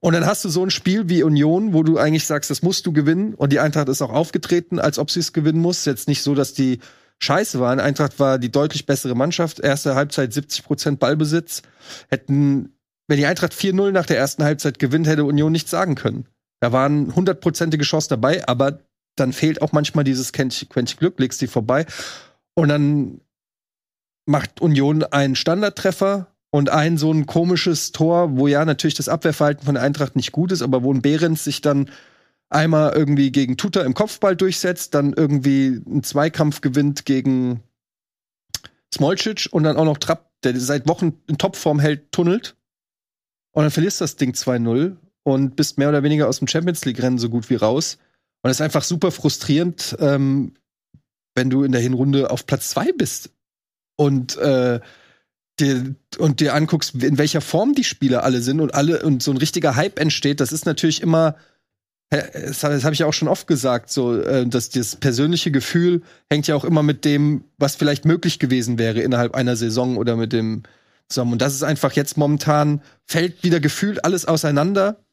Und 0.00 0.12
dann 0.12 0.26
hast 0.26 0.44
du 0.44 0.48
so 0.48 0.64
ein 0.64 0.70
Spiel 0.70 1.08
wie 1.08 1.22
Union, 1.22 1.72
wo 1.72 1.82
du 1.82 1.98
eigentlich 1.98 2.26
sagst, 2.26 2.50
das 2.50 2.62
musst 2.62 2.86
du 2.86 2.92
gewinnen. 2.92 3.34
Und 3.34 3.52
die 3.52 3.60
Eintracht 3.60 3.88
ist 3.88 4.02
auch 4.02 4.12
aufgetreten, 4.12 4.78
als 4.78 4.98
ob 4.98 5.10
sie 5.10 5.20
es 5.20 5.32
gewinnen 5.32 5.60
muss. 5.60 5.84
Jetzt 5.84 6.08
nicht 6.08 6.22
so, 6.22 6.34
dass 6.34 6.54
die 6.54 6.78
scheiße 7.18 7.58
waren. 7.58 7.80
Eintracht 7.80 8.20
war 8.20 8.38
die 8.38 8.50
deutlich 8.50 8.86
bessere 8.86 9.14
Mannschaft. 9.14 9.58
Erste 9.58 9.94
Halbzeit 9.94 10.32
70 10.32 10.64
Prozent 10.64 11.00
Ballbesitz. 11.00 11.62
Hätten, 12.08 12.76
wenn 13.08 13.18
die 13.18 13.26
Eintracht 13.26 13.52
4-0 13.52 13.90
nach 13.90 14.06
der 14.06 14.18
ersten 14.18 14.44
Halbzeit 14.44 14.78
gewinnt, 14.78 15.08
hätte 15.08 15.24
Union 15.24 15.52
nichts 15.52 15.70
sagen 15.70 15.96
können. 15.96 16.26
Da 16.60 16.72
waren 16.72 17.14
hundertprozentige 17.14 17.84
Chancen 17.84 18.10
dabei, 18.10 18.46
aber 18.46 18.80
dann 19.16 19.32
fehlt 19.32 19.62
auch 19.62 19.72
manchmal 19.72 20.04
dieses 20.04 20.32
Quäntchen 20.32 20.98
Glück, 20.98 21.18
legst 21.18 21.40
die 21.40 21.46
vorbei. 21.48 21.86
Und 22.54 22.68
dann 22.68 23.20
macht 24.26 24.60
Union 24.60 25.02
einen 25.04 25.36
Standardtreffer 25.36 26.28
und 26.50 26.70
ein 26.70 26.96
so 26.96 27.12
ein 27.12 27.26
komisches 27.26 27.92
Tor, 27.92 28.36
wo 28.36 28.46
ja 28.46 28.64
natürlich 28.64 28.94
das 28.94 29.08
Abwehrverhalten 29.08 29.64
von 29.64 29.74
der 29.74 29.84
Eintracht 29.84 30.16
nicht 30.16 30.32
gut 30.32 30.52
ist, 30.52 30.62
aber 30.62 30.82
wo 30.82 30.92
ein 30.92 31.02
Behrens 31.02 31.44
sich 31.44 31.60
dann 31.60 31.90
einmal 32.48 32.94
irgendwie 32.94 33.30
gegen 33.30 33.56
Tuta 33.56 33.82
im 33.82 33.94
Kopfball 33.94 34.34
durchsetzt, 34.36 34.94
dann 34.94 35.12
irgendwie 35.12 35.82
einen 35.86 36.02
Zweikampf 36.02 36.60
gewinnt 36.60 37.04
gegen 37.04 37.62
Smolcic 38.94 39.48
und 39.50 39.64
dann 39.64 39.76
auch 39.76 39.84
noch 39.84 39.98
Trapp, 39.98 40.30
der 40.42 40.58
seit 40.58 40.88
Wochen 40.88 41.20
in 41.26 41.36
Topform 41.36 41.78
hält, 41.78 42.10
tunnelt. 42.12 42.56
Und 43.52 43.64
dann 43.64 43.70
verlierst 43.70 44.00
du 44.00 44.04
das 44.04 44.16
Ding 44.16 44.32
2-0 44.32 44.96
und 45.24 45.56
bist 45.56 45.76
mehr 45.76 45.90
oder 45.90 46.02
weniger 46.02 46.28
aus 46.28 46.38
dem 46.38 46.48
Champions 46.48 46.84
League-Rennen 46.84 47.18
so 47.18 47.28
gut 47.28 47.50
wie 47.50 47.56
raus. 47.56 47.98
Und 48.42 48.50
es 48.50 48.58
ist 48.58 48.62
einfach 48.62 48.84
super 48.84 49.10
frustrierend, 49.10 49.96
ähm, 50.00 50.54
wenn 51.34 51.50
du 51.50 51.64
in 51.64 51.72
der 51.72 51.80
Hinrunde 51.80 52.30
auf 52.30 52.46
Platz 52.46 52.70
2 52.70 52.92
bist. 52.92 53.30
Und 53.96 54.36
äh, 54.38 54.80
dir, 55.60 55.94
und 56.18 56.40
dir 56.40 56.54
anguckst, 56.54 56.94
in 56.94 57.18
welcher 57.18 57.40
Form 57.40 57.74
die 57.74 57.84
Spieler 57.84 58.24
alle 58.24 58.40
sind 58.40 58.60
und 58.60 58.74
alle 58.74 59.02
und 59.02 59.22
so 59.22 59.30
ein 59.30 59.36
richtiger 59.36 59.76
Hype 59.76 59.98
entsteht, 59.98 60.40
das 60.40 60.52
ist 60.52 60.66
natürlich 60.66 61.02
immer 61.02 61.36
das 62.10 62.64
habe 62.64 62.92
ich 62.92 63.00
ja 63.00 63.06
auch 63.06 63.12
schon 63.12 63.28
oft 63.28 63.46
gesagt, 63.46 63.90
so, 63.90 64.18
äh, 64.18 64.46
dass 64.46 64.70
das 64.70 64.96
persönliche 64.96 65.50
Gefühl 65.50 66.02
hängt 66.30 66.46
ja 66.46 66.54
auch 66.54 66.64
immer 66.64 66.82
mit 66.82 67.04
dem, 67.04 67.44
was 67.58 67.76
vielleicht 67.76 68.06
möglich 68.06 68.38
gewesen 68.38 68.78
wäre 68.78 69.00
innerhalb 69.00 69.34
einer 69.34 69.56
Saison 69.56 69.98
oder 69.98 70.16
mit 70.16 70.32
dem 70.32 70.62
zusammen. 71.08 71.32
Und 71.32 71.42
das 71.42 71.54
ist 71.54 71.64
einfach 71.64 71.92
jetzt 71.92 72.16
momentan, 72.16 72.80
fällt 73.04 73.42
wieder 73.42 73.60
gefühlt 73.60 74.04
alles 74.04 74.24
auseinander. 74.24 75.04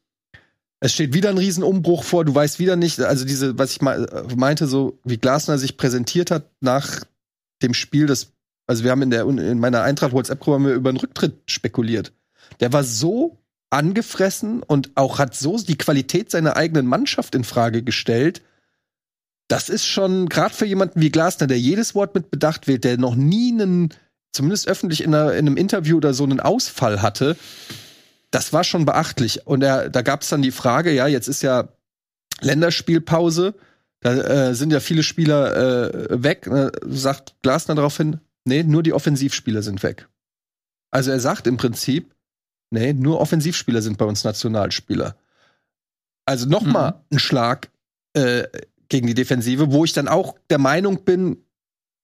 Es 0.80 0.94
steht 0.94 1.14
wieder 1.14 1.30
ein 1.30 1.38
Riesenumbruch 1.38 2.04
vor, 2.04 2.24
du 2.24 2.34
weißt 2.34 2.60
wieder 2.60 2.76
nicht, 2.78 3.00
also 3.02 3.26
diese, 3.26 3.58
was 3.58 3.72
ich 3.72 3.82
meinte, 3.82 4.68
so 4.68 5.00
wie 5.04 5.18
Glasner 5.18 5.58
sich 5.58 5.78
präsentiert 5.78 6.32
hat 6.32 6.50
nach 6.62 7.04
dem 7.62 7.74
Spiel, 7.74 8.06
das, 8.06 8.34
also 8.68 8.84
wir 8.84 8.92
haben 8.92 9.02
in 9.02 9.10
der 9.10 9.26
in 9.26 9.60
meiner 9.60 9.84
Eintracht 9.84 10.14
WhatsApp-Gruppe 10.14 10.74
über 10.74 10.90
einen 10.90 10.98
Rücktritt 10.98 11.36
spekuliert. 11.46 12.14
Der 12.60 12.74
war 12.74 12.84
so 12.84 13.38
angefressen 13.70 14.64
und 14.64 14.92
auch 14.96 15.20
hat 15.20 15.36
so 15.36 15.58
die 15.58 15.78
Qualität 15.78 16.32
seiner 16.32 16.56
eigenen 16.56 16.86
Mannschaft 16.86 17.36
in 17.36 17.44
Frage 17.44 17.84
gestellt. 17.84 18.42
Das 19.48 19.70
ist 19.70 19.86
schon 19.86 20.30
gerade 20.30 20.56
für 20.56 20.66
jemanden 20.66 21.02
wie 21.02 21.12
Glasner, 21.12 21.48
der 21.48 21.60
jedes 21.60 21.94
Wort 21.94 22.16
mit 22.16 22.32
Bedacht 22.32 22.68
wählt, 22.68 22.84
der 22.84 22.98
noch 22.98 23.16
nie 23.16 23.52
einen, 23.52 23.94
zumindest 24.32 24.68
öffentlich 24.68 25.04
in, 25.04 25.14
einer, 25.14 25.34
in 25.34 25.46
einem 25.46 25.58
Interview 25.58 25.98
oder 25.98 26.14
so 26.14 26.24
einen 26.24 26.40
Ausfall 26.40 27.02
hatte. 27.02 27.36
Das 28.32 28.54
war 28.54 28.64
schon 28.64 28.86
beachtlich. 28.86 29.46
Und 29.46 29.62
er, 29.62 29.90
da 29.90 30.02
gab 30.02 30.22
es 30.22 30.30
dann 30.30 30.42
die 30.42 30.52
Frage, 30.52 30.92
ja, 30.92 31.08
jetzt 31.08 31.28
ist 31.28 31.44
ja 31.44 31.70
Länderspielpause, 32.42 33.54
da 34.02 34.14
äh, 34.14 34.56
sind 34.56 34.72
ja 34.72 34.80
viele 34.80 35.04
Spieler 35.04 35.56
äh, 35.56 36.24
weg. 36.24 36.48
Äh, 36.48 36.72
sagt 36.86 37.36
Glasner 37.42 37.76
daraufhin, 37.76 38.20
nee, 38.46 38.64
nur 38.64 38.84
die 38.84 38.94
Offensivspieler 38.94 39.62
sind 39.62 39.84
weg. 39.84 40.08
Also 40.92 41.12
er 41.12 41.20
sagt 41.20 41.48
im 41.48 41.58
Prinzip, 41.58 42.16
Nee, 42.72 42.94
nur 42.94 43.22
Offensivspieler 43.22 43.82
sind 43.82 43.98
bei 43.98 44.06
uns 44.06 44.24
Nationalspieler. 44.24 45.16
Also 46.26 46.48
nochmal 46.48 46.92
mhm. 46.92 47.16
ein 47.16 47.20
Schlag 47.20 47.70
äh, 48.14 48.44
gegen 48.90 49.08
die 49.08 49.14
Defensive, 49.14 49.72
wo 49.72 49.86
ich 49.86 49.94
dann 49.94 50.08
auch 50.08 50.36
der 50.50 50.58
Meinung 50.58 51.04
bin, 51.04 51.38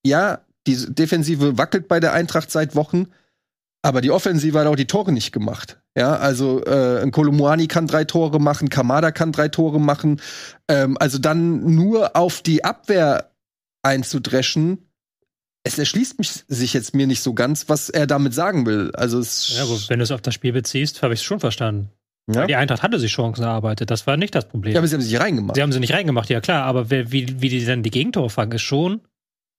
ja, 0.05 0.41
die 0.67 0.93
Defensive 0.93 1.57
wackelt 1.57 1.87
bei 1.87 1.99
der 1.99 2.13
Eintracht 2.13 2.51
seit 2.51 2.75
Wochen, 2.75 3.07
aber 3.81 4.01
die 4.01 4.11
Offensive 4.11 4.59
hat 4.59 4.67
auch 4.67 4.75
die 4.75 4.85
Tore 4.85 5.11
nicht 5.11 5.31
gemacht. 5.31 5.81
Ja, 5.97 6.15
also 6.17 6.63
äh, 6.63 7.01
ein 7.01 7.11
Kolumuani 7.11 7.67
kann 7.67 7.87
drei 7.87 8.05
Tore 8.05 8.39
machen, 8.39 8.69
Kamada 8.69 9.11
kann 9.11 9.31
drei 9.31 9.49
Tore 9.49 9.79
machen. 9.79 10.21
Ähm, 10.69 10.97
also 10.99 11.17
dann 11.17 11.75
nur 11.75 12.15
auf 12.15 12.41
die 12.41 12.63
Abwehr 12.63 13.31
einzudreschen, 13.81 14.87
es 15.63 15.77
erschließt 15.77 16.17
mich 16.17 16.43
sich 16.47 16.73
jetzt 16.73 16.95
mir 16.95 17.07
nicht 17.07 17.21
so 17.21 17.33
ganz, 17.33 17.69
was 17.69 17.89
er 17.89 18.07
damit 18.07 18.33
sagen 18.33 18.65
will. 18.65 18.91
Also 18.93 19.19
es 19.19 19.55
ja, 19.55 19.63
aber 19.63 19.77
wenn 19.87 19.99
du 19.99 20.03
es 20.03 20.11
auf 20.11 20.21
das 20.21 20.33
Spiel 20.33 20.53
beziehst, 20.53 21.03
habe 21.03 21.13
ich 21.13 21.19
es 21.19 21.23
schon 21.23 21.39
verstanden. 21.39 21.89
Ja? 22.29 22.45
Die 22.47 22.55
Eintracht 22.55 22.83
hatte 22.83 22.99
sich 22.99 23.11
Chancen 23.11 23.43
erarbeitet, 23.43 23.91
das 23.91 24.07
war 24.07 24.17
nicht 24.17 24.33
das 24.35 24.47
Problem. 24.47 24.73
Ja, 24.73 24.79
aber 24.79 24.87
sie 24.87 24.95
haben 24.95 25.01
sie 25.01 25.11
nicht 25.11 25.21
reingemacht. 25.21 25.55
Sie 25.55 25.61
haben 25.61 25.71
sie 25.71 25.79
nicht 25.79 25.93
reingemacht, 25.93 26.29
ja 26.29 26.39
klar, 26.39 26.63
aber 26.63 26.89
wie, 26.89 27.41
wie 27.41 27.49
die 27.49 27.65
dann 27.65 27.83
die 27.83 27.89
Gegentore 27.89 28.29
fangen, 28.29 28.53
ist 28.53 28.61
schon 28.61 29.01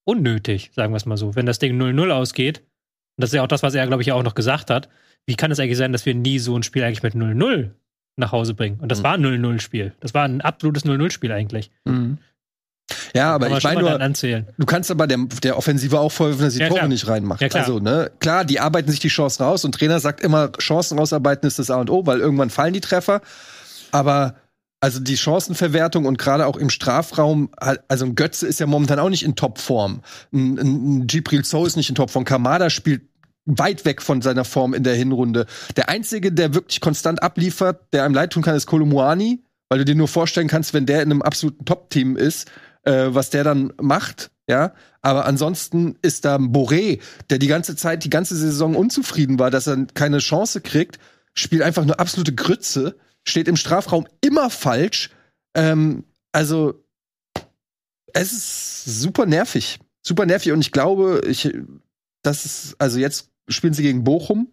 unnötig, 0.05 0.70
sagen 0.74 0.93
wir 0.93 0.97
es 0.97 1.07
mal 1.07 1.16
so. 1.16 1.35
Wenn 1.35 1.47
das 1.47 1.59
Ding 1.59 1.81
0-0 1.81 2.11
ausgeht, 2.11 2.59
und 2.59 3.23
das 3.23 3.31
ist 3.31 3.35
ja 3.35 3.43
auch 3.43 3.49
das, 3.49 3.62
was 3.62 3.74
er, 3.74 3.87
glaube 3.87 4.03
ich, 4.03 4.12
auch 4.12 4.23
noch 4.23 4.35
gesagt 4.35 4.70
hat, 4.70 4.89
wie 5.27 5.35
kann 5.37 5.51
es 5.51 5.61
eigentlich 5.61 5.79
sein, 5.79 5.93
dass 5.93 6.07
wir 6.07 6.15
nie 6.15 6.39
so 6.39 6.57
ein 6.57 6.62
Spiel 6.62 6.83
eigentlich 6.83 7.03
mit 7.03 7.15
0-0 7.15 7.70
nach 8.16 8.33
Hause 8.33 8.55
bringen? 8.55 8.81
Und 8.81 8.91
das 8.91 9.01
mhm. 9.01 9.05
war 9.05 9.15
ein 9.15 9.24
0-0-Spiel. 9.24 9.93
Das 10.01 10.15
war 10.15 10.24
ein 10.24 10.41
absolutes 10.41 10.85
0-0-Spiel 10.85 11.31
eigentlich. 11.31 11.70
Mhm. 11.85 12.19
Ja, 13.14 13.35
aber 13.35 13.51
ich 13.51 13.64
meine 13.64 13.81
nur, 13.81 13.98
du 13.98 14.66
kannst 14.66 14.90
aber 14.90 15.06
der, 15.06 15.19
der 15.43 15.59
Offensive 15.59 15.98
auch 16.01 16.12
vorwerfen, 16.12 16.44
dass 16.44 16.55
die 16.55 16.60
ja, 16.60 16.69
Tore 16.69 16.89
nicht 16.89 17.06
reinmacht. 17.09 17.40
Ja, 17.40 17.48
klar. 17.48 17.64
Also, 17.64 17.78
ne, 17.78 18.10
klar, 18.20 18.44
die 18.44 18.60
arbeiten 18.60 18.90
sich 18.90 19.01
die 19.01 19.09
Chancen 19.09 19.43
raus 19.43 19.64
und 19.64 19.74
Trainer 19.74 20.01
sagt 20.01 20.20
immer, 20.20 20.52
Chancen 20.59 20.98
rausarbeiten 20.98 21.47
ist 21.47 21.59
das 21.59 21.70
A 21.70 21.77
und 21.77 21.90
O, 21.90 22.06
weil 22.06 22.20
irgendwann 22.20 22.51
fallen 22.51 22.73
die 22.73 22.81
Treffer. 22.81 23.20
Aber 23.90 24.36
also 24.82 24.98
die 24.98 25.16
Chancenverwertung 25.16 26.06
und 26.06 26.19
gerade 26.19 26.44
auch 26.47 26.56
im 26.56 26.69
Strafraum, 26.69 27.51
also 27.86 28.05
ein 28.05 28.16
Götze 28.16 28.48
ist 28.48 28.59
ja 28.59 28.66
momentan 28.66 28.98
auch 28.98 29.10
nicht 29.10 29.23
in 29.23 29.36
Topform. 29.36 30.02
Ein, 30.32 30.59
ein 30.59 31.06
Gibril 31.06 31.44
So 31.44 31.64
ist 31.64 31.77
nicht 31.77 31.89
in 31.89 31.94
Topform. 31.94 32.24
Kamada 32.24 32.69
spielt 32.69 33.02
weit 33.44 33.85
weg 33.85 34.02
von 34.02 34.23
seiner 34.23 34.44
Form 34.44 34.74
in 34.74 34.82
der 34.82 34.97
Hinrunde. 34.97 35.47
Der 35.77 35.89
einzige, 35.89 36.32
der 36.32 36.55
wirklich 36.55 36.81
konstant 36.81 37.23
abliefert, 37.23 37.93
der 37.93 38.05
einem 38.05 38.14
leid 38.14 38.32
tun 38.32 38.43
kann, 38.43 38.56
ist 38.56 38.66
Kolumuani, 38.66 39.44
weil 39.69 39.78
du 39.78 39.85
dir 39.85 39.94
nur 39.94 40.09
vorstellen 40.09 40.48
kannst, 40.48 40.74
wenn 40.74 40.86
der 40.86 41.02
in 41.02 41.12
einem 41.12 41.23
absoluten 41.23 41.64
Top-Team 41.64 42.16
ist, 42.16 42.51
äh, 42.84 43.06
was 43.09 43.30
der 43.30 43.44
dann 43.44 43.72
macht, 43.80 44.30
ja. 44.48 44.74
Aber 45.00 45.26
ansonsten 45.26 45.96
ist 46.02 46.24
da 46.24 46.36
Boré, 46.36 47.00
der 47.30 47.38
die 47.38 47.48
ganze 47.48 47.76
Zeit, 47.76 48.04
die 48.04 48.10
ganze 48.10 48.36
Saison 48.36 48.76
unzufrieden 48.76 49.38
war, 49.38 49.50
dass 49.50 49.66
er 49.66 49.86
keine 49.94 50.18
Chance 50.18 50.60
kriegt, 50.60 50.98
spielt 51.34 51.62
einfach 51.62 51.84
nur 51.84 51.98
absolute 51.98 52.34
Grütze, 52.34 52.96
steht 53.26 53.48
im 53.48 53.56
Strafraum 53.56 54.06
immer 54.20 54.50
falsch. 54.50 55.10
Ähm, 55.54 56.04
also, 56.32 56.84
es 58.12 58.32
ist 58.32 58.84
super 58.84 59.26
nervig. 59.26 59.80
Super 60.02 60.26
nervig. 60.26 60.52
Und 60.52 60.60
ich 60.60 60.72
glaube, 60.72 61.22
ich, 61.26 61.52
das 62.22 62.44
ist, 62.44 62.76
also 62.78 62.98
jetzt 62.98 63.30
spielen 63.48 63.74
sie 63.74 63.82
gegen 63.82 64.04
Bochum. 64.04 64.52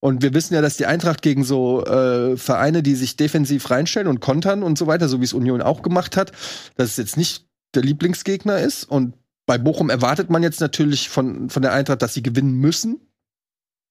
Und 0.00 0.22
wir 0.22 0.34
wissen 0.34 0.54
ja, 0.54 0.60
dass 0.60 0.76
die 0.76 0.86
Eintracht 0.86 1.22
gegen 1.22 1.42
so 1.42 1.84
äh, 1.84 2.36
Vereine, 2.36 2.82
die 2.82 2.94
sich 2.94 3.16
defensiv 3.16 3.70
reinstellen 3.70 4.08
und 4.08 4.20
kontern 4.20 4.62
und 4.62 4.76
so 4.78 4.86
weiter, 4.86 5.08
so 5.08 5.20
wie 5.20 5.24
es 5.24 5.32
Union 5.32 5.62
auch 5.62 5.82
gemacht 5.82 6.16
hat, 6.16 6.32
dass 6.76 6.90
es 6.90 6.96
jetzt 6.96 7.16
nicht 7.16 7.46
der 7.74 7.82
Lieblingsgegner 7.82 8.58
ist. 8.58 8.84
Und 8.84 9.14
bei 9.46 9.58
Bochum 9.58 9.90
erwartet 9.90 10.28
man 10.28 10.42
jetzt 10.42 10.60
natürlich 10.60 11.08
von, 11.08 11.48
von 11.50 11.62
der 11.62 11.72
Eintracht, 11.72 12.02
dass 12.02 12.14
sie 12.14 12.22
gewinnen 12.22 12.54
müssen. 12.54 13.00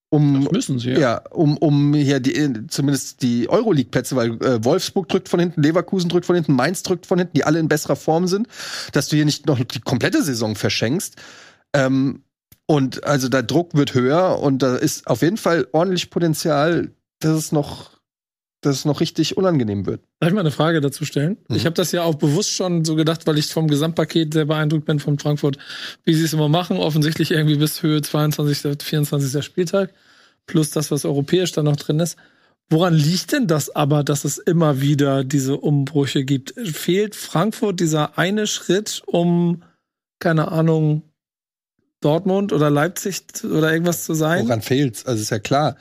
Um, 0.08 0.44
das 0.44 0.52
müssen 0.52 0.78
sie, 0.78 0.90
ja. 0.90 0.98
ja 0.98 1.16
um, 1.30 1.56
um 1.56 1.92
hier 1.92 2.20
die, 2.20 2.68
zumindest 2.68 3.22
die 3.22 3.48
Euroleague-Plätze, 3.48 4.14
weil 4.14 4.40
äh, 4.42 4.64
Wolfsburg 4.64 5.08
drückt 5.08 5.28
von 5.28 5.40
hinten, 5.40 5.62
Leverkusen 5.62 6.08
drückt 6.08 6.26
von 6.26 6.36
hinten, 6.36 6.52
Mainz 6.52 6.84
drückt 6.84 7.06
von 7.06 7.18
hinten, 7.18 7.34
die 7.34 7.42
alle 7.42 7.58
in 7.58 7.66
besserer 7.66 7.96
Form 7.96 8.28
sind, 8.28 8.46
dass 8.92 9.08
du 9.08 9.16
hier 9.16 9.24
nicht 9.24 9.46
noch 9.46 9.58
die 9.58 9.80
komplette 9.80 10.22
Saison 10.22 10.54
verschenkst. 10.54 11.16
Ähm, 11.74 12.22
und 12.66 13.04
also 13.04 13.28
der 13.28 13.42
Druck 13.42 13.74
wird 13.74 13.94
höher 13.94 14.40
und 14.40 14.62
da 14.62 14.76
ist 14.76 15.06
auf 15.06 15.22
jeden 15.22 15.36
Fall 15.36 15.68
ordentlich 15.72 16.10
Potenzial, 16.10 16.90
dass 17.20 17.32
es 17.32 17.52
noch, 17.52 17.90
dass 18.60 18.78
es 18.78 18.84
noch 18.84 19.00
richtig 19.00 19.36
unangenehm 19.36 19.86
wird. 19.86 20.02
Darf 20.18 20.28
ich 20.28 20.34
mal 20.34 20.40
eine 20.40 20.50
Frage 20.50 20.80
dazu 20.80 21.04
stellen? 21.04 21.36
Mhm. 21.48 21.56
Ich 21.56 21.64
habe 21.64 21.74
das 21.74 21.92
ja 21.92 22.02
auch 22.02 22.16
bewusst 22.16 22.50
schon 22.50 22.84
so 22.84 22.96
gedacht, 22.96 23.26
weil 23.26 23.38
ich 23.38 23.46
vom 23.46 23.68
Gesamtpaket 23.68 24.34
sehr 24.34 24.46
beeindruckt 24.46 24.84
bin 24.84 24.98
von 24.98 25.18
Frankfurt, 25.18 25.58
wie 26.04 26.14
sie 26.14 26.24
es 26.24 26.32
immer 26.32 26.48
machen. 26.48 26.78
Offensichtlich 26.78 27.30
irgendwie 27.30 27.56
bis 27.56 27.82
Höhe 27.82 28.02
22., 28.02 28.82
24. 28.82 29.44
Spieltag. 29.44 29.92
Plus 30.46 30.70
das, 30.70 30.90
was 30.90 31.04
europäisch 31.04 31.52
da 31.52 31.62
noch 31.62 31.76
drin 31.76 32.00
ist. 32.00 32.16
Woran 32.68 32.94
liegt 32.94 33.30
denn 33.32 33.46
das 33.46 33.74
aber, 33.74 34.02
dass 34.02 34.24
es 34.24 34.38
immer 34.38 34.80
wieder 34.80 35.22
diese 35.22 35.56
Umbrüche 35.56 36.24
gibt? 36.24 36.52
Fehlt 36.68 37.14
Frankfurt 37.14 37.78
dieser 37.78 38.18
eine 38.18 38.48
Schritt, 38.48 39.02
um, 39.06 39.62
keine 40.18 40.50
Ahnung, 40.50 41.02
Dortmund 42.00 42.52
oder 42.52 42.70
Leipzig 42.70 43.22
oder 43.44 43.72
irgendwas 43.72 44.04
zu 44.04 44.14
sein? 44.14 44.44
Woran 44.44 44.62
fehlt's? 44.62 45.06
Also 45.06 45.22
ist 45.22 45.30
ja 45.30 45.38
klar. 45.38 45.76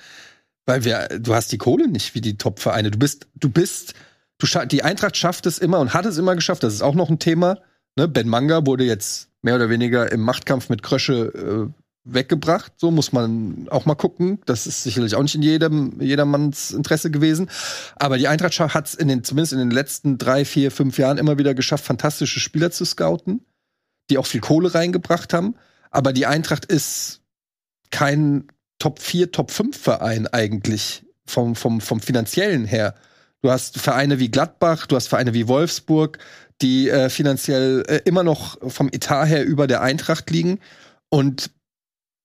Weil 0.66 0.84
wir, 0.84 1.08
du 1.20 1.36
hast 1.36 1.52
die 1.52 1.58
Kohle 1.58 1.88
nicht 1.88 2.16
wie 2.16 2.22
die 2.22 2.38
Top-Vereine. 2.38 2.92
Du 2.92 2.98
bist, 2.98 3.28
du 3.36 3.50
bist, 3.50 3.94
du 4.40 4.48
die 4.66 4.84
Eintracht 4.84 5.18
schafft 5.18 5.46
es 5.46 5.60
immer 5.60 5.80
und 5.80 5.94
hat 5.94 6.06
es 6.06 6.18
immer 6.18 6.36
geschafft. 6.36 6.64
Das 6.64 6.74
ist 6.74 6.82
auch 6.82 6.96
noch 6.96 7.10
ein 7.10 7.20
Thema. 7.20 7.60
Ne? 7.96 8.08
Ben 8.08 8.28
Manga 8.28 8.66
wurde 8.66 8.84
jetzt 8.84 9.30
mehr 9.42 9.56
oder 9.56 9.70
weniger 9.70 10.12
im 10.12 10.22
Machtkampf 10.22 10.70
mit 10.70 10.82
Krösche 10.82 11.72
äh, 11.74 11.82
weggebracht. 12.06 12.74
So 12.78 12.92
muss 12.92 13.12
man 13.12 13.68
auch 13.70 13.86
mal 13.86 13.96
gucken. 13.96 14.40
Das 14.46 14.66
ist 14.66 14.84
sicherlich 14.84 15.16
auch 15.16 15.22
nicht 15.22 15.36
in 15.36 15.44
jedem, 15.44 16.02
jedermanns 16.02 16.72
Interesse 16.72 17.12
gewesen. 17.12 17.50
Aber 17.96 18.18
die 18.18 18.28
Eintracht 18.28 18.60
hat 18.60 18.88
es 18.88 18.96
in 18.96 19.08
den, 19.08 19.24
zumindest 19.24 19.54
in 19.54 19.60
den 19.60 19.72
letzten 19.72 20.18
drei, 20.18 20.46
vier, 20.46 20.72
fünf 20.72 20.98
Jahren 20.98 21.18
immer 21.18 21.38
wieder 21.38 21.54
geschafft, 21.54 21.86
fantastische 21.86 22.40
Spieler 22.40 22.72
zu 22.72 22.86
scouten, 22.86 23.42
die 24.10 24.18
auch 24.18 24.26
viel 24.26 24.42
Kohle 24.42 24.74
reingebracht 24.74 25.34
haben. 25.34 25.56
Aber 25.96 26.12
die 26.12 26.26
Eintracht 26.26 26.66
ist 26.66 27.22
kein 27.90 28.50
Top 28.80 29.00
4, 29.00 29.32
Top 29.32 29.50
5 29.50 29.78
Verein 29.78 30.28
eigentlich 30.28 31.06
vom, 31.26 31.56
vom, 31.56 31.80
vom 31.80 32.02
finanziellen 32.02 32.66
her. 32.66 32.96
Du 33.42 33.50
hast 33.50 33.80
Vereine 33.80 34.20
wie 34.20 34.30
Gladbach, 34.30 34.88
du 34.88 34.98
hast 34.98 35.08
Vereine 35.08 35.34
wie 35.34 35.48
Wolfsburg, 35.48 36.18
die 36.62 36.90
äh, 36.90 37.10
finanziell 37.10 37.86
äh, 37.88 38.02
immer 38.04 38.24
noch 38.24 38.58
vom 38.70 38.90
Etat 38.90 39.26
her 39.28 39.46
über 39.46 39.68
der 39.68 39.82
Eintracht 39.82 40.30
liegen. 40.32 40.60
Und 41.08 41.52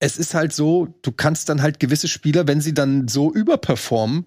es 0.00 0.16
ist 0.16 0.34
halt 0.34 0.52
so, 0.52 0.88
du 1.02 1.12
kannst 1.12 1.48
dann 1.48 1.62
halt 1.62 1.78
gewisse 1.78 2.08
Spieler, 2.08 2.48
wenn 2.48 2.60
sie 2.60 2.74
dann 2.74 3.06
so 3.06 3.32
überperformen, 3.32 4.26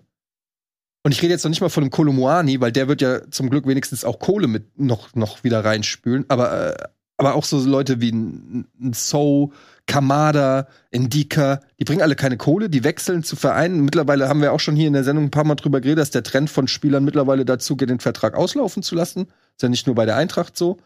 und 1.06 1.12
ich 1.12 1.22
rede 1.22 1.34
jetzt 1.34 1.44
noch 1.44 1.50
nicht 1.50 1.60
mal 1.60 1.68
von 1.68 1.84
dem 1.84 1.92
Kolomuani, 1.92 2.62
weil 2.62 2.72
der 2.72 2.88
wird 2.88 3.02
ja 3.02 3.30
zum 3.30 3.50
Glück 3.50 3.68
wenigstens 3.68 4.06
auch 4.06 4.20
Kohle 4.20 4.48
mit 4.48 4.80
noch, 4.80 5.14
noch 5.16 5.44
wieder 5.44 5.66
reinspülen, 5.66 6.24
aber, 6.30 6.80
äh, 6.80 6.88
aber 7.18 7.36
auch 7.36 7.46
so 7.46 7.60
Leute 7.60 8.02
wie 8.02 8.12
ein, 8.12 8.68
So, 8.94 9.54
Kamada, 9.86 10.68
Indika, 10.92 11.60
die 11.80 11.84
bringen 11.84 12.02
alle 12.02 12.16
keine 12.16 12.38
Kohle, 12.38 12.70
die 12.70 12.84
wechseln 12.84 13.24
zu 13.24 13.36
Vereinen. 13.36 13.82
Mittlerweile 13.82 14.30
haben 14.30 14.42
wir 14.42 14.54
auch 14.54 14.60
schon 14.60 14.76
hier 14.76 14.88
in 14.88 14.94
der 14.94 15.04
Sendung 15.04 15.26
ein 15.26 15.32
paar 15.32 15.44
Mal 15.44 15.56
drüber 15.56 15.82
geredet, 15.82 16.00
dass 16.00 16.12
der 16.12 16.24
Trend 16.24 16.50
von 16.50 16.68
Spielern 16.68 17.04
mittlerweile 17.04 17.46
dazu 17.46 17.76
geht, 17.76 17.90
den 17.90 18.00
Vertrag 18.00 18.36
auslaufen 18.36 18.82
zu 18.82 18.96
lassen. 18.96 19.28
Ist 19.56 19.62
ja 19.62 19.70
nicht 19.70 19.86
nur 19.86 19.96
bei 19.96 20.06
der 20.06 20.16
Eintracht 20.16 20.58
so. 20.58 20.78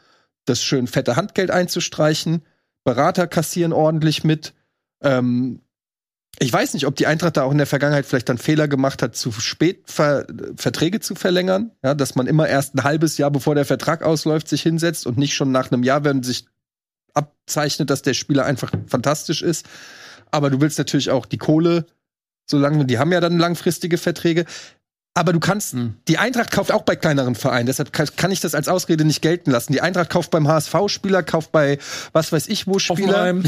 Das 0.46 0.64
schön 0.64 0.88
fette 0.88 1.16
Handgeld 1.16 1.52
einzustreichen. 1.52 2.44
Berater 2.84 3.28
kassieren 3.28 3.74
ordentlich 3.74 4.24
mit. 4.24 4.54
Ähm, 5.02 5.62
ich 6.40 6.54
weiß 6.54 6.74
nicht, 6.74 6.86
ob 6.86 6.96
die 6.96 7.08
Eintracht 7.08 7.38
da 7.38 7.44
auch 7.44 7.52
in 7.52 7.58
der 7.58 7.66
Vergangenheit 7.66 8.06
vielleicht 8.06 8.30
dann 8.30 8.38
Fehler 8.38 8.68
gemacht 8.68 9.02
hat, 9.02 9.16
zu 9.16 9.32
spät 9.32 9.84
Ver 9.86 10.28
Verträge 10.56 11.00
zu 11.00 11.16
verlängern. 11.16 11.72
Ja, 11.84 11.96
dass 11.96 12.16
man 12.16 12.28
immer 12.28 12.48
erst 12.48 12.76
ein 12.76 12.84
halbes 12.84 13.18
Jahr, 13.18 13.32
bevor 13.32 13.56
der 13.56 13.66
Vertrag 13.66 14.04
ausläuft, 14.04 14.48
sich 14.48 14.62
hinsetzt 14.62 15.08
und 15.08 15.18
nicht 15.18 15.34
schon 15.34 15.52
nach 15.52 15.72
einem 15.72 15.84
Jahr, 15.84 16.04
wenn 16.04 16.22
sich 16.22 16.46
abzeichnet, 17.14 17.90
dass 17.90 18.04
der 18.04 18.14
Spieler 18.14 18.46
einfach 18.46 18.72
fantastisch 18.88 19.42
ist. 19.42 19.66
Aber 20.30 20.50
du 20.50 20.62
willst 20.62 20.78
natürlich 20.78 21.10
auch 21.10 21.26
die 21.26 21.40
Kohle, 21.40 21.88
solange, 22.46 22.86
die 22.86 23.00
haben 23.00 23.12
ja 23.12 23.20
dann 23.20 23.40
langfristige 23.40 23.98
Verträge. 23.98 24.46
Aber 25.18 25.34
du 25.34 25.40
kannst, 25.40 25.74
Hm. 25.74 25.96
die 26.08 26.20
Eintracht 26.20 26.52
kauft 26.52 26.72
auch 26.72 26.84
bei 26.84 26.96
kleineren 26.96 27.34
Vereinen, 27.34 27.66
deshalb 27.66 27.92
kann, 27.92 28.32
ich 28.32 28.40
das 28.40 28.54
als 28.54 28.68
Ausrede 28.68 29.04
nicht 29.04 29.24
gelten 29.24 29.50
lassen. 29.50 29.74
Die 29.74 29.82
Eintracht 29.82 30.12
kauft 30.12 30.30
beim 30.30 30.48
HSV 30.48 30.76
Spieler, 30.90 31.24
kauft 31.24 31.52
bei 31.52 31.80
was 32.14 32.32
weiß 32.32 32.48
ich 32.48 32.68
wo 32.68 32.78
Spieler. 32.78 33.34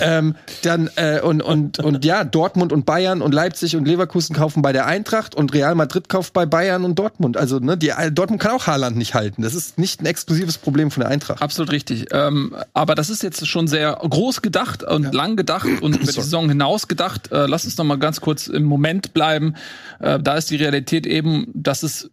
Ähm, 0.00 0.34
dann 0.62 0.90
äh, 0.96 1.20
und, 1.20 1.40
und, 1.40 1.78
und 1.78 2.04
ja, 2.04 2.24
Dortmund 2.24 2.72
und 2.72 2.84
Bayern 2.84 3.22
und 3.22 3.32
Leipzig 3.32 3.76
und 3.76 3.86
Leverkusen 3.86 4.34
kaufen 4.34 4.60
bei 4.60 4.72
der 4.72 4.86
Eintracht 4.86 5.36
und 5.36 5.54
Real 5.54 5.76
Madrid 5.76 6.08
kauft 6.08 6.32
bei 6.32 6.46
Bayern 6.46 6.84
und 6.84 6.98
Dortmund. 6.98 7.36
Also, 7.36 7.60
ne, 7.60 7.76
die 7.76 7.92
Dortmund 8.10 8.42
kann 8.42 8.52
auch 8.52 8.66
Haaland 8.66 8.96
nicht 8.96 9.14
halten. 9.14 9.42
Das 9.42 9.54
ist 9.54 9.78
nicht 9.78 10.00
ein 10.00 10.06
exklusives 10.06 10.58
Problem 10.58 10.90
von 10.90 11.02
der 11.02 11.10
Eintracht. 11.10 11.42
Absolut 11.42 11.70
richtig. 11.70 12.06
Ähm, 12.10 12.56
aber 12.72 12.96
das 12.96 13.08
ist 13.08 13.22
jetzt 13.22 13.46
schon 13.46 13.68
sehr 13.68 13.92
groß 13.92 14.42
gedacht 14.42 14.82
und 14.82 15.14
lang 15.14 15.36
gedacht 15.36 15.68
und 15.80 15.94
über 15.94 16.06
die 16.06 16.20
Saison 16.20 16.48
hinaus 16.48 16.88
gedacht. 16.88 17.30
Äh, 17.30 17.46
lass 17.46 17.64
uns 17.64 17.76
noch 17.76 17.84
mal 17.84 17.98
ganz 17.98 18.20
kurz 18.20 18.48
im 18.48 18.64
Moment 18.64 19.14
bleiben. 19.14 19.54
Äh, 20.00 20.18
da 20.18 20.34
ist 20.36 20.50
die 20.50 20.56
Realität 20.56 20.93
eben, 21.06 21.50
dass 21.54 21.82
es 21.82 22.10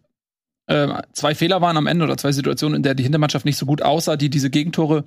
äh, 0.66 0.88
zwei 1.12 1.34
Fehler 1.34 1.60
waren 1.60 1.76
am 1.76 1.86
Ende 1.86 2.04
oder 2.04 2.16
zwei 2.16 2.32
Situationen, 2.32 2.76
in 2.76 2.82
der 2.82 2.94
die 2.94 3.02
Hintermannschaft 3.02 3.44
nicht 3.44 3.56
so 3.56 3.66
gut 3.66 3.82
aussah, 3.82 4.16
die 4.16 4.30
diese 4.30 4.50
Gegentore 4.50 5.04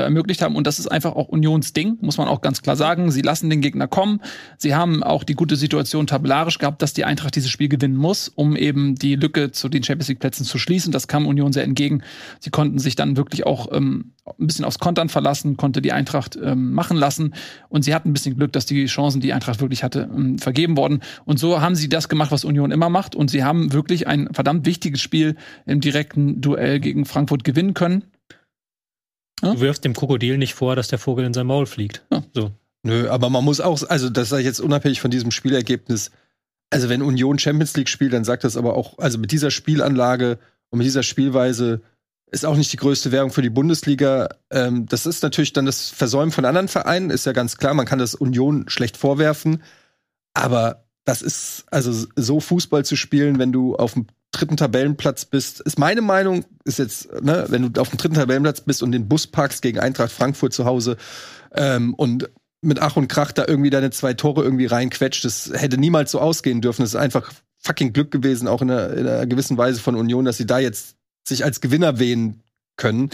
ermöglicht 0.00 0.42
haben. 0.42 0.56
Und 0.56 0.66
das 0.66 0.78
ist 0.78 0.86
einfach 0.86 1.14
auch 1.14 1.28
Unionsding, 1.28 1.98
muss 2.00 2.16
man 2.16 2.28
auch 2.28 2.40
ganz 2.40 2.62
klar 2.62 2.76
sagen. 2.76 3.10
Sie 3.10 3.22
lassen 3.22 3.50
den 3.50 3.60
Gegner 3.60 3.86
kommen. 3.86 4.20
Sie 4.56 4.74
haben 4.74 5.02
auch 5.02 5.22
die 5.24 5.34
gute 5.34 5.56
Situation 5.56 6.06
tabellarisch 6.06 6.58
gehabt, 6.58 6.82
dass 6.82 6.94
die 6.94 7.04
Eintracht 7.04 7.36
dieses 7.36 7.50
Spiel 7.50 7.68
gewinnen 7.68 7.96
muss, 7.96 8.28
um 8.28 8.56
eben 8.56 8.94
die 8.94 9.16
Lücke 9.16 9.52
zu 9.52 9.68
den 9.68 9.82
Champions 9.82 10.08
League 10.08 10.20
Plätzen 10.20 10.44
zu 10.44 10.58
schließen. 10.58 10.92
Das 10.92 11.08
kam 11.08 11.26
Union 11.26 11.52
sehr 11.52 11.64
entgegen. 11.64 12.02
Sie 12.40 12.50
konnten 12.50 12.78
sich 12.78 12.96
dann 12.96 13.16
wirklich 13.16 13.46
auch 13.46 13.70
ähm, 13.72 14.12
ein 14.26 14.46
bisschen 14.46 14.64
aufs 14.64 14.78
Kontern 14.78 15.08
verlassen, 15.08 15.56
konnte 15.56 15.82
die 15.82 15.92
Eintracht 15.92 16.38
ähm, 16.42 16.72
machen 16.72 16.96
lassen. 16.96 17.34
Und 17.68 17.84
sie 17.84 17.94
hatten 17.94 18.10
ein 18.10 18.12
bisschen 18.12 18.36
Glück, 18.36 18.52
dass 18.52 18.66
die 18.66 18.86
Chancen, 18.86 19.20
die 19.20 19.32
Eintracht 19.32 19.60
wirklich 19.60 19.82
hatte, 19.82 20.08
ähm, 20.14 20.38
vergeben 20.38 20.76
wurden. 20.76 21.00
Und 21.24 21.38
so 21.38 21.60
haben 21.60 21.74
sie 21.74 21.88
das 21.88 22.08
gemacht, 22.08 22.30
was 22.30 22.44
Union 22.44 22.70
immer 22.70 22.88
macht. 22.88 23.14
Und 23.14 23.30
sie 23.30 23.44
haben 23.44 23.72
wirklich 23.72 24.06
ein 24.06 24.28
verdammt 24.32 24.64
wichtiges 24.64 25.00
Spiel 25.00 25.36
im 25.66 25.80
direkten 25.80 26.40
Duell 26.40 26.80
gegen 26.80 27.04
Frankfurt 27.04 27.44
gewinnen 27.44 27.74
können. 27.74 28.04
Du 29.42 29.60
wirfst 29.60 29.84
dem 29.84 29.92
Krokodil 29.92 30.38
nicht 30.38 30.54
vor, 30.54 30.76
dass 30.76 30.88
der 30.88 30.98
Vogel 30.98 31.24
in 31.24 31.34
sein 31.34 31.46
Maul 31.46 31.66
fliegt. 31.66 32.04
Ja. 32.10 32.22
So. 32.32 32.52
Nö, 32.84 33.08
aber 33.08 33.30
man 33.30 33.44
muss 33.44 33.60
auch, 33.60 33.82
also 33.88 34.08
das 34.08 34.28
sage 34.28 34.42
ich 34.42 34.46
jetzt 34.46 34.60
unabhängig 34.60 35.00
von 35.00 35.10
diesem 35.10 35.30
Spielergebnis, 35.30 36.10
also 36.70 36.88
wenn 36.88 37.02
Union 37.02 37.38
Champions 37.38 37.76
League 37.76 37.88
spielt, 37.88 38.12
dann 38.12 38.24
sagt 38.24 38.44
das 38.44 38.56
aber 38.56 38.74
auch, 38.74 38.98
also 38.98 39.18
mit 39.18 39.30
dieser 39.30 39.50
Spielanlage 39.50 40.38
und 40.70 40.78
mit 40.78 40.86
dieser 40.86 41.02
Spielweise 41.02 41.82
ist 42.32 42.46
auch 42.46 42.56
nicht 42.56 42.72
die 42.72 42.78
größte 42.78 43.12
Währung 43.12 43.30
für 43.30 43.42
die 43.42 43.50
Bundesliga. 43.50 44.30
Ähm, 44.50 44.86
das 44.86 45.04
ist 45.04 45.22
natürlich 45.22 45.52
dann 45.52 45.66
das 45.66 45.90
Versäumen 45.90 46.32
von 46.32 46.46
anderen 46.46 46.68
Vereinen, 46.68 47.10
ist 47.10 47.26
ja 47.26 47.32
ganz 47.32 47.58
klar. 47.58 47.74
Man 47.74 47.84
kann 47.84 47.98
das 47.98 48.14
Union 48.14 48.64
schlecht 48.68 48.96
vorwerfen. 48.96 49.62
Aber 50.32 50.86
das 51.04 51.20
ist, 51.20 51.66
also 51.70 52.06
so 52.16 52.40
Fußball 52.40 52.86
zu 52.86 52.96
spielen, 52.96 53.38
wenn 53.38 53.52
du 53.52 53.76
auf 53.76 53.92
dem 53.92 54.06
dritten 54.32 54.56
Tabellenplatz 54.56 55.24
bist, 55.26 55.60
ist 55.60 55.78
meine 55.78 56.00
Meinung, 56.00 56.44
ist 56.64 56.78
jetzt, 56.78 57.12
ne, 57.22 57.46
wenn 57.48 57.72
du 57.72 57.80
auf 57.80 57.90
dem 57.90 57.98
dritten 57.98 58.14
Tabellenplatz 58.14 58.62
bist 58.62 58.82
und 58.82 58.92
den 58.92 59.08
Bus 59.08 59.26
parkst 59.26 59.62
gegen 59.62 59.78
Eintracht 59.78 60.10
Frankfurt 60.10 60.52
zu 60.52 60.64
Hause 60.64 60.96
ähm, 61.54 61.94
und 61.94 62.30
mit 62.62 62.80
Ach 62.80 62.96
und 62.96 63.08
Krach 63.08 63.32
da 63.32 63.44
irgendwie 63.46 63.70
deine 63.70 63.90
zwei 63.90 64.14
Tore 64.14 64.42
irgendwie 64.42 64.66
reinquetscht, 64.66 65.24
das 65.24 65.50
hätte 65.54 65.78
niemals 65.78 66.10
so 66.10 66.20
ausgehen 66.20 66.60
dürfen. 66.60 66.82
Das 66.82 66.90
ist 66.90 67.00
einfach 67.00 67.32
fucking 67.58 67.92
Glück 67.92 68.10
gewesen, 68.10 68.48
auch 68.48 68.62
in 68.62 68.70
einer, 68.70 68.90
in 68.94 69.06
einer 69.06 69.26
gewissen 69.26 69.58
Weise 69.58 69.80
von 69.80 69.94
Union, 69.96 70.24
dass 70.24 70.36
sie 70.36 70.46
da 70.46 70.58
jetzt 70.58 70.96
sich 71.26 71.44
als 71.44 71.60
Gewinner 71.60 71.98
wählen 71.98 72.40
können. 72.76 73.10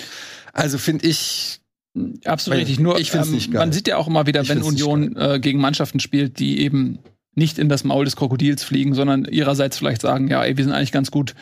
Also 0.53 0.79
finde 0.79 1.07
ich, 1.07 1.61
Absolut 2.25 2.61
richtig. 2.61 2.79
Nur 2.79 2.99
ich 2.99 3.11
find's 3.11 3.29
ähm, 3.29 3.35
nicht 3.35 3.51
geil. 3.51 3.59
man 3.59 3.73
sieht 3.73 3.89
ja 3.89 3.97
auch 3.97 4.07
immer 4.07 4.27
wieder, 4.27 4.43
Ich 4.43 4.49
wenn 4.49 4.63
Union 4.63 5.17
äh, 5.17 5.41
gegen 5.41 5.61
Mannschaften 5.61 5.99
spielt, 6.01 6.39
die 6.39 6.61
eben 6.61 7.01
nicht 7.39 7.59
in 7.59 7.69
das 7.69 7.85
Maul 7.85 8.05
des 8.05 8.17
Krokodils 8.17 8.63
fliegen, 8.65 8.95
sondern 8.95 9.25
ihrerseits 9.25 9.79
vielleicht 9.79 10.03
sagen, 10.03 10.29
ja, 10.29 10.45
ey, 10.45 10.57
wir 10.57 10.65
sind 10.65 10.73
eigentlich 10.75 10.93
ganz 10.93 11.11
gut 11.11 11.35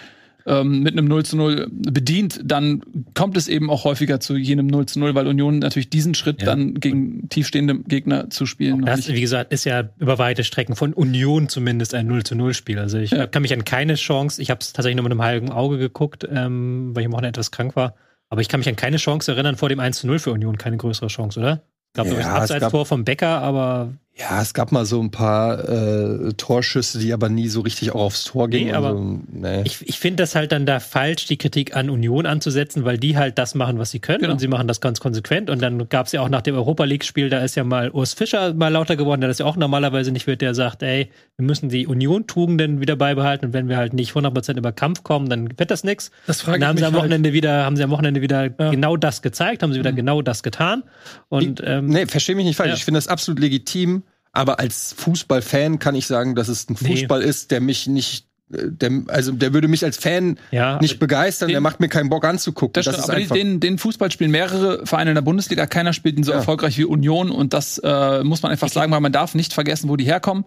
ähm, 0.49 0.85
mit 0.85 0.93
einem 0.93 1.07
0 1.07 1.25
zu 1.25 1.37
0 1.37 1.67
bedient, 1.73 2.41
dann 2.45 2.81
kommt 3.15 3.37
es 3.37 3.49
eben 3.49 3.69
auch 3.69 3.83
häufiger 3.83 4.21
zu 4.21 4.37
jenem 4.37 4.69
0 4.69 4.87
zu 4.87 5.01
0, 5.01 5.13
weil 5.17 5.27
Union 5.27 5.59
natürlich 5.59 5.91
diesen 5.91 6.15
Schritt 6.15 6.41
Ja. 6.43 6.47
dann 6.47 6.75
gegen 6.75 7.29
tiefstehende 7.29 7.81
Gegner 7.81 8.31
zu 8.31 8.47
spielen 8.47 8.79
noch 8.79 8.87
Das, 8.87 8.99
nicht. 9.09 9.17
wie 9.17 9.21
gesagt, 9.21 9.53
ist 9.53 9.65
ja 9.65 9.89
über 9.99 10.19
weite 10.21 10.45
Strecken 10.45 10.77
von 10.77 10.93
Union 10.93 11.49
zumindest 11.49 11.95
ein 11.95 12.07
0 12.07 12.23
zu 12.23 12.37
0 12.37 12.55
Spiel. 12.55 12.79
Also 12.79 12.99
ich 12.99 13.11
Ja. 13.11 13.27
kann 13.27 13.43
mich 13.43 13.53
an 13.53 13.65
keine 13.65 13.97
Chance, 13.97 14.41
ich 14.41 14.51
habe 14.51 14.61
es 14.61 14.73
tatsächlich 14.73 14.95
nur 14.95 15.03
mit 15.03 15.11
einem 15.11 15.23
halben 15.23 15.51
Auge 15.51 15.79
geguckt, 15.79 16.25
ähm, 16.33 16.91
weil 16.95 17.01
ich 17.01 17.07
am 17.07 17.13
Wochenende 17.13 17.31
etwas 17.31 17.51
krank 17.51 17.75
war. 17.75 17.97
Aber 18.29 18.41
ich 18.41 18.47
kann 18.49 18.61
mich 18.61 18.69
an 18.69 18.77
keine 18.77 18.99
Chance 18.99 19.33
erinnern 19.33 19.57
vor 19.57 19.69
dem 19.69 19.81
1 19.81 19.99
zu 19.99 20.07
0 20.07 20.21
für 20.21 20.31
Union, 20.31 20.59
keine 20.59 20.77
größere 20.77 21.09
Chance, 21.09 21.41
oder? 21.41 21.63
Ich 21.89 21.95
glaube, 21.95 22.11
Ja, 22.11 22.17
gab- 22.35 22.43
Abseits-Tor 22.43 22.87
vom 22.87 23.05
Becker, 23.05 23.41
aber 23.41 23.95
ja, 24.19 24.41
es 24.41 24.55
gab 24.55 24.73
mal 24.73 24.87
so 24.87 24.99
ein 25.03 25.11
paar 25.11 25.69
äh, 25.69 26.33
Torschüsse, 26.39 26.99
die 26.99 27.13
aber 27.13 27.29
nie 27.29 27.49
so 27.49 27.61
richtig 27.61 27.91
auch 27.93 28.01
aufs 28.01 28.25
Tor 28.25 28.49
gingen. 28.49 28.69
Nee, 28.69 28.73
aber 28.73 28.93
so. 28.93 29.21
nee. 29.31 29.61
ich, 29.67 29.87
ich 29.87 29.99
finde 29.99 30.23
das 30.23 30.35
halt 30.35 30.53
dann 30.53 30.65
da 30.65 30.81
falsch, 30.81 31.27
die 31.27 31.37
Kritik 31.37 31.77
an 31.77 31.91
Union 31.91 32.25
anzusetzen, 32.25 32.87
weil 32.87 32.97
die 32.97 33.19
halt 33.19 33.37
das 33.37 33.55
machen, 33.55 33.79
was 33.79 33.91
sie 33.91 33.99
können 34.01 34.21
Genau. 34.21 34.33
und 34.33 34.39
sie 34.39 34.49
machen 34.49 34.69
das 34.69 34.81
ganz 34.81 35.01
konsequent. 35.01 35.51
Und 35.51 35.61
dann 35.61 35.91
gab 35.91 36.07
es 36.07 36.13
ja 36.13 36.23
auch 36.23 36.31
nach 36.31 36.41
dem 36.41 36.55
Europa 36.55 36.85
League-Spiel, 36.85 37.29
da 37.29 37.41
ist 37.41 37.57
ja 37.57 37.65
mal 37.65 37.91
Urs 37.91 38.15
Fischer 38.15 38.55
mal 38.55 38.69
lauter 38.69 38.97
geworden, 38.97 39.21
der 39.21 39.29
das 39.29 39.39
ja 39.39 39.45
auch 39.45 39.57
normalerweise 39.57 40.11
nicht 40.13 40.27
wird, 40.27 40.41
der 40.41 40.55
sagt, 40.55 40.83
ey, 40.83 41.11
wir 41.37 41.45
müssen 41.45 41.69
die 41.69 41.87
Union-Tugenden 41.87 42.81
wieder 42.81 42.97
beibehalten 42.97 43.45
und 43.47 43.53
wenn 43.53 43.69
wir 43.69 43.77
halt 43.77 43.93
nicht 43.93 44.13
100% 44.15 44.57
über 44.57 44.73
Kampf 44.73 45.03
kommen, 45.03 45.29
dann 45.29 45.59
wird 45.59 45.71
das 45.71 45.85
nichts. 45.85 46.11
Das 46.27 46.41
frage 46.41 46.57
ich 46.57 46.61
dann 46.61 46.69
haben 46.71 46.75
mich 46.77 46.81
sie 46.81 46.87
am 46.87 46.95
halt. 46.95 47.03
Wochenende 47.03 47.35
wieder, 47.35 47.65
haben 47.67 47.77
sie 47.77 47.83
am 47.85 47.91
Wochenende 47.91 48.23
wieder 48.23 48.45
Ja. 48.47 48.51
Mhm. 48.59 48.71
genau 48.71 48.97
das 48.97 49.21
gezeigt, 49.21 49.63
haben 49.63 49.75
sie 49.75 49.79
wieder 49.79 49.93
genau 49.93 50.23
das 50.23 50.43
getan. 50.43 50.85
Und 51.29 51.63
ähm, 51.63 51.87
Nee, 51.89 52.07
versteh 52.07 52.35
mich 52.35 52.47
nicht 52.47 52.57
falsch. 52.57 52.71
Ja. 52.71 52.77
Ich 52.77 52.85
finde 52.87 52.97
das 52.97 53.09
absolut 53.09 53.41
legitim. 53.41 54.05
Aber 54.37 54.59
als 54.61 54.95
Fußballfan 54.99 55.79
kann 55.79 55.95
ich 55.95 56.07
sagen, 56.07 56.35
dass 56.35 56.49
es 56.49 56.69
ein 56.69 56.77
Nee. 56.81 56.89
Fußball 56.97 57.23
ist, 57.23 57.51
der 57.51 57.61
mich 57.61 57.87
nicht, 57.87 58.27
äh, 58.53 58.59
der, 58.71 58.91
also 59.09 59.33
der 59.33 59.53
würde 59.55 59.67
mich 59.69 59.83
als 59.85 59.97
Fan 59.97 60.39
ja, 60.51 60.79
nicht 60.81 60.99
begeistern. 60.99 61.49
den- 61.49 61.55
der 61.55 61.61
macht 61.61 61.81
mir 61.81 61.89
keinen 61.89 62.09
Bock 62.11 62.25
anzugucken. 62.25 62.73
Das 62.75 62.85
Das, 62.85 62.95
stimmt, 63.05 63.19
ist 63.19 63.31
aber 63.31 63.39
den, 63.39 63.61
den 63.61 63.79
Fußball 63.79 64.11
spielen 64.13 64.31
mehrere 64.31 64.85
Vereine 64.87 65.11
in 65.11 65.15
der 65.15 65.23
Bundesliga. 65.23 65.67
Keiner 65.67 65.93
spielt 65.93 66.17
ihn 66.19 66.25
so 66.25 66.33
Ja. 66.33 66.39
erfolgreich 66.39 66.77
wie 66.79 66.85
Union 66.85 67.31
und 67.31 67.53
das 67.55 67.79
äh, 67.83 68.23
muss 68.25 68.43
man 68.43 68.53
einfach 68.53 68.69
sagen, 68.69 68.93
weil 68.93 69.01
man 69.01 69.13
darf 69.13 69.35
nicht 69.35 69.53
vergessen, 69.53 69.89
wo 69.89 69.97
die 69.97 70.05
herkommen. 70.05 70.45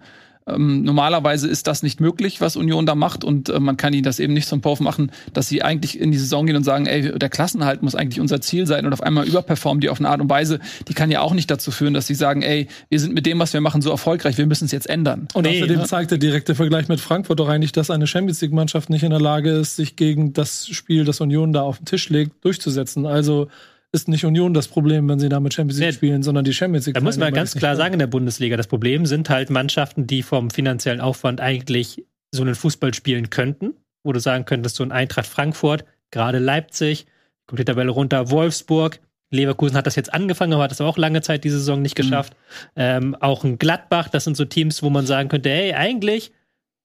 Ähm, 0.53 0.83
normalerweise 0.83 1.47
ist 1.47 1.67
das 1.67 1.83
nicht 1.83 1.99
möglich, 1.99 2.41
was 2.41 2.55
Union 2.55 2.85
da 2.85 2.95
macht 2.95 3.23
und 3.23 3.49
äh, 3.49 3.59
man 3.59 3.77
kann 3.77 3.93
ihnen 3.93 4.03
das 4.03 4.19
eben 4.19 4.33
nicht 4.33 4.47
zum 4.47 4.61
Vorwurf 4.61 4.79
machen, 4.79 5.11
dass 5.33 5.47
sie 5.47 5.63
eigentlich 5.63 5.99
in 5.99 6.11
die 6.11 6.17
Saison 6.17 6.45
gehen 6.45 6.55
und 6.55 6.63
sagen, 6.63 6.85
ey, 6.85 7.17
der 7.17 7.29
Klassenhalt 7.29 7.81
muss 7.81 7.95
eigentlich 7.95 8.19
unser 8.19 8.41
Ziel 8.41 8.67
sein 8.67 8.85
und 8.85 8.93
auf 8.93 9.01
einmal 9.01 9.27
überperformen 9.27 9.81
die 9.81 9.89
auf 9.89 9.99
eine 9.99 10.09
Art 10.09 10.21
und 10.21 10.29
Weise, 10.29 10.59
die 10.87 10.93
kann 10.93 11.11
ja 11.11 11.21
auch 11.21 11.33
nicht 11.33 11.49
dazu 11.49 11.71
führen, 11.71 11.93
dass 11.93 12.07
sie 12.07 12.15
sagen, 12.15 12.41
ey, 12.41 12.67
wir 12.89 12.99
sind 12.99 13.13
mit 13.13 13.25
dem, 13.25 13.39
was 13.39 13.53
wir 13.53 13.61
machen, 13.61 13.81
so 13.81 13.89
erfolgreich, 13.89 14.37
wir 14.37 14.45
müssen 14.45 14.65
es 14.65 14.71
jetzt 14.71 14.89
ändern. 14.89 15.27
Und 15.33 15.43
Nee, 15.43 15.57
außerdem 15.57 15.79
ne? 15.79 15.85
zeigt 15.85 16.11
der 16.11 16.17
direkte 16.17 16.55
Vergleich 16.55 16.87
mit 16.87 16.99
Frankfurt 16.99 17.39
doch 17.39 17.49
eigentlich, 17.49 17.71
dass 17.71 17.89
eine 17.89 18.07
Champions 18.07 18.41
League-Mannschaft 18.41 18.89
nicht 18.89 19.03
in 19.03 19.09
der 19.09 19.21
Lage 19.21 19.51
ist, 19.51 19.75
sich 19.75 19.95
gegen 19.95 20.33
das 20.33 20.67
Spiel, 20.67 21.05
das 21.05 21.21
Union 21.21 21.53
da 21.53 21.61
auf 21.61 21.77
den 21.77 21.85
Tisch 21.85 22.09
legt, 22.09 22.43
durchzusetzen. 22.43 23.05
Also 23.05 23.47
ist 23.91 24.07
nicht 24.07 24.23
Union 24.25 24.53
das 24.53 24.67
Problem, 24.67 25.09
wenn 25.09 25.19
sie 25.19 25.29
da 25.29 25.39
mit 25.39 25.53
Champions 25.53 25.79
League 25.79 25.89
Nee. 25.89 25.93
spielen, 25.95 26.23
sondern 26.23 26.45
die 26.45 26.53
Champions 26.53 26.85
League. 26.85 26.95
Da 26.95 27.01
muss 27.01 27.17
man 27.17 27.33
ganz 27.33 27.55
klar 27.55 27.75
sagen 27.75 27.93
in 27.93 27.99
der 27.99 28.07
Bundesliga, 28.07 28.55
das 28.57 28.67
Problem 28.67 29.05
sind 29.05 29.29
halt 29.29 29.49
Mannschaften, 29.49 30.05
die 30.07 30.21
vom 30.23 30.49
finanziellen 30.51 31.01
Aufwand 31.01 31.41
eigentlich 31.41 32.05
so 32.31 32.43
einen 32.43 32.55
Fußball 32.55 32.93
spielen 32.93 33.29
könnten, 33.31 33.73
wo 34.03 34.13
du 34.13 34.19
sagen 34.19 34.45
könntest, 34.45 34.75
so 34.75 34.83
ein 34.83 34.91
Eintracht 34.91 35.25
Frankfurt, 35.27 35.85
gerade 36.11 36.37
Leipzig, 36.39 37.07
guck 37.47 37.57
die 37.57 37.65
Tabelle 37.65 37.89
runter, 37.89 38.29
Wolfsburg, 38.29 38.99
Leverkusen 39.31 39.75
hat 39.75 39.87
das 39.87 39.95
jetzt 39.95 40.13
angefangen, 40.13 40.53
aber 40.53 40.63
hat 40.63 40.71
das 40.71 40.81
auch 40.81 40.97
lange 40.97 41.21
Zeit 41.21 41.43
diese 41.43 41.57
Saison 41.59 41.81
nicht 41.81 41.95
geschafft. 41.95 42.35
Ähm, 42.75 43.15
auch 43.19 43.43
ein 43.43 43.57
Gladbach, 43.59 44.09
das 44.09 44.23
sind 44.23 44.37
so 44.37 44.45
Teams, 44.45 44.81
wo 44.83 44.89
man 44.89 45.05
sagen 45.05 45.29
könnte, 45.29 45.49
hey, 45.49 45.73
eigentlich 45.73 46.31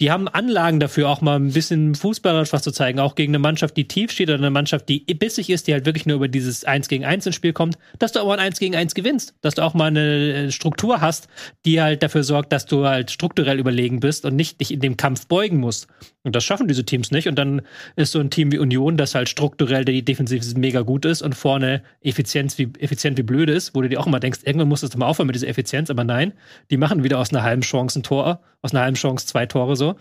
die 0.00 0.10
haben 0.10 0.26
Anlagen 0.26 0.80
dafür, 0.80 1.08
auch 1.08 1.20
mal 1.20 1.36
ein 1.36 1.52
bisschen 1.52 1.94
fußballerisch 1.94 2.52
was 2.52 2.62
zu 2.62 2.72
zeigen, 2.72 2.98
auch 2.98 3.14
gegen 3.14 3.30
eine 3.30 3.38
Mannschaft, 3.38 3.76
die 3.76 3.86
tief 3.86 4.10
steht 4.10 4.28
oder 4.28 4.38
eine 4.38 4.50
Mannschaft, 4.50 4.88
die 4.88 5.00
bissig 5.00 5.50
ist, 5.50 5.68
die 5.68 5.72
halt 5.72 5.86
wirklich 5.86 6.04
nur 6.04 6.16
über 6.16 6.26
dieses 6.26 6.64
1 6.64 6.88
gegen 6.88 7.04
1 7.04 7.26
ins 7.26 7.36
Spiel 7.36 7.52
kommt, 7.52 7.78
dass 8.00 8.10
du 8.10 8.20
auch 8.20 8.26
mal 8.26 8.38
ein 8.38 8.46
1 8.46 8.58
gegen 8.58 8.74
1 8.74 8.94
gewinnst, 8.94 9.34
dass 9.40 9.54
du 9.54 9.62
auch 9.62 9.74
mal 9.74 9.86
eine 9.86 10.50
Struktur 10.50 11.00
hast, 11.00 11.28
die 11.64 11.80
halt 11.80 12.02
dafür 12.02 12.24
sorgt, 12.24 12.52
dass 12.52 12.66
du 12.66 12.86
halt 12.86 13.12
strukturell 13.12 13.60
überlegen 13.60 14.00
bist 14.00 14.24
und 14.24 14.34
nicht 14.34 14.60
dich 14.60 14.72
in 14.72 14.80
dem 14.80 14.96
Kampf 14.96 15.28
beugen 15.28 15.58
musst. 15.58 15.86
Und 16.24 16.34
das 16.34 16.42
schaffen 16.42 16.66
diese 16.66 16.84
Teams 16.84 17.10
nicht. 17.10 17.28
Und 17.28 17.38
dann 17.38 17.60
ist 17.96 18.12
so 18.12 18.18
ein 18.18 18.30
Team 18.30 18.50
wie 18.50 18.58
Union, 18.58 18.96
das 18.96 19.14
halt 19.14 19.28
strukturell 19.28 19.84
die 19.84 20.04
Defensive 20.04 20.58
mega 20.58 20.80
gut 20.80 21.04
ist 21.04 21.22
und 21.22 21.34
vorne 21.34 21.82
Effizienz 22.00 22.58
wie, 22.58 22.70
effizient 22.78 23.18
wie 23.18 23.22
blöd 23.22 23.50
ist, 23.50 23.74
wo 23.74 23.82
du 23.82 23.88
dir 23.88 24.00
auch 24.00 24.06
immer 24.06 24.20
denkst, 24.20 24.40
irgendwann 24.44 24.68
muss 24.68 24.82
es 24.82 24.96
mal 24.96 25.06
aufhören 25.06 25.26
mit 25.26 25.36
dieser 25.36 25.48
Effizienz, 25.48 25.90
aber 25.90 26.02
nein, 26.02 26.32
die 26.70 26.78
machen 26.78 27.04
wieder 27.04 27.18
aus 27.18 27.30
einer 27.30 27.42
halben 27.42 27.62
Chance 27.62 28.00
ein 28.00 28.02
Tor, 28.02 28.40
aus 28.62 28.72
einer 28.72 28.82
halben 28.82 28.96
Chance 28.96 29.26
zwei 29.26 29.44
Tore 29.44 29.76
so. 29.76 29.93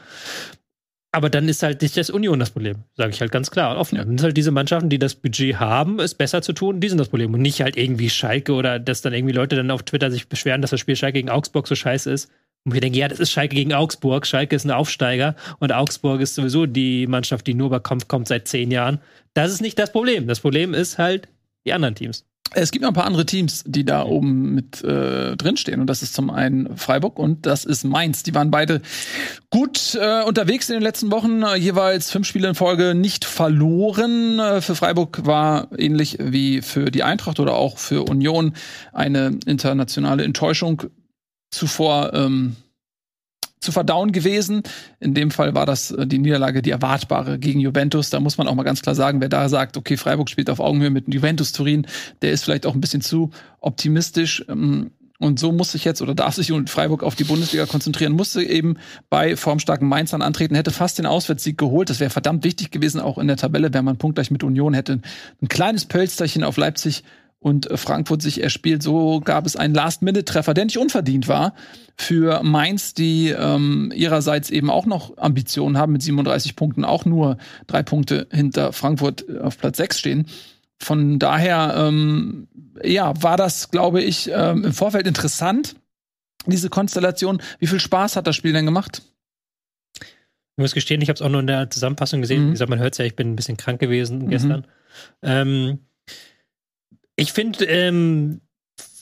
Aber 1.15 1.29
dann 1.29 1.47
ist 1.47 1.61
halt 1.61 1.83
nicht 1.83 1.95
das 1.95 2.09
Union 2.09 2.39
das 2.39 2.49
Problem, 2.49 2.77
sage 2.95 3.11
ich 3.11 3.21
halt 3.21 3.31
ganz 3.31 3.51
klar 3.51 3.77
offen. 3.77 3.97
Ja. 3.97 4.03
Dann 4.03 4.17
sind 4.17 4.23
halt 4.23 4.37
diese 4.37 4.49
Mannschaften, 4.49 4.89
die 4.89 4.97
das 4.97 5.13
Budget 5.13 5.59
haben, 5.59 5.99
es 5.99 6.15
besser 6.15 6.41
zu 6.41 6.53
tun, 6.53 6.79
die 6.79 6.89
sind 6.89 6.97
das 6.97 7.09
Problem. 7.09 7.31
Und 7.35 7.41
nicht 7.41 7.61
halt 7.61 7.77
irgendwie 7.77 8.09
Schalke 8.09 8.53
oder 8.53 8.79
dass 8.79 9.03
dann 9.03 9.13
irgendwie 9.13 9.33
Leute 9.33 9.55
dann 9.55 9.69
auf 9.69 9.83
Twitter 9.83 10.09
sich 10.09 10.27
beschweren, 10.27 10.61
dass 10.61 10.71
das 10.71 10.79
Spiel 10.79 10.95
Schalke 10.95 11.19
gegen 11.19 11.29
Augsburg 11.29 11.67
so 11.67 11.75
scheiße 11.75 12.11
ist. 12.11 12.31
Und 12.65 12.73
wir 12.73 12.81
denken, 12.81 12.97
ja, 12.97 13.07
das 13.07 13.19
ist 13.19 13.29
Schalke 13.29 13.55
gegen 13.55 13.73
Augsburg. 13.73 14.25
Schalke 14.25 14.55
ist 14.55 14.65
ein 14.65 14.71
Aufsteiger 14.71 15.35
und 15.59 15.71
Augsburg 15.71 16.19
ist 16.19 16.33
sowieso 16.33 16.65
die 16.65 17.05
Mannschaft, 17.05 17.45
die 17.45 17.53
nur 17.53 17.67
über 17.67 17.79
Kampf 17.79 18.07
kommt 18.07 18.27
seit 18.27 18.47
zehn 18.47 18.71
Jahren. 18.71 18.99
Das 19.35 19.51
ist 19.51 19.61
nicht 19.61 19.77
das 19.77 19.91
Problem. 19.91 20.25
Das 20.25 20.39
Problem 20.39 20.73
ist 20.73 20.97
halt 20.97 21.27
die 21.65 21.73
anderen 21.73 21.93
Teams. 21.93 22.25
Es 22.55 22.71
gibt 22.71 22.83
noch 22.83 22.89
ein 22.89 22.95
paar 22.95 23.05
andere 23.05 23.25
Teams, 23.25 23.63
die 23.65 23.85
da 23.85 24.03
oben 24.03 24.53
mit 24.53 24.83
äh, 24.83 25.35
drinstehen. 25.35 25.81
Und 25.81 25.87
das 25.87 26.03
ist 26.03 26.13
zum 26.13 26.29
einen 26.29 26.77
Freiburg 26.77 27.19
und 27.19 27.45
das 27.45 27.65
ist 27.65 27.83
Mainz. 27.83 28.23
Die 28.23 28.33
waren 28.35 28.51
beide 28.51 28.81
gut 29.49 29.97
äh, 29.99 30.23
unterwegs 30.23 30.69
in 30.69 30.75
den 30.75 30.83
letzten 30.83 31.11
Wochen. 31.11 31.43
Äh, 31.43 31.55
jeweils 31.55 32.11
fünf 32.11 32.27
Spiele 32.27 32.47
in 32.47 32.55
Folge 32.55 32.95
nicht 32.95 33.25
verloren. 33.25 34.39
Äh, 34.39 34.61
für 34.61 34.75
Freiburg 34.75 35.25
war 35.25 35.67
ähnlich 35.77 36.17
wie 36.19 36.61
für 36.61 36.91
die 36.91 37.03
Eintracht 37.03 37.39
oder 37.39 37.55
auch 37.55 37.77
für 37.77 38.03
Union 38.03 38.53
eine 38.91 39.37
internationale 39.45 40.23
Enttäuschung 40.23 40.83
zuvor 41.51 42.13
ähm, 42.13 42.55
zu 43.63 43.71
verdauen 43.71 44.11
gewesen. 44.11 44.63
In 44.99 45.13
dem 45.13 45.31
Fall 45.31 45.55
war 45.55 45.65
das 45.65 45.91
äh, 45.91 46.05
die 46.05 46.19
Niederlage, 46.19 46.61
die 46.61 46.71
erwartbare 46.71 47.39
gegen 47.39 47.59
Juventus. 47.59 48.09
Da 48.09 48.19
muss 48.19 48.37
man 48.37 48.47
auch 48.47 48.55
mal 48.55 48.63
ganz 48.63 48.81
klar 48.81 48.95
sagen, 48.95 49.21
wer 49.21 49.29
da 49.29 49.49
sagt, 49.49 49.77
okay, 49.77 49.97
Freiburg 49.97 50.29
spielt 50.29 50.49
auf 50.49 50.59
Augenhöhe 50.59 50.89
mit 50.89 51.11
Juventus 51.13 51.51
Turin, 51.51 51.87
der 52.21 52.31
ist 52.31 52.43
vielleicht 52.43 52.65
auch 52.65 52.73
ein 52.73 52.81
bisschen 52.81 53.01
zu 53.01 53.31
optimistisch. 53.59 54.45
Ähm, 54.49 54.91
und 55.19 55.39
so 55.39 55.53
muss 55.53 55.71
sich 55.71 55.85
jetzt 55.85 56.01
oder 56.01 56.15
darf 56.15 56.35
sich 56.35 56.51
Freiburg 56.65 57.01
auf 57.01 57.15
die 57.15 57.23
Bundesliga 57.23 57.65
konzentrieren, 57.65 58.11
musste 58.11 58.43
eben 58.43 58.75
bei 59.09 59.37
formstarken 59.37 59.87
Mainzern 59.87 60.21
antreten, 60.21 60.53
hätte 60.53 60.71
fast 60.71 60.97
den 60.97 61.05
Auswärtssieg 61.05 61.57
geholt. 61.57 61.89
Das 61.89 62.01
wäre 62.01 62.09
verdammt 62.09 62.43
wichtig 62.43 62.71
gewesen, 62.71 62.99
auch 62.99 63.17
in 63.17 63.27
der 63.27 63.37
Tabelle, 63.37 63.73
wenn 63.73 63.85
man 63.85 63.97
punktgleich 63.97 64.31
mit 64.31 64.43
Union 64.43 64.73
hätte 64.73 64.99
ein 65.41 65.47
kleines 65.47 65.85
Pölsterchen 65.85 66.43
auf 66.43 66.57
Leipzig 66.57 67.03
und 67.43 67.67
Frankfurt 67.75 68.21
sich 68.21 68.41
erspielt. 68.41 68.81
So 68.81 69.19
gab 69.19 69.45
es 69.45 69.57
einen 69.57 69.73
Last-Minute-Treffer, 69.73 70.53
der 70.53 70.65
nicht 70.65 70.77
unverdient 70.77 71.27
war 71.27 71.53
für 71.97 72.41
Mainz, 72.41 72.93
die 72.93 73.29
ähm, 73.29 73.91
ihrerseits 73.93 74.49
eben 74.49 74.69
auch 74.69 74.85
noch 74.85 75.17
Ambitionen 75.17 75.77
haben 75.77 75.91
mit 75.91 76.01
37 76.01 76.55
Punkten, 76.55 76.85
auch 76.85 77.03
nur 77.03 77.37
drei 77.67 77.83
Punkte 77.83 78.27
hinter 78.31 78.71
Frankfurt 78.71 79.25
auf 79.41 79.57
Platz 79.57 79.77
6 79.77 79.99
stehen. 79.99 80.27
Von 80.79 81.19
daher, 81.19 81.75
ähm, 81.77 82.47
ja, 82.81 83.13
war 83.21 83.35
das, 83.35 83.71
glaube 83.71 84.01
ich, 84.01 84.31
ähm, 84.33 84.63
im 84.63 84.73
Vorfeld 84.73 85.05
interessant, 85.05 85.75
diese 86.45 86.69
Konstellation. 86.69 87.41
Wie 87.59 87.67
viel 87.67 87.79
Spaß 87.79 88.15
hat 88.15 88.25
das 88.25 88.37
Spiel 88.37 88.53
denn 88.53 88.65
gemacht? 88.65 89.01
Ich 89.99 90.61
muss 90.61 90.73
gestehen, 90.73 91.01
ich 91.01 91.09
habe 91.09 91.15
es 91.15 91.21
auch 91.21 91.29
nur 91.29 91.41
in 91.41 91.47
der 91.47 91.69
Zusammenfassung 91.69 92.21
gesehen. 92.21 92.43
Mhm. 92.43 92.47
Wie 92.47 92.51
gesagt, 92.51 92.69
man 92.69 92.79
hört 92.79 92.93
es 92.93 92.99
ja, 92.99 93.05
ich 93.05 93.17
bin 93.17 93.33
ein 93.33 93.35
bisschen 93.35 93.57
krank 93.57 93.81
gewesen 93.81 94.19
mhm. 94.19 94.29
gestern. 94.29 94.67
Ähm, 95.21 95.79
ich 97.15 97.33
finde, 97.33 97.65
ähm, 97.65 98.41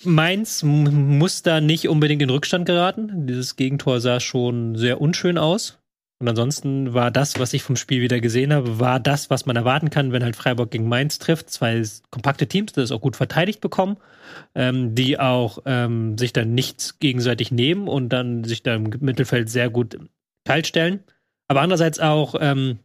Mainz 0.03 0.63
muss 0.63 1.43
da 1.43 1.61
nicht 1.61 1.87
unbedingt 1.87 2.21
in 2.21 2.29
Rückstand 2.29 2.65
geraten. 2.65 3.27
Dieses 3.27 3.55
Gegentor 3.55 3.99
sah 3.99 4.19
schon 4.19 4.75
sehr 4.75 4.99
unschön 4.99 5.37
aus. 5.37 5.77
Und 6.19 6.29
ansonsten 6.29 6.93
war 6.93 7.09
das, 7.09 7.39
was 7.39 7.53
ich 7.53 7.63
vom 7.63 7.75
Spiel 7.75 8.01
wieder 8.01 8.19
gesehen 8.19 8.53
habe, 8.53 8.79
war 8.79 8.99
das, 8.99 9.31
was 9.31 9.47
man 9.47 9.55
erwarten 9.55 9.89
kann, 9.89 10.11
wenn 10.11 10.23
halt 10.23 10.35
Freiburg 10.35 10.69
gegen 10.69 10.87
Mainz 10.87 11.17
trifft. 11.17 11.49
Zwei 11.49 11.83
kompakte 12.11 12.45
Teams, 12.45 12.73
das 12.73 12.91
auch 12.91 13.01
gut 13.01 13.15
verteidigt 13.15 13.59
bekommen, 13.59 13.97
ähm, 14.53 14.93
die 14.93 15.19
auch 15.19 15.59
ähm, 15.65 16.19
sich 16.19 16.31
dann 16.31 16.53
nichts 16.53 16.99
gegenseitig 16.99 17.51
nehmen 17.51 17.87
und 17.87 18.09
dann 18.09 18.43
sich 18.43 18.61
da 18.61 18.75
im 18.75 18.91
Mittelfeld 18.99 19.49
sehr 19.49 19.71
gut 19.71 19.97
kalt 20.45 20.67
stellen. 20.67 20.99
Aber 21.47 21.61
andererseits 21.61 21.99
auch 21.99 22.35
ähm, 22.39 22.77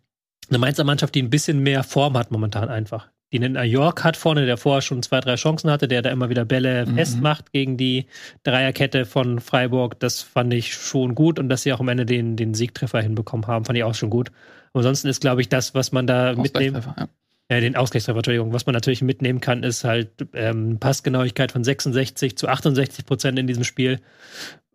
eine 0.49 0.59
Mainzer 0.59 0.85
Mannschaft, 0.85 1.15
die 1.15 1.23
ein 1.23 1.31
bisschen 1.31 1.63
mehr 1.63 1.83
Form 1.83 2.17
hat 2.17 2.31
momentan 2.31 2.71
einfach 2.71 3.11
die 3.33 3.43
einen 3.43 3.63
York 3.69 4.05
hat 4.05 4.17
vorne, 4.17 4.47
der 4.47 4.57
vorher 4.57 4.83
schon 4.83 5.03
zwei, 5.03 5.21
drei 5.21 5.35
Chancen 5.35 5.71
hatte, 5.71 5.89
der 5.89 6.03
da 6.03 6.11
immer 6.11 6.31
wieder 6.31 6.45
Bälle 6.45 6.87
mhm. 6.87 6.95
festmacht 6.95 7.53
gegen 7.53 7.77
die 7.77 8.07
Dreierkette 8.45 9.05
von 9.05 9.41
Freiburg. 9.41 9.99
Das 9.99 10.23
fand 10.23 10.55
ich 10.55 10.75
schon 10.75 11.15
gut 11.15 11.39
und 11.39 11.49
dass 11.49 11.63
sie 11.63 11.73
auch 11.73 11.81
am 11.81 11.89
Ende 11.89 12.07
den, 12.07 12.37
den 12.37 12.55
Siegtreffer 12.55 13.01
hinbekommen 13.01 13.47
haben, 13.49 13.65
fand 13.65 13.77
ich 13.77 13.85
auch 13.85 13.95
schon 13.95 14.11
gut. 14.11 14.31
ansonsten 14.73 15.09
ist, 15.09 15.21
glaube 15.21 15.41
ich, 15.41 15.49
das, 15.49 15.75
was 15.75 15.91
man 15.91 16.07
da 16.07 16.35
mitnehmen. 16.35 16.83
Ja. 16.97 17.09
Äh, 17.49 17.61
den 17.61 17.77
Ausgleichstreffer, 17.77 18.19
Entschuldigung. 18.19 18.53
Was 18.53 18.67
man 18.67 18.75
natürlich 18.75 19.03
mitnehmen 19.03 19.41
kann, 19.41 19.63
ist 19.63 19.85
halt 19.85 20.11
ähm, 20.33 20.79
Passgenauigkeit 20.79 21.53
von 21.53 21.63
66 21.63 22.37
zu 22.37 22.49
68 22.49 23.07
Prozent 23.07 23.39
in 23.39 23.47
diesem 23.47 23.65
Spiel. 23.65 24.01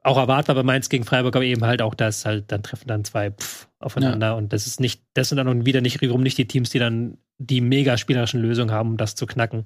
Auch 0.04 0.18
erwartbar 0.18 0.56
bei 0.56 0.64
Mainz 0.64 0.90
gegen 0.90 1.04
Freiburg, 1.04 1.36
aber 1.36 1.46
eben 1.46 1.64
halt 1.64 1.82
auch 1.82 1.94
das 1.94 2.26
halt, 2.26 2.52
dann 2.52 2.64
treffen 2.64 2.88
dann 2.88 3.04
zwei 3.04 3.32
pff, 3.32 3.68
aufeinander 3.80 4.28
ja. 4.28 4.34
und 4.34 4.52
das 4.52 4.68
ist 4.68 4.80
nicht, 4.80 5.04
das 5.14 5.30
sind 5.30 5.38
dann 5.38 5.66
wieder 5.66 5.82
nicht 5.82 6.02
wiederum 6.02 6.24
nicht 6.24 6.38
die 6.38 6.48
Teams, 6.48 6.72
die 6.72 6.80
dann 6.80 7.18
die 7.42 7.62
mega 7.62 7.98
spielerischen 7.98 8.42
Lösungen 8.42 8.72
haben, 8.72 8.92
um 8.92 8.98
das 8.98 9.16
zu 9.16 9.26
knacken. 9.26 9.64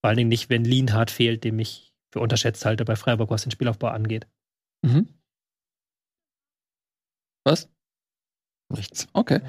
Vor 0.00 0.08
allen 0.08 0.16
Dingen 0.16 0.28
nicht, 0.28 0.50
wenn 0.50 0.64
Lienhardt 0.64 1.10
fehlt, 1.10 1.44
dem 1.44 1.58
ich 1.58 1.92
für 2.12 2.20
unterschätzt 2.20 2.64
halte 2.64 2.84
bei 2.84 2.96
Freiburg, 2.96 3.30
was 3.30 3.42
den 3.42 3.50
Spielaufbau 3.50 3.88
angeht. 3.88 4.26
Mhm. 4.82 5.08
Was? 7.44 7.68
Nichts. 8.72 9.08
Okay. 9.12 9.40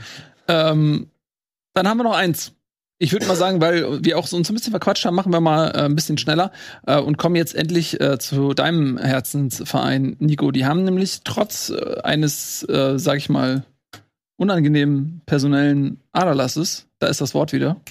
Ähm, 0.47 1.09
dann 1.73 1.87
haben 1.87 1.97
wir 1.97 2.03
noch 2.03 2.15
eins. 2.15 2.53
Ich 2.99 3.13
würde 3.13 3.25
mal 3.25 3.35
sagen, 3.35 3.61
weil 3.61 4.03
wir 4.03 4.17
auch 4.17 4.27
so 4.27 4.37
uns 4.37 4.49
ein 4.49 4.53
bisschen 4.53 4.71
verquatscht 4.71 5.05
haben, 5.05 5.15
machen 5.15 5.33
wir 5.33 5.41
mal 5.41 5.71
äh, 5.71 5.85
ein 5.85 5.95
bisschen 5.95 6.19
schneller 6.19 6.51
äh, 6.85 6.99
und 6.99 7.17
kommen 7.17 7.35
jetzt 7.35 7.55
endlich 7.55 7.99
äh, 7.99 8.19
zu 8.19 8.53
deinem 8.53 8.97
Herzensverein, 8.97 10.17
Nico. 10.19 10.51
Die 10.51 10.65
haben 10.65 10.83
nämlich 10.83 11.21
trotz 11.23 11.69
äh, 11.69 12.01
eines, 12.03 12.61
äh, 12.69 12.99
sag 12.99 13.17
ich 13.17 13.29
mal, 13.29 13.65
unangenehmen 14.37 15.21
personellen 15.25 15.99
Aderlasses, 16.11 16.87
da 17.01 17.07
ist 17.07 17.19
das 17.19 17.33
Wort 17.33 17.51
wieder, 17.51 17.81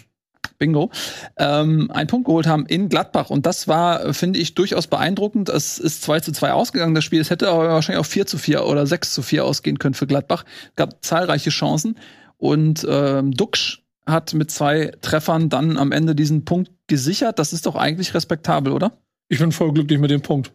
Bingo, 0.59 0.91
ähm, 1.37 1.91
einen 1.91 2.07
Punkt 2.07 2.27
geholt 2.27 2.47
haben 2.47 2.67
in 2.67 2.89
Gladbach. 2.89 3.31
Und 3.31 3.47
das 3.47 3.67
war, 3.67 4.15
finde 4.15 4.39
ich, 4.39 4.55
durchaus 4.55 4.87
beeindruckend. 4.87 5.49
Es 5.49 5.79
ist 5.79 6.03
2 6.03 6.21
zu 6.21 6.33
2 6.33 6.53
ausgegangen, 6.53 6.95
das 6.95 7.03
Spiel. 7.03 7.21
Es 7.21 7.31
hätte 7.31 7.49
aber 7.49 7.69
wahrscheinlich 7.69 8.01
auch 8.01 8.09
4 8.09 8.27
zu 8.27 8.39
4 8.39 8.67
oder 8.67 8.87
6 8.87 9.13
zu 9.13 9.23
4 9.23 9.45
ausgehen 9.45 9.79
können 9.79 9.95
für 9.95 10.07
Gladbach. 10.07 10.45
Gab 10.77 11.05
zahlreiche 11.05 11.51
Chancen. 11.51 11.99
Und 12.37 12.87
ähm, 12.89 13.33
Duxch 13.33 13.83
hat 14.07 14.33
mit 14.35 14.51
zwei 14.51 14.93
Treffern 15.01 15.49
dann 15.49 15.77
am 15.77 15.93
Ende 15.93 16.15
diesen 16.15 16.45
Punkt 16.45 16.71
gesichert. 16.87 17.39
Das 17.39 17.53
ist 17.53 17.67
doch 17.67 17.77
eigentlich 17.77 18.15
respektabel, 18.15 18.73
oder? 18.73 18.99
Ich 19.29 19.39
bin 19.39 19.53
voll 19.53 19.73
glücklich 19.73 19.99
mit 19.99 20.11
dem 20.11 20.23
Punkt. 20.23 20.53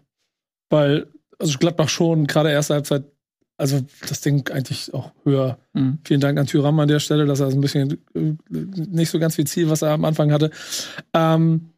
Weil, 0.69 1.07
also 1.39 1.57
Gladbach 1.57 1.89
schon, 1.89 2.27
gerade 2.27 2.51
erste 2.51 2.75
Halbzeit 2.75 3.05
also 3.57 3.81
das 4.07 4.21
Ding 4.21 4.49
eigentlich 4.49 4.93
auch 4.93 5.11
höher. 5.23 5.57
Mhm. 5.73 5.99
Vielen 6.03 6.19
Dank 6.19 6.37
an 6.37 6.45
Tyram 6.45 6.79
an 6.79 6.87
der 6.87 6.99
Stelle, 6.99 7.25
dass 7.25 7.39
er 7.39 7.51
so 7.51 7.57
ein 7.57 7.61
bisschen 7.61 7.97
äh, 8.13 8.33
nicht 8.49 9.09
so 9.09 9.19
ganz 9.19 9.35
viel 9.35 9.47
Ziel, 9.47 9.69
was 9.69 9.81
er 9.81 9.91
am 9.91 10.05
Anfang 10.05 10.31
hatte. 10.31 10.51
Ähm, 11.13 11.69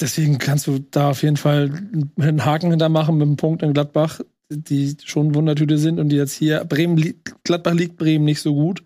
deswegen 0.00 0.38
kannst 0.38 0.66
du 0.66 0.78
da 0.90 1.10
auf 1.10 1.22
jeden 1.22 1.36
Fall 1.36 1.70
einen 2.18 2.44
Haken 2.44 2.70
hintermachen 2.70 3.18
mit 3.18 3.26
einem 3.26 3.36
Punkt 3.36 3.62
in 3.62 3.74
Gladbach, 3.74 4.20
die 4.50 4.96
schon 5.04 5.34
Wundertüte 5.34 5.76
sind 5.76 5.98
und 5.98 6.08
die 6.08 6.16
jetzt 6.16 6.32
hier 6.32 6.64
Bremen 6.64 7.14
Gladbach 7.44 7.74
liegt 7.74 7.96
Bremen 7.96 8.24
nicht 8.24 8.40
so 8.40 8.54
gut. 8.54 8.82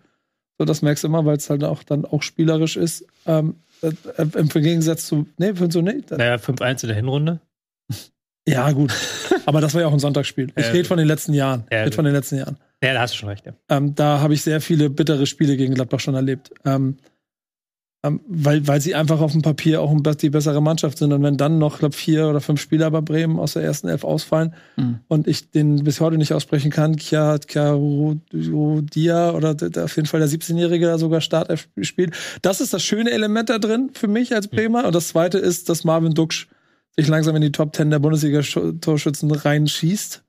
So, 0.57 0.65
das 0.65 0.81
merkst 0.81 1.03
du 1.03 1.07
immer, 1.07 1.25
weil 1.25 1.37
es 1.37 1.49
halt 1.49 1.63
auch 1.63 1.83
dann 1.83 2.05
auch 2.05 2.21
spielerisch 2.21 2.75
ist. 2.75 3.05
Ähm, 3.25 3.55
äh, 3.81 3.91
Im 4.17 4.49
Gegensatz 4.49 5.07
zu, 5.07 5.27
nee, 5.37 5.53
findest 5.55 5.75
du 5.75 5.81
nicht? 5.81 6.11
Naja, 6.11 6.35
5-1 6.35 6.83
in 6.83 6.87
der 6.87 6.95
Hinrunde. 6.95 7.39
Ja, 8.47 8.71
gut. 8.71 8.93
Aber 9.45 9.61
das 9.61 9.73
war 9.73 9.81
ja 9.81 9.87
auch 9.87 9.93
ein 9.93 9.99
Sonntagsspiel. 9.99 10.51
Ich 10.55 10.73
rede 10.73 10.87
von 10.87 10.97
den 10.97 11.07
letzten 11.07 11.33
Jahren. 11.33 11.63
Ja, 11.71 11.83
rede 11.83 11.95
von 11.95 12.05
den 12.05 12.13
letzten 12.13 12.37
Jahren. 12.37 12.57
Ja, 12.83 12.93
da 12.93 13.01
hast 13.01 13.13
du 13.13 13.17
schon 13.19 13.29
recht. 13.29 13.45
Ja. 13.45 13.53
Ähm, 13.69 13.95
da 13.95 14.19
habe 14.19 14.33
ich 14.33 14.41
sehr 14.41 14.59
viele 14.59 14.89
bittere 14.89 15.25
Spiele 15.25 15.55
gegen 15.55 15.73
Gladbach 15.73 16.01
schon 16.01 16.15
erlebt. 16.15 16.51
Ähm, 16.65 16.97
ähm, 18.05 18.19
weil, 18.27 18.67
weil 18.67 18.81
sie 18.81 18.95
einfach 18.95 19.21
auf 19.21 19.31
dem 19.31 19.41
Papier 19.41 19.81
auch 19.81 19.97
die 20.01 20.29
bessere 20.29 20.61
Mannschaft 20.61 20.97
sind. 20.97 21.13
Und 21.13 21.23
wenn 21.23 21.37
dann 21.37 21.57
noch, 21.57 21.79
glaube 21.79 21.95
vier 21.95 22.27
oder 22.27 22.41
fünf 22.41 22.59
Spieler 22.59 22.91
bei 22.91 22.99
Bremen 22.99 23.39
aus 23.39 23.53
der 23.53 23.63
ersten 23.63 23.87
Elf 23.87 24.03
ausfallen 24.03 24.53
mhm. 24.75 24.99
und 25.07 25.25
ich 25.25 25.51
den 25.51 25.85
bis 25.85 26.01
heute 26.01 26.17
nicht 26.17 26.33
aussprechen 26.33 26.69
kann, 26.69 26.97
Kia, 26.97 27.37
Kia 27.37 27.79
Dia 28.33 29.31
oder 29.31 29.55
der, 29.55 29.85
auf 29.85 29.95
jeden 29.95 30.07
Fall 30.09 30.19
der 30.19 30.27
17-Jährige 30.27 30.85
da 30.85 30.97
sogar 30.97 31.21
Startelf 31.21 31.69
spielt. 31.81 32.13
Das 32.41 32.59
ist 32.59 32.73
das 32.73 32.83
schöne 32.83 33.11
Element 33.11 33.49
da 33.49 33.57
drin 33.57 33.91
für 33.93 34.09
mich 34.09 34.35
als 34.35 34.49
Bremer. 34.49 34.81
Mhm. 34.81 34.87
Und 34.87 34.95
das 34.95 35.07
zweite 35.07 35.37
ist, 35.37 35.69
dass 35.69 35.85
Marvin 35.85 36.13
Duksch 36.13 36.49
sich 36.95 37.07
langsam 37.07 37.35
in 37.35 37.41
die 37.41 37.51
Top 37.51 37.75
10 37.75 37.89
der 37.89 37.99
Bundesliga-Torschützen 37.99 39.31
reinschießt. 39.31 40.23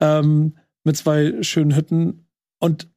Ähm, 0.00 0.56
mit 0.84 0.96
zwei 0.96 1.42
schönen 1.42 1.76
Hütten. 1.76 2.26
Und 2.58 2.88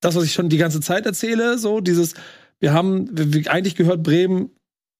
das, 0.00 0.14
was 0.14 0.24
ich 0.24 0.32
schon 0.32 0.48
die 0.48 0.58
ganze 0.58 0.80
Zeit 0.80 1.06
erzähle, 1.06 1.58
so 1.58 1.80
dieses, 1.80 2.14
wir 2.60 2.72
haben, 2.72 3.10
eigentlich 3.46 3.76
gehört 3.76 4.02
Bremen 4.02 4.50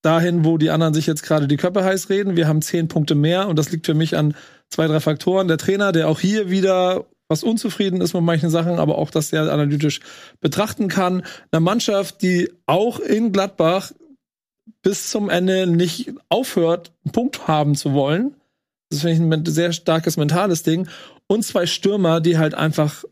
dahin, 0.03 0.45
wo 0.45 0.59
die 0.59 0.71
anderen 0.71 0.95
sich 0.95 1.07
jetzt 1.07 1.23
gerade 1.23 1.49
die 1.49 1.57
Köpfe 1.57 1.85
heiß 1.85 2.11
reden. 2.11 2.37
Wir 2.37 2.49
haben 2.49 2.63
zehn 2.63 2.89
Punkte 2.89 3.15
mehr 3.15 3.49
und 3.49 3.59
das 3.59 3.71
liegt 3.71 3.87
für 3.87 3.95
mich 3.95 4.17
an 4.17 4.35
zwei, 4.71 4.87
drei 4.87 5.01
Faktoren. 5.01 5.49
Der 5.49 5.59
Trainer, 5.59 5.93
der 5.93 6.09
auch 6.09 6.21
hier 6.21 6.51
wieder 6.51 7.07
was 7.27 7.43
unzufrieden 7.43 8.03
ist 8.03 8.13
mit 8.13 8.23
manchen 8.23 8.51
Sachen, 8.51 8.79
aber 8.79 8.99
auch, 8.99 9.11
dass 9.11 9.33
er 9.33 9.51
analytisch 9.51 10.01
betrachten 10.41 10.89
kann. 10.89 11.23
Eine 11.51 11.61
Mannschaft, 11.61 12.21
die 12.21 12.51
auch 12.67 13.01
in 13.01 13.33
Gladbach 13.33 13.93
bis 14.85 15.11
zum 15.11 15.31
Ende 15.31 15.67
nicht 15.67 16.13
aufhört, 16.29 16.93
einen 17.05 17.13
Punkt 17.13 17.49
haben 17.49 17.75
zu 17.75 17.95
wollen. 17.95 18.37
Das 18.91 19.01
finde 19.01 19.15
ich 19.15 19.21
ein 19.21 19.47
sehr 19.47 19.73
starkes 19.73 20.17
mentales 20.17 20.63
Ding. 20.63 20.87
Und 21.27 21.43
zwei 21.43 21.67
Stürmer, 21.67 22.21
die 22.21 22.39
halt 22.39 22.55
einfach 22.55 23.05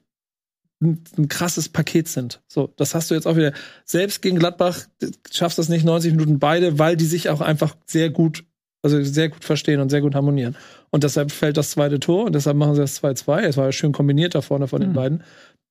ein, 0.83 1.03
ein, 1.17 1.29
krasses 1.29 1.71
Paket 1.71 2.09
sind. 2.09 2.43
So, 2.47 2.73
das 2.77 2.95
hast 2.95 3.11
du 3.11 3.15
jetzt 3.15 3.27
auch 3.27 3.37
wieder. 3.37 3.53
Selbst 3.85 4.21
gegen 4.21 4.39
Gladbach 4.39 4.81
schaffst 5.31 5.57
du 5.57 5.63
das 5.63 5.71
nicht 5.71 5.85
90 5.85 6.13
Minuten 6.13 6.39
beide, 6.39 6.79
weil 6.79 6.97
die 6.97 7.07
sich 7.07 7.31
auch 7.31 7.41
einfach 7.41 7.75
sehr 7.87 8.11
gut, 8.11 8.45
also 8.83 9.03
sehr 9.03 9.31
gut 9.31 9.43
verstehen 9.43 9.81
und 9.81 9.89
sehr 9.89 10.03
gut 10.03 10.15
harmonieren. 10.15 10.57
Und 10.91 11.05
deshalb 11.05 11.33
fällt 11.33 11.57
das 11.57 11.71
zweite 11.71 12.01
Tor 12.01 12.27
und 12.27 12.35
deshalb 12.35 12.57
machen 12.57 12.75
sie 12.75 12.83
das 12.83 13.03
2-2. 13.03 13.41
Es 13.41 13.57
war 13.57 13.67
ja 13.67 13.73
schön 13.73 13.93
kombiniert 13.93 14.35
da 14.35 14.43
vorne 14.43 14.69
von 14.69 14.81
mhm. 14.81 14.85
den 14.85 14.93
beiden. 14.93 15.25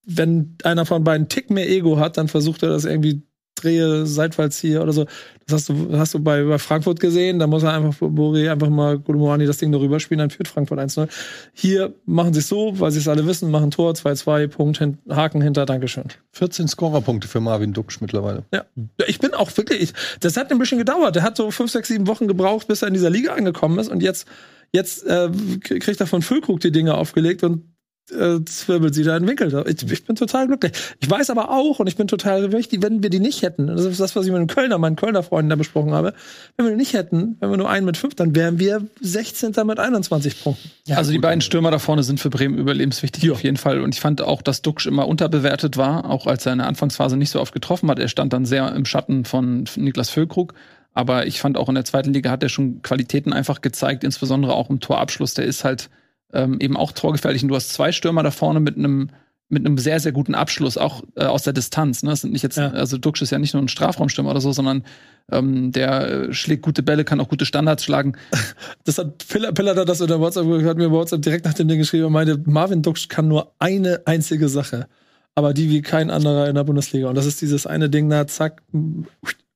Wenn 0.03 0.55
einer 0.63 0.87
von 0.87 1.03
beiden 1.03 1.29
Tick 1.29 1.51
mehr 1.51 1.69
Ego 1.69 1.99
hat, 1.99 2.17
dann 2.17 2.27
versucht 2.27 2.63
er 2.63 2.69
das 2.69 2.85
irgendwie 2.85 3.21
drehe 3.63 4.05
Seitfallzieher 4.05 4.81
oder 4.81 4.93
so. 4.93 5.05
Das 5.45 5.53
hast 5.53 5.69
du, 5.69 5.97
hast 5.97 6.13
du 6.13 6.19
bei, 6.19 6.43
bei 6.43 6.57
Frankfurt 6.57 6.99
gesehen. 6.99 7.39
Da 7.39 7.47
muss 7.47 7.63
er 7.63 7.73
einfach, 7.73 7.95
Bori 7.99 8.47
einfach 8.49 8.69
mal 8.69 8.99
Gudumani 8.99 9.45
das 9.45 9.57
Ding 9.57 9.71
darüber 9.71 9.99
spielen, 9.99 10.19
dann 10.19 10.29
führt 10.29 10.47
Frankfurt 10.47 10.79
1-0. 10.79 11.07
Hier 11.53 11.93
machen 12.05 12.33
sie 12.33 12.39
es 12.39 12.47
so, 12.47 12.79
weil 12.79 12.91
sie 12.91 12.99
es 12.99 13.07
alle 13.07 13.25
wissen, 13.25 13.51
machen 13.51 13.71
Tor, 13.71 13.93
2-2, 13.93 14.47
Punkt, 14.47 14.77
hin, 14.77 14.97
Haken 15.09 15.41
hinter, 15.41 15.65
Dankeschön. 15.65 16.05
14 16.31 16.67
Scorerpunkte 16.67 17.27
für 17.27 17.39
Marvin 17.39 17.73
Duksch 17.73 18.01
mittlerweile. 18.01 18.43
Ja. 18.53 18.65
Ich 19.07 19.19
bin 19.19 19.33
auch 19.33 19.55
wirklich, 19.57 19.81
ich, 19.81 19.93
das 20.19 20.37
hat 20.37 20.51
ein 20.51 20.59
bisschen 20.59 20.77
gedauert. 20.77 21.15
Der 21.15 21.23
hat 21.23 21.37
so 21.37 21.51
5, 21.51 21.71
6, 21.71 21.87
7 21.87 22.07
Wochen 22.07 22.27
gebraucht, 22.27 22.67
bis 22.67 22.81
er 22.81 22.87
in 22.87 22.93
dieser 22.93 23.09
Liga 23.09 23.33
angekommen 23.33 23.79
ist 23.79 23.89
und 23.89 24.01
jetzt, 24.01 24.27
jetzt 24.71 25.05
äh, 25.05 25.29
kriegt 25.59 25.99
er 25.99 26.07
von 26.07 26.21
Füllkrug 26.21 26.59
die 26.59 26.71
Dinge 26.71 26.95
aufgelegt 26.95 27.43
und 27.43 27.63
äh, 28.11 28.43
zwirbelt 28.45 28.93
sie 28.93 29.03
da 29.03 29.15
in 29.17 29.23
den 29.23 29.29
Winkel. 29.29 29.63
Ich, 29.67 29.91
ich, 29.91 30.05
bin 30.05 30.15
total 30.15 30.47
glücklich. 30.47 30.73
Ich 30.99 31.09
weiß 31.09 31.29
aber 31.29 31.49
auch, 31.49 31.79
und 31.79 31.87
ich 31.87 31.95
bin 31.95 32.07
total 32.07 32.51
wichtig, 32.51 32.81
wenn 32.81 33.03
wir 33.03 33.09
die 33.09 33.19
nicht 33.19 33.41
hätten, 33.41 33.67
das 33.67 33.85
ist 33.85 33.99
das, 33.99 34.15
was 34.15 34.25
ich 34.25 34.31
mit 34.31 34.39
den 34.39 34.47
Kölner, 34.47 34.77
meinen 34.77 34.95
Kölner 34.95 35.23
Freunden 35.23 35.49
da 35.49 35.55
besprochen 35.55 35.93
habe, 35.93 36.13
wenn 36.57 36.65
wir 36.65 36.71
die 36.71 36.77
nicht 36.77 36.93
hätten, 36.93 37.37
wenn 37.39 37.49
wir 37.49 37.57
nur 37.57 37.69
einen 37.69 37.85
mit 37.85 37.97
fünf, 37.97 38.15
dann 38.15 38.35
wären 38.35 38.59
wir 38.59 38.85
16. 38.99 39.53
mit 39.65 39.79
21 39.79 40.43
Punkten. 40.43 40.71
Ja, 40.85 40.97
also 40.97 41.11
die 41.11 41.19
beiden 41.19 41.41
Stürmer 41.41 41.71
da 41.71 41.79
vorne 41.79 42.03
sind 42.03 42.19
für 42.19 42.29
Bremen 42.29 42.57
überlebenswichtig 42.57 43.23
ja. 43.23 43.31
auf 43.31 43.43
jeden 43.43 43.57
Fall. 43.57 43.81
Und 43.81 43.95
ich 43.95 44.01
fand 44.01 44.21
auch, 44.21 44.41
dass 44.41 44.61
Duxch 44.61 44.87
immer 44.87 45.07
unterbewertet 45.07 45.77
war, 45.77 46.09
auch 46.09 46.27
als 46.27 46.45
er 46.45 46.53
in 46.53 46.59
der 46.59 46.67
Anfangsphase 46.67 47.17
nicht 47.17 47.29
so 47.29 47.39
oft 47.39 47.53
getroffen 47.53 47.89
hat. 47.89 47.99
Er 47.99 48.07
stand 48.07 48.33
dann 48.33 48.45
sehr 48.45 48.73
im 48.75 48.85
Schatten 48.85 49.25
von 49.25 49.65
Niklas 49.75 50.09
Füllkrug. 50.09 50.53
Aber 50.93 51.25
ich 51.25 51.39
fand 51.39 51.57
auch 51.57 51.69
in 51.69 51.75
der 51.75 51.85
zweiten 51.85 52.11
Liga 52.11 52.29
hat 52.31 52.43
er 52.43 52.49
schon 52.49 52.81
Qualitäten 52.81 53.31
einfach 53.31 53.61
gezeigt, 53.61 54.03
insbesondere 54.03 54.53
auch 54.53 54.69
im 54.69 54.81
Torabschluss. 54.81 55.33
Der 55.33 55.45
ist 55.45 55.63
halt 55.63 55.89
ähm, 56.33 56.59
eben 56.59 56.77
auch 56.77 56.91
torgefährlich. 56.91 57.43
Und 57.43 57.49
du 57.49 57.55
hast 57.55 57.69
zwei 57.69 57.91
Stürmer 57.91 58.23
da 58.23 58.31
vorne 58.31 58.59
mit 58.59 58.77
einem 58.77 59.09
mit 59.51 59.65
einem 59.65 59.77
sehr, 59.77 59.99
sehr 59.99 60.13
guten 60.13 60.33
Abschluss, 60.33 60.77
auch 60.77 61.03
äh, 61.15 61.25
aus 61.25 61.43
der 61.43 61.51
Distanz. 61.51 62.03
Ne? 62.03 62.11
Das 62.11 62.21
sind 62.21 62.31
nicht 62.31 62.41
jetzt, 62.41 62.57
ja. 62.57 62.69
also 62.69 62.97
Duxch 62.97 63.21
ist 63.21 63.31
ja 63.31 63.37
nicht 63.37 63.53
nur 63.53 63.61
ein 63.61 63.67
Strafraumstürmer 63.67 64.31
oder 64.31 64.39
so, 64.39 64.53
sondern 64.53 64.85
ähm, 65.29 65.73
der 65.73 66.09
äh, 66.29 66.33
schlägt 66.33 66.61
gute 66.61 66.83
Bälle, 66.83 67.03
kann 67.03 67.19
auch 67.19 67.27
gute 67.27 67.45
Standards 67.45 67.83
schlagen. 67.83 68.13
Das 68.85 68.97
hat 68.97 69.27
Piller, 69.27 69.51
Piller 69.51 69.75
hat 69.75 69.89
das 69.89 70.01
in 70.01 70.07
der 70.07 70.19
WhatsApp, 70.19 70.45
hat 70.63 70.77
mir 70.77 70.89
WhatsApp 70.89 71.21
direkt 71.21 71.45
nach 71.45 71.53
dem 71.53 71.67
Ding 71.67 71.77
geschrieben 71.77 72.05
und 72.05 72.13
meinte, 72.13 72.41
Marvin 72.45 72.81
Duxch 72.81 73.09
kann 73.09 73.27
nur 73.27 73.53
eine 73.59 74.01
einzige 74.05 74.47
Sache, 74.47 74.87
aber 75.35 75.53
die 75.53 75.69
wie 75.69 75.81
kein 75.81 76.09
anderer 76.09 76.47
in 76.47 76.55
der 76.55 76.63
Bundesliga. 76.63 77.09
Und 77.09 77.15
das 77.15 77.25
ist 77.25 77.41
dieses 77.41 77.67
eine 77.67 77.89
Ding 77.89 78.09
da, 78.09 78.25
zack, 78.27 78.63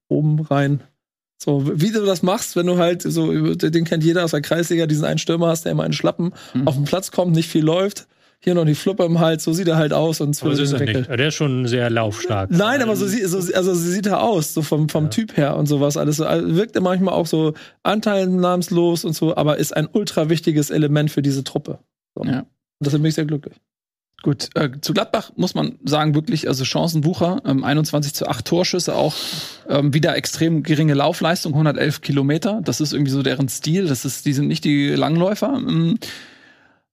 oben 0.09 0.39
rein, 0.41 0.83
so, 1.45 1.79
wie 1.79 1.91
du 1.91 2.03
das 2.05 2.23
machst, 2.23 2.55
wenn 2.55 2.65
du 2.65 2.77
halt, 2.77 3.03
so, 3.03 3.53
den 3.53 3.85
kennt 3.85 4.03
jeder 4.03 4.23
aus 4.23 4.31
der 4.31 4.41
Kreisliga, 4.41 4.87
diesen 4.87 5.05
einen 5.05 5.19
Stürmer 5.19 5.47
hast, 5.49 5.63
der 5.63 5.73
immer 5.73 5.83
einen 5.83 5.93
Schlappen 5.93 6.33
mhm. 6.55 6.67
auf 6.67 6.73
den 6.73 6.85
Platz 6.85 7.11
kommt, 7.11 7.35
nicht 7.35 7.47
viel 7.47 7.63
läuft. 7.63 8.07
Hier 8.39 8.55
noch 8.55 8.65
die 8.65 8.75
Fluppe 8.75 9.05
im 9.05 9.19
Hals, 9.19 9.43
so 9.43 9.53
sieht 9.53 9.67
er 9.67 9.77
halt 9.77 9.93
aus 9.93 10.21
und 10.21 10.35
so 10.35 10.49
ist 10.49 10.71
er 10.71 10.79
nicht. 10.79 11.07
Der 11.07 11.27
ist 11.27 11.35
schon 11.35 11.67
sehr 11.67 11.89
laufstark. 11.89 12.49
Nein, 12.51 12.81
aber 12.81 12.95
so, 12.95 13.07
so 13.07 13.53
also 13.53 13.73
so 13.73 13.91
sieht 13.91 14.07
er 14.07 14.21
aus, 14.21 14.53
so 14.53 14.63
vom, 14.63 14.89
vom 14.89 15.05
ja. 15.05 15.09
Typ 15.09 15.37
her 15.37 15.55
und 15.55 15.67
sowas 15.67 15.97
alles. 15.97 16.17
So, 16.17 16.25
also 16.25 16.55
wirkt 16.55 16.75
er 16.75 16.81
manchmal 16.81 17.13
auch 17.13 17.27
so 17.27 17.53
anteilnahmslos 17.83 19.05
und 19.05 19.13
so, 19.13 19.35
aber 19.35 19.57
ist 19.57 19.75
ein 19.75 19.87
ultra 19.91 20.29
wichtiges 20.29 20.71
Element 20.71 21.11
für 21.11 21.21
diese 21.21 21.43
Truppe. 21.43 21.79
So. 22.15 22.23
Ja. 22.25 22.39
Und 22.39 22.47
deshalb 22.81 23.03
bin 23.03 23.09
ich 23.09 23.15
sehr 23.15 23.25
glücklich. 23.25 23.55
Gut, 24.21 24.49
äh, 24.55 24.71
zu 24.81 24.93
Gladbach 24.93 25.31
muss 25.35 25.53
man 25.53 25.77
sagen, 25.83 26.15
wirklich, 26.15 26.47
also 26.47 26.65
Chancenbucher, 26.65 27.41
ähm, 27.45 27.63
21 27.63 28.13
zu 28.13 28.27
8 28.27 28.45
Torschüsse, 28.45 28.95
auch 28.95 29.13
ähm, 29.69 29.93
wieder 29.93 30.15
extrem 30.15 30.63
geringe 30.63 30.95
Laufleistung, 30.95 31.53
111 31.53 32.01
Kilometer. 32.01 32.61
Das 32.63 32.81
ist 32.81 32.93
irgendwie 32.93 33.11
so 33.11 33.21
deren 33.21 33.49
Stil. 33.49 33.87
Das 33.87 34.03
ist, 34.03 34.25
die 34.25 34.33
sind 34.33 34.47
nicht 34.47 34.63
die 34.63 34.89
Langläufer. 34.89 35.53
Ähm, 35.55 35.99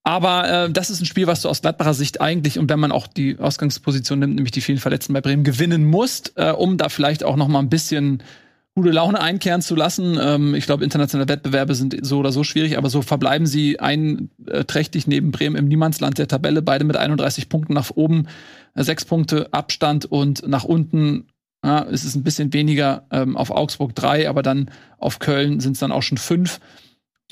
aber 0.03 0.65
äh, 0.65 0.71
das 0.71 0.89
ist 0.89 1.01
ein 1.01 1.05
Spiel, 1.05 1.27
was 1.27 1.41
du 1.41 1.49
aus 1.49 1.61
Gladbacher 1.61 1.93
Sicht 1.93 2.19
eigentlich, 2.19 2.59
und 2.59 2.69
wenn 2.69 2.79
man 2.79 2.91
auch 2.91 3.07
die 3.07 3.39
Ausgangsposition 3.39 4.19
nimmt, 4.19 4.35
nämlich 4.35 4.51
die 4.51 4.61
vielen 4.61 4.77
Verletzten 4.77 5.13
bei 5.13 5.21
Bremen, 5.21 5.45
gewinnen 5.45 5.85
musst, 5.85 6.33
äh, 6.35 6.51
um 6.51 6.77
da 6.77 6.89
vielleicht 6.89 7.23
auch 7.23 7.37
noch 7.37 7.47
mal 7.47 7.59
ein 7.59 7.69
bisschen 7.69 8.21
gute 8.75 8.91
Laune 8.91 9.21
einkehren 9.21 9.61
zu 9.61 9.75
lassen. 9.75 10.17
Ähm, 10.21 10.55
ich 10.55 10.65
glaube, 10.65 10.83
internationale 10.83 11.29
Wettbewerbe 11.29 11.75
sind 11.75 11.95
so 12.05 12.19
oder 12.19 12.31
so 12.31 12.43
schwierig, 12.43 12.77
aber 12.77 12.89
so 12.89 13.01
verbleiben 13.01 13.45
sie 13.45 13.79
einträchtig 13.79 15.07
neben 15.07 15.31
Bremen 15.31 15.55
im 15.55 15.67
Niemandsland 15.67 16.17
der 16.17 16.27
Tabelle, 16.27 16.61
beide 16.61 16.83
mit 16.83 16.97
31 16.97 17.49
Punkten 17.49 17.73
nach 17.73 17.91
oben, 17.91 18.27
äh, 18.73 18.83
sechs 18.83 19.05
Punkte 19.05 19.51
Abstand 19.53 20.05
und 20.05 20.47
nach 20.47 20.63
unten 20.63 21.27
ja, 21.63 21.79
ist 21.79 22.03
es 22.03 22.15
ein 22.15 22.23
bisschen 22.23 22.51
weniger 22.51 23.05
ähm, 23.11 23.37
auf 23.37 23.49
Augsburg 23.49 23.95
drei, 23.95 24.27
aber 24.27 24.41
dann 24.41 24.69
auf 24.97 25.19
Köln 25.19 25.59
sind 25.59 25.73
es 25.73 25.79
dann 25.79 25.93
auch 25.93 26.03
schon 26.03 26.17
fünf. 26.17 26.59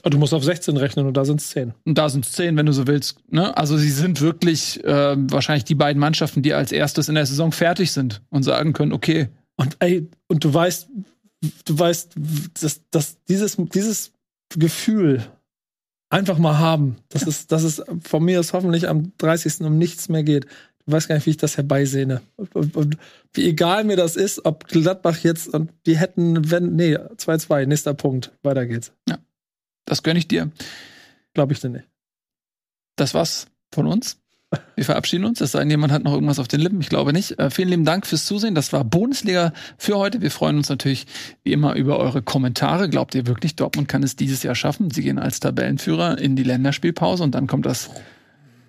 Du 0.03 0.17
musst 0.17 0.33
auf 0.33 0.43
16 0.43 0.77
rechnen 0.77 1.05
und 1.05 1.15
da 1.15 1.25
sind 1.25 1.41
es 1.41 1.49
10. 1.49 1.73
Und 1.85 1.97
da 1.97 2.09
sind 2.09 2.25
es 2.25 2.31
10, 2.31 2.55
wenn 2.55 2.65
du 2.65 2.71
so 2.71 2.87
willst. 2.87 3.17
Ne? 3.29 3.55
Also 3.55 3.77
sie 3.77 3.91
sind 3.91 4.21
wirklich 4.21 4.83
äh, 4.83 5.15
wahrscheinlich 5.17 5.65
die 5.65 5.75
beiden 5.75 5.99
Mannschaften, 5.99 6.41
die 6.41 6.53
als 6.53 6.71
erstes 6.71 7.09
in 7.09 7.15
der 7.15 7.25
Saison 7.25 7.51
fertig 7.51 7.91
sind 7.91 8.21
und 8.29 8.43
sagen 8.43 8.73
können, 8.73 8.93
okay. 8.93 9.27
Und 9.57 9.77
ey, 9.79 10.09
und 10.27 10.43
du 10.43 10.53
weißt, 10.53 10.87
du 11.65 11.79
weißt, 11.79 12.15
dass, 12.61 12.81
dass 12.91 13.23
dieses, 13.25 13.57
dieses 13.57 14.11
Gefühl 14.49 15.25
einfach 16.09 16.37
mal 16.37 16.59
haben, 16.59 16.97
dass, 17.09 17.25
es, 17.25 17.47
dass 17.47 17.63
es 17.63 17.81
von 18.03 18.23
mir 18.23 18.39
aus 18.39 18.53
hoffentlich 18.53 18.87
am 18.87 19.13
30. 19.17 19.61
um 19.61 19.77
nichts 19.77 20.09
mehr 20.09 20.23
geht. 20.23 20.45
Du 20.85 20.91
weißt 20.93 21.07
gar 21.07 21.15
nicht, 21.15 21.25
wie 21.25 21.31
ich 21.31 21.37
das 21.37 21.57
herbeisehne. 21.57 22.21
Und, 22.53 22.75
und 22.75 22.97
wie 23.33 23.47
egal 23.47 23.83
mir 23.83 23.95
das 23.95 24.15
ist, 24.15 24.45
ob 24.45 24.67
Gladbach 24.67 25.19
jetzt 25.19 25.53
und 25.53 25.71
die 25.85 25.97
hätten, 25.97 26.51
wenn, 26.51 26.75
nee, 26.75 26.97
2-2, 26.97 27.65
nächster 27.65 27.93
Punkt, 27.93 28.31
weiter 28.43 28.65
geht's. 28.65 28.91
Ja. 29.07 29.19
Das 29.85 30.03
gönne 30.03 30.19
ich 30.19 30.27
dir. 30.27 30.51
Glaube 31.33 31.53
ich 31.53 31.59
dir 31.59 31.69
nicht. 31.69 31.87
Das 32.97 33.13
war's 33.13 33.47
von 33.73 33.87
uns. 33.87 34.20
Wir 34.75 34.85
verabschieden 34.85 35.25
uns. 35.25 35.39
Es 35.39 35.53
sei 35.53 35.59
denn, 35.59 35.69
jemand 35.69 35.93
hat 35.93 36.03
noch 36.03 36.13
irgendwas 36.13 36.39
auf 36.39 36.47
den 36.47 36.59
Lippen. 36.59 36.81
Ich 36.81 36.89
glaube 36.89 37.13
nicht. 37.13 37.39
Äh, 37.39 37.49
vielen 37.49 37.69
lieben 37.69 37.85
Dank 37.85 38.05
fürs 38.05 38.25
Zusehen. 38.25 38.55
Das 38.55 38.73
war 38.73 38.83
Bundesliga 38.83 39.53
für 39.77 39.97
heute. 39.97 40.21
Wir 40.21 40.31
freuen 40.31 40.57
uns 40.57 40.69
natürlich 40.69 41.05
wie 41.43 41.53
immer 41.53 41.75
über 41.75 41.99
eure 41.99 42.21
Kommentare. 42.21 42.89
Glaubt 42.89 43.15
ihr 43.15 43.27
wirklich, 43.27 43.55
Dortmund 43.55 43.87
kann 43.87 44.03
es 44.03 44.15
dieses 44.15 44.43
Jahr 44.43 44.55
schaffen? 44.55 44.91
Sie 44.91 45.03
gehen 45.03 45.19
als 45.19 45.39
Tabellenführer 45.39 46.17
in 46.17 46.35
die 46.35 46.43
Länderspielpause 46.43 47.23
und 47.23 47.35
dann 47.35 47.47
kommt 47.47 47.65
das 47.65 47.89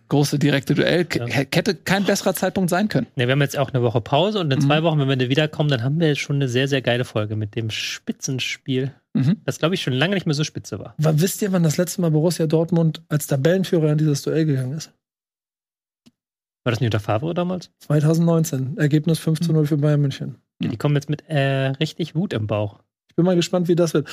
große 0.09 0.38
direkte 0.38 0.74
Duell. 0.74 1.06
Ja. 1.14 1.26
Hätte 1.26 1.74
kein 1.74 2.04
besserer 2.04 2.34
Zeitpunkt 2.34 2.68
sein 2.68 2.88
können. 2.88 3.06
Ja, 3.16 3.26
wir 3.26 3.32
haben 3.32 3.40
jetzt 3.40 3.56
auch 3.56 3.72
eine 3.72 3.82
Woche 3.82 4.02
Pause 4.02 4.40
und 4.40 4.52
in 4.52 4.59
mhm. 4.59 4.64
zwei 4.64 4.82
Wochen, 4.82 4.98
wenn 5.09 5.18
wir 5.18 5.30
wiederkommen, 5.30 5.70
dann 5.70 5.82
haben 5.82 5.98
wir 5.98 6.14
schon 6.16 6.36
eine 6.36 6.48
sehr, 6.48 6.68
sehr 6.68 6.82
geile 6.82 7.06
Folge 7.06 7.34
mit 7.34 7.56
dem 7.56 7.70
Spitzenspiel. 7.70 8.92
Mhm. 9.14 9.38
Das, 9.46 9.59
glaube 9.59 9.74
ich, 9.74 9.82
schon 9.82 9.94
lange 9.94 10.14
nicht 10.14 10.26
mehr 10.26 10.34
so 10.34 10.44
spitze 10.44 10.78
war. 10.78 10.94
Aber 10.98 11.20
wisst 11.20 11.40
ihr, 11.40 11.50
wann 11.52 11.62
das 11.62 11.78
letzte 11.78 12.02
Mal 12.02 12.10
Borussia 12.10 12.46
Dortmund 12.46 13.02
als 13.09 13.26
Tabellenführer 13.26 13.92
in 13.92 13.98
dieses 13.98 14.20
Duell 14.20 14.44
gegangen 14.44 14.74
ist? 14.74 14.92
War 16.64 16.70
das 16.70 16.80
nicht 16.80 16.89
unter 16.89 17.01
Favre 17.01 17.34
damals? 17.34 17.70
2019. 17.80 18.76
Ergebnis 18.76 19.18
5 19.18 19.40
zu 19.40 19.52
0 19.52 19.66
für 19.66 19.76
Bayern 19.76 20.01
München. 20.01 20.36
Ja, 20.62 20.68
die 20.68 20.76
kommen 20.76 20.94
jetzt 20.94 21.10
mit 21.10 21.28
äh, 21.28 21.68
richtig 21.68 22.14
Wut 22.14 22.32
im 22.32 22.47
Bauch. 22.47 22.80
Ich 23.09 23.16
bin 23.16 23.24
mal 23.24 23.34
gespannt, 23.36 23.68
wie 23.68 23.74
das 23.74 23.94
wird. 23.94 24.09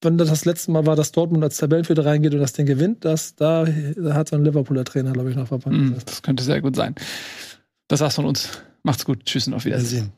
Wenn 0.00 0.18
das 0.18 0.28
das 0.28 0.44
letzte 0.44 0.70
Mal 0.70 0.86
war, 0.86 0.96
dass 0.96 1.12
Dortmund 1.12 1.44
als 1.44 1.56
Tabellenführer 1.56 2.04
reingeht 2.04 2.34
und 2.34 2.40
das 2.40 2.52
Ding 2.52 2.66
gewinnt, 2.66 3.04
das, 3.04 3.36
da, 3.36 3.64
da 3.64 4.14
hat 4.14 4.28
so 4.28 4.36
ein 4.36 4.44
Liverpooler 4.44 4.84
Trainer, 4.84 5.12
glaube 5.12 5.30
ich, 5.30 5.36
noch 5.36 5.48
verpackt. 5.48 5.76
Mm, 5.76 5.94
das 6.04 6.22
könnte 6.22 6.42
sehr 6.42 6.60
gut 6.60 6.76
sein. 6.76 6.94
Das 7.88 8.00
war's 8.00 8.14
von 8.14 8.24
uns. 8.24 8.62
Macht's 8.82 9.04
gut. 9.04 9.24
Tschüss 9.24 9.46
und 9.46 9.54
auf 9.54 9.64
Wiedersehen. 9.64 10.12